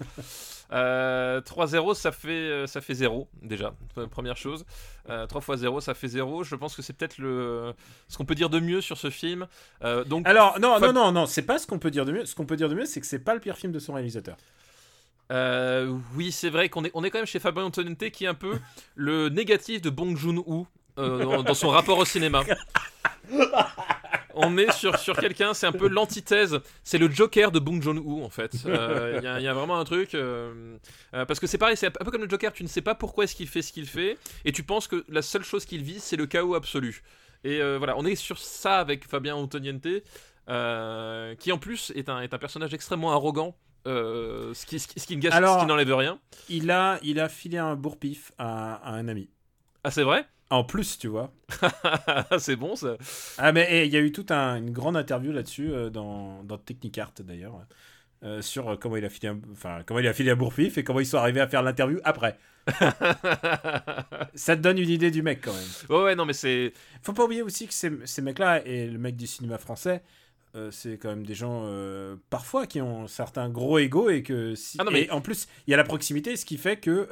Euh, 0.71 1.41
3-0, 1.41 1.93
ça 1.93 2.11
fait, 2.13 2.29
euh, 2.29 2.67
ça 2.67 2.79
fait 2.79 2.93
0 2.93 3.27
déjà, 3.41 3.73
première 4.11 4.37
chose. 4.37 4.65
Euh, 5.09 5.27
3 5.27 5.41
fois 5.41 5.57
0, 5.57 5.81
ça 5.81 5.93
fait 5.93 6.07
0. 6.07 6.43
Je 6.45 6.55
pense 6.55 6.75
que 6.75 6.81
c'est 6.81 6.93
peut-être 6.93 7.17
le 7.17 7.73
ce 8.07 8.17
qu'on 8.17 8.25
peut 8.25 8.33
dire 8.35 8.49
de 8.49 8.59
mieux 8.59 8.79
sur 8.81 8.97
ce 8.97 9.09
film. 9.09 9.45
Euh, 9.83 10.03
donc, 10.05 10.25
Alors, 10.27 10.57
non, 10.59 10.79
Fab- 10.79 10.93
non, 10.93 10.93
non, 10.93 11.11
non, 11.11 11.25
c'est 11.25 11.43
pas 11.43 11.59
ce 11.59 11.67
qu'on 11.67 11.77
peut 11.79 11.91
dire 11.91 12.05
de 12.05 12.13
mieux. 12.13 12.25
Ce 12.25 12.33
qu'on 12.33 12.45
peut 12.45 12.55
dire 12.55 12.69
de 12.69 12.75
mieux, 12.75 12.85
c'est 12.85 13.01
que 13.01 13.07
c'est 13.07 13.19
pas 13.19 13.33
le 13.33 13.39
pire 13.41 13.57
film 13.57 13.71
de 13.73 13.79
son 13.79 13.93
réalisateur. 13.93 14.37
euh, 15.31 15.93
oui, 16.15 16.31
c'est 16.31 16.49
vrai 16.49 16.69
qu'on 16.69 16.85
est, 16.85 16.91
on 16.93 17.03
est 17.03 17.09
quand 17.09 17.17
même 17.19 17.25
chez 17.27 17.39
Fabien 17.39 17.63
Antoniente 17.63 18.09
qui 18.11 18.25
est 18.25 18.27
un 18.27 18.33
peu 18.35 18.57
le 18.95 19.29
négatif 19.29 19.81
de 19.81 19.89
Bong 19.89 20.15
Joon-ho 20.15 20.65
euh, 20.97 21.19
dans, 21.23 21.43
dans 21.43 21.53
son 21.53 21.69
rapport 21.69 21.97
au 21.97 22.05
cinéma. 22.05 22.43
On 24.37 24.57
est 24.57 24.71
sur, 24.73 24.97
sur 24.99 25.15
quelqu'un, 25.15 25.53
c'est 25.53 25.65
un 25.65 25.71
peu 25.71 25.87
l'antithèse, 25.87 26.59
c'est 26.83 26.97
le 26.97 27.09
Joker 27.09 27.51
de 27.51 27.59
Bong 27.59 27.81
Joon-ho 27.81 28.21
en 28.23 28.29
fait. 28.29 28.51
Euh, 28.65 29.15
Il 29.17 29.23
y, 29.23 29.27
a- 29.27 29.39
il 29.39 29.43
y 29.43 29.47
a 29.47 29.53
vraiment 29.53 29.79
un 29.79 29.85
truc, 29.85 30.13
euh, 30.13 30.77
parce 31.11 31.39
que 31.39 31.47
c'est 31.47 31.57
pareil, 31.57 31.77
c'est 31.77 31.87
un 31.87 31.91
peu 32.03 32.11
comme 32.11 32.21
le 32.23 32.29
Joker, 32.29 32.51
tu 32.51 32.63
ne 32.63 32.67
sais 32.67 32.81
pas 32.81 32.95
pourquoi 32.95 33.23
est-ce 33.23 33.35
qu'il 33.35 33.47
fait 33.47 33.61
ce 33.61 33.71
qu'il 33.71 33.87
fait, 33.87 34.17
et 34.43 34.51
tu 34.51 34.63
penses 34.63 34.87
que 34.87 35.05
la 35.07 35.21
seule 35.21 35.43
chose 35.43 35.63
qu'il 35.65 35.83
vit, 35.83 35.99
c'est 36.01 36.17
le 36.17 36.25
chaos 36.25 36.53
absolu. 36.55 37.01
Et 37.45 37.61
voilà, 37.77 37.95
on 37.97 38.05
est 38.05 38.15
sur 38.15 38.37
ça 38.39 38.79
avec 38.79 39.07
Fabien 39.07 39.35
Antoniente, 39.35 39.87
qui 39.87 41.51
en 41.51 41.57
plus 41.57 41.91
est 41.95 42.09
un, 42.09 42.19
est 42.21 42.33
un 42.33 42.37
personnage 42.37 42.73
extrêmement 42.73 43.13
arrogant, 43.13 43.55
euh, 43.87 44.53
ce, 44.53 44.65
qui, 44.65 44.79
ce 44.79 44.87
qui- 44.87 44.99
ce 44.99 45.07
qui 45.07 45.15
ne 45.15 45.21
gâche, 45.21 45.33
Alors- 45.33 45.55
ce 45.55 45.59
qui 45.61 45.67
n'enlève 45.67 45.93
rien. 45.95 46.19
Il 46.49 46.71
a, 46.71 46.99
il 47.03 47.19
a 47.21 47.29
filé 47.29 47.57
un 47.57 47.75
bourre-pif 47.75 48.31
à, 48.37 48.75
à 48.75 48.91
un 48.91 49.07
ami. 49.07 49.29
Ah, 49.83 49.91
c'est 49.91 50.03
vrai? 50.03 50.25
En 50.51 50.63
plus, 50.63 50.97
tu 50.99 51.07
vois. 51.07 51.33
C'est 52.39 52.55
bon 52.55 52.75
ça. 52.75 52.97
Ah, 53.37 53.51
mais 53.51 53.67
et 53.71 53.85
il 53.85 53.91
y 53.91 53.97
a 53.97 53.99
eu 53.99 54.11
toute 54.11 54.31
un- 54.31 54.57
une 54.57 54.71
grande 54.71 54.95
interview 54.97 55.31
là-dessus 55.31 55.71
euh, 55.73 55.89
dans, 55.89 56.43
dans 56.43 56.57
Technicart 56.57 57.13
d'ailleurs. 57.19 57.65
euh, 58.23 58.41
sur 58.41 58.69
euh, 58.69 58.75
comment 58.77 58.95
il 58.97 59.05
a 59.05 59.09
filé 59.09 59.27
un, 59.29 59.39
enfin 59.51 59.81
comment 59.85 59.99
il 59.99 60.07
a 60.07 60.11
un 60.11 60.35
bourre-pif 60.35 60.77
et 60.77 60.83
comment 60.83 60.99
ils 60.99 61.05
sont 61.05 61.17
arrivés 61.17 61.41
à 61.41 61.47
faire 61.47 61.63
l'interview 61.63 61.99
après. 62.03 62.37
Ça 64.35 64.55
te 64.55 64.61
donne 64.61 64.77
une 64.79 64.89
idée 64.89 65.11
du 65.11 65.21
mec 65.21 65.41
quand 65.43 65.53
même. 65.53 65.63
ouais, 65.89 66.03
ouais, 66.03 66.15
non, 66.15 66.25
mais 66.25 66.33
c'est. 66.33 66.73
Faut 67.01 67.13
pas 67.13 67.25
oublier 67.25 67.41
aussi 67.41 67.67
que 67.67 67.73
ces, 67.73 67.91
ces 68.05 68.21
mecs-là 68.21 68.65
et 68.65 68.87
le 68.87 68.97
mec 68.97 69.15
du 69.15 69.27
cinéma 69.27 69.57
français, 69.57 70.01
euh, 70.55 70.71
c'est 70.71 70.97
quand 70.97 71.09
même 71.09 71.25
des 71.25 71.35
gens 71.35 71.67
parfois 72.29 72.65
qui 72.67 72.81
ont 72.81 73.07
certains 73.07 73.49
gros 73.49 73.77
égaux 73.79 74.09
et 74.09 74.23
que 74.23 74.55
si, 74.55 74.77
Ah 74.79 74.83
non, 74.83 74.91
mais- 74.91 75.03
et 75.03 75.11
en 75.11 75.21
plus 75.21 75.47
il 75.67 75.71
y 75.71 75.73
a 75.73 75.77
la 75.77 75.83
proximité, 75.83 76.35
ce 76.37 76.45
qui 76.45 76.57
fait 76.57 76.77
que 76.77 77.07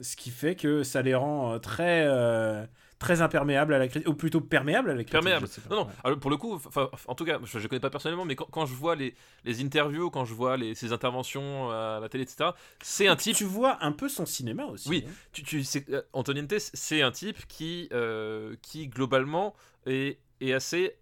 ce 0.00 0.16
qui 0.16 0.30
fait 0.30 0.54
que 0.56 0.82
ça 0.82 1.02
les 1.02 1.14
rend 1.14 1.54
euh, 1.54 1.58
très 1.58 2.04
euh, 2.06 2.64
très 2.98 3.22
imperméables 3.22 3.72
à 3.72 3.78
la 3.78 3.88
critique 3.88 4.08
ou 4.08 4.14
plutôt 4.14 4.40
perméables 4.42 4.90
à 4.90 4.94
la 4.94 4.98
critique. 5.04 5.12
Perméable. 5.12 5.46
je 5.46 5.52
sais 5.52 5.60
pas. 5.62 5.74
Non, 5.74 5.84
non, 5.84 5.90
alors, 6.04 6.18
pour 6.18 6.30
le 6.30 6.36
coup, 6.36 6.60
en 7.08 7.14
tout 7.14 7.24
cas, 7.24 7.38
je, 7.44 7.58
je 7.58 7.66
connais 7.66 7.80
pas 7.80 7.88
personnellement, 7.88 8.26
mais 8.26 8.36
quand, 8.36 8.46
quand 8.50 8.66
je 8.66 8.74
vois 8.74 8.94
les, 8.94 9.14
les 9.44 9.62
interviews, 9.64 10.10
quand 10.10 10.26
je 10.26 10.34
vois 10.34 10.58
les, 10.58 10.74
ses 10.74 10.92
interventions 10.92 11.70
à 11.70 11.98
la 12.00 12.08
télé, 12.10 12.24
etc., 12.24 12.50
c'est 12.82 13.08
un 13.08 13.16
type. 13.16 13.34
Tu 13.36 13.44
vois 13.44 13.82
un 13.82 13.92
peu 13.92 14.08
son 14.10 14.26
cinéma 14.26 14.66
aussi. 14.66 14.88
Oui. 14.90 15.04
hein. 15.08 15.12
Tu, 15.32 15.42
tu, 15.42 15.62
euh, 15.90 16.02
Antoniente, 16.12 16.52
c'est 16.58 17.00
un 17.00 17.10
type 17.10 17.46
qui, 17.48 17.88
euh, 17.92 18.54
qui 18.60 18.88
globalement, 18.88 19.54
est, 19.86 20.18
est 20.42 20.52
assez, 20.52 20.96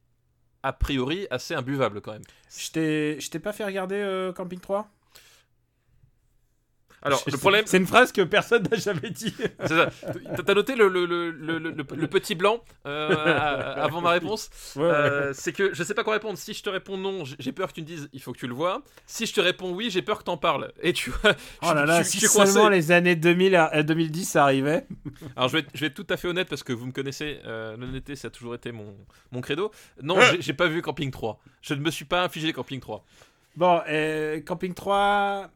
a 0.63 0.73
priori, 0.73 1.27
assez 1.31 1.55
imbuvable 1.55 2.01
quand 2.01 2.13
même. 2.13 2.23
Je 2.57 2.71
t'ai 2.71 3.21
je 3.21 3.29
t'ai 3.29 3.41
pas 3.41 3.53
fait 3.53 3.65
regarder 3.65 3.97
euh, 3.97 4.33
Camping 4.33 4.61
3 4.61 4.89
Alors, 7.03 7.23
le 7.31 7.37
problème, 7.39 7.63
C'est 7.67 7.77
une 7.79 7.87
phrase 7.87 8.11
que 8.13 8.23
personne 8.23 8.65
n'a 8.71 8.77
jamais 8.77 9.11
dit. 9.11 9.33
c'est 9.61 9.69
ça. 9.69 9.91
T'as- 10.45 10.55
noté 10.55 10.75
le, 10.75 10.89
le, 10.89 11.07
le, 11.07 11.31
le, 11.31 11.59
le- 11.59 11.73
le 11.73 12.07
petit 12.09 12.35
blanc 12.35 12.63
euh, 12.87 13.75
avant 13.77 14.01
ma 14.01 14.11
réponse? 14.11 14.51
Ouais, 14.77 14.83
ouais. 14.83 14.89
Euh, 14.91 15.33
c'est 15.33 15.53
que 15.53 15.73
je 15.75 15.83
sais 15.85 15.95
pas 15.95 16.03
quoi 16.03 16.15
répondre. 16.15 16.37
Si 16.37 16.55
je 16.55 16.63
te 16.63 16.69
réponds 16.71 16.97
non, 16.97 17.23
j'ai 17.39 17.53
peur 17.53 17.69
que 17.69 17.75
tu 17.75 17.83
me 17.83 17.87
dises 17.87 18.09
il 18.13 18.21
faut 18.21 18.33
que 18.33 18.39
tu 18.39 18.47
le 18.49 18.55
vois. 18.55 18.83
Si 19.07 19.27
je 19.27 19.33
te 19.35 19.41
réponds 19.41 19.73
oui, 19.73 19.91
j'ai 19.91 20.03
peur 20.03 20.19
que 20.19 20.25
t'en 20.25 20.37
parles. 20.37 20.73
Et 20.83 20.93
tu 20.93 21.11
vois, 21.11 21.35
Oh 21.63 21.73
là 21.73 21.83
je- 21.83 21.87
là, 21.87 21.99
je- 22.03 22.05
je 22.05 22.11
si 22.11 22.21
seulement 22.27 22.69
les 22.69 22.91
années 22.91 23.17
2000 23.17 23.55
à 23.55 23.67
à 23.67 23.83
2010 23.83 24.35
arrivaient. 24.37 24.87
Alors 25.37 25.49
je 25.49 25.55
vais, 25.55 25.59
être, 25.61 25.71
je 25.75 25.81
vais 25.81 25.87
être 25.87 25.95
tout 25.95 26.07
à 26.11 26.17
fait 26.17 26.27
honnête 26.29 26.49
parce 26.49 26.63
que 26.65 26.73
vous 26.73 26.87
me 26.87 26.93
connaissez, 26.93 27.39
euh, 27.47 27.77
l'honnêteté 27.77 28.17
ça 28.17 28.29
a 28.29 28.31
toujours 28.33 28.55
été 28.57 28.73
mon, 28.73 28.97
mon 29.31 29.41
credo. 29.41 29.71
Non, 30.03 30.21
j'ai- 30.21 30.41
j'ai 30.43 30.53
pas 30.55 30.67
vu 30.67 30.83
Camping 30.83 31.11
3. 31.13 31.39
Je 31.63 31.75
ne 31.75 31.81
me 31.81 31.91
suis 31.93 32.05
pas 32.07 32.25
infligé 32.25 32.53
Camping 32.53 32.81
3. 32.81 33.05
Bon, 33.57 33.81
euh, 33.89 34.41
Camping 34.41 34.75
3. 34.75 35.49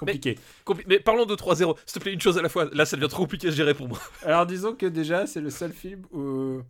Compliqué. 0.00 0.38
Compli- 0.66 0.84
Mais 0.86 0.98
parlons 1.00 1.26
de 1.26 1.34
3-0. 1.36 1.76
S'il 1.86 1.94
te 1.94 1.98
plaît, 2.00 2.12
une 2.12 2.20
chose 2.20 2.36
à 2.38 2.42
la 2.42 2.48
fois. 2.48 2.68
Là, 2.72 2.84
ça 2.84 2.96
devient 2.96 3.08
trop 3.08 3.22
compliqué 3.22 3.48
à 3.48 3.50
gérer 3.50 3.74
pour 3.74 3.88
moi. 3.88 3.98
Alors 4.24 4.46
disons 4.46 4.74
que 4.74 4.86
déjà, 4.86 5.26
c'est 5.26 5.40
le 5.40 5.50
seul 5.50 5.72
film 5.72 6.02
où. 6.12 6.60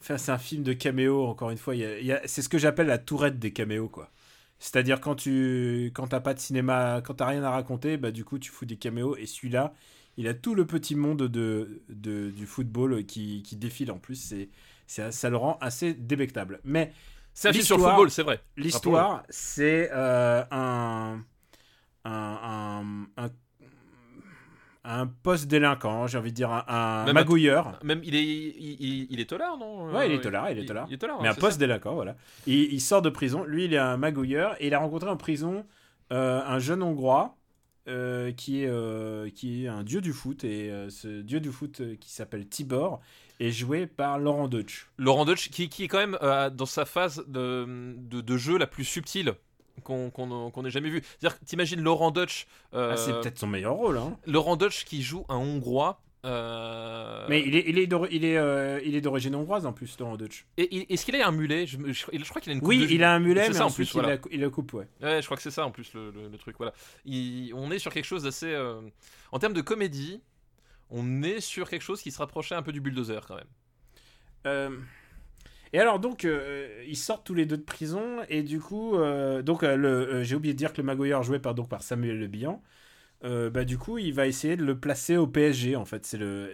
Enfin, 0.00 0.16
c'est 0.16 0.32
un 0.32 0.38
film 0.38 0.62
de 0.62 0.72
caméo, 0.72 1.26
encore 1.26 1.50
une 1.50 1.58
fois. 1.58 1.74
C'est 2.24 2.42
ce 2.42 2.48
que 2.48 2.56
j'appelle 2.58 2.86
la 2.86 2.98
tourette 2.98 3.38
des 3.38 3.52
caméos, 3.52 3.88
quoi. 3.88 4.10
C'est-à-dire 4.58 5.00
quand 5.00 5.14
tu 5.14 5.90
quand 5.94 6.08
t'as 6.08 6.20
pas 6.20 6.34
de 6.34 6.38
cinéma, 6.38 7.00
quand 7.04 7.14
t'as 7.14 7.26
rien 7.26 7.42
à 7.44 7.50
raconter, 7.50 7.96
bah 7.96 8.10
du 8.10 8.24
coup 8.26 8.38
tu 8.38 8.50
fous 8.50 8.66
des 8.66 8.76
caméos 8.76 9.16
et 9.16 9.24
celui-là, 9.24 9.72
il 10.18 10.28
a 10.28 10.34
tout 10.34 10.54
le 10.54 10.66
petit 10.66 10.94
monde 10.96 11.22
de, 11.22 11.80
de- 11.88 12.28
du 12.30 12.44
football 12.46 13.04
qui, 13.06 13.42
qui 13.42 13.56
défile 13.56 13.90
en 13.90 13.98
plus. 13.98 14.16
C'est 14.86 15.10
ça 15.12 15.30
le 15.30 15.36
rend 15.38 15.56
assez 15.62 15.94
débectable. 15.94 16.60
Mais 16.64 16.92
C'est 17.32 17.48
un 17.48 17.52
film 17.52 17.64
sur 17.64 17.78
le 17.78 17.84
football, 17.84 18.10
c'est 18.10 18.22
vrai. 18.22 18.40
L'histoire, 18.56 19.22
c'est 19.30 19.88
euh, 19.94 20.42
un, 20.50 21.24
un, 22.04 23.06
un, 23.16 23.24
un, 23.24 23.30
un 24.82 25.06
post-délinquant, 25.06 26.06
j'ai 26.06 26.16
envie 26.18 26.30
de 26.30 26.36
dire 26.36 26.50
un, 26.50 26.64
un 26.66 27.04
Même 27.04 27.10
un- 27.16 27.20
magouilleur, 27.20 27.78
Même 27.84 28.00
il 28.02 28.14
est, 28.14 28.24
il, 28.24 28.76
il- 28.80 29.06
il 29.10 29.20
est 29.20 29.26
tolard, 29.28 29.58
non? 29.58 29.92
Ouais, 29.92 30.06
il 30.08 30.12
est 30.12 30.20
tolard, 30.20 30.50
il 30.50 30.58
est 30.58 30.64
tolard. 30.64 30.86
Il 30.88 30.94
est 30.94 30.98
tolard, 30.98 31.20
mais 31.20 31.28
hein, 31.28 31.32
un 31.32 31.34
post-délinquant, 31.34 31.94
voilà. 31.94 32.16
Il, 32.46 32.80
sort 32.80 33.02
de 33.02 33.10
prison, 33.10 33.44
lui 33.44 33.66
il 33.66 33.74
est 33.74 33.78
un 33.78 33.96
magouilleur, 33.98 34.56
et 34.60 34.68
il 34.68 34.74
a 34.74 34.78
rencontré 34.78 35.10
en 35.10 35.16
prison 35.18 35.66
euh, 36.12 36.40
un 36.44 36.58
jeune 36.58 36.82
Hongrois 36.82 37.36
euh, 37.88 38.32
qui, 38.32 38.62
est, 38.62 38.68
euh, 38.68 39.28
qui 39.30 39.64
est 39.64 39.68
un 39.68 39.82
dieu 39.82 40.00
du 40.00 40.12
foot, 40.14 40.44
et 40.44 40.72
ce 40.88 41.20
dieu 41.20 41.40
du 41.40 41.50
foot 41.50 41.82
qui 42.00 42.10
s'appelle 42.10 42.48
Tibor 42.48 43.00
est 43.38 43.52
joué 43.52 43.86
par 43.86 44.18
Laurent 44.18 44.48
Deutsch. 44.48 44.88
Laurent 44.96 45.26
Deutsch, 45.26 45.50
qui, 45.50 45.68
qui 45.68 45.84
est 45.84 45.88
quand 45.88 45.98
même 45.98 46.18
dans 46.54 46.66
sa 46.66 46.86
phase 46.86 47.22
de, 47.28 47.94
de, 47.98 48.20
de 48.22 48.36
jeu 48.38 48.56
la 48.56 48.66
plus 48.66 48.84
subtile 48.84 49.34
qu'on 49.80 50.10
qu'on 50.10 50.50
qu'on 50.50 50.64
ait 50.64 50.70
jamais 50.70 50.90
vue. 50.90 51.02
C'est-à-dire, 51.18 51.38
t'imagines 51.40 51.80
Laurent 51.80 52.10
Deutsch, 52.10 52.46
euh, 52.74 52.90
Ah, 52.92 52.96
c'est 52.96 53.12
peut-être 53.12 53.38
son 53.38 53.46
meilleur 53.46 53.74
rôle, 53.74 53.98
hein. 53.98 54.16
Laurent 54.26 54.56
Deutsch 54.56 54.84
qui 54.84 55.02
joue 55.02 55.24
un 55.28 55.36
Hongrois. 55.36 56.00
euh, 56.26 57.24
Mais 57.30 57.40
il 57.46 57.56
est, 57.56 57.64
il 57.66 57.78
est, 57.78 57.88
il 58.10 58.24
est, 58.26 58.36
euh, 58.36 58.78
il 58.84 58.94
est 58.94 59.00
d'origine 59.00 59.34
hongroise 59.34 59.64
en 59.64 59.72
plus, 59.72 59.98
Laurent 59.98 60.16
Deutsch. 60.18 60.44
et- 60.58 60.92
Est-ce 60.92 61.06
qu'il 61.06 61.16
a 61.20 61.26
un 61.26 61.32
mulet? 61.32 61.66
Je, 61.66 61.78
me- 61.78 61.92
je- 61.94 62.04
je 62.12 62.28
crois 62.28 62.42
qu'il 62.42 62.50
a 62.50 62.54
une 62.54 62.60
coupe 62.60 62.68
Oui, 62.68 62.86
de- 62.86 62.92
il 62.92 63.02
a 63.02 63.14
un 63.14 63.20
mulet, 63.20 63.48
mais 63.48 63.54
ça, 63.54 63.64
en 63.64 63.70
plus, 63.70 63.90
voilà. 63.94 64.10
il, 64.10 64.12
a, 64.16 64.20
il 64.32 64.44
a 64.44 64.50
coupe, 64.50 64.74
ouais. 64.74 64.86
Ouais, 65.02 65.20
je 65.22 65.24
crois 65.26 65.36
que 65.38 65.42
c'est 65.42 65.50
ça 65.50 65.64
en 65.64 65.70
plus 65.70 65.94
le, 65.94 66.10
le- 66.10 66.28
le 66.28 66.36
truc. 66.38 66.56
Voilà. 66.58 66.74
Il- 67.06 67.52
on 67.54 67.70
est 67.70 67.78
sur 67.78 67.90
quelque 67.92 68.04
chose 68.04 68.24
d'assez. 68.24 68.52
euh, 68.52 68.80
En 69.32 69.38
termes 69.38 69.54
de 69.54 69.62
comédie, 69.62 70.20
on 70.90 71.22
est 71.22 71.40
sur 71.40 71.70
quelque 71.70 71.82
chose 71.82 72.02
qui 72.02 72.10
se 72.10 72.18
rapprochait 72.18 72.54
un 72.54 72.62
peu 72.62 72.72
du 72.72 72.80
bulldozer 72.82 73.20
quand 73.26 73.36
même. 73.36 74.84
Et 75.72 75.78
alors 75.78 76.00
donc 76.00 76.24
euh, 76.24 76.84
ils 76.88 76.96
sortent 76.96 77.24
tous 77.24 77.34
les 77.34 77.46
deux 77.46 77.56
de 77.56 77.62
prison 77.62 78.18
et 78.28 78.42
du 78.42 78.60
coup 78.60 78.96
euh, 78.96 79.40
donc 79.42 79.62
euh, 79.62 79.76
le 79.76 80.22
j'ai 80.24 80.34
oublié 80.34 80.52
de 80.52 80.58
dire 80.58 80.72
que 80.72 80.80
le 80.80 80.86
magouilleur 80.86 81.22
joué 81.22 81.38
par 81.38 81.54
donc 81.54 81.68
par 81.68 81.82
Samuel 81.82 82.18
Le 82.18 82.26
Bihan 82.26 82.62
bah 83.22 83.64
du 83.64 83.78
coup 83.78 83.98
il 83.98 84.12
va 84.12 84.26
essayer 84.26 84.56
de 84.56 84.64
le 84.64 84.78
placer 84.78 85.16
au 85.16 85.26
PSG 85.26 85.76
en 85.76 85.84
fait 85.84 86.06
c'est 86.06 86.18
le 86.18 86.52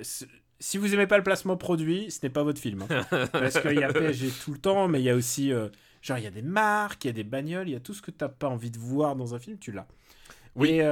si 0.59 0.79
vous 0.79 0.93
aimez 0.95 1.07
pas 1.07 1.17
le 1.17 1.23
placement 1.23 1.57
produit 1.57 2.11
ce 2.11 2.19
n'est 2.25 2.31
pas 2.31 2.43
votre 2.43 2.61
film 2.61 2.85
hein. 2.91 3.27
parce 3.33 3.61
qu'il 3.61 3.79
y 3.79 3.85
a 3.85 3.93
PSG 3.93 4.31
tout 4.45 4.53
le 4.53 4.59
temps 4.59 4.89
mais 4.89 5.01
il 5.01 5.05
y 5.05 5.11
a 5.11 5.14
aussi 5.14 5.53
Genre, 6.03 6.19
il 6.19 6.25
y 6.25 6.29
a 6.29 6.31
des 6.31 6.43
marques, 6.43 7.05
il 7.05 7.09
y 7.09 7.11
a 7.11 7.14
des 7.14 7.25
bagnoles, 7.25 7.69
il 7.69 7.73
y 7.73 7.75
a 7.77 7.81
tout 7.81 7.93
ce 7.93 8.01
que 8.01 8.12
t'as 8.12 8.29
pas 8.29 8.47
envie 8.47 8.71
de 8.71 8.79
voir 8.79 9.17
dans 9.17 9.35
un 9.35 9.41
film, 9.41 9.59
tu 9.59 9.73
l'as. 9.73 9.89
Oui. 10.55 10.79
Et, 10.79 10.83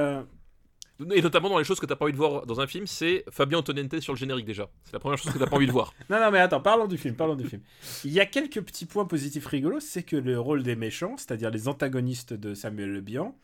Et 1.13 1.21
notamment 1.21 1.49
dans 1.49 1.57
les 1.57 1.65
choses 1.65 1.79
que 1.79 1.85
t'as 1.85 1.95
pas 1.95 2.05
envie 2.05 2.13
de 2.13 2.17
voir 2.17 2.45
dans 2.45 2.61
un 2.61 2.67
film, 2.67 2.87
c'est 2.87 3.25
Fabien 3.29 3.57
Antoniente 3.57 3.99
sur 3.99 4.13
le 4.13 4.17
générique 4.17 4.45
déjà. 4.45 4.69
C'est 4.85 4.93
la 4.93 4.99
première 4.99 5.17
chose 5.17 5.33
que 5.33 5.37
t'as 5.37 5.47
pas 5.47 5.57
envie 5.57 5.67
de 5.67 5.71
voir. 5.71 5.93
Non, 6.09 6.19
non, 6.19 6.31
mais 6.31 6.39
attends, 6.39 6.61
parlons 6.61 6.87
du 6.87 6.97
film, 6.97 7.15
parlons 7.15 7.35
du 7.35 7.45
film. 7.45 7.61
Il 8.05 8.11
y 8.11 8.19
a 8.19 8.25
quelques 8.25 8.61
petits 8.61 8.85
points 8.85 9.05
positifs 9.05 9.45
rigolos, 9.45 9.81
c'est 9.81 10.03
que 10.03 10.15
le 10.15 10.39
rôle 10.39 10.63
des 10.63 10.75
méchants, 10.75 11.15
c'est-à-dire 11.17 11.49
les 11.49 11.67
antagonistes 11.67 12.33
de 12.33 12.53
Samuel 12.53 12.91
Le 12.91 13.01
Bihan, 13.01 13.35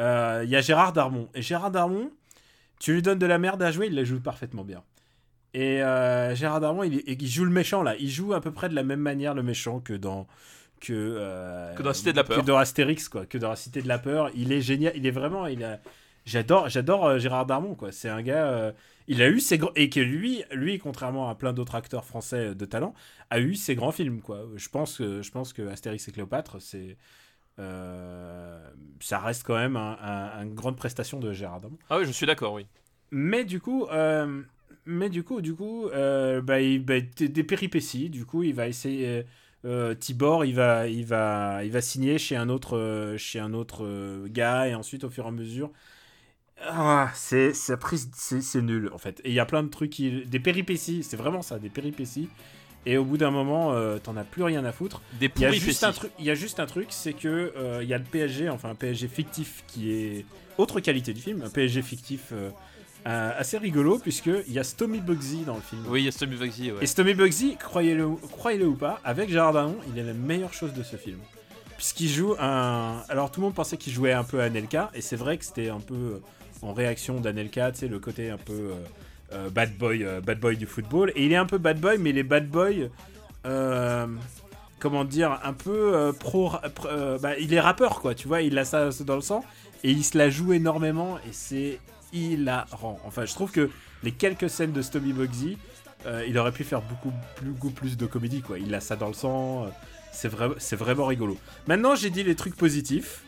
euh, 0.00 0.42
il 0.44 0.50
y 0.50 0.56
a 0.56 0.60
Gérard 0.60 0.92
Darmon. 0.92 1.28
Et 1.34 1.42
Gérard 1.42 1.70
Darmon, 1.72 2.12
tu 2.78 2.92
lui 2.94 3.02
donnes 3.02 3.18
de 3.18 3.26
la 3.26 3.38
merde 3.38 3.62
à 3.62 3.72
jouer, 3.72 3.88
il 3.88 3.94
la 3.94 4.04
joue 4.04 4.20
parfaitement 4.20 4.62
bien. 4.62 4.84
Et 5.54 5.82
euh, 5.82 6.34
Gérard 6.36 6.60
Darmon, 6.60 6.84
il, 6.84 7.02
il 7.06 7.28
joue 7.28 7.44
le 7.44 7.50
méchant 7.50 7.82
là, 7.82 7.96
il 7.98 8.10
joue 8.10 8.32
à 8.32 8.40
peu 8.40 8.52
près 8.52 8.68
de 8.68 8.74
la 8.74 8.84
même 8.84 9.00
manière 9.00 9.34
le 9.34 9.42
méchant 9.42 9.80
que 9.80 9.94
dans 9.94 10.26
que 10.80 10.92
euh, 10.92 11.74
Que 11.74 11.82
dans 11.82 11.88
la 11.88 11.94
Cité 11.94 12.12
de 12.12 12.16
la 12.16 12.24
Peur. 12.24 12.40
que 12.40 12.46
dans 12.46 12.58
Astérix 12.58 13.08
quoi, 13.08 13.26
que 13.26 13.38
dans 13.38 13.48
la 13.50 13.56
Cité 13.56 13.82
de 13.82 13.88
la 13.88 13.98
peur. 13.98 14.30
Il 14.34 14.52
est 14.52 14.60
génial, 14.60 14.92
il 14.94 15.06
est 15.06 15.10
vraiment, 15.10 15.46
il 15.46 15.64
a, 15.64 15.80
j'adore, 16.26 16.68
j'adore 16.68 17.06
euh, 17.06 17.18
Gérard 17.18 17.46
Darmon 17.46 17.74
quoi. 17.74 17.92
C'est 17.92 18.08
un 18.10 18.22
gars, 18.22 18.46
euh, 18.48 18.72
il 19.08 19.22
a 19.22 19.28
eu 19.28 19.40
ses 19.40 19.58
grands 19.58 19.72
et 19.76 19.88
que 19.90 20.00
lui, 20.00 20.44
lui 20.52 20.78
contrairement 20.78 21.28
à 21.30 21.34
plein 21.34 21.52
d'autres 21.54 21.74
acteurs 21.76 22.04
français 22.04 22.54
de 22.54 22.64
talent, 22.66 22.94
a 23.30 23.40
eu 23.40 23.54
ses 23.54 23.74
grands 23.74 23.92
films 23.92 24.20
quoi. 24.20 24.46
Je 24.56 24.68
pense 24.68 24.98
que, 24.98 25.22
je 25.22 25.30
pense 25.30 25.52
que 25.54 25.66
Astérix 25.68 26.06
et 26.08 26.12
Cléopâtre, 26.12 26.60
c'est 26.60 26.96
euh, 27.58 28.70
ça 29.00 29.18
reste 29.18 29.44
quand 29.44 29.54
même 29.56 29.76
un- 29.76 29.96
un- 30.02 30.42
une 30.44 30.54
grande 30.54 30.76
prestation 30.76 31.18
de 31.20 31.32
Gérard 31.32 31.60
Darmon. 31.60 31.78
Ah 31.88 31.98
oui, 31.98 32.04
je 32.06 32.12
suis 32.12 32.26
d'accord, 32.26 32.52
oui. 32.54 32.66
Mais 33.10 33.44
du 33.44 33.60
coup, 33.60 33.86
euh, 33.86 34.42
mais 34.84 35.08
du 35.08 35.22
coup, 35.24 35.40
du 35.40 35.54
coup, 35.54 35.86
euh, 35.88 36.40
bah, 36.42 36.60
il, 36.60 36.84
bah, 36.84 37.00
des, 37.00 37.44
péripéties. 37.44 38.10
Du 38.10 38.24
coup, 38.26 38.42
il 38.42 38.54
va 38.54 38.68
essayer. 38.68 39.24
euh, 39.64 39.94
Tibor, 39.94 40.44
il 40.44 40.54
va, 40.54 40.86
il 40.88 41.04
va, 41.06 41.64
il 41.64 41.72
va 41.72 41.80
signer 41.80 42.18
chez 42.18 42.36
un 42.36 42.48
autre, 42.48 42.76
euh, 42.76 43.16
chez 43.16 43.38
un 43.40 43.52
autre 43.54 43.84
euh, 43.84 44.28
gars, 44.28 44.68
et 44.68 44.74
ensuite, 44.74 45.04
au 45.04 45.10
fur 45.10 45.24
et 45.24 45.28
à 45.28 45.30
mesure, 45.32 45.72
ah, 46.62 47.10
c'est, 47.14 47.52
c'est, 47.52 47.76
prise- 47.76 48.10
c'est, 48.14 48.40
c'est 48.40 48.62
nul 48.62 48.90
en 48.92 48.98
fait. 48.98 49.20
Et 49.24 49.30
il 49.30 49.34
y 49.34 49.40
a 49.40 49.46
plein 49.46 49.62
de 49.62 49.68
trucs, 49.68 49.90
qui, 49.90 50.24
des 50.24 50.40
péripéties. 50.40 51.02
C'est 51.02 51.16
vraiment 51.16 51.42
ça, 51.42 51.58
des 51.58 51.68
péripéties. 51.68 52.28
Et 52.86 52.96
au 52.98 53.04
bout 53.04 53.18
d'un 53.18 53.32
moment, 53.32 53.72
euh, 53.72 53.98
t'en 53.98 54.16
as 54.16 54.22
plus 54.22 54.44
rien 54.44 54.64
à 54.64 54.70
foutre. 54.70 55.02
Des 55.18 55.30
Il 55.36 55.42
y 55.42 55.44
a 55.44 55.52
juste 55.52 55.82
un 55.82 55.92
truc, 55.92 56.12
il 56.20 56.24
y 56.24 56.30
a 56.30 56.34
juste 56.34 56.60
un 56.60 56.66
truc, 56.66 56.86
c'est 56.90 57.14
que 57.14 57.52
euh, 57.56 57.80
il 57.82 57.88
y 57.88 57.94
a 57.94 57.98
le 57.98 58.04
PSG, 58.04 58.48
enfin 58.48 58.70
un 58.70 58.74
PSG 58.76 59.08
fictif 59.08 59.64
qui 59.66 59.92
est 59.92 60.24
autre 60.56 60.78
qualité 60.78 61.12
du 61.12 61.20
film, 61.20 61.42
un 61.42 61.50
PSG 61.50 61.82
fictif 61.82 62.32
euh, 62.32 62.50
assez 63.04 63.58
rigolo 63.58 63.98
puisque 63.98 64.30
il 64.46 64.52
y 64.52 64.60
a 64.60 64.64
Stomy 64.64 65.00
Bugsy 65.00 65.42
dans 65.44 65.56
le 65.56 65.62
film. 65.62 65.82
Oui, 65.88 66.02
il 66.02 66.04
y 66.04 66.08
a 66.08 66.12
Stomy 66.12 66.36
Bugsy, 66.36 66.70
ouais. 66.70 66.78
Et 66.80 66.86
Stomy 66.86 67.14
Bugsy, 67.14 67.56
croyez-le, 67.56 68.08
croyez-le 68.30 68.66
ou 68.66 68.76
pas, 68.76 69.00
avec 69.02 69.30
Gérard 69.30 69.52
Darmon, 69.52 69.78
il 69.92 69.98
est 69.98 70.04
la 70.04 70.12
meilleure 70.12 70.54
chose 70.54 70.72
de 70.72 70.84
ce 70.84 70.94
film. 70.94 71.18
Puisqu'il 71.76 72.08
joue 72.08 72.36
un. 72.38 73.02
Alors 73.08 73.32
tout 73.32 73.40
le 73.40 73.46
monde 73.46 73.54
pensait 73.54 73.76
qu'il 73.76 73.92
jouait 73.92 74.12
un 74.12 74.24
peu 74.24 74.40
Anelka, 74.40 74.90
et 74.94 75.00
c'est 75.00 75.16
vrai 75.16 75.36
que 75.38 75.44
c'était 75.44 75.68
un 75.70 75.80
peu 75.80 76.20
en 76.62 76.72
réaction 76.72 77.20
d'Anelka, 77.20 77.72
tu 77.72 77.80
sais, 77.80 77.88
le 77.88 77.98
côté 77.98 78.30
un 78.30 78.38
peu 78.38 78.52
euh, 78.52 78.74
euh, 79.32 79.50
bad 79.50 79.76
boy, 79.76 80.04
euh, 80.04 80.20
bad 80.20 80.38
boy 80.40 80.56
du 80.56 80.66
football. 80.66 81.12
Et 81.14 81.26
il 81.26 81.32
est 81.32 81.36
un 81.36 81.46
peu 81.46 81.58
bad 81.58 81.80
boy, 81.80 81.98
mais 81.98 82.10
il 82.10 82.18
est 82.18 82.22
bad 82.22 82.48
boy. 82.48 82.90
comment 84.78 85.04
dire, 85.04 85.40
un 85.44 85.52
peu 85.52 86.12
pro. 86.18 86.52
bah, 87.20 87.38
il 87.38 87.54
est 87.54 87.60
rappeur, 87.60 88.00
quoi, 88.00 88.14
tu 88.14 88.28
vois, 88.28 88.42
il 88.42 88.58
a 88.58 88.64
ça 88.64 88.90
dans 89.04 89.16
le 89.16 89.20
sang, 89.20 89.44
et 89.84 89.90
il 89.90 90.04
se 90.04 90.16
la 90.18 90.30
joue 90.30 90.52
énormément, 90.52 91.18
et 91.18 91.32
c'est 91.32 91.80
hilarant. 92.12 92.98
Enfin, 93.04 93.24
je 93.24 93.34
trouve 93.34 93.50
que 93.50 93.70
les 94.02 94.12
quelques 94.12 94.50
scènes 94.50 94.72
de 94.72 94.82
Stomy 94.82 95.12
Bugsy, 95.12 95.58
il 96.28 96.38
aurait 96.38 96.52
pu 96.52 96.62
faire 96.62 96.82
beaucoup 96.82 97.70
plus, 97.70 97.96
de 97.96 98.06
comédie, 98.06 98.42
quoi. 98.42 98.58
Il 98.58 98.74
a 98.74 98.80
ça 98.80 98.96
dans 98.96 99.08
le 99.08 99.14
sang, 99.14 99.66
c'est 100.12 100.28
vrai, 100.28 100.48
c'est 100.58 100.76
vraiment 100.76 101.06
rigolo. 101.06 101.36
Maintenant, 101.66 101.94
j'ai 101.94 102.10
dit 102.10 102.22
les 102.22 102.34
trucs 102.34 102.56
positifs. 102.56 103.25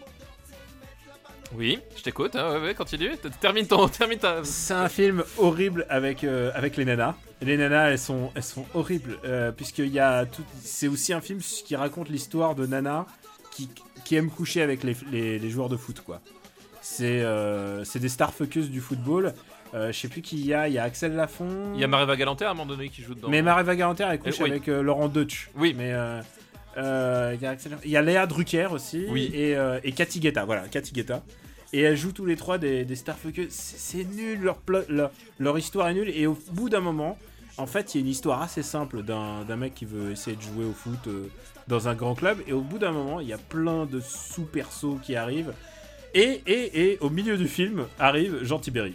Oui, 1.54 1.78
je 1.96 2.02
t'écoute, 2.02 2.36
hein, 2.36 2.52
ouais, 2.52 2.60
ouais, 2.60 2.74
continue. 2.74 3.10
Termine 3.40 3.66
ton. 3.66 3.88
Termine 3.88 4.18
ta. 4.18 4.44
C'est 4.44 4.74
un 4.74 4.88
film 4.88 5.24
horrible 5.38 5.86
avec, 5.88 6.24
euh, 6.24 6.50
avec 6.54 6.76
les 6.76 6.84
nanas. 6.84 7.14
Les 7.40 7.56
nanas, 7.56 7.90
elles 7.90 7.98
sont, 7.98 8.30
elles 8.34 8.42
sont 8.42 8.66
horribles. 8.74 9.18
Euh, 9.24 9.50
Puisqu'il 9.52 9.88
y 9.88 9.98
a 9.98 10.26
tout. 10.26 10.42
C'est 10.62 10.88
aussi 10.88 11.12
un 11.12 11.20
film 11.20 11.40
qui 11.40 11.74
raconte 11.74 12.10
l'histoire 12.10 12.54
de 12.54 12.66
nanas 12.66 13.06
qui, 13.50 13.70
qui 14.04 14.16
aiment 14.16 14.30
coucher 14.30 14.60
avec 14.62 14.84
les, 14.84 14.96
les, 15.10 15.38
les 15.38 15.50
joueurs 15.50 15.68
de 15.68 15.76
foot, 15.76 16.02
quoi. 16.02 16.20
C'est 16.82 17.22
euh, 17.22 17.82
c'est 17.84 17.98
des 17.98 18.08
star 18.08 18.32
focus 18.32 18.68
du 18.68 18.80
football. 18.80 19.34
Euh, 19.74 19.92
je 19.92 19.98
sais 19.98 20.08
plus 20.08 20.22
qui 20.22 20.36
il 20.38 20.46
y 20.46 20.54
a. 20.54 20.68
Il 20.68 20.74
y 20.74 20.78
a 20.78 20.84
Axel 20.84 21.14
Lafont. 21.14 21.72
Il 21.74 21.80
y 21.80 21.84
a 21.84 21.88
Mareva 21.88 22.16
Galanter 22.16 22.44
à 22.44 22.50
un 22.50 22.54
moment 22.54 22.66
donné 22.66 22.88
qui 22.90 23.02
joue 23.02 23.14
dedans. 23.14 23.28
Mais 23.30 23.42
Mareva 23.42 23.74
Garanter, 23.74 24.06
elle 24.10 24.18
couche 24.18 24.40
oui. 24.40 24.50
avec 24.50 24.66
Laurent 24.66 25.08
Deutsch. 25.08 25.50
Oui. 25.56 25.74
Mais 25.76 25.92
euh, 26.76 27.32
il 27.34 27.42
y 27.42 27.46
a 27.46 27.50
Axel- 27.50 27.78
il 27.84 27.90
y 27.90 27.96
a 27.96 28.02
Léa 28.02 28.26
Drucker 28.26 28.68
aussi. 28.72 29.06
Oui. 29.08 29.30
Et, 29.34 29.56
euh, 29.56 29.80
et 29.84 29.92
Cathy 29.92 30.20
Guetta. 30.20 30.44
Voilà, 30.44 30.68
Cathy 30.68 30.92
Guetta. 30.92 31.22
Et 31.72 31.80
elles 31.80 31.96
jouent 31.96 32.12
tous 32.12 32.24
les 32.26 32.36
trois 32.36 32.58
des, 32.58 32.84
des 32.84 32.96
stars 32.96 33.18
focus. 33.18 33.48
C'est 33.50 34.04
nul, 34.04 34.40
leur, 34.40 34.58
plot- 34.58 34.86
leur, 34.88 35.10
leur 35.38 35.58
histoire 35.58 35.88
est 35.88 35.94
nulle. 35.94 36.10
Et 36.10 36.26
au 36.26 36.38
bout 36.52 36.68
d'un 36.68 36.80
moment, 36.80 37.18
en 37.56 37.66
fait, 37.66 37.94
il 37.94 37.98
y 37.98 38.00
a 38.00 38.04
une 38.04 38.10
histoire 38.10 38.40
assez 38.42 38.62
simple 38.62 39.02
d'un 39.02 39.56
mec 39.56 39.74
qui 39.74 39.84
veut 39.84 40.12
essayer 40.12 40.36
de 40.36 40.42
jouer 40.42 40.64
au 40.64 40.72
foot 40.72 41.06
euh, 41.08 41.28
dans 41.66 41.88
un 41.88 41.94
grand 41.94 42.14
club. 42.14 42.38
Et 42.46 42.52
au 42.52 42.60
bout 42.62 42.78
d'un 42.78 42.92
moment, 42.92 43.20
il 43.20 43.28
y 43.28 43.32
a 43.32 43.38
plein 43.38 43.84
de 43.84 44.00
sous-persos 44.00 44.98
qui 45.02 45.16
arrivent. 45.16 45.52
Et, 46.14 46.40
et, 46.46 46.92
et 46.92 46.98
au 47.00 47.10
milieu 47.10 47.36
du 47.36 47.48
film 47.48 47.84
arrive 47.98 48.42
Jean 48.42 48.58
Tibéry. 48.58 48.94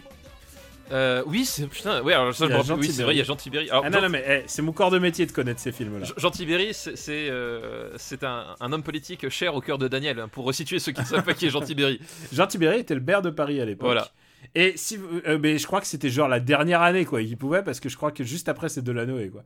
Euh, 0.92 1.22
oui, 1.26 1.44
c'est. 1.44 1.66
Putain, 1.66 2.02
ouais, 2.02 2.12
alors 2.12 2.34
ça, 2.34 2.46
je 2.46 2.52
me 2.52 2.56
rappelle- 2.58 2.76
Oui, 2.76 2.90
c'est 2.90 3.02
vrai, 3.02 3.14
il 3.14 3.18
y 3.18 3.20
a 3.20 3.24
Jean 3.24 3.36
Tibéry. 3.36 3.70
Alors, 3.70 3.84
Ah 3.86 3.90
Jean- 3.90 3.96
non, 4.00 4.02
non, 4.02 4.08
mais 4.10 4.24
eh, 4.26 4.42
c'est 4.46 4.62
mon 4.62 4.72
corps 4.72 4.90
de 4.90 4.98
métier 4.98 5.24
de 5.26 5.32
connaître 5.32 5.60
ces 5.60 5.72
films-là. 5.72 6.06
Jean 6.16 6.30
c'est 6.30 6.96
c'est, 6.96 7.30
euh, 7.30 7.90
c'est 7.96 8.22
un, 8.24 8.54
un 8.60 8.72
homme 8.72 8.82
politique 8.82 9.28
cher 9.30 9.54
au 9.54 9.60
cœur 9.60 9.78
de 9.78 9.88
Daniel, 9.88 10.20
hein, 10.20 10.28
pour 10.28 10.44
resituer 10.44 10.78
ceux 10.78 10.92
qui 10.92 11.00
ne 11.00 11.06
savent 11.06 11.24
pas 11.24 11.34
qui 11.34 11.46
est 11.46 11.50
Jean 11.50 11.60
Tibéry. 11.62 12.00
Jean 12.32 12.46
Tibéry 12.48 12.78
était 12.80 12.94
le 12.94 13.00
maire 13.00 13.22
de 13.22 13.30
Paris 13.30 13.60
à 13.60 13.64
l'époque. 13.64 13.86
Voilà. 13.86 14.08
Et 14.54 14.74
si 14.76 14.98
euh, 15.26 15.38
mais 15.40 15.56
je 15.58 15.66
crois 15.66 15.80
que 15.80 15.86
c'était 15.86 16.10
genre 16.10 16.28
la 16.28 16.38
dernière 16.38 16.82
année 16.82 17.06
quoi, 17.06 17.22
il 17.22 17.36
pouvait 17.36 17.62
parce 17.62 17.80
que 17.80 17.88
je 17.88 17.96
crois 17.96 18.12
que 18.12 18.22
juste 18.24 18.48
après 18.50 18.68
c'est 18.68 18.82
Delanoë 18.82 19.30
quoi. 19.30 19.42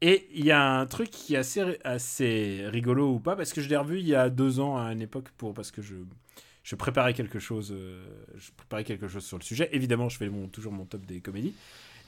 Et 0.00 0.26
il 0.34 0.44
y 0.44 0.52
a 0.52 0.62
un 0.78 0.86
truc 0.86 1.10
qui 1.10 1.34
est 1.34 1.38
assez 1.38 1.78
assez 1.84 2.62
rigolo 2.68 3.10
ou 3.12 3.18
pas 3.20 3.36
parce 3.36 3.52
que 3.52 3.60
je 3.60 3.68
l'ai 3.68 3.76
revu 3.76 3.98
il 3.98 4.08
y 4.08 4.14
a 4.14 4.30
deux 4.30 4.58
ans 4.58 4.78
à 4.78 4.92
une 4.92 5.02
époque 5.02 5.26
pour 5.36 5.52
parce 5.52 5.70
que 5.70 5.82
je 5.82 5.94
je 6.68 6.76
préparais 6.76 7.14
quelque 7.14 7.38
chose 7.38 7.72
euh, 7.74 8.04
je 8.36 8.50
préparais 8.54 8.84
quelque 8.84 9.08
chose 9.08 9.24
sur 9.24 9.38
le 9.38 9.42
sujet. 9.42 9.70
Évidemment, 9.72 10.10
je 10.10 10.18
fais 10.18 10.28
mon, 10.28 10.48
toujours 10.48 10.70
mon 10.72 10.84
top 10.84 11.06
des 11.06 11.20
comédies. 11.20 11.54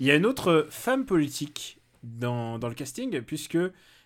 Il 0.01 0.07
y 0.07 0.11
a 0.11 0.15
une 0.17 0.27
autre 0.27 0.67
femme 0.71 1.07
politique 1.07 1.79
dans, 2.03 2.59
dans 2.59 2.69
le 2.69 2.75
casting 2.75 3.23
puisque 3.23 3.57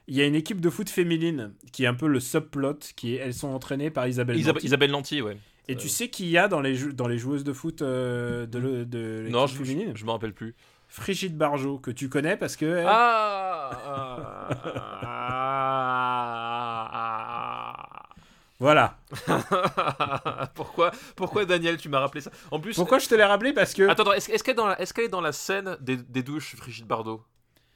il 0.06 0.14
y 0.14 0.20
a 0.20 0.26
une 0.26 0.34
équipe 0.36 0.60
de 0.60 0.70
foot 0.70 0.88
féminine 0.90 1.52
qui 1.72 1.82
est 1.84 1.86
un 1.88 1.94
peu 1.94 2.06
le 2.06 2.20
subplot 2.20 2.78
qui 2.94 3.14
est, 3.14 3.18
elles 3.18 3.34
sont 3.34 3.48
entraînées 3.48 3.90
par 3.90 4.06
Isabelle 4.06 4.36
Isabelle, 4.36 4.54
Nanty. 4.54 4.66
Isabelle 4.66 4.90
Lanty, 4.92 5.22
ouais. 5.22 5.38
Et 5.66 5.76
tu 5.76 5.88
sais 5.88 6.08
qui 6.08 6.28
y 6.28 6.36
a 6.38 6.46
dans 6.46 6.60
les, 6.60 6.76
dans 6.92 7.08
les 7.08 7.16
joueuses 7.18 7.42
de 7.42 7.52
foot 7.54 7.80
euh, 7.82 8.44
de, 8.46 8.58
le- 8.58 8.84
de 8.84 9.20
l'équipe 9.22 9.32
Non, 9.32 9.46
je, 9.48 9.56
je, 9.56 9.62
féminine? 9.64 9.92
je 9.96 10.04
me 10.04 10.10
rappelle 10.10 10.34
plus. 10.34 10.54
Frigide 10.88 11.36
Barjot, 11.36 11.78
que 11.78 11.90
tu 11.90 12.08
connais 12.08 12.36
parce 12.36 12.54
que. 12.56 12.66
elle- 12.66 12.86
Ah, 12.86 14.48
Voilà. 18.60 18.98
pourquoi, 20.54 20.92
pourquoi 21.16 21.44
Daniel, 21.44 21.76
tu 21.76 21.88
m'as 21.88 22.00
rappelé 22.00 22.20
ça? 22.20 22.30
En 22.50 22.60
plus, 22.60 22.74
Pourquoi 22.74 22.98
je 22.98 23.08
te 23.08 23.14
l'ai 23.14 23.24
rappelé? 23.24 23.52
Parce 23.52 23.74
que 23.74 23.88
Attends, 23.88 24.12
est-ce 24.12 24.28
qu'elle 24.42 24.52
est, 24.52 24.56
dans 24.56 24.66
la- 24.68 24.80
est-ce 24.80 24.94
qu'elle 24.94 25.04
est 25.06 25.08
dans 25.08 25.20
la 25.20 25.32
scène 25.32 25.76
des, 25.80 25.96
des 25.96 26.22
douches, 26.22 26.56
Brigitte 26.56 26.86
Bardot? 26.86 27.22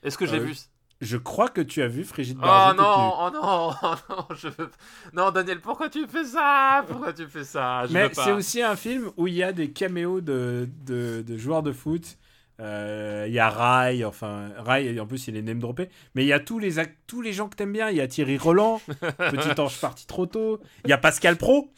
Est-ce 0.02 0.16
que 0.16 0.26
j'ai 0.26 0.36
Euh, 0.36 0.40
vu 0.44 0.54
je 1.00 1.16
crois 1.16 1.48
que 1.48 1.60
tu 1.60 1.80
as 1.80 1.86
vu 1.86 2.02
Frigide 2.04 2.38
Oh 2.40 2.44
Barjot. 2.44 2.70
toute 2.76 2.84
non, 2.84 3.14
oh 3.20 3.30
non, 3.32 3.70
oh 3.82 3.94
non, 4.10 4.26
je 4.34 4.48
veux... 4.48 4.68
Non, 5.12 5.30
Daniel, 5.30 5.60
pourquoi 5.60 5.88
tu 5.88 6.06
fais 6.08 6.24
ça? 6.24 6.84
Pourquoi 6.88 7.12
tu 7.12 7.26
fais 7.28 7.44
ça? 7.44 7.86
Je. 7.86 7.92
Mais 7.92 8.10
c'est 8.12 8.32
aussi 8.32 8.62
un 8.62 8.74
film 8.74 9.10
où 9.16 9.28
il 9.28 9.34
y 9.34 9.44
a 9.44 9.52
des 9.52 9.70
caméos 9.70 10.20
de, 10.20 10.68
de, 10.84 11.22
de 11.24 11.36
joueurs 11.38 11.62
de 11.62 11.70
foot. 11.70 12.16
Euh, 12.60 13.24
Il 13.28 13.32
y 13.34 13.38
a 13.38 13.48
Rai, 13.48 14.04
enfin 14.04 14.50
Rai, 14.58 14.98
en 14.98 15.06
plus 15.06 15.28
il 15.28 15.36
est 15.36 15.42
name 15.42 15.60
droppé. 15.60 15.88
Mais 16.14 16.24
il 16.24 16.28
y 16.28 16.32
a 16.32 16.40
tous 16.40 16.58
les, 16.58 16.74
tous 17.06 17.22
les 17.22 17.32
gens 17.32 17.48
que 17.48 17.56
t'aimes 17.56 17.72
bien. 17.72 17.90
Il 17.90 17.96
y 17.96 18.00
a 18.00 18.08
Thierry 18.08 18.38
Roland, 18.38 18.80
Petit 19.18 19.60
Ange 19.60 19.80
parti 19.80 20.06
trop 20.06 20.26
tôt. 20.26 20.60
Il 20.84 20.90
y 20.90 20.92
a 20.92 20.98
Pascal 20.98 21.36
Pro, 21.36 21.72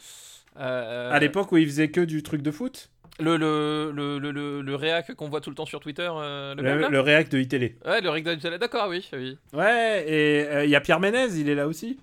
Euh, 0.59 1.11
à 1.11 1.19
l'époque 1.19 1.51
où 1.51 1.57
il 1.57 1.65
faisait 1.65 1.89
que 1.89 2.01
du 2.01 2.23
truc 2.23 2.41
de 2.41 2.51
foot. 2.51 2.89
Le, 3.19 3.37
le, 3.37 3.91
le, 3.93 4.61
le, 4.61 4.75
réac 4.75 5.13
qu'on 5.13 5.29
voit 5.29 5.41
tout 5.41 5.49
le 5.51 5.55
temps 5.55 5.65
sur 5.65 5.79
Twitter, 5.79 6.09
euh, 6.11 6.55
le, 6.55 6.99
réac 6.99 7.29
de 7.29 7.39
iTélé. 7.39 7.77
Ouais, 7.85 8.01
le 8.01 8.09
réac 8.09 8.23
de 8.23 8.57
D'accord, 8.57 8.87
oui, 8.89 9.07
oui. 9.13 9.37
Ouais, 9.53 10.03
et 10.07 10.47
euh, 10.47 10.65
il 10.65 10.71
y 10.71 10.75
a 10.75 10.81
Pierre 10.81 10.99
Ménez, 10.99 11.27
il 11.35 11.47
est 11.47 11.55
là 11.55 11.67
aussi. 11.67 11.99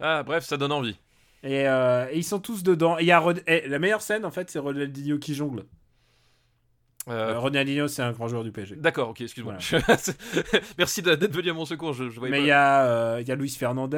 Ah, 0.00 0.22
bref, 0.22 0.44
ça 0.44 0.56
donne 0.56 0.72
envie. 0.72 0.96
Et, 1.42 1.68
euh, 1.68 2.06
et 2.10 2.18
ils 2.18 2.24
sont 2.24 2.38
tous 2.38 2.62
dedans. 2.62 2.98
Et 2.98 3.04
y 3.04 3.12
a 3.12 3.22
eh, 3.46 3.68
la 3.68 3.78
meilleure 3.78 4.02
scène, 4.02 4.24
en 4.24 4.30
fait, 4.30 4.50
c'est 4.50 4.58
Ronaldinho 4.58 5.18
qui 5.18 5.34
jongle. 5.34 5.64
Euh, 7.10 7.34
Euh, 7.34 7.38
Ronaldinho, 7.38 7.88
c'est 7.88 8.02
un 8.02 8.12
grand 8.12 8.28
joueur 8.28 8.44
du 8.44 8.52
PSG. 8.52 8.76
D'accord, 8.76 9.10
ok, 9.10 9.20
excuse-moi. 9.20 9.56
Merci 10.78 11.02
d'être 11.02 11.34
venu 11.34 11.50
à 11.50 11.54
mon 11.54 11.64
secours, 11.64 11.92
je, 11.92 12.08
je 12.08 12.18
voyais 12.18 12.32
Mais 12.32 12.40
il 12.40 12.46
y, 12.46 12.50
a, 12.52 12.84
euh, 12.86 13.22
y 13.26 13.30
a 13.30 13.34
Luis 13.34 13.50
Fernandez, 13.50 13.96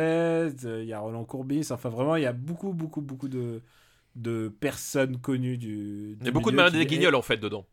euh, 0.65 0.81
il 0.83 0.89
y 0.89 0.93
a 0.93 0.99
Roland 1.01 1.25
Courbis. 1.25 1.69
Enfin, 1.71 1.89
vraiment, 1.89 2.17
il 2.17 2.23
y 2.23 2.27
a 2.27 2.33
beaucoup, 2.33 2.73
beaucoup, 2.73 3.01
beaucoup 3.01 3.29
de, 3.29 3.61
de 4.17 4.49
personnes 4.61 5.19
connues 5.19 5.59
du. 5.59 6.17
Il 6.21 6.27
y 6.27 6.29
a 6.29 6.33
beaucoup 6.33 6.51
de 6.51 6.57
Marie 6.57 6.73
des 6.73 6.87
Guignols 6.87 7.15
en 7.15 7.23
fait 7.23 7.37
dedans. 7.37 7.67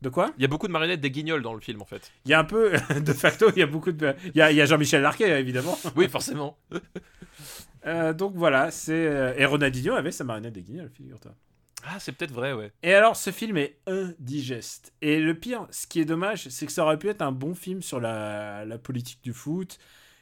De 0.00 0.08
quoi? 0.08 0.32
Il 0.36 0.42
y 0.42 0.44
a 0.44 0.48
beaucoup 0.48 0.66
de 0.66 0.72
marionnettes 0.72 1.00
des 1.00 1.12
guignols 1.12 1.42
dans 1.42 1.54
le 1.54 1.60
film 1.60 1.80
en 1.80 1.84
fait. 1.84 2.10
Il 2.24 2.32
y 2.32 2.34
a 2.34 2.40
un 2.40 2.44
peu, 2.44 2.72
de 3.00 3.12
facto, 3.12 3.50
il 3.54 3.60
y 3.60 3.62
a 3.62 3.66
beaucoup 3.66 3.92
de. 3.92 4.14
Il 4.34 4.36
y 4.36 4.40
a, 4.42 4.50
il 4.50 4.56
y 4.56 4.60
a 4.60 4.66
Jean-Michel 4.66 5.00
Larquet, 5.00 5.38
évidemment. 5.40 5.78
Oui, 5.94 6.08
forcément. 6.08 6.58
Euh, 7.86 8.12
donc 8.12 8.34
voilà, 8.34 8.70
c'est. 8.70 9.34
Et 9.36 9.44
Ronaldinho 9.44 9.94
avait 9.94 10.10
sa 10.10 10.24
marionnette 10.24 10.54
des 10.54 10.62
guignols, 10.62 10.90
figure-toi. 10.90 11.32
Ah, 11.84 11.98
c'est 11.98 12.12
peut-être 12.12 12.32
vrai, 12.32 12.52
ouais. 12.52 12.72
Et 12.82 12.94
alors, 12.94 13.16
ce 13.16 13.30
film 13.30 13.56
est 13.56 13.78
indigeste. 13.86 14.92
Et 15.02 15.18
le 15.18 15.34
pire, 15.34 15.66
ce 15.70 15.86
qui 15.86 16.00
est 16.00 16.04
dommage, 16.04 16.48
c'est 16.48 16.66
que 16.66 16.72
ça 16.72 16.84
aurait 16.84 16.98
pu 16.98 17.08
être 17.08 17.22
un 17.22 17.32
bon 17.32 17.54
film 17.54 17.82
sur 17.82 18.00
la, 18.00 18.64
la 18.64 18.78
politique 18.78 19.20
du 19.22 19.32
foot. 19.32 19.78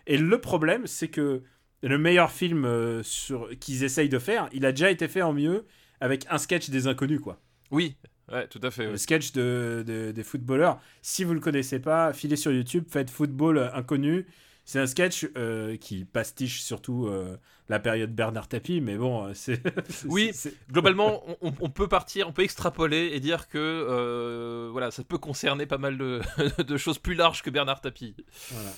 Et 0.07 0.17
le 0.17 0.41
problème, 0.41 0.87
c'est 0.87 1.09
que 1.09 1.43
le 1.83 1.99
meilleur 1.99 2.31
film 2.31 2.65
euh, 2.65 3.03
sur... 3.03 3.49
qu'ils 3.59 3.85
essayent 3.85 4.09
de 4.09 4.19
faire, 4.19 4.49
il 4.53 4.65
a 4.65 4.73
déjà 4.73 4.91
été 4.91 5.07
fait 5.07 5.23
en 5.23 5.33
mieux 5.33 5.67
avec 6.01 6.27
un 6.31 6.39
sketch 6.39 6.71
des 6.71 6.87
inconnus, 6.87 7.21
quoi. 7.21 7.41
Oui, 7.71 7.95
ouais, 8.33 8.49
tout 8.49 8.61
à 8.63 8.71
fait. 8.71 8.87
Le 8.87 8.93
oui. 8.93 8.99
sketch 8.99 9.33
de, 9.33 9.85
de- 9.87 10.13
des 10.13 10.25
footballeurs. 10.25 10.81
Si 11.03 11.25
vous 11.25 11.35
le 11.35 11.41
connaissez 11.41 11.79
pas, 11.79 12.13
filez 12.15 12.37
sur 12.37 12.53
YouTube, 12.53 12.85
faites 12.89 13.11
football 13.11 13.71
inconnu. 13.75 14.27
C'est 14.71 14.79
un 14.79 14.87
sketch 14.87 15.29
euh, 15.37 15.77
qui 15.77 16.05
pastiche 16.05 16.63
surtout 16.63 17.09
euh, 17.09 17.37
la 17.69 17.81
période 17.81 18.15
Bernard 18.15 18.47
Tapie, 18.47 18.81
mais 18.81 18.97
bon, 18.97 19.27
euh, 19.27 19.33
c'est. 19.35 19.61
Oui. 20.05 20.31
Globalement, 20.71 21.25
on, 21.41 21.51
peut 21.71 21.89
partir, 21.89 22.29
on 22.29 22.33
peut 22.33 22.45
extrapoler 22.45 23.11
et 23.13 23.19
dire 23.19 23.49
que 23.49 23.59
euh, 23.59 24.69
voilà, 24.71 24.93
ça 24.93 25.03
peut 25.03 25.19
concerner 25.19 25.67
pas 25.67 25.79
mal 25.79 25.99
de, 25.99 26.21
de 26.63 26.77
choses 26.77 27.01
plus 27.01 27.15
larges 27.15 27.43
que 27.43 27.51
Bernard 27.51 27.81
Tapie. 27.81 28.15
Voilà. 28.53 28.71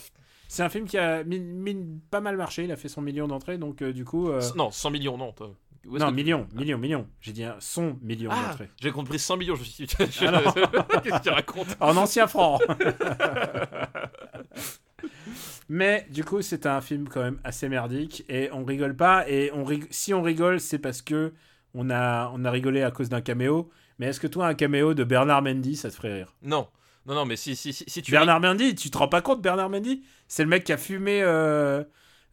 C'est 0.48 0.62
un 0.62 0.70
film 0.70 0.86
qui 0.86 0.96
a 0.96 1.22
pas 2.10 2.22
mal 2.22 2.38
marché, 2.38 2.64
il 2.64 2.72
a 2.72 2.76
fait 2.76 2.88
son 2.88 3.02
million 3.02 3.28
d'entrées, 3.28 3.58
donc 3.58 3.82
du 3.82 4.06
coup... 4.06 4.30
Non, 4.56 4.70
100 4.70 4.90
millions, 4.92 5.18
non. 5.18 5.34
non, 5.84 6.08
que- 6.08 6.14
million, 6.14 6.48
million, 6.54 6.78
million. 6.78 7.06
J'ai 7.20 7.32
dit 7.32 7.44
un 7.44 7.56
son 7.60 7.98
million 8.00 8.30
Ah, 8.32 8.48
d'entrées. 8.48 8.70
j'ai 8.80 8.92
compris 8.92 9.18
100 9.18 9.36
millions, 9.36 9.56
je 9.56 9.60
me 9.60 9.64
suis 9.66 9.84
dit, 9.84 9.94
Ah 9.98 11.00
qu'est-ce 11.02 11.18
que 11.18 11.22
tu 11.22 11.28
racontes? 11.28 11.76
En 11.80 11.98
ancien 11.98 12.26
franc 12.26 12.58
Mais 15.68 16.06
du 16.10 16.24
coup, 16.24 16.42
c'est 16.42 16.66
un 16.66 16.80
film 16.80 17.08
quand 17.08 17.22
même 17.22 17.38
assez 17.44 17.68
merdique 17.68 18.24
et 18.28 18.50
on 18.52 18.64
rigole 18.64 18.96
pas. 18.96 19.28
Et 19.28 19.50
on 19.52 19.64
rig- 19.64 19.86
si 19.90 20.14
on 20.14 20.22
rigole, 20.22 20.60
c'est 20.60 20.78
parce 20.78 21.02
que 21.02 21.32
on 21.74 21.90
a, 21.90 22.30
on 22.34 22.44
a 22.44 22.50
rigolé 22.50 22.82
à 22.82 22.90
cause 22.90 23.08
d'un 23.08 23.20
caméo. 23.20 23.70
Mais 23.98 24.06
est-ce 24.06 24.20
que 24.20 24.26
toi, 24.26 24.46
un 24.46 24.54
caméo 24.54 24.94
de 24.94 25.04
Bernard 25.04 25.42
Mendy, 25.42 25.76
ça 25.76 25.90
te 25.90 25.94
ferait 25.94 26.12
rire? 26.14 26.34
Non, 26.42 26.68
non, 27.06 27.14
non, 27.14 27.24
mais 27.26 27.36
si, 27.36 27.56
si, 27.56 27.72
si, 27.72 27.84
si 27.86 28.02
tu 28.02 28.10
Bernard 28.10 28.40
Mendy, 28.40 28.74
tu 28.74 28.90
te 28.90 28.98
rends 28.98 29.08
pas 29.08 29.22
compte, 29.22 29.42
Bernard 29.42 29.70
Mendy? 29.70 30.02
C'est 30.28 30.42
le 30.42 30.48
mec 30.48 30.64
qui 30.64 30.72
a 30.72 30.78
fumé 30.78 31.22
euh, 31.22 31.82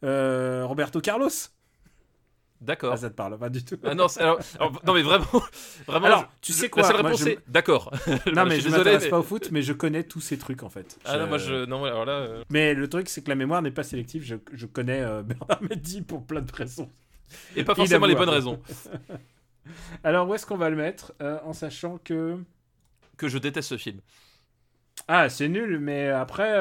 euh, 0.04 0.64
Roberto 0.66 1.00
Carlos? 1.00 1.28
D'accord. 2.60 2.92
Ah, 2.92 2.96
ça 2.98 3.08
te 3.08 3.14
parle 3.14 3.38
pas 3.38 3.48
du 3.48 3.64
tout. 3.64 3.76
Ah 3.84 3.94
non, 3.94 4.06
alors- 4.18 4.38
alors, 4.58 4.72
non 4.86 4.92
mais 4.92 5.00
vraiment, 5.02 5.24
vraiment. 5.86 6.06
Alors, 6.06 6.28
tu 6.42 6.52
je- 6.52 6.58
sais 6.58 6.68
quoi, 6.68 6.82
La 6.82 6.88
seule 6.88 6.96
réponse 7.06 7.20
je- 7.24 7.36
d'accord. 7.48 7.90
Non, 8.34 8.44
mais 8.44 8.56
je 8.60 8.64
désolé, 8.64 8.70
m'intéresse 8.78 9.04
mais- 9.04 9.08
pas 9.10 9.18
au 9.18 9.22
foot, 9.22 9.48
mais 9.50 9.62
je 9.62 9.72
connais 9.72 10.02
tous 10.04 10.20
ces 10.20 10.36
trucs 10.36 10.62
en 10.62 10.68
fait. 10.68 10.98
Ah 11.06 11.16
non, 11.18 11.26
moi 11.26 11.38
je, 11.38 11.64
non, 11.64 11.82
alors 11.84 12.04
là, 12.04 12.12
euh, 12.12 12.44
Mais 12.50 12.74
le 12.74 12.86
truc, 12.88 13.08
c'est 13.08 13.22
que 13.22 13.30
la 13.30 13.34
mémoire 13.34 13.62
n'est 13.62 13.70
pas 13.70 13.82
sélective. 13.82 14.22
Je, 14.24 14.36
je 14.52 14.66
connais 14.66 15.00
euh, 15.00 15.22
Bernard 15.24 15.62
Mendy 15.62 16.02
pour 16.02 16.26
plein 16.26 16.42
de 16.42 16.52
raisons. 16.52 16.90
et 17.56 17.64
pas 17.64 17.74
forcément 17.74 18.04
les 18.06 18.14
bonnes 18.14 18.28
raisons. 18.28 18.60
Alors, 20.04 20.28
où 20.28 20.34
est-ce 20.34 20.44
qu'on 20.46 20.56
va 20.58 20.68
le 20.70 20.76
mettre 20.76 21.12
euh, 21.22 21.38
En 21.44 21.52
sachant 21.52 21.98
que. 21.98 22.38
Que 23.16 23.28
je 23.28 23.38
déteste 23.38 23.68
ce 23.70 23.76
film. 23.78 24.00
Ah, 25.08 25.28
c'est 25.30 25.48
nul, 25.48 25.78
mais 25.78 26.08
après. 26.08 26.58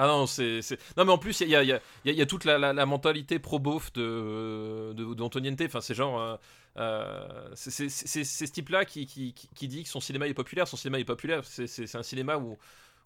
Ah 0.00 0.06
non, 0.06 0.26
c'est, 0.26 0.60
non 0.96 1.04
mais 1.04 1.10
en 1.12 1.18
plus 1.18 1.40
il 1.40 1.48
y 1.48 1.56
a, 1.56 1.62
y, 1.64 1.72
a, 1.72 1.80
y 2.04 2.10
a- 2.10 2.12
y 2.12 2.22
a 2.22 2.26
toute 2.26 2.44
la, 2.44 2.56
la- 2.56 2.72
la 2.72 2.86
mentalité 2.86 3.38
pro 3.40 3.58
beauf 3.58 3.92
de, 3.94 4.92
de 4.94 5.14
d'Antoniente. 5.14 5.60
Enfin 5.62 5.80
c'est 5.80 5.94
genre, 5.94 6.20
euh, 6.20 6.36
euh, 6.78 7.50
c'est, 7.54 7.88
ce 7.88 8.44
type-là 8.44 8.84
qui, 8.84 9.06
qui, 9.06 9.32
qui- 9.34 9.48
qui 9.54 9.66
dit 9.68 9.82
que 9.82 9.88
son 9.88 10.00
cinéma 10.00 10.28
est 10.28 10.34
populaire. 10.34 10.68
Son 10.68 10.76
cinéma 10.76 11.00
est 11.00 11.04
populaire. 11.04 11.42
C'est, 11.44 11.94
un 11.96 12.02
cinéma 12.04 12.36
où 12.36 12.56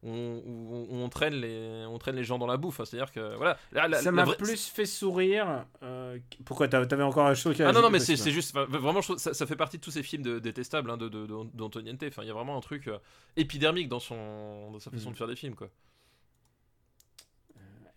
on, 0.05 0.43
où 0.45 0.89
on 0.97 1.09
traîne 1.09 1.35
les, 1.35 1.85
on 1.89 1.97
traîne 1.99 2.17
les 2.17 2.25
gens 2.25 2.37
dans 2.37 2.49
la 2.49 2.57
bouffe. 2.57 2.81
hein. 2.81 2.85
C'est-à-dire 2.85 3.13
que 3.13 3.37
voilà. 3.37 3.57
la- 3.71 3.87
la- 3.89 4.03
ça 4.03 4.11
m'a 4.11 4.25
vraie- 4.25 4.37
plus 4.37 4.67
fait 4.69 4.85
sourire. 4.85 5.65
euh, 5.85 6.19
Pourquoi 6.45 6.67
T'avais 6.69 7.03
encore 7.05 7.27
un 7.27 7.35
chose 7.35 7.59
Ah 7.61 7.73
non, 7.73 7.81
non, 7.83 7.89
mais 7.89 8.01
c'est, 8.01 8.31
juste, 8.31 8.53
vraiment, 8.55 9.01
je 9.01 9.07
trouve- 9.07 9.19
ça, 9.19 9.33
ça 9.33 9.47
fait 9.47 9.57
partie 9.57 9.79
de 9.79 9.83
tous 9.83 9.93
ces 9.93 10.03
films 10.03 10.25
de- 10.25 10.39
détestables 10.41 10.91
hein, 10.91 10.97
de, 10.97 11.09
de, 11.09 11.25
de- 11.27 11.45
d'Antoniente. 11.55 12.03
Enfin, 12.07 12.23
il 12.23 12.29
y 12.29 12.31
a 12.31 12.35
vraiment 12.35 12.57
un 12.57 12.61
truc 12.61 12.89
euh, 12.89 12.99
épidermique 13.37 13.89
dans, 13.89 14.01
son, 14.01 14.73
dans 14.73 14.81
sa 14.81 14.91
façon 14.91 15.11
Mm. 15.11 15.13
de 15.13 15.17
faire 15.19 15.29
des 15.29 15.37
films, 15.37 15.55
quoi. 15.55 15.69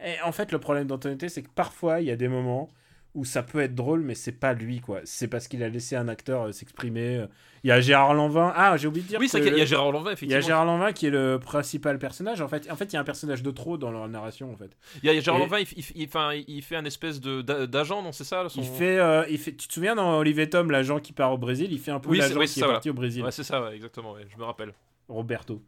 Et 0.04 0.16
en 0.24 0.32
fait, 0.32 0.52
le 0.52 0.60
problème 0.60 0.88
d'Antonité, 0.88 1.30
c'est 1.30 1.44
que 1.44 1.50
parfois, 1.54 2.02
il 2.02 2.08
y 2.08 2.12
a 2.12 2.16
des 2.16 2.28
moments 2.28 2.70
où 3.14 3.24
ça 3.24 3.44
peut 3.44 3.62
être 3.62 3.74
drôle, 3.76 4.02
mais 4.02 4.14
c'est 4.14 4.34
pas 4.34 4.54
lui, 4.54 4.82
quoi. 4.82 5.00
C'est 5.06 5.30
parce 5.30 5.48
qu'il 5.48 5.64
a 5.64 5.70
laissé 5.70 5.96
un 5.96 6.10
acteur 6.10 6.48
euh, 6.48 6.52
s'exprimer. 6.52 7.16
euh. 7.20 7.28
Il 7.64 7.70
y 7.70 7.72
a 7.72 7.80
Gérard 7.80 8.14
Lanvin. 8.14 8.52
Ah, 8.58 8.76
j'ai 8.76 8.90
oublié 8.90 9.04
de 9.04 9.08
dire. 9.08 9.20
Oui, 9.22 9.30
c'est 9.30 9.40
qu'il 9.40 9.52
y 9.54 9.56
a 9.56 9.60
le- 9.60 9.66
Gérard 9.66 9.94
Lanvin, 9.94 10.10
Il 10.10 10.12
y 10.12 10.14
effectivement. 10.14 10.38
a 10.38 10.42
Gérard 10.42 10.66
Lanvin 10.66 10.92
qui 10.92 11.08
est 11.08 11.12
le 11.12 11.40
principal 11.40 11.98
personnage. 11.98 12.42
En 12.42 12.50
fait, 12.50 12.70
en 12.70 12.76
fait, 12.76 12.92
il 12.92 12.94
y 12.96 12.98
a 12.98 13.00
un 13.00 13.06
personnage 13.06 13.42
de 13.42 13.52
trop 13.52 13.78
dans 13.78 13.90
leur 13.90 14.06
narration, 14.10 14.52
en 14.52 14.58
fait. 14.58 14.76
Il 15.02 15.08
y 15.08 15.10
a, 15.10 15.14
y 15.14 15.18
a 15.18 15.22
Gérard 15.22 15.40
Et- 15.40 15.44
Lanvin, 15.44 15.60
il, 15.60 15.68
il- 15.78 15.86
il- 16.02 16.08
enfin, 16.08 16.32
il 16.46 16.62
fait 16.62 16.76
un 16.76 16.84
espèce 16.84 17.22
de, 17.22 17.42
d'agent, 17.42 18.02
non, 18.04 18.12
c'est 18.12 18.26
ça 18.26 18.50
son- 18.50 18.60
Il 18.60 18.68
fait, 18.68 19.00
euh, 19.00 19.26
il 19.30 19.38
fait. 19.38 19.54
Tu 19.56 19.70
te 19.70 19.74
souviens 19.74 19.96
dans 19.96 20.18
Olivier 20.18 20.50
Tom, 20.50 20.70
l'agent 20.70 21.00
qui 21.00 21.14
part 21.14 21.32
au 21.32 21.38
Brésil, 21.38 21.70
il 21.72 21.80
fait 21.80 21.92
un 21.92 22.02
peu 22.02 22.10
Oui, 22.10 22.18
l'agent 22.18 22.38
oui, 22.38 22.48
qui 22.48 22.60
est 22.60 22.64
parti 22.64 22.90
au 22.90 22.94
Brésil. 22.94 23.24
Ouais, 23.24 23.32
c'est 23.32 23.44
ça, 23.46 23.64
ouais, 23.64 23.76
exactement, 23.78 24.12
ouais, 24.12 24.28
je 24.30 24.38
me 24.38 24.44
rappelle. 24.44 24.74
Roberto. 25.08 25.62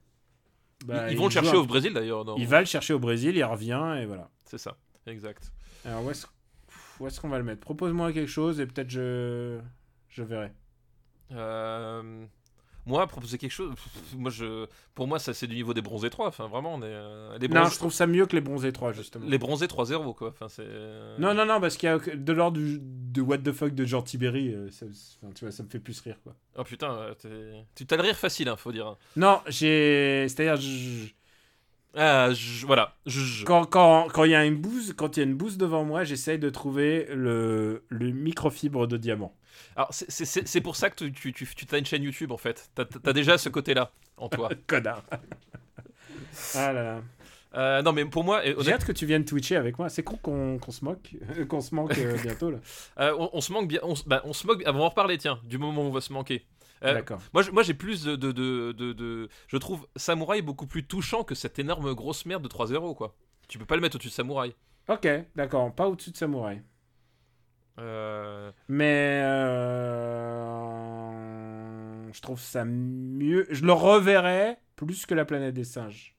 Ils- 0.82 0.86
Bah, 0.88 1.12
ils 1.12 1.18
vont 1.18 1.26
le 1.26 1.30
chercher 1.32 1.52
un- 1.56 1.60
au 1.62 1.66
Brésil 1.66 1.94
d'ailleurs. 1.94 2.24
dans- 2.26 2.36
Il 2.38 2.48
va 2.48 2.60
le 2.60 2.66
chercher 2.66 2.94
au 2.94 3.00
Brésil, 3.00 3.36
il 3.36 3.44
revient 3.44 3.98
et 4.02 4.06
voilà. 4.06 4.30
C'est 4.46 4.58
ça, 4.60 4.78
exact. 5.08 5.52
Alors 5.86 6.04
où 6.06 6.12
est-ce 6.12 6.28
où 7.00 7.08
est-ce 7.08 7.20
qu'on 7.22 7.30
va 7.30 7.38
le 7.38 7.44
mettre? 7.44 7.62
Propose-moi 7.62 8.12
quelque 8.14 8.28
chose 8.30 8.60
et 8.60 8.66
peut-être 8.68 8.90
je 8.90 9.60
je 10.10 10.24
verrai. 10.24 10.52
Euh, 11.32 12.26
Moi, 12.88 13.06
proposer 13.06 13.38
quelque 13.38 13.52
chose, 13.52 13.76
pff, 13.76 14.16
moi, 14.18 14.32
je, 14.32 14.66
pour 14.96 15.08
moi, 15.08 15.20
ça 15.20 15.34
c'est 15.34 15.46
du 15.46 15.56
niveau 15.56 15.74
des 15.74 15.82
bronzés 15.82 16.10
3. 16.10 16.28
Enfin, 16.28 16.48
vraiment, 16.48 16.74
on 16.76 16.82
est. 16.82 16.86
euh, 16.86 17.38
les 17.38 17.48
Non, 17.50 17.66
je 17.66 17.76
trouve 17.78 17.92
ça 17.94 18.08
mieux 18.08 18.26
que 18.26 18.34
les 18.36 18.42
bronzés 18.42 18.72
3 18.72 18.94
justement. 18.94 19.26
les 19.28 19.38
bronzés 19.38 19.68
3-0, 19.68 20.16
quoi. 20.16 20.30
Enfin, 20.30 20.48
c'est. 20.50 20.66
Non 21.20 21.34
non 21.34 21.46
non 21.46 21.60
parce 21.62 21.76
qu'il 21.78 21.88
y 21.88 21.92
a 21.92 22.00
de 22.00 22.34
l'ordre 22.34 22.60
de 22.62 23.22
what 23.22 23.40
the 23.40 23.52
fuck 23.52 23.76
de 23.76 23.86
Jean 23.86 24.02
Tiberi, 24.02 24.54
euh, 24.54 24.72
ça, 24.72 24.86
enfin, 25.22 25.34
tu 25.36 25.44
vois, 25.46 25.52
ça 25.52 25.64
me 25.64 25.70
fait 25.70 25.80
plus 25.80 26.00
rire 26.00 26.16
quoi. 26.24 26.34
Oh 26.58 26.64
putain, 26.64 26.92
euh, 27.26 27.62
tu 27.76 27.86
t'as 27.86 27.98
le 27.98 28.04
rire 28.04 28.16
facile, 28.16 28.48
hein, 28.50 28.56
faut 28.56 28.72
dire. 28.72 28.96
Non, 29.16 29.42
j'ai 29.48 30.26
c'est-à-dire 30.30 30.56
je- 30.56 31.08
Ah, 32.00 32.32
je- 32.32 32.66
voilà. 32.66 32.94
Je- 33.08 33.44
quand 33.44 34.24
il 34.24 34.32
y 34.32 34.36
a 34.36 34.46
une 34.46 34.56
bouse, 34.58 34.94
quand 34.96 35.18
il 35.18 35.22
y 35.22 35.24
a 35.24 35.26
une 35.26 35.36
bouse 35.36 35.58
devant 35.58 35.84
moi, 35.84 36.04
j'essaye 36.04 36.38
de 36.38 36.50
trouver 36.50 37.08
le 37.14 37.84
le 37.90 38.12
microfibre 38.12 38.88
de 38.88 38.98
diamant. 38.98 39.34
Alors, 39.76 39.94
c'est- 39.94 40.10
c'est 40.10 40.26
c'est- 40.26 40.48
c'est 40.48 40.62
pour 40.62 40.76
ça 40.76 40.90
que 40.90 40.96
tu, 41.06 41.12
tu, 41.12 41.34
tu, 41.34 41.46
tu 41.46 41.76
as 41.76 41.78
une 41.78 41.86
chaîne 41.86 42.04
YouTube, 42.04 42.32
en 42.32 42.38
fait. 42.38 42.70
T'as 42.76 42.86
as 43.06 43.14
déjà 43.14 43.38
ce 43.38 43.50
côté-là 43.50 43.92
en 44.18 44.30
toi. 44.30 44.50
Connard. 44.68 45.04
ah 46.56 46.74
là 46.74 46.84
là. 46.84 47.02
Euh, 47.56 47.82
non, 47.82 47.92
mais 47.94 48.06
pour 48.06 48.24
moi, 48.24 48.44
et 48.46 48.50
J'ai 48.50 48.54
honnêtement, 48.56 48.74
hâte 48.76 48.86
que 48.86 48.92
tu 48.92 49.06
viennes 49.06 49.26
twitcher 49.26 49.56
avec 49.56 49.80
moi. 49.80 49.90
C'est 49.90 50.04
con 50.04 50.18
qu'on 50.18 50.60
qu'on 50.60 50.72
se 50.72 50.84
moque, 50.84 51.16
qu'on 51.48 51.62
se 51.62 51.74
manque 51.74 51.98
euh, 51.98 52.18
bientôt 52.22 52.52
là. 52.52 52.60
euh, 53.00 53.16
on, 53.18 53.30
on 53.34 53.42
se 53.42 53.52
manque 53.52 53.68
bien. 53.68 53.80
On, 53.84 53.96
se- 53.96 54.04
bah, 54.04 54.22
on 54.26 54.34
se 54.34 54.46
moque. 54.46 54.62
ah, 54.66 54.72
on 54.72 54.78
va 54.78 54.84
en 54.84 54.90
reparler, 54.90 55.18
tiens, 55.18 55.40
du 55.44 55.58
moment 55.58 55.82
où 55.84 55.86
on 55.86 55.92
va 55.92 56.02
se 56.02 56.12
manquer. 56.14 56.46
Euh, 56.84 56.94
D'accord. 56.94 57.20
Moi, 57.34 57.44
moi 57.52 57.64
j'ai 57.64 57.74
plus 57.74 58.04
de, 58.04 58.16
de, 58.16 58.32
de, 58.32 58.72
de- 58.74 58.94
de- 58.94 59.30
Je 59.48 59.58
trouve 59.58 59.88
Samouraï 59.96 60.44
beaucoup 60.44 60.68
plus 60.68 60.86
touchant 60.86 61.24
que 61.24 61.34
cette 61.34 61.58
énorme 61.58 61.94
grosse 61.96 62.26
merde 62.28 62.44
de 62.44 62.48
3-0, 62.50 62.96
quoi. 62.96 63.16
Tu 63.48 63.58
peux 63.58 63.66
pas 63.66 63.76
le 63.76 63.82
mettre 63.82 63.96
au-dessus 63.96 64.10
de 64.10 64.14
Samouraï. 64.14 64.54
Ok, 64.88 65.08
d'accord. 65.36 65.74
Pas 65.74 65.88
au-dessus 65.88 66.12
de 66.12 66.18
Samouraï. 66.18 66.62
Euh, 67.80 68.52
Mais 68.68 69.22
euh, 70.78 72.12
je 72.14 72.22
trouve 72.22 72.40
ça 72.40 72.66
mieux. 72.66 73.48
Je 73.50 73.64
le 73.66 73.74
reverrai 73.74 74.58
plus 74.76 75.06
que 75.06 75.14
la 75.14 75.26
planète 75.26 75.54
des 75.54 75.64
singes. 75.64 76.14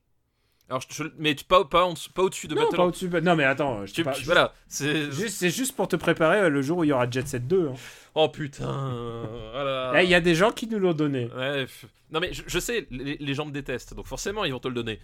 Alors, 0.70 0.82
je, 0.86 1.02
je- 1.04 1.08
mais 1.18 1.34
tu- 1.34 1.44
pas, 1.46 1.64
pas, 1.64 1.84
en 1.84 1.94
pas 2.14 2.22
au-dessus 2.24 2.46
de 2.46 2.54
non, 2.54 2.62
Battle 2.64 2.76
pas 2.76 2.84
au-dessus. 2.84 3.08
Non, 3.22 3.34
mais 3.36 3.44
attends. 3.44 3.86
Je 3.86 3.94
Tu- 3.94 4.04
tu- 4.04 4.24
voilà, 4.24 4.52
c'est. 4.68 5.10
juste- 5.10 5.74
pour 5.74 5.88
te 5.88 5.96
préparer 5.96 6.40
euh, 6.40 6.48
le 6.50 6.60
jour 6.60 6.78
où 6.78 6.84
il 6.84 6.88
y 6.88 6.92
aura 6.92 7.08
Jet 7.10 7.26
Set 7.26 7.46
2. 7.48 7.68
hein. 7.68 7.74
Oh 8.14 8.28
putain. 8.28 8.66
là. 9.54 9.92
Eh, 9.96 10.04
Il 10.04 10.10
y 10.10 10.14
a 10.14 10.20
des 10.20 10.34
gens 10.34 10.50
qui 10.52 10.66
nous 10.66 10.78
l'ont 10.78 10.92
donné. 10.92 11.30
Ouais, 11.34 11.64
non 12.10 12.20
mais 12.20 12.32
je, 12.34 12.42
je 12.46 12.58
sais, 12.58 12.86
les, 12.90 13.16
les 13.16 13.34
gens 13.34 13.46
me 13.46 13.50
détestent, 13.52 13.94
donc 13.94 14.06
forcément 14.06 14.44
ils 14.44 14.52
vont 14.52 14.58
te 14.58 14.68
le 14.68 14.74
donner. 14.74 14.98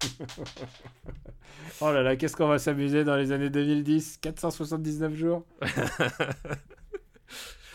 Oh 1.80 1.92
là 1.92 2.02
là, 2.02 2.16
qu'est-ce 2.16 2.36
qu'on 2.36 2.48
va 2.48 2.58
s'amuser 2.58 3.04
dans 3.04 3.16
les 3.16 3.30
années 3.32 3.50
2010 3.50 4.18
479 4.20 5.14
jours 5.14 5.44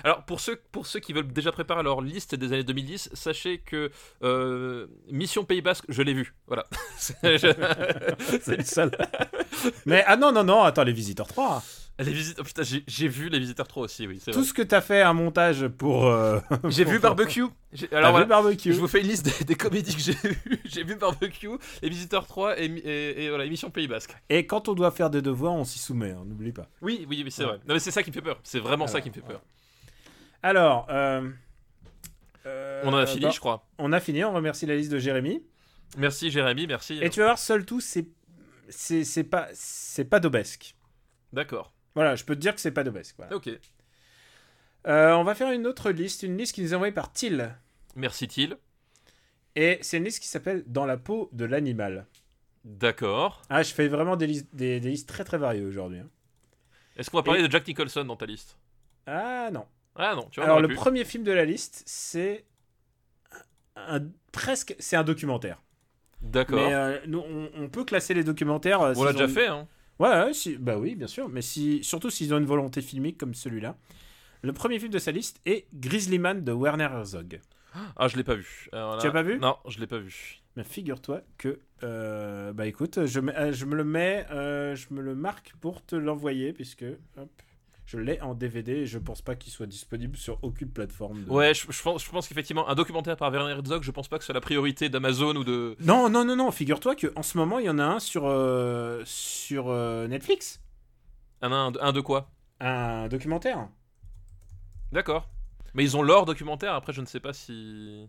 Alors 0.04 0.26
pour 0.26 0.42
ceux, 0.42 0.58
pour 0.74 0.86
ceux 0.86 1.00
qui 1.00 1.14
veulent 1.14 1.32
déjà 1.32 1.54
préparer 1.54 1.82
leur 1.84 2.02
liste 2.02 2.36
des 2.36 2.48
années 2.52 2.64
2010, 2.66 3.10
sachez 3.14 3.60
que 3.60 3.90
euh, 4.22 4.88
Mission 5.10 5.46
Pays 5.46 5.62
Basque, 5.62 5.86
je 5.88 6.02
l'ai 6.02 6.14
vu. 6.14 6.34
Voilà. 6.48 6.66
C'est- 6.98 7.24
le 7.24 8.64
seul. 8.64 8.92
mais 9.86 10.04
ah 10.06 10.18
non, 10.18 10.34
non, 10.34 10.44
non, 10.44 10.64
attends, 10.64 10.84
les 10.84 10.92
visiteurs 10.92 11.28
3. 11.28 11.64
Les 12.00 12.12
visites, 12.12 12.38
oh 12.40 12.44
putain, 12.44 12.64
j'ai 12.64 13.08
vu 13.08 13.30
les 13.30 13.38
visiteurs 13.40 13.68
3 13.68 13.84
aussi, 13.84 14.08
oui. 14.08 14.20
c'est 14.20 14.32
Tout 14.32 14.40
vrai. 14.40 14.48
ce 14.48 14.54
que 14.54 14.62
t'as 14.64 14.82
fait 14.82 15.02
un 15.04 15.14
montage 15.14 15.68
pour. 15.68 16.08
euh, 16.08 16.40
J'ai 16.70 16.84
vu 16.86 16.98
Barbecue. 17.00 17.44
Alors 17.92 18.18
vu 18.18 18.26
barbecue. 18.26 18.74
Je 18.74 18.80
vous 18.80 18.88
fais 18.88 19.02
une 19.02 19.08
liste 19.08 19.26
des, 19.40 19.46
des 19.46 19.56
comédies 19.56 19.96
que 19.96 20.02
j'ai 20.02 20.14
vues. 20.14 20.60
J'ai 20.66 20.84
vu 20.84 20.96
Barbecue, 20.96 21.50
Les 21.82 21.90
Visiteurs 21.90 22.26
3 22.28 22.60
et, 22.60 22.66
et, 22.66 23.24
et 23.26 23.30
voilà, 23.30 23.46
Mission 23.46 23.70
Pays 23.70 23.88
Basque. 23.88 24.16
Et 24.30 24.46
quand 24.48 24.70
on 24.70 24.74
doit 24.74 24.92
faire 24.92 25.10
des 25.10 25.22
devoirs, 25.22 25.54
on 25.54 25.66
s'y 25.66 25.78
soumet, 25.80 26.12
hein, 26.12 26.24
n'oublie 26.26 26.52
pas. 26.52 26.68
Oui, 26.82 27.06
oui, 27.08 27.24
c'est 27.30 27.44
Ouais. 27.44 27.50
vrai. 27.50 27.60
Non 27.68 27.74
mais 27.76 27.80
c'est 27.80 27.92
ça 27.92 28.02
qui 28.04 28.10
me 28.10 28.14
fait 28.16 28.22
peur. 28.22 28.40
C'est 28.44 28.60
vraiment 28.60 28.88
ça 28.88 28.94
Voilà, 28.94 29.04
qui 29.04 29.10
me 29.10 29.14
fait 29.14 29.22
peur. 29.22 29.42
Alors, 30.42 30.88
euh, 30.90 31.30
Euh, 32.46 32.82
On 32.86 32.94
en 32.94 32.98
a 32.98 33.06
fini, 33.06 33.22
bah, 33.22 33.30
je 33.34 33.40
crois. 33.40 33.66
On 33.78 33.94
a 33.94 34.00
fini, 34.00 34.24
on 34.24 34.34
remercie 34.34 34.66
la 34.66 34.76
liste 34.76 34.92
de 34.92 34.98
Jérémy. 35.00 35.42
Merci 35.98 36.30
Jérémy, 36.32 36.68
merci. 36.68 37.00
Et 37.02 37.10
tu 37.10 37.20
vas 37.20 37.28
voir, 37.28 37.38
seul 37.40 37.66
tout, 37.66 37.80
c'est 37.80 38.08
c'est 38.70 39.04
c'est 39.04 39.24
pas 39.24 39.48
c'est 39.54 40.06
pas 40.06 40.20
d'obesque. 40.20 40.76
D'accord. 41.32 41.72
Voilà, 41.96 42.16
je 42.16 42.24
peux 42.24 42.36
te 42.36 42.40
dire 42.40 42.56
que 42.56 42.62
c'est 42.62 42.72
pas 42.72 42.84
d'obesque. 42.84 43.16
Voilà. 43.18 43.36
Ok. 43.36 43.50
Euh, 44.88 45.14
on 45.14 45.24
va 45.24 45.36
faire 45.36 45.52
une 45.52 45.66
autre 45.68 45.92
liste, 45.92 46.24
une 46.24 46.38
liste 46.38 46.54
qui 46.56 46.62
nous 46.62 46.74
est 46.74 46.76
envoyée 46.76 46.94
par 46.94 47.12
Till. 47.14 47.56
Merci 47.96 48.28
Thiel. 48.28 48.58
Et 49.56 49.78
c'est 49.82 49.98
une 49.98 50.04
liste 50.04 50.20
qui 50.22 50.28
s'appelle 50.28 50.64
Dans 50.68 50.86
la 50.86 50.98
peau 50.98 51.30
de 51.32 51.46
l'animal. 51.46 52.08
D'accord. 52.66 53.42
Ah, 53.50 53.62
je 53.64 53.74
fais 53.74 53.88
vraiment 53.88 54.16
des 54.16 54.28
listes, 54.28 54.48
des, 54.54 54.80
des 54.80 54.90
listes 54.90 55.08
très 55.08 55.24
très 55.24 55.38
variées 55.38 55.64
aujourd'hui. 55.66 56.00
hein. 56.00 56.10
Est-ce 56.98 57.10
qu'on 57.10 57.18
va 57.18 57.24
parler 57.24 57.42
de 57.46 57.52
Jack 57.52 57.68
Nicholson 57.68 58.04
dans 58.06 58.16
ta 58.16 58.26
liste? 58.26 58.58
Ah 59.06 59.50
non. 59.52 59.66
Ah 59.96 60.16
non, 60.16 60.28
tu 60.32 60.40
vois. 60.40 60.46
Alors 60.46 60.60
le 60.60 60.68
pu. 60.68 60.76
premier 60.76 61.06
film 61.06 61.24
de 61.24 61.32
la 61.32 61.46
liste, 61.46 61.84
c'est 61.86 62.46
un, 63.76 64.02
presque, 64.32 64.76
c'est 64.80 64.96
un 64.96 65.04
documentaire. 65.04 65.62
D'accord. 66.22 66.58
Mais 66.68 66.74
euh, 66.74 67.00
nous, 67.08 67.20
on, 67.20 67.50
on 67.56 67.70
peut 67.70 67.84
classer 67.84 68.14
les 68.14 68.24
documentaires. 68.24 68.82
euh, 68.82 68.94
on 68.96 69.04
l'a 69.04 69.12
s'ils 69.12 69.20
déjà 69.20 69.32
ont- 69.32 69.36
fait, 69.36 69.48
hein. 69.48 69.68
Ouais, 70.00 70.10
ouais, 70.10 70.34
si- 70.34 70.58
bah 70.58 70.78
oui, 70.78 70.96
bien 70.96 71.08
sûr. 71.08 71.30
Mais 71.30 71.42
si, 71.42 71.84
surtout 71.84 72.10
s'ils 72.10 72.34
ont 72.34 72.38
une 72.38 72.46
volonté 72.46 72.82
filmique 72.82 73.18
comme 73.18 73.34
celui-là. 73.34 73.78
Le 74.42 74.52
premier 74.54 74.78
film 74.80 74.92
de 74.92 75.00
sa 75.00 75.12
liste 75.12 75.40
est 75.46 75.68
Grizzly 75.74 76.20
Man 76.20 76.44
de 76.44 76.52
Werner 76.52 76.84
Herzog. 76.92 77.40
Ah, 77.96 78.08
je 78.08 78.18
l'ai 78.18 78.24
pas 78.24 78.36
vu. 78.36 78.68
Alors 78.72 78.96
là- 78.96 79.02
Tu 79.02 79.08
l'as 79.08 79.14
pas 79.14 79.24
vu? 79.24 79.40
Non, 79.40 79.56
je 79.68 79.80
l'ai 79.80 79.88
pas 79.88 79.98
vu. 80.00 80.40
Mais 80.56 80.64
figure-toi 80.64 81.22
que, 81.38 81.60
euh, 81.84 82.54
bah 82.54 82.68
écoute, 82.68 83.06
je, 83.06 83.20
euh, 83.20 83.52
je 83.54 83.66
me 83.66 83.76
le 83.76 83.84
mets, 83.84 84.26
euh, 84.32 84.76
je 84.76 84.88
me 84.92 85.02
le 85.02 85.16
marque 85.16 85.54
pour 85.62 85.84
te 85.84 85.96
l'envoyer 85.96 86.54
puisque 86.54 86.86
hop, 87.18 87.30
je 87.86 87.98
l'ai 87.98 88.22
en 88.22 88.34
DVD 88.34 88.72
et 88.72 88.86
je 88.86 88.98
pense 88.98 89.22
pas 89.22 89.36
qu'il 89.36 89.52
soit 89.52 89.66
disponible 89.66 90.16
sur 90.18 90.40
aucune 90.42 90.70
plateforme. 90.70 91.26
de- 91.26 91.30
Ouais, 91.30 91.54
je, 91.54 91.66
je 91.70 91.82
pense, 91.84 92.04
je 92.06 92.10
pense 92.10 92.28
qu'effectivement, 92.28 92.68
un 92.70 92.76
documentaire 92.76 93.18
par 93.18 93.30
Werner 93.32 93.52
Herzog, 93.52 93.84
je 93.84 93.92
pense 93.92 94.08
pas 94.08 94.18
que 94.18 94.24
ce 94.24 94.28
soit 94.28 94.34
la 94.36 94.42
priorité 94.42 94.90
d'Amazon 94.90 95.36
ou 95.36 95.44
de. 95.44 95.76
Non, 95.82 96.10
non, 96.10 96.24
non, 96.26 96.36
non. 96.36 96.52
Figure-toi 96.52 96.96
que 96.96 97.12
en 97.16 97.24
ce 97.24 97.38
moment 97.38 97.60
il 97.60 97.66
y 97.66 97.70
en 97.70 97.80
a 97.80 97.84
un 97.84 98.00
sur 98.00 98.24
euh, 98.26 99.02
sur 99.06 99.70
euh, 99.70 100.08
Netflix, 100.08 100.62
Un, 101.42 101.52
un, 101.52 101.74
un 101.82 101.92
de 101.92 102.00
quoi? 102.02 102.30
Un 102.62 103.08
documentaire. 103.10 103.68
D'accord. 104.92 105.28
Mais 105.74 105.84
ils 105.84 105.98
ont 105.98 106.04
leur 106.04 106.26
documentaire, 106.26 106.74
après 106.76 106.94
je 106.94 107.02
ne 107.02 107.06
sais 107.06 107.20
pas 107.20 107.34
si. 107.34 108.08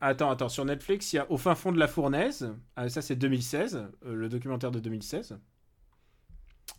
Attends, 0.00 0.30
attends, 0.30 0.48
sur 0.50 0.64
Netflix, 0.66 1.12
il 1.12 1.16
y 1.16 1.18
a 1.18 1.30
Au 1.30 1.38
fin 1.38 1.54
fond 1.54 1.72
de 1.72 1.78
la 1.78 1.88
fournaise. 1.88 2.52
Ah, 2.76 2.88
ça, 2.90 3.00
c'est 3.00 3.16
2016, 3.16 3.76
euh, 4.04 4.14
le 4.14 4.28
documentaire 4.28 4.70
de 4.70 4.80
2016. 4.80 5.38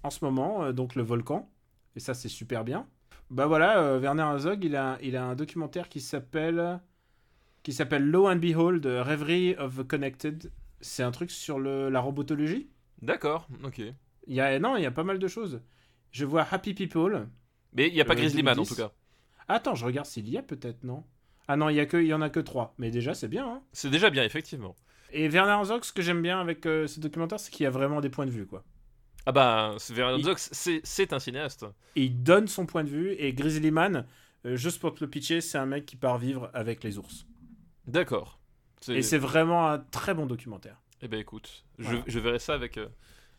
En 0.03 0.09
ce 0.11 0.23
moment, 0.23 0.65
euh, 0.65 0.73
donc 0.73 0.93
le 0.95 1.01
volcan. 1.01 1.49
Et 1.95 1.99
ça, 1.99 2.13
c'est 2.13 2.29
super 2.29 2.63
bien. 2.63 2.87
Bah 3.29 3.47
voilà, 3.47 3.79
euh, 3.79 3.99
Werner 3.99 4.23
Herzog, 4.23 4.63
il 4.63 4.75
a, 4.75 4.97
il 5.01 5.15
a 5.15 5.25
un 5.25 5.35
documentaire 5.35 5.89
qui 5.89 5.99
s'appelle 6.01 6.79
qui 7.63 7.73
s'appelle 7.73 8.05
Lo 8.05 8.27
and 8.27 8.35
Behold, 8.35 8.85
Reverie 8.85 9.55
of 9.55 9.77
the 9.77 9.87
Connected. 9.87 10.51
C'est 10.81 11.01
un 11.01 11.09
truc 11.11 11.31
sur 11.31 11.57
le, 11.57 11.89
la 11.89 11.99
robotologie. 11.99 12.69
D'accord, 13.01 13.47
ok. 13.63 13.79
Il 14.27 14.33
y 14.35 14.39
a, 14.41 14.59
non, 14.59 14.77
il 14.77 14.83
y 14.83 14.85
a 14.85 14.91
pas 14.91 15.03
mal 15.03 15.17
de 15.17 15.27
choses. 15.27 15.61
Je 16.11 16.25
vois 16.25 16.45
Happy 16.51 16.75
People. 16.75 17.27
Mais 17.73 17.87
il 17.87 17.93
n'y 17.93 18.01
a 18.01 18.05
pas 18.05 18.13
Euh, 18.13 18.17
Grizzly 18.17 18.43
Man 18.43 18.53
en 18.59 18.63
2010. 18.63 18.69
tout 18.69 18.75
cas. 18.81 18.91
Attends, 19.47 19.73
je 19.75 19.83
regarde 19.85 20.05
s'il 20.05 20.29
y 20.29 20.37
a 20.37 20.43
peut-être, 20.43 20.83
non 20.83 21.03
Ah 21.47 21.55
non, 21.57 21.69
il 21.69 21.75
y, 21.75 21.79
a 21.79 21.85
que, 21.87 21.97
il 21.97 22.07
y 22.07 22.13
en 22.13 22.21
a 22.21 22.29
que 22.29 22.39
trois. 22.39 22.75
Mais 22.77 22.91
déjà, 22.91 23.15
c'est 23.15 23.27
bien, 23.27 23.47
hein 23.47 23.61
C'est 23.71 23.89
déjà 23.89 24.11
bien, 24.11 24.23
effectivement. 24.23 24.75
Et 25.11 25.27
Werner 25.27 25.53
Herzog, 25.53 25.83
ce 25.83 25.93
que 25.93 26.01
j'aime 26.03 26.21
bien 26.21 26.39
avec 26.39 26.65
euh, 26.67 26.85
ce 26.87 26.99
documentaire, 26.99 27.39
c'est 27.39 27.51
qu'il 27.51 27.63
y 27.63 27.67
a 27.67 27.71
vraiment 27.71 27.99
des 28.01 28.09
points 28.09 28.25
de 28.27 28.31
vue, 28.31 28.45
quoi. 28.45 28.63
Ah 29.25 29.31
bah, 29.31 29.75
c'est- 29.79 31.13
un 31.13 31.19
cinéaste. 31.19 31.65
Et 31.95 32.03
il 32.03 32.21
donne 32.23 32.47
son 32.47 32.65
point 32.65 32.83
de 32.83 32.89
vue, 32.89 33.11
et 33.17 33.33
Grizzly 33.33 33.71
Man, 33.71 34.05
euh, 34.45 34.55
juste 34.55 34.79
pour 34.79 34.93
te 34.93 35.03
le 35.03 35.09
pitcher, 35.09 35.41
c'est 35.41 35.57
un 35.57 35.65
mec 35.65 35.85
qui 35.85 35.95
part 35.95 36.17
vivre 36.17 36.49
avec 36.53 36.83
les 36.83 36.97
ours. 36.97 37.25
D'accord. 37.87 38.39
Et 38.87 39.01
c'est 39.01 39.17
vraiment 39.17 39.67
un 39.69 39.79
très 39.79 40.13
bon 40.13 40.25
documentaire. 40.27 40.79
Eh 41.01 41.07
ben 41.07 41.19
écoute, 41.19 41.65
je, 41.79 41.83
Voilà. 41.85 42.03
je 42.05 42.19
verrai 42.19 42.39
ça 42.39 42.53
avec, 42.53 42.77
euh, 42.77 42.87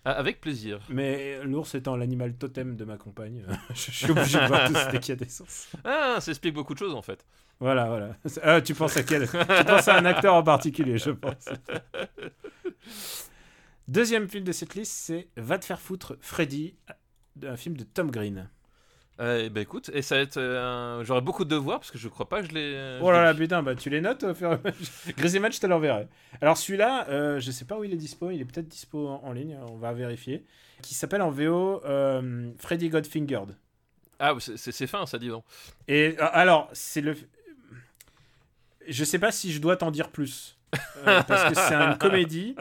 ah, 0.05 0.13
avec 0.13 0.41
plaisir. 0.41 0.81
Mais 0.89 1.43
l'ours 1.45 1.75
étant 1.75 1.97
l'animal 1.97 2.35
totem 2.35 2.77
de 2.77 2.85
ma 2.85 2.97
compagne, 2.97 3.45
euh, 3.49 3.55
je 3.75 3.91
suis 3.93 4.11
obligé 4.11 4.41
de 4.41 4.47
voir 4.47 4.67
tout 4.69 4.75
ce 4.75 4.97
qu'il 4.99 5.09
y 5.11 5.13
a 5.13 5.17
des 5.17 5.41
ours. 5.41 5.69
Ah, 5.85 6.17
ça 6.21 6.31
explique 6.33 6.55
beaucoup 6.55 6.75
de 6.75 6.79
choses 6.79 6.95
en 6.95 7.03
fait. 7.03 7.25
Voilà, 7.61 7.87
voilà. 7.87 8.17
Ah, 8.43 8.61
tu 8.61 8.75
penses 8.75 8.97
à 8.97 9.03
quel? 9.05 9.29
Tu 9.31 9.65
penses 9.65 9.89
à 9.89 9.97
un 9.99 10.05
acteur 10.05 10.35
en 10.35 10.43
particulier, 10.43 10.99
je 10.99 11.11
pense. 11.11 11.49
Deuxième 13.89 14.29
film 14.29 14.45
de 14.45 14.53
cette 14.53 14.75
liste, 14.75 14.93
c'est 14.93 15.29
Va 15.37 15.59
te 15.59 15.65
faire 15.65 15.81
foutre 15.81 16.17
Freddy, 16.21 16.75
un 17.45 17.57
film 17.57 17.77
de 17.77 17.85
Tom 17.85 18.11
Green. 18.11 18.49
Eh 19.19 19.49
ben 19.49 19.63
écoute, 19.63 19.91
et 19.95 20.03
ça 20.03 20.17
va 20.17 20.21
être 20.21 20.37
euh, 20.37 21.03
j'aurai 21.03 21.23
beaucoup 21.23 21.45
de 21.47 21.49
devoirs 21.51 21.79
parce 21.81 21.91
que 21.91 21.97
je 21.97 22.07
crois 22.09 22.29
pas 22.29 22.43
que 22.43 22.49
je 22.49 22.53
l'ai. 22.53 22.73
euh, 22.75 23.01
Oh 23.03 23.11
là 23.11 23.23
là, 23.25 23.33
putain, 23.35 23.63
bah 23.63 23.75
tu 23.75 23.89
les 23.89 24.03
notes 24.03 24.25
mesure. 24.25 24.59
Grizzly 25.17 25.41
Man, 25.41 25.51
je 25.51 25.59
te 25.61 25.67
l'enverrai. 25.67 26.07
Alors 26.43 26.59
celui-là, 26.59 27.09
euh, 27.09 27.41
je 27.41 27.51
sais 27.51 27.65
pas 27.65 27.79
où 27.79 27.85
il 27.85 27.93
est 27.95 27.97
dispo, 27.97 28.31
il 28.31 28.43
est 28.43 28.45
peut-être 28.45 28.69
dispo 28.69 29.09
en, 29.09 29.23
en 29.25 29.33
ligne, 29.33 29.57
on 29.71 29.77
va 29.77 29.95
vérifier. 29.95 30.45
Qui 30.83 30.93
s'appelle 30.93 31.23
en 31.23 31.31
VO 31.31 31.83
euh, 31.87 32.51
Freddy 32.59 32.91
Got 32.91 33.05
Fingered. 33.05 33.57
Ah, 34.19 34.35
c'est- 34.39 34.87
fin 34.87 35.07
ça, 35.07 35.17
dis 35.19 35.29
donc. 35.29 35.45
Et 35.89 36.17
euh, 36.19 36.27
alors, 36.33 36.69
c'est 36.75 37.01
le. 37.01 37.17
Je 38.87 39.05
sais 39.05 39.19
pas 39.19 39.33
si 39.33 39.51
je 39.53 39.61
dois 39.61 39.77
t'en 39.79 39.91
dire 39.91 40.11
plus. 40.11 40.59
Euh, 41.07 41.23
parce 41.23 41.45
que 41.49 41.55
c'est 41.59 41.75
une 41.75 41.97
comédie. 41.99 42.55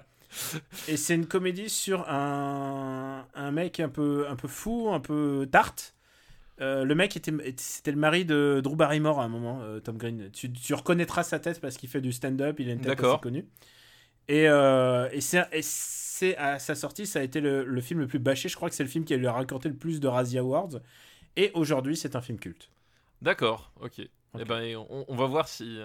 Et 0.88 0.98
c'est 0.98 1.16
une 1.16 1.28
comédie 1.28 1.70
sur 1.70 2.10
un, 2.10 3.26
un 3.34 3.52
mec 3.52 3.80
un 3.80 3.90
peu, 3.90 4.28
un 4.30 4.36
peu 4.36 4.48
fou, 4.48 4.90
un 4.92 5.00
peu 5.00 5.48
tarte. 5.52 5.96
Euh, 6.62 6.86
le 6.86 6.96
mec 6.96 7.18
était, 7.18 7.34
c'était 7.58 7.92
le 7.92 7.98
mari 7.98 8.24
de 8.24 8.62
Drew 8.64 8.76
Barrymore 8.76 9.20
à 9.20 9.26
un 9.26 9.28
moment, 9.28 9.60
euh, 9.62 9.80
Tom 9.80 9.98
Green. 9.98 10.30
Tu, 10.32 10.52
tu 10.52 10.74
reconnaîtras 10.74 11.24
sa 11.24 11.40
tête 11.40 11.60
parce 11.60 11.78
qu'il 11.78 11.90
fait 11.90 12.02
du 12.02 12.14
stand-up, 12.14 12.60
il 12.60 12.70
a 12.70 12.74
une 12.74 12.82
tête 12.82 13.00
assez 13.00 13.20
connue. 13.22 13.46
Et, 14.28 14.48
euh, 14.48 15.10
et 15.12 15.20
c'est, 15.22 16.38
à 16.38 16.60
sa 16.60 16.76
sortie, 16.76 17.06
ça 17.06 17.20
a 17.20 17.24
été 17.24 17.42
le, 17.42 17.66
le 17.66 17.82
film 17.82 18.00
le 18.00 18.08
plus 18.08 18.20
bâché. 18.20 18.48
Je 18.50 18.56
crois 18.56 18.70
que 18.70 18.76
c'est 18.76 18.84
le 18.84 18.90
film 18.90 19.04
qui 19.04 19.16
lui 19.16 19.28
a 19.28 19.34
raconté 19.34 19.70
le 19.70 19.76
plus 19.76 20.00
de 20.00 20.08
Razzie 20.08 20.38
Awards. 20.38 20.80
Et 21.36 21.52
aujourd'hui, 21.54 21.98
c'est 21.98 22.16
un 22.16 22.22
film 22.22 22.40
culte. 22.40 22.70
D'accord, 23.22 23.72
ok. 23.82 24.00
Ok. 24.34 24.42
Eh 24.42 24.46
ben 24.46 24.76
on, 24.78 25.06
on 25.08 25.16
va 25.16 25.26
voir 25.28 25.48
si 25.48 25.78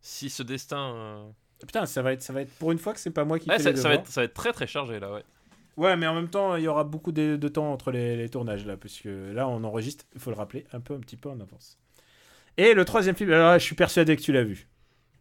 si 0.00 0.30
ce 0.30 0.42
destin. 0.42 1.34
Putain, 1.60 1.86
ça 1.86 2.02
va 2.02 2.12
être, 2.12 2.22
ça 2.22 2.32
va 2.32 2.42
être 2.42 2.52
pour 2.58 2.72
une 2.72 2.78
fois 2.78 2.92
que 2.92 3.00
c'est 3.00 3.10
pas 3.10 3.24
moi 3.24 3.38
qui 3.38 3.48
ouais, 3.48 3.56
fais 3.56 3.62
ça, 3.62 3.70
les 3.70 3.76
ça 3.76 3.88
va 3.88 3.94
être, 3.94 4.06
ça 4.08 4.20
va 4.20 4.24
être 4.24 4.34
très 4.34 4.52
très 4.52 4.66
chargé 4.66 5.00
là, 5.00 5.12
ouais. 5.12 5.24
Ouais, 5.76 5.96
mais 5.96 6.06
en 6.06 6.14
même 6.14 6.28
temps, 6.28 6.56
il 6.56 6.64
y 6.64 6.68
aura 6.68 6.84
beaucoup 6.84 7.12
de, 7.12 7.36
de 7.36 7.48
temps 7.48 7.70
entre 7.70 7.90
les, 7.90 8.16
les 8.16 8.28
tournages 8.30 8.64
là, 8.64 8.76
parce 8.76 8.98
que 8.98 9.32
là, 9.32 9.46
on 9.46 9.62
enregistre, 9.64 10.06
il 10.14 10.20
faut 10.20 10.30
le 10.30 10.36
rappeler, 10.36 10.66
un 10.72 10.80
peu, 10.80 10.94
un 10.94 11.00
petit 11.00 11.16
peu 11.16 11.28
en 11.28 11.38
avance. 11.40 11.78
Et 12.56 12.72
le 12.72 12.84
troisième 12.86 13.14
film, 13.14 13.30
alors 13.30 13.50
là, 13.50 13.58
je 13.58 13.64
suis 13.64 13.74
persuadé 13.74 14.16
que 14.16 14.22
tu 14.22 14.32
l'as 14.32 14.44
vu. 14.44 14.68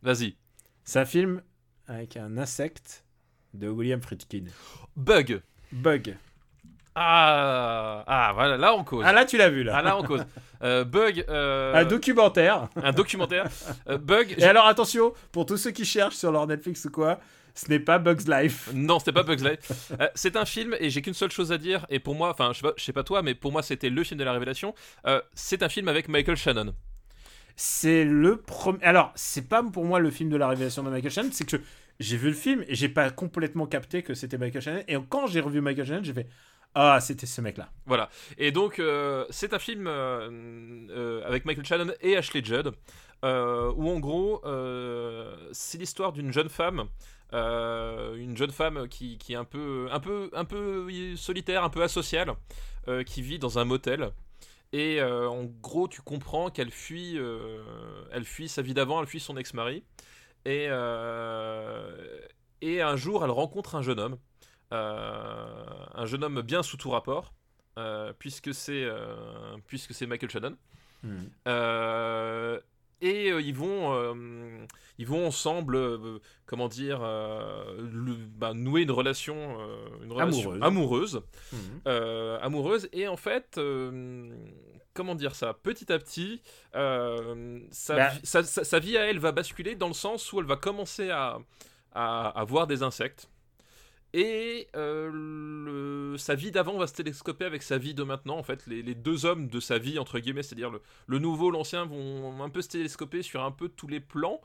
Vas-y. 0.01 0.35
C'est 0.85 0.99
un 0.99 1.05
film 1.05 1.41
avec 1.87 2.15
un 2.15 2.37
insecte 2.37 3.03
de 3.53 3.67
William 3.67 4.01
Friedkin. 4.01 4.45
Bug. 4.95 5.41
Bug. 5.71 6.15
Ah, 6.95 8.03
ah 8.07 8.31
voilà, 8.33 8.57
là 8.57 8.73
on 8.73 8.83
cause. 8.83 9.03
Ah 9.05 9.11
là, 9.11 9.25
tu 9.25 9.37
l'as 9.37 9.49
vu 9.49 9.63
là. 9.63 9.73
Ah 9.77 9.81
là 9.81 9.97
on 9.97 10.03
cause. 10.03 10.25
Euh, 10.63 10.85
Bug. 10.85 11.25
euh, 11.29 11.73
Un 11.75 11.83
documentaire. 11.83 12.69
un 12.81 12.91
documentaire. 12.93 13.45
Euh, 13.89 13.97
Bug. 13.97 14.33
Et 14.37 14.43
alors 14.45 14.65
attention, 14.65 15.13
pour 15.33 15.45
tous 15.45 15.57
ceux 15.57 15.71
qui 15.71 15.83
cherchent 15.85 16.15
sur 16.15 16.31
leur 16.31 16.47
Netflix 16.47 16.85
ou 16.85 16.91
quoi, 16.91 17.19
ce 17.53 17.69
n'est 17.69 17.79
pas 17.79 17.99
Bugs 17.99 18.23
Life. 18.27 18.69
Non, 18.73 18.99
c'était 18.99 19.11
pas 19.11 19.23
Bugs 19.23 19.35
Life. 19.43 19.91
Euh, 19.99 20.07
c'est 20.15 20.37
un 20.37 20.45
film 20.45 20.75
et 20.79 20.89
j'ai 20.89 21.01
qu'une 21.01 21.13
seule 21.13 21.31
chose 21.31 21.51
à 21.51 21.57
dire. 21.57 21.85
Et 21.89 21.99
pour 21.99 22.15
moi, 22.15 22.29
enfin, 22.31 22.51
je 22.53 22.59
sais 22.59 22.63
pas, 22.63 22.73
je 22.77 22.83
sais 22.83 22.93
pas 22.93 23.03
toi, 23.03 23.21
mais 23.21 23.35
pour 23.35 23.51
moi, 23.51 23.61
c'était 23.61 23.89
le 23.89 24.03
film 24.03 24.17
de 24.19 24.23
la 24.23 24.31
révélation. 24.31 24.73
Euh, 25.05 25.21
c'est 25.33 25.63
un 25.63 25.69
film 25.69 25.89
avec 25.89 26.07
Michael 26.07 26.37
Shannon. 26.37 26.73
C'est 27.57 28.03
le 28.05 28.37
premier. 28.37 28.83
Alors, 28.83 29.11
c'est 29.15 29.47
pas 29.47 29.63
pour 29.63 29.85
moi 29.85 29.99
le 29.99 30.11
film 30.11 30.29
de 30.29 30.37
la 30.37 30.47
révélation 30.47 30.83
de 30.83 30.89
Michael 30.89 31.11
Shannon, 31.11 31.29
c'est 31.31 31.45
que 31.49 31.57
j'ai 31.99 32.17
vu 32.17 32.27
le 32.29 32.33
film 32.33 32.63
et 32.67 32.75
j'ai 32.75 32.89
pas 32.89 33.09
complètement 33.09 33.65
capté 33.65 34.03
que 34.03 34.13
c'était 34.13 34.37
Michael 34.37 34.61
Shannon. 34.61 34.83
Et 34.89 34.97
quand 35.09 35.27
j'ai 35.27 35.39
revu 35.39 35.61
Michael 35.61 35.85
Shannon, 35.85 36.03
j'ai 36.03 36.13
fait 36.13 36.27
Ah, 36.77 36.99
c'était 36.99 37.25
ce 37.25 37.39
mec-là. 37.39 37.71
Voilà. 37.85 38.09
Et 38.37 38.51
donc, 38.51 38.79
euh, 38.79 39.25
c'est 39.29 39.53
un 39.53 39.59
film 39.59 39.87
euh, 39.87 40.29
euh, 40.89 41.25
avec 41.25 41.45
Michael 41.45 41.65
Shannon 41.65 41.93
et 42.01 42.17
Ashley 42.17 42.43
Judd, 42.43 42.73
où 43.23 43.89
en 43.89 43.99
gros, 43.99 44.41
c'est 45.53 45.77
l'histoire 45.77 46.11
d'une 46.11 46.33
jeune 46.33 46.49
femme. 46.49 46.89
une 47.31 48.35
jeune 48.35 48.51
femme 48.51 48.89
qui, 48.89 49.17
qui 49.17 49.33
est 49.33 49.37
un 49.37 49.45
peu, 49.45 49.87
un, 49.89 50.01
peu, 50.01 50.29
un 50.33 50.43
peu 50.43 51.15
solitaire, 51.15 51.63
un 51.63 51.69
peu 51.69 51.81
asociale, 51.81 52.33
qui 53.05 53.21
vit 53.21 53.39
dans 53.39 53.57
un 53.57 53.63
motel. 53.63 54.11
Et 54.73 55.01
en 55.01 55.45
gros, 55.45 55.87
tu 55.87 56.01
comprends 56.01 56.49
qu'elle 56.49 56.71
fuit, 56.71 57.17
elle 58.11 58.25
fuit 58.25 58.49
sa 58.49 58.61
vie 58.61 58.73
d'avant, 58.73 58.99
elle 58.99 59.07
fuit 59.07 59.21
son 59.21 59.37
ex-mari. 59.37 59.83
Et, 60.43 60.65
et 62.61 62.81
un 62.81 62.95
jour, 62.97 63.23
elle 63.23 63.31
rencontre 63.31 63.75
un 63.75 63.81
jeune 63.81 63.99
homme, 63.99 64.17
un 64.71 66.05
jeune 66.05 66.23
homme 66.23 66.41
bien 66.41 66.63
sous 66.63 66.77
tout 66.77 66.89
rapport, 66.89 67.33
euh, 67.77 68.13
puisque 68.17 68.53
c'est 68.53 68.83
euh, 68.83 69.57
puisque 69.67 69.93
c'est 69.93 70.05
Michael 70.07 70.29
Shannon. 70.29 70.55
Hmm. 71.03 71.25
Euh, 71.47 72.59
et 73.01 73.29
euh, 73.31 73.41
ils 73.41 73.53
vont 73.53 73.93
euh, 73.93 74.65
ils 74.97 75.05
vont 75.05 75.27
ensemble 75.27 75.75
euh, 75.75 76.19
comment 76.45 76.67
dire 76.69 76.99
euh, 77.03 77.75
le- 77.91 78.15
bah, 78.15 78.53
nouer 78.53 78.81
une 78.83 78.91
relation 78.91 79.35
euh, 79.59 79.85
une 80.01 80.11
relation 80.13 80.51
Amoureuse. 80.53 80.63
amoureuse 80.63 81.21
euh, 81.87 82.39
amoureuse 82.41 82.89
et 82.93 83.07
en 83.07 83.17
fait 83.17 83.57
euh, 83.57 84.33
comment 84.93 85.13
dire 85.13 85.35
ça? 85.35 85.53
Petit 85.53 85.91
à 85.91 85.99
petit 85.99 86.41
euh, 86.73 87.59
sa, 87.69 87.95
Bah. 87.95 88.09
vie- 88.09 88.19
sa- 88.23 88.43
sa- 88.43 88.63
sa 88.63 88.79
vie 88.79 88.97
à 88.97 89.01
elle 89.09 89.19
va 89.19 89.33
basculer 89.33 89.75
dans 89.75 89.89
le 89.89 89.93
sens 89.93 90.31
où 90.31 90.39
elle 90.39 90.45
va 90.47 90.55
commencer 90.55 91.09
à, 91.11 91.37
à, 91.93 92.29
à 92.29 92.43
voir 92.45 92.65
des 92.65 92.81
insectes 92.81 93.29
et 94.15 94.69
euh, 94.77 96.17
sa 96.17 96.35
vie 96.35 96.49
d'avant 96.49 96.77
va 96.77 96.87
se 96.87 96.93
télescoper 96.93 97.43
avec 97.43 97.61
sa 97.61 97.77
vie 97.77 97.93
de 97.93 98.01
maintenant 98.01 98.37
en 98.37 98.43
fait 98.43 98.65
les, 98.65 98.95
deux 98.95 99.25
hommes 99.25 99.49
de 99.49 99.59
sa 99.59 99.77
vie 99.77 99.99
entre 99.99 100.19
guillemets 100.19 100.41
c'est 100.41 100.55
à 100.55 100.55
dire 100.55 100.71
le, 101.07 101.19
nouveau 101.19 101.51
l'ancien 101.51 101.83
vont 101.85 102.41
un 102.41 102.49
peu 102.49 102.61
se 102.61 102.69
télescoper 102.69 103.21
sur 103.23 103.43
un 103.43 103.51
peu 103.51 103.67
tous 103.67 103.87
les 103.87 103.99
plans 103.99 104.39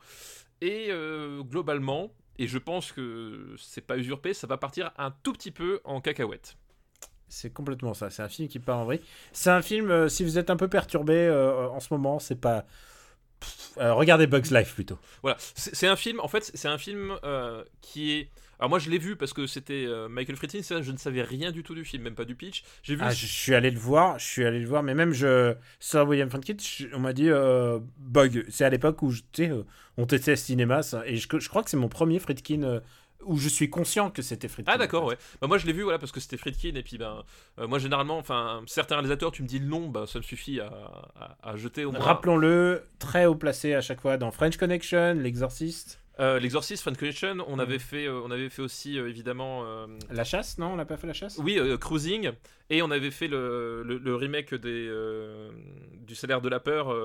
et 0.59 0.87
euh, 0.89 1.41
globalement 1.41 2.11
et 2.37 2.47
je 2.47 2.57
pense 2.57 2.91
que 2.91 3.55
c'est 3.57 3.87
pas 3.87 3.97
usurpé 3.97 4.33
ça 4.33 4.45
va 4.45 4.57
partir 4.57 4.91
un 4.97 5.11
tout 5.23 5.31
petit 5.31 5.51
peu 5.51 5.79
en 5.85 6.01
cacahuète 6.01 6.57
C'est 7.29 7.53
complètement 7.53 7.93
ça. 7.93 8.09
C'est 8.09 8.23
un 8.23 8.27
film 8.27 8.49
qui 8.49 8.59
part 8.59 8.79
en 8.79 8.83
vrille. 8.83 9.01
C'est 9.31 9.51
un 9.51 9.61
film, 9.61 9.89
euh, 9.89 10.09
si 10.09 10.25
vous 10.25 10.37
êtes 10.37 10.49
un 10.49 10.57
peu 10.57 10.67
perturbé 10.67 11.29
en 11.29 11.79
ce 11.79 11.93
moment, 11.93 12.19
c'est 12.19 12.41
pas. 12.41 12.65
Pff, 13.41 13.71
euh, 13.77 13.93
regardez 13.93 14.27
Bugs 14.27 14.49
Life 14.51 14.73
plutôt. 14.75 14.97
Voilà, 15.21 15.37
c'est 15.55 15.87
un 15.87 15.95
film, 15.97 16.19
en 16.21 16.27
fait, 16.29 16.49
c'est 16.53 16.67
un 16.69 16.77
film 16.77 17.13
euh, 17.23 17.63
qui 17.81 18.13
est. 18.13 18.29
Alors 18.59 18.69
moi 18.69 18.77
je 18.77 18.91
l'ai 18.91 18.99
vu 18.99 19.15
parce 19.15 19.33
que 19.33 19.47
c'était 19.47 19.85
euh, 19.87 20.07
Michael 20.07 20.35
Friedkin, 20.35 20.61
ça, 20.61 20.83
je 20.83 20.91
ne 20.91 20.97
savais 20.97 21.23
rien 21.23 21.51
du 21.51 21.63
tout 21.63 21.73
du 21.73 21.83
film, 21.83 22.03
même 22.03 22.13
pas 22.13 22.25
du 22.25 22.35
pitch. 22.35 22.63
J'ai 22.83 22.93
vu. 22.95 23.01
Ah, 23.03 23.09
je 23.11 23.25
suis 23.25 23.55
allé 23.55 23.71
le 23.71 23.79
voir, 23.79 24.19
je 24.19 24.25
suis 24.25 24.45
allé 24.45 24.59
le 24.59 24.67
voir, 24.67 24.83
mais 24.83 24.93
même 24.93 25.13
je. 25.13 25.55
Sir 25.79 26.07
William 26.07 26.29
Friedkin, 26.29 26.57
on 26.93 26.99
m'a 26.99 27.11
dit 27.13 27.29
Bug. 27.97 28.45
C'est 28.49 28.63
à 28.63 28.69
l'époque 28.69 29.01
où 29.01 29.09
je- 29.09 29.21
tu 29.31 29.45
sais, 29.45 29.51
on 29.97 30.05
testait 30.05 30.31
le 30.31 30.37
cinéma, 30.37 30.83
ça, 30.83 31.01
et 31.07 31.15
je, 31.17 31.27
je 31.39 31.49
crois 31.49 31.63
que 31.63 31.71
c'est 31.71 31.77
mon 31.77 31.89
premier 31.89 32.19
Friedkin 32.19 32.81
où 33.25 33.37
je 33.37 33.49
suis 33.49 33.69
conscient 33.69 34.09
que 34.09 34.21
c'était 34.21 34.47
Friedkin. 34.47 34.71
Ah 34.73 34.77
d'accord 34.77 35.03
en 35.03 35.09
fait. 35.09 35.15
ouais. 35.15 35.19
Bah, 35.41 35.47
moi 35.47 35.57
je 35.57 35.65
l'ai 35.65 35.73
vu 35.73 35.83
voilà 35.83 35.99
parce 35.99 36.11
que 36.11 36.19
c'était 36.19 36.37
Friedkin 36.37 36.73
et 36.75 36.83
puis 36.83 36.97
ben 36.97 37.23
euh, 37.59 37.67
moi 37.67 37.79
généralement 37.79 38.17
enfin 38.17 38.61
certains 38.67 38.95
réalisateurs 38.95 39.31
tu 39.31 39.43
me 39.43 39.47
dis 39.47 39.59
le 39.59 39.65
nom 39.67 39.87
bah 39.89 40.05
ça 40.07 40.19
me 40.19 40.23
suffit 40.23 40.59
à, 40.59 40.67
à- 41.19 41.37
à 41.51 41.55
jeter 41.55 41.85
au 41.85 41.91
moins. 41.91 41.99
Rappelons-le, 42.01 42.83
très 42.99 43.25
haut 43.25 43.35
placé 43.35 43.73
à 43.73 43.81
chaque 43.81 44.01
fois 44.01 44.17
dans 44.17 44.31
French 44.31 44.57
Connection, 44.57 45.13
L'Exorciste. 45.13 45.99
Euh, 46.21 46.39
L'Exorcist, 46.39 46.83
Friend 46.83 46.95
Connection, 46.97 47.37
on 47.47 47.57
avait 47.59 47.79
fait 47.79 48.05
euh, 48.05 48.21
on 48.23 48.29
avait 48.31 48.49
fait 48.49 48.61
aussi 48.61 48.97
euh, 48.99 49.09
évidemment 49.09 49.65
La 50.11 50.23
chasse, 50.23 50.57
non 50.59 50.73
On 50.73 50.75
n'a 50.75 50.85
pas 50.85 50.95
fait 50.97 51.07
la 51.07 51.13
chasse? 51.13 51.37
Oui 51.39 51.59
Cruising 51.79 52.31
et 52.69 52.81
on 52.81 52.91
avait 52.91 53.11
fait 53.11 53.27
le, 53.27 53.81
le, 53.83 53.97
le 53.97 54.15
remake 54.15 54.53
des 54.55 54.89
du 56.07 56.15
salaire 56.15 56.41
de 56.41 56.49
la 56.49 56.59
peur 56.59 56.95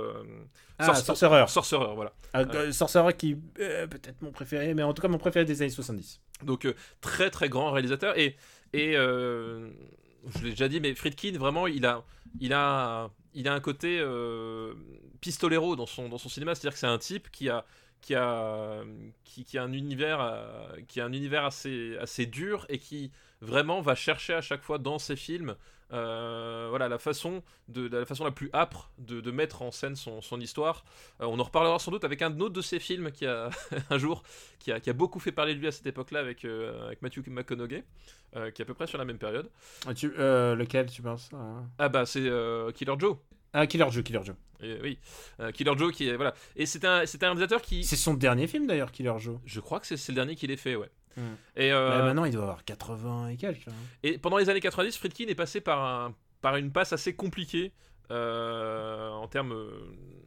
Ah, 0.78 0.86
Sorc- 0.92 1.04
Sorcerer. 1.04 1.44
Sorcerer 1.48 1.94
voilà. 1.94 2.12
Ah, 2.34 2.44
Sorcerer 2.72 3.14
qui 3.14 3.36
peut-être 3.56 4.20
mon 4.20 4.32
préféré, 4.32 4.74
mais 4.74 4.82
en 4.82 4.92
tout 4.92 5.02
cas 5.02 5.08
mon 5.08 5.18
préféré 5.18 5.44
des 5.44 5.62
années 5.62 5.70
70. 5.70 6.20
Donc 6.44 6.66
très 7.00 7.30
très 7.30 7.48
grand 7.48 7.70
réalisateur 7.72 8.18
et 8.18 8.36
et 8.74 8.92
je 8.94 10.42
l'ai 10.42 10.50
déjà 10.50 10.68
dit 10.68 10.80
mais 10.80 10.94
Friedkin 10.94 11.32
vraiment 11.38 11.66
il 11.66 11.86
a 11.86 12.04
il 12.40 12.52
a 12.52 13.10
il 13.32 13.48
a 13.48 13.54
un 13.54 13.60
côté 13.60 13.98
euh, 14.00 14.74
pistolero 15.20 15.76
dans 15.76 15.86
son 15.86 16.08
dans 16.08 16.18
son 16.18 16.28
cinéma 16.28 16.54
c'est-à-dire 16.54 16.72
que 16.74 16.78
c'est 16.78 16.86
un 16.86 16.98
type 16.98 17.30
qui 17.30 17.48
a 17.48 17.64
qui 18.06 18.14
a 18.14 18.82
qui, 19.24 19.44
qui 19.44 19.58
a 19.58 19.64
un 19.64 19.72
univers 19.72 20.20
euh, 20.20 20.68
qui 20.86 21.00
a 21.00 21.04
un 21.04 21.12
univers 21.12 21.44
assez 21.44 21.96
assez 22.00 22.24
dur 22.26 22.64
et 22.68 22.78
qui 22.78 23.10
vraiment 23.40 23.80
va 23.80 23.94
chercher 23.96 24.34
à 24.34 24.40
chaque 24.40 24.62
fois 24.62 24.78
dans 24.78 24.98
ses 25.00 25.16
films 25.16 25.56
euh, 25.92 26.66
voilà 26.70 26.88
la 26.88 26.98
façon 26.98 27.42
de 27.68 27.88
la 27.88 28.04
façon 28.06 28.24
la 28.24 28.30
plus 28.30 28.48
âpre 28.54 28.90
de, 28.98 29.20
de 29.20 29.30
mettre 29.32 29.62
en 29.62 29.70
scène 29.72 29.96
son, 29.96 30.20
son 30.20 30.40
histoire 30.40 30.84
Euh, 31.20 31.26
on 31.26 31.38
en 31.40 31.42
reparlera 31.42 31.78
sans 31.80 31.90
doute 31.90 32.04
avec 32.04 32.22
un 32.22 32.38
autre 32.40 32.54
de 32.54 32.62
ses 32.62 32.78
films 32.78 33.10
qui 33.10 33.26
a 33.26 33.50
un 33.90 33.98
jour 33.98 34.22
qui 34.60 34.70
a, 34.70 34.78
qui 34.78 34.90
a 34.90 34.92
beaucoup 34.92 35.18
fait 35.20 35.32
parler 35.32 35.54
de 35.54 35.60
lui 35.60 35.66
à 35.68 35.72
cette 35.72 35.86
époque-là 35.86 36.20
avec, 36.20 36.44
euh, 36.44 36.86
avec 36.86 37.02
Matthew 37.02 37.26
McConaughey, 37.28 37.84
qui 38.32 38.38
est 38.38 38.60
à 38.60 38.64
peu 38.64 38.74
près 38.74 38.86
sur 38.86 38.98
la 38.98 39.04
même 39.04 39.18
période. 39.18 39.48
Ah, 39.86 39.94
tu- 39.94 40.10
lequel 40.10 40.86
tu 40.90 41.02
penses 41.02 41.30
ah. 41.34 41.62
Ah 41.78 41.88
bah 41.88 42.04
c'est 42.04 42.28
Killer 42.74 42.94
Joe. 42.98 43.16
Ah, 43.58 43.66
Killer 43.66 43.86
Joe, 43.90 44.04
Killer 44.04 44.20
Joe. 44.24 44.36
Et, 44.60 44.78
oui, 44.82 44.98
Euh, 45.40 45.50
Killer 45.52 45.72
Joe 45.76 45.92
qui 45.92 46.08
est 46.08 46.16
voilà. 46.16 46.34
Et 46.56 46.66
c'est 46.66 46.84
un 46.84 47.06
c'est 47.06 47.22
un 47.22 47.28
réalisateur 47.28 47.62
qui, 47.62 47.84
C'est 47.84 47.96
son 47.96 48.14
dernier 48.14 48.46
film 48.46 48.66
d'ailleurs, 48.66 48.92
Killer 48.92 49.14
Joe. 49.18 49.38
je 49.46 49.60
crois 49.60 49.80
que 49.80 49.86
c'est 49.86 50.08
le 50.08 50.14
dernier 50.14 50.36
qu'il 50.36 50.50
ait 50.50 50.56
fait, 50.56 50.76
ouais. 50.76 50.90
Hmm. 51.16 51.20
Et, 51.56 51.72
euh, 51.72 51.98
Ouais, 51.98 52.02
maintenant 52.04 52.24
il 52.26 52.32
doit 52.32 52.42
avoir 52.42 52.64
80 52.64 53.28
et 53.28 53.36
quelques. 53.36 53.68
hein. 53.68 53.72
et 54.02 54.18
pendant 54.18 54.36
les 54.36 54.50
années 54.50 54.60
90, 54.60 54.96
Friedkin 54.98 55.26
est 55.28 55.34
passé 55.34 55.60
par 55.62 55.82
un 55.82 56.14
par 56.42 56.56
une 56.56 56.70
passe 56.70 56.92
assez 56.92 57.14
compliquée. 57.16 57.72
euh, 58.10 59.10
en 59.10 59.26
termes 59.26 59.56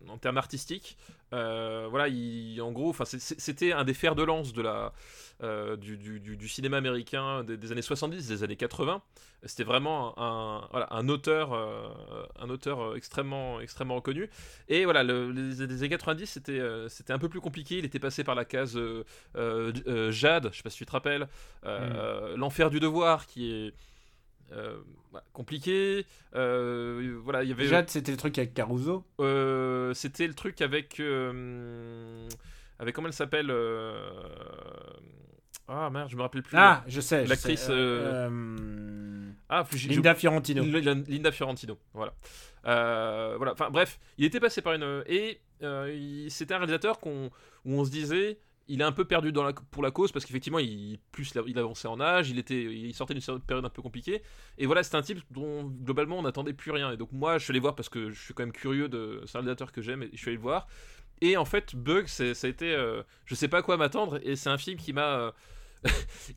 en 0.10 0.18
termes 0.18 0.38
artistiques 0.38 0.98
Euh, 1.32 1.88
voilà 1.90 2.08
il, 2.08 2.60
en 2.62 2.72
gros 2.72 2.96
c'était 3.06 3.72
un 3.72 3.84
des 3.84 3.94
fers 3.94 4.16
de 4.16 4.24
lance 4.24 4.52
de 4.52 4.64
la 4.64 4.94
euh, 5.44 5.78
du, 5.78 5.96
du- 5.96 6.48
cinéma 6.50 6.78
américain 6.78 7.44
des, 7.44 7.56
des 7.56 7.72
années 7.72 7.84
70 7.84 8.28
des 8.28 8.44
années 8.44 8.56
80 8.56 9.02
c'était 9.46 9.64
vraiment 9.64 10.18
un, 10.20 10.68
voilà, 10.72 10.88
un 10.92 11.08
auteur 11.08 11.54
euh, 11.54 11.88
un 12.40 12.50
auteur 12.50 12.96
extrêmement 12.98 13.62
extrêmement 13.62 13.96
reconnu. 13.96 14.30
Et 14.68 14.84
voilà 14.86 15.04
le- 15.04 15.32
les, 15.32 15.68
les 15.68 15.80
années 15.84 15.90
90 15.90 16.26
c'était 16.26 16.62
c'était 16.90 17.14
un 17.14 17.20
peu 17.20 17.30
plus 17.30 17.42
compliqué. 17.42 17.78
Il 17.78 17.86
était 17.86 18.00
passé 18.00 18.24
par 18.24 18.34
la 18.36 18.44
case 18.44 18.78
Jade 20.12 20.50
je 20.52 20.58
sais 20.58 20.64
pas 20.64 20.70
si 20.70 20.78
tu 20.78 20.86
te 20.86 20.92
rappelles 20.92 21.28
euh, 21.66 22.36
l'enfer 22.38 22.70
du 22.70 22.80
devoir 22.80 23.28
qui 23.28 23.52
est 23.52 23.74
euh, 24.52 24.80
compliqué 25.34 26.06
euh, 26.36 27.20
voilà 27.24 27.44
il 27.44 27.50
y 27.50 27.52
avait 27.52 27.66
Jade, 27.68 27.90
c'était 27.90 28.12
le 28.12 28.18
truc 28.18 28.38
avec 28.38 28.54
Caruso. 28.54 29.06
euh, 29.20 29.94
c'était 29.94 30.28
le 30.28 30.34
truc 30.34 30.62
avec. 30.62 31.00
avec 32.80 32.96
comment 32.96 33.08
elle 33.08 33.14
s'appelle 33.14 33.52
Ah 35.68 35.90
merde, 35.90 36.10
je 36.10 36.16
me 36.16 36.22
rappelle 36.22 36.44
plus. 36.44 36.58
Ah, 36.58 36.84
je 36.88 37.02
sais. 37.02 37.26
L'actrice, 37.26 37.70
Ah, 39.50 39.66
Linda 39.88 40.16
Fiorentino. 40.16 40.64
Linda, 40.64 41.32
Fiorentino, 41.32 41.78
voilà. 41.94 42.14
Voilà. 42.64 43.52
Enfin 43.54 43.70
bref, 43.70 44.00
il 44.18 44.26
était 44.26 44.40
passé 44.40 44.62
par 44.62 44.74
une 44.74 45.04
et 45.08 45.40
c'était 46.30 46.54
un 46.54 46.58
réalisateur 46.58 47.00
qu'on 47.00 47.30
où 47.66 47.74
on 47.74 47.84
se 47.86 47.92
disait 47.92 48.40
il 48.70 48.82
est 48.82 48.86
un 48.86 48.92
peu 48.92 49.04
perdu 49.04 49.34
pour 49.72 49.84
la 49.84 49.92
cause 49.92 50.12
parce 50.12 50.26
qu'effectivement 50.26 50.60
il 50.60 51.00
plus 51.12 51.34
il 51.48 51.60
avançait 51.60 51.88
en 51.88 52.00
âge, 52.00 52.30
il 52.30 52.38
était 52.38 52.62
il 52.62 52.94
sortait 52.94 53.16
d'une 53.16 53.40
période 53.42 53.66
un 53.66 53.70
peu 53.70 53.82
compliquée. 53.82 54.22
Et 54.58 54.68
voilà 54.68 54.84
c'est 54.84 54.96
un 54.96 55.02
type 55.02 55.20
dont 55.32 55.64
globalement 55.64 56.20
on 56.20 56.22
n'attendait 56.22 56.54
plus 56.54 56.72
rien. 56.72 56.92
Et 56.92 56.98
donc 56.98 57.12
moi 57.12 57.38
je 57.40 57.44
suis 57.44 57.52
allé 57.52 57.60
voir 57.60 57.76
parce 57.76 57.90
que 57.90 58.12
je 58.12 58.22
suis 58.22 58.34
quand 58.34 58.44
même 58.44 58.54
curieux 58.54 58.88
de 58.88 59.22
c'est 59.26 59.38
un 59.38 59.42
réalisateur 59.42 59.72
que 59.72 59.82
j'aime 59.82 60.04
et 60.04 60.10
je 60.14 60.18
suis 60.18 60.30
allé 60.30 60.38
le 60.38 60.44
voir. 60.44 60.68
Et 61.22 61.36
en 61.36 61.46
fait 61.46 61.76
Bug 61.76 62.08
ça 62.08 62.24
a 62.24 62.48
été 62.48 62.72
euh, 62.72 63.02
je 63.26 63.36
sais 63.36 63.48
pas 63.48 63.58
à 63.58 63.62
quoi 63.64 63.76
m'attendre 63.76 64.20
et 64.22 64.36
c'est 64.36 64.50
un 64.50 64.58
film 64.60 64.78
qui 64.78 64.94
m'a 64.94 65.18
euh, 65.18 65.32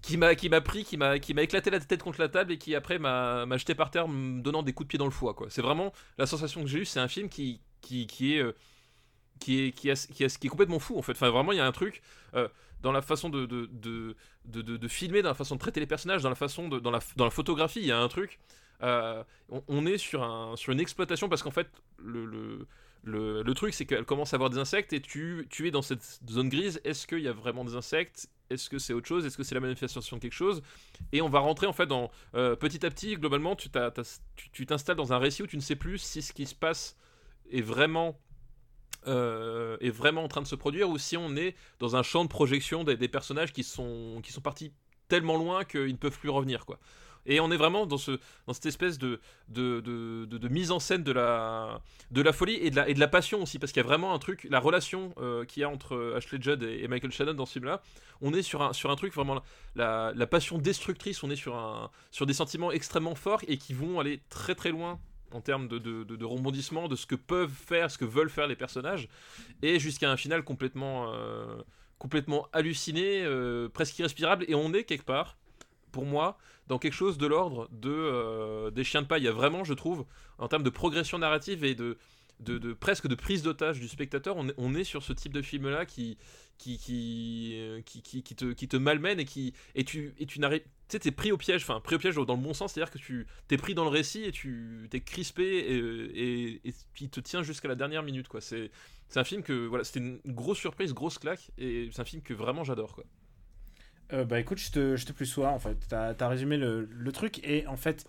qui 0.03 0.17
m'a 0.17 0.35
qui 0.35 0.49
m'a 0.49 0.63
pris 0.63 0.85
qui 0.85 0.97
m'a 0.97 1.19
qui 1.19 1.35
m'a 1.35 1.43
éclaté 1.43 1.71
la 1.71 1.81
tête 1.81 2.03
contre 2.03 2.21
la 2.21 2.31
table 2.31 2.53
et 2.53 2.59
qui 2.59 2.75
après 2.75 2.99
m'a 2.99 3.45
m'a 3.45 3.59
jeté 3.59 3.75
par 3.75 3.91
terre 3.91 4.09
me 4.09 4.41
donnant 4.41 4.63
des 4.63 4.73
coups 4.73 4.87
de 4.87 4.89
pied 4.89 4.99
dans 4.99 5.05
le 5.05 5.11
foie 5.11 5.35
quoi. 5.35 5.49
C'est 5.51 5.63
vraiment 5.63 5.93
la 6.17 6.25
sensation 6.27 6.63
que 6.63 6.67
j'ai 6.69 6.79
eue. 6.81 6.85
C'est 6.87 7.01
un 7.01 7.09
film 7.09 7.29
qui 7.29 7.61
qui, 7.83 8.07
qui 8.07 8.37
est 8.37 8.39
euh, 8.39 8.55
qui 9.43 9.67
est 9.67 9.73
qui 9.73 9.89
est, 9.91 10.13
qui 10.13 10.25
est 10.25 10.39
qui 10.39 10.47
est 10.47 10.51
complètement 10.51 10.79
fou 10.79 10.99
en 10.99 11.03
fait 11.03 11.13
enfin 11.13 11.31
vraiment 11.31 11.53
il 11.53 11.59
y 11.59 11.61
a 11.61 11.67
un 11.67 11.73
truc 11.73 12.03
euh, 12.35 12.49
dans 12.81 12.93
la 12.93 13.03
façon 13.03 13.29
de 13.29 13.47
de, 13.47 13.69
de, 14.45 14.63
de, 14.63 14.89
filmer 14.89 15.23
dans 15.23 15.29
la 15.29 15.35
façon 15.35 15.55
de 15.57 15.61
traiter 15.61 15.81
les 15.81 15.87
personnages 15.87 16.23
dans 16.23 16.29
la 16.29 16.35
façon 16.35 16.69
de 16.69 16.79
dans 16.79 16.91
la 16.91 17.01
dans 17.17 17.25
la 17.25 17.31
photographie 17.31 17.81
il 17.81 17.87
y 17.87 17.93
a 17.93 17.99
un 17.99 18.09
truc 18.09 18.39
euh, 18.83 19.23
on, 19.69 19.87
est 19.87 19.99
sur 19.99 20.23
un 20.23 20.57
sur 20.57 20.73
une 20.73 20.81
exploitation 20.81 21.29
parce 21.29 21.43
qu'en 21.43 21.53
fait 21.53 21.69
le, 21.99 22.25
le 22.25 22.67
le, 23.05 23.53
truc, 23.55 23.75
c'est 23.75 23.85
qu'elle 23.85 24.05
commence 24.05 24.33
à 24.33 24.37
avoir 24.37 24.51
des 24.51 24.59
insectes 24.59 24.93
et 24.93 25.01
tu, 25.01 25.47
tu 25.51 25.67
es 25.67 25.71
dans 25.71 25.83
cette 25.83 26.21
zone 26.31 26.49
grise. 26.49 26.81
Est-ce 26.85 27.07
qu'il 27.07 27.21
y 27.21 27.29
a 27.29 27.33
vraiment 27.33 27.65
des 27.65 27.75
insectes? 27.75 28.29
Est-ce 28.51 28.71
que 28.71 28.79
c'est 28.79 28.93
autre 28.93 29.09
chose? 29.09 29.27
Est-ce 29.27 29.37
que 29.37 29.43
c'est 29.43 29.55
la 29.55 29.61
manifestation 29.61 30.17
de 30.17 30.23
quelque 30.23 30.35
chose? 30.35 30.63
Et 31.11 31.21
on 31.23 31.29
va 31.29 31.41
rentrer 31.41 31.67
en 31.67 31.73
fait 31.73 31.87
dans 31.87 32.11
euh, 32.35 32.55
petit 32.55 32.85
à 32.87 32.91
petit. 32.91 33.17
Globalement, 33.17 33.57
tu 33.57 33.71
t'installes 34.67 34.97
dans 34.97 35.13
un 35.13 35.19
récit 35.19 35.43
où 35.43 35.47
tu 35.47 35.57
ne 35.57 35.63
sais 35.63 35.77
plus 35.77 35.99
si 35.99 36.23
ce 36.23 36.33
qui 36.33 36.47
se 36.47 36.55
passe 36.55 36.97
est 37.51 37.61
vraiment 37.61 38.19
euh, 39.07 39.77
est 39.81 39.91
vraiment 39.91 40.25
en 40.25 40.29
train 40.29 40.43
de 40.43 40.47
se 40.47 40.55
produire 40.55 40.89
ou 40.89 40.99
si 40.99 41.17
on 41.17 41.37
est 41.37 41.55
dans 41.79 41.97
un 41.97 42.03
champ 42.03 42.25
de 42.25 42.29
projection 42.29 42.85
des, 42.85 43.09
personnages 43.09 43.53
qui 43.53 43.65
sont 43.65 44.21
qui 44.23 44.33
sont 44.33 44.41
partis 44.41 44.73
tellement 45.09 45.37
loin 45.37 45.65
qu'ils 45.65 45.87
ne 45.93 45.97
peuvent 45.97 46.19
plus 46.19 46.31
revenir 46.31 46.65
quoi. 46.67 46.79
Et 47.25 47.39
on 47.41 47.53
est 47.53 47.57
vraiment 47.57 47.87
dans, 47.87 47.99
ce, 47.99 48.19
dans 48.47 48.53
cette 48.53 48.67
espèce 48.67 48.99
de, 48.99 49.21
de, 49.49 49.81
de, 49.81 50.25
de- 50.25 50.39
de 50.39 50.49
mise 50.49 50.73
en 50.73 50.81
scène 50.81 51.05
de 51.05 51.13
la, 51.13 51.81
de 52.11 52.21
la 52.21 52.33
folie 52.33 52.55
et 52.55 52.71
de 52.71 52.77
la, 52.77 52.89
et 52.89 52.95
de 52.95 53.01
la 53.01 53.07
passion 53.07 53.43
aussi, 53.43 53.61
parce 53.61 53.71
qu'il 53.71 53.81
y 53.81 53.85
a 53.85 53.87
vraiment 53.87 54.13
un 54.13 54.19
truc, 54.19 54.47
la 54.51 54.59
relation 54.59 55.15
euh, 55.19 55.45
qu'il 55.45 55.61
y 55.61 55.65
a 55.65 55.69
entre 55.69 56.15
Ashley 56.17 56.41
Judd 56.43 56.65
et, 56.65 56.83
et 56.83 56.89
Michael 56.89 57.13
Shannon 57.13 57.35
dans 57.35 57.47
ce 57.47 57.53
film-là, 57.53 57.81
on 58.23 58.35
est 58.35 58.43
sur 58.43 58.63
un, 58.63 58.73
sur 58.73 58.91
un 58.91 58.97
truc 58.97 59.15
vraiment, 59.15 59.41
la, 59.77 60.13
la 60.17 60.27
passion 60.27 60.59
destructrice, 60.59 61.23
on 61.23 61.31
est 61.31 61.37
sur, 61.37 61.55
un, 61.57 61.91
sur 62.11 62.27
des 62.27 62.35
sentiments 62.35 62.73
extrêmement 62.73 63.15
forts 63.15 63.43
et 63.47 63.57
qui 63.57 63.73
vont 63.73 64.01
aller 64.01 64.21
très 64.29 64.57
très 64.57 64.71
loin 64.71 64.99
en 65.33 65.41
termes 65.41 65.69
de, 65.69 65.79
de, 65.79 66.05
de- 66.05 66.25
rebondissement, 66.25 66.89
de 66.89 66.97
ce 66.97 67.07
que 67.07 67.15
peuvent 67.15 67.51
faire, 67.51 67.91
ce 67.91 67.99
que 67.99 68.05
veulent 68.05 68.31
faire 68.31 68.47
les 68.47 68.57
personnages, 68.57 69.09
et 69.63 69.79
jusqu'à 69.79 70.11
un 70.11 70.17
final 70.17 70.43
complètement, 70.45 71.13
euh, 71.13 71.63
complètement 71.99 72.49
halluciné, 72.53 73.23
euh, 73.25 73.69
presque 73.69 73.99
irrespirable, 73.99 74.45
et 74.49 74.55
on 74.55 74.73
est 74.73 74.85
quelque 74.85 75.05
part, 75.05 75.37
pour 75.91 76.05
moi, 76.07 76.39
dans 76.69 76.79
quelque 76.79 76.95
chose 76.95 77.19
de 77.19 77.27
l'ordre 77.27 77.69
de, 77.73 77.91
euh, 77.91 78.71
des 78.71 78.85
chiens 78.85 79.03
de 79.03 79.07
paille. 79.07 79.23
Il 79.23 79.27
y 79.27 79.29
a 79.29 79.33
vraiment, 79.33 79.65
je 79.65 79.75
trouve, 79.75 80.07
en 80.39 80.49
termes 80.49 80.63
de 80.63 80.71
progression 80.71 81.19
narrative 81.19 81.65
et 81.65 81.75
de, 81.75 81.99
de, 82.41 82.73
presque 82.73 83.09
de 83.09 83.15
prise 83.15 83.43
d'otage 83.43 83.79
du 83.79 83.89
spectateur. 83.89 84.37
On 84.37 84.49
est, 84.49 84.55
on 84.57 84.75
est 84.75 84.85
sur 84.85 85.03
ce 85.03 85.13
type 85.13 85.33
de 85.33 85.43
film-là 85.43 85.87
qui, 85.87 86.17
qui, 86.59 86.79
qui, 86.79 87.53
euh, 87.57 87.83
qui, 87.83 88.03
qui, 88.03 88.23
qui 88.23 88.35
te, 88.35 88.53
qui 88.53 88.69
te 88.69 88.77
malmène 88.77 89.21
et 89.21 89.25
qui 89.25 89.53
et 89.75 89.85
tu, 89.85 90.15
et 90.19 90.27
tu 90.27 90.41
n'arrives. 90.41 90.63
Tu 90.93 90.97
sais, 90.97 91.01
t'es 91.01 91.11
pris 91.11 91.33
au 91.33 91.39
piège, 91.39 91.63
enfin 91.63 91.81
pris 91.81 91.95
au 91.97 91.99
piège 91.99 92.17
dans 92.17 92.35
le 92.35 92.43
bon 92.43 92.53
sens, 92.53 92.75
c'est-à-dire 92.75 92.93
que 92.93 92.99
tu 92.99 93.27
t'es 93.49 93.57
pris 93.57 93.75
dans 93.75 93.85
le 93.85 93.89
récit 93.89 94.25
et 94.25 94.31
tu 94.31 94.89
t'es 94.91 95.01
crispé 95.01 95.43
et, 95.43 96.61
et, 96.69 96.75
il 97.01 97.09
te 97.09 97.19
tient 97.21 97.43
jusqu'à 97.43 97.67
la 97.67 97.77
dernière 97.77 98.03
minute, 98.03 98.29
quoi. 98.29 98.43
C'est 98.43 98.71
un 99.17 99.25
film 99.25 99.43
que 99.43 99.67
voilà, 99.67 99.85
c'était 99.85 100.01
une 100.01 100.21
grosse 100.27 100.59
surprise, 100.59 100.93
grosse 100.93 101.17
claque, 101.17 101.51
et 101.57 101.89
c'est 101.93 102.03
un 102.03 102.05
film 102.05 102.21
que 102.21 102.35
vraiment 102.35 102.63
j'adore, 102.63 102.95
quoi. 102.95 103.05
Euh, 104.13 104.27
bah 104.27 104.39
écoute, 104.39 104.59
je 104.59 104.71
te, 104.71 104.97
je 104.97 105.07
te 105.07 105.13
plus 105.13 105.25
sois 105.25 105.49
en 105.49 105.59
fait. 105.59 105.79
T'as 105.89 106.15
as 106.19 106.29
résumé 106.29 106.59
le, 106.59 106.85
le 106.85 107.13
truc 107.13 107.41
et 107.43 107.67
en 107.67 107.79
fait, 107.79 108.07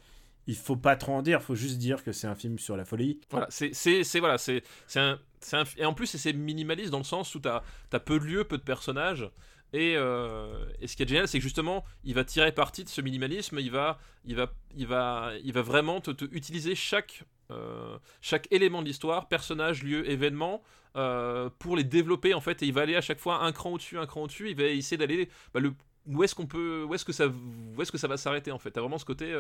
il 0.48 0.56
faut 0.58 0.76
pas 0.76 0.98
trop 0.98 1.14
en 1.14 1.22
dire, 1.22 1.42
faut 1.42 1.56
juste 1.56 1.78
dire 1.78 2.04
que 2.04 2.12
c'est 2.12 2.28
un 2.28 2.36
film 2.36 2.60
sur 2.60 2.76
la 2.76 2.84
folie. 2.84 3.22
Voilà, 3.32 3.48
c'est 3.50 3.74
c'est 3.74 4.04
c'est- 4.04 4.20
voilà, 4.20 4.38
c'est 4.38 4.62
c'est 4.88 5.00
un, 5.00 5.22
c'est 5.40 5.56
un 5.56 5.64
et 5.78 5.86
en 5.86 5.94
plus 5.94 6.08
c'est 6.08 6.34
minimaliste 6.34 6.92
dans 6.92 6.98
le 6.98 7.06
sens 7.06 7.34
où 7.36 7.40
t'as 7.40 7.64
as 7.94 8.00
peu 8.02 8.20
de 8.20 8.26
lieux, 8.26 8.44
peu 8.44 8.58
de 8.58 8.64
personnages. 8.64 9.30
Et, 9.74 9.96
euh, 9.98 10.66
et 10.80 10.88
ce 10.88 10.96
qui 10.96 11.04
est 11.04 11.08
génial, 11.08 11.28
c'est 11.28 11.40
que 11.40 11.44
justement, 11.44 11.84
il 12.04 12.14
va 12.14 12.24
tirer 12.24 12.52
parti 12.52 12.84
de 12.84 12.90
ce 12.90 13.02
minimalisme. 13.02 13.58
Il 13.60 13.72
va, 13.72 14.00
il 14.24 14.36
va, 14.36 14.54
il 14.76 14.86
va, 14.86 15.32
il 15.44 15.52
va 15.52 15.62
vraiment 15.64 16.00
te, 16.00 16.12
utiliser 16.32 16.76
chaque, 16.76 17.24
euh, 17.52 17.98
chaque 18.22 18.48
élément 18.52 18.82
de 18.82 18.88
l'histoire, 18.88 19.28
personnage, 19.28 19.84
lieu, 19.84 20.08
événement, 20.10 20.62
euh, 20.96 21.50
pour 21.58 21.76
les 21.76 21.84
développer 21.84 22.36
en 22.36 22.42
fait. 22.42 22.62
Et 22.62 22.68
il 22.68 22.74
va 22.74 22.82
aller 22.82 22.96
à 22.96 23.02
chaque 23.02 23.20
fois 23.20 23.44
un 23.44 23.52
cran 23.52 23.72
au-dessus, 23.72 23.98
un 23.98 24.06
cran 24.06 24.22
au-dessus. 24.22 24.52
Il 24.52 24.56
va 24.56 24.66
essayer 24.66 24.98
d'aller 24.98 25.28
bah, 25.56 25.60
où 26.06 26.24
est-ce 26.24 26.36
qu'on 26.36 26.46
peut, 26.46 26.86
où 26.88 26.94
est-ce 26.94 27.06
que 27.06 27.14
ça, 27.14 27.28
où 27.28 27.82
est-ce 27.82 27.92
que 27.92 27.98
ça 27.98 28.08
va 28.08 28.18
s'arrêter 28.18 28.52
en 28.52 28.60
fait. 28.60 28.72
T'as 28.72 28.82
vraiment 28.82 29.00
ce 29.00 29.06
côté, 29.06 29.34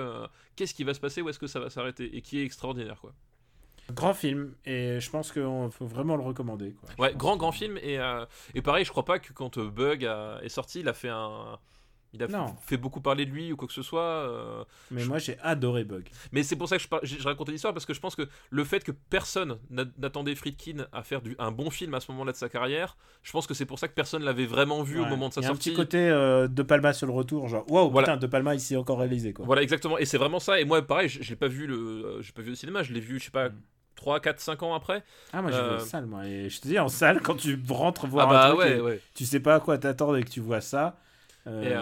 qu'est-ce 0.55 0.73
qui 0.73 0.83
va 0.83 0.95
se 0.95 0.99
passer, 0.99 1.21
où 1.21 1.29
est-ce 1.29 1.39
que 1.39 1.47
ça 1.47 1.59
va 1.59 1.69
s'arrêter, 1.69 2.15
et 2.15 2.21
qui 2.21 2.39
est 2.39 2.45
extraordinaire 2.45 2.99
quoi. 3.01 3.13
Grand 3.91 4.13
film 4.13 4.53
et 4.65 4.99
je 4.99 5.09
pense 5.09 5.31
qu'il 5.31 5.43
faut 5.71 5.85
vraiment 5.85 6.15
le 6.15 6.23
recommander. 6.23 6.73
Quoi. 6.73 6.89
Ouais, 6.99 7.13
grand 7.15 7.35
grand 7.35 7.51
film 7.51 7.77
et, 7.81 7.99
euh, 7.99 8.25
et 8.55 8.61
pareil, 8.61 8.85
je 8.85 8.91
crois 8.91 9.05
pas 9.05 9.19
que 9.19 9.33
quand 9.33 9.57
euh, 9.57 9.69
Bug 9.69 10.09
est 10.41 10.49
sorti, 10.49 10.79
il 10.79 10.87
a 10.87 10.93
fait 10.93 11.09
un 11.09 11.59
il 12.13 12.21
a 12.23 12.27
Non. 12.27 12.55
fait 12.61 12.77
beaucoup 12.77 13.01
parler 13.01 13.25
de 13.25 13.31
lui 13.31 13.51
ou 13.51 13.55
quoi 13.57 13.67
que 13.67 13.73
ce 13.73 13.81
soit. 13.81 14.01
euh, 14.03 14.63
Mais 14.91 15.03
moi 15.05 15.17
j'ai 15.17 15.37
adoré 15.41 15.83
Bug. 15.83 16.07
Mais 16.31 16.43
c'est 16.43 16.55
pour 16.55 16.69
ça 16.69 16.77
que 16.77 16.83
je, 16.83 16.87
par- 16.87 16.99
je, 17.03 17.21
racontais 17.23 17.51
l'histoire 17.51 17.73
parce 17.73 17.85
que 17.85 17.93
je 17.93 17.99
pense 17.99 18.15
que 18.15 18.27
le 18.49 18.63
fait 18.63 18.83
que 18.83 18.91
personne 18.91 19.57
n'a- 19.69 19.85
n'attendait 19.97 20.35
Friedkin 20.35 20.85
à 20.91 21.03
faire 21.03 21.21
du, 21.21 21.35
un 21.39 21.51
bon 21.51 21.69
film 21.69 21.93
à 21.95 21.99
ce 21.99 22.11
moment-là 22.11 22.31
de 22.31 22.37
sa 22.37 22.49
carrière, 22.49 22.97
je 23.23 23.31
pense 23.31 23.47
que 23.47 23.53
c'est 23.53 23.65
pour 23.65 23.79
ça 23.79 23.87
que 23.87 23.93
personne 23.93 24.23
l'avait 24.23 24.45
vraiment 24.45 24.83
vu 24.83 24.99
au 24.99 25.05
moment 25.05 25.29
de 25.29 25.33
sa 25.33 25.41
Il 25.41 25.43
y 25.45 25.47
a 25.47 25.49
un 25.49 25.53
sortie. 25.53 25.69
petit 25.71 25.75
côté 25.75 25.97
euh, 26.09 26.47
De 26.47 26.61
Palma 26.63 26.93
sur 26.93 27.07
le 27.07 27.13
retour, 27.13 27.47
genre 27.47 27.65
waouh, 27.71 27.89
Voilà. 27.89 28.07
putain, 28.09 28.17
De 28.17 28.27
Palma 28.27 28.53
ici 28.55 28.75
encore 28.77 28.99
réalisé 28.99 29.33
quoi. 29.33 29.45
Voilà 29.45 29.61
exactement 29.63 29.97
et 29.97 30.05
c'est 30.05 30.17
vraiment 30.17 30.39
ça 30.39 30.59
et 30.59 30.65
moi 30.65 30.81
pareil, 30.81 31.09
je, 31.09 31.27
l'ai 31.27 31.35
pas 31.35 31.47
vu 31.47 31.65
le 31.67 31.75
euh, 31.75 32.21
j'ai 32.21 32.31
pas 32.31 32.41
vu 32.41 32.51
au 32.51 32.55
cinéma, 32.55 32.83
je 32.83 32.93
l'ai 32.93 32.99
vu 32.99 33.19
je 33.19 33.25
sais 33.25 33.31
pas 33.31 33.49
Mm. 33.49 33.53
3 33.95 34.19
4 34.19 34.39
5 34.39 34.63
ans 34.63 34.73
après. 34.73 35.03
Ah, 35.31 35.41
moi 35.41 35.51
j'ai 35.51 35.57
vu 35.57 35.63
Euh, 35.63 35.77
en 35.77 35.79
salle, 35.79 36.05
moi. 36.07 36.25
Et 36.27 36.49
je 36.49 36.59
te 36.59 36.67
dis, 36.67 36.77
en 36.79 36.89
salle, 36.89 37.21
quand 37.21 37.35
tu 37.35 37.57
rentres 37.69 38.07
voir 38.07 38.27
ah 38.29 38.31
un 38.31 38.33
bah 38.33 38.55
truc, 38.55 38.59
ouais 38.59 38.79
ouais. 38.81 38.99
tu 39.13 39.23
sais 39.25 39.39
pas 39.39 39.55
à 39.55 39.59
quoi 39.59 39.77
t'attendre 39.77 40.17
et 40.17 40.23
que 40.23 40.29
tu 40.29 40.39
vois 40.41 40.61
ça. 40.61 40.97
Euh, 41.47 41.61
Et, 41.61 41.73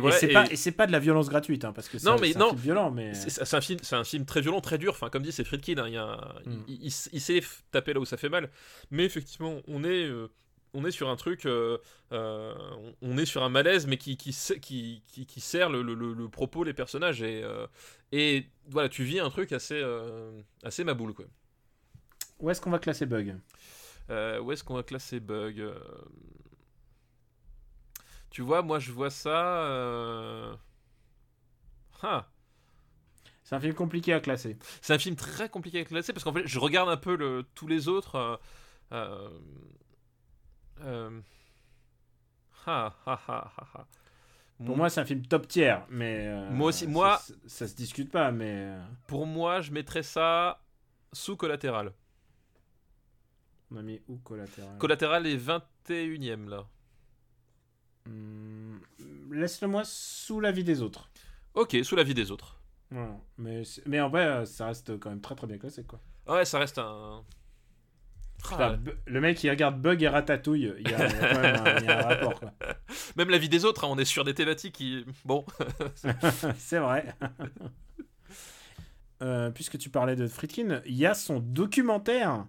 euh, 0.00 0.08
et 0.08 0.12
c'est 0.12 0.28
pas, 0.28 0.46
et 0.50 0.56
c'est 0.56 0.72
pas 0.72 0.86
de 0.86 0.92
la 0.92 0.98
violence 0.98 1.28
gratuite, 1.28 1.64
hein, 1.64 1.72
parce 1.72 1.88
que 1.88 1.98
c'est 1.98 2.08
un- 2.08 2.16
non. 2.38 2.48
film 2.50 2.56
violent, 2.60 2.90
mais. 2.90 3.14
C'est 3.14 3.54
un 3.54 3.60
film, 3.60 3.78
un 3.92 4.04
film 4.04 4.24
très 4.24 4.40
violent, 4.40 4.60
très 4.60 4.78
dur. 4.78 4.92
Enfin, 4.92 5.10
comme 5.10 5.22
dit, 5.22 5.32
c'est 5.32 5.44
Friedkin. 5.44 5.78
hein, 5.78 5.84
il, 5.88 5.94
y 5.94 5.96
a 5.96 6.04
un- 6.04 6.34
Mm. 6.46 6.64
il, 6.68 6.86
il- 6.86 7.08
il 7.12 7.20
sait 7.20 7.40
taper 7.70 7.92
là 7.94 8.00
où 8.00 8.04
ça 8.04 8.16
fait 8.16 8.28
mal. 8.28 8.50
Mais 8.90 9.04
effectivement, 9.04 9.60
on 9.68 9.84
est, 9.84 10.04
euh, 10.06 10.28
on 10.74 10.84
est 10.84 10.90
sur 10.90 11.08
un 11.08 11.16
truc, 11.16 11.46
euh, 11.46 11.78
on 12.10 13.16
est 13.18 13.24
sur 13.26 13.42
un 13.42 13.48
malaise, 13.48 13.86
mais 13.86 13.96
qui, 13.96 14.16
qui, 14.16 14.30
qui, 14.60 15.02
qui, 15.08 15.26
qui 15.26 15.40
sert 15.40 15.68
le, 15.70 15.82
le- 15.82 15.94
le- 15.94 16.14
le 16.14 16.28
propos, 16.28 16.64
les 16.64 16.72
personnages. 16.74 17.22
Et, 17.22 17.44
et 18.12 18.46
voilà, 18.68 18.88
tu 18.88 19.02
vis 19.04 19.20
un 19.20 19.30
truc 19.30 19.52
assez, 19.52 19.82
assez 20.64 20.84
maboule, 20.84 21.14
quoi. 21.14 21.24
Où 22.40 22.50
est-ce 22.50 22.60
qu'on 22.60 22.70
va 22.70 22.78
classer 22.78 23.06
Bug? 23.06 23.36
Où 24.08 24.50
est-ce 24.52 24.64
qu'on 24.64 24.74
va 24.74 24.82
classer 24.82 25.20
Bug? 25.20 25.62
Tu 28.30 28.42
vois, 28.42 28.62
moi, 28.62 28.78
je 28.78 28.92
vois 28.92 29.10
ça. 29.10 29.64
euh, 29.64 30.54
Ah. 32.02 32.26
C'est 33.42 33.56
un 33.56 33.60
film 33.60 33.74
compliqué 33.74 34.12
à 34.14 34.20
classer. 34.20 34.56
C'est 34.80 34.94
un 34.94 34.98
film 34.98 35.16
très 35.16 35.48
compliqué 35.48 35.80
à 35.80 35.84
classer 35.84 36.12
parce 36.12 36.22
qu'en 36.24 36.32
fait, 36.32 36.46
je 36.46 36.58
regarde 36.60 36.88
un 36.88 36.96
peu 36.96 37.16
le, 37.16 37.44
tous 37.54 37.66
les 37.66 37.88
autres. 37.88 38.40
euh, 38.92 39.28
euh. 40.82 41.20
Pour 44.64 44.76
moi, 44.76 44.90
c'est 44.90 45.00
un 45.00 45.04
film 45.04 45.24
top 45.26 45.48
tier, 45.48 45.76
mais. 45.88 46.26
euh, 46.28 46.50
Moi 46.50 46.68
aussi, 46.68 46.84
ça- 46.84 46.90
moi- 46.90 47.18
Ça, 47.18 47.34
ça 47.46 47.68
se 47.68 47.74
discute 47.74 48.10
pas, 48.10 48.30
mais. 48.30 48.76
pour 49.06 49.26
moi, 49.26 49.60
je 49.62 49.72
mettrais 49.72 50.02
ça 50.02 50.62
sous 51.12 51.36
collatéral. 51.36 51.92
On 53.72 53.76
a 53.78 53.82
mis 53.82 54.00
où 54.08 54.16
collatéral? 54.18 54.76
Collatéral 54.78 55.26
est 55.26 55.36
21ème 55.36 56.48
là. 56.48 56.66
Hmm, 58.06 58.78
Laisse-le 59.32 59.68
moi 59.68 59.82
sous 59.84 60.40
la 60.40 60.52
vie 60.52 60.64
des 60.64 60.82
autres. 60.82 61.10
Ok, 61.54 61.76
sous 61.82 61.96
la 61.96 62.02
vie 62.02 62.14
des 62.14 62.30
autres. 62.30 62.60
Voilà. 62.90 63.16
Mais, 63.38 63.62
mais 63.86 64.00
en 64.00 64.08
vrai, 64.08 64.26
euh, 64.26 64.46
ça 64.46 64.66
reste 64.66 64.98
quand 64.98 65.10
même 65.10 65.20
très 65.20 65.34
très 65.34 65.46
bien 65.46 65.58
classé, 65.58 65.84
quoi. 65.84 66.00
Ouais, 66.26 66.44
ça 66.44 66.58
reste 66.58 66.78
un. 66.78 67.22
Ah, 68.52 68.76
Putain, 68.76 68.92
le 69.06 69.20
mec, 69.20 69.42
il 69.44 69.50
regarde 69.50 69.80
Bug 69.80 70.02
et 70.02 70.08
Ratatouille. 70.08 70.72
Il 70.78 70.90
y 70.90 70.94
a, 70.94 71.06
il 71.06 71.12
y 71.12 71.18
a 71.18 71.34
quand 71.34 71.40
même 71.40 71.56
un, 71.56 71.78
il 71.78 71.84
y 71.84 71.88
a 71.88 71.98
un 71.98 72.08
rapport, 72.08 72.40
quoi. 72.40 72.52
Même 73.16 73.28
la 73.28 73.38
vie 73.38 73.50
des 73.50 73.64
autres, 73.66 73.84
hein, 73.84 73.88
on 73.90 73.98
est 73.98 74.04
sur 74.06 74.24
des 74.24 74.34
thématiques 74.34 74.74
qui. 74.74 75.04
Bon. 75.24 75.44
C'est 76.56 76.78
vrai. 76.78 77.14
Euh, 79.22 79.50
puisque 79.50 79.76
tu 79.76 79.90
parlais 79.90 80.16
de 80.16 80.26
Friedkin, 80.26 80.80
il 80.86 80.94
y 80.94 81.04
a 81.04 81.12
son 81.12 81.40
documentaire 81.40 82.46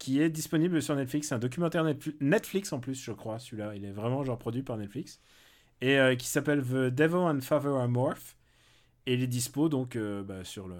qui 0.00 0.20
est 0.20 0.30
disponible 0.30 0.82
sur 0.82 0.96
Netflix. 0.96 1.28
C'est 1.28 1.34
un 1.36 1.38
documentaire 1.38 1.84
Netfl- 1.84 2.16
Netflix 2.20 2.72
en 2.72 2.80
plus, 2.80 3.00
je 3.00 3.12
crois, 3.12 3.38
celui-là. 3.38 3.74
Il 3.76 3.84
est 3.84 3.92
vraiment 3.92 4.24
genre 4.24 4.38
produit 4.38 4.62
par 4.62 4.76
Netflix. 4.76 5.20
Et 5.82 5.98
euh, 5.98 6.16
qui 6.16 6.26
s'appelle 6.26 6.62
The 6.62 6.88
Devil 6.92 7.16
and 7.16 7.40
Father 7.42 7.68
are 7.68 7.88
Morph. 7.88 8.34
Et 9.06 9.14
il 9.14 9.22
est 9.22 9.26
dispo 9.26 9.68
donc 9.70 9.96
euh, 9.96 10.22
bah, 10.22 10.42
sur 10.44 10.68
le. 10.68 10.76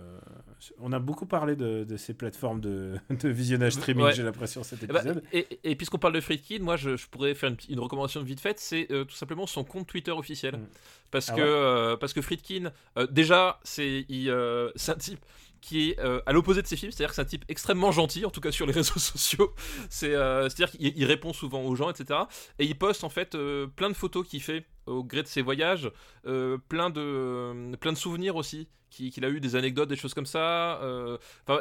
On 0.79 0.93
a 0.93 0.99
beaucoup 0.99 1.25
parlé 1.27 1.57
de, 1.57 1.85
de 1.85 1.97
ces 1.97 2.13
plateformes 2.13 2.61
de, 2.61 2.97
de 3.11 3.29
visionnage 3.31 3.73
streaming, 3.75 4.05
Ouais. 4.07 4.13
j'ai 4.15 4.23
l'impression, 4.23 4.63
cet 4.63 4.81
Eh 4.83 4.87
ben, 4.87 4.97
épisode. 4.97 5.23
et 5.33 5.59
et 5.65 5.75
puisqu'on 5.77 5.97
parle 5.99 6.15
de 6.15 6.21
Friedkin, 6.21 6.59
moi 6.61 6.77
je, 6.77 6.97
je 6.99 7.07
pourrais 7.09 7.35
faire 7.35 7.49
une, 7.51 7.57
une 7.71 7.81
recommandation 7.81 8.23
vite 8.23 8.41
faite, 8.41 8.59
c'est 8.61 8.91
euh, 8.93 9.05
tout 9.05 9.17
simplement 9.17 9.47
son 9.47 9.65
compte 9.65 9.87
Twitter 9.87 10.11
officiel. 10.13 10.57
Mm. 10.59 10.67
Parce, 11.11 11.31
Ah 11.31 11.35
que, 11.35 11.91
ouais 11.93 11.97
parce 11.99 12.13
que 12.13 12.21
Friedkin, 12.21 12.71
déjà, 13.11 13.59
c'est 13.65 14.05
un 14.11 14.95
type 14.99 15.21
qui 15.61 15.91
est 15.91 16.01
euh, 16.01 16.21
à 16.27 16.33
l'opposé 16.33 16.63
de 16.63 16.67
ses 16.67 16.77
films, 16.77 16.93
c'est-à-dire 16.93 17.11
que 17.11 17.15
c'est 17.17 17.23
un 17.23 17.27
type 17.27 17.45
extrêmement 17.49 17.93
gentil, 17.93 18.25
en 18.25 18.31
tout 18.31 18.41
cas 18.41 18.51
sur 18.51 18.67
les 18.67 18.73
réseaux 18.81 18.99
sociaux. 18.99 19.55
Euh, 20.03 20.49
c'est-à-dire 20.49 20.71
qu'il 20.71 20.93
il 20.97 21.05
répond 21.05 21.33
souvent 21.33 21.63
aux 21.63 21.75
gens, 21.75 21.91
etc. 21.91 22.21
Et 22.59 22.65
il 22.65 22.77
poste 22.77 23.05
en 23.05 23.09
fait 23.09 23.35
euh, 23.35 23.67
plein 23.67 23.89
de 23.89 23.95
photos 23.95 24.27
qu'il 24.27 24.43
fait 24.43 24.65
au 24.87 25.05
gré 25.05 25.23
de 25.23 25.29
ses 25.29 25.43
voyages, 25.43 25.91
euh, 26.27 26.59
plein, 26.69 26.91
de, 26.91 27.75
plein 27.77 27.93
de 27.93 27.99
souvenirs 27.99 28.37
aussi 28.37 28.69
qui- 28.91 29.11
qu'il 29.11 29.25
a 29.25 29.29
eu, 29.31 29.41
des 29.41 29.55
anecdotes, 29.55 29.89
des 29.89 29.97
choses 29.97 30.15
comme 30.15 30.27
ça. 30.27 30.81
euh, 30.83 31.17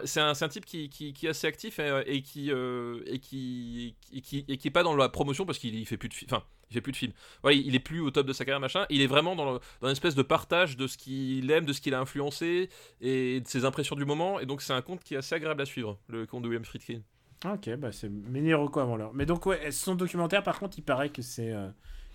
c'est 0.06 0.20
un, 0.20 0.34
un 0.40 0.48
type 0.48 0.66
qui, 0.66 0.90
qui, 0.90 1.14
qui 1.14 1.28
est 1.28 1.30
assez 1.30 1.46
actif 1.48 1.80
et, 1.80 2.22
qui 2.24 2.52
euh, 2.52 3.02
et 3.06 3.20
qui 3.20 3.96
et 4.12 4.22
qui 4.22 4.46
et 4.48 4.58
qui 4.58 4.68
est 4.68 4.72
pas 4.72 4.82
dans 4.84 4.96
la 4.96 5.10
promotion 5.10 5.46
parce 5.46 5.60
qu'il 5.60 5.76
il 5.76 5.86
fait 5.86 5.98
plus 5.98 6.10
de 6.10 6.14
fi- 6.16 6.26
enfin 6.26 6.44
il 6.72 6.74
fait 6.74 6.82
plus 6.82 6.92
de 6.92 6.98
films. 6.98 7.14
Ouais, 7.44 7.58
il 7.58 7.76
est 7.76 7.80
plus 7.80 8.00
au 8.00 8.10
top 8.12 8.26
de 8.28 8.34
sa 8.34 8.46
carrière 8.46 8.60
machin. 8.60 8.86
Il 8.90 9.02
est 9.02 9.08
vraiment 9.08 9.36
dans, 9.36 9.54
dans 9.54 9.88
une 9.88 9.92
espèce 9.92 10.14
de 10.16 10.22
partage 10.24 10.76
de 10.78 10.86
ce 10.88 10.98
qu'il 10.98 11.50
aime, 11.52 11.66
de 11.66 11.74
ce 11.74 11.82
qu'il 11.82 11.94
a 11.96 12.00
influencé 12.00 12.70
et 13.02 13.42
de 13.42 13.48
ses 13.48 13.64
impressions 13.66 13.96
du 13.96 14.06
moment. 14.06 14.40
Et 14.40 14.46
donc 14.48 14.62
c'est 14.64 14.74
un 14.74 14.82
compte 14.82 15.04
qui 15.04 15.14
est 15.14 15.18
assez 15.18 15.36
agréable 15.36 15.62
à 15.62 15.66
suivre, 15.66 16.00
le 16.08 16.26
compte 16.26 16.44
de 16.44 16.48
William 16.48 16.66
Friedkin. 16.66 17.02
Ok, 17.46 17.70
bah 17.78 17.92
c'est 17.92 18.10
mini 18.10 18.54
reco 18.54 18.80
avant 18.82 18.98
l'heure. 18.98 19.14
Mais 19.14 19.26
donc, 19.26 19.46
ouais, 19.46 19.72
son 19.72 19.96
documentaire, 19.96 20.44
par 20.44 20.60
contre, 20.60 20.78
il 20.78 20.84
paraît 20.84 21.10
que 21.10 21.22
c'est 21.22 21.52
euh, 21.54 21.70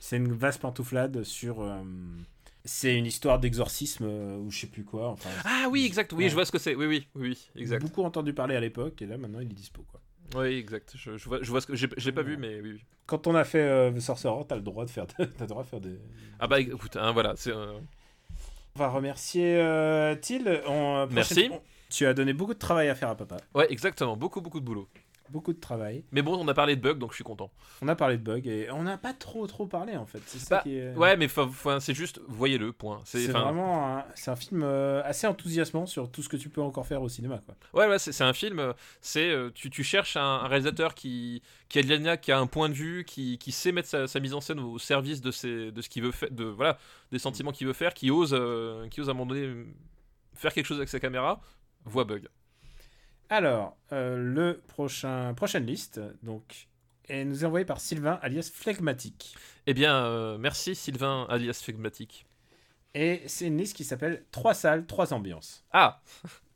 c'est 0.07 0.17
une 0.19 0.33
vaste 0.33 0.61
pantouflade 0.61 1.23
sur. 1.25 1.63
euh, 1.63 1.81
c'est 2.67 2.97
une 2.97 3.07
histoire 3.07 3.39
d'exorcisme 3.39 4.05
euh, 4.07 4.37
ou 4.39 4.51
je 4.51 4.61
sais 4.61 4.67
plus 4.67 4.85
quoi. 4.85 5.09
Enfin, 5.09 5.31
Ah 5.45 5.67
oui, 5.71 5.85
exact. 5.87 6.13
Oui, 6.13 6.25
Ouais. 6.25 6.29
je 6.31 6.35
vois 6.35 6.45
ce 6.45 6.53
que 6.53 6.59
c'est. 6.59 6.75
Oui, 6.75 6.87
oui, 6.87 7.09
oui, 7.15 7.49
exact. 7.57 7.81
Beaucoup 7.83 8.03
entendu 8.05 8.33
parler 8.35 8.55
à 8.57 8.61
l'époque 8.61 9.01
et 9.03 9.07
là 9.07 9.17
maintenant 9.17 9.41
il 9.41 9.51
est 9.51 9.55
dispo 9.55 9.83
quoi. 9.91 10.01
Oui, 10.37 10.55
exact. 10.59 10.93
Je, 10.97 11.17
je 11.17 11.25
vois, 11.29 11.39
je 11.43 11.51
vois 11.51 11.61
ce 11.61 11.67
que 11.67 11.75
j'ai- 11.77 12.13
pas 12.13 12.23
vu, 12.23 12.37
mais 12.37 12.61
oui, 12.61 12.73
oui. 12.75 12.85
Quand 13.07 13.27
on 13.27 13.35
a 13.35 13.45
fait 13.45 13.61
euh, 13.63 13.91
The 13.93 14.01
Sorcerer, 14.01 14.45
t'as 14.49 14.57
le 14.57 14.63
droit 14.63 14.85
de 14.85 14.91
faire, 14.91 15.07
le 15.19 15.47
droit 15.47 15.63
de 15.63 15.69
faire 15.69 15.81
des. 15.81 15.99
Ah 16.41 16.47
bah 16.49 16.61
écoute, 16.61 16.97
hein, 16.97 17.13
voilà, 17.13 17.35
c'est. 17.37 17.53
euh, 17.53 17.73
On 18.77 18.79
va 18.81 18.89
remercier 18.89 19.57
Till. 20.23 20.61
Merci. 21.11 21.49
on- 21.53 21.61
Tu 21.91 22.07
as 22.07 22.15
donné 22.15 22.33
beaucoup 22.33 22.55
de 22.55 22.59
travail 22.59 22.89
à 22.89 22.95
faire 22.95 23.11
à 23.11 23.15
papa. 23.17 23.37
Ouais, 23.55 23.71
exactement. 23.71 24.17
Beaucoup, 24.17 24.41
beaucoup 24.41 24.61
de 24.61 24.65
boulot. 24.65 24.89
Beaucoup 25.35 25.53
de 25.53 25.59
travail. 25.59 26.05
Mais 26.13 26.23
bon, 26.23 26.39
on 26.39 26.47
a 26.47 26.55
parlé 26.55 26.77
de 26.77 26.81
bugs, 26.81 26.95
donc 26.95 27.11
je 27.11 27.17
suis 27.17 27.25
content. 27.25 27.51
On 27.83 27.89
a 27.89 27.97
parlé 27.97 28.17
de 28.19 28.23
bugs 28.23 28.41
et 28.49 28.71
on 28.71 28.85
n'a 28.85 28.97
pas 28.97 29.13
trop 29.13 29.47
trop 29.49 29.67
parlé 29.67 29.97
en 29.97 30.07
fait. 30.07 30.23
C'est 30.27 30.39
ça 30.39 30.57
Bah, 30.59 30.63
qui 30.63 30.77
est. 30.79 30.95
Ouais, 30.95 31.17
mais 31.17 31.27
c'est 31.81 31.93
juste, 31.93 32.21
voyez-le, 32.29 32.73
point. 32.73 33.01
C'est 33.05 33.27
vraiment 33.27 33.99
un, 33.99 34.05
c'est 34.15 34.31
un 34.31 34.37
film 34.37 34.63
euh, 34.63 35.03
assez 35.05 35.27
enthousiasmant 35.27 35.87
sur 35.87 36.09
tout 36.09 36.23
ce 36.23 36.29
que 36.29 36.37
tu 36.37 36.49
peux 36.49 36.63
encore 36.63 36.87
faire 36.87 37.03
au 37.03 37.09
cinéma 37.09 37.41
quoi. 37.45 37.57
Ouais, 37.75 37.89
ouais, 37.91 37.99
c'est 37.99 38.23
un 38.23 38.33
film. 38.33 38.61
euh, 38.61 38.73
C'est 39.01 39.29
euh, 39.29 39.51
tu, 39.53 39.71
tu 39.71 39.83
cherches 39.83 40.17
un, 40.17 40.23
un 40.23 40.47
réalisateur 40.47 40.95
qui 40.95 41.43
qui 41.69 41.81
a 41.81 41.83
de 41.83 42.15
qui 42.17 42.31
a 42.31 42.39
un 42.39 42.47
point 42.47 42.69
de 42.69 42.75
vue, 42.75 43.05
qui, 43.05 43.37
qui 43.39 43.51
sait 43.51 43.73
mettre 43.73 43.89
sa, 43.89 44.07
sa 44.07 44.21
mise 44.21 44.35
en 44.35 44.41
scène 44.41 44.61
au 44.61 44.79
service 44.79 45.21
de 45.21 45.33
ses, 45.33 45.73
de 45.73 45.83
ce 45.83 45.89
qu'il 45.89 46.05
veut 46.05 46.13
faire, 46.13 46.31
de 46.31 46.45
voilà, 46.45 46.79
des 47.11 47.19
sentiments 47.19 47.51
qu'il 47.51 47.67
veut 47.67 47.73
faire, 47.73 47.93
qui 47.93 48.13
ose, 48.13 48.33
euh, 48.39 48.87
qui 48.89 49.01
ose 49.01 49.09
à 49.09 49.11
un 49.11 49.15
moment 49.15 49.27
donné 49.27 49.47
euh, 49.47 49.67
faire 50.35 50.53
quelque 50.53 50.67
chose 50.67 50.77
avec 50.77 50.89
sa 50.89 51.01
caméra. 51.01 51.41
Voit 51.87 52.05
bug. 52.05 52.29
Alors, 53.35 53.77
euh, 53.91 54.17
le 54.17 54.63
prochain, 54.69 55.35
prochaine 55.35 55.67
liste, 55.67 56.01
donc, 56.23 56.69
est 57.09 57.25
nous 57.25 57.43
est 57.43 57.45
envoyée 57.45 57.65
par 57.65 57.81
Sylvain, 57.81 58.17
alias 58.23 58.49
Phlegmatique. 58.55 59.35
Eh 59.67 59.75
bien, 59.75 59.93
euh, 60.05 60.39
merci 60.39 60.77
Sylvain, 60.77 61.27
alias 61.29 61.61
Phlegmatique. 61.61 62.27
Et 62.95 63.23
c'est 63.27 63.49
une 63.49 63.59
liste 63.59 63.75
qui 63.75 63.83
s'appelle 63.83 64.23
Trois 64.31 64.55
salles, 64.55 64.87
trois 64.87 65.13
ambiances. 65.13 65.65
Ah 65.73 66.01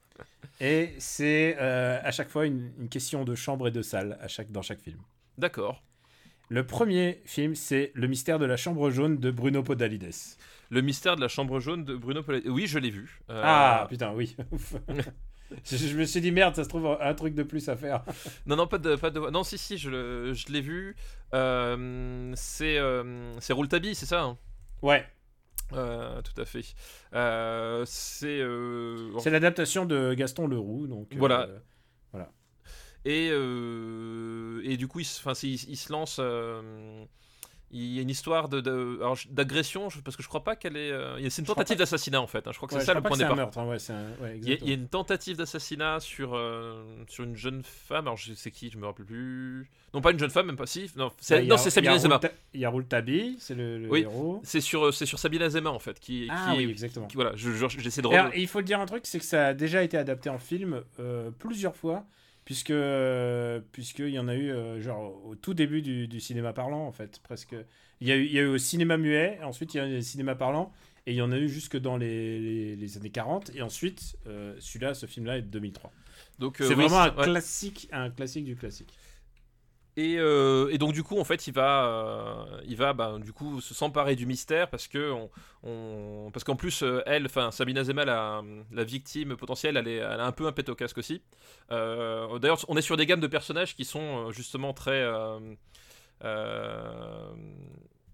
Et 0.60 0.94
c'est 0.98 1.56
euh, 1.58 1.98
à 2.00 2.12
chaque 2.12 2.28
fois 2.28 2.46
une, 2.46 2.70
une 2.78 2.88
question 2.88 3.24
de 3.24 3.34
chambre 3.34 3.66
et 3.66 3.72
de 3.72 3.82
salle 3.82 4.16
à 4.20 4.28
chaque, 4.28 4.52
dans 4.52 4.62
chaque 4.62 4.80
film. 4.80 5.00
D'accord. 5.36 5.82
Le 6.48 6.64
premier 6.64 7.22
film, 7.24 7.56
c'est 7.56 7.90
Le 7.94 8.06
mystère 8.06 8.38
de 8.38 8.46
la 8.46 8.56
chambre 8.56 8.88
jaune 8.90 9.18
de 9.18 9.32
Bruno 9.32 9.64
Podalides. 9.64 10.14
Le 10.70 10.80
mystère 10.80 11.16
de 11.16 11.22
la 11.22 11.28
chambre 11.28 11.58
jaune 11.58 11.84
de 11.84 11.96
Bruno 11.96 12.22
Polet. 12.22 12.42
Oui, 12.46 12.68
je 12.68 12.78
l'ai 12.78 12.90
vu. 12.90 13.20
Euh, 13.30 13.42
Ah, 13.44 13.86
putain, 13.88 14.12
oui. 14.12 14.36
je, 15.64 15.76
je 15.76 15.96
me 15.96 16.04
suis 16.04 16.20
dit, 16.20 16.30
merde, 16.32 16.54
ça 16.54 16.64
se 16.64 16.68
trouve 16.68 16.96
un 17.00 17.14
truc 17.14 17.34
de 17.34 17.42
plus 17.42 17.68
à 17.68 17.76
faire. 17.76 18.04
Non, 18.46 18.56
non, 18.56 18.66
pas 18.66 18.78
de, 18.78 18.96
pas 18.96 19.10
de. 19.10 19.18
Non, 19.30 19.42
si, 19.44 19.58
si, 19.58 19.78
je, 19.78 20.32
je 20.34 20.52
l'ai 20.52 20.60
vu. 20.60 20.94
Euh, 21.34 22.32
c'est, 22.36 22.78
euh, 22.78 23.38
c'est 23.40 23.52
Rouletabille, 23.52 23.94
c'est 23.94 24.06
ça. 24.06 24.22
hein? 24.22 24.38
Ouais, 24.82 25.06
Euh, 25.74 26.22
tout 26.22 26.40
à 26.40 26.44
fait. 26.44 26.62
C'est. 27.84 28.42
c'est 29.22 29.30
l'adaptation 29.30 29.84
de 29.84 30.14
Gaston 30.14 30.46
Leroux. 30.46 30.86
Donc, 30.86 31.08
Voilà. 31.16 31.48
euh, 32.14 32.24
Et, 33.04 33.26
et 34.72 34.76
du 34.76 34.88
coup, 34.88 35.00
il, 35.00 35.04
se- 35.04 35.46
il, 35.46 35.54
il 35.70 35.76
se 35.76 35.92
lance. 35.92 36.20
Euh, 37.70 37.76
il 37.76 37.94
y 37.94 37.98
a 37.98 38.02
une 38.02 38.10
histoire 38.10 38.48
de, 38.48 38.60
de- 38.60 38.98
d'agression, 39.30 39.88
je- 39.90 40.00
parce 40.00 40.16
que 40.16 40.22
je 40.22 40.28
crois 40.28 40.42
pas 40.44 40.56
qu'elle 40.56 40.76
est. 40.76 40.90
euh, 40.90 41.16
c'est 41.16 41.22
une 41.24 41.30
Je 41.30 41.42
crois 41.42 41.54
tentative 41.56 41.76
d'assassinat 41.78 42.20
en 42.20 42.26
fait. 42.26 42.46
hein. 42.46 42.50
Je 42.52 42.56
crois 42.56 42.68
que 42.68 42.74
ouais, 42.74 42.80
c'est 42.80 42.86
ça 42.86 42.94
le 42.94 43.02
point 43.02 43.12
de 43.16 43.22
départ. 43.22 43.36
meurtre. 43.36 43.58
hein, 43.58 43.66
ouais, 43.68 43.78
c'est 43.78 43.92
un- 43.92 44.08
ouais, 44.22 44.38
Il 44.42 44.48
y, 44.48 44.50
a, 44.50 44.54
exactement. 44.54 44.58
il 44.62 44.68
y 44.68 44.70
a 44.70 44.74
une 44.74 44.88
tentative 44.88 45.36
d'assassinat 45.36 46.00
sur, 46.00 46.34
euh, 46.34 46.82
sur 47.08 47.24
une 47.24 47.36
jeune 47.36 47.62
femme. 47.62 48.06
Alors, 48.06 48.16
je 48.16 48.32
sais 48.34 48.50
qui, 48.50 48.70
je 48.70 48.78
me 48.78 48.86
rappelle 48.86 49.06
plus. 49.06 49.68
Non, 49.94 50.00
pas 50.00 50.10
une 50.12 50.18
jeune 50.18 50.30
femme, 50.30 50.46
même 50.46 50.56
pas 50.56 50.66
si. 50.66 50.90
Non, 50.96 51.10
c'est, 51.18 51.44
non, 51.44 51.56
y 51.56 51.58
Sabine 51.70 51.90
Azema. 51.90 52.20
Il 52.54 52.60
y 52.60 52.64
a 52.64 52.70
Rouletabille, 52.70 53.36
c'est 53.38 53.54
le, 53.54 53.78
le 53.78 53.88
Oui. 53.88 54.00
héros. 54.00 54.40
C'est 54.44 54.60
sur, 54.60 54.86
euh, 54.86 54.92
c'est 54.92 55.06
sur 55.06 55.18
Sabine 55.18 55.42
Azema 55.42 55.70
en 55.70 55.78
fait. 55.78 55.98
Qui, 55.98 56.28
Ah 56.30 56.50
qui, 56.52 56.58
oui, 56.64 56.70
exactement. 56.70 57.06
qui- 57.06 57.16
voilà, 57.16 57.32
je, 57.36 57.50
je- 57.52 57.68
j'essaie 57.78 58.02
de. 58.02 58.08
Alors, 58.08 58.34
il 58.34 58.48
faut 58.48 58.62
dire 58.62 58.80
un 58.80 58.86
truc, 58.86 59.06
c'est 59.06 59.18
que 59.18 59.24
ça 59.24 59.48
a 59.48 59.54
déjà 59.54 59.82
été 59.82 59.96
adapté 59.96 60.28
en 60.30 60.38
film 60.38 60.82
euh, 61.00 61.30
plusieurs 61.38 61.74
fois, 61.76 62.04
puisque 62.48 62.70
euh, 62.70 63.60
puisqu'il 63.72 64.08
y 64.08 64.18
en 64.18 64.26
a 64.26 64.34
eu 64.34 64.50
euh, 64.50 64.80
genre 64.80 65.22
au 65.26 65.34
tout 65.34 65.52
début 65.52 65.82
du, 65.82 66.08
du 66.08 66.18
cinéma 66.18 66.54
parlant 66.54 66.86
en 66.86 66.92
fait, 66.92 67.20
presque. 67.22 67.54
Il 68.00 68.08
y 68.08 68.10
a 68.10 68.16
eu, 68.16 68.24
il 68.24 68.32
y 68.32 68.38
a 68.38 68.42
eu 68.42 68.46
au 68.46 68.56
cinéma 68.56 68.96
muet, 68.96 69.38
ensuite 69.42 69.74
il 69.74 69.76
y 69.76 69.80
a 69.80 69.86
eu 69.86 69.96
le 69.96 70.00
cinéma 70.00 70.34
parlant, 70.34 70.72
et 71.06 71.12
il 71.12 71.16
y 71.16 71.20
en 71.20 71.30
a 71.30 71.36
eu 71.36 71.46
jusque 71.46 71.76
dans 71.76 71.98
les, 71.98 72.40
les, 72.40 72.76
les 72.76 72.96
années 72.96 73.10
40, 73.10 73.50
et 73.54 73.60
ensuite 73.60 74.16
euh, 74.26 74.54
celui-là, 74.60 74.94
ce 74.94 75.04
film-là 75.04 75.36
est 75.36 75.42
de 75.42 75.48
2003. 75.48 75.92
Donc, 76.38 76.62
euh, 76.62 76.64
c'est 76.64 76.74
oui, 76.74 76.86
vraiment 76.86 77.00
un 77.00 77.14
ouais. 77.14 77.24
classique, 77.24 77.86
un 77.92 78.08
classique 78.08 78.46
du 78.46 78.56
classique. 78.56 78.94
Et, 80.00 80.16
euh, 80.18 80.68
et 80.70 80.78
donc 80.78 80.92
du 80.92 81.02
coup 81.02 81.18
en 81.18 81.24
fait 81.24 81.48
il 81.48 81.52
va 81.54 81.84
euh, 81.86 82.60
il 82.66 82.76
va 82.76 82.92
bah, 82.92 83.16
du 83.20 83.32
coup 83.32 83.60
se 83.60 83.74
s'emparer 83.74 84.14
du 84.14 84.26
mystère 84.26 84.70
parce 84.70 84.86
que 84.86 85.10
on, 85.10 85.28
on- 85.64 86.30
parce 86.32 86.44
qu'en 86.44 86.54
plus 86.54 86.84
euh, 86.84 87.02
elle 87.04 87.26
enfin 87.26 87.50
Sabine 87.50 87.78
Azema 87.78 88.04
la, 88.04 88.42
la 88.70 88.84
victime 88.84 89.34
potentielle 89.36 89.76
elle, 89.76 89.88
est, 89.88 89.96
elle 89.96 90.20
a 90.20 90.26
un 90.26 90.30
peu 90.32 90.46
un 90.46 90.52
pet 90.52 90.68
au 90.68 90.76
casque 90.76 90.98
aussi 90.98 91.20
Euh, 91.72 92.38
d'ailleurs 92.38 92.60
on 92.68 92.76
est 92.76 92.82
sur 92.82 92.96
des 92.96 93.06
gammes 93.06 93.20
de 93.20 93.26
personnages 93.26 93.74
qui 93.74 93.84
sont 93.84 94.30
justement 94.30 94.72
très 94.72 95.02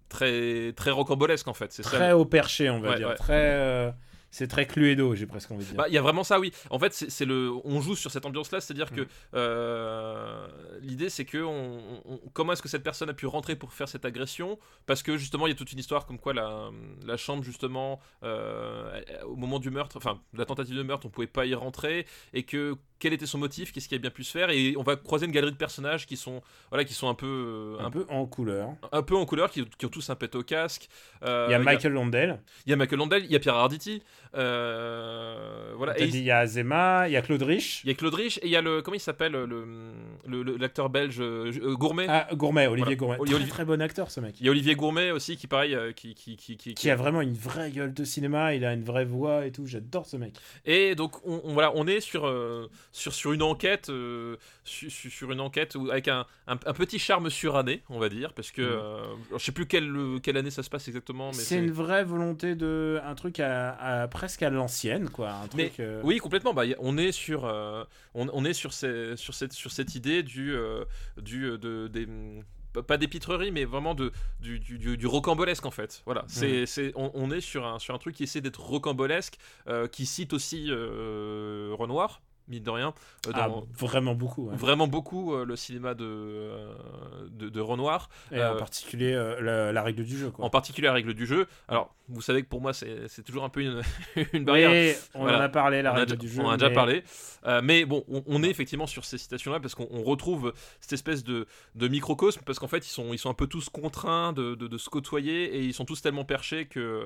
très 0.09 0.73
très 0.73 0.90
rocambolesques 0.90 1.48
en 1.48 1.55
fait 1.55 1.73
c'est 1.73 1.82
ça 1.82 1.90
Très 1.97 2.12
haut 2.12 2.24
perché, 2.24 2.70
on 2.70 2.81
va 2.81 2.90
Ouais, 2.90 2.97
dire. 2.97 3.09
ouais. 3.09 3.15
Très, 3.16 3.94
c'est 4.35 4.48
très 4.48 4.66
Cluedo, 4.66 5.15
j'ai 5.15 5.27
presque 5.27 5.51
envie 5.52 5.65
de 5.65 5.69
dire. 5.70 5.77
Bah, 5.78 5.85
il 5.89 5.94
y 5.94 5.98
a 5.98 6.02
vraiment 6.02 6.24
ça, 6.24 6.40
oui. 6.40 6.52
En 6.70 6.78
fait, 6.78 6.93
c'est 6.93 7.24
le, 7.24 7.52
on 7.65 7.81
joue 7.81 7.94
sur 7.94 8.11
cette 8.11 8.27
ambiance-là, 8.27 8.61
c'est-à-dire 8.61 8.90
Mm. 8.93 8.97
que 8.97 9.06
euh, 9.35 10.47
l'idée, 10.81 11.09
c'est 11.09 11.24
que 11.24 11.39
on, 11.39 11.78
on- 12.05 12.20
comment 12.32 12.52
est-ce 12.52 12.62
que 12.62 12.69
cette 12.69 12.82
personne 12.82 13.09
a 13.11 13.15
pu 13.15 13.27
rentrer 13.27 13.56
pour 13.56 13.73
faire 13.73 13.89
cette 13.89 14.05
agression? 14.05 14.59
Parce 14.86 15.02
que 15.02 15.16
justement, 15.16 15.47
il 15.47 15.51
y 15.51 15.52
a 15.52 15.56
toute 15.56 15.73
une 15.73 15.78
histoire 15.78 16.06
comme 16.06 16.19
quoi 16.19 16.35
la, 16.35 16.70
la 17.06 17.16
chambre, 17.16 17.43
justement, 17.44 18.01
euh, 18.23 19.01
au 19.27 19.36
moment 19.36 19.59
du 19.59 19.70
meurtre, 19.70 19.97
enfin, 19.97 20.20
de 20.32 20.39
la 20.39 20.44
tentative 20.47 20.77
de 20.77 20.82
meurtre, 20.82 21.06
on 21.06 21.11
pouvait 21.11 21.27
pas 21.27 21.47
y 21.47 21.55
rentrer, 21.55 22.06
et 22.32 22.43
que 22.43 22.74
quel 23.05 23.12
était 23.12 23.26
son 23.26 23.36
motif 23.36 23.70
Qu'est-ce 23.70 23.86
qui 23.89 23.94
a 23.94 23.98
bien 23.98 24.09
pu 24.10 24.24
se 24.24 24.31
faire 24.32 24.48
Et 24.48 24.74
on 24.78 24.82
va 24.82 24.97
croiser 24.97 25.26
une 25.26 25.32
galerie 25.32 25.52
de 25.52 25.56
personnages 25.59 26.06
qui 26.06 26.16
sont, 26.16 26.40
voilà, 26.70 26.85
qui 26.85 26.94
sont 26.94 27.09
un 27.10 27.14
peu, 27.14 27.76
un 27.78 27.90
peu 27.90 28.06
en 28.09 28.24
couleur. 28.24 28.70
un 28.93 29.02
peu 29.02 29.14
en 29.14 29.26
couleur, 29.26 29.51
qui, 29.51 29.62
qui 29.78 29.85
ont 29.85 29.90
tous 29.90 30.09
un 30.09 30.14
pet 30.14 30.35
au 30.35 30.43
casque. 30.43 30.89
Euh, 31.22 31.44
Il 31.48 31.52
y 31.52 31.55
a 31.55 31.59
Michael 31.59 31.93
Londell, 31.93 32.40
il 32.66 32.70
y 32.70 32.72
a 32.72 32.76
Michael 32.76 32.98
Landel, 32.98 33.24
il 33.26 33.31
y 33.31 33.36
a 33.36 33.40
Pierre 33.40 33.56
Arditi. 33.56 34.02
euh, 34.68 35.72
voilà. 35.76 35.94
t'as 35.94 36.05
Et 36.05 36.09
dit, 36.09 36.18
il 36.18 36.24
y 36.24 36.31
a 36.31 36.39
Azema, 36.39 37.09
il 37.09 37.12
y 37.12 37.16
a 37.16 37.22
Claude 37.22 37.43
Rich. 37.43 37.82
il 37.85 37.89
y 37.89 37.90
a 37.90 37.94
Claude 37.94 38.14
Rich 38.14 38.39
et 38.39 38.47
il 38.47 38.51
y 38.51 38.56
a 38.56 38.62
le 38.62 38.82
comment 38.82 38.94
il 38.97 39.01
s'appelle 39.01 39.32
le 39.32 40.56
l'acteur 40.59 40.89
belge 40.90 41.16
euh, 41.20 41.52
euh, 41.62 41.74
Gourmet. 41.74 42.06
Ah, 42.09 42.28
Gourmet, 42.35 42.66
Olivier 42.66 42.97
Voilà. 42.97 43.16
Gourmet. 43.16 43.18
Olivier- 43.20 43.44
Très, 43.48 43.48
très 43.48 43.64
bon 43.64 43.81
acteur, 43.82 44.10
ce 44.10 44.20
mec. 44.20 44.36
Il 44.40 44.47
y 44.47 44.48
a 44.48 44.52
Olivier 44.52 44.74
Gourmet 44.74 45.10
aussi 45.10 45.36
qui 45.36 45.47
pareil 45.47 45.74
euh, 45.74 45.93
qui 45.93 46.14
qui 46.14 46.36
qui, 46.36 46.56
qui- 46.56 46.74
Qui 46.74 46.90
a 46.90 46.97
vraiment 46.97 47.20
une 47.20 47.35
vraie 47.35 47.70
gueule 47.70 47.93
de 47.93 48.05
cinéma, 48.05 48.55
il 48.55 48.64
a 48.64 48.72
une 48.72 48.85
vraie 48.85 49.05
voix 49.05 49.47
et 49.47 49.52
tout. 49.52 49.66
J'adore 49.66 50.06
ce 50.06 50.16
mec. 50.16 50.35
et 50.64 50.94
donc 50.94 51.24
on, 51.26 51.40
on- 51.44 51.52
voilà 51.52 51.72
on 51.74 51.86
est 51.86 52.01
sur 52.01 52.26
euh, 52.26 52.70
sur 52.96 53.12
sur 53.12 53.32
une 53.32 53.42
enquête 53.42 53.88
euh, 53.90 54.36
su- 54.64 54.88
su- 54.88 55.10
sur 55.10 55.32
une 55.32 55.40
enquête 55.40 55.74
où- 55.74 55.90
avec 55.90 56.06
un, 56.06 56.26
un, 56.46 56.52
un 56.52 56.72
petit 56.72 57.00
charme 57.00 57.28
suranné 57.28 57.82
on 57.88 57.98
va 57.98 58.08
dire 58.08 58.32
parce 58.34 58.52
que 58.52 58.62
Mhm. 58.62 58.68
euh, 58.70 59.14
je 59.36 59.44
sais 59.44 59.50
plus 59.50 59.66
quelle 59.66 59.92
quelle 60.22 60.36
année 60.36 60.52
ça 60.52 60.62
se 60.62 60.70
passe 60.70 60.86
exactement 60.86 61.28
mais 61.32 61.34
C'est 61.38 61.58
une 61.58 61.72
vraie 61.72 62.04
volonté 62.04 62.54
de. 62.54 63.00
Un 63.04 63.16
truc 63.16 63.40
à, 63.40 63.72
à- 64.02 64.06
presque 64.08 64.42
à 64.44 64.50
l'ancienne, 64.50 65.10
quoi. 65.10 65.32
Un 65.32 65.48
truc. 65.48 65.56
Mais- 65.56 65.72
euh, 65.80 66.00
Oui, 66.04 66.18
complètement. 66.18 66.54
Bah, 66.54 66.62
on 66.78 66.96
est 66.96 67.10
sur, 67.10 67.44
euh, 67.46 67.82
on, 68.14 68.28
on 68.32 68.44
est 68.44 68.52
sur, 68.52 68.72
ces- 68.72 69.16
sur, 69.16 69.34
cette, 69.34 69.52
sur 69.52 69.72
cette 69.72 69.96
idée 69.96 70.22
du, 70.22 70.54
du 71.20 71.58
de, 71.58 71.88
des, 71.88 72.06
pas- 72.72 72.82
pas 72.84 72.96
d'épitrerie, 72.96 73.50
mais 73.50 73.64
vraiment 73.64 73.94
de, 73.96 74.12
du, 74.40 74.60
du, 74.60 74.78
du- 74.78 74.96
du 74.96 75.06
rocambolesque 75.08 75.66
en 75.66 75.70
fait. 75.72 76.02
Voilà, 76.06 76.24
c'est, 76.28 76.64
c'est, 76.66 76.92
on, 76.94 77.10
on 77.14 77.30
est 77.32 77.40
sur 77.40 77.66
un, 77.66 77.78
sur 77.80 77.92
un 77.94 77.98
truc 77.98 78.14
qui 78.14 78.22
essaie 78.22 78.40
d'être 78.40 78.60
rocambolesque, 78.60 79.36
euh, 79.68 79.88
qui 79.88 80.06
cite 80.06 80.32
aussi 80.32 80.66
euh, 80.70 81.74
Renoir, 81.76 82.22
mine 82.48 82.62
de 82.62 82.70
rien, 82.70 82.92
euh, 83.26 83.30
ah, 83.34 83.48
vraiment 83.78 84.14
beaucoup. 84.14 84.48
ouais. 84.50 84.56
vraiment 84.56 84.86
beaucoup 84.86 85.34
euh, 85.34 85.44
le 85.44 85.56
cinéma 85.56 85.94
de, 85.94 86.04
euh, 86.04 86.74
de, 87.30 87.48
de 87.48 87.60
Renoir. 87.60 88.08
Et 88.32 88.42
en 88.44 88.56
particulier 88.56 89.12
la, 89.40 89.72
la 89.72 89.82
règle 89.82 90.04
du 90.04 90.16
jeu, 90.18 90.30
quoi. 90.30 90.44
En 90.44 90.50
particulier 90.50 90.86
la 90.88 90.92
règle 90.94 91.14
du 91.14 91.26
jeu. 91.26 91.46
Alors, 91.68 91.94
vous 92.08 92.20
savez 92.20 92.42
que 92.42 92.48
pour 92.48 92.60
moi, 92.60 92.74
c'est, 92.74 93.08
toujours 93.24 93.44
un 93.44 93.48
peu 93.48 93.62
une, 93.62 93.82
barrière. 94.44 94.94
on 95.14 95.22
Voilà. 95.22 95.38
en 95.38 95.40
a 95.40 95.48
parlé, 95.48 95.80
la 95.80 95.92
on, 95.92 95.96
a 95.96 95.98
règle 96.00 96.16
du 96.16 96.28
jeu. 96.28 96.42
on 96.42 96.46
en 96.46 96.50
a 96.50 96.56
déjà 96.58 96.68
mais- 96.68 96.74
parlé. 96.74 97.02
Mais 97.62 97.84
bon, 97.86 98.04
on, 98.08 98.22
on 98.26 98.42
est 98.42 98.48
effectivement 98.50 98.86
sur 98.86 99.04
ces 99.06 99.16
citations-là 99.18 99.60
parce 99.60 99.74
qu'on 99.74 99.88
on 99.90 100.02
retrouve 100.02 100.52
cette 100.80 100.92
espèce 100.92 101.24
de, 101.24 101.46
de 101.74 101.88
microcosme 101.88 102.42
parce 102.44 102.58
qu'en 102.58 102.68
fait, 102.68 102.86
ils 102.86 102.90
sont, 102.90 103.12
ils 103.14 103.18
sont 103.18 103.30
un 103.30 103.34
peu 103.34 103.46
tous 103.46 103.68
contraints 103.70 104.32
de, 104.34 104.54
de- 104.54 104.66
de 104.66 104.78
se 104.78 104.90
côtoyer 104.90 105.56
et 105.56 105.60
ils 105.62 105.72
sont 105.74 105.84
tous 105.86 106.02
tellement 106.02 106.24
perchés 106.24 106.66
que, 106.66 107.04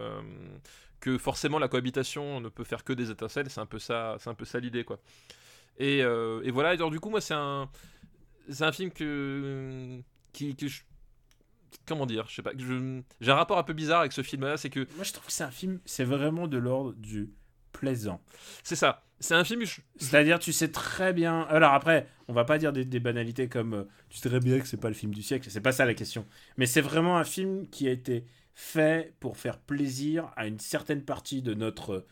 que 1.00 1.18
forcément 1.18 1.58
la 1.58 1.68
cohabitation 1.68 2.40
ne 2.40 2.48
peut 2.48 2.64
faire 2.64 2.84
que 2.84 2.92
des 2.92 3.10
étincelles. 3.10 3.50
C'est 3.50 3.60
un 3.60 3.66
peu 3.66 3.78
ça, 3.78 4.16
c'est 4.20 4.30
un 4.30 4.34
peu 4.34 4.44
ça 4.44 4.60
l'idée, 4.60 4.84
quoi. 4.84 4.98
Et, 5.78 6.02
euh, 6.02 6.42
et 6.44 6.50
voilà. 6.50 6.74
Et 6.74 6.76
alors, 6.76 6.90
du 6.90 7.00
coup, 7.00 7.10
moi, 7.10 7.20
c'est 7.20 7.34
un, 7.34 7.70
c'est 8.50 8.64
un 8.64 8.72
film 8.72 8.90
que, 8.92 10.00
qui, 10.32 10.56
que 10.56 10.68
je- 10.68 10.82
comment 11.86 12.06
dire, 12.06 12.26
je 12.28 12.36
sais 12.36 12.42
pas, 12.42 12.52
j'ai 13.20 13.30
un 13.30 13.34
rapport 13.34 13.58
un 13.58 13.62
peu 13.62 13.72
bizarre 13.72 14.00
avec 14.00 14.12
ce 14.12 14.22
film-là, 14.22 14.56
c'est 14.56 14.70
que 14.70 14.86
Moi, 14.96 15.04
je 15.04 15.12
trouve 15.12 15.26
que 15.26 15.32
c'est 15.32 15.44
un 15.44 15.50
film, 15.50 15.80
c'est 15.84 16.04
vraiment 16.04 16.46
de 16.48 16.58
l'ordre 16.58 16.92
du 16.94 17.30
plaisant. 17.72 18.20
c'est 18.62 18.76
ça, 18.76 19.04
c'est 19.20 19.34
un 19.34 19.44
film. 19.44 19.64
je- 19.64 19.80
C'est-à-dire, 19.96 20.38
tu 20.38 20.52
sais 20.52 20.68
très 20.70 21.12
bien. 21.12 21.42
Alors 21.42 21.72
après, 21.74 22.08
on 22.28 22.32
va 22.32 22.44
pas 22.44 22.58
dire 22.58 22.72
des, 22.72 22.84
des 22.84 23.00
banalités 23.00 23.48
comme 23.48 23.74
euh, 23.74 23.84
tu 24.10 24.18
sais 24.18 24.28
très 24.28 24.40
bien 24.40 24.58
que 24.60 24.66
c'est 24.66 24.76
pas 24.80 24.88
le 24.88 24.94
film 24.94 25.12
du 25.14 25.22
siècle. 25.22 25.48
C'est 25.50 25.60
pas 25.60 25.72
ça 25.72 25.84
la 25.84 25.94
question. 25.94 26.26
Mais 26.56 26.66
c'est 26.66 26.80
vraiment 26.80 27.18
un 27.18 27.24
film 27.24 27.66
qui 27.68 27.88
a 27.88 27.90
été 27.92 28.24
fait 28.60 29.14
pour 29.20 29.36
faire 29.36 29.56
plaisir 29.56 30.32
à 30.34 30.48
une 30.48 30.58
certaine 30.58 31.02
partie 31.04 31.42
de 31.42 31.54
notre 31.54 32.04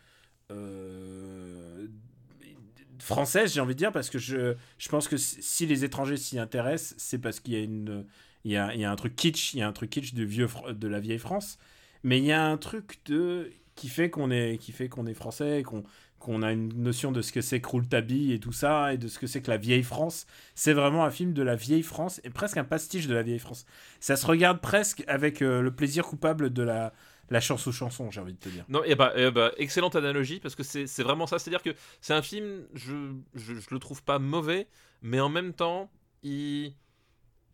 euh, 0.49 1.87
française, 2.99 3.53
j'ai 3.53 3.59
envie 3.59 3.73
de 3.73 3.79
dire, 3.79 3.91
parce 3.91 4.09
que 4.09 4.17
je, 4.17 4.55
je 4.77 4.87
pense 4.87 5.09
que 5.09 5.17
si 5.17 5.65
les 5.65 5.83
étrangers 5.83 6.15
s'y 6.15 6.39
intéressent, 6.39 6.95
c'est 6.97 7.17
parce 7.17 7.41
qu'il 7.41 7.53
y 7.53 7.57
a 7.57 7.59
une 7.59 8.05
il 8.45 8.51
y 8.51 8.55
a, 8.55 8.73
il 8.73 8.79
y 8.79 8.85
a 8.85 8.91
un 8.91 8.95
truc 8.95 9.17
kitsch, 9.17 9.55
il 9.55 9.59
y 9.59 9.61
a 9.61 9.67
un 9.67 9.73
truc 9.73 9.89
kitsch 9.89 10.13
de 10.13 10.23
vieux 10.23 10.47
de 10.69 10.87
la 10.87 11.01
vieille 11.01 11.19
France, 11.19 11.57
mais 12.03 12.17
il 12.17 12.23
y 12.23 12.31
a 12.31 12.45
un 12.45 12.55
truc 12.55 13.01
de 13.07 13.51
qui 13.75 13.89
fait 13.89 14.09
qu'on 14.09 14.31
est 14.31 14.57
qui 14.57 14.71
fait 14.71 14.87
qu'on 14.87 15.05
est 15.05 15.13
français, 15.13 15.63
qu'on 15.63 15.83
qu'on 16.19 16.41
a 16.41 16.51
une 16.51 16.73
notion 16.81 17.11
de 17.11 17.21
ce 17.21 17.31
que 17.31 17.41
c'est 17.41 17.63
Rouletabille 17.65 18.33
et 18.33 18.39
tout 18.39 18.51
ça, 18.51 18.93
et 18.93 18.97
de 18.97 19.07
ce 19.07 19.19
que 19.19 19.27
c'est 19.27 19.41
que 19.41 19.51
la 19.51 19.57
vieille 19.57 19.83
France. 19.83 20.25
C'est 20.55 20.73
vraiment 20.73 21.05
un 21.05 21.11
film 21.11 21.33
de 21.33 21.43
la 21.43 21.55
vieille 21.55 21.83
France, 21.83 22.19
et 22.23 22.29
presque 22.29 22.57
un 22.57 22.63
pastiche 22.63 23.07
de 23.07 23.13
la 23.13 23.23
vieille 23.23 23.39
France. 23.39 23.65
Ça 23.99 24.15
se 24.15 24.25
regarde 24.25 24.59
presque 24.59 25.03
avec 25.07 25.41
euh, 25.41 25.61
le 25.61 25.71
plaisir 25.71 26.05
coupable 26.05 26.51
de 26.51 26.63
la, 26.63 26.93
la 27.29 27.39
chance 27.41 27.67
aux 27.67 27.71
chansons, 27.71 28.11
j'ai 28.11 28.21
envie 28.21 28.33
de 28.33 28.39
te 28.39 28.49
dire. 28.49 28.65
Non, 28.69 28.83
et 28.83 28.95
bah, 28.95 29.13
eh 29.15 29.31
bah, 29.31 29.51
excellente 29.57 29.95
analogie 29.95 30.39
parce 30.39 30.55
que 30.55 30.63
c'est 30.63 30.87
c'est 30.87 31.03
vraiment 31.03 31.27
ça. 31.27 31.39
C'est-à-dire 31.39 31.61
que 31.61 31.75
c'est 32.01 32.13
un 32.13 32.21
film, 32.21 32.65
je, 32.73 33.13
je, 33.35 33.55
je 33.55 33.67
le 33.71 33.79
trouve 33.79 34.03
pas 34.03 34.19
mauvais, 34.19 34.67
mais 35.01 35.19
en 35.19 35.29
même 35.29 35.53
temps, 35.53 35.89
il. 36.23 36.73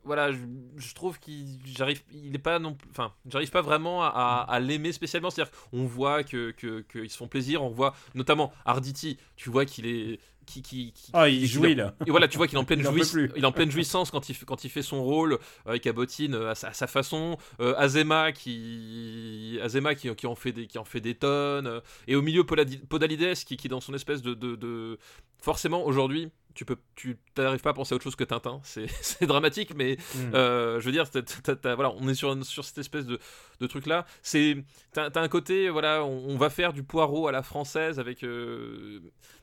Voilà, 0.05 0.31
je, 0.31 0.38
je 0.77 0.93
trouve 0.95 1.19
qu'il 1.19 1.45
j'arrive, 1.65 2.01
il 2.13 2.35
est 2.35 2.39
pas 2.39 2.59
non, 2.59 2.73
plus- 2.73 2.89
enfin, 2.91 3.13
j'arrive 3.25 3.51
pas 3.51 3.61
vraiment 3.61 4.03
à, 4.03 4.45
à 4.47 4.59
l'aimer 4.59 4.91
spécialement. 4.91 5.30
C'est-à-dire 5.30 5.51
qu'on 5.71 5.85
voit 5.85 6.23
que 6.23 6.51
que- 6.51 6.81
qu'ils 6.81 7.09
se 7.09 7.17
font 7.17 7.27
plaisir, 7.27 7.63
on 7.63 7.69
voit 7.69 7.95
notamment 8.15 8.51
Arditi, 8.65 9.17
tu 9.35 9.49
vois 9.49 9.65
qu'il 9.65 9.85
est, 9.85 10.19
qui, 10.45 10.61
qui, 10.61 10.91
qui- 10.91 11.11
Oh, 11.13 11.23
il 11.25 11.45
jouit 11.47 11.73
là. 11.75 11.95
Et 12.05 12.11
voilà, 12.11 12.27
tu 12.27 12.35
vois 12.38 12.47
qu'il 12.47 12.57
est 12.57 12.61
en 12.61 12.65
pleine, 12.65 12.80
Il 12.81 12.88
en 12.88 12.91
peut 12.91 12.97
jouiss- 12.99 13.11
plus. 13.13 13.31
il 13.38 13.43
est 13.43 13.45
en 13.45 13.51
pleine 13.53 13.71
jouissance 13.71 14.11
quand 14.11 14.27
il, 14.27 14.34
fait- 14.35 14.45
quand 14.45 14.65
il 14.65 14.69
fait 14.69 14.81
son 14.81 15.01
rôle 15.01 15.34
euh, 15.34 15.38
avec 15.67 15.88
Abotine 15.88 16.35
euh, 16.35 16.49
à, 16.51 16.55
sa, 16.55 16.67
à 16.67 16.73
sa 16.73 16.85
façon. 16.88 17.38
Euh, 17.61 17.73
Azema 17.77 18.34
qui, 18.34 19.57
Azema 19.61 19.95
qui, 19.95 20.13
qui 20.15 20.27
en 20.27 20.35
fait 20.35 20.51
des, 20.51 20.67
qui 20.67 20.77
en 20.77 20.84
fait 20.85 21.01
des 21.01 21.15
tonnes. 21.15 21.67
euh, 21.67 21.80
et 22.07 22.15
au 22.15 22.21
milieu 22.21 22.43
Podalides 22.43 23.35
qui, 23.45 23.57
qui 23.57 23.67
dans 23.69 23.81
son 23.81 23.93
espèce 23.93 24.21
de, 24.21 24.34
de, 24.34 24.55
de- 24.55 24.97
forcément 25.41 25.85
aujourd'hui. 25.85 26.30
Tu 26.55 26.65
peux, 26.65 26.77
tu 26.95 27.17
t'arrives 27.34 27.61
pas 27.61 27.71
à 27.71 27.73
penser 27.73 27.93
à 27.93 27.95
autre 27.95 28.03
chose 28.03 28.15
que 28.15 28.23
Tintin. 28.23 28.59
C'est, 28.63 28.88
c'est 29.01 29.25
dramatique, 29.25 29.73
mais 29.75 29.97
Mm. 30.15 30.35
euh, 30.35 30.80
je 30.80 30.85
veux 30.85 30.91
dire, 30.91 31.05
t'as- 31.09 31.75
voilà, 31.75 31.91
on 31.97 32.07
est 32.07 32.13
sur, 32.15 32.45
sur 32.45 32.63
cette 32.63 32.77
espèce 32.77 33.05
de, 33.05 33.19
de 33.59 33.67
truc 33.67 33.85
là. 33.88 34.05
C'est, 34.21 34.57
t'as, 34.91 35.09
t'as 35.09 35.21
un 35.21 35.27
côté, 35.27 35.69
voilà, 35.69 36.03
on, 36.03 36.30
on 36.30 36.38
va 36.38 36.49
faire 36.49 36.73
du 36.73 36.84
poireau 36.84 37.27
à 37.27 37.31
la 37.31 37.41
française 37.43 37.99
avec. 37.99 38.23
euh, 38.23 38.99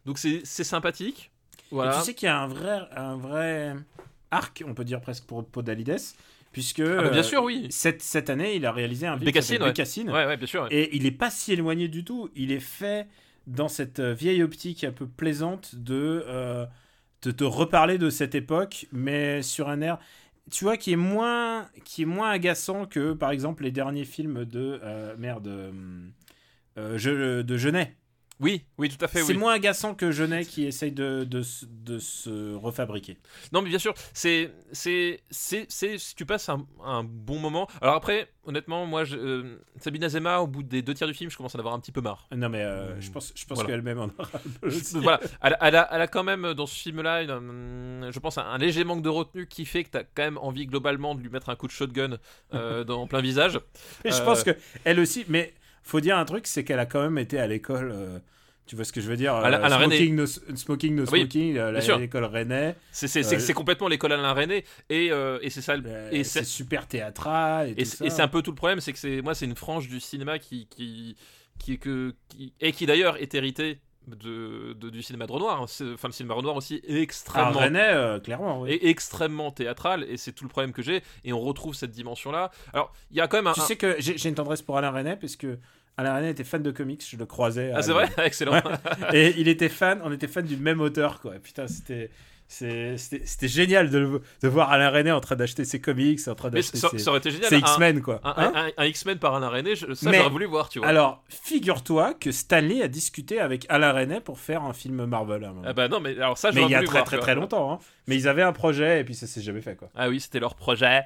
donc 0.07 0.19
c'est, 0.19 0.43
c'est 0.45 0.65
sympathique. 0.65 1.31
Voilà. 1.71 1.95
Et 1.97 1.99
tu 1.99 2.05
sais 2.07 2.15
qu'il 2.15 2.27
y 2.27 2.29
a 2.29 2.39
un 2.41 2.49
vrai, 2.49 2.81
un 2.97 3.17
vrai 3.17 3.75
arc, 4.31 4.63
on 4.67 4.75
peut 4.75 4.85
dire 4.85 5.01
presque 5.01 5.25
pour 5.25 5.45
Podalides, 5.47 5.97
puisque 6.53 6.81
Ah 6.81 7.03
bah, 7.03 7.11
bien 7.11 7.21
euh, 7.21 7.23
sûr, 7.25 7.43
oui. 7.45 7.67
cette, 7.71 8.03
cette 8.03 8.31
année, 8.31 8.55
il 8.57 8.67
a 8.67 8.73
réalisé 8.73 9.07
un 9.07 9.15
film 9.15 9.25
Bécassine, 9.25 9.63
ouais. 9.63 9.69
Bécassine. 9.69 10.11
Ouais, 10.11 10.27
ouais, 10.27 10.37
bien 10.37 10.47
sûr. 10.47 10.67
Et 10.71 10.95
il 10.97 11.07
est 11.07 11.11
pas 11.13 11.31
si 11.31 11.53
éloigné 11.53 11.89
du 11.89 12.05
tout. 12.05 12.29
Il 12.35 12.51
est 12.53 12.61
fait 12.61 13.07
dans 13.47 13.69
cette 13.69 13.99
euh, 14.01 14.13
vieille 14.15 14.43
optique 14.43 14.85
un 14.85 14.93
peu 14.93 15.07
plaisante 15.07 15.75
de, 15.75 16.25
euh, 16.27 16.67
de 17.23 17.31
te 17.31 17.45
reparler 17.45 17.99
de 17.99 18.11
cette 18.11 18.35
époque, 18.35 18.87
mais 18.93 19.43
sur 19.43 19.69
un 19.69 19.81
air, 19.81 19.99
tu 20.51 20.65
vois, 20.65 20.77
qui 20.77 20.93
est 20.93 20.97
moins, 20.97 21.69
qui 21.85 22.03
est 22.03 22.07
moins 22.07 22.31
agaçant 22.31 22.87
que, 22.87 23.13
par 23.13 23.31
exemple, 23.31 23.63
les 23.63 23.71
derniers 23.71 24.05
films 24.05 24.45
de 24.45 24.81
euh, 24.83 25.15
merde, 25.17 25.49
euh, 25.49 25.73
euh, 26.77 27.43
de 27.43 27.57
Genet. 27.57 27.97
Oui, 28.41 28.65
oui, 28.79 28.89
tout 28.89 29.03
à 29.05 29.09
fait. 29.09 29.21
C'est 29.23 29.33
Oui. 29.35 29.39
moins 29.39 29.53
agaçant 29.53 29.95
que 29.95 30.11
Genet 30.11 30.47
qui 30.47 30.65
essaye 30.65 30.93
de, 30.93 31.25
de, 31.25 31.43
se- 31.43 31.67
de 31.69 31.99
se 31.99 32.55
refabriquer. 32.55 33.19
Non, 33.53 33.61
mais 33.61 33.69
bien 33.69 33.79
sûr, 33.79 33.93
c'est, 34.15 34.51
si 35.31 36.15
tu 36.17 36.25
passes 36.27 36.49
un, 36.49 36.67
un 36.83 37.05
bon 37.05 37.39
moment. 37.39 37.69
Alors 37.83 37.95
après, 37.97 38.29
honnêtement, 38.45 38.87
moi, 38.87 39.05
je, 39.05 39.17
euh, 39.17 39.59
Sabine 39.79 40.05
Azema, 40.05 40.39
au 40.41 40.47
bout 40.47 40.63
des 40.63 40.81
deux 40.81 40.95
tiers 40.95 41.07
du 41.07 41.13
film, 41.15 41.31
je 41.31 41.37
commence 41.37 41.55
à 41.55 41.59
en 41.59 41.61
avoir 41.61 41.75
un 41.75 41.81
petit 41.81 41.93
peu 41.93 42.01
marre. 42.01 42.27
Non, 42.35 42.49
mais 42.49 42.63
euh, 42.63 42.99
je 43.01 43.11
pense, 43.11 43.33
je 43.35 43.45
pense 43.45 43.57
Voilà. 43.59 43.71
qu'elle-même 43.75 43.99
en 43.99 44.05
aura 44.19 44.31
un 44.35 44.51
peu 44.61 44.69
aussi. 44.69 44.99
voilà, 45.01 45.21
elle, 45.43 45.57
elle 45.61 45.77
a, 45.77 45.89
elle 45.93 46.01
a 46.01 46.07
quand 46.09 46.25
même 46.25 46.55
dans 46.55 46.67
ce 46.67 46.75
film-là, 46.81 47.23
hum, 47.37 48.09
je 48.11 48.19
pense, 48.21 48.39
un, 48.39 48.43
un 48.45 48.57
léger 48.59 48.85
manque 48.85 49.03
de 49.03 49.09
retenue 49.11 49.47
qui 49.49 49.67
fait 49.67 49.85
que 49.85 49.91
t'as 49.91 50.05
quand 50.05 50.23
même 50.23 50.39
envie 50.39 50.67
globalement 50.67 51.15
de 51.15 51.21
lui 51.21 51.29
mettre 51.29 51.51
un 51.51 51.57
coup 51.57 51.67
de 51.67 51.73
shotgun 51.73 52.17
euh, 52.55 52.85
dans 52.85 53.07
plein 53.07 53.21
visage. 53.21 53.59
Mais 54.05 54.11
je 54.13 54.21
Euh, 54.23 54.25
pense 54.25 54.43
que 54.45 54.51
elle 54.85 54.99
aussi. 54.99 55.25
Mais 55.29 55.53
faut 55.83 56.01
dire 56.01 56.17
un 56.19 56.25
truc, 56.25 56.47
c'est 56.47 56.65
qu'elle 56.65 56.79
a 56.79 56.87
quand 56.87 57.03
même 57.03 57.19
été 57.19 57.39
à 57.39 57.47
l'école. 57.47 57.91
euh, 57.93 58.19
tu 58.67 58.77
vois 58.77 58.85
ce 58.85 58.93
que 58.93 59.01
je 59.01 59.09
veux 59.09 59.17
dire 59.17 59.35
À 59.35 59.51
la- 59.51 59.59
euh, 59.59 59.65
à 59.65 59.69
la 59.69 59.79
smoking, 59.79 60.15
no, 60.15 60.27
smoking, 60.27 60.95
no 60.95 61.03
Oui, 61.11 61.21
smoking, 61.23 61.59
sûr. 61.81 61.99
l'école 61.99 62.25
Rennais. 62.25 62.77
C'est, 62.93 63.09
Euh, 63.17 63.39
c'est 63.41 63.53
complètement 63.53 63.89
l'école 63.89 64.13
Alain 64.13 64.33
René 64.33 64.65
et, 64.89 65.11
euh, 65.11 65.41
et 65.43 65.51
c'est 65.51 65.61
ça. 65.63 65.75
et 66.13 66.23
c'est 66.23 66.45
super 66.45 66.87
théâtral 66.87 67.75
et, 67.77 67.85
c'est 67.85 68.21
un 68.21 68.29
peu 68.29 68.43
tout 68.43 68.53
le 68.53 68.57
problème, 68.57 68.81
c'est 68.81 68.93
que 68.93 68.99
c'est 69.01 69.23
moi 69.23 69.35
c'est 69.35 69.47
une 69.47 69.57
frange 69.57 69.89
du 69.89 69.99
cinéma 69.99 70.39
qui 70.39 70.69
qui 70.69 71.17
qui, 71.59 71.79
que, 71.81 72.15
qui- 72.29 72.53
et 72.61 72.71
qui 72.73 72.87
d'ailleurs 72.87 73.21
est 73.21 73.35
héritée 73.35 73.81
de, 74.17 74.73
de- 74.75 74.91
du 74.91 75.03
cinéma 75.03 75.27
de 75.27 75.33
Renoir. 75.33 75.61
hein. 75.63 75.67
Enfin 75.95 76.09
le 76.09 76.13
cinéma 76.13 76.35
Renoir 76.35 76.57
aussi 76.57 76.77
est 76.87 76.97
Ah, 76.97 76.99
extrêmement 77.01 77.59
Rennais, 77.59 77.93
euh, 77.93 78.21
clairement. 78.21 78.61
Oui. 78.63 78.73
est 78.73 78.87
extrêmement 78.87 79.51
théâtral 79.51 80.05
et 80.09 80.17
c'est 80.17 80.33
tout 80.33 80.45
le 80.45 80.51
problème 80.51 80.73
que 80.73 80.83
j'ai 80.83 81.03
et 81.25 81.33
on 81.33 81.41
retrouve 81.41 81.75
cette 81.75 81.91
dimension 81.93 82.31
là. 82.33 82.51
Alors 82.73 82.93
il 83.11 83.17
y 83.17 83.21
a 83.21 83.29
quand 83.29 83.39
même 83.39 83.47
un, 83.47 83.53
Tu 83.53 83.61
un- 83.61 83.65
sais 83.65 83.77
que 83.77 83.97
j'ai 83.99 84.29
une 84.29 84.35
tendresse 84.35 84.63
pour 84.63 84.77
Alain 84.79 84.91
René 84.91 85.17
parce 85.17 85.37
que 85.37 85.59
Alain 85.97 86.15
René 86.17 86.31
était 86.31 86.45
fan 86.45 86.63
de 86.63 86.71
comics, 86.71 87.05
je 87.07 87.17
le 87.17 87.27
croisais. 87.27 87.73
ah 87.75 87.83
c'est 87.83 87.93
vrai 87.93 88.09
excellent. 88.25 88.61
Et 89.13 89.35
il 89.39 89.49
était 89.49 89.69
fan, 89.69 90.01
on 90.05 90.13
était 90.13 90.29
fan 90.29 90.47
du 90.47 90.57
même 90.57 90.81
auteur, 90.81 91.21
quoi. 91.21 91.33
Putain, 91.35 91.67
c'était. 91.69 92.11
C'était 92.53 93.47
génial 93.49 93.91
de, 93.91 93.99
le- 93.99 94.23
de 94.43 94.49
voir 94.49 94.73
Alain 94.73 94.91
René 94.91 95.13
en 95.13 95.21
train 95.21 95.37
d'acheter 95.37 95.65
ses 95.65 95.81
comics, 95.81 96.19
en 96.27 96.35
train 96.35 96.51
d'acheter 96.51 96.79
ses, 96.91 97.55
un- 97.55 97.59
X-Men, 97.59 98.03
quoi. 98.03 98.21
Un, 98.25 98.31
Hein 98.37 98.53
un- 98.55 98.67
un- 98.67 98.71
un 98.77 98.85
X-Men 98.87 99.19
par 99.19 99.37
Alain 99.37 99.49
René, 99.49 99.77
je- 99.77 99.95
ça 99.95 100.11
j'aurais 100.19 100.31
voulu 100.31 100.47
voir, 100.47 100.69
tu 100.69 100.81
vois. 100.81 100.89
Alors, 100.89 101.23
figure-toi 101.29 102.15
que 102.15 102.33
Stanley 102.33 102.83
a 102.83 102.89
discuté 102.89 103.39
avec 103.41 103.67
Alain 103.69 103.93
René 103.93 104.21
pour 104.21 104.41
faire 104.41 104.63
un 104.65 104.73
film 104.73 105.05
Marvel 105.07 105.45
à 105.45 105.49
un 105.49 105.53
moment. 105.53 105.67
ah 105.69 105.73
bah 105.73 105.87
non, 105.89 106.01
mais 106.01 106.17
alors 106.17 106.37
ça 106.39 106.51
mais 106.53 106.63
il 106.63 106.71
y 106.71 106.75
a 106.75 106.83
très 106.83 106.87
voir, 106.93 107.05
très 107.05 107.19
très 107.19 107.35
longtemps. 107.37 107.73
hein. 107.73 107.79
Mais 108.09 108.17
ils 108.17 108.27
avaient 108.27 108.43
un 108.43 108.53
projet 108.53 109.01
et 109.01 109.05
puis 109.05 109.15
ça 109.15 109.29
s'est 109.29 109.43
jamais 109.43 109.61
fait, 109.61 109.77
quoi. 109.77 109.89
Ah 109.95 110.09
oui, 110.09 110.19
c'était 110.21 110.41
leur 110.41 110.57
projet. 110.57 111.03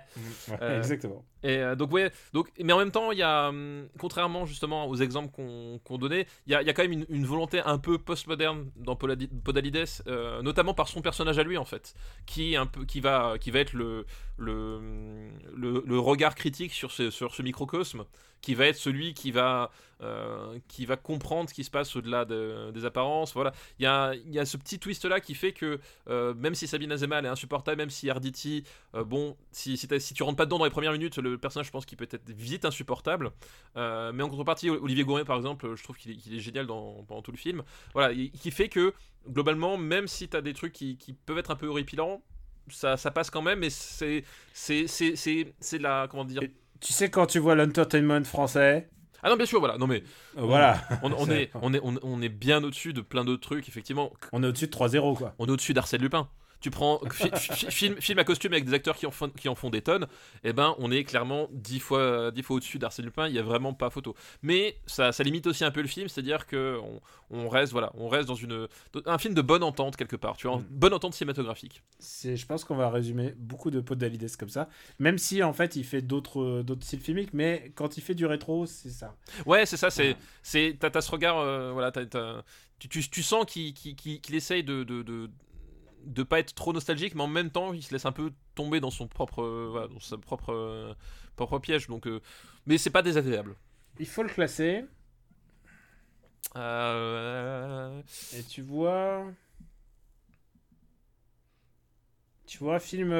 Ouais, 0.49 0.57
Euh, 0.63 0.79
Exactement. 0.79 1.25
Et 1.45 1.59
euh, 1.59 1.77
donc, 1.77 1.91
donc, 2.33 2.51
mais 2.59 2.73
en 2.73 2.79
même 2.79 2.91
temps, 2.91 3.13
il 3.13 3.19
y 3.19 3.23
a, 3.23 3.51
hum, 3.51 3.87
contrairement 3.99 4.47
justement 4.47 4.89
aux 4.89 4.97
exemples 4.97 5.31
qu'on 5.31 5.99
donnait, 5.99 6.27
il 6.47 6.53
y 6.53 6.55
a, 6.55 6.73
quand 6.73 6.83
même 6.89 7.05
une, 7.09 7.27
volonté 7.27 7.61
un 7.61 7.77
peu 7.77 7.99
postmoderne 7.99 8.71
dans 8.77 8.97
Podalides, 8.97 9.85
euh, 10.07 10.41
notamment 10.41 10.73
par 10.73 10.89
son 10.89 11.03
personnage 11.03 11.39
à 11.39 11.43
lui 11.43 11.59
en 11.59 11.67
fait, 11.67 11.95
qui, 12.25 12.55
est 12.55 12.57
un 12.57 12.67
peu, 12.67 12.87
qui, 12.87 13.01
va, 13.01 13.37
qui 13.39 13.51
va 13.51 13.59
être 13.61 13.75
le, 13.75 14.07
le, 14.39 14.81
le, 15.55 15.85
le 15.87 15.99
regard 15.99 16.35
critique 16.35 16.73
sur 16.73 16.91
sur 16.91 17.35
ce 17.35 17.43
microcosme, 17.43 18.05
qui 18.45 18.55
va 18.55 18.67
être 18.67 18.77
celui 18.77 19.15
qui 19.15 19.31
va, 19.31 19.71
euh, 20.03 20.59
qui 20.69 20.85
va 20.85 20.97
comprendre 20.99 21.49
ce 21.49 21.55
qui 21.55 21.65
se 21.65 21.71
passe 21.71 21.97
au-delà 21.97 22.27
de- 22.27 22.71
des 22.73 22.85
apparences. 22.85 23.33
Voilà, 23.33 23.53
il 23.79 23.85
y 23.85 23.87
a, 23.87 24.15
y 24.27 24.39
a 24.39 24.45
ce 24.45 24.59
petit 24.59 24.79
twist 24.79 25.07
là 25.07 25.19
qui 25.19 25.35
fait 25.35 25.53
que 25.53 25.81
euh, 26.11 26.35
même 26.35 26.55
si 26.55 26.67
Sabine 26.67 26.93
Azema 26.93 27.19
elle 27.21 27.25
est 27.25 27.29
insupportable, 27.29 27.79
même 27.79 27.89
si 27.91 28.11
Arditi 28.11 28.65
euh, 28.95 29.03
bon, 29.03 29.37
si, 29.51 29.79
si, 29.79 29.89
si 29.99 30.15
tu 30.15 30.23
rentres 30.23 30.37
pas 30.37 30.45
dedans 30.45 30.59
dans 30.59 30.65
les 30.67 30.71
premières 30.71 30.93
minutes, 30.93 31.17
le 31.17 31.39
personnage, 31.39 31.67
je 31.67 31.73
pense 31.73 31.87
qu'il 31.87 31.97
peut 31.97 32.09
être 32.11 32.29
vite 32.31 32.67
insupportable. 32.67 33.33
Mais 33.77 34.23
en 34.23 34.29
contrepartie, 34.29 34.69
Olivier 34.71 35.05
Gouret, 35.05 35.25
par 35.25 35.37
exemple, 35.37 35.75
je 35.75 35.83
trouve 35.83 35.97
qu'il 35.97 36.13
est, 36.13 36.41
génial 36.41 36.67
dans, 36.67 37.03
pendant 37.05 37.23
tout 37.23 37.33
le 37.33 37.39
film. 37.39 37.63
Voilà, 37.95 38.13
il- 38.13 38.31
qui 38.31 38.51
fait 38.51 38.69
que, 38.69 38.93
globalement, 39.29 39.79
même 39.79 40.07
si 40.07 40.29
t'as 40.29 40.43
des 40.43 40.53
trucs 40.53 40.73
qui, 40.73 40.99
peuvent 41.27 41.39
être 41.39 41.51
un 41.51 41.57
peu 41.57 41.67
horripilants, 41.67 42.23
ça, 42.69 42.97
passe 42.97 43.31
quand 43.31 43.43
même, 43.43 43.63
et 43.65 43.71
c'est, 43.71 44.25
c'est 44.53 45.79
la, 45.79 46.09
comment 46.11 46.25
dire... 46.25 46.43
Tu 46.85 46.93
sais, 46.93 47.11
quand 47.11 47.27
tu 47.27 47.39
vois 47.39 47.55
l'entertainment 47.55 48.25
français, 48.25 48.91
Ah 49.23 49.31
non, 49.31 49.37
bien 49.37 49.47
sûr, 49.47 49.59
voilà, 49.59 49.79
non 49.79 49.87
mais, 49.87 50.03
euh, 50.37 50.43
voilà, 50.43 50.83
on, 51.03 51.11
on 51.13 51.25
C'est- 51.25 51.43
est, 51.45 51.51
on, 51.63 51.73
est, 51.73 51.81
on, 51.83 51.95
on 52.03 52.21
est 52.21 52.29
bien 52.29 52.63
au-dessus 52.63 52.93
de 52.93 53.01
plein 53.01 53.25
d'autres 53.25 53.41
trucs, 53.43 53.69
effectivement. 53.69 54.13
on 54.33 54.43
est 54.43 54.47
au-dessus 54.47 54.67
de 54.67 54.73
3-0, 54.73 55.17
quoi. 55.17 55.35
On 55.39 55.47
est 55.47 55.51
au-dessus 55.51 55.73
d'Arsène 55.73 56.03
Lupin. 56.03 56.29
Tu 56.65 56.71
prends 56.71 56.99
fi- 57.13 57.29
fi- 57.35 57.71
film, 57.71 58.01
film 58.01 58.19
à 58.19 58.25
costume 58.25 58.55
avec 58.55 58.65
des 58.65 58.73
acteurs 58.73 58.97
qui 58.97 59.05
en 59.05 59.11
font, 59.11 59.29
qui 59.29 59.51
en 59.51 59.55
font 59.55 59.69
des 59.69 59.83
tonnes, 59.83 60.07
et 60.45 60.55
ben 60.55 60.75
on 60.79 60.91
est 60.91 61.05
clairement 61.05 61.49
dix 61.53 61.79
fois, 61.79 62.31
dix 62.31 62.43
fois 62.43 62.57
au-dessus 62.57 62.79
d'Arsène 62.79 63.05
Lupin, 63.05 63.29
il 63.29 63.35
y 63.35 63.39
a 63.39 63.43
vraiment 63.43 63.75
pas 63.75 63.91
photo. 63.91 64.15
Mais 64.41 64.79
ça, 64.87 65.13
ça 65.13 65.23
limite 65.25 65.47
aussi 65.47 65.63
un 65.63 65.71
peu 65.71 65.83
le 65.83 65.89
film, 65.89 66.09
c'est-à-dire 66.09 66.47
que 66.47 66.79
on, 66.83 67.03
on 67.29 67.49
reste 67.51 67.73
voilà, 67.73 67.93
on 67.99 68.09
reste 68.09 68.29
dans 68.29 68.35
une 68.35 68.67
un 69.05 69.19
film 69.19 69.35
de 69.35 69.43
bonne 69.43 69.63
entente 69.63 69.97
quelque 69.97 70.17
part, 70.17 70.39
tu 70.39 70.47
vois, 70.47 70.57
Mm. 70.57 70.65
bonne 70.71 70.95
entente 70.95 71.13
cinématographique. 71.13 71.83
Je 72.01 72.47
pense 72.47 72.65
qu'on 72.65 72.77
va 72.77 72.89
résumer 72.89 73.35
beaucoup 73.37 73.71
de 73.71 73.81
Podalides 73.81 74.35
comme 74.39 74.49
ça. 74.49 74.71
Même 74.99 75.19
si, 75.19 75.43
en 75.43 75.53
fait, 75.53 75.77
il 75.77 75.85
fait 75.85 76.01
d'autres, 76.01 76.65
styles 76.81 77.01
filmiques, 77.01 77.35
mais 77.35 77.73
quand 77.75 77.99
il 77.99 78.01
fait 78.01 78.15
du 78.15 78.25
rétro, 78.25 78.65
c'est 78.65 78.89
ça. 78.89 79.15
Ouais, 79.45 79.67
c'est 79.67 79.77
ça, 79.77 79.91
c'est 79.91 80.17
t'as, 80.81 81.01
ce 81.03 81.11
regard 81.11 81.39
euh, 81.41 81.73
voilà, 81.73 81.93
tu, 82.79 82.89
tu, 82.89 83.11
tu 83.11 83.23
sens 83.23 83.45
qu'il, 83.45 83.75
essaye 84.35 84.65
de, 84.65 84.83
de, 84.83 85.03
de 85.03 85.31
de 86.05 86.23
pas 86.23 86.39
être 86.39 86.55
trop 86.55 86.73
nostalgique, 86.73 87.15
mais 87.15 87.23
en 87.23 87.29
même 87.29 87.51
temps, 87.51 87.73
il 87.73 87.83
se 87.83 87.93
laisse 87.93 88.07
un 88.07 88.13
peu 88.13 88.33
tomber 88.55 88.81
dans 88.81 88.91
son 88.91 89.09
propre, 89.09 89.43
euh, 89.43 89.69
voilà, 89.71 89.89
dans 89.89 90.01
sa 90.01 90.19
propre, 90.19 90.53
euh, 90.53 90.95
propre 91.37 91.59
piège. 91.59 91.89
Donc, 91.89 92.07
euh, 92.07 92.21
mais 92.67 92.79
c'est 92.79 92.91
pas 92.91 93.03
désagréable. 93.03 93.55
Il 93.99 94.07
faut 94.07 94.23
le 94.23 94.29
classer. 94.29 94.85
Euh, 96.57 98.01
Et 98.37 98.43
tu 98.45 98.63
vois. 98.63 99.25
Tu 102.47 102.59
vois, 102.59 102.79
film 102.79 103.13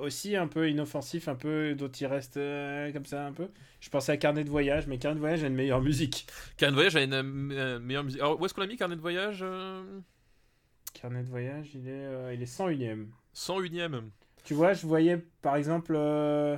aussi 0.00 0.36
un 0.36 0.46
peu 0.46 0.68
inoffensif, 0.70 1.28
un 1.28 1.34
peu 1.34 1.74
dont 1.74 1.88
il 1.88 2.06
reste 2.06 2.38
comme 2.92 3.06
ça 3.06 3.26
un 3.26 3.32
peu. 3.32 3.48
Je 3.80 3.88
pensais 3.88 4.12
à 4.12 4.16
Carnet 4.16 4.44
de 4.44 4.50
voyage, 4.50 4.86
mais 4.86 4.98
Carnet 4.98 5.16
de 5.16 5.20
voyage 5.20 5.42
a 5.42 5.46
une 5.46 5.54
meilleure 5.54 5.80
musique. 5.80 6.26
Carnet 6.56 6.72
de 6.72 6.76
voyage 6.76 6.96
a 6.96 7.02
une 7.02 7.22
meilleure 7.80 8.04
musique. 8.04 8.20
Alors, 8.20 8.40
où 8.40 8.44
est-ce 8.44 8.54
qu'on 8.54 8.60
l'a 8.60 8.66
mis, 8.66 8.76
Carnet 8.76 8.94
de 8.94 9.00
voyage 9.00 9.44
Carnet 10.96 11.22
de 11.22 11.28
voyage, 11.28 11.74
il 11.74 11.88
est, 11.88 11.90
euh, 12.06 12.32
il 12.34 12.42
est 12.42 12.46
101ème. 12.46 13.08
101ème. 13.34 14.10
Tu 14.44 14.54
vois, 14.54 14.72
je 14.72 14.86
voyais 14.86 15.18
par 15.42 15.56
exemple 15.56 15.94
euh, 15.94 16.56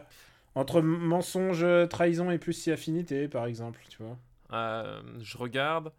entre 0.54 0.80
mensonge, 0.80 1.66
trahison 1.88 2.30
et 2.30 2.38
plus 2.38 2.52
si 2.52 2.70
affinité, 2.70 3.28
par 3.28 3.46
exemple, 3.46 3.80
tu 3.88 4.02
vois. 4.02 4.16
Euh, 4.52 5.02
je 5.20 5.36
regarde. 5.38 5.92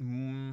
Hmm, 0.00 0.52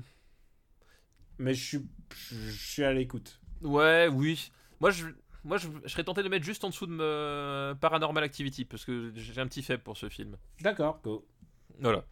Mais 1.40 1.54
je 1.54 1.64
suis, 1.64 1.90
je 2.32 2.52
suis 2.52 2.84
à 2.84 2.94
l'écoute. 2.94 3.40
Ouais, 3.62 4.08
oui. 4.12 4.52
Moi, 4.80 4.92
je, 4.92 5.08
moi 5.44 5.58
je, 5.58 5.68
je 5.84 5.90
serais 5.90 6.04
tenté 6.04 6.24
de 6.24 6.30
mettre 6.30 6.46
juste 6.46 6.64
en 6.64 6.70
dessous 6.70 6.86
de 6.88 6.92
me... 6.94 7.74
Paranormal 7.80 8.24
Activity, 8.24 8.66
parce 8.66 8.86
que 8.86 9.12
j'ai 9.16 9.42
un 9.42 9.48
petit 9.48 9.64
faible 9.64 9.84
pour 9.84 9.98
ce 9.98 10.10
film. 10.10 10.38
D'accord, 10.62 11.02
go. 11.04 11.26
Voilà. 11.80 12.06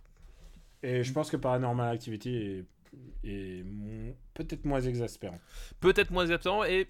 Et 0.82 1.04
je 1.04 1.12
pense 1.14 1.30
que 1.30 1.38
Paranormal 1.38 1.94
Activity 1.94 2.36
est, 2.36 2.66
mon- 3.64 4.14
peut-être 4.34 4.66
moins 4.66 4.82
exaspérant. 4.82 5.40
Peut-être 5.80 6.11
moins 6.11 6.24
exactement, 6.24 6.64
et 6.66 6.88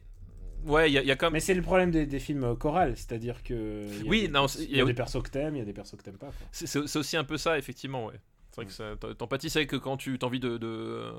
Ouais, 0.65 0.91
il 0.91 1.01
y, 1.01 1.05
y 1.07 1.11
a 1.11 1.15
quand 1.15 1.27
même. 1.27 1.33
Mais 1.33 1.39
c'est 1.39 1.53
le 1.53 1.61
problème 1.61 1.89
des, 1.89 2.05
des 2.05 2.19
films 2.19 2.53
chorales, 2.57 2.97
c'est-à-dire 2.97 3.43
que. 3.43 3.85
il 3.89 4.03
y 4.03 4.07
a 4.07 4.09
Oui, 4.09 4.21
des 4.23 4.27
non, 4.27 4.47
c'est- 4.49 4.65
il 4.65 4.75
y 4.75 4.81
a 4.81 4.85
des 4.85 4.93
persos 4.93 5.23
que 5.23 5.29
t'aimes, 5.29 5.55
il 5.55 5.59
y 5.59 5.61
a 5.61 5.65
des 5.65 5.71
persos 5.71 5.95
que 5.97 6.03
t'aimes 6.03 6.17
pas. 6.17 6.31
C'est 6.51 6.67
c'est- 6.67 6.85
c'est 6.85 6.99
aussi 6.99 7.15
un 7.15 7.23
peu 7.23 7.37
ça, 7.37 7.57
effectivement, 7.57 8.07
ouais. 8.07 8.19
C'est 8.49 8.55
vrai 8.57 8.65
que 8.65 8.71
ça- 8.73 8.95
t'en- 8.99 9.13
avec 9.55 9.69
que 9.69 9.77
quand 9.77 9.95
tu 9.95 10.17
as 10.21 10.25
envie 10.25 10.41
de, 10.41 10.57
de, 10.57 11.13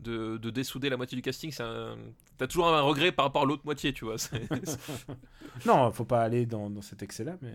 de, 0.00 0.38
de 0.38 0.50
dessouder 0.50 0.88
la 0.88 0.96
moitié 0.96 1.14
du 1.14 1.22
casting, 1.22 1.52
c'est 1.52 1.62
un- 1.62 1.96
t'as 2.36 2.48
toujours 2.48 2.66
un 2.68 2.80
regret 2.80 3.12
par 3.12 3.26
rapport 3.26 3.42
à 3.42 3.44
l'autre 3.44 3.62
moitié, 3.64 3.92
tu 3.92 4.06
vois. 4.06 4.18
c'est- 4.18 4.42
c'est- 4.64 4.78
Non, 5.66 5.92
faut 5.92 6.04
pas 6.04 6.22
aller 6.22 6.44
dans, 6.46 6.68
dans 6.68 6.82
cet 6.82 7.02
excès-là, 7.04 7.36
mais. 7.42 7.54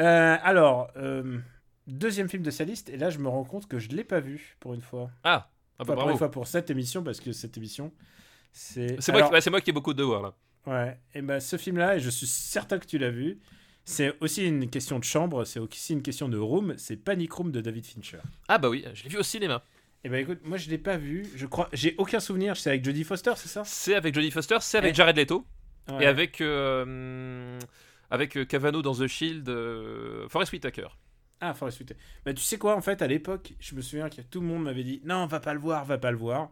Euh, 0.00 0.36
alors, 0.42 0.90
euh, 0.96 1.38
deuxième 1.86 2.28
film 2.28 2.42
de 2.42 2.50
sa 2.50 2.64
liste, 2.64 2.90
et 2.90 2.98
là 2.98 3.08
je 3.08 3.18
me 3.20 3.28
rends 3.28 3.44
compte 3.44 3.68
que 3.68 3.78
je 3.78 3.88
l'ai 3.88 4.04
pas 4.04 4.20
vu 4.20 4.56
pour 4.60 4.74
une 4.74 4.82
fois. 4.82 5.10
Ah, 5.24 5.48
ah 5.78 5.84
bah, 5.84 5.94
Pas 5.94 6.02
bravo. 6.02 6.16
fois 6.18 6.30
pour 6.30 6.46
cette 6.46 6.70
émission, 6.70 7.02
parce 7.02 7.20
que 7.20 7.32
cette 7.32 7.56
émission, 7.56 7.92
c'est. 8.52 8.96
C'est 9.00 9.12
moi, 9.12 9.18
Alors, 9.20 9.30
qui- 9.30 9.34
ouais, 9.34 9.40
c'est 9.40 9.50
moi 9.50 9.60
qui 9.60 9.70
ai 9.70 9.72
beaucoup 9.72 9.92
de 9.92 9.98
devoirs 9.98 10.22
là. 10.22 10.34
Ouais, 10.66 10.98
et 11.14 11.22
ben 11.22 11.38
ce 11.38 11.56
film-là, 11.56 11.96
et 11.96 12.00
je 12.00 12.10
suis 12.10 12.26
certain 12.26 12.78
que 12.78 12.86
tu 12.86 12.98
l'as 12.98 13.10
vu, 13.10 13.38
c'est 13.84 14.16
aussi 14.20 14.44
une 14.46 14.68
question 14.68 14.98
de 14.98 15.04
chambre, 15.04 15.44
c'est 15.44 15.60
aussi 15.60 15.92
une 15.92 16.02
question 16.02 16.28
de 16.28 16.38
room, 16.38 16.74
c'est 16.76 16.96
Panic 16.96 17.32
Room 17.32 17.52
de 17.52 17.60
David 17.60 17.86
Fincher. 17.86 18.18
Ah 18.48 18.58
bah 18.58 18.68
oui, 18.68 18.84
je 18.94 19.04
l'ai 19.04 19.08
vu 19.10 19.18
au 19.18 19.22
cinéma. 19.22 19.62
Et 20.02 20.08
ben 20.08 20.18
écoute, 20.20 20.40
moi 20.44 20.56
je 20.56 20.68
l'ai 20.70 20.78
pas 20.78 20.96
vu, 20.96 21.24
je 21.36 21.46
crois, 21.46 21.68
j'ai 21.72 21.94
aucun 21.98 22.18
souvenir, 22.20 22.56
c'est 22.56 22.70
avec 22.70 22.84
Jodie 22.84 23.04
Foster, 23.04 23.32
c'est 23.36 23.48
ça? 23.48 23.62
C'est 23.64 23.94
avec 23.94 24.14
Jodie 24.14 24.30
Foster, 24.32 24.56
c'est 24.60 24.78
avec 24.78 24.92
Et- 24.92 24.94
Jared 24.94 25.16
Leto 25.16 25.46
Ouais. 25.88 26.02
et 26.02 26.06
avec 26.08 26.40
euh, 26.40 27.58
avec 28.10 28.36
euh, 28.36 28.44
Cavano 28.44 28.82
dans 28.82 28.94
The 28.94 29.06
Shield, 29.06 29.48
euh, 29.48 30.28
Forest 30.28 30.52
Whitaker. 30.52 30.88
Ah, 31.40 31.54
Forest 31.54 31.80
Whitaker. 31.80 32.00
Bah, 32.24 32.32
tu 32.32 32.42
sais 32.42 32.58
quoi, 32.58 32.76
en 32.76 32.80
fait, 32.80 33.02
à 33.02 33.06
l'époque, 33.06 33.54
je 33.60 33.74
me 33.74 33.82
souviens 33.82 34.08
que 34.08 34.22
tout 34.22 34.40
le 34.40 34.46
monde 34.46 34.62
m'avait 34.62 34.84
dit 34.84 35.00
non, 35.04 35.26
va 35.26 35.40
pas 35.40 35.54
le 35.54 35.60
voir, 35.60 35.84
va 35.84 35.98
pas 35.98 36.10
le 36.10 36.16
voir. 36.16 36.50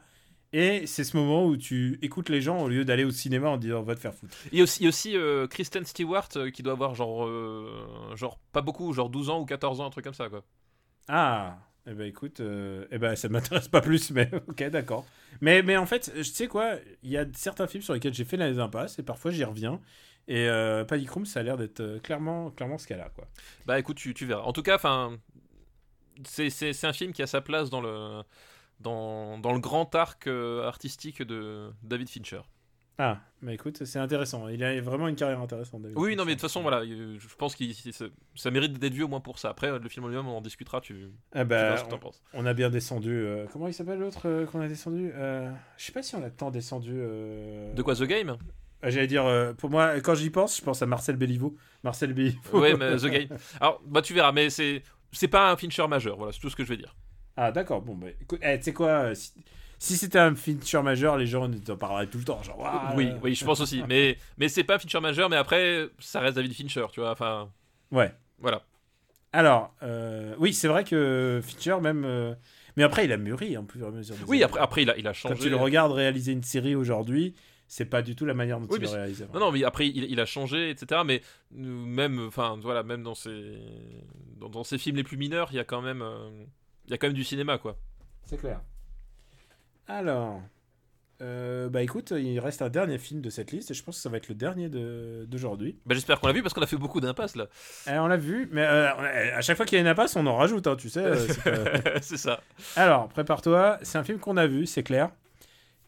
Et 0.57 0.87
c'est 0.87 1.03
ce 1.03 1.17
moment 1.17 1.47
où 1.47 1.57
tu 1.57 1.99
écoutes 2.01 2.29
les 2.29 2.41
gens 2.41 2.63
au 2.63 2.69
lieu 2.69 2.85
d'aller 2.85 3.03
au 3.03 3.11
cinéma 3.11 3.49
en 3.49 3.57
disant 3.57 3.83
va 3.83 3.97
te 3.97 4.01
faire 4.01 4.15
foutre. 4.15 4.37
Il 4.53 4.59
y 4.59 4.61
a 4.61 4.89
aussi, 4.89 5.17
euh, 5.17 5.49
Kristen 5.49 5.85
Stewart 5.85 6.29
euh, 6.37 6.51
qui 6.51 6.63
doit 6.63 6.75
avoir 6.75 6.95
genre 6.95 7.27
euh, 7.27 8.15
genre 8.15 8.39
pas 8.53 8.61
beaucoup, 8.61 8.93
genre 8.93 9.11
12 9.11 9.31
ans 9.31 9.41
ou 9.41 9.47
14 9.47 9.81
ans, 9.81 9.87
un 9.87 9.91
truc 9.91 10.05
comme 10.05 10.15
ça 10.15 10.29
quoi. 10.29 10.45
Ah, 11.09 11.59
eh 11.89 11.93
ben 11.93 12.07
écoute, 12.07 12.41
eh 12.41 12.99
ben 12.99 13.17
ça 13.17 13.29
m'intéresse 13.29 13.67
pas 13.67 13.81
plus, 13.81 14.13
mais 14.13 14.31
ok, 14.49 14.63
d'accord. 14.71 15.05
Mais, 15.41 15.63
mais 15.63 15.77
en 15.77 15.87
fait, 15.87 16.13
je 16.17 16.23
sais 16.23 16.47
quoi, 16.47 16.77
il 17.03 17.11
y 17.11 17.19
a 17.19 17.27
certains 17.35 17.67
films 17.67 17.83
sur 17.83 17.93
lesquels 17.93 18.15
j'ai 18.15 18.25
fait 18.25 18.37
les 18.37 18.61
impasses 18.61 19.01
et 19.01 19.03
parfois 19.03 19.33
j'y 19.33 19.43
reviens. 19.43 19.81
Et 20.29 20.49
euh, 20.49 20.85
ça 21.25 21.41
a 21.41 21.43
l'air 21.43 21.57
d'être 21.57 21.81
euh, 21.81 21.99
clairement, 22.01 22.51
clairement 22.51 22.79
ce 22.79 22.87
cas-là, 22.87 23.11
quoi. 23.15 23.27
Bah 23.67 23.79
écoute, 23.79 23.97
tu, 23.97 24.15
tu 24.15 24.25
verras. 24.27 24.43
En 24.43 24.53
tout 24.53 24.63
cas, 24.63 24.79
c'est, 26.25 26.85
un 26.85 26.93
film 26.93 27.13
qui 27.13 27.23
a 27.23 27.27
sa 27.27 27.41
place 27.41 27.69
dans 27.71 27.81
le, 27.81 28.23
dans, 28.81 29.39
dans 29.39 29.53
le 29.53 29.61
grand 29.61 29.95
arc 29.95 30.27
euh, 30.27 30.67
artistique 30.67 31.23
de 31.23 31.71
David 31.83 32.09
Fincher. 32.09 32.41
Ah, 32.97 33.19
mais 33.43 33.55
écoute, 33.55 33.85
c'est 33.85 33.99
intéressant. 33.99 34.47
Il 34.47 34.63
a 34.63 34.81
vraiment 34.81 35.09
une 35.09 35.17
carrière 35.17 35.41
intéressante. 35.41 35.83
David 35.83 35.99
Oui, 35.99 36.15
non, 36.15 36.25
mais 36.25 36.31
de 36.31 36.35
toute 36.37 36.43
façon, 36.43 36.63
voilà, 36.63 36.83
euh, 36.83 37.17
je 37.19 37.35
pense 37.35 37.57
que 37.57 37.65
ça 38.37 38.51
mérite 38.53 38.79
d'être 38.79 38.95
vu 38.95 39.03
au 39.03 39.09
moins 39.09 39.19
pour 39.21 39.41
ça. 39.41 39.51
Après, 39.51 39.77
le 39.77 39.89
film 39.89 40.05
en 40.05 40.09
lui-même, 40.09 40.29
on 40.29 40.37
en 40.37 40.41
discutera, 40.41 40.81
tu, 40.81 40.95
tu 40.95 41.11
Ah 41.33 41.43
verras 41.43 41.71
bah, 41.73 41.77
ce 41.77 41.85
que 41.85 41.91
t'en 41.91 41.99
penses. 41.99 42.23
on, 42.33 42.45
on 42.45 42.47
a 42.47 42.55
bien 42.55 42.71
descendu. 42.71 43.11
euh, 43.11 43.47
comment 43.53 43.67
il 43.67 43.75
s'appelle 43.75 43.99
l'autre 43.99 44.45
qu'on 44.45 44.61
a 44.61 44.69
descendu 44.69 45.13
Je 45.13 45.85
sais 45.85 45.93
pas 45.93 46.05
si 46.05 46.15
on 46.15 46.23
a 46.23 46.31
tant 46.31 46.53
descendu. 46.53 46.93
De 46.95 47.83
quoi, 47.83 47.97
The 47.97 48.05
Game? 48.05 48.39
J'allais 48.91 49.07
dire, 49.07 49.25
euh, 49.27 49.53
pour 49.53 49.71
moi, 49.71 50.01
quand 50.01 50.15
j'y 50.15 50.31
pense, 50.31 50.57
je 50.59 50.63
pense 50.63 50.83
à 50.83 50.87
Marcel 50.87 51.17
Béliveau. 51.17 51.57
Marcel 51.83 52.13
Béliveau. 52.13 52.61
Ouais, 52.61 52.77
mais 52.77 52.97
The 52.99 53.07
Game. 53.07 53.39
Alors, 53.61 53.81
bah 53.87 54.03
tu 54.03 54.15
verras, 54.15 54.33
mais 54.33 54.51
c'est, 54.51 54.83
c'est 55.13 55.29
pas 55.29 55.51
un 55.51 55.57
Fincher 55.57 55.87
majeur, 55.89 56.17
voilà, 56.17 56.33
c'est 56.33 56.41
tout 56.41 56.51
ce 56.51 56.57
que 56.57 56.65
je 56.65 56.69
vais 56.69 56.77
dire. 56.77 56.95
Ah, 57.37 57.51
d'accord. 57.53 57.83
Bon, 57.83 57.95
bah, 57.95 58.09
écoute, 58.21 58.41
eh, 58.43 58.57
tu 58.59 58.65
sais 58.65 58.73
quoi 58.73 58.89
euh, 58.89 59.15
Si, 59.15 59.33
si 59.79 59.97
c'était 59.97 60.19
un 60.21 60.35
feature 60.37 60.83
majeur, 60.83 61.17
les 61.17 61.27
gens 61.27 61.49
en 61.51 61.77
parleraient 61.77 62.07
tout 62.07 62.19
le 62.19 62.25
temps. 62.25 62.43
Genre, 62.43 62.59
Waouh, 62.59 62.97
oui, 62.97 63.09
euh, 63.13 63.19
oui, 63.23 63.35
je 63.35 63.45
pense 63.45 63.61
aussi. 63.61 63.83
Mais, 63.89 64.17
mais 64.39 64.49
c'est 64.49 64.65
pas 64.65 64.77
un 64.77 64.79
Fincher 64.79 65.01
majeur, 65.01 65.29
mais 65.29 65.37
après, 65.37 65.89
ça 65.99 66.21
reste 66.21 66.37
David 66.37 66.53
Fincher, 66.55 66.87
tu 66.93 67.01
vois, 67.01 67.11
enfin, 67.11 67.51
Ouais. 67.91 68.13
voilà. 68.39 68.63
Alors, 69.33 69.75
euh, 69.83 70.35
oui, 70.39 70.53
c'est 70.55 70.69
vrai 70.69 70.85
que 70.85 71.41
Fincher, 71.43 71.77
même. 71.83 72.05
euh, 72.05 72.35
Mais 72.77 72.85
après, 72.85 73.05
il 73.05 73.11
a 73.13 73.17
mûri 73.17 73.57
en 73.57 73.65
plus 73.65 73.83
et 73.83 73.85
à 73.85 73.91
mesure. 73.91 74.15
des 74.15 74.23
Oui, 74.25 74.37
années. 74.37 74.45
après, 74.45 74.61
après 74.61 74.83
il, 74.83 74.91
a, 74.91 74.97
il 74.97 75.07
a 75.09 75.11
Quand 75.11 75.31
changé. 75.31 75.43
tu 75.43 75.51
le 75.51 75.57
regardes 75.57 75.91
réaliser 75.93 76.31
une 76.33 76.45
série 76.45 76.77
aujourd'hui, 76.77 77.35
c'est 77.67 77.87
pas 77.87 78.03
du 78.03 78.15
tout 78.15 78.25
la 78.27 78.35
manière 78.35 78.61
dont 78.61 78.67
Oui, 78.71 78.79
il 78.81 78.85
le 78.85 78.89
avant. 79.25 79.35
Non, 79.35 79.41
non, 79.47 79.53
mais 79.53 79.65
après, 79.65 79.89
il, 79.89 80.05
il 80.05 80.21
a 80.21 80.27
changé, 80.27 80.71
etc. 80.71 81.01
Mais 81.05 81.23
même, 81.51 82.27
enfin, 82.27 82.59
voilà, 82.63 82.83
même 82.83 83.03
dans 83.03 83.15
ses, 83.15 83.59
dans, 84.39 84.49
dans 84.49 84.65
ses 84.65 84.79
films 84.79 84.97
les 84.97 85.05
plus 85.05 85.17
mineurs, 85.17 85.49
il 85.53 85.57
y 85.57 85.61
a 85.61 85.65
quand 85.65 85.83
même, 85.83 86.03
euh, 86.03 86.29
il 86.87 86.91
y 86.91 86.95
a 86.95 86.99
quand 86.99 87.07
même 87.07 87.15
du 87.17 87.25
cinéma, 87.25 87.59
quoi. 87.59 87.77
C'est 88.25 88.37
clair. 88.39 88.61
Alors, 89.87 90.41
euh, 91.23 91.69
bah 91.69 91.83
écoute, 91.83 92.13
il 92.17 92.39
reste 92.41 92.63
un 92.63 92.69
dernier 92.71 92.99
film 92.99 93.21
de 93.21 93.31
cette 93.31 93.53
liste 93.53 93.71
et 93.71 93.75
je 93.75 93.83
pense 93.85 93.97
que 93.97 94.03
ça 94.03 94.09
va 94.09 94.17
être 94.17 94.29
le 94.29 94.35
dernier 94.35 94.69
de- 94.69 95.27
d'aujourd'hui. 95.29 95.79
Bah, 95.87 95.95
j'espère 95.95 96.21
qu'on 96.21 96.27
l'a 96.27 96.33
vu 96.33 96.43
parce 96.43 96.55
qu'on 96.55 96.63
a 96.63 96.67
fait 96.67 96.77
beaucoup 96.77 97.01
d'impasses 97.01 97.37
là. 97.37 97.47
Eh, 97.87 97.99
on 97.99 98.07
l'a 98.07 98.17
vu, 98.17 98.49
mais 98.51 98.63
euh, 98.63 98.89
à 99.37 99.41
chaque 99.43 99.57
fois 99.57 99.67
qu'il 99.67 99.77
y 99.77 99.79
a 99.79 99.83
une 99.83 99.87
impasse, 99.89 100.17
on 100.17 100.27
en 100.27 100.37
rajoute, 100.37 100.67
hein, 100.67 100.77
tu 100.77 100.89
sais. 100.89 101.17
c'est 101.29 101.43
pas- 101.45 102.01
c'est 102.03 102.17
ça. 102.17 102.41
Alors, 102.77 103.09
prépare-toi, 103.09 103.79
c'est 103.83 103.99
un 103.99 104.05
film 104.05 104.19
qu'on 104.19 104.37
a 104.37 104.47
vu, 104.47 104.67
c'est 104.67 104.83
clair. 104.83 105.11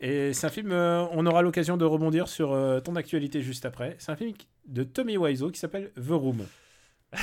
Et 0.01 0.33
c'est 0.35 0.47
un 0.47 0.51
film, 0.51 0.73
euh, 0.73 1.05
on 1.13 1.25
aura 1.27 1.41
l'occasion 1.43 1.77
de 1.77 1.85
rebondir 1.85 2.29
sur 2.29 2.53
euh, 2.53 2.81
ton 2.81 2.97
actualité 2.97 3.41
juste 3.41 3.65
après. 3.65 3.97
C'est 3.99 4.13
un 4.13 4.17
film 4.17 4.33
de 4.67 4.83
Tommy 4.83 5.17
Wiseau 5.17 5.51
qui 5.51 5.59
s'appelle 5.59 5.91
The 5.97 6.11
Room. 6.11 6.45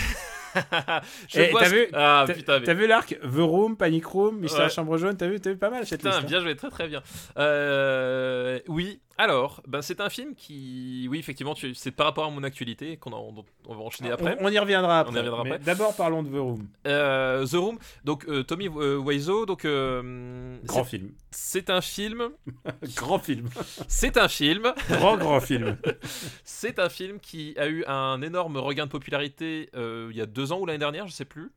Vois 0.53 1.61
t'as 1.61 1.69
vu 1.69 1.87
Ah 1.93 2.25
putain, 2.27 2.59
mais- 2.59 2.65
T'as 2.65 2.73
vu 2.75 2.85
l'arc 2.87 3.17
The 3.21 3.39
Room, 3.39 3.75
Panic 3.75 4.05
Room, 4.05 4.37
Mystère 4.39 4.65
Ouais. 4.65 4.69
Chambre 4.69 4.97
Jaune 4.97 5.17
T'as 5.17 5.27
vu, 5.27 5.39
t'as 5.39 5.49
vu 5.51 5.57
pas 5.57 5.69
mal 5.71 5.85
cette 5.85 6.01
Putain, 6.01 6.11
liste. 6.11 6.23
hein 6.23 6.27
bien 6.27 6.39
joué, 6.41 6.55
très 6.55 6.69
très 6.69 6.87
bien. 6.87 7.01
Euh, 7.39 8.59
oui, 8.67 9.01
alors, 9.17 9.61
ben, 9.67 9.81
c'est 9.81 10.01
un 10.01 10.09
film 10.09 10.33
qui, 10.35 11.07
oui, 11.09 11.19
effectivement, 11.19 11.53
tu- 11.53 11.75
c'est 11.75 11.91
par 11.91 12.07
rapport 12.07 12.25
à 12.25 12.29
mon 12.31 12.43
actualité 12.43 12.97
qu'on 12.97 13.13
on, 13.13 13.73
va 13.75 13.81
enchaîner 13.83 14.11
après. 14.11 14.35
On, 14.39 14.45
on 14.45 14.49
y 14.49 14.57
reviendra 14.57 14.99
après. 15.01 15.13
On 15.13 15.15
y 15.15 15.19
reviendra 15.19 15.43
mais 15.43 15.51
après. 15.51 15.63
D'abord, 15.65 15.95
parlons 15.95 16.23
de 16.23 16.29
The 16.29 16.39
Room. 16.39 16.67
Euh, 16.87 17.45
The 17.45 17.53
Room, 17.55 17.77
donc 18.03 18.25
euh, 18.27 18.43
Tommy 18.43 18.67
euh, 18.69 18.97
Wiseau, 18.97 19.45
donc 19.45 19.65
euh, 19.65 20.57
Grand 20.63 20.83
film. 20.83 21.11
c'est 21.31 21.69
un 21.69 21.81
film, 21.81 22.29
Grand 22.95 23.19
film. 23.19 23.49
c'est 23.87 24.17
un 24.17 24.27
film, 24.27 24.73
Grand, 24.89 25.17
grand 25.17 25.39
film. 25.39 25.77
c'est 26.43 26.79
un 26.79 26.89
film 26.89 27.19
qui 27.19 27.53
a 27.57 27.67
eu 27.67 27.85
un 27.85 28.21
énorme 28.21 28.57
regain 28.57 28.85
de 28.87 28.91
popularité 28.91 29.69
euh, 29.75 30.07
il 30.11 30.17
y 30.17 30.21
a 30.21 30.25
deux 30.25 30.51
ans 30.51 30.59
ou 30.59 30.65
l'année 30.65 30.79
dernière, 30.79 31.07
je 31.07 31.13
sais 31.13 31.25
plus. 31.25 31.51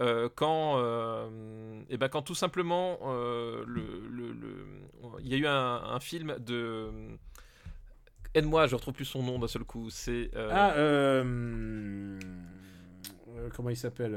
Euh, 0.00 0.28
quand, 0.34 0.78
euh, 0.78 1.28
eh 1.90 1.98
ben 1.98 2.08
quand 2.08 2.22
tout 2.22 2.34
simplement, 2.34 2.98
euh, 3.04 3.64
il 5.20 5.28
y 5.28 5.34
a 5.34 5.36
eu 5.36 5.46
un, 5.46 6.00
film 6.00 6.36
de. 6.38 6.88
Aide-moi, 8.34 8.66
je 8.66 8.76
retrouve 8.76 8.94
plus 8.94 9.04
son 9.04 9.22
nom 9.22 9.38
d'un 9.38 9.48
seul 9.48 9.64
coup. 9.64 9.90
C'est. 9.90 10.30
Ah, 10.36 10.72
comment 13.54 13.70
il 13.70 13.76
s'appelle 13.76 14.16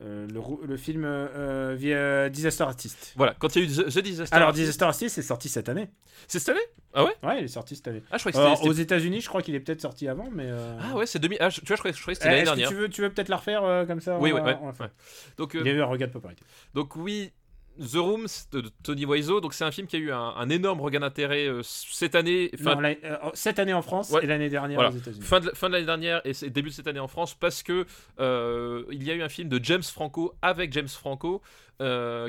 euh, 0.00 0.26
euh, 0.32 0.40
euh, 0.40 0.66
le, 0.66 0.76
film 0.76 1.04
euh, 1.04 1.74
via 1.76 2.28
Disaster 2.30 2.64
Artist. 2.64 3.12
Voilà, 3.16 3.34
quand 3.38 3.54
il 3.56 3.62
y 3.62 3.66
a 3.66 3.68
eu 3.68 3.72
The, 3.84 3.92
The 3.94 3.98
Disaster. 3.98 4.34
Alors, 4.36 4.48
Artist- 4.48 4.60
Disaster 4.60 4.84
Artist, 4.84 5.14
c'est 5.14 5.22
sorti 5.22 5.48
cette 5.48 5.68
année. 5.68 5.88
C'est 6.26 6.38
cette 6.38 6.50
année 6.50 6.64
Ah 6.94 7.04
ouais 7.04 7.12
Ouais, 7.22 7.38
il 7.40 7.44
est 7.44 7.48
sorti 7.48 7.74
cette 7.76 7.88
année. 7.88 8.02
Ah, 8.10 8.16
je 8.18 8.22
croyais 8.22 8.32
que 8.34 8.38
Alors, 8.38 8.56
c'était. 8.58 8.68
aux 8.68 8.72
États-unis, 8.72 9.20
je 9.20 9.28
crois 9.28 9.42
qu'il 9.42 9.54
est 9.54 9.60
peut-être 9.60 9.80
sorti 9.80 10.08
avant, 10.08 10.28
mais. 10.32 10.46
euh, 10.46 10.78
Ah 10.80 10.96
ouais, 10.96 11.06
c'est 11.06 11.18
2000. 11.18 11.38
Ah, 11.40 11.50
je- 11.50 11.60
tu 11.60 11.66
vois, 11.66 11.76
je 11.76 11.80
croyais 11.80 11.92
que 11.94 12.08
eh, 12.10 12.14
c'était 12.14 12.24
l'année 12.28 12.38
est-ce 12.42 12.50
que 12.50 12.56
dernière. 12.56 12.68
tu 12.68 12.74
veux, 12.76 12.88
tu 12.88 13.00
veux 13.02 13.10
peut-être 13.10 13.28
la 13.28 13.36
refaire 13.36 13.64
euh, 13.64 13.84
comme 13.86 14.00
ça 14.00 14.18
Oui, 14.18 14.32
on 14.32 14.36
ouais, 14.44 14.56
on 14.62 14.68
ouais. 14.68 14.90
Donc, 15.36 15.54
euh, 15.54 15.60
Il 15.60 15.66
y 15.66 15.70
a 15.70 15.74
eu 15.74 15.80
un 15.82 15.86
regain 15.86 16.06
de 16.06 16.12
popularité. 16.12 16.42
Donc 16.74 16.94
oui, 16.96 17.32
The 17.78 17.96
Room 17.96 18.26
de 18.52 18.60
de 18.60 18.70
Tony 18.82 19.04
Wiseau, 19.06 19.40
donc 19.40 19.54
c'est 19.54 19.64
un 19.64 19.70
film 19.70 19.86
qui 19.86 19.96
a 19.96 19.98
eu 19.98 20.10
un, 20.12 20.18
un 20.36 20.48
énorme 20.50 20.80
regain 20.80 21.00
d'intérêt 21.00 21.46
euh, 21.46 21.62
cette 21.62 22.14
année, 22.14 22.50
fin, 22.62 22.74
Non, 22.74 22.80
l'année- 22.80 22.98
euh, 23.04 23.16
cette 23.34 23.58
année 23.58 23.72
en 23.72 23.82
France 23.82 24.10
Ouais. 24.10 24.24
et 24.24 24.26
l'année 24.26 24.48
dernière 24.48 24.76
Voilà. 24.76 24.90
aux 24.90 24.96
États-Unis. 24.98 25.22
fin 25.24 25.40
de, 25.40 25.50
fin 25.50 25.68
de 25.68 25.74
l'année 25.74 25.86
dernière 25.86 26.20
et 26.24 26.32
début 26.50 26.70
de 26.70 26.74
cette 26.74 26.86
année 26.86 26.98
en 27.00 27.08
France 27.08 27.34
parce 27.34 27.62
que 27.62 27.86
euh, 28.20 28.84
il 28.90 29.02
y 29.04 29.10
a 29.10 29.14
eu 29.14 29.22
un 29.22 29.28
film 29.28 29.48
de 29.48 29.62
James 29.64 29.82
Franco 29.82 30.34
avec 30.42 30.72
James 30.72 30.88
Franco 30.88 31.40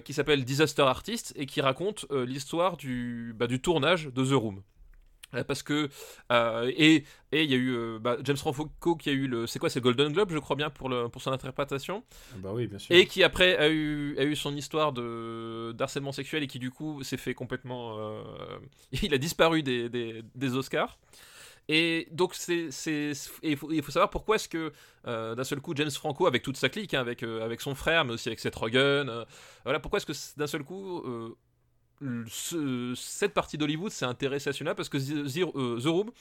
qui 0.05 0.13
s'appelle 0.13 0.45
Disaster 0.45 0.83
Artist 0.83 1.33
et 1.35 1.47
qui 1.47 1.59
raconte 1.61 2.05
l'histoire 2.11 2.77
du, 2.77 3.33
bah, 3.35 3.47
du 3.47 3.59
tournage 3.59 4.05
de 4.13 4.23
The 4.23 4.33
Room. 4.33 4.61
Euh, 5.35 5.43
Parce 5.43 5.61
que 5.63 5.89
euh, 6.31 6.71
et 6.75 7.03
et 7.31 7.43
il 7.43 7.51
y 7.51 7.53
a 7.53 7.57
eu 7.57 7.69
euh, 7.75 7.99
bah, 7.99 8.17
James 8.23 8.37
Franco 8.37 8.95
qui 8.95 9.09
a 9.09 9.13
eu 9.13 9.27
le 9.27 9.45
c'est 9.45 9.59
quoi 9.59 9.69
c'est 9.69 9.79
Golden 9.81 10.11
Globe 10.11 10.31
je 10.31 10.39
crois 10.39 10.55
bien 10.55 10.69
pour 10.71 10.89
le 10.89 11.07
pour 11.07 11.21
son 11.21 11.31
interprétation 11.31 12.03
Bah 12.37 12.49
oui, 12.53 12.65
bien 12.65 12.79
sûr. 12.79 12.95
et 12.95 13.05
qui 13.05 13.23
après 13.23 13.55
a 13.57 13.69
eu, 13.69 14.17
a 14.17 14.23
eu 14.23 14.35
son 14.35 14.55
histoire 14.55 14.91
de 14.91 15.71
d'harcèlement 15.77 16.11
sexuel 16.11 16.41
et 16.41 16.47
qui 16.47 16.57
du 16.57 16.71
coup 16.71 17.03
s'est 17.03 17.17
fait 17.17 17.35
complètement 17.35 17.97
euh, 17.99 18.21
il 19.03 19.13
a 19.13 19.19
disparu 19.19 19.61
des, 19.61 19.87
des, 19.89 20.23
des 20.33 20.55
Oscars 20.55 20.97
et 21.71 22.07
donc 22.11 22.33
c'est 22.33 22.69
il 23.43 23.55
faut, 23.55 23.71
il 23.71 23.83
faut 23.83 23.91
savoir 23.91 24.09
pourquoi 24.09 24.37
est-ce 24.37 24.49
que 24.49 24.71
euh, 25.05 25.35
d'un 25.35 25.43
seul 25.43 25.61
coup 25.61 25.73
James 25.75 25.91
Franco 25.91 26.25
avec 26.25 26.41
toute 26.41 26.57
sa 26.57 26.69
clique 26.69 26.95
hein, 26.95 27.01
avec 27.01 27.21
euh, 27.21 27.45
avec 27.45 27.61
son 27.61 27.75
frère 27.75 28.03
mais 28.05 28.13
aussi 28.13 28.29
avec 28.29 28.39
Seth 28.39 28.55
Rogen 28.55 29.07
euh, 29.07 29.23
voilà 29.63 29.79
pourquoi 29.79 29.97
est-ce 29.97 30.07
que 30.07 30.39
d'un 30.39 30.47
seul 30.47 30.63
coup 30.63 31.03
ce- 32.27 32.93
cette 32.95 33.33
partie 33.33 33.57
d'Hollywood 33.57 33.91
s'est 33.91 34.05
intéressée 34.05 34.49
à 34.49 34.53
celui-là 34.53 34.75
parce 34.75 34.89
que 34.89 34.97
The, 34.97 35.27
The- 35.31 35.55
euh, 35.55 35.79
The 35.81 35.85
Room 35.87 36.11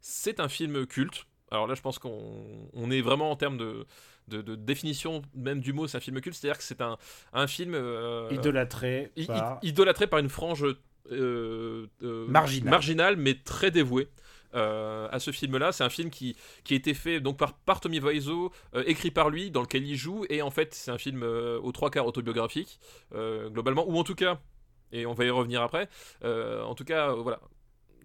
c'est 0.00 0.40
un 0.40 0.48
film 0.48 0.86
culte 0.86 1.26
alors 1.50 1.66
là 1.66 1.74
je 1.74 1.80
pense 1.80 1.98
qu'on 1.98 2.68
on 2.72 2.90
est 2.90 3.00
vraiment 3.00 3.30
en 3.30 3.36
termes 3.36 3.56
de 3.58 3.86
de, 4.28 4.42
de 4.42 4.56
définition 4.56 5.22
même 5.34 5.60
du 5.60 5.72
mot, 5.72 5.86
c'est 5.86 5.96
un 5.96 6.00
film 6.00 6.20
culte, 6.20 6.36
c'est-à-dire 6.36 6.58
que 6.58 6.64
c'est 6.64 6.82
un, 6.82 6.98
un 7.32 7.46
film 7.46 7.72
euh, 7.74 8.28
Idolâtré 8.30 9.10
i- 9.16 9.26
par... 9.26 9.58
idolâtré 9.62 10.06
par 10.06 10.18
une 10.18 10.28
frange 10.28 10.64
euh, 11.10 11.86
euh, 12.02 12.26
Marginal. 12.28 12.70
marginal, 12.70 13.16
mais 13.16 13.34
très 13.34 13.70
dévoué. 13.70 14.08
euh, 14.54 15.08
à 15.10 15.18
ce 15.18 15.30
film-là, 15.30 15.72
c'est 15.72 15.82
un 15.84 15.88
film 15.88 16.10
qui, 16.10 16.36
qui 16.64 16.74
a 16.74 16.76
été 16.76 16.92
fait 16.92 17.20
donc 17.20 17.38
par, 17.38 17.54
par 17.54 17.80
Tommy 17.80 18.00
Wiseau, 18.00 18.52
euh, 18.74 18.82
écrit 18.86 19.10
par 19.10 19.30
lui, 19.30 19.50
dans 19.50 19.62
lequel 19.62 19.86
il 19.86 19.96
joue, 19.96 20.26
et 20.28 20.42
en 20.42 20.50
fait 20.50 20.74
c'est 20.74 20.90
un 20.90 20.98
film 20.98 21.22
euh, 21.22 21.58
aux 21.60 21.72
trois 21.72 21.90
quarts 21.90 22.06
autobiographique, 22.06 22.80
globalement, 23.14 23.88
ou 23.88 23.96
en 23.98 24.04
tout 24.04 24.14
cas, 24.14 24.40
et 24.92 25.06
on 25.06 25.14
va 25.14 25.24
y 25.24 25.30
revenir 25.30 25.62
après, 25.62 25.88
euh, 26.24 26.62
en 26.62 26.74
tout 26.74 26.84
cas, 26.84 27.10
euh, 27.10 27.22
voilà, 27.22 27.40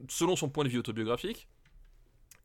selon 0.10 0.35
son 0.35 0.49
point 0.49 0.64
de 0.64 0.69
vue 0.69 0.80
autobiographique. 0.80 1.47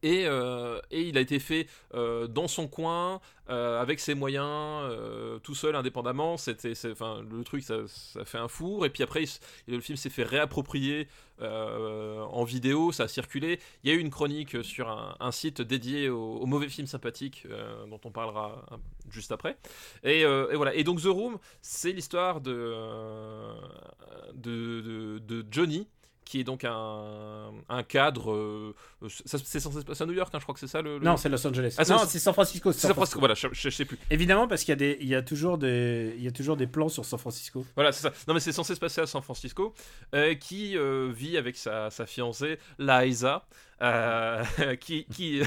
Et, 0.03 0.27
euh, 0.27 0.81
et 0.91 1.03
il 1.03 1.19
a 1.19 1.21
été 1.21 1.41
fait 1.41 1.67
euh, 1.95 2.29
dans 2.29 2.47
son 2.47 2.69
coin, 2.69 3.21
euh, 3.51 3.81
avec 3.81 3.99
ses 3.99 4.15
moyens, 4.15 4.89
tout 5.43 5.55
seul, 5.55 5.75
indépendamment. 5.75 6.37
C'était, 6.37 6.73
enfin, 6.91 7.23
le 7.29 7.43
truc, 7.43 7.65
ça, 7.65 7.75
fait 8.25 8.39
un 8.39 8.49
four. 8.49 8.87
Et 8.87 8.91
puis 8.91 9.03
après, 9.03 9.25
le 9.67 9.81
film 9.81 9.97
s'est 9.97 10.11
fait 10.11 10.23
réapproprier 10.23 11.09
en 11.41 12.45
vidéo, 12.45 12.91
ça 12.91 13.05
a 13.05 13.09
circulé. 13.09 13.61
Il 13.83 13.91
y 13.91 13.93
a 13.93 13.97
eu 13.97 14.01
une 14.01 14.11
chronique 14.11 14.65
sur 14.65 14.89
un, 14.89 15.33
site 15.33 15.63
dédié 15.63 16.09
aux, 16.09 16.47
mauvais 16.47 16.69
films 16.69 16.89
sympathiques, 16.89 17.47
dont 17.89 18.01
on 18.05 18.11
parlera 18.11 18.65
euh, 18.73 18.77
juste 19.11 19.33
après. 19.33 19.57
Et, 20.05 20.25
voilà. 20.55 20.75
Et 20.75 20.85
donc 20.85 21.01
The 21.01 21.07
Room, 21.07 21.39
c'est 21.61 21.93
l'histoire 21.93 22.41
de, 22.41 22.75
de 24.35 25.47
Johnny 25.51 25.89
qui 26.29 26.41
est 26.41 26.45
donc 26.45 26.65
un, 26.65 27.53
un 27.69 27.83
cadre. 27.83 28.33
euh, 28.33 28.75
ça- 29.25 29.39
c'est 29.43 29.61
censé 29.61 29.81
se 29.81 29.85
passer 29.85 30.03
à 30.03 30.07
New 30.07 30.13
York, 30.13 30.31
hein, 30.35 30.39
je 30.39 30.45
crois 30.45 30.53
que 30.55 30.61
c'est 30.61 30.67
ça 30.67 30.83
le. 30.83 30.99
le- 30.99 31.05
Non, 31.05 31.17
c'est 31.17 31.29
Los 31.31 31.47
Angeles. 31.47 31.75
Ah, 31.79 31.85
non, 31.89 31.99
c'est 32.07 32.19
San 32.19 32.35
Francisco. 32.35 32.71
c'est 32.73 32.81
San 32.87 32.95
Francisco. 32.95 33.19
Voilà, 33.19 33.35
je, 33.35 33.49
je- 33.53 33.71
je 33.71 33.71
sais 33.71 33.85
plus. 33.87 33.99
Évidemment, 34.11 34.47
parce 34.47 34.63
qu'il 34.63 34.73
y 34.73 34.75
a 34.75 34.77
des, 34.77 34.99
il 35.01 35.09
y 35.09 35.15
a 35.15 35.23
toujours 35.23 35.57
des, 35.57 36.15
il 36.19 36.23
y 36.23 36.29
a 36.29 36.33
toujours 36.33 36.57
des 36.57 36.67
plans 36.67 36.89
sur 36.91 37.05
San 37.05 37.19
Francisco. 37.19 37.65
Voilà, 37.75 37.93
c'est 37.93 38.03
ça. 38.03 38.13
Non, 38.29 38.35
mais 38.35 38.41
c'est 38.41 38.53
censé 38.53 38.75
se 38.75 38.81
passer 38.81 39.01
à 39.01 39.07
San 39.07 39.23
Francisco, 39.23 39.73
euh, 40.15 40.35
qui 40.35 40.77
euh, 40.77 41.11
vit 41.15 41.37
avec 41.39 41.57
sa, 41.57 41.91
sa 41.91 42.05
fiancée, 42.07 42.59
Liza, 42.79 43.47
euh, 43.83 44.43
qui, 44.81 45.05
qui 45.07 45.41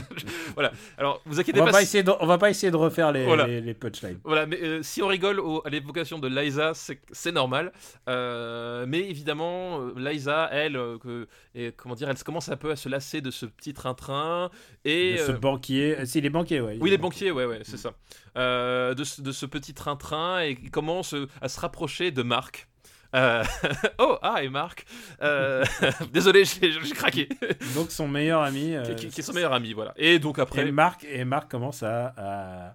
voilà. 0.54 0.72
Alors, 0.98 1.20
vous 1.26 1.38
inquiétez 1.40 1.60
On 1.60 1.64
va 1.64 1.72
pas. 1.72 1.84
si- 1.84 2.02
de, 2.02 2.12
on 2.20 2.26
va 2.26 2.38
pas 2.38 2.50
essayer 2.50 2.70
de 2.70 2.76
refaire 2.76 3.12
les, 3.12 3.24
Voilà. 3.24 3.46
les, 3.46 3.60
les 3.60 3.74
punchlines. 3.74 4.18
Voilà, 4.24 4.46
mais 4.46 4.60
euh, 4.62 4.82
si 4.82 5.02
on 5.02 5.06
rigole 5.08 5.40
au- 5.40 5.62
à 5.66 5.70
l'évocation 5.70 6.18
de 6.18 6.28
Liza, 6.28 6.72
c'est 6.74 7.32
normal. 7.32 7.72
Euh, 8.08 8.84
mais 8.88 9.00
évidemment, 9.08 9.86
Liza, 9.96 10.48
elle, 10.52 10.74
que, 11.02 11.26
et, 11.54 11.72
comment 11.76 11.94
dire, 11.94 12.08
elle 12.10 12.16
commence 12.22 12.48
un 12.48 12.56
peu 12.56 12.70
à 12.70 12.76
se 12.76 12.88
lasser 12.88 13.20
de 13.20 13.30
ce 13.30 13.46
petit 13.46 13.72
train-train 13.74 14.50
et 14.84 15.12
De 15.14 15.18
ce 15.18 15.32
banquier, 15.32 16.04
si 16.06 16.20
les 16.20 16.30
banquiers, 16.30 16.60
ouais. 16.60 16.78
Oui, 16.80 16.90
les 16.90 16.98
banquiers, 16.98 17.30
ouais, 17.30 17.44
ouais, 17.44 17.60
c'est 17.62 17.76
ça. 17.78 17.92
De, 18.36 19.04
ce, 19.04 19.22
de 19.22 19.32
ce 19.32 19.46
petit 19.46 19.74
train-train 19.74 20.40
et 20.40 20.56
qui 20.56 20.70
commence 20.70 21.14
à 21.40 21.48
se 21.48 21.58
rapprocher 21.60 22.10
de 22.10 22.22
Marc. 22.22 22.68
Euh, 23.14 23.44
oh, 23.98 24.18
ah, 24.22 24.42
et 24.42 24.48
Marc. 24.48 24.84
Euh, 25.22 25.64
Désolé, 26.12 26.44
j'ai 26.44 26.72
craqué. 26.92 27.28
Donc 27.74 27.90
son 27.90 28.08
meilleur 28.08 28.42
ami. 28.42 28.74
euh, 28.74 28.94
qui, 28.94 29.06
est 29.06 29.22
son 29.22 29.32
meilleur 29.32 29.52
ami, 29.52 29.72
voilà. 29.72 29.92
Et 29.96 30.18
donc 30.18 30.38
après. 30.38 30.66
Et 30.66 30.72
Marc, 30.72 31.04
et 31.04 31.24
Marc 31.24 31.50
commence 31.50 31.82
à, 31.82 32.12
à, 32.16 32.74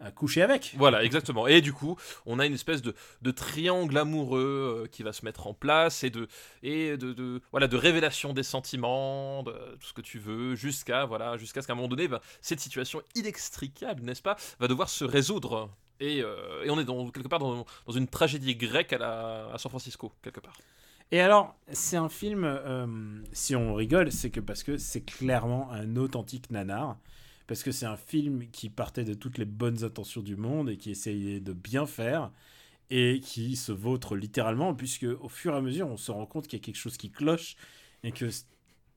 à 0.00 0.10
coucher 0.10 0.42
avec. 0.42 0.74
Voilà, 0.76 1.02
exactement. 1.04 1.46
Et 1.46 1.60
du 1.60 1.72
coup, 1.72 1.96
on 2.26 2.38
a 2.38 2.46
une 2.46 2.54
espèce 2.54 2.82
de, 2.82 2.94
de 3.22 3.30
triangle 3.30 3.96
amoureux 3.98 4.82
euh, 4.84 4.86
qui 4.88 5.02
va 5.02 5.12
se 5.12 5.24
mettre 5.24 5.46
en 5.46 5.54
place 5.54 6.04
et 6.04 6.10
de 6.10 6.28
et 6.62 6.96
de, 6.96 7.12
de- 7.12 7.40
voilà 7.50 7.66
de 7.66 7.76
révélation 7.76 8.32
des 8.32 8.42
sentiments, 8.42 9.42
de 9.42 9.52
tout 9.80 9.86
ce 9.88 9.92
que 9.92 10.02
tu 10.02 10.18
veux, 10.18 10.54
jusqu'à 10.54 11.04
voilà 11.06 11.36
jusqu'à 11.38 11.62
ce 11.62 11.66
qu'à 11.66 11.72
un 11.72 11.76
moment 11.76 11.88
donné, 11.88 12.08
ben, 12.08 12.20
cette 12.40 12.60
situation 12.60 13.02
inextricable, 13.14 14.02
n'est-ce 14.02 14.22
pas, 14.22 14.36
va 14.60 14.68
devoir 14.68 14.88
se 14.88 15.04
résoudre. 15.04 15.70
Et, 16.00 16.22
euh, 16.22 16.64
et 16.64 16.70
on 16.70 16.78
est 16.78 16.84
dans, 16.84 17.08
quelque 17.10 17.28
part 17.28 17.38
dans, 17.38 17.64
dans 17.86 17.92
une 17.92 18.06
tragédie 18.06 18.56
grecque 18.56 18.92
à, 18.92 18.98
la, 18.98 19.50
à 19.52 19.58
San 19.58 19.70
Francisco, 19.70 20.12
quelque 20.22 20.40
part. 20.40 20.56
Et 21.12 21.20
alors, 21.20 21.54
c'est 21.72 21.96
un 21.96 22.08
film, 22.08 22.44
euh, 22.44 22.86
si 23.32 23.54
on 23.54 23.74
rigole, 23.74 24.10
c'est 24.10 24.30
que 24.30 24.40
parce 24.40 24.62
que 24.62 24.76
c'est 24.76 25.02
clairement 25.02 25.70
un 25.70 25.96
authentique 25.96 26.50
nanar. 26.50 26.96
Parce 27.46 27.62
que 27.62 27.70
c'est 27.70 27.86
un 27.86 27.96
film 27.96 28.48
qui 28.50 28.68
partait 28.68 29.04
de 29.04 29.14
toutes 29.14 29.38
les 29.38 29.44
bonnes 29.44 29.84
intentions 29.84 30.20
du 30.20 30.34
monde 30.34 30.68
et 30.68 30.76
qui 30.76 30.90
essayait 30.90 31.38
de 31.38 31.52
bien 31.52 31.86
faire 31.86 32.32
et 32.90 33.20
qui 33.20 33.54
se 33.54 33.70
vautre 33.70 34.16
littéralement, 34.16 34.74
puisque 34.74 35.06
au 35.20 35.28
fur 35.28 35.54
et 35.54 35.56
à 35.56 35.60
mesure, 35.60 35.86
on 35.86 35.96
se 35.96 36.10
rend 36.10 36.26
compte 36.26 36.48
qu'il 36.48 36.58
y 36.58 36.62
a 36.62 36.64
quelque 36.64 36.76
chose 36.76 36.96
qui 36.96 37.10
cloche 37.10 37.56
et 38.02 38.10
que 38.10 38.26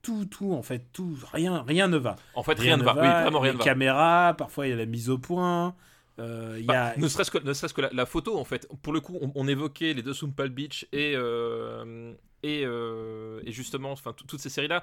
tout, 0.02 0.26
tout, 0.26 0.54
en 0.54 0.64
fait, 0.64 0.92
tout, 0.94 1.16
rien, 1.32 1.62
rien 1.62 1.88
ne 1.88 1.98
va. 1.98 2.16
En 2.34 2.42
fait, 2.42 2.58
rien, 2.60 2.78
ne 2.78 2.84
va. 2.84 2.94
Oui, 2.94 3.08
vraiment 3.08 3.40
rien 3.40 3.52
les 3.52 3.58
ne 3.58 3.60
va. 3.60 3.64
caméras, 3.64 4.34
parfois 4.36 4.66
il 4.66 4.72
y 4.72 4.74
a 4.74 4.78
la 4.78 4.86
mise 4.88 5.10
au 5.12 5.20
point. 5.20 5.76
Euh, 6.20 6.58
y 6.60 6.64
Bah, 6.64 6.88
a... 6.88 6.98
Ne 6.98 7.08
serait-ce 7.08 7.32
que, 7.32 7.38
ne 7.40 7.54
serait-ce 7.54 7.74
que 7.74 7.82
la, 7.82 7.90
la 7.94 8.06
photo, 8.06 8.38
en 8.38 8.44
fait. 8.46 8.68
Pour 8.82 8.94
le 8.94 9.00
coup, 9.00 9.18
on, 9.22 9.32
on 9.36 9.48
évoquait 9.48 9.94
les 9.94 10.02
deux 10.04 10.14
Sumpal 10.14 10.50
Beach 10.50 10.86
et, 10.92 11.14
euh, 11.16 12.14
et, 12.44 12.62
euh, 12.66 13.42
et 13.46 13.52
justement, 13.52 13.92
enfin, 13.92 14.14
tout- 14.14 14.26
toutes 14.26 14.40
ces 14.40 14.50
séries-là. 14.50 14.82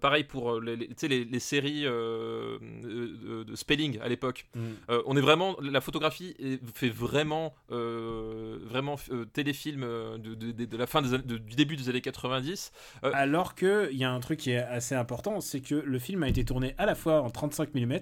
Pareil 0.00 0.24
pour 0.24 0.60
les, 0.60 0.76
les- 0.76 0.90
les, 1.08 1.24
les 1.24 1.40
séries 1.40 1.84
de, 1.84 3.42
de 3.44 3.56
Spelling 3.56 3.98
à 4.00 4.08
l'époque. 4.08 4.46
Mm. 4.54 4.60
On 5.06 5.16
est 5.16 5.20
vraiment, 5.20 5.56
la 5.60 5.80
photographie 5.80 6.36
fait 6.74 6.88
vraiment, 6.88 7.54
vraiment 7.68 8.96
téléfilm 9.32 9.80
de, 10.18 10.34
de- 10.34 10.52
de- 10.52 10.64
de 10.64 10.76
la 10.76 10.86
fin 10.86 11.02
des, 11.02 11.18
du 11.18 11.54
début 11.56 11.76
des 11.76 11.88
années 11.88 12.00
90. 12.00 12.72
Alors 13.02 13.54
que 13.54 13.88
il 13.92 13.98
y 13.98 14.04
a 14.04 14.10
un 14.12 14.20
truc 14.20 14.38
qui 14.40 14.50
est 14.52 14.58
assez 14.58 14.94
important, 14.94 15.40
c'est 15.40 15.60
que 15.60 15.74
le 15.74 15.98
film 15.98 16.22
a 16.22 16.28
été 16.28 16.44
tourné 16.44 16.74
à 16.78 16.86
la 16.86 16.94
fois 16.94 17.22
en 17.22 17.30
35 17.30 17.74
mm 17.74 17.94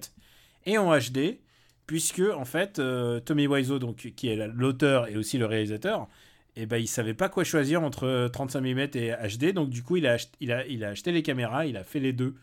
et 0.66 0.78
en 0.78 0.96
HD, 0.96 1.38
puisque 1.92 2.22
en 2.34 2.46
fait 2.46 2.78
euh, 2.78 3.20
Tommy 3.20 3.46
Wiseau, 3.46 3.78
qui 4.16 4.28
est 4.28 4.34
la- 4.36 4.46
l'auteur 4.46 5.08
et 5.08 5.16
aussi 5.18 5.36
le 5.36 5.44
réalisateur, 5.44 6.08
et 6.56 6.64
ben 6.64 6.78
il 6.78 6.86
savait 6.88 7.12
pas 7.12 7.28
quoi 7.28 7.44
choisir 7.44 7.82
entre 7.82 8.30
35 8.32 8.62
mm 8.62 8.78
et 8.94 9.12
HD, 9.38 9.52
donc 9.52 9.68
du 9.68 9.82
coup 9.82 9.98
il 9.98 10.06
a, 10.06 10.14
acheté 10.14 11.12
les 11.12 11.22
caméras, 11.22 11.66
il 11.66 11.76
a 11.76 11.84
fait 11.84 12.00
les 12.00 12.14
deux. 12.14 12.34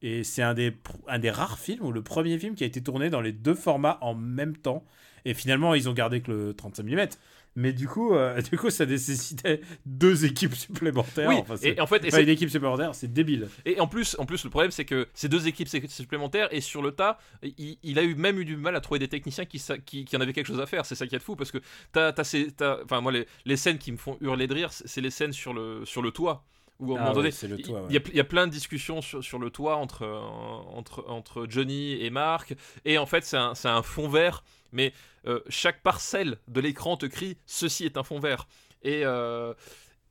Et 0.00 0.24
c'est 0.24 0.40
un 0.40 0.54
des, 0.54 0.74
un 1.06 1.18
des 1.18 1.28
rares 1.30 1.58
films, 1.58 1.84
ou 1.84 1.92
le 1.92 2.00
premier 2.00 2.38
film 2.38 2.54
qui 2.54 2.64
a 2.64 2.66
été 2.66 2.82
tourné 2.82 3.10
dans 3.10 3.20
les 3.20 3.32
deux 3.32 3.52
formats 3.52 3.98
en 4.00 4.14
même 4.14 4.56
temps. 4.56 4.82
Et 5.26 5.34
finalement, 5.34 5.74
ils 5.74 5.86
ont 5.90 5.92
gardé 5.92 6.22
que 6.22 6.32
le 6.32 6.54
35 6.54 6.84
mm. 6.84 7.08
Mais 7.56 7.72
du 7.72 7.86
coup, 7.86 8.14
euh, 8.14 8.40
du 8.50 8.58
coup 8.58 8.70
ça 8.70 8.86
nécessitait 8.86 9.60
deux 9.86 10.24
équipes 10.24 10.54
supplémentaires. 10.54 11.28
Oui, 11.28 11.36
Enfin, 11.38 11.56
et 11.62 11.80
en 11.80 11.86
fait, 11.86 12.04
et 12.04 12.22
une 12.22 12.28
équipe 12.28 12.50
supplémentaire, 12.50 12.94
c'est 12.94 13.12
débile. 13.12 13.48
Et 13.64 13.80
en 13.80 13.86
plus, 13.86 14.16
en 14.18 14.26
plus, 14.26 14.42
le 14.44 14.50
problème, 14.50 14.70
c'est 14.70 14.84
que 14.84 15.08
ces 15.14 15.28
deux 15.28 15.46
équipes 15.46 15.68
supplémentaires, 15.88 16.48
et 16.50 16.60
sur 16.60 16.82
le 16.82 16.92
tas, 16.92 17.18
il, 17.42 17.78
il 17.82 17.98
a 17.98 18.02
eu 18.02 18.14
même 18.14 18.38
eu 18.38 18.44
du 18.44 18.56
mal 18.56 18.74
à 18.76 18.80
trouver 18.80 18.98
des 18.98 19.08
techniciens 19.08 19.44
qui, 19.44 19.62
qui, 19.84 20.04
qui 20.04 20.16
en 20.16 20.20
avaient 20.20 20.32
quelque 20.32 20.46
chose 20.46 20.60
à 20.60 20.66
faire. 20.66 20.86
C'est 20.86 20.94
ça 20.94 21.06
qui 21.06 21.14
est 21.14 21.20
fou, 21.20 21.36
parce 21.36 21.52
que 21.52 21.58
t'as, 21.92 22.12
t'as 22.12 22.82
enfin 22.84 23.00
moi, 23.00 23.12
les, 23.12 23.26
les 23.44 23.56
scènes 23.56 23.78
qui 23.78 23.92
me 23.92 23.96
font 23.96 24.16
hurler 24.20 24.46
de 24.46 24.54
rire, 24.54 24.70
c'est 24.72 25.00
les 25.00 25.10
scènes 25.10 25.32
sur 25.32 25.54
le, 25.54 25.84
sur 25.84 26.02
le 26.02 26.10
toit. 26.10 26.44
Où 26.80 26.96
à 26.96 26.98
un 26.98 27.02
Ah 27.02 27.08
moment 27.10 27.20
ouais, 27.20 27.30
donné, 27.30 27.62
il 27.88 27.94
y, 27.94 27.98
a, 27.98 28.00
il 28.10 28.16
y 28.16 28.20
a 28.20 28.24
plein 28.24 28.48
de 28.48 28.52
discussions 28.52 29.00
sur, 29.00 29.22
sur 29.22 29.38
le 29.38 29.48
toit 29.50 29.76
entre, 29.76 30.02
euh, 30.02 30.18
entre, 30.18 31.04
entre 31.08 31.46
Johnny 31.48 31.92
et 32.04 32.10
Mark, 32.10 32.54
et 32.84 32.98
en 32.98 33.06
fait, 33.06 33.24
c'est 33.24 33.36
un, 33.36 33.54
c'est 33.54 33.68
un 33.68 33.82
fond 33.82 34.08
vert, 34.08 34.42
mais 34.72 34.92
euh, 35.26 35.40
chaque 35.48 35.82
parcelle 35.82 36.38
de 36.48 36.60
l'écran 36.60 36.96
te 36.96 37.06
crie 37.06 37.36
ceci 37.46 37.84
est 37.84 37.96
un 37.96 38.02
fond 38.02 38.18
vert. 38.20 38.46
Et, 38.82 39.02
euh, 39.04 39.54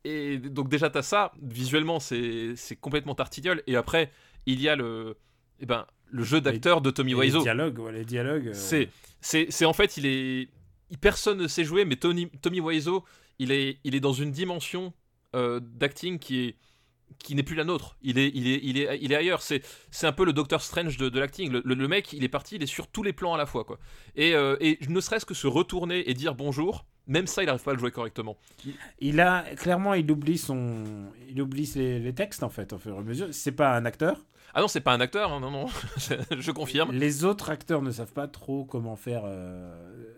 et 0.03 0.37
donc, 0.37 0.69
déjà, 0.69 0.89
t'as 0.89 1.01
ça, 1.01 1.31
visuellement, 1.41 1.99
c'est 1.99 2.55
complètement 2.81 3.15
tartignol, 3.15 3.61
et 3.67 3.75
après, 3.75 4.11
il 4.45 4.59
y 4.61 4.67
a 4.67 4.75
le, 4.75 5.15
eh 5.59 5.65
ben, 5.65 5.85
le 6.09 6.23
jeu 6.23 6.41
d'acteur 6.41 6.81
de 6.81 6.91
Tommy 6.91 7.13
Wiseau. 7.13 7.37
Les 7.39 7.43
dialogues, 7.43 7.79
ouais, 7.79 7.91
les 7.91 8.05
dialogues. 8.05 8.47
euh, 8.49 8.85
C'est, 9.21 9.65
en 9.65 9.73
fait, 9.73 9.97
il 9.97 10.05
est, 10.05 10.49
personne 10.99 11.37
ne 11.37 11.47
sait 11.47 11.63
jouer, 11.63 11.85
mais 11.85 11.95
Tony, 11.95 12.29
Tommy 12.41 12.59
Wiseau, 12.59 13.03
il 13.39 13.51
est, 13.51 13.79
il 13.83 13.95
est 13.95 13.99
dans 13.99 14.13
une 14.13 14.31
dimension 14.31 14.93
d'acting 15.33 16.19
qui 16.19 16.45
est, 16.45 16.55
qui 17.19 17.35
n'est 17.35 17.43
plus 17.43 17.55
la 17.55 17.63
nôtre. 17.63 17.95
Il 18.01 18.17
est, 18.17 18.31
il 18.33 18.47
est, 18.47 18.59
il 18.63 18.77
est, 18.77 18.99
il 19.01 19.11
est 19.11 19.15
ailleurs. 19.15 19.41
C'est, 19.41 19.61
c'est 19.91 20.07
un 20.07 20.11
peu 20.11 20.25
le 20.25 20.33
Doctor 20.33 20.61
Strange 20.61 20.97
de, 20.97 21.09
de 21.09 21.19
l'acting. 21.19 21.51
Le, 21.51 21.61
le- 21.63 21.75
le 21.75 21.87
mec, 21.87 22.11
il 22.13 22.23
est 22.23 22.29
parti, 22.29 22.55
il 22.55 22.63
est 22.63 22.67
sur 22.67 22.87
tous 22.87 23.03
les 23.03 23.13
plans 23.13 23.33
à 23.33 23.37
la 23.37 23.45
fois, 23.45 23.63
quoi. 23.63 23.79
Et, 24.15 24.33
euh, 24.35 24.57
et 24.59 24.79
ne 24.89 24.99
serait-ce 24.99 25.25
que 25.25 25.33
se 25.33 25.47
retourner 25.47 26.09
et 26.09 26.13
dire 26.13 26.35
bonjour, 26.35 26.85
même 27.07 27.27
ça, 27.27 27.43
il 27.43 27.45
n'arrive 27.47 27.63
pas 27.63 27.71
à 27.71 27.73
le 27.75 27.79
jouer 27.79 27.91
correctement. 27.91 28.37
Il 28.99 29.19
a 29.21 29.43
clairement, 29.55 29.93
il 29.93 30.09
oublie 30.11 30.37
son, 30.37 30.83
il 31.29 31.41
oublie 31.41 31.71
les, 31.75 31.99
les 31.99 32.13
textes 32.13 32.43
en 32.43 32.49
fait, 32.49 32.73
au 32.73 32.77
fur 32.77 32.95
et 32.95 32.97
à 32.99 33.01
mesure. 33.01 33.27
C'est 33.31 33.51
pas 33.51 33.75
un 33.75 33.85
acteur. 33.85 34.17
Ah 34.53 34.61
non, 34.61 34.67
c'est 34.67 34.81
pas 34.81 34.93
un 34.93 35.01
acteur, 35.01 35.31
hein, 35.33 35.39
non, 35.39 35.49
non, 35.49 35.65
je 36.37 36.51
confirme. 36.51 36.91
Les 36.91 37.23
autres 37.23 37.49
acteurs 37.49 37.81
ne 37.81 37.89
savent 37.91 38.13
pas 38.13 38.27
trop 38.27 38.65
comment 38.65 38.95
faire 38.95 39.23
euh, 39.25 40.13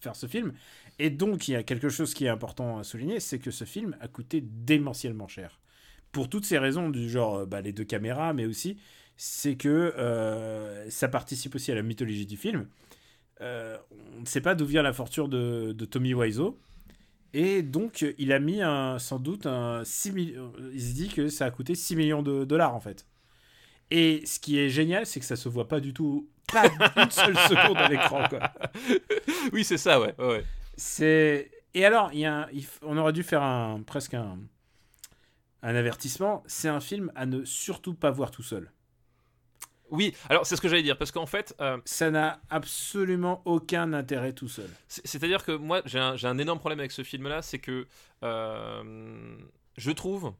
faire 0.00 0.14
ce 0.16 0.26
film. 0.26 0.52
Et 1.00 1.10
donc, 1.10 1.48
il 1.48 1.52
y 1.52 1.56
a 1.56 1.62
quelque 1.62 1.88
chose 1.88 2.14
qui 2.14 2.24
est 2.24 2.28
important 2.28 2.78
à 2.78 2.84
souligner, 2.84 3.18
c'est 3.20 3.38
que 3.38 3.50
ce 3.50 3.64
film 3.64 3.96
a 4.00 4.08
coûté 4.08 4.40
démentiellement 4.40 5.26
cher. 5.28 5.58
Pour 6.12 6.28
toutes 6.28 6.44
ces 6.44 6.58
raisons 6.58 6.88
du 6.90 7.08
genre, 7.08 7.38
euh, 7.38 7.46
bah, 7.46 7.60
les 7.60 7.72
deux 7.72 7.84
caméras, 7.84 8.32
mais 8.32 8.46
aussi, 8.46 8.78
c'est 9.16 9.56
que 9.56 9.68
euh, 9.68 10.88
ça 10.90 11.08
participe 11.08 11.54
aussi 11.54 11.70
à 11.72 11.74
la 11.74 11.82
mythologie 11.82 12.26
du 12.26 12.36
film. 12.36 12.66
Euh, 13.40 13.76
on 14.16 14.20
ne 14.20 14.26
sait 14.26 14.40
pas 14.40 14.54
d'où 14.54 14.66
vient 14.66 14.82
la 14.82 14.92
fortune 14.92 15.28
de, 15.28 15.72
de 15.72 15.84
Tommy 15.84 16.14
Wiseau. 16.14 16.58
Et 17.34 17.62
donc, 17.62 18.04
il 18.16 18.32
a 18.32 18.38
mis 18.38 18.62
un, 18.62 18.98
sans 18.98 19.18
doute 19.18 19.46
un 19.46 19.82
6 19.84 20.12
millions. 20.12 20.52
Il 20.72 20.80
se 20.80 20.94
dit 20.94 21.08
que 21.08 21.28
ça 21.28 21.44
a 21.44 21.50
coûté 21.50 21.74
6 21.74 21.94
millions 21.94 22.22
de 22.22 22.44
dollars, 22.44 22.74
en 22.74 22.80
fait. 22.80 23.06
Et 23.90 24.22
ce 24.26 24.40
qui 24.40 24.58
est 24.58 24.70
génial, 24.70 25.06
c'est 25.06 25.20
que 25.20 25.26
ça 25.26 25.36
se 25.36 25.48
voit 25.48 25.68
pas 25.68 25.80
du 25.80 25.92
tout, 25.92 26.28
pas 26.52 26.64
une 26.96 27.10
seule 27.10 27.36
seconde 27.36 27.76
à 27.76 27.88
l'écran, 27.88 28.26
quoi. 28.28 28.52
oui, 29.52 29.62
c'est 29.64 29.76
ça, 29.78 30.00
ouais. 30.00 30.14
C'est. 30.76 31.50
Et 31.74 31.84
alors, 31.84 32.12
y 32.14 32.24
a 32.24 32.42
un- 32.44 32.48
on 32.82 32.96
aurait 32.96 33.12
dû 33.12 33.22
faire 33.22 33.42
un, 33.42 33.82
presque 33.82 34.14
un, 34.14 34.38
un 35.62 35.74
avertissement, 35.74 36.42
c'est 36.46 36.68
un 36.68 36.80
film 36.80 37.10
à 37.14 37.26
ne 37.26 37.44
surtout 37.44 37.94
pas 37.94 38.10
voir 38.10 38.30
tout 38.30 38.42
seul. 38.42 38.70
Oui, 39.90 40.14
alors 40.28 40.44
c'est 40.46 40.54
ce 40.54 40.60
que 40.60 40.68
j'allais 40.68 40.82
dire, 40.82 40.98
parce 40.98 41.10
qu'en 41.10 41.24
fait, 41.26 41.54
euh, 41.62 41.78
Ça 41.86 42.10
n'a 42.10 42.40
absolument 42.50 43.40
aucun 43.46 43.94
intérêt 43.94 44.34
tout 44.34 44.48
seul. 44.48 44.68
c'est- 44.86 45.06
c'est-à-dire 45.06 45.42
que 45.44 45.52
moi, 45.52 45.80
j'ai 45.86 45.98
un, 45.98 46.14
j'ai 46.14 46.28
un 46.28 46.36
énorme 46.36 46.58
problème 46.58 46.78
avec 46.80 46.92
ce 46.92 47.02
film-là, 47.02 47.40
c'est 47.40 47.58
que 47.58 47.86
euh, 48.22 49.38
je 49.78 49.90
trouve. 49.90 50.34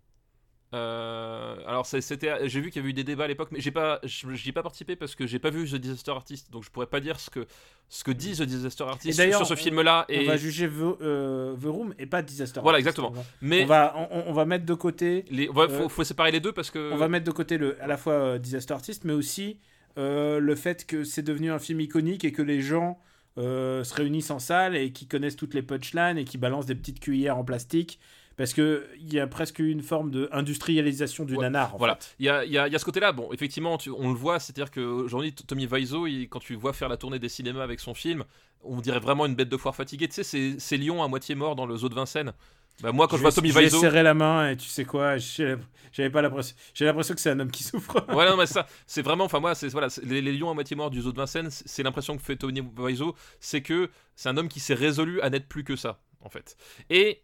Euh, 0.74 1.57
alors 1.66 1.86
c'était, 1.86 2.47
j'ai 2.49 2.61
vu 2.61 2.70
qu'il 2.70 2.81
y 2.81 2.82
avait 2.82 2.90
eu 2.90 2.95
des 2.95 3.05
débats 3.05 3.24
à 3.24 3.28
l'époque, 3.28 3.49
mais 3.53 3.61
j'ai 3.61 3.70
pas, 3.70 4.01
je- 4.05 4.32
j'y 4.35 4.51
ai 4.51 4.53
pas 4.53 4.62
participé 4.62 4.97
parce 4.97 5.15
que 5.15 5.27
j'ai 5.27 5.39
pas 5.39 5.49
vu 5.51 5.66
The 5.69 5.77
Disaster 5.77 6.11
Artist, 6.11 6.51
donc 6.53 6.65
je 6.65 6.70
pourrais 6.70 6.86
pas 6.86 7.01
dire 7.01 7.19
ce 7.19 7.31
que 7.31 7.47
ce 7.89 8.05
que 8.05 8.11
dit 8.11 8.32
The 8.36 8.43
Disaster 8.43 8.85
Artist 8.85 9.16
d'ailleurs, 9.19 9.39
sur 9.39 9.47
ce 9.47 9.55
on- 9.55 9.57
film-là. 9.57 10.05
On 10.11 10.12
Et 10.12 10.24
va 10.24 10.36
juger 10.36 10.69
The, 10.69 10.73
euh, 11.01 11.57
The 11.57 11.65
Room 11.65 11.95
et 11.99 12.05
pas 12.05 12.20
Disaster. 12.20 12.61
Voilà, 12.62 12.77
Artist. 12.78 12.99
exactement. 12.99 13.09
On 13.16 13.20
va, 13.23 13.24
mais 13.40 13.62
on 13.62 13.66
va, 13.66 14.09
on, 14.11 14.24
on 14.27 14.32
va 14.35 14.45
mettre 14.45 14.66
de 14.66 14.74
côté, 14.74 15.24
les, 15.31 15.49
ouais, 15.49 15.69
faut, 15.69 15.85
euh, 15.85 15.89
faut 15.89 16.05
séparer 16.05 16.31
les 16.32 16.40
deux 16.40 16.53
parce 16.53 16.70
que 16.70 16.93
on 16.93 16.97
va 16.97 17.09
mettre 17.09 17.24
de 17.24 17.31
côté 17.32 17.57
le, 17.57 17.82
à 17.82 17.86
la 17.86 17.97
fois 17.97 18.39
Disaster 18.39 18.74
Artist, 18.74 19.05
mais 19.05 19.15
aussi 19.15 19.59
le 19.97 20.55
fait 20.55 20.86
que 20.86 21.03
c'est 21.03 21.23
devenu 21.23 21.51
un 21.51 21.59
film 21.59 21.81
iconique 21.81 22.24
et 22.24 22.31
que 22.32 22.43
les 22.43 22.61
gens 22.61 23.01
se 23.36 23.95
réunissent 23.95 24.31
en 24.31 24.39
salle 24.39 24.77
et 24.77 24.93
qui 24.93 25.07
connaissent 25.09 25.36
toutes 25.36 25.55
les 25.55 25.62
punchlines 25.62 26.19
et 26.19 26.24
qui 26.24 26.39
balancent 26.39 26.66
des 26.66 26.74
petites 26.74 27.01
cuillères 27.01 27.39
en 27.39 27.45
plastique. 27.45 27.99
Parce 28.39 28.55
qu'il 28.55 28.81
y 29.12 29.19
a 29.20 29.27
presque 29.27 29.59
une 29.59 29.82
forme 29.82 30.10
d'industrialisation 30.12 31.24
du 31.24 31.35
Ouais, 31.35 31.43
nanar. 31.43 31.74
en 31.74 31.78
Voilà, 31.78 31.98
il 32.19 32.27
y 32.27 32.28
a, 32.28 32.44
il 32.44 32.52
y 32.52 32.56
a- 32.59 32.66
il 32.69 32.73
y 32.73 32.77
a 32.77 32.78
ce 32.78 32.85
côté-là. 32.85 33.12
Bon, 33.12 33.31
effectivement, 33.32 33.77
tu- 33.78 33.90
on 33.90 34.09
le 34.09 34.15
voit, 34.15 34.39
c'est-à-dire 34.40 34.70
qu'aujourd'hui, 34.70 35.35
Tommy 35.35 35.66
Wiseau, 35.66 36.06
il- 36.06 36.28
quand 36.28 36.39
tu 36.39 36.55
vois 36.55 36.73
faire 36.73 36.89
la 36.89 36.97
tournée 36.97 37.19
des 37.19 37.28
cinémas 37.28 37.62
avec 37.62 37.81
son 37.81 37.94
film, 37.94 38.24
on 38.62 38.81
dirait 38.81 39.01
vraiment 39.01 39.27
une 39.27 39.35
bête 39.35 39.48
de 39.48 39.56
foire 39.56 39.74
fatiguée. 39.77 40.09
Tu 40.09 40.23
sais, 40.23 40.56
c'est- 40.59 40.77
Lion 40.78 41.02
à 41.02 41.09
moitié 41.09 41.35
mort 41.35 41.56
dans 41.56 41.66
le 41.66 41.77
zoo 41.77 41.89
de 41.89 41.94
Vincennes. 41.94 42.32
Bah, 42.81 42.93
moi, 42.93 43.09
quand 43.09 43.16
je, 43.16 43.19
je 43.19 43.23
vois 43.23 43.32
Tommy 43.32 43.51
Wiseau. 43.51 43.81
serrer 43.81 44.05
la 44.05 44.15
main 44.15 44.51
et 44.51 44.56
tu 44.56 44.69
sais 44.69 44.85
quoi, 44.85 45.16
j'avais 45.16 46.10
pas 46.10 46.23
l'impression, 46.23 46.55
j'ai 46.74 46.85
l'impression 46.85 47.12
que 47.15 47.20
c'est 47.20 47.31
un 47.31 47.40
homme 47.40 47.51
qui 47.51 47.65
souffre. 47.65 48.06
Ouais, 48.16 48.28
non, 48.28 48.36
mais 48.36 48.47
ça, 48.47 48.69
c'est 48.86 49.02
vraiment, 49.02 49.24
enfin, 49.24 49.40
moi, 49.40 49.56
c'est 49.56 49.66
voilà, 49.69 49.89
les, 50.05 50.23
les 50.23 50.32
lions 50.32 50.48
à 50.48 50.55
moitié 50.55 50.77
morts 50.77 50.90
du 50.90 51.01
zoo 51.01 51.10
de 51.10 51.16
Vincennes, 51.16 51.51
c'est 51.51 51.66
c'est 51.66 51.82
l'impression 51.82 52.16
que 52.16 52.23
fait 52.23 52.36
Tommy 52.36 52.60
Wiseau, 52.78 53.16
c'est 53.40 53.62
que 53.62 53.90
c'est 54.15 54.28
un 54.28 54.36
homme 54.36 54.48
qui 54.48 54.60
s'est 54.60 54.74
résolu 54.74 55.20
à 55.23 55.31
n'être 55.31 55.48
plus 55.48 55.65
que 55.65 55.74
ça, 55.74 55.98
en 56.20 56.28
fait. 56.28 56.56
Et 56.89 57.23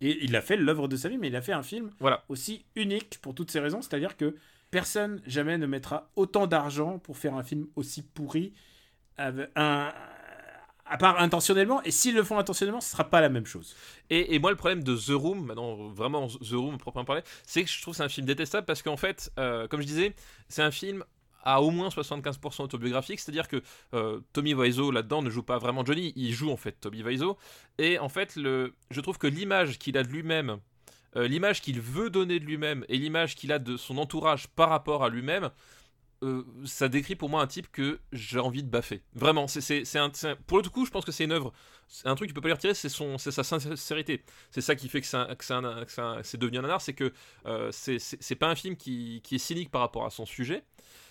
Et 0.00 0.24
il 0.24 0.36
a 0.36 0.42
fait 0.42 0.56
l'œuvre 0.56 0.88
de 0.88 0.96
sa 0.96 1.08
vie, 1.08 1.18
mais 1.18 1.28
il 1.28 1.36
a 1.36 1.42
fait 1.42 1.52
un 1.52 1.62
film 1.62 1.90
Voilà. 2.00 2.24
aussi 2.28 2.64
unique 2.74 3.18
pour 3.22 3.34
toutes 3.34 3.50
ces 3.50 3.60
raisons, 3.60 3.80
c'est-à-dire 3.82 4.16
que 4.16 4.34
personne 4.70 5.22
jamais 5.26 5.58
ne 5.58 5.66
mettra 5.66 6.10
autant 6.16 6.46
d'argent 6.46 6.98
pour 6.98 7.16
faire 7.16 7.34
un 7.34 7.42
film 7.42 7.66
aussi 7.76 8.02
pourri, 8.02 8.52
avec 9.16 9.48
un, 9.56 9.92
à 10.84 10.98
part 10.98 11.20
intentionnellement, 11.20 11.82
et 11.82 11.90
s'ils 11.90 12.14
le 12.14 12.22
font 12.22 12.38
intentionnellement, 12.38 12.80
ce 12.80 12.90
sera 12.90 13.04
pas 13.04 13.20
la 13.20 13.28
même 13.28 13.46
chose. 13.46 13.74
Et, 14.10 14.34
et 14.34 14.38
moi, 14.38 14.50
le 14.50 14.56
problème 14.56 14.84
de 14.84 14.94
The 14.96 15.10
Room, 15.18 15.46
maintenant 15.46 15.88
vraiment 15.88 16.26
The 16.28 16.52
Room 16.52 16.78
proprement 16.78 17.04
parler, 17.04 17.22
c'est 17.44 17.64
que 17.64 17.70
je 17.70 17.80
trouve 17.80 17.94
que 17.94 17.98
c'est 17.98 18.04
un 18.04 18.08
film 18.08 18.26
détestable 18.26 18.66
parce 18.66 18.82
qu'en 18.82 18.96
fait, 18.96 19.32
euh, 19.38 19.66
comme 19.68 19.80
je 19.80 19.86
disais, 19.86 20.14
c'est 20.48 20.62
un 20.62 20.70
film 20.70 21.04
à 21.46 21.62
au 21.62 21.70
moins 21.70 21.88
75% 21.88 22.62
autobiographique, 22.64 23.20
c'est-à-dire 23.20 23.48
que 23.48 23.62
euh, 23.94 24.20
Tommy 24.32 24.52
Wiseau 24.54 24.90
là-dedans 24.90 25.22
ne 25.22 25.30
joue 25.30 25.42
pas 25.44 25.58
vraiment 25.58 25.84
Johnny, 25.84 26.12
il 26.16 26.32
joue 26.34 26.50
en 26.50 26.56
fait 26.56 26.72
Tommy 26.80 27.02
Wiseau, 27.02 27.38
et 27.78 27.98
en 27.98 28.08
fait, 28.08 28.36
le, 28.36 28.74
je 28.90 29.00
trouve 29.00 29.16
que 29.18 29.26
l'image 29.28 29.78
qu'il 29.78 29.96
a 29.96 30.02
de 30.02 30.08
lui-même, 30.08 30.58
euh, 31.16 31.28
l'image 31.28 31.62
qu'il 31.62 31.80
veut 31.80 32.10
donner 32.10 32.40
de 32.40 32.44
lui-même 32.44 32.84
et 32.88 32.98
l'image 32.98 33.36
qu'il 33.36 33.52
a 33.52 33.58
de 33.58 33.76
son 33.76 33.96
entourage 33.98 34.48
par 34.48 34.68
rapport 34.68 35.04
à 35.04 35.08
lui-même, 35.08 35.50
euh, 36.22 36.44
ça 36.64 36.88
décrit 36.88 37.14
pour 37.14 37.28
moi 37.28 37.42
un 37.42 37.46
type 37.46 37.70
que 37.70 38.00
j'ai 38.10 38.38
envie 38.38 38.62
de 38.62 38.70
baffer. 38.70 39.02
Vraiment, 39.14 39.46
c'est, 39.48 39.82
pour 40.46 40.58
le 40.62 40.68
coup, 40.70 40.86
je 40.86 40.90
pense 40.90 41.04
que 41.04 41.12
c'est 41.12 41.24
une 41.24 41.32
œuvre. 41.32 41.52
C'est 41.88 42.08
un 42.08 42.14
truc 42.14 42.28
que 42.28 42.30
tu 42.30 42.34
peux 42.34 42.40
pas 42.40 42.48
lui 42.48 42.54
retirer, 42.54 42.72
c'est, 42.74 42.88
son, 42.88 43.18
c'est 43.18 43.30
sa 43.30 43.44
sincérité. 43.44 44.24
C'est 44.50 44.62
ça 44.62 44.74
qui 44.74 44.88
fait 44.88 45.00
que 45.02 45.06
c'est, 45.06 45.16
un- 45.18 45.28
un- 45.50 45.84
un- 45.98 46.22
devenu 46.38 46.58
un 46.58 46.62
nanar, 46.62 46.80
c'est 46.80 46.94
que 46.94 47.12
euh, 47.44 47.70
c'est 47.70 48.34
pas 48.34 48.48
un 48.48 48.54
film 48.54 48.76
qui, 48.76 49.20
qui 49.22 49.34
est 49.36 49.38
cynique 49.38 49.70
par 49.70 49.82
rapport 49.82 50.06
à 50.06 50.10
son 50.10 50.24
sujet. 50.26 50.64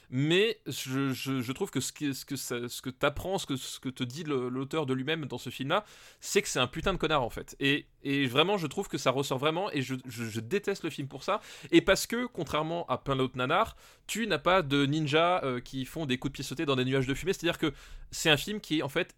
Mais 0.10 0.60
je, 0.68 1.11
je- 1.14 1.41
je 1.41 1.52
trouve 1.52 1.72
que 1.72 1.80
ce, 1.80 1.91
qui- 1.91 2.14
ce 2.14 2.26
que, 2.26 2.36
ça- 2.36 2.68
ce 2.69 2.82
que 2.82 2.90
t'apprends, 2.90 3.38
ce 3.38 3.45
que, 3.45 3.56
ce 3.56 3.80
que 3.80 3.90
te 3.90 4.03
dit 4.03 4.23
l'auteur 4.23 4.86
de 4.86 4.94
lui-même 4.94 5.26
dans 5.26 5.38
ce 5.38 5.49
film-là, 5.49 5.84
c'est 6.19 6.41
que 6.41 6.48
c'est 6.48 6.60
un 6.60 6.68
putain 6.68 6.94
de 6.94 6.98
connard 6.98 7.23
en 7.23 7.30
fait. 7.30 7.56
Et, 7.60 7.88
et 8.03 8.27
vraiment, 8.27 8.57
je 8.57 8.68
trouve 8.68 8.88
que 8.88 8.98
ça 8.98 9.11
ressort 9.11 9.38
vraiment, 9.40 9.72
et 9.72 9.82
je, 9.82 9.95
je- 10.07 10.40
déteste 10.40 10.84
le 10.84 10.90
film 10.90 11.07
pour 11.07 11.23
ça. 11.23 11.41
Et 11.72 11.82
parce 11.82 12.06
que, 12.07 12.26
contrairement 12.27 12.86
à 12.88 12.98
plein 12.98 13.15
d'autres 13.15 13.38
nanars, 13.38 13.76
tu 14.07 14.27
n'as 14.27 14.38
pas 14.40 14.61
de 14.61 14.86
ninjas 14.86 15.41
euh, 15.44 15.60
qui 15.60 15.86
font 15.86 16.06
des 16.06 16.18
coups 16.18 16.32
de 16.32 16.36
pied 16.36 16.44
sautés 16.44 16.65
dans 16.65 16.76
des 16.76 16.86
nuages 16.86 17.07
de 17.07 17.14
fumée. 17.14 17.34
C'est-à-dire 17.34 17.57
que 17.57 17.73
c'est 18.11 18.30
un 18.30 18.38
film 18.38 18.60
qui 18.61 18.80
est 18.80 18.82
en 18.84 18.90
fait 18.90 19.15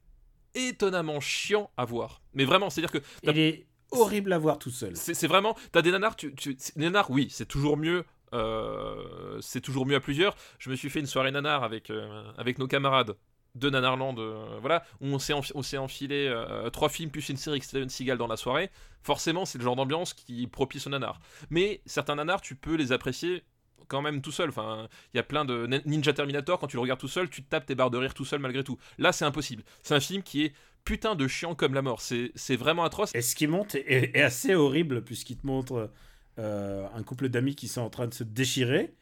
étonnamment 0.55 1.19
chiant 1.19 1.69
à 1.77 1.85
voir. 1.85 2.21
Mais 2.33 2.45
vraiment, 2.45 2.69
c'est-à-dire 2.69 2.91
que 2.91 2.99
t'as- 3.23 3.31
Il 3.31 3.39
est 3.39 3.67
horrible 3.91 4.33
à 4.33 4.37
voir 4.37 4.57
tout 4.59 4.69
seul. 4.71 4.95
c'est 4.95 5.27
vraiment. 5.27 5.55
T'as 5.71 5.81
des 5.81 5.91
nanars, 5.91 6.15
tu, 6.15 6.33
tu, 6.35 6.57
les 6.75 6.85
nanars, 6.85 7.09
oui, 7.11 7.27
c'est 7.29 7.45
toujours 7.47 7.77
mieux. 7.77 8.05
Euh, 8.33 9.39
c'est 9.41 9.61
toujours 9.61 9.85
mieux 9.85 9.95
à 9.95 9.99
plusieurs. 9.99 10.35
Je 10.59 10.69
me 10.69 10.75
suis 10.75 10.89
fait 10.89 10.99
une 10.99 11.05
soirée 11.05 11.31
nanar 11.31 11.63
avec, 11.63 11.89
euh, 11.89 12.23
avec 12.37 12.59
nos 12.59 12.67
camarades 12.67 13.15
de 13.55 13.69
Nanarland, 13.69 14.19
euh, 14.19 14.59
voilà, 14.61 14.83
où 15.01 15.07
on 15.07 15.19
s'est 15.63 15.77
enfilé 15.77 16.31
trois 16.71 16.89
films 16.89 17.09
plus 17.09 17.27
une 17.29 17.37
série 17.37 17.55
avec 17.55 17.63
Steven 17.63 17.89
Seagal 17.89 18.17
dans 18.17 18.27
la 18.27 18.37
soirée. 18.37 18.69
Forcément, 19.01 19.45
c'est 19.45 19.57
le 19.57 19.63
genre 19.63 19.75
d'ambiance 19.75 20.13
qui 20.13 20.45
propice 20.47 20.85
au 20.85 20.89
nanar. 20.91 21.19
Mais 21.49 21.81
certains 21.85 22.15
nanars, 22.15 22.41
tu 22.41 22.55
peux 22.55 22.75
les 22.75 22.91
apprécier 22.91 23.43
quand 23.87 24.01
même 24.01 24.21
tout 24.21 24.31
seul. 24.31 24.49
Enfin, 24.49 24.87
il 25.13 25.17
y 25.17 25.19
a 25.19 25.23
plein 25.23 25.45
de 25.45 25.65
Nin- 25.65 25.81
Ninja 25.85 26.13
Terminator 26.13 26.59
quand 26.59 26.67
tu 26.67 26.75
le 26.75 26.81
regardes 26.81 26.99
tout 26.99 27.07
seul, 27.07 27.29
tu 27.29 27.41
te 27.41 27.49
tapes 27.49 27.65
tes 27.65 27.73
barres 27.73 27.89
de 27.89 27.97
rire 27.97 28.13
tout 28.13 28.25
seul 28.25 28.39
malgré 28.39 28.63
tout. 28.63 28.77
Là, 28.97 29.11
c'est 29.11 29.25
impossible. 29.25 29.63
C'est 29.81 29.95
un 29.95 29.99
film 29.99 30.21
qui 30.21 30.43
est 30.43 30.53
putain 30.83 31.15
de 31.15 31.27
chiant 31.27 31.55
comme 31.55 31.73
la 31.73 31.81
mort. 31.81 32.01
C'est 32.01 32.55
vraiment 32.57 32.83
atroce. 32.83 33.15
Et 33.15 33.21
ce 33.21 33.35
qui 33.35 33.47
monte 33.47 33.75
est 33.75 34.21
assez 34.21 34.53
horrible 34.55 35.03
puisqu'il 35.03 35.37
te 35.37 35.47
montre 35.47 35.89
euh, 36.39 36.85
un 36.95 37.03
couple 37.03 37.29
d'amis 37.29 37.55
qui 37.55 37.67
sont 37.67 37.81
en 37.81 37.89
train 37.89 38.07
de 38.07 38.13
se 38.13 38.23
déchirer. 38.23 38.93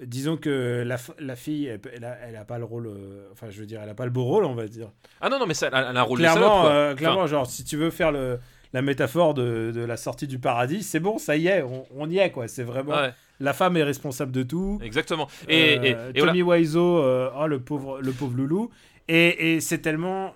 Disons 0.00 0.36
que 0.36 0.84
la, 0.86 0.96
la 1.18 1.34
fille, 1.34 1.66
elle, 1.66 1.80
elle 1.92 2.04
a, 2.04 2.16
elle 2.22 2.44
pas 2.46 2.58
le 2.58 2.64
rôle, 2.64 2.86
euh, 2.86 3.28
enfin 3.32 3.50
je 3.50 3.58
veux 3.58 3.66
dire, 3.66 3.80
elle 3.82 3.88
a 3.88 3.94
pas 3.94 4.04
le 4.04 4.12
beau 4.12 4.22
rôle, 4.22 4.44
on 4.44 4.54
va 4.54 4.68
dire. 4.68 4.92
Ah 5.20 5.28
non, 5.28 5.40
non, 5.40 5.46
mais 5.46 5.54
ça, 5.54 5.66
elle 5.68 5.74
a 5.74 5.88
un 5.88 6.02
rôle 6.02 6.20
de 6.20 6.24
salope, 6.24 6.38
clairement, 6.40 6.66
euh, 6.68 6.86
Enfin, 6.86 6.94
clairement, 6.96 7.26
genre 7.26 7.46
si 7.50 7.64
tu 7.64 7.76
veux 7.76 7.90
faire 7.90 8.12
le, 8.12 8.38
la 8.72 8.80
métaphore 8.80 9.34
de, 9.34 9.72
de 9.74 9.80
la 9.80 9.96
sortie 9.96 10.28
du 10.28 10.38
paradis, 10.38 10.84
c'est 10.84 11.00
bon, 11.00 11.18
ça 11.18 11.36
y 11.36 11.48
est, 11.48 11.62
on, 11.62 11.84
on 11.96 12.08
y 12.08 12.18
est 12.18 12.30
quoi. 12.30 12.46
C'est 12.46 12.62
vraiment 12.62 12.94
ouais, 12.94 13.12
la 13.40 13.52
femme 13.52 13.76
est 13.76 13.82
responsable 13.82 14.30
de 14.30 14.44
tout. 14.44 14.78
exactement. 14.84 15.26
Et, 15.48 15.72
et- 15.72 15.94
Euh, 15.96 16.12
et 16.14 16.20
voilà. 16.20 16.32
Tommy 16.32 16.42
Wiseau, 16.42 16.98
euh, 16.98 17.30
oh, 17.36 17.48
le 17.48 17.58
pauvre, 17.58 18.00
le 18.00 18.12
pauvre 18.12 18.36
loulou. 18.36 18.70
Et, 19.08 19.54
et 19.56 19.60
c'est 19.60 19.78
tellement. 19.78 20.32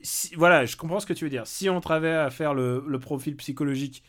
si- 0.00 0.34
voilà, 0.36 0.64
je 0.64 0.76
comprends 0.76 1.00
ce 1.00 1.06
que 1.06 1.12
tu 1.12 1.24
veux 1.24 1.30
dire. 1.30 1.46
Si 1.46 1.68
on 1.68 1.80
travaillait 1.82 2.16
à 2.16 2.30
faire 2.30 2.54
le, 2.54 2.82
le 2.86 2.98
profil 2.98 3.36
psychologique 3.36 4.02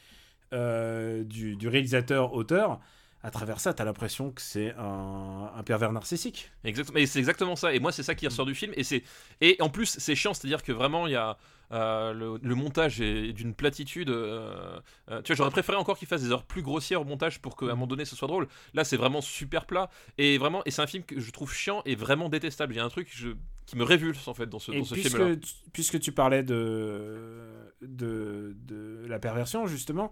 euh, 0.54 1.24
du, 1.24 1.56
du 1.56 1.68
réalisateur-auteur, 1.68 2.80
à 3.26 3.32
travers 3.32 3.60
ça, 3.62 3.74
t'as 3.74 3.86
l'impression 3.86 4.32
que 4.32 4.42
c'est 4.42 4.74
un, 4.78 5.50
un 5.56 5.64
pervers 5.64 5.94
narcissique. 5.94 6.52
Exactement, 6.66 7.00
et 7.00 7.06
c'est 7.06 7.20
exactement 7.20 7.56
ça. 7.56 7.74
Et 7.74 7.80
moi, 7.80 7.92
c'est 7.94 8.04
ça 8.04 8.16
qui 8.16 8.28
ressort 8.28 8.46
du 8.46 8.54
film. 8.56 8.74
Et 8.76 8.84
c'est 8.84 9.02
et 9.42 9.56
en 9.62 9.70
plus, 9.70 9.96
c'est 9.98 10.16
chiant, 10.16 10.34
c'est-à-dire 10.34 10.62
que 10.62 10.74
vraiment, 10.74 11.08
il 11.08 11.14
y 11.14 11.16
a 11.16 11.38
euh, 11.72 12.12
le, 12.14 12.38
le 12.42 12.56
montage 12.56 13.00
est 13.02 13.32
d'une 13.34 13.54
platitude. 13.56 14.10
euh, 14.10 14.78
euh, 15.10 15.22
tu 15.22 15.28
vois, 15.32 15.38
j'aurais 15.38 15.52
préféré 15.52 15.78
encore 15.78 15.98
qu'il 15.98 16.08
fasse 16.08 16.22
des 16.22 16.32
heures 16.32 16.44
plus 16.44 16.62
grossières 16.62 17.00
au 17.02 17.06
montage 17.06 17.40
pour 17.40 17.56
qu'à 17.56 17.68
un 17.68 17.70
moment 17.70 17.88
donné, 17.88 18.04
ce 18.04 18.16
soit 18.18 18.28
drôle. 18.28 18.48
Là, 18.74 18.84
c'est 18.84 18.98
vraiment 18.98 19.22
super 19.22 19.66
plat. 19.66 19.90
Et 20.18 20.38
vraiment, 20.38 20.62
et 20.66 20.72
c'est 20.72 20.82
un 20.82 20.88
film 20.88 21.04
que 21.06 21.18
je 21.20 21.32
trouve 21.32 21.54
chiant 21.54 21.82
et 21.86 21.96
vraiment 21.96 22.28
détestable. 22.28 22.74
Il 22.74 22.78
y 22.78 22.80
a 22.82 22.84
un 22.84 22.90
truc 22.90 23.10
je- 23.16 23.30
qui 23.66 23.78
me 23.78 23.84
révulse 23.86 24.28
en 24.28 24.34
fait 24.34 24.48
dans 24.48 24.60
ce, 24.60 24.74
Et 24.74 24.80
dans 24.80 24.84
ce 24.84 24.96
film-là. 24.96 25.30
puisque, 25.30 25.40
tu- 25.40 25.70
puisque 25.72 26.00
tu 26.02 26.12
parlais 26.12 26.44
de, 26.44 27.48
de, 27.82 28.54
de 28.68 29.06
la 29.08 29.18
perversion, 29.20 29.66
justement, 29.66 30.12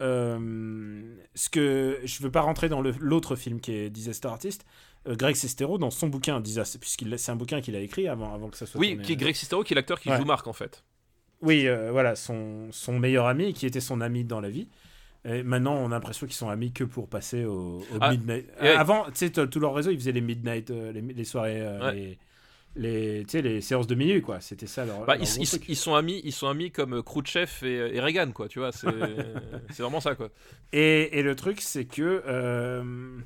euh, 0.00 1.16
ce 1.34 1.48
que 1.48 2.00
je 2.04 2.22
veux 2.22 2.30
pas 2.30 2.40
rentrer 2.42 2.68
dans 2.68 2.82
l'autre 2.82 3.36
film 3.36 3.60
qui 3.60 3.72
est 3.72 3.90
Disaster 3.90 4.28
Artist, 4.28 4.64
euh, 5.08 5.16
Greg 5.16 5.34
Sestero, 5.36 5.78
dans 5.78 5.90
son 5.90 6.08
bouquin, 6.08 6.40
Disaster, 6.40 6.78
puisqu'il 6.78 7.18
c'est 7.18 7.32
un 7.32 7.36
bouquin 7.36 7.60
qu'il 7.60 7.76
a 7.76 7.80
écrit 7.80 8.08
avant, 8.08 8.34
avant 8.34 8.48
que 8.48 8.56
ça 8.56 8.66
soit 8.66 8.80
Oui, 8.80 8.90
tourné. 8.90 9.02
qui 9.04 9.12
est 9.12 9.16
Greg 9.16 9.34
Sestero, 9.34 9.62
qui 9.62 9.74
est 9.74 9.76
l'acteur 9.76 10.00
qui 10.00 10.10
Ouais. 10.10 10.16
joue 10.18 10.24
Marc 10.24 10.46
en 10.46 10.52
fait. 10.52 10.82
Oui, 11.42 11.66
euh, 11.68 11.90
voilà, 11.90 12.16
son, 12.16 12.68
son 12.72 12.98
meilleur 12.98 13.26
ami, 13.26 13.52
qui 13.52 13.66
était 13.66 13.80
son 13.80 14.00
ami 14.00 14.24
dans 14.24 14.40
la 14.40 14.48
vie. 14.50 14.68
Et 15.24 15.42
maintenant, 15.42 15.74
on 15.74 15.86
a 15.86 15.94
l'impression 15.94 16.26
qu'ils 16.26 16.36
sont 16.36 16.48
amis 16.48 16.72
que 16.72 16.84
pour 16.84 17.08
passer 17.08 17.44
au, 17.44 17.78
au 17.80 17.84
Ah, 18.00 18.12
midnight. 18.12 18.46
ouais. 18.62 18.68
Avant, 18.70 19.04
tu 19.06 19.28
sais, 19.28 19.30
tout 19.30 19.60
leur 19.60 19.74
réseau, 19.74 19.90
ils 19.90 19.98
faisaient 19.98 20.12
les 20.12 20.20
midnight, 20.20 20.70
les, 20.70 21.00
les 21.02 21.24
soirées, 21.24 21.60
Ouais. 21.78 21.94
les, 21.94 22.18
les, 22.76 23.24
les 23.24 23.60
séances 23.60 23.86
de 23.86 23.94
minuit, 23.94 24.22
quoi. 24.22 24.40
C'était 24.40 24.66
ça 24.66 24.84
leur. 24.84 25.04
Bah, 25.04 25.16
leur 25.16 25.26
ils, 25.68 25.76
sont 25.76 25.94
amis, 25.94 26.20
ils 26.24 26.32
sont 26.32 26.46
amis 26.46 26.70
comme 26.70 27.02
Khrouchtchev 27.02 27.66
et, 27.66 27.96
et 27.96 28.00
Reagan, 28.00 28.30
quoi. 28.32 28.48
Tu 28.48 28.58
vois, 28.58 28.72
c'est 28.72 29.82
vraiment 29.82 30.00
ça, 30.00 30.14
quoi. 30.14 30.28
Et, 30.72 31.18
et 31.18 31.22
le 31.22 31.34
truc, 31.34 31.60
c'est 31.60 31.86
que 31.86 32.22
euh, 32.26 33.18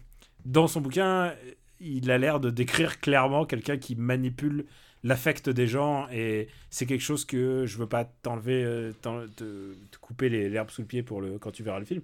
dans 0.44 0.66
son 0.66 0.80
bouquin, 0.80 1.34
il 1.80 2.10
a 2.10 2.18
l'air 2.18 2.40
de 2.40 2.50
décrire 2.50 3.00
clairement 3.00 3.44
quelqu'un 3.44 3.76
qui 3.76 3.96
manipule 3.96 4.66
l'affect 5.02 5.48
des 5.48 5.66
gens 5.66 6.08
et 6.10 6.48
c'est 6.68 6.86
quelque 6.86 7.02
chose 7.02 7.24
que 7.24 7.64
je 7.66 7.78
veux 7.78 7.86
pas 7.86 8.04
t'enlever, 8.04 8.62
euh, 8.64 8.92
te, 8.92 9.26
te 9.36 9.98
couper 10.00 10.28
l'herbe 10.28 10.70
sous 10.70 10.82
le 10.82 10.86
pied 10.86 11.02
pour 11.02 11.20
le, 11.20 11.38
quand 11.38 11.50
tu 11.50 11.62
verras 11.62 11.78
le 11.78 11.86
film. 11.86 12.02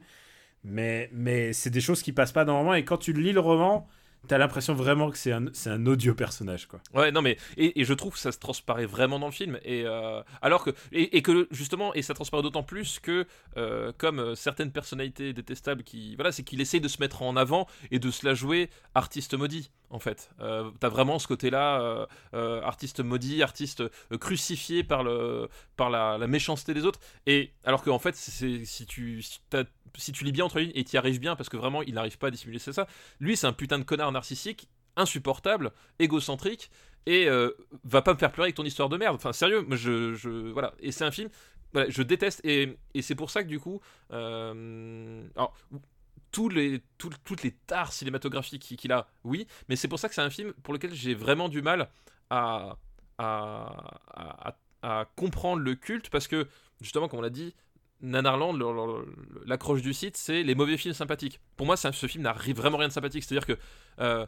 Mais, 0.64 1.10
mais 1.12 1.52
c'est 1.52 1.70
des 1.70 1.81
choses 1.81 2.02
qui 2.02 2.12
passent 2.12 2.32
pas 2.32 2.44
roman 2.44 2.74
et 2.74 2.85
quand 2.85 2.97
tu 2.97 3.12
lis 3.12 3.32
le 3.32 3.40
roman, 3.40 3.86
t'as 4.27 4.39
l'impression 4.39 4.74
vraiment 4.74 5.11
que 5.11 5.19
c'est 5.19 5.32
un, 5.32 5.47
c'est 5.53 5.70
un 5.70 5.86
odieux 5.86 6.15
personnage, 6.15 6.66
quoi. 6.66 6.81
Ouais, 6.94 7.11
non, 7.11 7.23
mais 7.23 7.36
et, 7.57 7.81
et 7.81 7.85
je 7.85 7.94
trouve 7.94 8.15
que 8.15 8.19
ça 8.19 8.32
se 8.32 8.39
transparaît 8.39 8.86
vraiment 8.86 9.19
dans 9.19 9.27
le 9.27 9.32
film. 9.32 9.59
Et 9.65 9.85
euh, 9.85 10.23
alors 10.43 10.65
que 10.65 10.70
et, 10.93 11.23
que 11.23 11.48
justement, 11.51 11.94
et 11.94 12.03
ça 12.03 12.15
transparaît 12.15 12.43
d'autant 12.43 12.62
plus 12.62 12.98
que 12.98 13.27
euh, 13.57 13.93
comme 13.98 14.19
euh, 14.19 14.35
certaines 14.35 14.70
personnalités 14.70 15.32
détestables 15.32 15.82
qui 15.82 16.15
voilà, 16.16 16.32
c'est 16.32 16.43
qu'il 16.43 16.61
essaye 16.61 16.81
de 16.81 16.89
se 16.89 17.01
mettre 17.01 17.23
en 17.23 17.36
avant 17.36 17.66
et 17.90 17.98
de 17.98 18.11
se 18.11 18.27
la 18.27 18.35
jouer 18.35 18.70
artiste 18.94 19.35
maudit. 19.35 19.70
En 19.89 20.01
fait, 20.01 20.31
euh, 20.41 20.71
t'as 20.81 20.89
vraiment 20.89 21.19
ce 21.19 21.29
côté-là, 21.29 21.81
euh, 21.81 22.07
euh, 22.35 22.61
artiste 22.63 23.01
maudit, 23.01 23.43
artiste 23.43 23.85
crucifié 24.19 24.83
par 24.83 25.05
le 25.05 25.49
par 25.77 25.91
la, 25.91 26.19
méchanceté 26.27 26.75
des 26.75 26.85
autres. 26.85 26.99
Et 27.27 27.53
alors 27.65 27.83
qu'en 27.83 28.01
fait, 28.01 28.17
si 28.17 28.87
tu 28.87 29.23
si, 29.23 30.13
tu 30.13 30.25
lis 30.25 30.33
bien 30.33 30.45
entre 30.45 30.59
lignes 30.59 30.73
et 30.75 30.83
t'y 30.83 30.97
arrives 30.97 31.21
bien 31.21 31.37
parce 31.37 31.49
que 31.49 31.57
vraiment 31.57 31.83
il 31.83 31.95
n'arrive 31.95 32.19
pas 32.19 32.29
à 32.29 32.31
dissimuler 32.31 32.59
ça. 32.59 32.87
Lui, 33.21 33.37
c'est 33.37 33.47
un 33.47 33.53
putain 33.53 33.79
de 33.79 33.85
connard 33.85 34.11
narcissique, 34.11 34.69
insupportable, 34.97 35.71
égocentrique 36.01 36.71
et 37.07 37.29
va 37.85 38.03
pas 38.03 38.13
me 38.13 38.19
faire 38.19 38.33
pleurer 38.33 38.47
avec 38.49 38.57
ton 38.57 38.65
histoire 38.65 38.89
de 38.89 38.97
merde. 38.97 39.15
Enfin, 39.15 39.33
sérieux, 39.33 39.65
je, 39.71 40.15
je 40.15 40.51
voilà. 40.53 40.75
Et 40.81 40.91
c'est 40.91 41.05
un 41.05 41.13
film, 41.13 41.31
je 41.75 42.03
déteste 42.03 42.41
et, 42.45 42.77
et 42.95 43.03
c'est 43.03 43.15
pour 43.15 43.31
ça 43.31 43.45
que 43.45 43.49
du 43.49 43.61
coup, 43.61 43.81
alors 44.11 45.55
tous 46.37 46.51
les, 46.51 46.83
tout- 46.99 47.09
toutes 47.25 47.43
les 47.43 47.53
tares 47.53 47.95
cinématographiques 47.95 48.77
qu'il 48.77 48.93
a, 48.93 49.09
oui, 49.25 49.47
mais 49.71 49.77
c'est 49.77 49.89
pour 49.89 49.99
ça 49.99 50.07
que 50.11 50.15
c'est 50.15 50.21
un 50.21 50.29
film 50.29 50.53
pour 50.63 50.75
lequel 50.75 50.93
j'ai 50.93 51.15
vraiment 51.15 51.49
du 51.49 51.63
mal 51.63 51.89
à, 52.29 52.77
à, 53.17 54.55
à, 54.83 55.07
comprendre 55.17 55.63
le 55.63 55.75
culte 55.75 56.11
parce 56.11 56.29
que 56.29 56.47
justement, 56.83 57.09
comme 57.09 57.21
on 57.21 57.23
l'a 57.23 57.31
dit. 57.31 57.55
Nanarland, 58.03 58.53
l'accroche 59.47 59.81
du 59.81 59.95
site, 59.95 60.19
c'est 60.19 60.43
les 60.43 60.55
mauvais 60.55 60.77
films 60.77 60.93
sympathiques. 60.93 61.41
Pour 61.57 61.65
moi, 61.65 61.79
ce 61.79 62.07
film 62.07 62.25
n'a 62.25 62.35
vraiment 62.35 62.77
rien 62.77 62.89
de 62.89 62.93
sympathique. 62.93 63.25
C'est-à-dire 63.25 63.47
que 63.47 63.59
euh, 64.01 64.27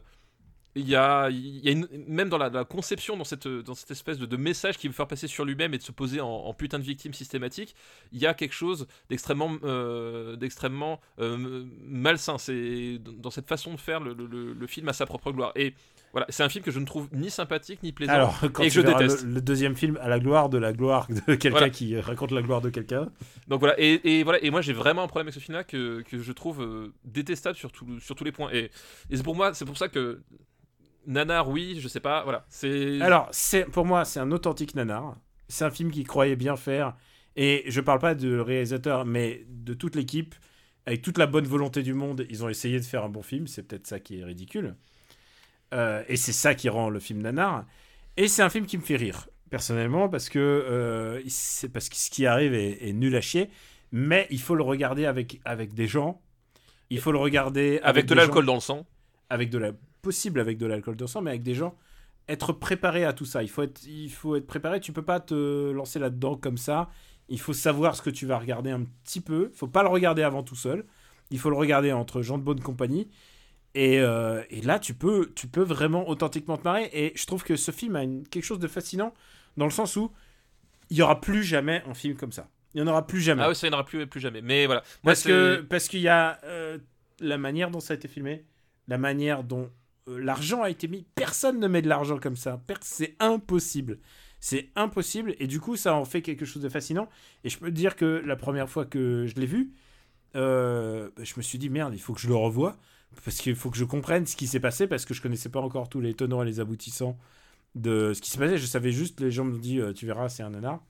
il 0.75 0.87
y 0.87 0.95
a, 0.95 1.29
y 1.29 1.69
a 1.71 1.75
même 2.07 2.29
dans 2.29 2.37
la, 2.37 2.63
conception, 2.63 3.17
dans 3.17 3.23
cette, 3.23 3.47
dans 3.47 3.73
cette 3.73 3.91
espèce 3.91 4.19
de, 4.19 4.37
message 4.37 4.77
qu'il 4.77 4.89
veut 4.89 4.95
faire 4.95 5.07
passer 5.07 5.27
sur 5.27 5.43
lui-même 5.45 5.73
et 5.73 5.77
de 5.77 5.83
se 5.83 5.91
poser 5.91 6.21
en, 6.21 6.27
en 6.27 6.53
putain 6.53 6.79
de 6.79 6.83
victime 6.83 7.13
systématique, 7.13 7.75
il 8.11 8.19
y 8.19 8.27
a 8.27 8.33
quelque 8.33 8.53
chose 8.53 8.87
d'extrêmement, 9.09 9.57
euh, 9.63 10.35
d'extrêmement 10.35 10.99
euh, 11.19 11.65
malsain. 11.85 12.37
C'est 12.37 12.99
dans 12.99 13.31
cette 13.31 13.47
façon 13.47 13.73
de 13.73 13.79
faire 13.79 13.99
le, 13.99 14.13
le- 14.13 14.53
le 14.53 14.67
film 14.67 14.87
à 14.89 14.93
sa 14.93 15.05
propre 15.05 15.31
gloire. 15.31 15.51
Et 15.55 15.73
voilà, 16.11 16.25
c'est 16.29 16.43
un 16.43 16.49
film 16.49 16.63
que 16.63 16.71
je 16.71 16.79
ne 16.79 16.85
trouve 16.85 17.07
ni 17.11 17.29
sympathique 17.29 17.83
ni 17.83 17.91
plaisant. 17.91 18.13
Alors, 18.13 18.39
quand 18.53 18.63
et 18.63 18.67
que 18.67 18.73
je 18.73 18.81
déteste. 18.81 19.23
Le, 19.25 19.33
le 19.35 19.41
deuxième 19.41 19.75
film, 19.75 19.97
à 20.01 20.07
la 20.09 20.19
gloire 20.19 20.49
de 20.49 20.57
la 20.57 20.73
gloire 20.73 21.07
de 21.07 21.19
quelqu'un 21.35 21.49
Voilà. 21.49 21.69
qui 21.69 21.99
raconte 21.99 22.31
la 22.31 22.41
gloire 22.41 22.61
de 22.61 22.69
quelqu'un. 22.69 23.09
Donc 23.47 23.59
voilà, 23.59 23.75
et, 23.79 23.99
et 24.03 24.23
voilà, 24.23 24.43
et 24.43 24.49
moi 24.51 24.61
j'ai 24.61 24.73
vraiment 24.73 25.03
un 25.03 25.07
problème 25.07 25.27
avec 25.27 25.33
ce 25.35 25.39
film-là 25.39 25.63
que, 25.63 26.01
que 26.01 26.19
je 26.19 26.31
trouve 26.31 26.61
euh, 26.63 26.93
détestable 27.05 27.55
sur, 27.57 27.71
tout- 27.71 27.99
sur 27.99 28.15
tous 28.15 28.23
les 28.23 28.31
points. 28.31 28.49
Et, 28.51 28.71
et 29.09 29.17
c'est 29.17 29.23
pour 29.23 29.35
moi, 29.35 29.53
c'est 29.53 29.65
pour 29.65 29.77
ça 29.77 29.87
que 29.87 30.21
Nanar, 31.07 31.49
oui, 31.49 31.77
je 31.79 31.87
sais 31.87 31.99
pas, 32.01 32.23
voilà, 32.23 32.45
c'est. 32.49 33.01
Alors, 33.01 33.27
c'est 33.31 33.65
pour 33.65 33.85
moi, 33.85 34.05
c'est 34.05 34.19
un 34.19 34.31
authentique 34.31 34.75
nanar. 34.75 35.15
C'est 35.47 35.65
un 35.65 35.71
film 35.71 35.89
qu'il 35.91 36.05
croyait 36.05 36.35
bien 36.35 36.55
faire. 36.55 36.95
Et 37.35 37.63
je 37.67 37.81
parle 37.81 37.99
pas 37.99 38.13
de 38.15 38.37
réalisateur, 38.37 39.05
mais 39.05 39.45
de 39.49 39.73
toute 39.73 39.95
l'équipe. 39.95 40.35
Avec 40.85 41.01
toute 41.01 41.17
la 41.17 41.25
bonne 41.27 41.45
volonté 41.45 41.83
du 41.83 41.93
monde, 41.93 42.25
ils 42.29 42.43
ont 42.43 42.49
essayé 42.49 42.79
de 42.79 42.85
faire 42.85 43.03
un 43.03 43.09
bon 43.09 43.21
film. 43.21 43.47
C'est 43.47 43.63
peut-être 43.63 43.87
ça 43.87 43.99
qui 43.99 44.19
est 44.19 44.23
ridicule. 44.23 44.75
Euh, 45.73 46.03
et 46.07 46.15
c'est 46.17 46.31
ça 46.33 46.55
qui 46.55 46.69
rend 46.69 46.89
le 46.89 46.99
film 46.99 47.21
nanar. 47.21 47.65
Et 48.17 48.27
c'est 48.27 48.41
un 48.41 48.49
film 48.49 48.65
qui 48.65 48.77
me 48.77 48.81
fait 48.83 48.95
rire, 48.95 49.27
personnellement, 49.49 50.09
parce 50.09 50.29
que, 50.29 50.39
euh, 50.39 51.21
c'est 51.27 51.69
parce 51.69 51.89
que 51.89 51.95
ce 51.95 52.09
qui 52.09 52.25
arrive 52.25 52.53
est, 52.53 52.87
est 52.89 52.93
nul 52.93 53.15
à 53.15 53.21
chier. 53.21 53.49
Mais 53.91 54.27
il 54.29 54.39
faut 54.41 54.55
le 54.55 54.63
regarder 54.63 55.05
avec, 55.05 55.39
avec 55.45 55.73
des 55.73 55.87
gens. 55.87 56.21
Il 56.89 56.99
faut 56.99 57.11
le 57.11 57.17
regarder 57.19 57.79
avec 57.83 58.05
de 58.05 58.09
des 58.09 58.15
gens- 58.15 58.21
l'alcool 58.27 58.45
dans 58.45 58.55
le 58.55 58.59
sang. 58.59 58.85
avec 59.29 59.49
de 59.49 59.57
la 59.57 59.71
possible 60.01 60.39
avec 60.39 60.57
de 60.57 60.65
l'alcool 60.65 60.95
de 60.95 61.05
sang, 61.05 61.21
mais 61.21 61.31
avec 61.31 61.43
des 61.43 61.53
gens 61.55 61.75
être 62.27 62.53
préparé 62.53 63.03
à 63.05 63.13
tout 63.13 63.25
ça. 63.25 63.41
Il 63.43 63.49
faut 63.49 63.63
être, 63.63 63.83
il 63.85 64.09
faut 64.11 64.35
être 64.35 64.47
préparé. 64.47 64.79
Tu 64.79 64.91
peux 64.93 65.01
pas 65.01 65.19
te 65.19 65.71
lancer 65.71 65.99
là-dedans 65.99 66.35
comme 66.35 66.57
ça. 66.57 66.89
Il 67.27 67.39
faut 67.39 67.53
savoir 67.53 67.95
ce 67.95 68.01
que 68.01 68.09
tu 68.11 68.25
vas 68.25 68.37
regarder 68.39 68.69
un 68.71 68.83
petit 69.03 69.21
peu. 69.21 69.49
Il 69.53 69.57
faut 69.57 69.67
pas 69.67 69.83
le 69.83 69.89
regarder 69.89 70.21
avant 70.23 70.41
tout 70.43 70.55
seul. 70.55 70.85
Il 71.31 71.39
faut 71.39 71.49
le 71.49 71.55
regarder 71.55 71.91
entre 71.91 72.21
gens 72.21 72.37
de 72.37 72.43
bonne 72.43 72.59
compagnie. 72.61 73.07
Et, 73.75 73.99
euh, 73.99 74.43
et 74.49 74.61
là, 74.61 74.79
tu 74.79 74.93
peux, 74.93 75.31
tu 75.35 75.47
peux 75.47 75.61
vraiment 75.63 76.09
authentiquement 76.09 76.57
te 76.57 76.63
marrer. 76.63 76.89
Et 76.91 77.13
je 77.15 77.25
trouve 77.25 77.43
que 77.43 77.55
ce 77.55 77.71
film 77.71 77.95
a 77.95 78.03
une- 78.03 78.27
quelque 78.27 78.43
chose 78.43 78.59
de 78.59 78.67
fascinant 78.67 79.13
dans 79.57 79.65
le 79.65 79.71
sens 79.71 79.95
où 79.95 80.11
il 80.89 80.97
y 80.97 81.01
aura 81.01 81.21
plus 81.21 81.43
jamais 81.43 81.83
un 81.87 81.93
film 81.93 82.15
comme 82.15 82.31
ça. 82.31 82.49
Il 82.73 82.79
y 82.79 82.83
en 82.83 82.87
aura 82.87 83.05
plus 83.05 83.21
jamais. 83.21 83.43
Ah 83.43 83.49
oui, 83.49 83.55
ça 83.55 83.67
n'y 83.67 83.73
en 83.73 83.77
aura 83.77 83.85
plus, 83.85 84.05
plus 84.07 84.19
jamais. 84.19 84.41
Mais 84.41 84.65
voilà. 84.65 84.81
Moi, 85.03 85.11
Parce 85.13 85.23
que 85.23 85.61
parce 85.61 85.87
qu'il 85.87 86.01
y 86.01 86.07
a 86.07 86.39
euh, 86.43 86.77
la 87.19 87.37
manière 87.37 87.69
dont 87.71 87.79
ça 87.79 87.93
a 87.93 87.95
été 87.95 88.07
filmé, 88.07 88.45
la 88.87 88.97
manière 88.97 89.43
dont 89.43 89.69
euh, 90.07 90.17
l'argent 90.19 90.63
a 90.63 90.69
été 90.69 90.87
mis. 90.87 91.05
Personne 91.15 91.59
ne 91.59 91.67
met 91.67 91.81
de 91.81 91.89
l'argent 91.89 92.17
comme 92.19 92.35
ça. 92.35 92.61
C'est 92.81 93.15
impossible. 93.19 93.99
C'est 94.39 94.69
impossible 94.75 95.35
et 95.39 95.47
du 95.47 95.59
coup 95.59 95.75
ça 95.75 95.93
en 95.95 96.05
fait 96.05 96.21
quelque 96.21 96.45
chose 96.45 96.61
de 96.63 96.69
fascinant. 96.69 97.09
Et 97.43 97.49
je 97.49 97.57
peux 97.59 97.67
te 97.67 97.75
dire 97.75 97.95
que 97.95 98.23
la 98.25 98.35
première 98.35 98.69
fois 98.69 98.85
que 98.85 99.25
je 99.27 99.35
l'ai 99.35 99.45
vu, 99.45 99.71
bah, 100.33 100.39
je 101.23 101.33
me 101.37 101.41
suis 101.41 101.57
dit 101.57 101.69
merde, 101.69 101.93
il 101.93 101.99
faut 101.99 102.13
que 102.13 102.21
je 102.21 102.27
le 102.27 102.35
revoie 102.35 102.77
parce 103.23 103.37
qu'il 103.37 103.55
faut 103.55 103.69
que 103.69 103.77
je 103.77 103.85
comprenne 103.85 104.25
ce 104.25 104.35
qui 104.35 104.47
s'est 104.47 104.59
passé 104.59 104.87
parce 104.87 105.05
que 105.05 105.13
je 105.13 105.21
connaissais 105.21 105.49
pas 105.49 105.59
encore 105.59 105.89
tous 105.89 106.01
les 106.01 106.13
tenants 106.13 106.43
et 106.43 106.45
les 106.45 106.59
aboutissants 106.59 107.17
de 107.75 108.13
ce 108.13 108.21
qui 108.21 108.29
s'est 108.29 108.37
passé. 108.37 108.57
Je 108.57 108.65
savais 108.65 108.91
juste 108.91 109.19
les 109.19 109.31
gens 109.31 109.45
me 109.45 109.57
dit 109.59 109.79
euh, 109.79 109.93
tu 109.93 110.05
verras 110.05 110.29
c'est 110.29 110.43
un 110.43 110.51
nanar. 110.51 110.81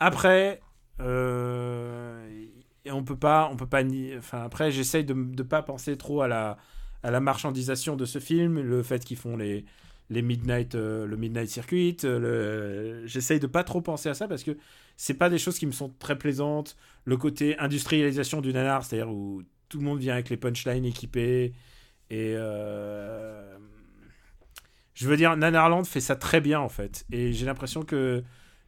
Après 0.00 0.60
euh, 1.00 2.46
on 2.90 3.04
peut 3.04 3.16
pas 3.16 3.48
on 3.52 3.56
peut 3.56 3.66
pas 3.66 3.82
ni 3.82 4.16
enfin 4.16 4.42
après 4.42 4.70
j'essaye 4.70 5.04
de 5.04 5.14
de 5.14 5.42
pas 5.42 5.62
penser 5.62 5.96
trop 5.96 6.22
à 6.22 6.28
la 6.28 6.58
à 7.02 7.10
la 7.10 7.20
marchandisation 7.20 7.96
de 7.96 8.04
ce 8.04 8.18
film 8.18 8.60
le 8.60 8.82
fait 8.82 9.04
qu'ils 9.04 9.16
font 9.16 9.36
les 9.36 9.64
les 10.10 10.22
midnight 10.22 10.74
euh, 10.74 11.06
le 11.06 11.16
midnight 11.16 11.48
circuit 11.48 11.96
j'essaye 13.04 13.40
de 13.40 13.46
pas 13.46 13.64
trop 13.64 13.80
penser 13.80 14.08
à 14.08 14.14
ça 14.14 14.28
parce 14.28 14.42
que 14.42 14.56
c'est 14.96 15.14
pas 15.14 15.30
des 15.30 15.38
choses 15.38 15.58
qui 15.58 15.66
me 15.66 15.72
sont 15.72 15.90
très 15.98 16.18
plaisantes 16.18 16.76
le 17.04 17.16
côté 17.16 17.58
industrialisation 17.58 18.40
du 18.40 18.52
nanar 18.52 18.84
c'est 18.84 18.96
à 19.00 19.04
dire 19.04 19.12
où 19.12 19.42
tout 19.72 19.78
le 19.78 19.84
monde 19.84 20.00
vient 20.00 20.12
avec 20.12 20.28
les 20.28 20.36
punchlines 20.36 20.84
équipés 20.84 21.54
et 22.10 22.34
euh, 22.36 23.56
je 24.92 25.08
veux 25.08 25.16
dire 25.16 25.34
Nanarland 25.34 25.84
fait 25.84 26.00
ça 26.00 26.14
très 26.14 26.42
bien 26.42 26.60
en 26.60 26.68
fait 26.68 27.06
et 27.10 27.32
j'ai 27.32 27.46
l'impression 27.46 27.82
que 27.82 28.22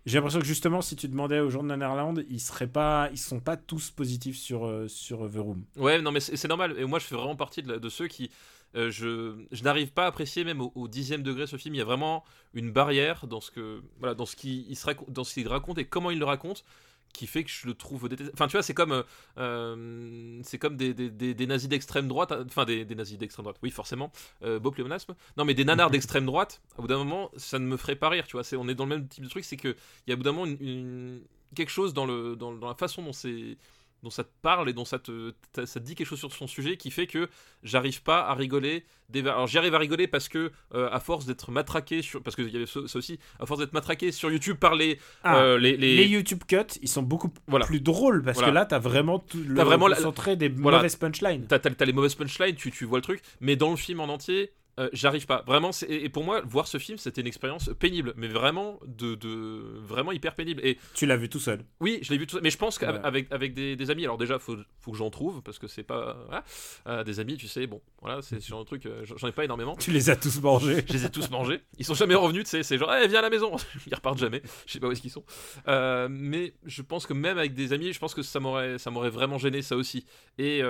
j'ai 0.07 0.19
l'impression 0.19 0.41
que 0.41 0.47
justement, 0.47 0.83
si 0.83 0.97
tu 0.97 1.09
demandais 1.09 1.41
aux 1.41 1.49
gens 1.49 1.63
de 1.63 1.69
Nanarland, 1.69 2.17
ils 2.29 2.41
seraient 2.41 2.67
pas, 2.67 3.09
ils 3.13 3.19
sont 3.19 3.41
pas 3.41 3.57
tous 3.57 3.91
positifs 3.91 4.37
sur 4.37 4.67
euh, 4.67 4.87
sur 4.87 5.31
The 5.31 5.37
Room. 5.37 5.65
Ouais, 5.77 6.03
non, 6.03 6.13
mais 6.13 6.21
c'est 6.21 6.47
normal. 6.47 6.75
Et 6.79 6.85
moi, 6.85 6.99
je 6.99 7.07
fais 7.07 7.15
vraiment 7.15 7.37
partie 7.37 7.63
de, 7.63 7.89
ceux 7.89 8.07
qui. 8.07 8.31
euh, 8.75 8.91
je 8.91 9.63
n'arrive 9.63 9.93
pas 9.93 10.05
à 10.05 10.09
apprécier, 10.09 10.45
même 10.45 10.61
au, 10.61 10.89
dixième 10.89 11.23
degré, 11.23 11.47
ce 11.47 11.57
film. 11.57 11.75
Il 11.75 11.79
y 11.79 11.81
a 11.81 11.87
vraiment 11.87 12.23
une 12.53 12.71
barrière 12.71 13.27
dans 13.27 13.41
ce 13.41 13.51
que 13.51 13.81
voilà, 13.99 14.15
dans 14.15 14.27
ce 14.27 14.37
qu'il 14.37 15.49
raconte 15.49 15.79
et 15.79 15.87
comment 15.87 16.11
il 16.11 16.19
le 16.19 16.27
raconte, 16.27 16.67
qui 17.15 17.27
fait 17.27 17.45
que 17.45 17.51
je 17.51 17.67
le 17.67 17.73
trouve 17.75 18.09
détestable. 18.09 18.33
Enfin, 18.35 18.47
tu 18.49 18.53
vois, 18.53 18.63
c'est 18.63 18.75
comme 18.75 18.93
euh, 18.93 19.03
euh, 19.39 20.41
c'est 20.43 20.59
comme 20.59 20.77
des, 20.77 20.93
des, 20.95 21.11
des- 21.11 21.35
des 21.35 21.47
nazis 21.47 21.69
d'extrême 21.69 22.09
droite. 22.09 22.33
Enfin, 22.47 22.65
des, 22.65 22.85
nazis 22.95 23.17
d'extrême 23.19 23.45
droite. 23.45 23.57
Oui, 23.63 23.71
forcément. 23.71 24.13
Euh, 24.43 24.59
beau 24.59 24.71
pléonasme. 24.71 25.15
Non, 25.37 25.45
mais 25.45 25.55
des 25.55 25.65
nanars 25.65 25.91
d'extrême 25.95 26.27
droite. 26.27 26.61
Au 26.77 26.83
bout 26.83 26.89
d'un 26.89 26.99
moment, 26.99 27.31
ça 27.37 27.59
ne 27.59 27.67
me 27.67 27.77
ferait 27.77 27.97
pas 27.97 28.09
rire. 28.09 28.27
Tu 28.27 28.33
vois, 28.33 28.45
c'est 28.45 28.57
on 28.57 28.69
est 28.69 28.75
dans 28.75 28.85
le 28.85 28.97
même 28.97 29.09
type 29.09 29.25
de 29.25 29.29
truc. 29.29 29.45
C'est 29.45 29.57
que 29.57 29.77
il 30.07 30.11
y 30.11 30.13
a 30.13 30.15
au 30.15 30.17
bout 30.19 30.25
d'un 30.25 30.33
moment 30.33 30.47
une- 30.47 30.61
une- 30.61 31.23
quelque 31.55 31.71
chose 31.71 31.95
dans 31.95 32.05
le 32.07 32.35
dans, 32.37 32.53
dans 32.53 32.69
la 32.69 32.75
façon 32.75 33.03
dont 33.03 33.13
c'est 33.13 33.57
dont 34.05 34.11
ça 34.11 34.23
te 34.23 34.31
parle 34.43 34.69
et 34.69 34.73
dont 34.73 34.85
ça 34.85 35.01
te, 35.01 35.33
ça 35.65 35.81
te 35.81 35.85
dit 35.85 35.95
quelque 35.97 36.07
chose 36.07 36.21
sur 36.21 36.31
son 36.33 36.47
sujet 36.47 36.77
qui 36.77 36.93
fait 36.93 37.07
que 37.09 37.29
j'arrive 37.65 38.03
pas 38.03 38.21
à 38.27 38.35
rigoler. 38.35 38.85
Des... 39.09 39.21
Alors 39.21 39.47
j'arrive 39.49 39.75
à 39.75 39.79
rigoler 39.79 40.07
parce 40.07 40.29
que 40.29 40.53
euh, 40.75 40.89
à 40.93 41.01
force 41.01 41.27
d'être 41.27 41.51
matraqué 41.51 42.01
sur 42.03 42.23
parce 42.23 42.37
qu'il 42.37 42.49
y 42.51 42.57
avait 42.57 42.67
ça 42.67 42.81
aussi 42.81 43.19
à 43.41 43.47
force 43.47 43.61
d'être 43.61 43.73
matraqué 43.73 44.13
sur 44.13 44.31
YouTube 44.31 44.57
par 44.59 44.75
les 44.77 44.99
Ah, 45.25 45.39
euh, 45.39 45.59
les, 45.59 45.77
les- 45.77 45.97
Les 45.97 46.07
YouTube 46.07 46.43
cuts, 46.47 46.57
ils 46.83 46.89
sont 46.89 47.03
beaucoup 47.03 47.33
Voilà. 47.49 47.67
plus 47.67 47.81
drôles 47.81 48.23
parce 48.23 48.37
Voilà. 48.39 48.51
que 48.51 48.55
là, 48.55 48.67
t'as 48.67 48.79
vraiment 48.79 49.19
tout 49.19 49.39
le 49.47 49.55
T'as 49.57 49.65
vraiment 49.65 49.89
la- 49.89 49.97
concentré 49.97 50.37
des 50.37 50.49
voilà. 50.49 50.79
mauvaises 50.79 50.97
punchlines. 50.97 51.47
T'as 51.47 51.85
les 51.85 51.93
mauvaises 51.93 52.15
punchlines, 52.15 52.55
tu, 52.57 52.71
tu 52.71 52.85
vois 52.85 52.99
le 52.99 53.03
truc, 53.03 53.21
mais 53.41 53.57
dans 53.57 53.71
le 53.71 53.77
film 53.77 54.01
en 54.01 54.05
entier, 54.09 54.53
euh, 54.79 54.89
j'arrive 54.93 55.27
pas. 55.27 55.43
Vraiment, 55.47 55.71
et 55.89 56.09
pour 56.09 56.25
moi, 56.25 56.41
voir 56.45 56.67
ce 56.67 56.79
film, 56.79 56.99
c'était 56.99 57.21
une 57.21 57.27
expérience 57.27 57.71
pénible, 57.79 58.13
mais 58.17 58.29
vraiment 58.29 58.81
de, 58.87 59.15
de 59.15 59.79
vraiment 59.83 60.13
hyper 60.13 60.35
pénible. 60.35 60.61
Et 60.65 60.79
Tu 60.95 61.07
l'as 61.07 61.17
vu 61.17 61.29
tout 61.29 61.39
seul. 61.41 61.65
oui, 61.81 61.99
je 62.03 62.11
l'ai 62.13 62.19
vu 62.19 62.27
tout 62.27 62.37
ça, 62.37 62.43
mais 62.43 62.51
je 62.51 62.59
pense 62.59 62.79
qu'avec 62.79 63.05
avec, 63.05 63.33
avec 63.33 63.55
des, 63.55 63.77
des 63.77 63.91
amis, 63.91 64.05
alors 64.05 64.19
déjà, 64.19 64.39
faut, 64.39 64.57
faut 64.81 64.91
que 64.93 64.97
j'en 64.99 65.11
trouve 65.11 65.43
parce 65.43 65.59
que 65.59 65.67
c'est 65.69 65.83
pas 65.85 66.17
voilà. 66.27 66.45
Euh, 66.87 67.05
des 67.05 67.21
amis, 67.21 67.37
tu 67.37 67.49
sais, 67.49 67.67
bon, 67.67 67.81
voilà, 68.03 68.23
c'est 68.23 68.41
sur 68.41 68.59
un 68.59 68.65
truc, 68.65 68.87
euh, 68.87 69.05
j'en 69.05 69.29
ai 69.29 69.33
pas 69.33 69.45
énormément. 69.45 69.77
Tu 69.77 69.91
les 69.91 70.11
as 70.11 70.17
tous 70.17 70.41
mangés. 70.41 70.85
Je 70.89 70.93
les 70.93 71.05
ai 71.07 71.11
tous 71.11 71.31
mangés. 71.31 71.61
Ils 71.79 71.85
sont 71.85 71.95
jamais 71.95 72.15
revenus, 72.15 72.45
tu 72.45 72.51
sais. 72.51 72.63
C'est 72.63 72.79
genre, 72.79 72.93
eh, 72.95 73.07
viens 73.09 73.21
à 73.21 73.23
la 73.23 73.31
maison. 73.31 73.57
Ils 73.87 73.95
repartent 73.95 74.19
jamais. 74.19 74.43
Je 74.67 74.73
sais 74.73 74.81
pas 74.81 74.89
où 74.89 74.93
est-ce 74.93 75.01
qu'ils 75.03 75.11
sont. 75.11 75.25
Mais 75.67 76.55
je 76.65 76.83
pense 76.83 77.07
que 77.07 77.13
même 77.13 77.39
avec 77.39 77.55
des 77.55 77.73
amis, 77.73 77.93
je 77.93 77.99
pense 77.99 78.15
que 78.15 78.23
ça 78.23 78.41
m'aurait, 78.41 78.79
ça 78.79 78.91
m'aurait 78.91 79.11
vraiment 79.11 79.39
gêné, 79.39 79.63
ça 79.63 79.77
aussi. 79.77 80.05
Et 80.39 80.63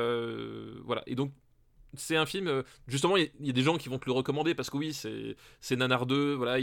voilà. 0.84 1.02
Et 1.06 1.14
donc, 1.14 1.32
c'est 1.96 2.16
un 2.16 2.26
film. 2.26 2.48
euh, 2.48 2.62
justement, 2.86 3.16
il 3.16 3.30
y, 3.40 3.50
a- 3.50 3.52
des 3.52 3.62
gens 3.62 3.76
qui 3.76 3.88
vont 3.88 3.98
te 3.98 4.06
le 4.06 4.12
recommander 4.12 4.54
parce 4.54 4.70
que 4.70 4.76
oui, 4.76 4.92
c'est, 4.92 5.36
c'est 5.60 5.76
Nanar 5.76 6.06
2. 6.06 6.34
Voilà, 6.34 6.58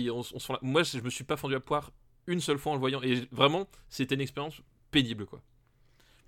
Moi, 0.61 0.83
je 0.83 0.99
me 0.99 1.09
suis 1.09 1.23
pas 1.23 1.37
fendu 1.37 1.55
à 1.55 1.59
poire 1.59 1.91
une 2.27 2.39
seule 2.39 2.57
fois 2.57 2.71
en 2.73 2.75
le 2.75 2.79
voyant. 2.79 3.01
Et 3.01 3.27
vraiment, 3.31 3.67
c'était 3.89 4.15
une 4.15 4.21
expérience 4.21 4.61
pénible, 4.91 5.25
quoi. 5.25 5.41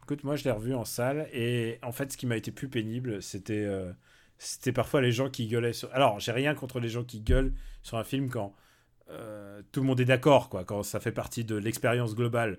Écoute, 0.04 0.24
moi, 0.24 0.36
je 0.36 0.44
l'ai 0.44 0.52
revu 0.52 0.74
en 0.76 0.84
salle 0.86 1.30
et 1.32 1.80
en 1.82 1.92
fait, 1.94 2.12
ce 2.12 2.18
qui 2.18 2.26
m'a 2.26 2.36
été 2.36 2.52
plus 2.52 2.68
pénible, 2.68 3.22
c'était 3.22 3.64
euh, 3.64 3.92
c'était 4.38 4.74
parfois 4.74 5.00
les 5.02 5.14
gens 5.14 5.30
qui 5.30 5.48
gueulaient 5.48 5.72
sur. 5.72 5.90
Alors, 5.94 6.20
j'ai 6.20 6.34
rien 6.34 6.56
contre 6.56 6.80
les 6.82 6.90
gens 6.90 7.06
qui 7.06 7.22
gueulent 7.22 7.54
sur 7.84 7.98
un 7.98 8.04
film 8.04 8.30
quand 8.30 8.54
euh, 9.10 9.62
tout 9.72 9.80
le 9.80 9.86
monde 9.86 10.00
est 10.02 10.06
d'accord, 10.06 10.50
quand 10.50 10.84
ça 10.84 11.00
fait 11.00 11.14
partie 11.14 11.46
de 11.46 11.56
l'expérience 11.56 12.16
globale. 12.16 12.58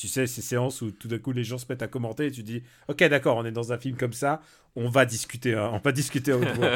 Tu 0.00 0.08
sais, 0.08 0.26
ces 0.26 0.40
séances 0.40 0.80
où 0.80 0.90
tout 0.90 1.08
d'un 1.08 1.18
coup 1.18 1.30
les 1.30 1.44
gens 1.44 1.58
se 1.58 1.66
mettent 1.68 1.82
à 1.82 1.86
commenter 1.86 2.24
et 2.24 2.30
tu 2.30 2.42
dis 2.42 2.62
Ok, 2.88 3.04
d'accord, 3.04 3.36
on 3.36 3.44
est 3.44 3.52
dans 3.52 3.70
un 3.70 3.76
film 3.76 3.98
comme 3.98 4.14
ça, 4.14 4.40
on 4.74 4.88
va 4.88 5.04
discuter, 5.04 5.54
hein, 5.54 5.68
on 5.74 5.78
va 5.78 5.92
discuter 5.92 6.32
à 6.32 6.38
haute 6.38 6.48
voix. 6.54 6.70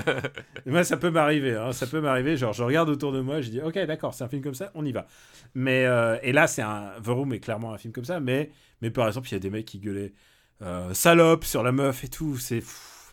Et 0.66 0.70
moi, 0.70 0.84
ça 0.84 0.98
peut 0.98 1.09
m'arriver, 1.09 1.56
hein, 1.56 1.72
ça 1.72 1.86
peut 1.86 2.02
m'arriver. 2.02 2.36
Genre, 2.36 2.52
je 2.52 2.62
regarde 2.62 2.90
autour 2.90 3.12
de 3.12 3.22
moi, 3.22 3.40
je 3.40 3.48
dis 3.48 3.62
Ok, 3.62 3.78
d'accord, 3.86 4.12
c'est 4.12 4.24
un 4.24 4.28
film 4.28 4.42
comme 4.42 4.55
ça, 4.55 4.70
on 4.74 4.84
y 4.84 4.92
va. 4.92 5.06
Mais, 5.55 5.86
euh, 5.86 6.18
et 6.22 6.32
là, 6.32 6.46
c'est 6.46 6.60
un. 6.60 6.90
The 7.02 7.06
Room 7.06 7.32
est 7.32 7.40
clairement 7.40 7.72
un 7.72 7.78
film 7.78 7.94
comme 7.94 8.05
ça, 8.05 8.20
mais, 8.20 8.51
mais 8.82 8.90
par 8.90 9.06
exemple, 9.06 9.28
il 9.30 9.32
y 9.32 9.36
a 9.36 9.40
des 9.40 9.51
mecs 9.51 9.64
qui 9.64 9.78
gueulaient 9.78 10.12
euh, 10.60 10.92
salope 10.92 11.46
sur 11.46 11.62
la 11.62 11.72
meuf 11.72 12.05
et 12.05 12.09
tout, 12.09 12.36
c'est. 12.36 12.62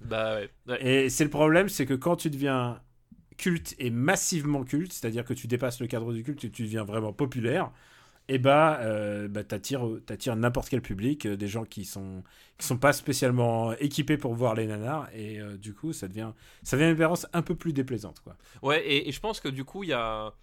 Bah 0.01 0.35
ouais. 0.35 0.49
ouais. 0.67 0.85
Et 0.85 1.09
c'est 1.09 1.23
le 1.23 1.29
problème, 1.29 1.69
c'est 1.69 1.85
que 1.85 1.93
quand 1.93 2.17
tu 2.17 2.29
deviens 2.29 2.81
culte 3.38 3.75
et 3.79 3.91
massivement 3.91 4.65
culte, 4.65 4.91
c'est-à-dire 4.91 5.23
que 5.23 5.33
tu 5.33 5.47
dépasses 5.47 5.79
le 5.79 5.88
cadre 5.88 6.11
du 6.11 6.21
culte 6.21 6.43
et 6.43 6.49
tu 6.49 6.63
deviens 6.63 6.83
vraiment 6.83 7.13
populaire, 7.13 7.71
et 8.27 8.38
bah, 8.39 8.80
euh, 8.81 9.27
bah 9.27 9.43
t'attires, 9.43 9.85
n'importe 10.35 10.69
quel 10.69 10.81
public, 10.81 11.26
euh, 11.26 11.35
des 11.35 11.48
gens 11.48 11.65
qui 11.65 11.85
sont 11.85 12.23
qui 12.57 12.65
sont 12.68 12.77
pas 12.77 12.93
spécialement 12.93 13.73
équipés 13.73 14.18
pour 14.18 14.34
voir 14.35 14.53
les 14.56 14.68
nanars, 14.68 15.10
et 15.14 15.39
euh, 15.39 15.57
du 15.57 15.73
coup, 15.73 15.93
ça 15.93 16.07
devient 16.07 16.31
ça 16.64 16.77
devient 16.77 16.85
une 16.88 16.91
expérience 16.91 17.27
un 17.34 17.41
peu 17.41 17.56
plus 17.56 17.73
déplaisante, 17.73 18.19
quoi. 18.22 18.38
Ouais, 18.61 18.85
et, 18.85 19.10
et 19.10 19.11
je 19.11 19.19
pense 19.19 19.39
que 19.39 19.49
du 19.49 19.64
coup, 19.65 19.84
il 19.84 19.89
y 19.89 19.93
a, 19.93 20.34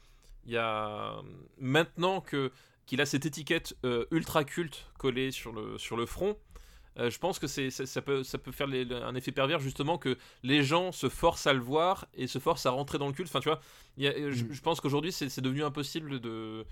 il 0.46 0.52
y 0.52 0.56
a 0.58 1.14
maintenant 1.58 2.20
que 2.20 2.50
qu'il 2.86 3.00
a 3.00 3.06
cette 3.06 3.26
étiquette 3.26 3.76
euh, 3.84 4.06
ultra 4.10 4.44
culte 4.44 4.86
collée 4.98 5.30
sur 5.30 5.52
le 5.52 5.78
sur 5.78 5.96
le 5.96 6.06
front. 6.06 6.36
je 6.96 7.18
pense 7.18 7.38
que 7.38 7.46
c'est, 7.46 7.70
ça, 7.70 7.86
ça 7.86 8.02
peut, 8.02 8.24
ça 8.24 8.38
peut 8.38 8.50
faire 8.50 8.66
les- 8.66 8.90
un 8.92 9.14
effet 9.14 9.30
pervers 9.30 9.60
justement 9.60 9.98
que 9.98 10.16
les 10.42 10.64
gens 10.64 10.90
se 10.90 11.08
forcent 11.08 11.46
à 11.46 11.52
le 11.52 11.60
voir 11.60 12.08
et 12.14 12.26
se 12.26 12.40
forcent 12.40 12.66
à 12.66 12.70
rentrer 12.70 12.98
dans 12.98 13.06
le 13.06 13.12
culte. 13.12 13.28
Enfin, 13.28 13.38
tu 13.40 13.48
vois, 13.48 13.60
il 13.96 14.04
y 14.04 14.08
a- 14.08 14.30
je, 14.32 14.44
Mm. 14.44 14.48
je 14.50 14.60
pense 14.62 14.80
qu'aujourd'hui 14.80 15.12
c'est, 15.12 15.28
c'est 15.28 15.40
devenu 15.42 15.62
impossible 15.62 16.18
de, 16.18 16.64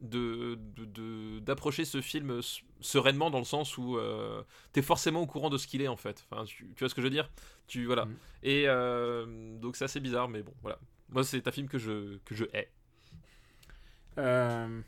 de, 0.00 0.58
d'approcher 1.40 1.84
ce 1.84 2.00
film 2.00 2.40
sereinement 2.80 3.30
dans 3.30 3.38
le 3.38 3.44
sens 3.44 3.78
où 3.78 3.96
euh, 3.96 4.42
t'es 4.72 4.82
forcément 4.82 5.22
au 5.22 5.26
courant 5.26 5.50
de 5.50 5.58
ce 5.58 5.66
qu'il 5.66 5.82
est 5.82 5.88
en 5.88 5.96
fait. 5.96 6.26
Enfin, 6.30 6.44
tu, 6.44 6.66
tu 6.74 6.80
vois 6.80 6.88
ce 6.88 6.94
que 6.94 7.00
je 7.00 7.06
veux 7.06 7.10
dire? 7.10 7.30
Tu 7.66 7.86
voilà. 7.86 8.04
Mm. 8.04 8.16
Et 8.42 8.64
euh, 8.66 9.58
donc 9.58 9.76
c'est 9.76 9.84
assez 9.84 10.00
bizarre, 10.00 10.28
mais 10.28 10.42
bon, 10.42 10.52
voilà. 10.62 10.78
Moi, 11.08 11.24
c'est 11.24 11.46
un 11.46 11.52
film 11.52 11.68
que 11.68 11.78
je 11.78 12.18
que 12.24 12.34
je 12.34 12.44
hais. 12.52 12.68
Euh, 14.18 14.80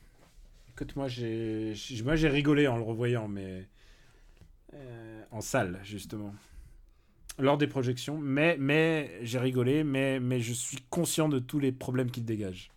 écoute, 0.71 0.97
moi 0.97 1.09
j'ai, 1.09 1.75
j'ai- 1.75 2.03
moi 2.03 2.17
j'ai 2.17 2.29
rigolé 2.29 2.67
en 2.67 2.77
le 2.77 2.83
revoyant, 2.83 3.29
mais 3.29 3.69
euh, 4.75 5.23
en 5.31 5.41
salle 5.41 5.81
justement, 5.85 6.35
lors 7.39 7.59
des 7.59 7.67
projections. 7.67 8.19
Mais, 8.19 8.57
mais 8.59 9.19
j'ai 9.23 9.39
rigolé, 9.39 9.85
mais, 9.85 10.21
mais 10.21 10.41
je 10.41 10.53
suis 10.53 10.79
conscient 10.91 11.29
de 11.29 11.39
tous 11.39 11.59
les 11.59 11.73
problèmes 11.73 12.11
qu'il 12.11 12.25
dégage. 12.25 12.71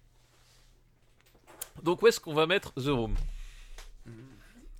Donc 1.84 2.02
où 2.02 2.08
est-ce 2.08 2.20
qu'on 2.20 2.34
va 2.34 2.46
mettre 2.48 2.72
The 2.74 2.88
Room 2.88 3.16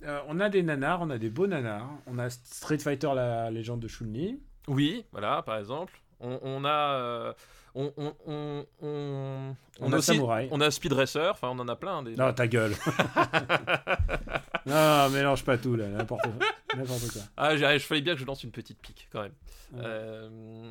Euh, 0.04 0.20
on 0.28 0.40
a 0.40 0.48
des 0.48 0.62
nanars, 0.62 1.00
on 1.02 1.10
a 1.10 1.18
des 1.18 1.30
beaux 1.30 1.46
nanars. 1.46 1.88
On 2.06 2.18
a 2.18 2.28
Street 2.30 2.78
Fighter, 2.78 3.10
la 3.14 3.50
légende 3.50 3.80
de 3.80 3.88
Chun-Li. 3.88 4.40
Oui, 4.68 5.04
voilà, 5.12 5.42
par 5.42 5.58
exemple. 5.58 6.00
On, 6.20 6.38
on 6.42 6.64
a, 6.64 6.68
euh, 6.70 7.32
on, 7.74 7.92
on, 7.96 8.14
on, 8.26 8.66
on, 8.80 9.56
On 9.80 9.92
a 9.92 9.96
aussi, 9.98 10.06
Samouraï. 10.12 10.48
on 10.52 10.60
a 10.60 10.70
Speed 10.70 10.92
Racer. 10.92 11.30
Enfin, 11.32 11.48
on 11.50 11.58
en 11.58 11.68
a 11.68 11.76
plein. 11.76 12.02
Des... 12.02 12.14
Non, 12.16 12.32
ta 12.32 12.46
gueule. 12.46 12.74
non, 14.66 15.10
mélange 15.10 15.44
pas 15.44 15.58
tout 15.58 15.74
là, 15.76 15.88
n'importe 15.88 16.22
quoi. 16.22 16.32
Ah, 17.36 17.56
je 17.56 17.78
fallait 17.80 18.00
bien 18.00 18.14
que 18.14 18.20
je 18.20 18.24
lance 18.24 18.44
une 18.44 18.50
petite 18.50 18.78
pique 18.80 19.08
quand 19.12 19.22
même. 19.22 19.32
Ouais. 19.74 19.80
Euh, 19.84 20.64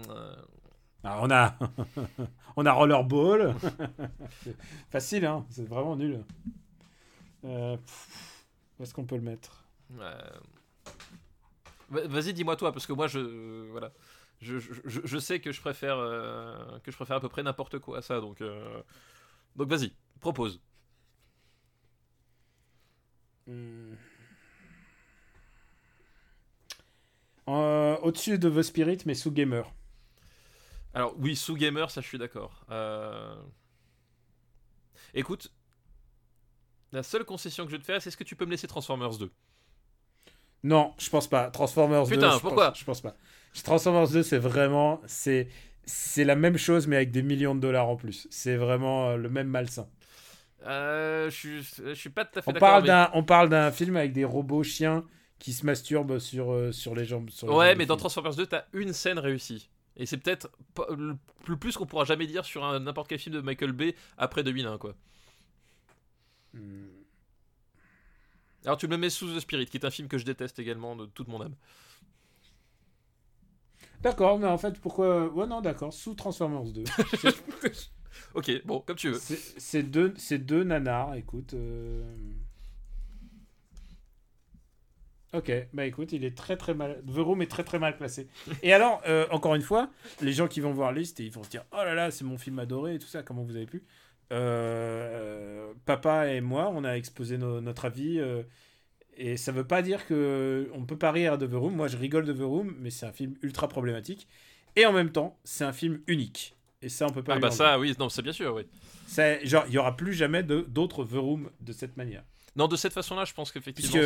Ah, 1.04 1.20
on 1.24 1.32
a, 1.32 1.58
on 2.58 2.66
a 2.66 2.72
Rollerball. 2.72 3.56
Facile, 4.92 5.26
hein. 5.26 5.46
C'est 5.50 5.68
vraiment 5.68 5.96
nul. 5.96 6.24
Euh, 7.44 7.78
pff, 7.78 8.46
où 8.80 8.84
est-ce 8.84 8.94
qu'on 8.94 9.06
peut 9.06 9.16
le 9.16 9.22
mettre? 9.22 9.64
Euh, 10.00 10.14
va- 11.90 12.08
Vas-y, 12.08 12.34
dis-moi 12.34 12.56
toi, 12.56 12.72
parce 12.72 12.86
que 12.86 12.94
moi, 12.94 13.08
je, 13.08 13.20
voilà, 13.72 13.92
je, 14.42 14.60
je, 14.60 15.18
sais 15.18 15.40
que 15.40 15.52
je 15.52 15.62
préfère, 15.62 15.98
euh, 15.98 16.80
que 16.84 16.92
je 16.92 16.96
préfère 16.96 17.18
à 17.18 17.20
peu 17.22 17.30
près 17.30 17.44
n'importe 17.44 17.80
quoi 17.80 18.00
à 18.00 18.02
ça. 18.02 18.20
Donc, 18.22 18.42
euh, 18.42 18.82
donc 19.56 19.70
vas-y, 19.70 19.94
propose. 20.20 20.62
Hmm. 23.48 23.96
Euh, 27.48 27.98
Au-dessus 27.98 28.40
de 28.40 28.50
The 28.50 28.62
Spirit, 28.64 29.00
mais 29.06 29.14
sous 29.16 29.32
Gamer. 29.32 29.72
Alors 30.94 31.14
oui, 31.18 31.36
sous 31.36 31.56
gamer, 31.56 31.90
ça 31.90 32.02
je 32.02 32.08
suis 32.08 32.18
d'accord. 32.18 32.66
Euh, 32.70 33.36
Écoute, 35.14 35.52
la 36.92 37.04
seule 37.04 37.24
concession 37.26 37.66
que 37.66 37.72
je 37.72 37.76
vais 37.78 37.82
te 37.82 37.86
faire, 37.86 38.02
c'est 38.02 38.10
est-ce 38.10 38.18
que 38.18 38.24
tu 38.24 38.36
peux 38.36 38.46
me 38.46 38.52
laisser 38.52 38.68
Transformers 38.68 39.18
2 39.18 39.32
Non, 40.64 40.94
je 40.98 41.10
pense 41.10 41.28
pas. 41.28 41.50
Transformers 41.50 42.08
2. 42.08 42.10
Putain, 42.16 42.40
pourquoi 42.40 42.70
pense, 42.70 42.80
Je 42.80 42.86
pense 42.86 43.02
pas. 43.02 43.16
Transformers 43.64 44.10
2, 44.10 44.24
c'est 44.24 44.38
vraiment. 44.38 45.02
C'est 45.08 45.48
c'est 45.86 46.24
la 46.24 46.36
même 46.36 46.58
chose, 46.58 46.88
mais 46.88 46.96
avec 46.98 47.12
des 47.12 47.24
millions 47.24 47.56
de 47.56 47.60
dollars 47.60 47.90
en 47.90 47.96
plus. 47.96 48.28
C'est 48.30 48.56
vraiment 48.56 49.10
euh, 49.10 49.16
le 49.18 49.30
même 49.30 49.48
malsain. 49.48 49.90
euh, 50.68 51.30
je, 51.32 51.36
suis, 51.36 51.64
je 51.64 51.94
suis 51.94 52.10
pas 52.12 52.24
tout 52.26 52.38
à 52.40 52.42
fait 52.44 52.50
On 52.52 52.54
d'accord. 52.54 52.70
parle 52.70 52.84
mais- 52.84 52.88
d'un 52.90 53.10
on 53.14 53.24
parle 53.24 53.50
d'un 53.50 53.72
film 53.72 53.98
avec 53.98 54.14
des 54.14 54.26
robots 54.26 54.64
chiens 54.64 55.06
qui 55.40 55.54
se 55.54 55.66
masturbent 55.66 56.20
sur, 56.20 56.72
sur 56.74 56.94
les 56.96 57.06
jambes. 57.06 57.32
sur 57.32 57.48
les 57.48 57.54
Ouais, 57.56 57.70
jambes 57.70 57.78
mais 57.80 57.86
dans. 57.88 57.98
Transformers 57.98 58.36
2, 58.36 58.46
t'as 58.46 58.66
une 58.74 58.94
scène 58.94 59.18
réussie. 59.20 59.71
Et 59.98 60.06
c'est 60.06 60.18
peut-être 60.18 60.50
le 61.48 61.58
plus 61.58 61.76
qu'on 61.78 61.86
pourra 61.86 62.06
jamais 62.06 62.28
dire 62.28 62.46
sur 62.46 62.80
n'importe 62.80 63.10
quel 63.10 63.20
film 63.20 63.36
de 63.36 63.42
Michael 63.42 63.74
Bay 63.74 63.96
après 64.18 64.44
2001, 64.44 64.78
quoi. 64.78 64.96
Hmm. 66.54 66.88
Alors 68.66 68.78
tu 68.78 68.88
me 68.88 68.92
le 68.92 68.98
mets 68.98 69.10
sous 69.10 69.28
The 69.36 69.40
Spirit, 69.40 69.66
qui 69.68 69.78
est 69.78 69.86
un 69.86 69.90
film 69.90 70.08
que 70.08 70.18
je 70.18 70.26
déteste 70.26 70.60
également 70.60 70.96
de 70.96 71.06
toute 71.08 71.28
mon 71.28 71.42
âme. 71.42 71.56
D'accord, 74.02 74.40
mais 74.40 74.48
en 74.48 74.58
fait, 74.58 74.80
pourquoi. 74.80 75.28
Ouais, 75.28 75.46
non, 75.48 75.62
d'accord. 75.62 75.94
Sous 75.94 76.16
Transformers 76.16 76.64
2. 76.64 76.84
ok, 78.34 78.66
bon, 78.66 78.82
comme 78.82 78.96
tu 78.96 79.10
veux. 79.12 79.20
C'est 79.20 79.84
deux, 79.84 80.14
deux 80.32 80.64
nanars, 80.64 81.16
écoute. 81.16 81.54
euh. 81.54 82.04
Ok, 85.34 85.52
bah 85.72 85.86
écoute, 85.86 86.12
il 86.12 86.26
est 86.26 86.36
très 86.36 86.58
très 86.58 86.74
mal. 86.74 87.02
The 87.08 87.18
Room 87.20 87.42
est 87.42 87.50
très 87.50 87.64
très 87.64 87.80
mal 87.80 87.96
classé. 87.96 88.28
Et 88.64 88.74
alors, 88.74 89.02
euh, 89.08 89.26
encore 89.32 89.56
une 89.56 89.62
fois, 89.62 89.90
les 90.22 90.34
gens 90.34 90.48
qui 90.48 90.60
vont 90.60 90.74
voir 90.74 90.92
liste 90.92 91.20
et 91.22 91.24
ils 91.24 91.32
vont 91.32 91.44
se 91.44 91.50
dire 91.50 91.64
Oh 91.72 91.78
là 91.78 91.94
là, 91.94 92.12
c'est 92.12 92.26
mon 92.26 92.38
film 92.38 92.60
adoré 92.60 92.96
et 92.96 93.00
tout 93.00 93.08
ça, 93.08 93.24
comment 93.24 93.44
vous 93.44 93.56
avez 93.56 93.66
pu? 93.66 93.84
Euh, 94.32 95.74
Papa 95.86 96.28
et 96.28 96.42
moi, 96.42 96.70
on 96.74 96.84
a 96.84 96.94
exposé 96.94 97.38
notre 97.38 97.86
avis. 97.86 98.20
euh, 98.20 98.44
et 99.18 99.38
ça 99.38 99.52
veut 99.52 99.66
pas 99.68 99.82
dire 99.82 100.06
que 100.06 100.70
on 100.74 100.86
peut 100.86 100.98
pas 100.98 101.12
rire 101.12 101.38
de 101.38 101.46
The 101.48 101.54
Room. 101.54 101.76
Moi, 101.76 101.88
je 101.88 101.98
rigole 101.98 102.26
de 102.26 102.34
The 102.34 102.42
Room, 102.42 102.76
mais 102.80 102.90
c'est 102.90 103.06
un 103.06 103.12
film 103.12 103.36
ultra 103.42 103.68
problématique. 103.68 104.28
Et 104.76 104.86
en 104.86 104.94
même 104.94 105.12
temps, 105.12 105.38
c'est 105.44 105.66
un 105.66 105.74
film 105.74 106.02
unique. 106.08 106.56
Et 106.82 106.90
ça, 106.90 107.06
on 107.08 107.12
peut 107.12 107.24
pas 107.24 107.36
Ah 107.36 107.40
bah 107.40 107.52
ça, 107.52 107.78
oui, 107.80 107.94
non, 108.00 108.10
c'est 108.10 108.22
bien 108.22 108.32
sûr, 108.34 108.56
oui. 108.56 108.64
Genre, 109.44 109.66
il 109.68 109.74
y 109.74 109.78
aura 109.78 109.96
plus 109.96 110.14
jamais 110.14 110.44
d'autres 110.44 111.04
The 111.06 111.16
Room 111.16 111.50
de 111.60 111.74
cette 111.74 111.96
manière. 111.98 112.24
Non, 112.56 112.68
de 112.68 112.76
cette 112.76 112.94
façon-là, 112.94 113.26
je 113.26 113.34
pense 113.34 113.52
qu'effectivement... 113.52 114.02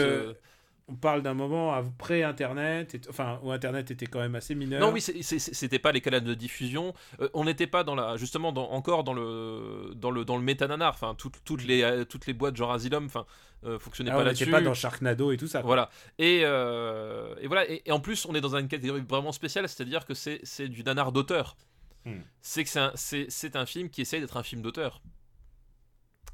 On 0.87 0.93
parle 0.95 1.23
d'un 1.23 1.33
moment 1.33 1.73
après 1.73 2.21
Internet, 2.21 2.93
et- 2.93 3.01
enfin 3.09 3.39
où 3.41 3.51
Internet 3.51 3.89
était 3.89 4.05
quand 4.05 4.19
même 4.19 4.35
assez 4.35 4.53
mineur. 4.53 4.79
Non, 4.79 4.91
oui, 4.93 5.01
c'était 5.01 5.79
pas 5.79 5.91
les 5.91 5.99
canaux 5.99 6.19
de 6.19 6.33
diffusion. 6.35 6.93
Euh, 7.21 7.29
on 7.33 7.43
n'était 7.45 7.65
pas 7.65 7.83
dans 7.83 7.95
la, 7.95 8.17
justement, 8.17 8.51
dans, 8.51 8.69
encore 8.69 9.03
dans 9.03 9.13
le, 9.13 9.93
dans 9.95 10.11
le, 10.11 10.25
dans 10.25 10.37
le 10.37 10.43
métananar. 10.43 10.93
Enfin, 10.93 11.15
toutes, 11.17 11.43
toutes 11.43 11.63
les, 11.65 11.81
euh, 11.81 12.05
toutes 12.05 12.27
les 12.27 12.33
boîtes 12.33 12.55
genre 12.55 12.71
Asylum, 12.71 13.05
enfin, 13.05 13.25
euh, 13.63 13.79
fonctionnaient 13.79 14.11
Ah, 14.11 14.17
pas 14.17 14.21
on 14.21 14.25
là-dessus. 14.25 14.43
n'était 14.45 14.51
pas 14.51 14.61
dans 14.61 14.75
Sharknado 14.75 15.31
et 15.31 15.37
tout 15.37 15.47
ça. 15.47 15.61
quoi. 15.61 15.67
Voilà. 15.69 15.89
Et, 16.19 16.41
euh, 16.43 17.33
et 17.41 17.47
voilà. 17.47 17.67
Et, 17.67 17.81
et 17.87 17.91
en 17.91 17.99
plus, 17.99 18.27
on 18.27 18.35
est 18.35 18.41
dans 18.41 18.55
une 18.55 18.67
catégorie 18.67 19.01
vraiment 19.09 19.31
spéciale, 19.31 19.67
c'est-à-dire 19.67 20.05
que 20.05 20.13
c'est, 20.13 20.39
c'est 20.43 20.67
du 20.67 20.83
nanar 20.83 21.11
d'auteur. 21.11 21.57
Hmm. 22.05 22.19
C'est 22.41 22.63
que 22.63 22.69
c'est 22.95 23.55
un, 23.55 23.61
un 23.61 23.65
film 23.65 23.89
qui 23.89 24.01
essaye 24.01 24.21
d'être 24.21 24.37
un 24.37 24.43
film 24.43 24.61
d'auteur. 24.61 25.01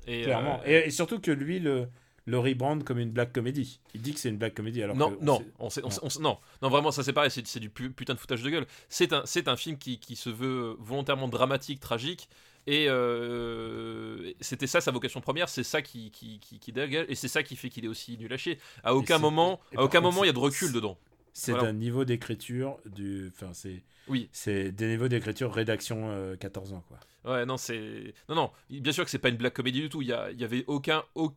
Et, 0.08 0.24
Clairement. 0.24 0.60
euh, 0.66 0.82
Et, 0.84 0.88
et 0.88 0.92
surtout 0.92 1.22
que 1.22 1.32
lui 1.32 1.60
le, 1.60 1.88
le 2.26 2.38
rebrand 2.40 2.80
comme 2.84 3.00
une 3.00 3.12
black 3.12 3.34
comédie. 3.34 3.80
Il 3.96 4.02
dit 4.02 4.14
que 4.14 4.20
c'est 4.20 4.30
une 4.30 4.38
black 4.38 4.54
comédie 4.54 4.84
alors 4.84 4.96
non, 4.96 5.12
que 5.12 5.18
on 5.22 5.26
non, 5.26 5.38
sait- 5.40 5.46
on 5.60 5.70
sait- 5.70 5.82
on 5.82 5.84
non. 5.86 5.92
sait- 5.92 6.00
on 6.04 6.10
sait- 6.10 6.20
non, 6.22 6.38
non, 6.62 6.70
vraiment, 6.70 6.92
ça 6.92 7.04
c'est 7.04 7.14
pareil, 7.14 7.32
c'est, 7.32 7.46
c'est 7.48 7.60
du 7.60 7.70
pu- 7.70 7.92
putain 7.92 8.14
de 8.14 8.20
foutage 8.20 8.44
de 8.44 8.50
gueule. 8.50 8.66
C'est 8.90 9.12
un, 9.14 9.24
c'est 9.26 9.48
un 9.48 9.56
film 9.58 9.78
qui, 9.78 10.00
qui 10.00 10.16
se 10.16 10.30
veut 10.30 10.76
volontairement 10.80 11.28
dramatique, 11.28 11.80
tragique, 11.80 12.30
et 12.68 12.88
euh, 12.90 14.32
c'était 14.40 14.68
ça 14.68 14.82
sa 14.82 14.92
vocation 14.92 15.22
première, 15.22 15.50
c'est 15.50 15.64
ça 15.64 15.82
qui, 15.82 16.12
qui, 16.12 16.40
qui, 16.40 16.60
qui 16.60 16.72
dégage, 16.72 17.06
et 17.10 17.16
c'est 17.16 17.28
ça 17.28 17.44
qui 17.44 17.56
fait 17.56 17.70
qu'il 17.70 17.86
est 17.86 17.88
aussi 17.90 18.18
nul 18.18 18.32
à 18.34 18.38
chier. 18.38 18.60
À 18.84 18.94
aucun 18.96 19.18
moment, 19.18 19.60
à 19.76 19.84
aucun 19.84 20.02
moment, 20.02 20.24
il 20.24 20.28
y 20.28 20.30
a 20.30 20.34
de 20.34 20.40
recul 20.40 20.72
dedans. 20.72 20.98
C'est 21.34 21.54
Voilà. 21.54 21.68
d'un 21.68 21.74
niveau 21.74 22.04
d'écriture 22.04 22.78
du. 22.86 23.32
Enfin, 23.34 23.52
c'est. 23.54 23.84
Oui. 24.10 24.28
C'est 24.34 24.72
des 24.74 24.88
niveaux 24.88 25.08
d'écriture 25.08 25.54
rédaction 25.54 26.10
euh, 26.12 26.36
14 26.36 26.74
ans 26.74 26.84
quoi. 26.90 27.00
Ouais, 27.34 27.46
non, 27.46 27.56
c'est. 27.56 28.14
Non, 28.28 28.36
non, 28.36 28.52
bien 28.70 28.92
sûr 28.92 29.06
que 29.06 29.10
c'est 29.12 29.18
pas 29.20 29.30
une 29.30 29.38
blague 29.38 29.54
comédie 29.54 29.80
du 29.80 29.88
tout. 29.90 30.02
Il 30.02 30.10
y, 30.10 30.14
a- 30.14 30.30
y 30.32 30.44
avait 30.44 30.66
aucun, 30.68 31.04
au- 31.16 31.32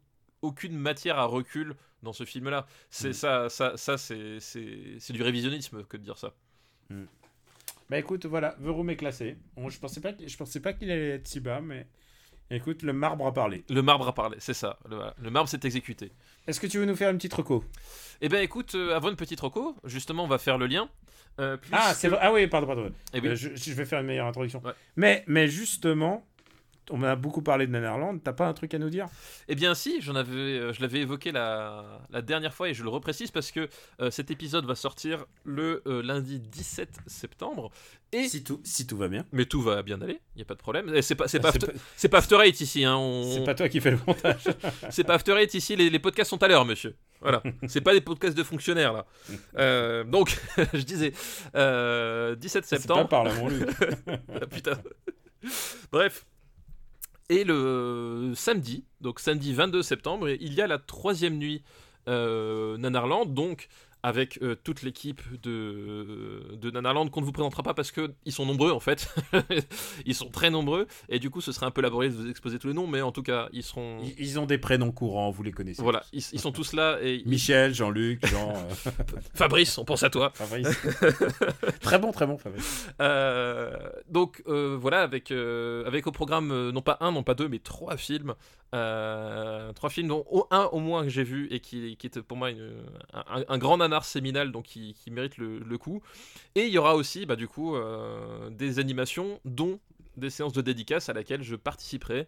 aucune 0.45 0.77
matière 0.77 1.19
à 1.19 1.25
recul 1.25 1.75
dans 2.03 2.12
ce 2.12 2.25
film-là. 2.25 2.66
C'est 2.91 3.11
Mm. 3.11 3.12
ça, 3.15 3.49
ça, 3.49 3.77
ça 3.77 3.99
c'est 3.99 4.39
c'est 4.41 4.97
c'est 4.99 5.12
du 5.12 5.23
révisionnisme 5.23 5.85
que 5.85 5.97
de 5.97 6.03
dire 6.03 6.19
ça. 6.19 6.33
Bah 7.91 7.99
écoute, 7.99 8.25
voilà, 8.27 8.53
The 8.62 8.69
Room 8.69 8.91
est 8.91 8.97
classé. 8.97 9.37
On- 9.57 9.69
je 9.69 9.79
pensais 9.79 10.01
pas, 10.01 10.12
qu'il- 10.12 10.29
je 10.29 10.37
pensais 10.37 10.61
pas 10.61 10.73
qu'il 10.73 10.91
allait 10.91 11.11
être 11.16 11.29
si 11.29 11.41
bas, 11.41 11.61
mais 11.61 11.87
écoute, 12.51 12.83
le 12.83 12.93
marbre 12.95 13.27
a 13.27 13.33
parlé. 13.35 13.65
Le 13.69 13.83
marbre 13.83 14.09
a 14.09 14.15
parlé, 14.15 14.37
c'est 14.41 14.55
ça. 14.55 14.79
Le, 14.89 15.31
marbre 15.31 15.49
s'est 15.49 15.61
exécuté. 15.65 16.12
Est-ce 16.47 16.61
que 16.61 16.66
tu 16.66 16.79
veux 16.79 16.87
nous 16.87 16.97
faire 16.97 17.11
une 17.11 17.16
petite 17.19 17.35
reco? 17.35 17.62
Eh 18.23 18.29
ben 18.29 18.43
écoute, 18.43 18.75
euh, 18.75 18.95
avant 18.97 19.11
une 19.11 19.16
petite 19.16 19.41
reco, 19.41 19.77
justement, 19.85 20.25
on 20.25 20.29
va 20.29 20.39
faire 20.39 20.57
le 20.59 20.66
lien. 20.66 20.89
Euh, 21.41 21.57
Ah, 21.73 21.93
c'est. 21.95 22.11
Ah 22.21 22.33
oui, 22.33 22.47
pardon, 22.47 22.66
pardon. 22.66 22.93
Eh 23.12 23.21
oui. 23.21 23.29
Euh, 23.29 23.35
je, 23.37 23.55
je 23.55 23.73
vais 23.73 23.85
faire 23.85 24.01
une 24.01 24.07
meilleure 24.07 24.27
introduction. 24.29 24.62
Ouais. 24.65 24.73
Mais, 24.97 25.25
mais 25.27 25.49
justement, 25.49 26.25
on 26.90 27.02
a 27.02 27.16
beaucoup 27.16 27.43
parlé 27.43 27.66
de 27.66 27.73
Netherlands. 27.73 28.19
T'as 28.19 28.32
pas 28.32 28.47
un 28.47 28.52
truc 28.52 28.74
à 28.74 28.78
nous 28.78 28.90
dire? 28.90 29.06
Eh 29.48 29.55
bien 29.55 29.74
si, 29.74 30.01
j'en 30.01 30.15
avais, 30.15 30.31
euh, 30.35 30.73
je 30.73 30.81
l'avais 30.81 31.01
évoqué 31.01 31.32
la, 31.32 32.01
la 32.11 32.23
dernière 32.23 32.52
fois 32.55 32.69
et 32.69 32.74
je 32.74 32.82
le 32.82 32.89
reprécise 32.90 33.31
parce 33.31 33.51
que 33.51 33.69
euh, 34.01 34.11
cet 34.11 34.31
épisode 34.31 34.66
va 34.66 34.74
sortir 34.74 35.24
le 35.44 35.82
euh, 35.86 36.02
lundi 36.02 36.40
17 36.40 36.90
septembre. 37.06 37.70
Et 38.12 38.28
si 38.28 38.44
tout, 38.44 38.61
si 38.65 38.86
tout 38.86 38.97
va 38.97 39.09
bien. 39.09 39.24
mais 39.32 39.44
tout 39.47 39.61
va 39.62 39.82
bien 39.82 40.01
aller, 40.01 40.20
il 40.36 40.39
y 40.39 40.43
a 40.43 40.44
pas 40.44 40.55
de 40.55 40.61
problème. 40.61 40.94
Et 40.94 41.02
C'est 41.02 41.15
pas, 41.16 41.27
c'est 41.27 41.40
pas, 41.40 41.51
C'est 41.52 41.56
after, 41.65 41.73
pas, 41.73 41.78
c'est 41.97 42.09
pas 42.09 42.19
After 42.19 42.39
Eight 42.44 42.61
ici, 42.61 42.85
hein. 42.85 42.97
on- 42.97 43.32
c'est 43.35 43.44
pas 43.44 43.55
toi 43.55 43.69
qui 43.69 43.81
fais 43.81 43.90
le 43.90 43.98
montage. 44.06 44.44
c'est 44.90 45.05
pas 45.05 45.15
After 45.15 45.32
Eight 45.40 45.52
ici. 45.55 45.74
Les, 45.77 45.90
les 45.90 45.98
podcasts 45.98 46.31
sont 46.31 46.43
à 46.43 46.48
l'heure, 46.48 46.65
monsieur. 46.65 46.94
Voilà, 47.20 47.43
c'est 47.69 47.81
pas 47.81 47.93
des 47.94 48.01
podcasts 48.02 48.36
de 48.36 48.43
fonctionnaires 48.44 48.93
là. 48.93 49.06
Euh, 49.59 50.05
donc, 50.05 50.39
je 50.74 50.82
disais, 50.82 51.12
euh, 51.56 52.36
17 52.36 52.65
c'est 52.65 52.77
pas 52.77 52.81
septembre. 52.82 53.09
par 53.09 53.24
là, 53.24 53.32
mon. 53.35 53.48
Ah, 54.40 54.47
putain. 54.47 54.78
Bref. 55.93 56.24
Et 57.31 57.45
le 57.45 58.33
samedi, 58.35 58.85
donc 59.01 59.19
samedi 59.19 59.55
22 59.55 59.83
septembre, 59.83 60.29
il 60.29 60.53
y 60.53 60.61
a 60.61 60.67
la 60.67 60.79
troisième 60.79 61.39
nuit 61.39 61.63
euh, 62.07 62.77
Nanarland, 62.77 63.25
donc 63.25 63.69
avec 64.05 64.39
euh, 64.43 64.55
toute 64.55 64.82
l'équipe 64.82 65.22
de, 65.43 66.43
de 66.60 66.70
Nanarland 66.70 67.09
qu'on 67.09 67.22
ne 67.22 67.24
vous 67.24 67.32
présentera 67.32 67.62
pas 67.62 67.72
parce 67.72 67.90
qu'ils 67.90 68.12
sont 68.32 68.44
nombreux 68.44 68.70
en 68.70 68.78
fait. 68.78 69.09
ils 70.05 70.14
sont 70.14 70.28
très 70.28 70.51
nombreux 70.51 70.86
et 71.09 71.18
du 71.18 71.31
coup 71.31 71.40
ce 71.40 71.52
serait 71.52 71.64
un 71.64 71.70
peu 71.70 71.81
laborieux 71.81 72.10
de 72.10 72.14
vous 72.14 72.28
exposer 72.28 72.59
tous 72.59 72.68
les 72.68 72.74
noms, 72.74 72.86
mais 72.86 73.01
en 73.01 73.12
tout 73.12 73.22
cas 73.22 73.48
ils 73.55 73.62
seront. 73.62 74.01
Ils, 74.02 74.14
ils 74.18 74.39
ont 74.39 74.44
des 74.44 74.59
prénoms 74.59 74.93
courants, 74.93 75.31
vous 75.31 75.43
les 75.43 75.52
connaissez. 75.52 75.81
Voilà, 75.81 76.02
ils, 76.12 76.22
ils 76.35 76.39
sont 76.39 76.52
tous 76.52 76.74
là 76.74 76.98
et 77.01 77.22
Michel, 77.24 77.72
Jean-Luc, 77.72 78.26
Jean. 78.26 78.52
euh, 78.55 78.90
Fabrice, 79.35 79.78
on 79.78 79.86
pense 79.86 80.02
à 80.02 80.10
toi. 80.10 80.32
Fabrice. 80.35 80.68
très 81.81 81.98
bon, 81.98 82.12
très 82.12 82.26
bon, 82.26 82.36
Fabrice. 82.36 82.86
Euh, 83.01 83.74
donc 84.10 84.43
voilà, 84.47 85.01
avec, 85.01 85.31
avec 85.31 86.06
au 86.06 86.12
programme 86.12 86.70
non 86.72 86.82
pas 86.82 86.98
un, 87.01 87.10
non 87.10 87.22
pas 87.22 87.32
deux, 87.32 87.48
mais 87.48 87.59
trois 87.59 87.97
films. 87.97 88.35
Euh, 88.75 89.73
trois 89.73 89.89
films 89.89 90.09
dont 90.09 90.25
un 90.51 90.65
au 90.73 90.81
moins 90.81 91.05
que 91.05 91.09
j'ai 91.09 91.23
vu 91.23 91.47
et 91.53 91.61
qui, 91.61 91.97
qui 91.97 92.09
est 92.09 92.21
pour 92.23 92.37
moi 92.37 92.51
une- 92.51 92.73
un, 93.13 93.45
un 93.49 93.59
grand 93.59 93.77
nanar 93.77 94.05
séminal, 94.05 94.51
donc 94.53 94.65
qui, 94.65 94.95
qui 94.95 95.11
mérite 95.11 95.39
le, 95.39 95.61
le 95.61 95.79
coup. 95.79 96.03
Et 96.57 96.63
il 96.67 96.73
y 96.73 96.79
aura 96.79 96.97
aussi 96.97 97.25
bah, 97.25 97.37
du 97.37 97.47
coup 97.49 97.77
euh, 97.77 98.51
des 98.51 98.81
animations, 98.81 99.41
dont 99.45 99.79
des 100.17 100.31
séances 100.31 100.53
de 100.53 100.61
dédicace 100.61 101.09
à 101.09 101.13
laquelle 101.13 101.43
je 101.43 101.57
participerai 101.57 102.27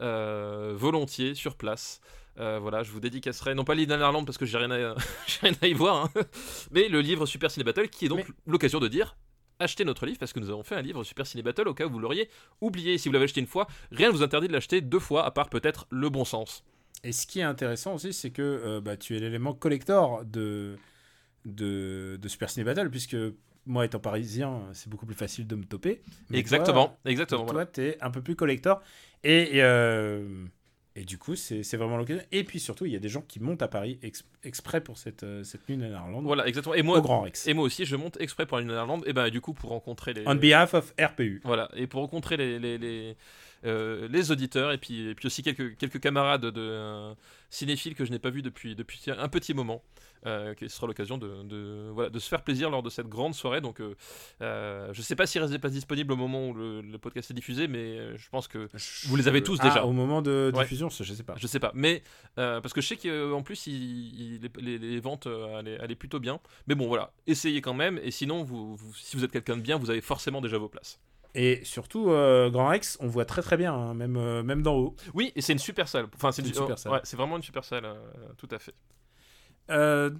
euh, 0.00 0.72
volontiers 0.76 1.34
sur 1.34 1.56
place. 1.56 2.00
Euh, 2.38 2.58
voilà, 2.60 2.84
je 2.84 2.92
vous 2.92 3.00
dédicacerai 3.00 3.54
non 3.56 3.64
pas 3.64 3.74
l'île 3.74 3.88
Nanarland 3.88 4.24
parce 4.24 4.38
que 4.38 4.46
j'ai 4.46 4.58
rien, 4.58 4.70
à... 4.70 4.94
j'ai 5.26 5.38
rien 5.42 5.54
à 5.60 5.66
y 5.66 5.72
voir, 5.72 6.04
hein, 6.04 6.22
mais 6.70 6.88
le 6.88 7.00
livre 7.00 7.26
Super 7.26 7.50
Ciné 7.50 7.64
Battle 7.64 7.88
qui 7.88 8.04
est 8.04 8.08
donc 8.08 8.18
Mais- 8.28 8.34
l'occasion 8.46 8.78
de 8.78 8.86
dire 8.86 9.16
achetez 9.58 9.84
notre 9.84 10.06
livre 10.06 10.18
parce 10.18 10.32
que 10.32 10.40
nous 10.40 10.50
avons 10.50 10.62
fait 10.62 10.74
un 10.74 10.82
livre 10.82 11.04
Super 11.04 11.26
Ciné 11.26 11.42
Battle 11.42 11.68
au 11.68 11.74
cas 11.74 11.86
où 11.86 11.90
vous 11.90 11.98
l'auriez 11.98 12.28
oublié. 12.60 12.98
Si 12.98 13.08
vous 13.08 13.12
l'avez 13.12 13.24
acheté 13.24 13.40
une 13.40 13.46
fois, 13.46 13.66
rien 13.90 14.08
ne 14.08 14.12
vous 14.12 14.22
interdit 14.22 14.48
de 14.48 14.52
l'acheter 14.52 14.80
deux 14.80 14.98
fois, 14.98 15.24
à 15.24 15.30
part 15.30 15.48
peut-être 15.48 15.86
le 15.90 16.08
bon 16.08 16.24
sens. 16.24 16.64
Et 17.04 17.12
ce 17.12 17.26
qui 17.26 17.40
est 17.40 17.44
intéressant 17.44 17.94
aussi, 17.94 18.12
c'est 18.12 18.30
que 18.30 18.42
euh, 18.42 18.80
bah, 18.80 18.96
tu 18.96 19.16
es 19.16 19.20
l'élément 19.20 19.54
collector 19.54 20.24
de, 20.24 20.76
de, 21.44 22.18
de 22.20 22.28
Super 22.28 22.50
Ciné 22.50 22.64
Battle, 22.64 22.90
puisque 22.90 23.16
moi, 23.66 23.84
étant 23.84 24.00
parisien, 24.00 24.62
c'est 24.72 24.88
beaucoup 24.88 25.06
plus 25.06 25.14
facile 25.14 25.46
de 25.46 25.54
me 25.54 25.64
toper. 25.64 26.00
Mais 26.30 26.38
exactement, 26.38 26.86
toi, 26.86 26.98
exactement. 27.04 27.44
toi, 27.44 27.52
voilà. 27.52 27.66
tu 27.66 27.82
es 27.82 27.98
un 28.02 28.10
peu 28.10 28.22
plus 28.22 28.34
collector. 28.34 28.80
Et, 29.22 29.56
et, 29.58 29.62
euh, 29.62 30.46
et 31.00 31.04
du 31.04 31.16
coup, 31.16 31.36
c'est 31.36 31.76
vraiment 31.76 31.96
l'occasion. 31.96 32.22
Et 32.32 32.42
puis 32.42 32.58
surtout, 32.58 32.84
il 32.84 32.92
y 32.92 32.96
a 32.96 32.98
des 32.98 33.08
gens 33.08 33.22
qui 33.22 33.38
montent 33.40 33.62
à 33.62 33.68
Paris 33.68 34.00
ex- 34.02 34.24
exprès 34.42 34.80
pour 34.80 34.98
cette, 34.98 35.22
euh, 35.22 35.44
cette 35.44 35.68
nuit 35.68 35.76
Netherlands 35.76 36.22
Voilà, 36.22 36.46
exactement. 36.48 36.74
Et 36.74 36.80
au 36.80 36.84
moi, 36.84 37.00
Grand 37.00 37.20
Rex. 37.22 37.46
et 37.46 37.54
moi 37.54 37.64
aussi, 37.64 37.84
je 37.84 37.94
monte 37.94 38.20
exprès 38.20 38.46
pour 38.46 38.58
la 38.58 38.64
Néerlande. 38.64 39.04
Et 39.06 39.12
ben 39.12 39.28
du 39.30 39.40
coup, 39.40 39.54
pour 39.54 39.70
rencontrer 39.70 40.12
les. 40.12 40.24
On 40.26 40.34
behalf 40.34 40.74
of 40.74 40.92
RPU. 41.00 41.40
Voilà, 41.44 41.68
et 41.76 41.86
pour 41.86 42.00
rencontrer 42.00 42.36
les, 42.36 42.58
les, 42.58 42.78
les, 42.78 43.16
les 43.64 44.30
auditeurs 44.30 44.72
et 44.72 44.78
puis, 44.78 45.08
et 45.08 45.14
puis 45.14 45.26
aussi 45.26 45.42
quelques, 45.42 45.76
quelques 45.76 46.00
camarades 46.00 46.46
de 46.46 46.60
euh, 46.60 47.14
cinéphiles 47.50 47.94
que 47.94 48.04
je 48.04 48.10
n'ai 48.10 48.18
pas 48.18 48.30
vus 48.30 48.42
depuis, 48.42 48.74
depuis 48.76 49.00
un 49.08 49.28
petit 49.28 49.54
moment, 49.54 49.82
euh, 50.26 50.54
qui 50.54 50.68
sera 50.68 50.86
l'occasion 50.86 51.16
de, 51.18 51.42
de, 51.44 51.90
voilà, 51.92 52.10
de 52.10 52.18
se 52.18 52.28
faire 52.28 52.42
plaisir 52.42 52.70
lors 52.70 52.82
de 52.82 52.90
cette 52.90 53.08
grande 53.08 53.34
soirée. 53.34 53.60
Donc, 53.60 53.80
euh, 53.80 53.94
euh, 54.42 54.92
je 54.92 54.98
ne 55.00 55.04
sais 55.04 55.14
pas 55.16 55.26
s'il 55.26 55.40
reste 55.40 55.52
des 55.52 55.58
places 55.58 55.72
disponibles 55.72 56.12
au 56.12 56.16
moment 56.16 56.48
où 56.48 56.54
le, 56.54 56.80
le 56.80 56.98
podcast 56.98 57.30
est 57.30 57.34
diffusé, 57.34 57.68
mais 57.68 57.78
euh, 57.98 58.16
je 58.16 58.28
pense 58.28 58.48
que 58.48 58.68
vous 59.06 59.16
les 59.16 59.28
avez 59.28 59.42
tous 59.42 59.58
Ah, 59.60 59.68
déjà. 59.68 59.84
Au 59.84 59.92
moment 59.92 60.20
de 60.22 60.52
diffusion, 60.62 60.88
je 60.90 61.04
sais 61.12 61.22
pas. 61.22 61.34
Je 61.36 61.46
sais 61.46 61.60
pas, 61.60 61.70
mais 61.74 62.02
euh, 62.38 62.60
parce 62.60 62.74
que 62.74 62.80
je 62.80 62.86
sais 62.88 62.96
qu'en 62.96 63.42
plus 63.42 63.66
il- 63.68 64.40
il- 64.44 64.50
les, 64.80 65.00
ventes 65.00 65.26
euh, 65.26 65.56
allaient, 65.58 65.78
allaient 65.78 65.94
plutôt 65.94 66.18
bien. 66.20 66.40
Mais 66.66 66.74
bon, 66.74 66.86
voilà, 66.88 67.12
essayez 67.26 67.60
quand 67.60 67.74
même. 67.74 67.98
Et 68.02 68.10
sinon, 68.10 68.42
vous, 68.42 68.74
vous- 68.76 68.94
si 68.94 69.16
vous 69.16 69.24
êtes 69.24 69.32
quelqu'un 69.32 69.56
de 69.56 69.62
bien, 69.62 69.78
vous 69.78 69.90
avez 69.90 70.00
forcément 70.00 70.40
déjà 70.40 70.58
vos 70.58 70.68
places. 70.68 70.98
Et 71.40 71.60
surtout, 71.62 72.10
euh, 72.10 72.50
Grand 72.50 72.66
Rex, 72.66 72.98
on 73.00 73.06
voit 73.06 73.24
très 73.24 73.42
très 73.42 73.56
bien, 73.56 73.72
hein, 73.72 73.94
même, 73.94 74.16
euh, 74.16 74.42
même 74.42 74.60
d'en 74.60 74.74
haut. 74.74 74.96
Oui, 75.14 75.30
et 75.36 75.40
c'est 75.40 75.52
une 75.52 75.60
super 75.60 75.86
salle. 75.86 76.08
Enfin, 76.16 76.32
c'est 76.32 76.42
une 76.42 76.52
super 76.52 76.76
salle. 76.76 76.90
ouais, 76.90 77.00
c'est 77.04 77.16
vraiment 77.16 77.36
une 77.36 77.44
super 77.44 77.64
salle, 77.64 77.84
euh, 77.84 77.94
tout 78.36 78.48
à 78.50 78.58
fait. 78.58 78.74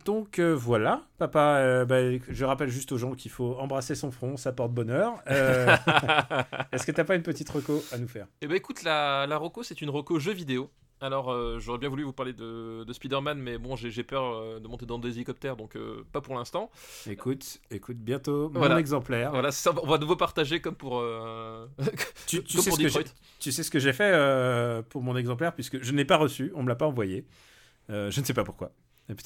Donc 0.05 0.39
voilà, 0.39 1.03
papa, 1.19 1.85
bah, 1.87 1.97
je 2.29 2.45
rappelle 2.45 2.69
juste 2.69 2.93
aux 2.93 2.99
gens 2.99 3.15
qu'il 3.15 3.33
faut 3.33 3.57
embrasser 3.59 3.97
son 3.97 4.13
front, 4.13 4.37
ça 4.37 4.53
porte 4.53 4.71
bonheur. 4.73 5.21
Est-ce 5.27 6.87
que 6.87 6.93
t'as 6.93 7.05
pas 7.05 7.17
une 7.17 7.23
petite 7.25 7.51
reco 7.51 7.83
à 7.91 7.99
nous 7.99 8.07
faire? 8.07 8.29
Et 8.41 8.47
ben 8.47 8.55
écoute, 8.55 8.85
la, 8.85 9.27
la 9.27 9.37
Roco, 9.39 9.65
c'est 9.65 9.81
une 9.81 9.91
Roco 9.91 10.21
jeu 10.21 10.33
vidéo. 10.33 10.71
Alors, 11.01 11.31
euh, 11.31 11.59
j'aurais 11.61 11.79
bien 11.79 11.89
voulu 11.89 12.03
vous 12.03 12.13
parler 12.13 12.33
de, 12.33 12.83
de 12.83 12.93
Spider-Man, 12.93 13.39
mais 13.39 13.57
bon, 13.57 13.77
j'ai 13.77 14.03
peur 14.03 14.25
euh, 14.35 14.59
de 14.59 14.67
monter 14.67 14.85
dans 14.85 14.99
des 14.99 15.11
hélicoptères, 15.11 15.55
donc 15.57 15.77
euh, 15.77 16.05
pas 16.13 16.21
pour 16.21 16.35
l'instant. 16.35 16.71
Écoute, 17.09 17.59
écoute, 17.71 17.99
bientôt 17.99 18.49
mon 18.51 18.59
Voilà. 18.59 18.81
exemplaire. 18.81 19.31
Voilà, 19.31 19.53
ça, 19.53 19.73
on 19.81 19.87
va 19.87 19.97
de 19.99 20.03
nouveau 20.03 20.17
partager 20.17 20.61
comme 20.61 20.75
pour, 20.75 21.01
Tu, 22.27 22.43
tu 22.43 22.57
comme 22.57 22.65
sais 22.65 22.71
pour 22.71 22.79
ce 22.79 22.83
que 22.83 22.89
j'ai- 22.89 22.99
Detroit. 22.99 23.15
tu 23.39 23.53
sais 23.53 23.63
ce 23.63 23.71
que 23.71 23.79
j'ai 23.79 23.93
fait 23.93 24.83
pour 24.89 25.03
mon 25.03 25.17
exemplaire, 25.17 25.55
puisque 25.55 25.81
je 25.83 25.93
n'ai 25.93 26.05
pas 26.05 26.17
reçu, 26.17 26.51
on 26.57 26.63
me 26.65 26.69
l'a 26.69 26.75
pas 26.77 26.87
envoyé. 26.87 27.25
Je 27.89 28.07
ne 28.21 28.25
sais 28.25 28.35
pas 28.35 28.45
pourquoi. 28.45 28.73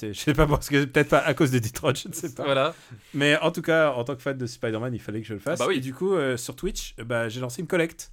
Je 0.01 0.13
sais 0.13 0.33
pas 0.33 0.47
parce 0.47 0.69
que 0.69 0.85
peut-être 0.85 1.09
pas 1.09 1.19
à 1.19 1.33
cause 1.33 1.51
de 1.51 1.59
Detroit, 1.59 1.93
je 1.95 2.07
ne 2.07 2.13
sais 2.13 2.33
pas. 2.33 2.43
Voilà. 2.45 2.73
Mais 3.13 3.37
en 3.39 3.51
tout 3.51 3.61
cas, 3.61 3.91
en 3.91 4.03
tant 4.05 4.15
que 4.15 4.21
fan 4.21 4.37
de 4.37 4.45
Spider-Man, 4.45 4.93
il 4.93 4.99
fallait 5.01 5.19
que 5.21 5.27
je 5.27 5.33
le 5.33 5.39
fasse. 5.39 5.59
Bah 5.59 5.65
oui. 5.67 5.77
Et 5.77 5.81
du 5.81 5.93
coup, 5.93 6.13
sur 6.37 6.55
Twitch, 6.55 6.95
bah, 6.97 7.27
j'ai 7.29 7.41
lancé 7.41 7.61
une 7.61 7.67
collecte. 7.67 8.11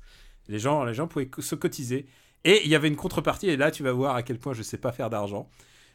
Les 0.49 0.59
gens, 0.59 0.82
les 0.85 0.95
gens 0.95 1.07
pouvaient 1.07 1.31
se 1.39 1.55
cotiser. 1.55 2.07
Et 2.45 2.62
il 2.65 2.71
y 2.71 2.75
avait 2.75 2.89
une 2.89 2.97
contrepartie. 2.97 3.49
Et 3.49 3.57
là, 3.57 3.71
tu 3.71 3.83
vas 3.83 3.93
voir 3.93 4.15
à 4.17 4.23
quel 4.23 4.39
point 4.39 4.53
je 4.55 4.62
sais 4.62 4.79
pas 4.79 4.93
faire 4.93 5.11
d'argent. 5.11 5.49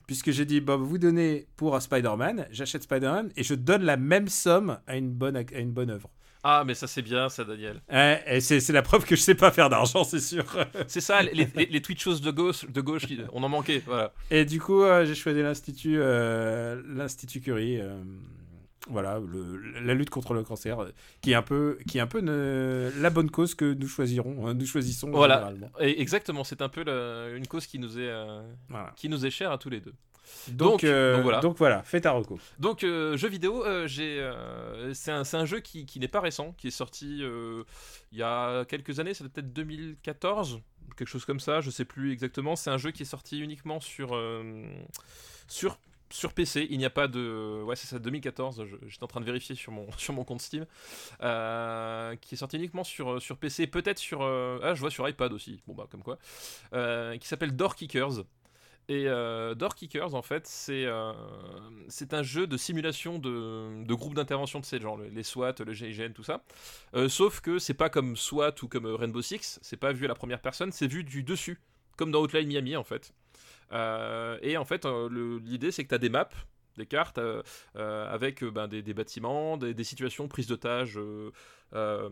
Puisque 0.08 0.30
j'ai 0.32 0.46
dit, 0.46 0.62
bah, 0.62 0.76
vous 0.76 0.98
donnez 1.00 1.48
pour 1.56 1.76
un 1.76 1.80
Spider-Man, 1.80 2.48
j'achète 2.52 2.84
Spider-Man 2.84 3.32
et 3.36 3.44
je 3.44 3.56
donne 3.56 3.84
la 3.84 3.98
même 3.98 4.28
somme 4.28 4.78
à 4.86 4.98
une 4.98 5.10
bonne, 5.12 5.36
à 5.36 5.60
une 5.60 5.72
bonne 5.72 5.90
œuvre. 5.90 6.10
Ah, 6.44 6.64
mais 6.64 6.76
ça, 6.76 6.86
c'est 6.86 7.02
bien, 7.02 7.28
ça, 7.28 7.44
Daniel. 7.44 7.82
Ouais, 7.92 8.24
et 8.28 8.40
c'est 8.40 8.60
c'est 8.60 8.72
la 8.72 8.84
preuve 8.84 9.04
que 9.04 9.16
je 9.16 9.22
sais 9.22 9.34
pas 9.34 9.50
faire 9.50 9.68
d'argent, 9.68 10.04
c'est 10.04 10.20
sûr. 10.20 10.46
C'est 10.88 11.02
ça, 11.02 11.24
les, 11.24 11.48
les, 11.56 11.66
les 11.66 11.82
Twitchos 11.82 12.20
de 12.20 12.30
gauche, 12.30 12.66
de 12.70 12.82
gauche, 12.82 13.06
on 13.34 13.42
en 13.42 13.50
manquait, 13.50 13.82
voilà. 13.84 14.14
Et 14.30 14.46
du 14.46 14.62
coup, 14.62 14.84
euh, 14.84 15.08
j'ai 15.08 15.16
choisi 15.16 15.42
l'Institut 15.42 15.96
euh, 15.98 16.80
l'Institut 16.88 17.42
Curie. 17.42 17.82
euh, 17.82 17.96
voilà, 18.88 19.20
le- 19.20 19.58
la 19.82 19.94
lutte 19.94 20.10
contre 20.10 20.34
le 20.34 20.44
cancer, 20.44 20.80
euh, 20.84 20.90
qui 21.22 21.32
est 21.32 21.36
un 21.36 21.42
peu, 21.42 21.78
qui 21.88 21.98
est 21.98 22.02
un 22.02 22.08
peu 22.08 22.20
ne- 22.22 22.92
la 23.00 23.10
bonne 23.10 23.32
cause 23.32 23.56
que 23.56 23.74
nous 23.74 23.88
choisirons, 23.88 24.48
hein, 24.48 24.54
nous 24.54 24.66
choisissons 24.66 25.10
Voilà. 25.12 25.36
généralement. 25.36 25.72
Et 25.80 26.02
exactement, 26.02 26.44
c'est 26.44 26.62
un 26.62 26.70
peu 26.70 26.82
une 27.36 27.48
cause 27.48 27.66
qui 27.66 27.80
nous, 27.80 28.00
est, 28.00 28.10
euh, 28.10 28.42
Voilà. 28.70 28.94
qui 28.96 29.10
nous 29.10 29.26
est 29.26 29.32
chère 29.32 29.52
à 29.52 29.58
tous 29.58 29.70
les 29.70 29.80
deux. 29.82 29.94
Donc, 30.48 30.72
Donc- 30.72 30.84
euh, 30.86 31.16
donc 31.16 31.24
voilà. 31.24 31.40
donc 31.40 31.58
voilà, 31.58 31.84
fais 31.84 32.02
ta 32.02 32.12
reco. 32.12 32.40
Donc, 32.60 32.84
euh, 32.84 33.16
jeu 33.16 33.28
vidéo, 33.28 33.64
euh, 33.64 33.86
j'ai, 33.88 34.20
euh, 34.20 34.92
c'est 34.94 35.12
un, 35.12 35.22
un 35.34 35.46
jeu 35.46 35.60
qui, 35.60 35.86
qui 35.86 36.00
n'est 36.00 36.08
pas 36.08 36.20
récent, 36.20 36.54
qui 36.58 36.68
est 36.68 36.72
sorti 36.72 37.20
euh, 37.22 37.64
il 38.12 38.18
y 38.18 38.24
a 38.24 38.66
quelques 38.66 39.00
années, 39.00 39.14
c'était 39.14 39.30
peut-être 39.30 39.54
2014, 39.54 40.62
quelque 40.98 41.08
chose 41.08 41.26
comme 41.26 41.40
ça, 41.40 41.62
je 41.62 41.70
sais 41.70 41.86
plus 41.86 42.12
exactement. 42.12 42.56
C'est 42.56 42.72
un 42.72 42.78
jeu 42.78 42.90
qui 42.92 43.04
est 43.04 43.06
sorti 43.06 43.40
uniquement 43.40 43.80
sur, 43.80 44.16
euh, 44.16 44.66
sur, 45.48 45.78
sur 46.16 46.34
PC. 46.34 46.68
Il 46.70 46.78
n'y 46.78 46.86
a 46.86 46.90
pas 46.90 47.08
de. 47.08 47.62
Ouais, 47.64 47.76
c'est 47.76 47.88
ça, 47.88 48.00
2014, 48.00 48.64
je- 48.66 48.76
j'étais 48.88 49.04
en 49.04 49.08
train 49.08 49.20
de 49.22 49.26
vérifier 49.26 49.56
sur 49.56 49.72
mon, 49.72 49.88
sur 49.98 50.14
mon 50.14 50.24
compte 50.24 50.42
Steam. 50.42 50.66
Euh, 51.22 52.16
qui 52.18 52.36
est 52.36 52.38
sorti 52.38 52.58
uniquement 52.58 52.84
sur, 52.84 53.22
sur 53.22 53.38
PC, 53.38 53.68
peut-être 53.68 54.00
sur. 54.00 54.22
euh, 54.22 54.60
ah, 54.64 54.74
je 54.76 54.80
vois 54.82 54.92
sur 54.92 55.08
iPad 55.08 55.34
aussi, 55.34 55.62
bon 55.68 55.74
bah, 55.76 55.88
comme 55.90 56.04
quoi. 56.04 56.18
Euh, 56.74 57.18
qui 57.18 57.28
s'appelle 57.28 57.56
Door 57.56 57.76
Kickers. 57.76 58.24
Et 58.88 59.06
euh, 59.08 59.56
Door 59.56 59.74
Kickers, 59.74 60.14
en 60.14 60.22
fait, 60.22 60.46
c'est 60.46 60.86
euh, 60.86 61.12
un 62.12 62.24
jeu 62.24 62.46
de 62.46 62.56
simulation 62.56 63.18
de, 63.18 63.84
de 63.84 63.94
groupes 63.96 64.14
d'intervention 64.14 64.60
de 64.60 64.66
ces 64.66 64.80
genre 64.80 64.98
les 65.00 65.24
SWAT, 65.24 65.56
le 65.66 65.74
GIGN, 65.74 66.14
tout 66.14 66.22
ça. 66.24 66.44
Euh, 66.96 67.10
sauf 67.10 67.42
que 67.42 67.58
c'est 67.58 67.74
pas 67.74 67.90
comme 67.90 68.16
SWAT 68.16 68.54
ou 68.62 68.68
comme 68.68 68.86
euh, 68.86 68.96
Rainbow 68.96 69.24
Six, 69.24 69.60
c'est 69.64 69.78
pas 69.78 69.92
vu 69.92 70.06
à 70.06 70.08
la 70.08 70.14
première 70.16 70.40
personne, 70.40 70.72
c'est 70.72 70.86
vu 70.88 71.04
du 71.04 71.24
dessus, 71.24 71.60
comme 71.98 72.12
dans 72.12 72.22
Hotline 72.22 72.48
Miami 72.48 72.76
en 72.76 72.84
fait. 72.84 73.12
Euh, 73.72 74.38
et 74.42 74.58
en 74.58 74.66
fait, 74.66 74.86
euh, 74.86 75.40
l'idée, 75.44 75.72
c'est 75.72 75.84
que 75.84 75.90
tu 75.90 75.96
as 75.96 76.00
des 76.00 76.10
maps, 76.10 76.30
des 76.78 76.86
cartes, 76.86 77.18
euh, 77.18 77.42
avec 77.76 78.44
ben, 78.44 78.68
des, 78.68 78.94
bâtiments, 78.94 79.58
des, 79.58 79.74
des 79.74 79.84
situations, 79.84 80.28
prise 80.28 80.48
d'otages, 80.48 80.98
euh, 80.98 81.32
euh, 81.74 82.10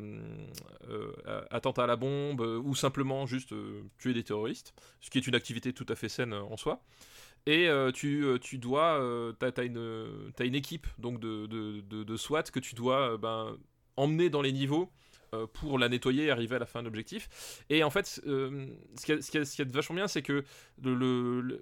euh, 0.89 1.45
attentat 1.51 1.83
à 1.83 1.87
la 1.87 1.95
bombe, 1.95 2.41
ou 2.41 2.75
simplement 2.75 3.25
juste 3.25 3.53
tuer 3.97 4.13
des 4.13 4.23
terroristes, 4.23 4.73
ce 5.01 5.09
qui 5.09 5.17
est 5.17 5.27
une 5.27 5.35
activité 5.35 5.73
tout 5.73 5.85
à 5.89 5.95
fait 5.95 6.09
saine 6.09 6.33
en 6.33 6.57
soi. 6.57 6.81
Et 7.45 7.69
tu, 7.93 8.25
tu 8.41 8.57
dois, 8.57 9.01
euh, 9.01 9.33
t'as, 9.33 9.51
t'as 9.51 9.65
une, 9.65 10.55
équipe 10.55 10.87
donc 10.97 11.19
de, 11.19 11.45
de, 11.45 11.81
de, 11.81 12.17
SWAT 12.17 12.43
que 12.43 12.59
tu 12.59 12.73
dois 12.73 13.17
ben, 13.17 13.57
emmener 13.97 14.29
dans 14.29 14.41
les 14.41 14.53
niveaux 14.53 14.89
pour 15.53 15.79
la 15.79 15.89
nettoyer 15.89 16.25
et 16.25 16.31
arriver 16.31 16.55
à 16.55 16.59
la 16.59 16.65
fin 16.65 16.79
de 16.81 16.85
l'objectif. 16.85 17.29
Et 17.69 17.83
en 17.83 17.89
fait, 17.89 18.21
euh, 18.27 18.67
ce, 18.99 19.05
qui 19.05 19.11
est, 19.13 19.21
ce, 19.21 19.31
qui 19.31 19.37
est, 19.37 19.45
ce 19.45 19.55
qui 19.55 19.61
est 19.61 19.71
vachement 19.71 19.95
bien, 19.95 20.07
c'est 20.07 20.21
que 20.21 20.43
le, 20.83 21.61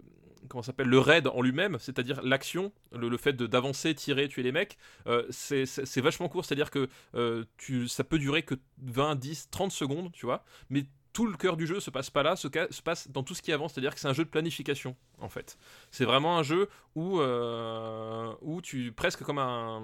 s'appelle 0.63 0.87
le 0.87 0.99
raid 0.99 1.27
en 1.27 1.41
lui-même, 1.41 1.77
c'est-à-dire 1.79 2.21
l'action, 2.23 2.71
le, 2.91 3.09
le 3.09 3.17
fait 3.17 3.33
d'avancer, 3.33 3.93
tirer, 3.95 4.27
tuer 4.27 4.43
les 4.43 4.51
mecs, 4.51 4.77
euh, 5.07 5.25
c'est- 5.29 6.01
vachement 6.01 6.27
court. 6.29 6.45
C'est-à-dire 6.45 6.71
que 6.71 6.89
euh, 7.15 7.45
ça 7.87 8.03
peut 8.03 8.19
durer 8.19 8.43
que 8.43 8.55
20, 8.81 9.15
10, 9.15 9.49
30 9.51 9.71
secondes, 9.71 10.11
tu 10.11 10.25
vois. 10.25 10.43
Mais 10.69 10.85
tout 11.13 11.25
le 11.27 11.35
cœur 11.37 11.57
du 11.57 11.67
jeu 11.67 11.79
se 11.79 11.89
passe 11.89 12.09
pas 12.09 12.23
là, 12.23 12.35
se, 12.35 12.47
se 12.69 12.81
passe 12.81 13.09
dans 13.11 13.23
tout 13.23 13.35
ce 13.35 13.41
qui 13.41 13.51
avance. 13.51 13.73
C'est-à-dire 13.73 13.93
que 13.93 13.99
c'est 13.99 14.07
un 14.07 14.13
jeu 14.13 14.23
de 14.23 14.29
planification, 14.29 14.95
en 15.19 15.29
fait. 15.29 15.57
C'est 15.91 16.05
vraiment 16.05 16.37
un 16.37 16.43
jeu 16.43 16.69
où, 16.95 17.19
euh, 17.19 18.33
où 18.41 18.61
tu 18.61 18.91
presque 18.91 19.23
comme 19.23 19.37
un 19.39 19.81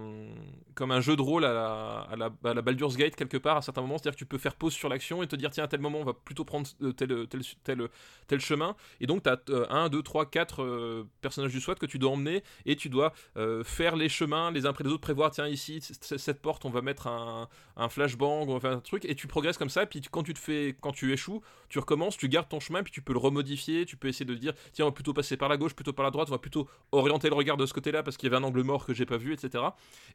comme 0.76 0.92
un 0.92 1.02
jeu 1.02 1.16
de 1.16 1.22
rôle 1.22 1.46
à 1.46 1.54
la, 1.54 2.30
à 2.44 2.54
la, 2.54 2.62
Baldur's 2.62 2.98
Gate 2.98 3.16
quelque 3.16 3.38
part 3.38 3.58
à 3.58 3.62
certains 3.62 3.82
moments 3.82 3.98
c'est-à-dire 3.98 4.14
que 4.14 4.18
tu 4.20 4.26
peux 4.26 4.38
faire 4.38 4.56
pause 4.56 4.74
sur 4.74 4.90
l'action 4.90 5.24
et 5.24 5.28
te 5.28 5.36
dire 5.36 5.50
tiens 5.50 5.64
à 5.64 5.68
tel 5.68 5.80
moment 5.80 6.00
on 6.00 6.04
va 6.04 6.14
plutôt 6.14 6.44
prendre 6.44 6.68
euh, 6.82 6.92
tel 6.92 7.28
tel 7.28 7.42
tel, 7.64 7.88
tel 8.28 8.40
chemin 8.42 8.76
et 9.00 9.08
donc 9.08 9.24
tu 9.24 9.30
as 9.30 9.40
1 9.70 9.88
2 9.90 10.04
3 10.04 10.30
4 10.30 11.06
personnages 11.22 11.52
du 11.52 11.62
SWAT 11.62 11.76
que 11.76 11.86
tu 11.86 11.98
dois 11.98 12.12
emmener 12.12 12.44
et 12.66 12.76
tu 12.76 12.90
dois 12.90 13.14
euh, 13.38 13.64
faire 13.64 13.96
les 13.96 14.10
chemins 14.10 14.52
les 14.52 14.66
uns 14.66 14.70
après 14.72 14.84
les 14.84 14.90
autres 14.90 15.02
prévoir 15.02 15.32
tiens 15.32 15.48
ici 15.48 15.80
cette 15.82 16.42
porte 16.42 16.66
on 16.66 16.70
va 16.70 16.82
mettre 16.82 17.08
un, 17.08 17.48
un 17.78 17.90
flashbang 17.90 18.46
on 18.48 18.54
va 18.56 18.60
faire 18.60 18.72
un 18.78 18.82
truc 18.82 19.06
et 19.06 19.16
tu 19.16 19.28
progresses 19.28 19.58
comme 19.58 19.70
ça 19.70 19.86
puis 19.86 20.02
tu- 20.02 20.10
quand 20.10 20.24
tu 20.24 20.34
te 20.34 20.40
fais 20.40 20.76
quand 20.82 20.92
tu 20.92 21.14
échoues 21.18 21.42
tu 21.70 21.80
recommences 21.80 22.16
tu 22.18 22.30
gardes 22.30 22.48
ton 22.50 22.60
chemin 22.60 22.84
puis 22.84 22.92
tu 22.92 23.02
peux 23.02 23.14
le 23.14 23.20
remodifier 23.20 23.86
tu 23.86 23.98
peux 23.98 24.08
essayer 24.08 24.26
de 24.26 24.36
dire 24.36 24.54
tiens 24.74 24.86
on 24.86 24.90
va 24.90 24.94
plutôt 24.94 25.14
passer 25.14 25.36
par 25.38 25.50
la 25.50 25.58
gauche 25.58 25.74
plutôt 25.74 25.94
par 25.94 26.06
la 26.06 26.12
droite 26.12 26.30
on 26.30 26.32
va 26.32 26.38
plutôt 26.38 26.68
orienter 26.92 27.28
le 27.30 27.36
regard 27.36 27.58
de 27.58 27.66
ce 27.66 27.74
côté-là 27.74 28.04
parce 28.04 28.16
qu'il 28.18 28.30
y 28.30 28.34
avait 28.34 28.42
un 28.44 28.48
angle 28.48 28.62
mort 28.64 28.86
que 28.86 28.94
j'ai 28.94 29.06
pas 29.06 29.18
vu, 29.18 29.34
etc. 29.34 29.64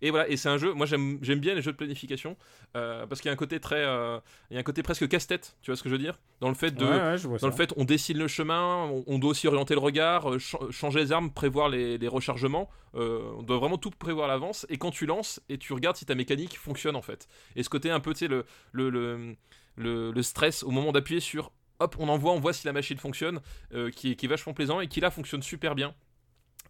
Et 0.00 0.10
voilà, 0.10 0.28
et 0.28 0.36
c'est 0.36 0.48
un 0.48 0.56
jeu, 0.58 0.72
moi 0.72 0.86
j'aime 0.86 1.18
bien 1.40 1.54
les 1.54 1.62
jeux 1.62 1.72
de 1.72 1.76
planification 1.76 2.36
euh, 2.76 3.06
parce 3.06 3.20
qu'il 3.20 3.28
y 3.28 3.30
a 3.30 3.32
un 3.32 3.36
côté 3.36 3.60
très, 3.60 3.84
euh, 3.84 4.18
il 4.50 4.54
y 4.54 4.56
a 4.56 4.60
un 4.60 4.62
côté 4.62 4.82
presque 4.82 5.06
casse-tête, 5.08 5.56
tu 5.62 5.70
vois 5.70 5.76
ce 5.76 5.82
que 5.82 5.88
je 5.88 5.94
veux 5.94 6.00
dire? 6.00 6.18
Dans 6.40 6.48
le 6.48 6.54
fait 6.54 6.70
de, 6.70 6.84
Ouais, 6.84 6.90
ouais, 7.12 7.18
dans 7.40 7.48
le 7.48 7.52
fait 7.56 7.72
on 7.76 7.84
dessine 7.84 8.18
le 8.18 8.28
chemin, 8.28 8.84
on, 8.86 9.04
on 9.06 9.18
doit 9.18 9.30
aussi 9.30 9.46
orienter 9.48 9.74
le 9.74 9.80
regard, 9.80 10.30
euh, 10.30 10.38
ch- 10.38 10.70
changer 10.70 11.00
les 11.00 11.12
armes, 11.12 11.30
prévoir 11.30 11.68
les, 11.68 11.98
les 11.98 12.08
rechargements, 12.08 12.68
euh, 12.94 13.20
on 13.38 13.42
doit 13.42 13.58
vraiment 13.58 13.78
tout 13.78 13.90
prévoir 13.90 14.28
à 14.28 14.32
l'avance. 14.32 14.66
Et 14.68 14.78
quand 14.78 14.90
tu 14.90 15.06
lances 15.06 15.40
et 15.48 15.58
tu 15.58 15.72
regardes 15.72 15.96
si 15.96 16.04
ta 16.06 16.14
mécanique 16.14 16.58
fonctionne 16.58 16.96
en 16.96 17.02
fait. 17.02 17.28
Et 17.56 17.62
ce 17.62 17.68
côté 17.68 17.90
un 17.90 18.00
peu, 18.00 18.12
tu 18.12 18.20
sais, 18.20 18.28
le, 18.28 18.44
le, 18.72 18.90
le, 18.90 19.34
le, 19.76 20.22
stress 20.22 20.62
au 20.62 20.70
moment 20.70 20.92
d'appuyer 20.92 21.20
sur 21.20 21.52
hop, 21.78 21.96
on 21.98 22.08
envoie, 22.08 22.32
on 22.32 22.40
voit 22.40 22.52
si 22.52 22.66
la 22.66 22.72
machine 22.72 22.98
fonctionne, 22.98 23.40
euh, 23.74 23.90
qui, 23.90 24.12
est, 24.12 24.26
vachement 24.26 24.54
plaisant 24.54 24.80
et 24.80 24.88
qui 24.88 25.00
là 25.00 25.10
fonctionne 25.10 25.42
super 25.42 25.74
bien. 25.74 25.94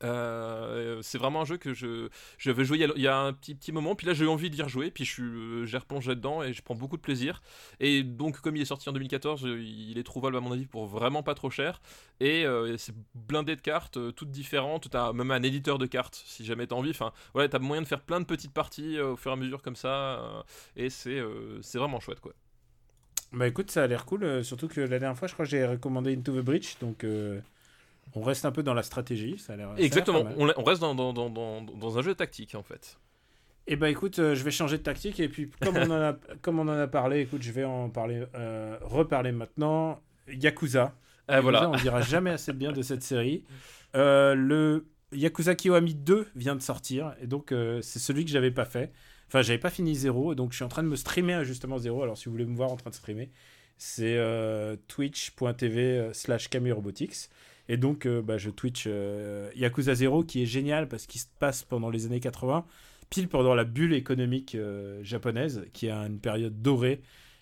Euh, 0.05 1.01
c'est 1.03 1.19
vraiment 1.19 1.43
un 1.43 1.45
jeu 1.45 1.57
que 1.59 1.75
je, 1.75 2.09
je 2.39 2.51
vais 2.51 2.65
jouer 2.65 2.79
il 2.97 3.03
y, 3.03 3.07
a, 3.07 3.17
un 3.17 3.33
petit, 3.33 3.55
petit 3.55 3.73
moment, 3.73 3.95
puis 3.95 4.07
là 4.07 4.15
j'ai 4.15 4.25
eu 4.25 4.29
envie 4.29 4.51
d'y 4.51 4.63
rejouer, 4.63 4.91
puis 4.91 5.05
je 5.05 5.23
euh, 5.23 5.67
j'ai 5.67 5.79
replongé 5.79 6.15
dedans 6.15 6.43
et 6.43 6.53
je 6.53 6.63
prends 6.63 6.75
beaucoup 6.75 6.97
de 6.97 7.03
plaisir. 7.03 7.43
Et 7.81 8.03
donc, 8.03 8.41
comme 8.41 8.57
il 8.57 8.63
est 8.63 8.67
sorti 8.67 8.89
en 8.89 8.93
2014, 8.93 9.45
euh, 9.45 9.63
il 9.63 9.99
est 9.99 10.03
trouvable 10.03 10.37
à 10.37 10.41
mon 10.41 10.53
avis 10.53 10.67
pour 10.67 10.87
vraiment 10.87 11.23
pas 11.23 11.35
trop 11.35 11.51
cher. 11.51 11.81
Et 12.21 12.45
c'est 12.79 12.95
blindé 13.15 13.57
de 13.57 13.61
cartes, 13.61 13.99
toutes 14.15 14.31
différentes. 14.31 14.89
T'as 14.91 15.13
même 15.13 15.31
un 15.33 15.43
éditeur 15.43 15.79
de 15.79 15.87
cartes 15.87 16.23
si 16.25 16.45
jamais 16.45 16.67
t'as 16.69 16.77
envie. 16.77 16.91
Enfin, 16.91 17.13
voilà, 17.35 17.49
t'as 17.49 17.59
moyen 17.59 17.83
de 17.83 17.87
faire 17.87 18.03
plein 18.03 18.21
de 18.21 18.25
petites 18.25 18.53
parties 18.53 19.01
au 19.01 19.17
fur 19.17 19.33
et 19.33 19.35
à 19.35 19.37
mesure 19.37 19.63
comme 19.63 19.77
ça. 19.77 20.45
et 20.77 20.91
c'est 20.91 21.21
c'est 21.63 21.79
vraiment 21.79 22.01
chouette 22.01 22.21
quoi. 22.21 22.33
Bah 23.33 23.47
écoute, 23.47 23.71
ça 23.71 23.85
a 23.85 23.87
l'air 23.87 24.05
cool, 24.05 24.25
euh, 24.25 24.43
surtout 24.43 24.69
que 24.69 24.81
la 24.81 24.99
dernière 24.99 25.17
fois, 25.17 25.27
je 25.27 25.33
crois 25.33 25.47
que 25.47 25.51
j'ai 25.51 25.65
recommandé 25.65 26.15
Into 26.15 26.33
the 26.33 26.45
Breach, 26.45 26.79
donc 26.81 27.03
euh, 27.03 27.41
on 28.15 28.23
reste 28.23 28.45
un 28.45 28.53
peu 28.53 28.63
dans 28.63 28.75
la 28.75 28.83
stratégie, 28.83 29.39
ça 29.39 29.55
a 29.55 29.57
l'air. 29.57 29.71
a 29.71 29.79
Exactement, 29.79 30.25
on, 30.37 30.65
reste 30.65 30.83
dans, 30.83 30.95
dans, 30.95 31.13
dans, 31.15 31.31
dans, 31.63 31.99
un 31.99 32.03
jeu 32.03 32.15
tactique 32.15 32.55
en 32.55 32.63
fait. 32.63 32.99
Et 33.67 33.77
bah 33.77 33.89
écoute, 33.89 34.19
euh, 34.19 34.35
je 34.35 34.45
vais 34.45 34.51
changer 34.51 34.77
de 34.77 34.83
tactique, 34.83 35.19
et 35.19 35.29
puis 35.29 35.51
comme 35.63 35.77
on 35.77 35.91
en 35.91 36.03
a, 36.03 36.13
comme 36.43 36.59
on 36.59 36.69
en 36.69 36.79
a 36.79 36.87
parlé, 36.87 37.21
écoute, 37.21 37.43
je 37.43 37.53
vais 37.53 37.65
en 37.65 37.89
parler, 37.89 38.23
reparler 38.83 39.33
maintenant. 39.33 40.01
Yakuza. 40.29 40.95
Ah, 41.27 41.41
voilà. 41.41 41.61
Yakuza, 41.61 41.79
on 41.79 41.83
dira 41.83 42.01
jamais 42.03 42.31
assez 42.31 42.53
bien 42.53 42.73
de 42.73 42.83
cette 42.83 43.03
série. 43.03 43.45
Le 43.95 44.85
Yakuza 45.13 45.55
Kiwami 45.55 45.95
2 45.95 46.29
vient 46.37 46.55
de 46.55 46.63
sortir, 46.63 47.15
et 47.23 47.27
donc 47.27 47.55
c'est 47.81 47.99
celui 47.99 48.27
que 48.27 48.31
j'avais 48.31 48.51
pas 48.51 48.67
fait. 48.67 48.93
Enfin, 49.33 49.41
j'avais 49.41 49.59
pas 49.59 49.71
fini 49.71 49.95
zéro, 49.95 50.35
donc 50.35 50.51
je 50.51 50.57
suis 50.57 50.65
en 50.65 50.69
train 50.69 50.83
de 50.83 50.89
me 50.89 50.97
streamer 50.97 51.33
à 51.33 51.43
justement 51.43 51.79
zéro. 51.79 52.03
Alors 52.03 52.19
si 52.19 52.27
vous 52.27 52.33
voulez 52.33 52.45
me 52.45 52.55
voir 52.55 52.71
en 52.71 52.77
train 52.77 52.91
de 52.91 52.95
streamer, 52.95 53.31
c'est 53.79 54.19
euh, 54.19 54.77
twitch.tv 54.89 55.81
euh, 55.81 56.13
slash 56.13 56.51
Robotics. 56.53 57.31
Et 57.71 57.79
donc, 57.79 58.05
euh, 58.05 58.21
bah, 58.21 58.37
je 58.37 58.51
Twitch 58.51 58.85
euh, 58.87 59.51
Yakuza 59.57 59.95
0 59.95 60.25
qui 60.25 60.43
est 60.43 60.47
génial 60.47 60.87
parce 60.87 61.07
qu'il 61.07 61.19
se 61.19 61.29
passe 61.39 61.63
pendant 61.63 61.89
les 61.89 62.05
années 62.05 62.21
80, 62.21 62.67
pile 63.09 63.27
pendant 63.27 63.55
la 63.55 63.65
bulle 63.65 63.95
économique 63.95 64.55
euh, 64.55 65.03
japonaise, 65.03 65.65
qui 65.73 65.89
a 65.89 66.01
une 66.01 66.19
période 66.19 66.61
dorée. 66.61 67.01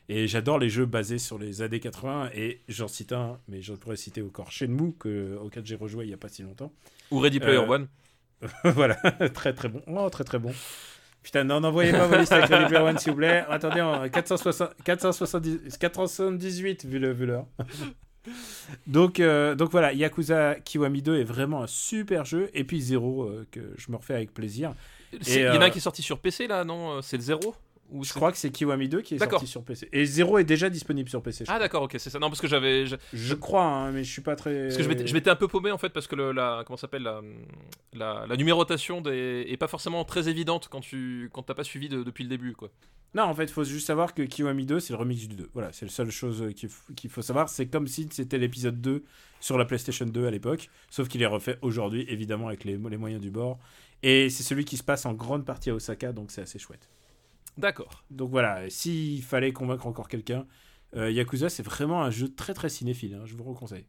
Et 0.09 0.29
j'adore 0.29 0.61
les 0.61 0.71
jeux 0.71 0.87
basés 0.87 1.19
sur 1.19 1.41
les 1.41 1.61
années 1.61 1.81
80. 1.81 2.31
Et 2.35 2.61
j'en 2.69 2.87
cite 2.87 3.11
un, 3.11 3.41
mais 3.49 3.63
je 3.63 3.73
pourrais 3.73 3.97
citer 3.97 4.23
encore 4.23 4.53
Shenmue, 4.53 4.93
que, 4.97 5.37
auquel 5.43 5.67
j'ai 5.67 5.75
rejoué 5.75 6.05
il 6.05 6.09
n'y 6.09 6.15
a 6.15 6.19
pas 6.19 6.29
si 6.29 6.43
longtemps. 6.45 6.73
Ou 7.11 7.19
Ready 7.19 7.41
Player 7.41 7.59
Euh, 7.59 7.67
One. 7.67 7.89
voilà, 8.65 8.95
très 9.35 9.53
très 9.55 9.69
bon. 9.69 9.83
Oh, 9.89 10.09
très 10.11 10.23
très 10.23 10.39
bon. 10.39 10.53
Putain, 11.23 11.45
non, 11.45 11.61
n'envoyez 11.61 11.93
pas 11.93 12.07
vos 12.07 12.17
listes 12.17 12.33
avec 12.33 12.49
Ready 12.49 12.67
Player 12.67 12.83
One, 12.83 12.99
s'il 12.99 13.13
vous 13.13 13.19
plaît. 13.19 13.45
Attendez, 13.49 13.81
en 13.81 14.09
460, 14.09 14.71
470, 14.85 15.77
478 15.77 16.87
vu 16.87 16.99
le 16.99 17.13
vu 17.13 17.27
l'heure. 17.27 17.47
donc, 18.87 19.21
euh, 19.21 19.55
donc 19.55 19.71
voilà, 19.71 19.93
Yakuza 19.93 20.57
Kiwami 20.65 21.03
2 21.03 21.21
est 21.21 21.25
vraiment 21.25 21.63
un 21.63 21.67
super 21.67 22.25
jeu. 22.25 22.51
Et 22.55 22.65
puis 22.65 22.81
Zero, 22.81 23.25
euh, 23.25 23.47
que 23.51 23.61
je 23.77 23.91
me 23.93 23.97
refais 23.97 24.15
avec 24.15 24.33
plaisir. 24.33 24.75
Il 25.13 25.19
y 25.29 25.49
en 25.49 25.55
euh, 25.55 25.61
a 25.61 25.65
un 25.65 25.71
qui 25.71 25.79
est 25.79 25.83
sorti 25.83 26.03
sur 26.03 26.19
PC 26.21 26.47
là, 26.47 26.65
non? 26.65 26.99
Euh, 26.99 27.01
C'est 27.03 27.17
le 27.17 27.23
0 27.23 27.55
Ou 27.93 28.05
Je 28.05 28.13
crois 28.13 28.31
que 28.33 28.39
c'est 28.39 28.51
Kiwami 28.51 28.89
2 28.89 29.01
qui 29.03 29.15
est 29.15 29.19
sorti 29.33 29.47
sur 29.47 29.63
PC. 29.65 29.89
Et 29.93 30.05
Zero 30.05 30.39
est 30.39 30.45
déjà 30.45 30.71
disponible 30.71 31.09
sur 31.09 31.23
PC. 31.23 31.45
Ah 31.49 31.59
d'accord, 31.59 31.83
ok, 31.83 31.97
c'est 31.99 32.11
ça. 32.11 32.19
Non, 32.19 32.29
parce 32.29 32.41
que 32.41 32.47
j'avais. 32.49 32.87
je- 32.87 32.97
Je 33.13 33.35
crois, 33.35 33.65
hein, 33.65 33.93
mais 33.93 34.05
je 34.05 34.11
suis 34.13 34.23
pas 34.23 34.37
très. 34.37 34.65
Parce 34.65 34.77
que 34.77 34.83
je 34.83 34.89
m'étais- 35.15 35.31
un 35.31 35.37
peu 35.37 35.49
paumé 35.49 35.71
en 35.71 35.79
fait 35.79 35.91
parce 35.91 36.07
que 36.07 36.15
le, 36.17 36.33
la 36.33 36.63
comment 36.67 36.77
s'appelle 36.77 37.03
la, 37.03 37.21
la, 37.93 38.27
la 38.29 38.37
numérotation 38.37 39.01
des, 39.01 39.45
est 39.49 39.57
pas 39.57 39.69
forcément 39.69 40.05
très 40.05 40.29
évidente 40.29 40.69
quand 40.71 40.81
tu 40.81 41.29
quand 41.33 41.43
t'as 41.43 41.55
pas 41.55 41.65
suivi 41.65 41.89
de- 41.89 42.03
depuis 42.03 42.25
le 42.25 42.31
début 42.31 42.53
quoi. 42.55 42.71
Non, 43.13 43.25
en 43.25 43.35
fait, 43.35 43.45
il 43.45 43.51
faut 43.51 43.65
juste 43.65 43.89
savoir 43.89 44.15
que 44.15 44.23
Kiwami 44.23 44.67
2, 44.67 44.79
c'est 44.79 44.93
le 44.93 44.99
remix 44.99 45.27
du 45.27 45.35
2. 45.35 45.51
Voilà, 45.53 45.73
c'est 45.73 45.85
la 45.85 45.91
seule 45.91 46.13
chose 46.13 46.45
qu'il 46.55 47.11
faut 47.11 47.23
savoir. 47.23 47.49
C'est 47.49 47.67
comme 47.67 47.89
si 47.89 48.07
c'était 48.13 48.39
l'épisode 48.39 48.81
2 48.81 49.03
sur 49.41 49.59
la 49.59 49.65
PlayStation 49.65 50.07
2 50.07 50.27
à 50.29 50.31
l'époque, 50.31 50.71
sauf 50.91 51.09
qu'il 51.09 51.21
est 51.21 51.27
refait 51.27 51.59
aujourd'hui, 51.61 52.05
évidemment, 52.09 52.47
avec 52.47 52.63
les, 52.63 52.77
les 52.79 52.97
moyens 52.97 53.21
du 53.21 53.33
bord. 53.33 53.59
Et 54.05 54.31
c'est 54.31 54.45
celui 54.45 54.65
qui 54.65 54.77
se 54.77 54.85
passe 54.85 55.07
en 55.07 55.13
grande 55.13 55.45
partie 55.45 55.71
à 55.71 55.75
Osaka, 55.75 56.13
donc 56.13 56.31
c'est 56.31 56.43
assez 56.43 56.61
chouette. 56.61 56.89
D'accord. 57.61 58.03
Donc 58.11 58.31
voilà, 58.31 58.69
s'il 58.71 59.23
fallait 59.23 59.53
convaincre 59.53 59.87
encore 59.87 60.09
quelqu'un, 60.09 60.47
euh, 60.97 61.11
Yakuza, 61.11 61.49
c'est 61.49 61.63
vraiment 61.63 62.03
un 62.03 62.11
jeu 62.11 62.29
très 62.35 62.55
très 62.55 62.69
cinéphile, 62.69 63.15
hein, 63.15 63.23
je 63.25 63.35
vous 63.37 63.45
reconseille. 63.45 63.87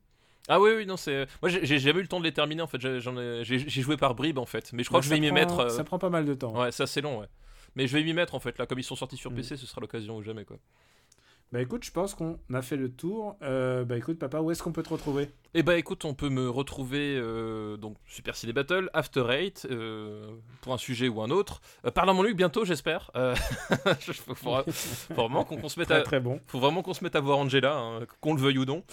Ah 0.48 0.60
oui 0.60 0.72
oui 0.76 0.86
non 0.88 0.98
c'est 0.98 1.28
moi 1.42 1.50
j'ai 1.52 1.78
jamais 1.80 2.00
eu 2.00 2.02
le 2.02 2.08
temps 2.08 2.20
de 2.20 2.24
les 2.26 2.34
terminer 2.34 2.64
en 2.64 2.68
fait 2.68 2.82
j'ai 2.82 3.82
joué 3.82 3.96
par 3.96 4.16
bribes 4.16 4.40
en 4.40 4.48
fait 4.48 4.74
mais 4.74 4.82
je 4.84 4.90
crois 4.90 4.98
Donc 5.00 5.04
que 5.04 5.10
je 5.10 5.14
vais 5.14 5.20
m'y 5.22 5.32
mettre. 5.32 5.60
euh, 5.60 5.70
Ça 5.70 5.84
prend 5.84 6.00
pas 6.00 6.10
mal 6.10 6.26
de 6.26 6.34
temps. 6.34 6.60
Ouais 6.60 6.72
ça 6.72 6.88
c'est 6.88 7.00
long 7.02 7.20
ouais. 7.20 7.28
Mais 7.76 7.86
je 7.88 7.96
vais 7.96 8.04
m'y 8.04 8.12
mettre 8.14 8.34
en 8.34 8.40
fait 8.40 8.58
là 8.58 8.66
comme 8.66 8.80
ils 8.80 8.84
sont 8.84 8.96
sortis 8.96 9.18
sur 9.18 9.30
Mm. 9.32 9.36
PC 9.36 9.56
ce 9.56 9.68
sera 9.68 9.80
l'occasion 9.82 10.18
ou 10.18 10.24
jamais 10.24 10.44
quoi. 10.44 10.58
Bah 11.52 11.62
écoute, 11.62 11.84
je 11.84 11.92
pense 11.92 12.16
qu'on 12.16 12.40
a 12.54 12.62
fait 12.62 12.78
le 12.78 12.90
tour. 12.90 13.36
Euh, 13.42 13.84
bah 13.84 13.98
écoute, 13.98 14.18
papa, 14.18 14.40
où 14.40 14.52
est-ce 14.52 14.64
qu'on 14.64 14.72
peut 14.72 14.84
te 14.84 14.90
retrouver? 14.90 15.30
Et 15.54 15.64
bah 15.64 15.78
écoute, 15.78 16.06
on 16.06 16.14
peut 16.14 16.30
me 16.30 16.50
retrouver 16.50 17.18
euh, 17.18 17.76
donc 17.76 17.98
Super 18.06 18.38
Ciné 18.38 18.54
Battle, 18.54 18.90
After 18.94 19.26
Eight, 19.30 19.68
euh, 19.70 20.26
pour 20.62 20.74
un 20.74 20.78
sujet 20.78 21.10
ou 21.10 21.22
un 21.22 21.30
autre. 21.30 21.60
Euh, 21.86 21.92
Parle 21.92 22.10
à 22.10 22.14
mon 22.14 22.24
Luc 22.24 22.38
bientôt, 22.38 22.64
j'espère. 22.64 23.12
Je- 24.00 24.14
faut, 24.14 24.56
vraiment 25.14 25.44
qu'on 25.44 25.68
se 25.68 25.78
mette 25.78 25.90
Très 25.90 25.98
à, 26.00 26.04
très 26.04 26.22
bon. 26.22 26.40
faut 26.48 26.60
vraiment 26.60 26.82
qu'on 26.84 26.94
se 26.94 27.04
mette 27.04 27.18
à 27.18 27.20
voir 27.20 27.38
Angela, 27.40 27.76
hein, 27.76 28.00
qu'on 28.22 28.34
le 28.34 28.40
veuille 28.42 28.58
ou 28.60 28.66
non. 28.66 28.86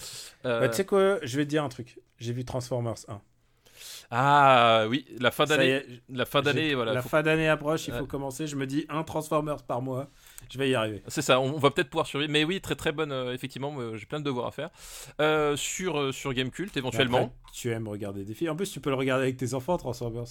Bah, 0.43 0.67
tu 0.67 0.75
sais 0.75 0.85
quoi, 0.85 1.17
je 1.23 1.37
vais 1.37 1.45
te 1.45 1.49
dire 1.49 1.63
un 1.63 1.69
truc. 1.69 1.97
J'ai 2.17 2.33
vu 2.33 2.43
Transformers 2.43 2.95
1. 3.07 3.21
ah 4.11 4.85
oui, 4.89 5.05
la 5.19 5.31
fin 5.31 5.45
d'année, 5.45 5.81
la 6.09 6.25
fin 6.25 6.41
d'année, 6.41 6.73
voilà. 6.75 6.91
La 6.93 7.01
faut- 7.01 7.07
fin 7.07 7.21
d'année 7.21 7.47
approche, 7.47 7.87
il 7.87 7.93
faut 7.93 8.01
Ouais. 8.01 8.07
commencer. 8.07 8.47
Je 8.47 8.57
me 8.57 8.67
dis 8.67 8.85
un 8.89 9.03
Transformers 9.03 9.63
par 9.63 9.81
mois. 9.81 10.09
Je 10.51 10.57
vais 10.57 10.69
y 10.69 10.75
arriver. 10.75 11.03
C'est 11.07 11.21
ça, 11.21 11.39
on, 11.39 11.59
va 11.59 11.69
peut-être 11.69 11.89
pouvoir 11.89 12.07
survivre. 12.07 12.31
Mais 12.31 12.43
oui, 12.43 12.59
très 12.59 12.75
très 12.75 12.91
bonne, 12.91 13.11
euh, 13.11 13.33
effectivement, 13.33 13.71
euh, 13.77 13.97
j'ai 13.97 14.05
plein 14.07 14.19
de 14.19 14.25
devoirs 14.25 14.47
à 14.47 14.51
faire. 14.51 14.69
Euh, 15.21 15.55
sur, 15.55 15.99
euh, 15.99 16.11
sur 16.11 16.33
Gamecult, 16.33 16.75
éventuellement. 16.75 17.17
Après, 17.17 17.51
tu 17.53 17.69
aimes 17.71 17.87
regarder 17.87 18.23
des 18.23 18.33
films. 18.33 18.51
En 18.51 18.55
plus, 18.55 18.71
tu 18.71 18.79
peux 18.79 18.89
le 18.89 18.95
regarder 18.95 19.23
avec 19.23 19.37
tes 19.37 19.53
enfants, 19.53 19.77
Transformers. 19.77 20.25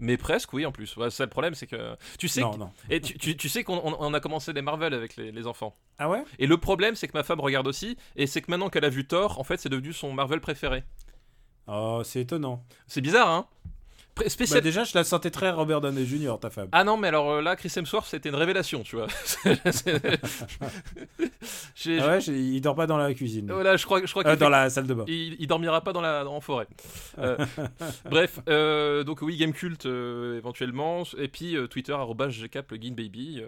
Mais 0.00 0.16
presque, 0.16 0.52
oui, 0.54 0.66
en 0.66 0.72
plus. 0.72 0.96
Ouais, 0.96 1.10
ça, 1.10 1.24
le 1.24 1.30
problème, 1.30 1.54
c'est 1.54 1.68
que. 1.68 1.94
Tu 2.18 2.26
sais, 2.26 2.40
Non, 2.40 2.50
que- 2.52 2.58
non. 2.58 2.72
et 2.88 3.00
tu, 3.00 3.16
tu- 3.16 3.36
tu 3.36 3.48
sais 3.48 3.62
qu'on 3.62 3.76
on- 3.76 3.96
on 4.00 4.12
a 4.14 4.18
commencé 4.20 4.52
les 4.52 4.62
Marvel 4.62 4.92
avec 4.92 5.14
les, 5.16 5.30
les 5.30 5.46
enfants. 5.46 5.76
Ah 5.98 6.08
ouais? 6.08 6.24
Et 6.40 6.46
le 6.48 6.56
problème, 6.56 6.96
c'est 6.96 7.06
que 7.06 7.16
ma 7.16 7.22
femme 7.22 7.40
regarde 7.40 7.68
aussi, 7.68 7.96
et 8.16 8.26
c'est 8.26 8.40
que 8.42 8.50
maintenant 8.50 8.70
qu'elle 8.70 8.84
a 8.84 8.88
vu 8.90 9.06
Thor, 9.06 9.38
en 9.38 9.44
fait, 9.44 9.58
c'est 9.60 9.68
devenu 9.68 9.92
son 9.92 10.12
Marvel 10.12 10.40
préféré. 10.40 10.82
Oh, 11.68 12.02
c'est 12.04 12.22
étonnant. 12.22 12.64
C'est 12.88 13.00
bizarre, 13.02 13.28
hein? 13.28 13.46
Bah, 14.54 14.60
déjà, 14.60 14.84
je 14.84 14.92
la 14.94 15.04
sentais 15.04 15.30
très 15.30 15.50
Robert 15.50 15.80
Downey 15.80 16.04
Jr., 16.04 16.34
ta 16.40 16.50
femme. 16.50 16.68
Ah 16.72 16.84
non, 16.84 16.96
mais 16.96 17.08
alors 17.08 17.30
euh, 17.30 17.42
là, 17.42 17.56
Chris 17.56 17.72
Hemsworth, 17.76 18.06
c'était 18.08 18.28
une 18.28 18.34
révélation, 18.34 18.82
tu 18.82 18.96
vois. 18.96 19.06
Ah 21.98 22.08
ouais, 22.08 22.18
il 22.26 22.60
dort 22.60 22.74
pas 22.74 22.86
dans 22.86 22.98
la 22.98 23.12
cuisine. 23.14 23.50
Voilà, 23.50 23.76
je 23.76 23.84
crois, 23.84 24.00
je 24.04 24.10
crois 24.10 24.26
Euh, 24.26 24.36
dans 24.36 24.48
la 24.48 24.68
salle 24.70 24.86
de 24.86 24.94
bain. 24.94 25.04
il, 25.08 25.36
il 25.38 25.46
dormira 25.46 25.80
pas 25.82 25.92
dans 25.92 26.00
la 26.00 26.26
en 26.26 26.40
forêt. 26.40 26.66
Euh, 27.18 27.36
bref, 28.10 28.40
euh, 28.48 29.02
donc 29.04 29.22
oui, 29.22 29.36
Gamecult 29.36 29.86
euh, 29.86 30.36
éventuellement, 30.36 31.02
et 31.18 31.28
puis 31.28 31.56
Twitter. 31.70 31.92
Euh, 33.40 33.46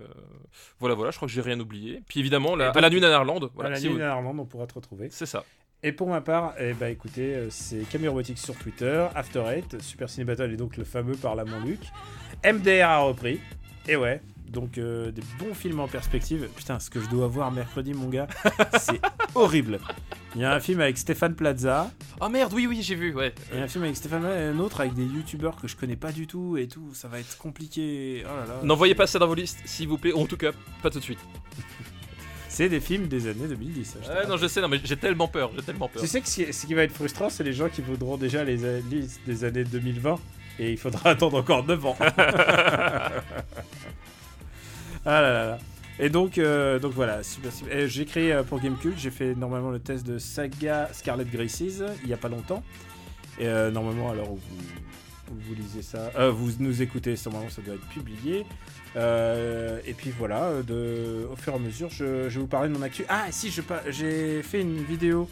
voilà, 0.80 0.94
voilà, 0.94 1.10
je 1.10 1.16
crois 1.16 1.28
que 1.28 1.34
j'ai 1.34 1.40
rien 1.40 1.58
oublié. 1.60 2.02
Puis 2.08 2.20
évidemment, 2.20 2.56
la, 2.56 2.66
donc- 2.68 2.76
à 2.76 2.80
la 2.80 2.90
nuit 2.90 3.04
en 3.04 3.08
Irlande, 3.10 3.50
Voilà, 3.54 3.70
voilà, 3.70 3.70
la 3.70 3.80
nuit 3.80 4.02
en 4.02 4.16
Irlande, 4.18 4.40
on 4.40 4.44
pourra 4.46 4.66
te 4.66 4.74
retrouver. 4.74 5.08
c'est 5.10 5.26
ça. 5.26 5.44
Et 5.84 5.90
pour 5.90 6.08
ma 6.08 6.20
part, 6.20 6.54
eh 6.60 6.74
ben, 6.74 6.92
écoutez, 6.92 7.34
euh, 7.34 7.46
c'est 7.50 7.80
Camille 7.90 8.06
Robotics 8.06 8.38
sur 8.38 8.54
Twitter, 8.54 9.04
After 9.16 9.42
Eight, 9.48 9.82
Super 9.82 10.08
Ciné 10.08 10.24
Battle 10.24 10.52
et 10.52 10.56
donc 10.56 10.76
le 10.76 10.84
fameux 10.84 11.16
par 11.16 11.34
la 11.34 11.42
Luc. 11.42 11.80
MDR 12.44 12.88
a 12.88 12.98
repris. 13.00 13.40
Et 13.88 13.96
ouais, 13.96 14.22
donc 14.48 14.78
euh, 14.78 15.10
des 15.10 15.22
bons 15.40 15.54
films 15.54 15.80
en 15.80 15.88
perspective. 15.88 16.48
Putain, 16.54 16.78
ce 16.78 16.88
que 16.88 17.00
je 17.00 17.08
dois 17.08 17.26
voir 17.26 17.50
mercredi, 17.50 17.94
mon 17.94 18.08
gars, 18.08 18.28
c'est 18.78 19.00
horrible. 19.34 19.80
Il 20.36 20.42
y 20.42 20.44
a 20.44 20.54
un 20.54 20.60
film 20.60 20.80
avec 20.80 20.96
Stéphane 20.98 21.34
Plaza, 21.34 21.90
Oh 22.20 22.28
merde, 22.28 22.52
oui, 22.54 22.68
oui, 22.68 22.80
j'ai 22.80 22.94
vu, 22.94 23.12
ouais. 23.12 23.34
il 23.50 23.58
y 23.58 23.60
a 23.60 23.64
un 23.64 23.68
film 23.68 23.82
avec 23.82 23.96
Stéphane 23.96 24.20
Plaza 24.20 24.40
et 24.40 24.44
un 24.44 24.60
autre 24.60 24.82
avec 24.82 24.94
des 24.94 25.04
youtubeurs 25.04 25.56
que 25.56 25.66
je 25.66 25.74
connais 25.74 25.96
pas 25.96 26.12
du 26.12 26.28
tout 26.28 26.56
et 26.56 26.68
tout. 26.68 26.94
Ça 26.94 27.08
va 27.08 27.18
être 27.18 27.36
compliqué. 27.38 28.22
Oh 28.24 28.28
là 28.28 28.46
là. 28.46 28.60
N'envoyez 28.62 28.94
pas 28.94 29.08
ça 29.08 29.18
dans 29.18 29.26
vos 29.26 29.34
listes, 29.34 29.58
s'il 29.64 29.88
vous 29.88 29.98
plaît, 29.98 30.12
ou 30.12 30.20
en 30.20 30.26
tout 30.26 30.36
cas, 30.36 30.52
pas 30.80 30.90
tout 30.90 31.00
de 31.00 31.04
suite. 31.04 31.18
C'est 32.52 32.68
des 32.68 32.80
films 32.80 33.08
des 33.08 33.26
années 33.28 33.48
2010. 33.48 33.84
ça, 33.84 33.98
je 34.02 34.06
te 34.08 34.12
Ouais, 34.12 34.26
non, 34.26 34.36
je 34.36 34.46
sais, 34.46 34.60
non, 34.60 34.68
mais 34.68 34.78
j'ai 34.84 34.96
tellement 34.98 35.26
peur, 35.26 35.50
j'ai 35.56 35.62
tellement 35.62 35.88
peur. 35.88 36.02
Tu 36.02 36.08
sais 36.08 36.20
que 36.20 36.28
ce 36.28 36.42
qui, 36.42 36.52
ce 36.52 36.66
qui 36.66 36.74
va 36.74 36.82
être 36.82 36.92
frustrant, 36.92 37.30
c'est 37.30 37.44
les 37.44 37.54
gens 37.54 37.68
qui 37.70 37.80
voudront 37.80 38.18
déjà 38.18 38.44
les 38.44 38.62
a- 38.64 38.78
listes 38.80 39.20
des 39.26 39.44
années 39.44 39.64
2020 39.64 40.18
et 40.58 40.70
il 40.72 40.76
faudra 40.78 41.10
attendre 41.12 41.38
encore 41.38 41.64
9 41.64 41.86
ans. 41.86 41.96
ah 42.00 43.20
là 45.04 45.20
là 45.20 45.46
là. 45.46 45.58
Et 45.98 46.08
donc, 46.08 46.38
euh, 46.38 46.78
donc 46.78 46.92
voilà, 46.92 47.22
super, 47.22 47.52
super. 47.52 47.76
Et 47.76 47.88
J'ai 47.88 48.04
créé 48.04 48.32
euh, 48.32 48.42
pour 48.42 48.60
Gamecube, 48.60 48.94
j'ai 48.96 49.10
fait 49.10 49.34
normalement 49.34 49.70
le 49.70 49.78
test 49.78 50.06
de 50.06 50.18
Saga 50.18 50.88
Scarlet 50.92 51.24
Graces 51.24 51.60
il 52.02 52.08
y 52.08 52.12
a 52.12 52.16
pas 52.16 52.28
longtemps. 52.28 52.62
Et 53.38 53.46
euh, 53.46 53.70
normalement, 53.70 54.10
alors 54.10 54.26
vous, 54.34 54.40
vous 55.30 55.54
lisez 55.54 55.82
ça, 55.82 56.10
euh, 56.18 56.30
vous 56.30 56.50
nous 56.58 56.82
écoutez, 56.82 57.14
normalement 57.26 57.50
ça 57.50 57.62
doit 57.62 57.74
être 57.74 57.88
publié. 57.88 58.44
Euh, 58.96 59.80
et 59.86 59.94
puis 59.94 60.10
voilà, 60.16 60.44
euh, 60.70 61.26
au 61.30 61.36
fur 61.36 61.52
et 61.52 61.56
à 61.56 61.58
mesure, 61.58 61.88
je, 61.90 62.04
vais 62.04 62.28
vous 62.28 62.46
parler 62.46 62.68
de 62.68 62.74
mon 62.74 62.82
actu. 62.82 63.04
Ah, 63.08 63.26
si, 63.30 63.52
j'ai 63.88 64.42
fait 64.42 64.60
une 64.60 64.82
vidéo 64.82 65.28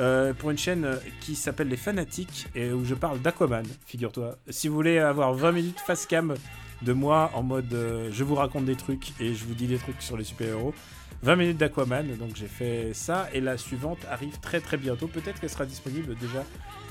euh, 0.00 0.32
pour 0.32 0.50
une 0.50 0.58
chaîne 0.58 0.98
qui 1.20 1.34
s'appelle 1.34 1.68
Les 1.68 1.76
Fanatiques 1.76 2.46
et 2.54 2.72
où 2.72 2.84
je 2.84 2.94
parle 2.94 3.20
d'Aquaman, 3.20 3.64
figure-toi. 3.86 4.36
Si 4.48 4.68
vous 4.68 4.74
voulez 4.74 4.98
avoir 4.98 5.34
20 5.34 5.52
minutes 5.52 5.80
face 5.80 6.06
cam 6.06 6.34
de 6.82 6.92
moi 6.92 7.30
en 7.34 7.44
mode 7.44 7.76
je 8.10 8.24
vous 8.24 8.34
raconte 8.34 8.64
des 8.64 8.74
trucs 8.74 9.12
et 9.20 9.34
je 9.34 9.44
vous 9.44 9.54
dis 9.54 9.68
des 9.68 9.78
trucs 9.78 10.02
sur 10.02 10.16
les 10.16 10.24
super-héros, 10.24 10.74
20 11.22 11.36
minutes 11.36 11.58
d'Aquaman, 11.58 12.16
donc 12.16 12.34
j'ai 12.34 12.48
fait 12.48 12.92
ça 12.94 13.28
et 13.32 13.40
la 13.40 13.56
suivante 13.56 13.98
arrive 14.10 14.40
très 14.40 14.60
très 14.60 14.76
bientôt. 14.76 15.06
Peut-être 15.06 15.40
qu'elle 15.40 15.50
sera 15.50 15.66
disponible 15.66 16.16
déjà 16.16 16.44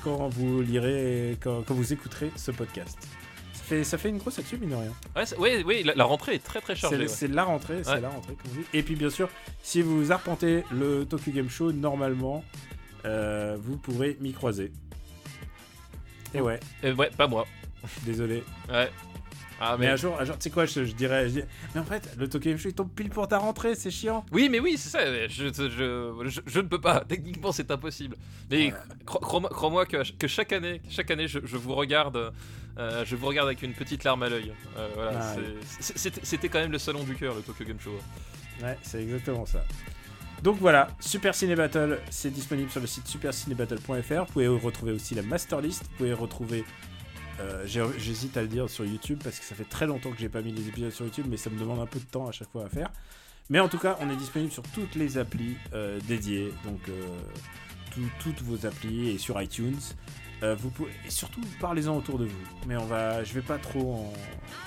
quand 0.04 0.30
vous 0.30 0.62
lirez, 0.62 1.38
quand 1.42 1.70
vous 1.70 1.94
écouterez 1.94 2.32
ce 2.36 2.52
podcast. 2.52 2.98
Ça 3.72 3.78
fait, 3.78 3.84
ça 3.86 3.98
fait 3.98 4.10
une 4.10 4.18
grosse 4.18 4.38
actu, 4.38 4.58
mine 4.58 4.72
de 4.72 4.76
rien. 4.76 4.94
Ouais, 5.16 5.38
ouais, 5.38 5.64
ouais, 5.64 5.84
la, 5.84 5.94
la 5.96 6.04
rentrée 6.04 6.36
est 6.36 6.44
très 6.44 6.60
très 6.60 6.76
C'est 6.76 6.82
chargée. 6.82 6.98
ouais. 6.98 7.08
c'est 7.08 7.28
la 7.30 7.44
rentrée, 7.46 7.84
c'est 7.86 8.02
la 8.02 8.10
rentrée, 8.10 8.34
comme 8.36 8.52
on 8.52 8.56
dit. 8.60 8.66
Et 8.74 8.84
puis 8.84 8.96
bien 8.96 9.10
sûr, 9.10 9.30
si 9.64 9.82
vous 9.82 10.12
arpentez 10.12 10.64
le 10.72 11.06
Tokyo 11.06 11.32
Game 11.32 11.50
Show, 11.50 11.72
normalement, 11.72 12.44
euh, 13.06 13.56
vous 13.62 13.78
pourrez 13.78 14.18
m'y 14.20 14.34
croiser. 14.34 14.74
Et 16.34 16.42
ouais, 16.42 16.60
Euh, 16.84 16.94
ouais, 16.96 17.10
pas 17.16 17.28
moi. 17.28 17.46
désolé. 18.06 18.44
Ouais. 18.70 18.90
Ah, 19.64 19.76
Mais 19.80 19.86
mais... 19.86 19.92
un 19.92 19.96
jour, 19.96 20.20
un 20.20 20.26
jour 20.26 20.36
tu 20.38 20.44
sais 20.44 20.50
quoi, 20.50 20.66
je, 20.66 20.84
je 20.86 20.94
dirais, 20.94 21.30
je 21.30 21.42
mais 21.76 21.80
en 21.82 21.86
fait, 21.86 22.10
le 22.18 22.28
Tokyo 22.28 22.50
Game 22.50 22.58
Show 22.58 22.70
il 22.70 22.74
tombe 22.74 22.90
pile 22.90 23.10
pour 23.10 23.28
ta 23.28 23.38
rentrée, 23.38 23.76
c'est 23.76 23.92
chiant. 23.92 24.26
Oui, 24.32 24.50
mais 24.50 24.60
oui, 24.60 24.76
c'est 24.78 24.90
ça. 24.90 25.06
Je, 25.28 25.50
je, 26.48 26.60
ne 26.60 26.68
peux 26.68 26.82
pas. 26.82 27.06
Techniquement, 27.08 27.52
c'est 27.52 27.70
impossible. 27.72 28.16
Mais 28.50 28.74
cro- 29.06 29.50
crois-moi 29.50 29.86
que, 29.86 30.12
que 30.18 30.28
chaque 30.28 30.52
année, 30.52 30.82
chaque 30.90 31.12
année, 31.12 31.28
je 31.28 31.40
vous 31.58 31.76
regarde, 31.76 32.34
euh, 32.78 33.04
je 33.06 33.16
vous 33.16 33.28
regarde 33.28 33.48
avec 33.48 33.62
une 33.64 33.74
petite 33.74 34.04
larme 34.04 34.24
à 34.24 34.30
l'œil. 34.30 34.54
Euh, 34.78 34.90
voilà, 34.96 35.12
Ah, 35.22 35.36
c'était- 35.80 36.50
quand 36.50 36.60
même 36.60 36.72
le 36.72 36.80
salon 36.80 37.04
du 37.04 37.16
cœur, 37.16 37.36
le 37.36 37.42
Tokyo 37.42 37.66
Game 37.66 37.80
Show. 37.80 37.98
Ouais, 38.62 38.78
c'est 38.82 39.02
exactement 39.02 39.46
ça. 39.46 39.64
Donc 40.44 40.58
voilà, 40.60 40.88
Super 41.00 41.36
Ciné 41.36 41.56
Battle, 41.56 42.00
c'est 42.10 42.32
disponible 42.32 42.70
sur 42.72 42.82
le 42.82 42.88
site 42.88 43.08
supercinébattle.fr. 43.08 44.26
Vous 44.26 44.34
pouvez 44.34 44.48
retrouver 44.48 44.92
aussi 44.92 45.14
la 45.16 45.22
master 45.22 45.62
list. 45.62 45.84
Vous 45.84 45.98
pouvez 45.98 46.14
retrouver. 46.14 46.64
euh, 47.40 47.66
J'hésite 47.98 48.38
à 48.38 48.42
le 48.42 48.48
dire 48.48 48.70
sur 48.70 48.84
YouTube 48.86 49.20
parce 49.24 49.40
que 49.40 49.46
ça 49.46 49.56
fait 49.56 49.64
très 49.70 49.86
longtemps 49.88 50.12
que 50.12 50.20
j'ai 50.20 50.30
pas 50.30 50.42
mis 50.42 50.52
les 50.52 50.68
épisodes 50.68 50.92
sur 50.92 51.06
YouTube, 51.06 51.26
mais 51.30 51.38
ça 51.38 51.50
me 51.50 51.60
demande 51.60 51.80
un 51.80 51.86
peu 51.86 52.00
de 52.00 52.06
temps 52.06 52.28
à 52.28 52.32
chaque 52.32 52.50
fois 52.52 52.66
à 52.66 52.70
faire. 52.70 52.90
Mais 53.50 53.60
en 53.60 53.68
tout 53.70 53.78
cas, 53.80 53.98
on 54.00 54.10
est 54.10 54.16
disponible 54.16 54.52
sur 54.52 54.64
toutes 54.64 54.96
les 54.96 55.18
applis 55.18 55.56
dédiées, 56.08 56.52
donc 56.66 56.80
tout- 57.92 58.10
toutes 58.24 58.42
vos 58.42 58.66
applis 58.66 59.10
et 59.10 59.18
sur 59.18 59.40
iTunes. 59.42 59.80
Euh, 60.44 60.56
et 61.06 61.10
surtout, 61.10 61.42
parlez-en 61.60 61.96
autour 61.96 62.18
de 62.18 62.26
vous. 62.26 62.44
Mais 62.68 62.76
on 62.76 62.86
va, 62.86 63.24
je 63.24 63.34
vais 63.34 63.42
pas 63.42 63.58
trop. 63.58 64.12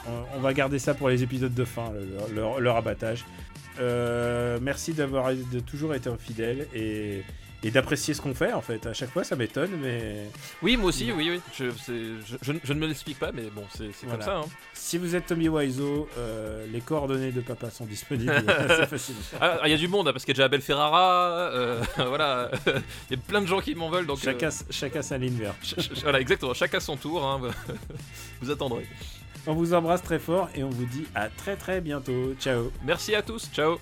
on, 0.06 0.40
va 0.40 0.54
garder 0.54 0.78
ça 0.78 0.94
pour 0.94 1.08
les 1.08 1.22
épisodes 1.22 1.54
de 1.54 1.64
fin, 1.64 1.90
le, 1.90 2.34
le-. 2.34 2.70
Euh, 3.80 4.58
merci 4.62 4.92
d'avoir 4.92 5.32
toujours 5.66 5.94
été 5.94 6.08
fidèle 6.16 6.68
et, 6.74 7.22
et 7.64 7.70
d'apprécier 7.70 8.14
ce 8.14 8.20
qu'on 8.20 8.34
fait 8.34 8.52
en 8.52 8.60
fait. 8.60 8.86
À 8.86 8.92
chaque 8.92 9.10
fois, 9.10 9.24
ça 9.24 9.34
m'étonne, 9.36 9.70
mais 9.82 10.26
Oui, 10.62 10.76
moi 10.76 10.90
aussi, 10.90 11.10
oui, 11.10 11.30
oui. 11.30 11.40
Je, 11.58 11.70
je, 11.70 12.36
je 12.42 12.52
ne- 12.52 12.58
je 12.62 12.72
ne 12.72 12.78
me 12.78 12.86
l'explique 12.86 13.18
pas, 13.18 13.32
mais 13.32 13.44
bon, 13.54 13.64
c'est 13.74 13.90
comme 14.08 14.20
ça. 14.22 14.36
hein. 14.36 14.44
si 14.74 14.98
vous 14.98 15.16
êtes 15.16 15.26
Tommy 15.26 15.48
Wiseau, 15.48 16.08
euh, 16.18 16.66
les 16.70 16.80
coordonnées 16.80 17.32
de 17.32 17.40
papa 17.40 17.70
sont 17.70 17.86
disponibles. 17.86 18.32
c'est 18.68 18.86
facile. 18.86 19.14
Ah, 19.40 19.60
il 19.64 19.70
y 19.70 19.74
a 19.74 19.78
du 19.78 19.88
monde, 19.88 20.06
hein, 20.08 20.12
parce 20.12 20.24
qu'il 20.24 20.32
y 20.32 20.36
a 20.36 20.36
déjà 20.36 20.44
Abel 20.44 20.60
Ferrara, 20.60 21.32
euh, 21.52 21.82
voilà. 21.96 22.50
Il 23.10 23.16
y 23.16 23.18
a 23.18 23.22
plein 23.26 23.40
de 23.40 23.46
gens 23.46 23.60
qui 23.60 23.74
m'en 23.74 23.88
veulent, 23.88 24.06
donc. 24.06 24.18
euh, 24.18 24.24
Chacun, 24.24 24.50
chacun 24.70 25.02
sa 25.02 25.16
ligne 25.18 25.36
verte. 25.38 25.74
voilà, 26.02 26.20
exactement. 26.20 26.54
Chacun 26.54 26.80
son 26.80 26.96
tour. 26.96 27.24
hein. 27.24 27.40
Vous 28.42 28.50
attendrez. 28.50 28.86
On 29.46 29.54
vous 29.54 29.74
embrasse 29.74 30.02
très 30.02 30.18
fort 30.18 30.48
et 30.54 30.64
on 30.64 30.70
vous 30.70 30.86
dit 30.86 31.06
à 31.14 31.28
très 31.28 31.56
très 31.56 31.80
bientôt. 31.80 32.34
Ciao. 32.40 32.70
Merci 32.84 33.14
à 33.14 33.22
tous. 33.22 33.48
Ciao. 33.52 33.78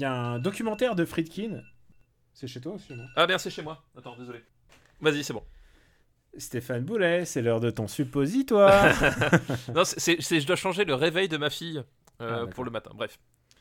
Y 0.00 0.04
a 0.04 0.12
un 0.12 0.38
documentaire 0.38 0.94
de 0.94 1.04
Friedkin. 1.04 1.62
C'est 2.32 2.46
chez 2.46 2.60
toi 2.60 2.76
moi 2.90 3.04
Ah 3.16 3.26
merde, 3.26 3.40
c'est 3.40 3.50
chez 3.50 3.62
moi. 3.62 3.82
Attends, 3.96 4.16
désolé. 4.16 4.42
Vas-y, 5.00 5.24
c'est 5.24 5.32
bon. 5.32 5.42
Stéphane 6.38 6.84
Boulet, 6.84 7.24
c'est 7.24 7.42
l'heure 7.42 7.60
de 7.60 7.70
ton 7.70 7.88
suppositoire. 7.88 8.94
Non, 9.74 9.84
c'est- 9.84 10.20
je 10.40 10.46
dois 10.46 10.56
changer 10.56 10.84
le 10.84 10.94
réveil 10.94 11.28
de 11.28 11.36
ma 11.36 11.50
fille 11.50 11.82
euh, 12.20 12.46
Ah, 12.46 12.50
pour 12.50 12.64
le 12.64 12.70
matin. 12.70 12.90
Bref. 12.94 13.18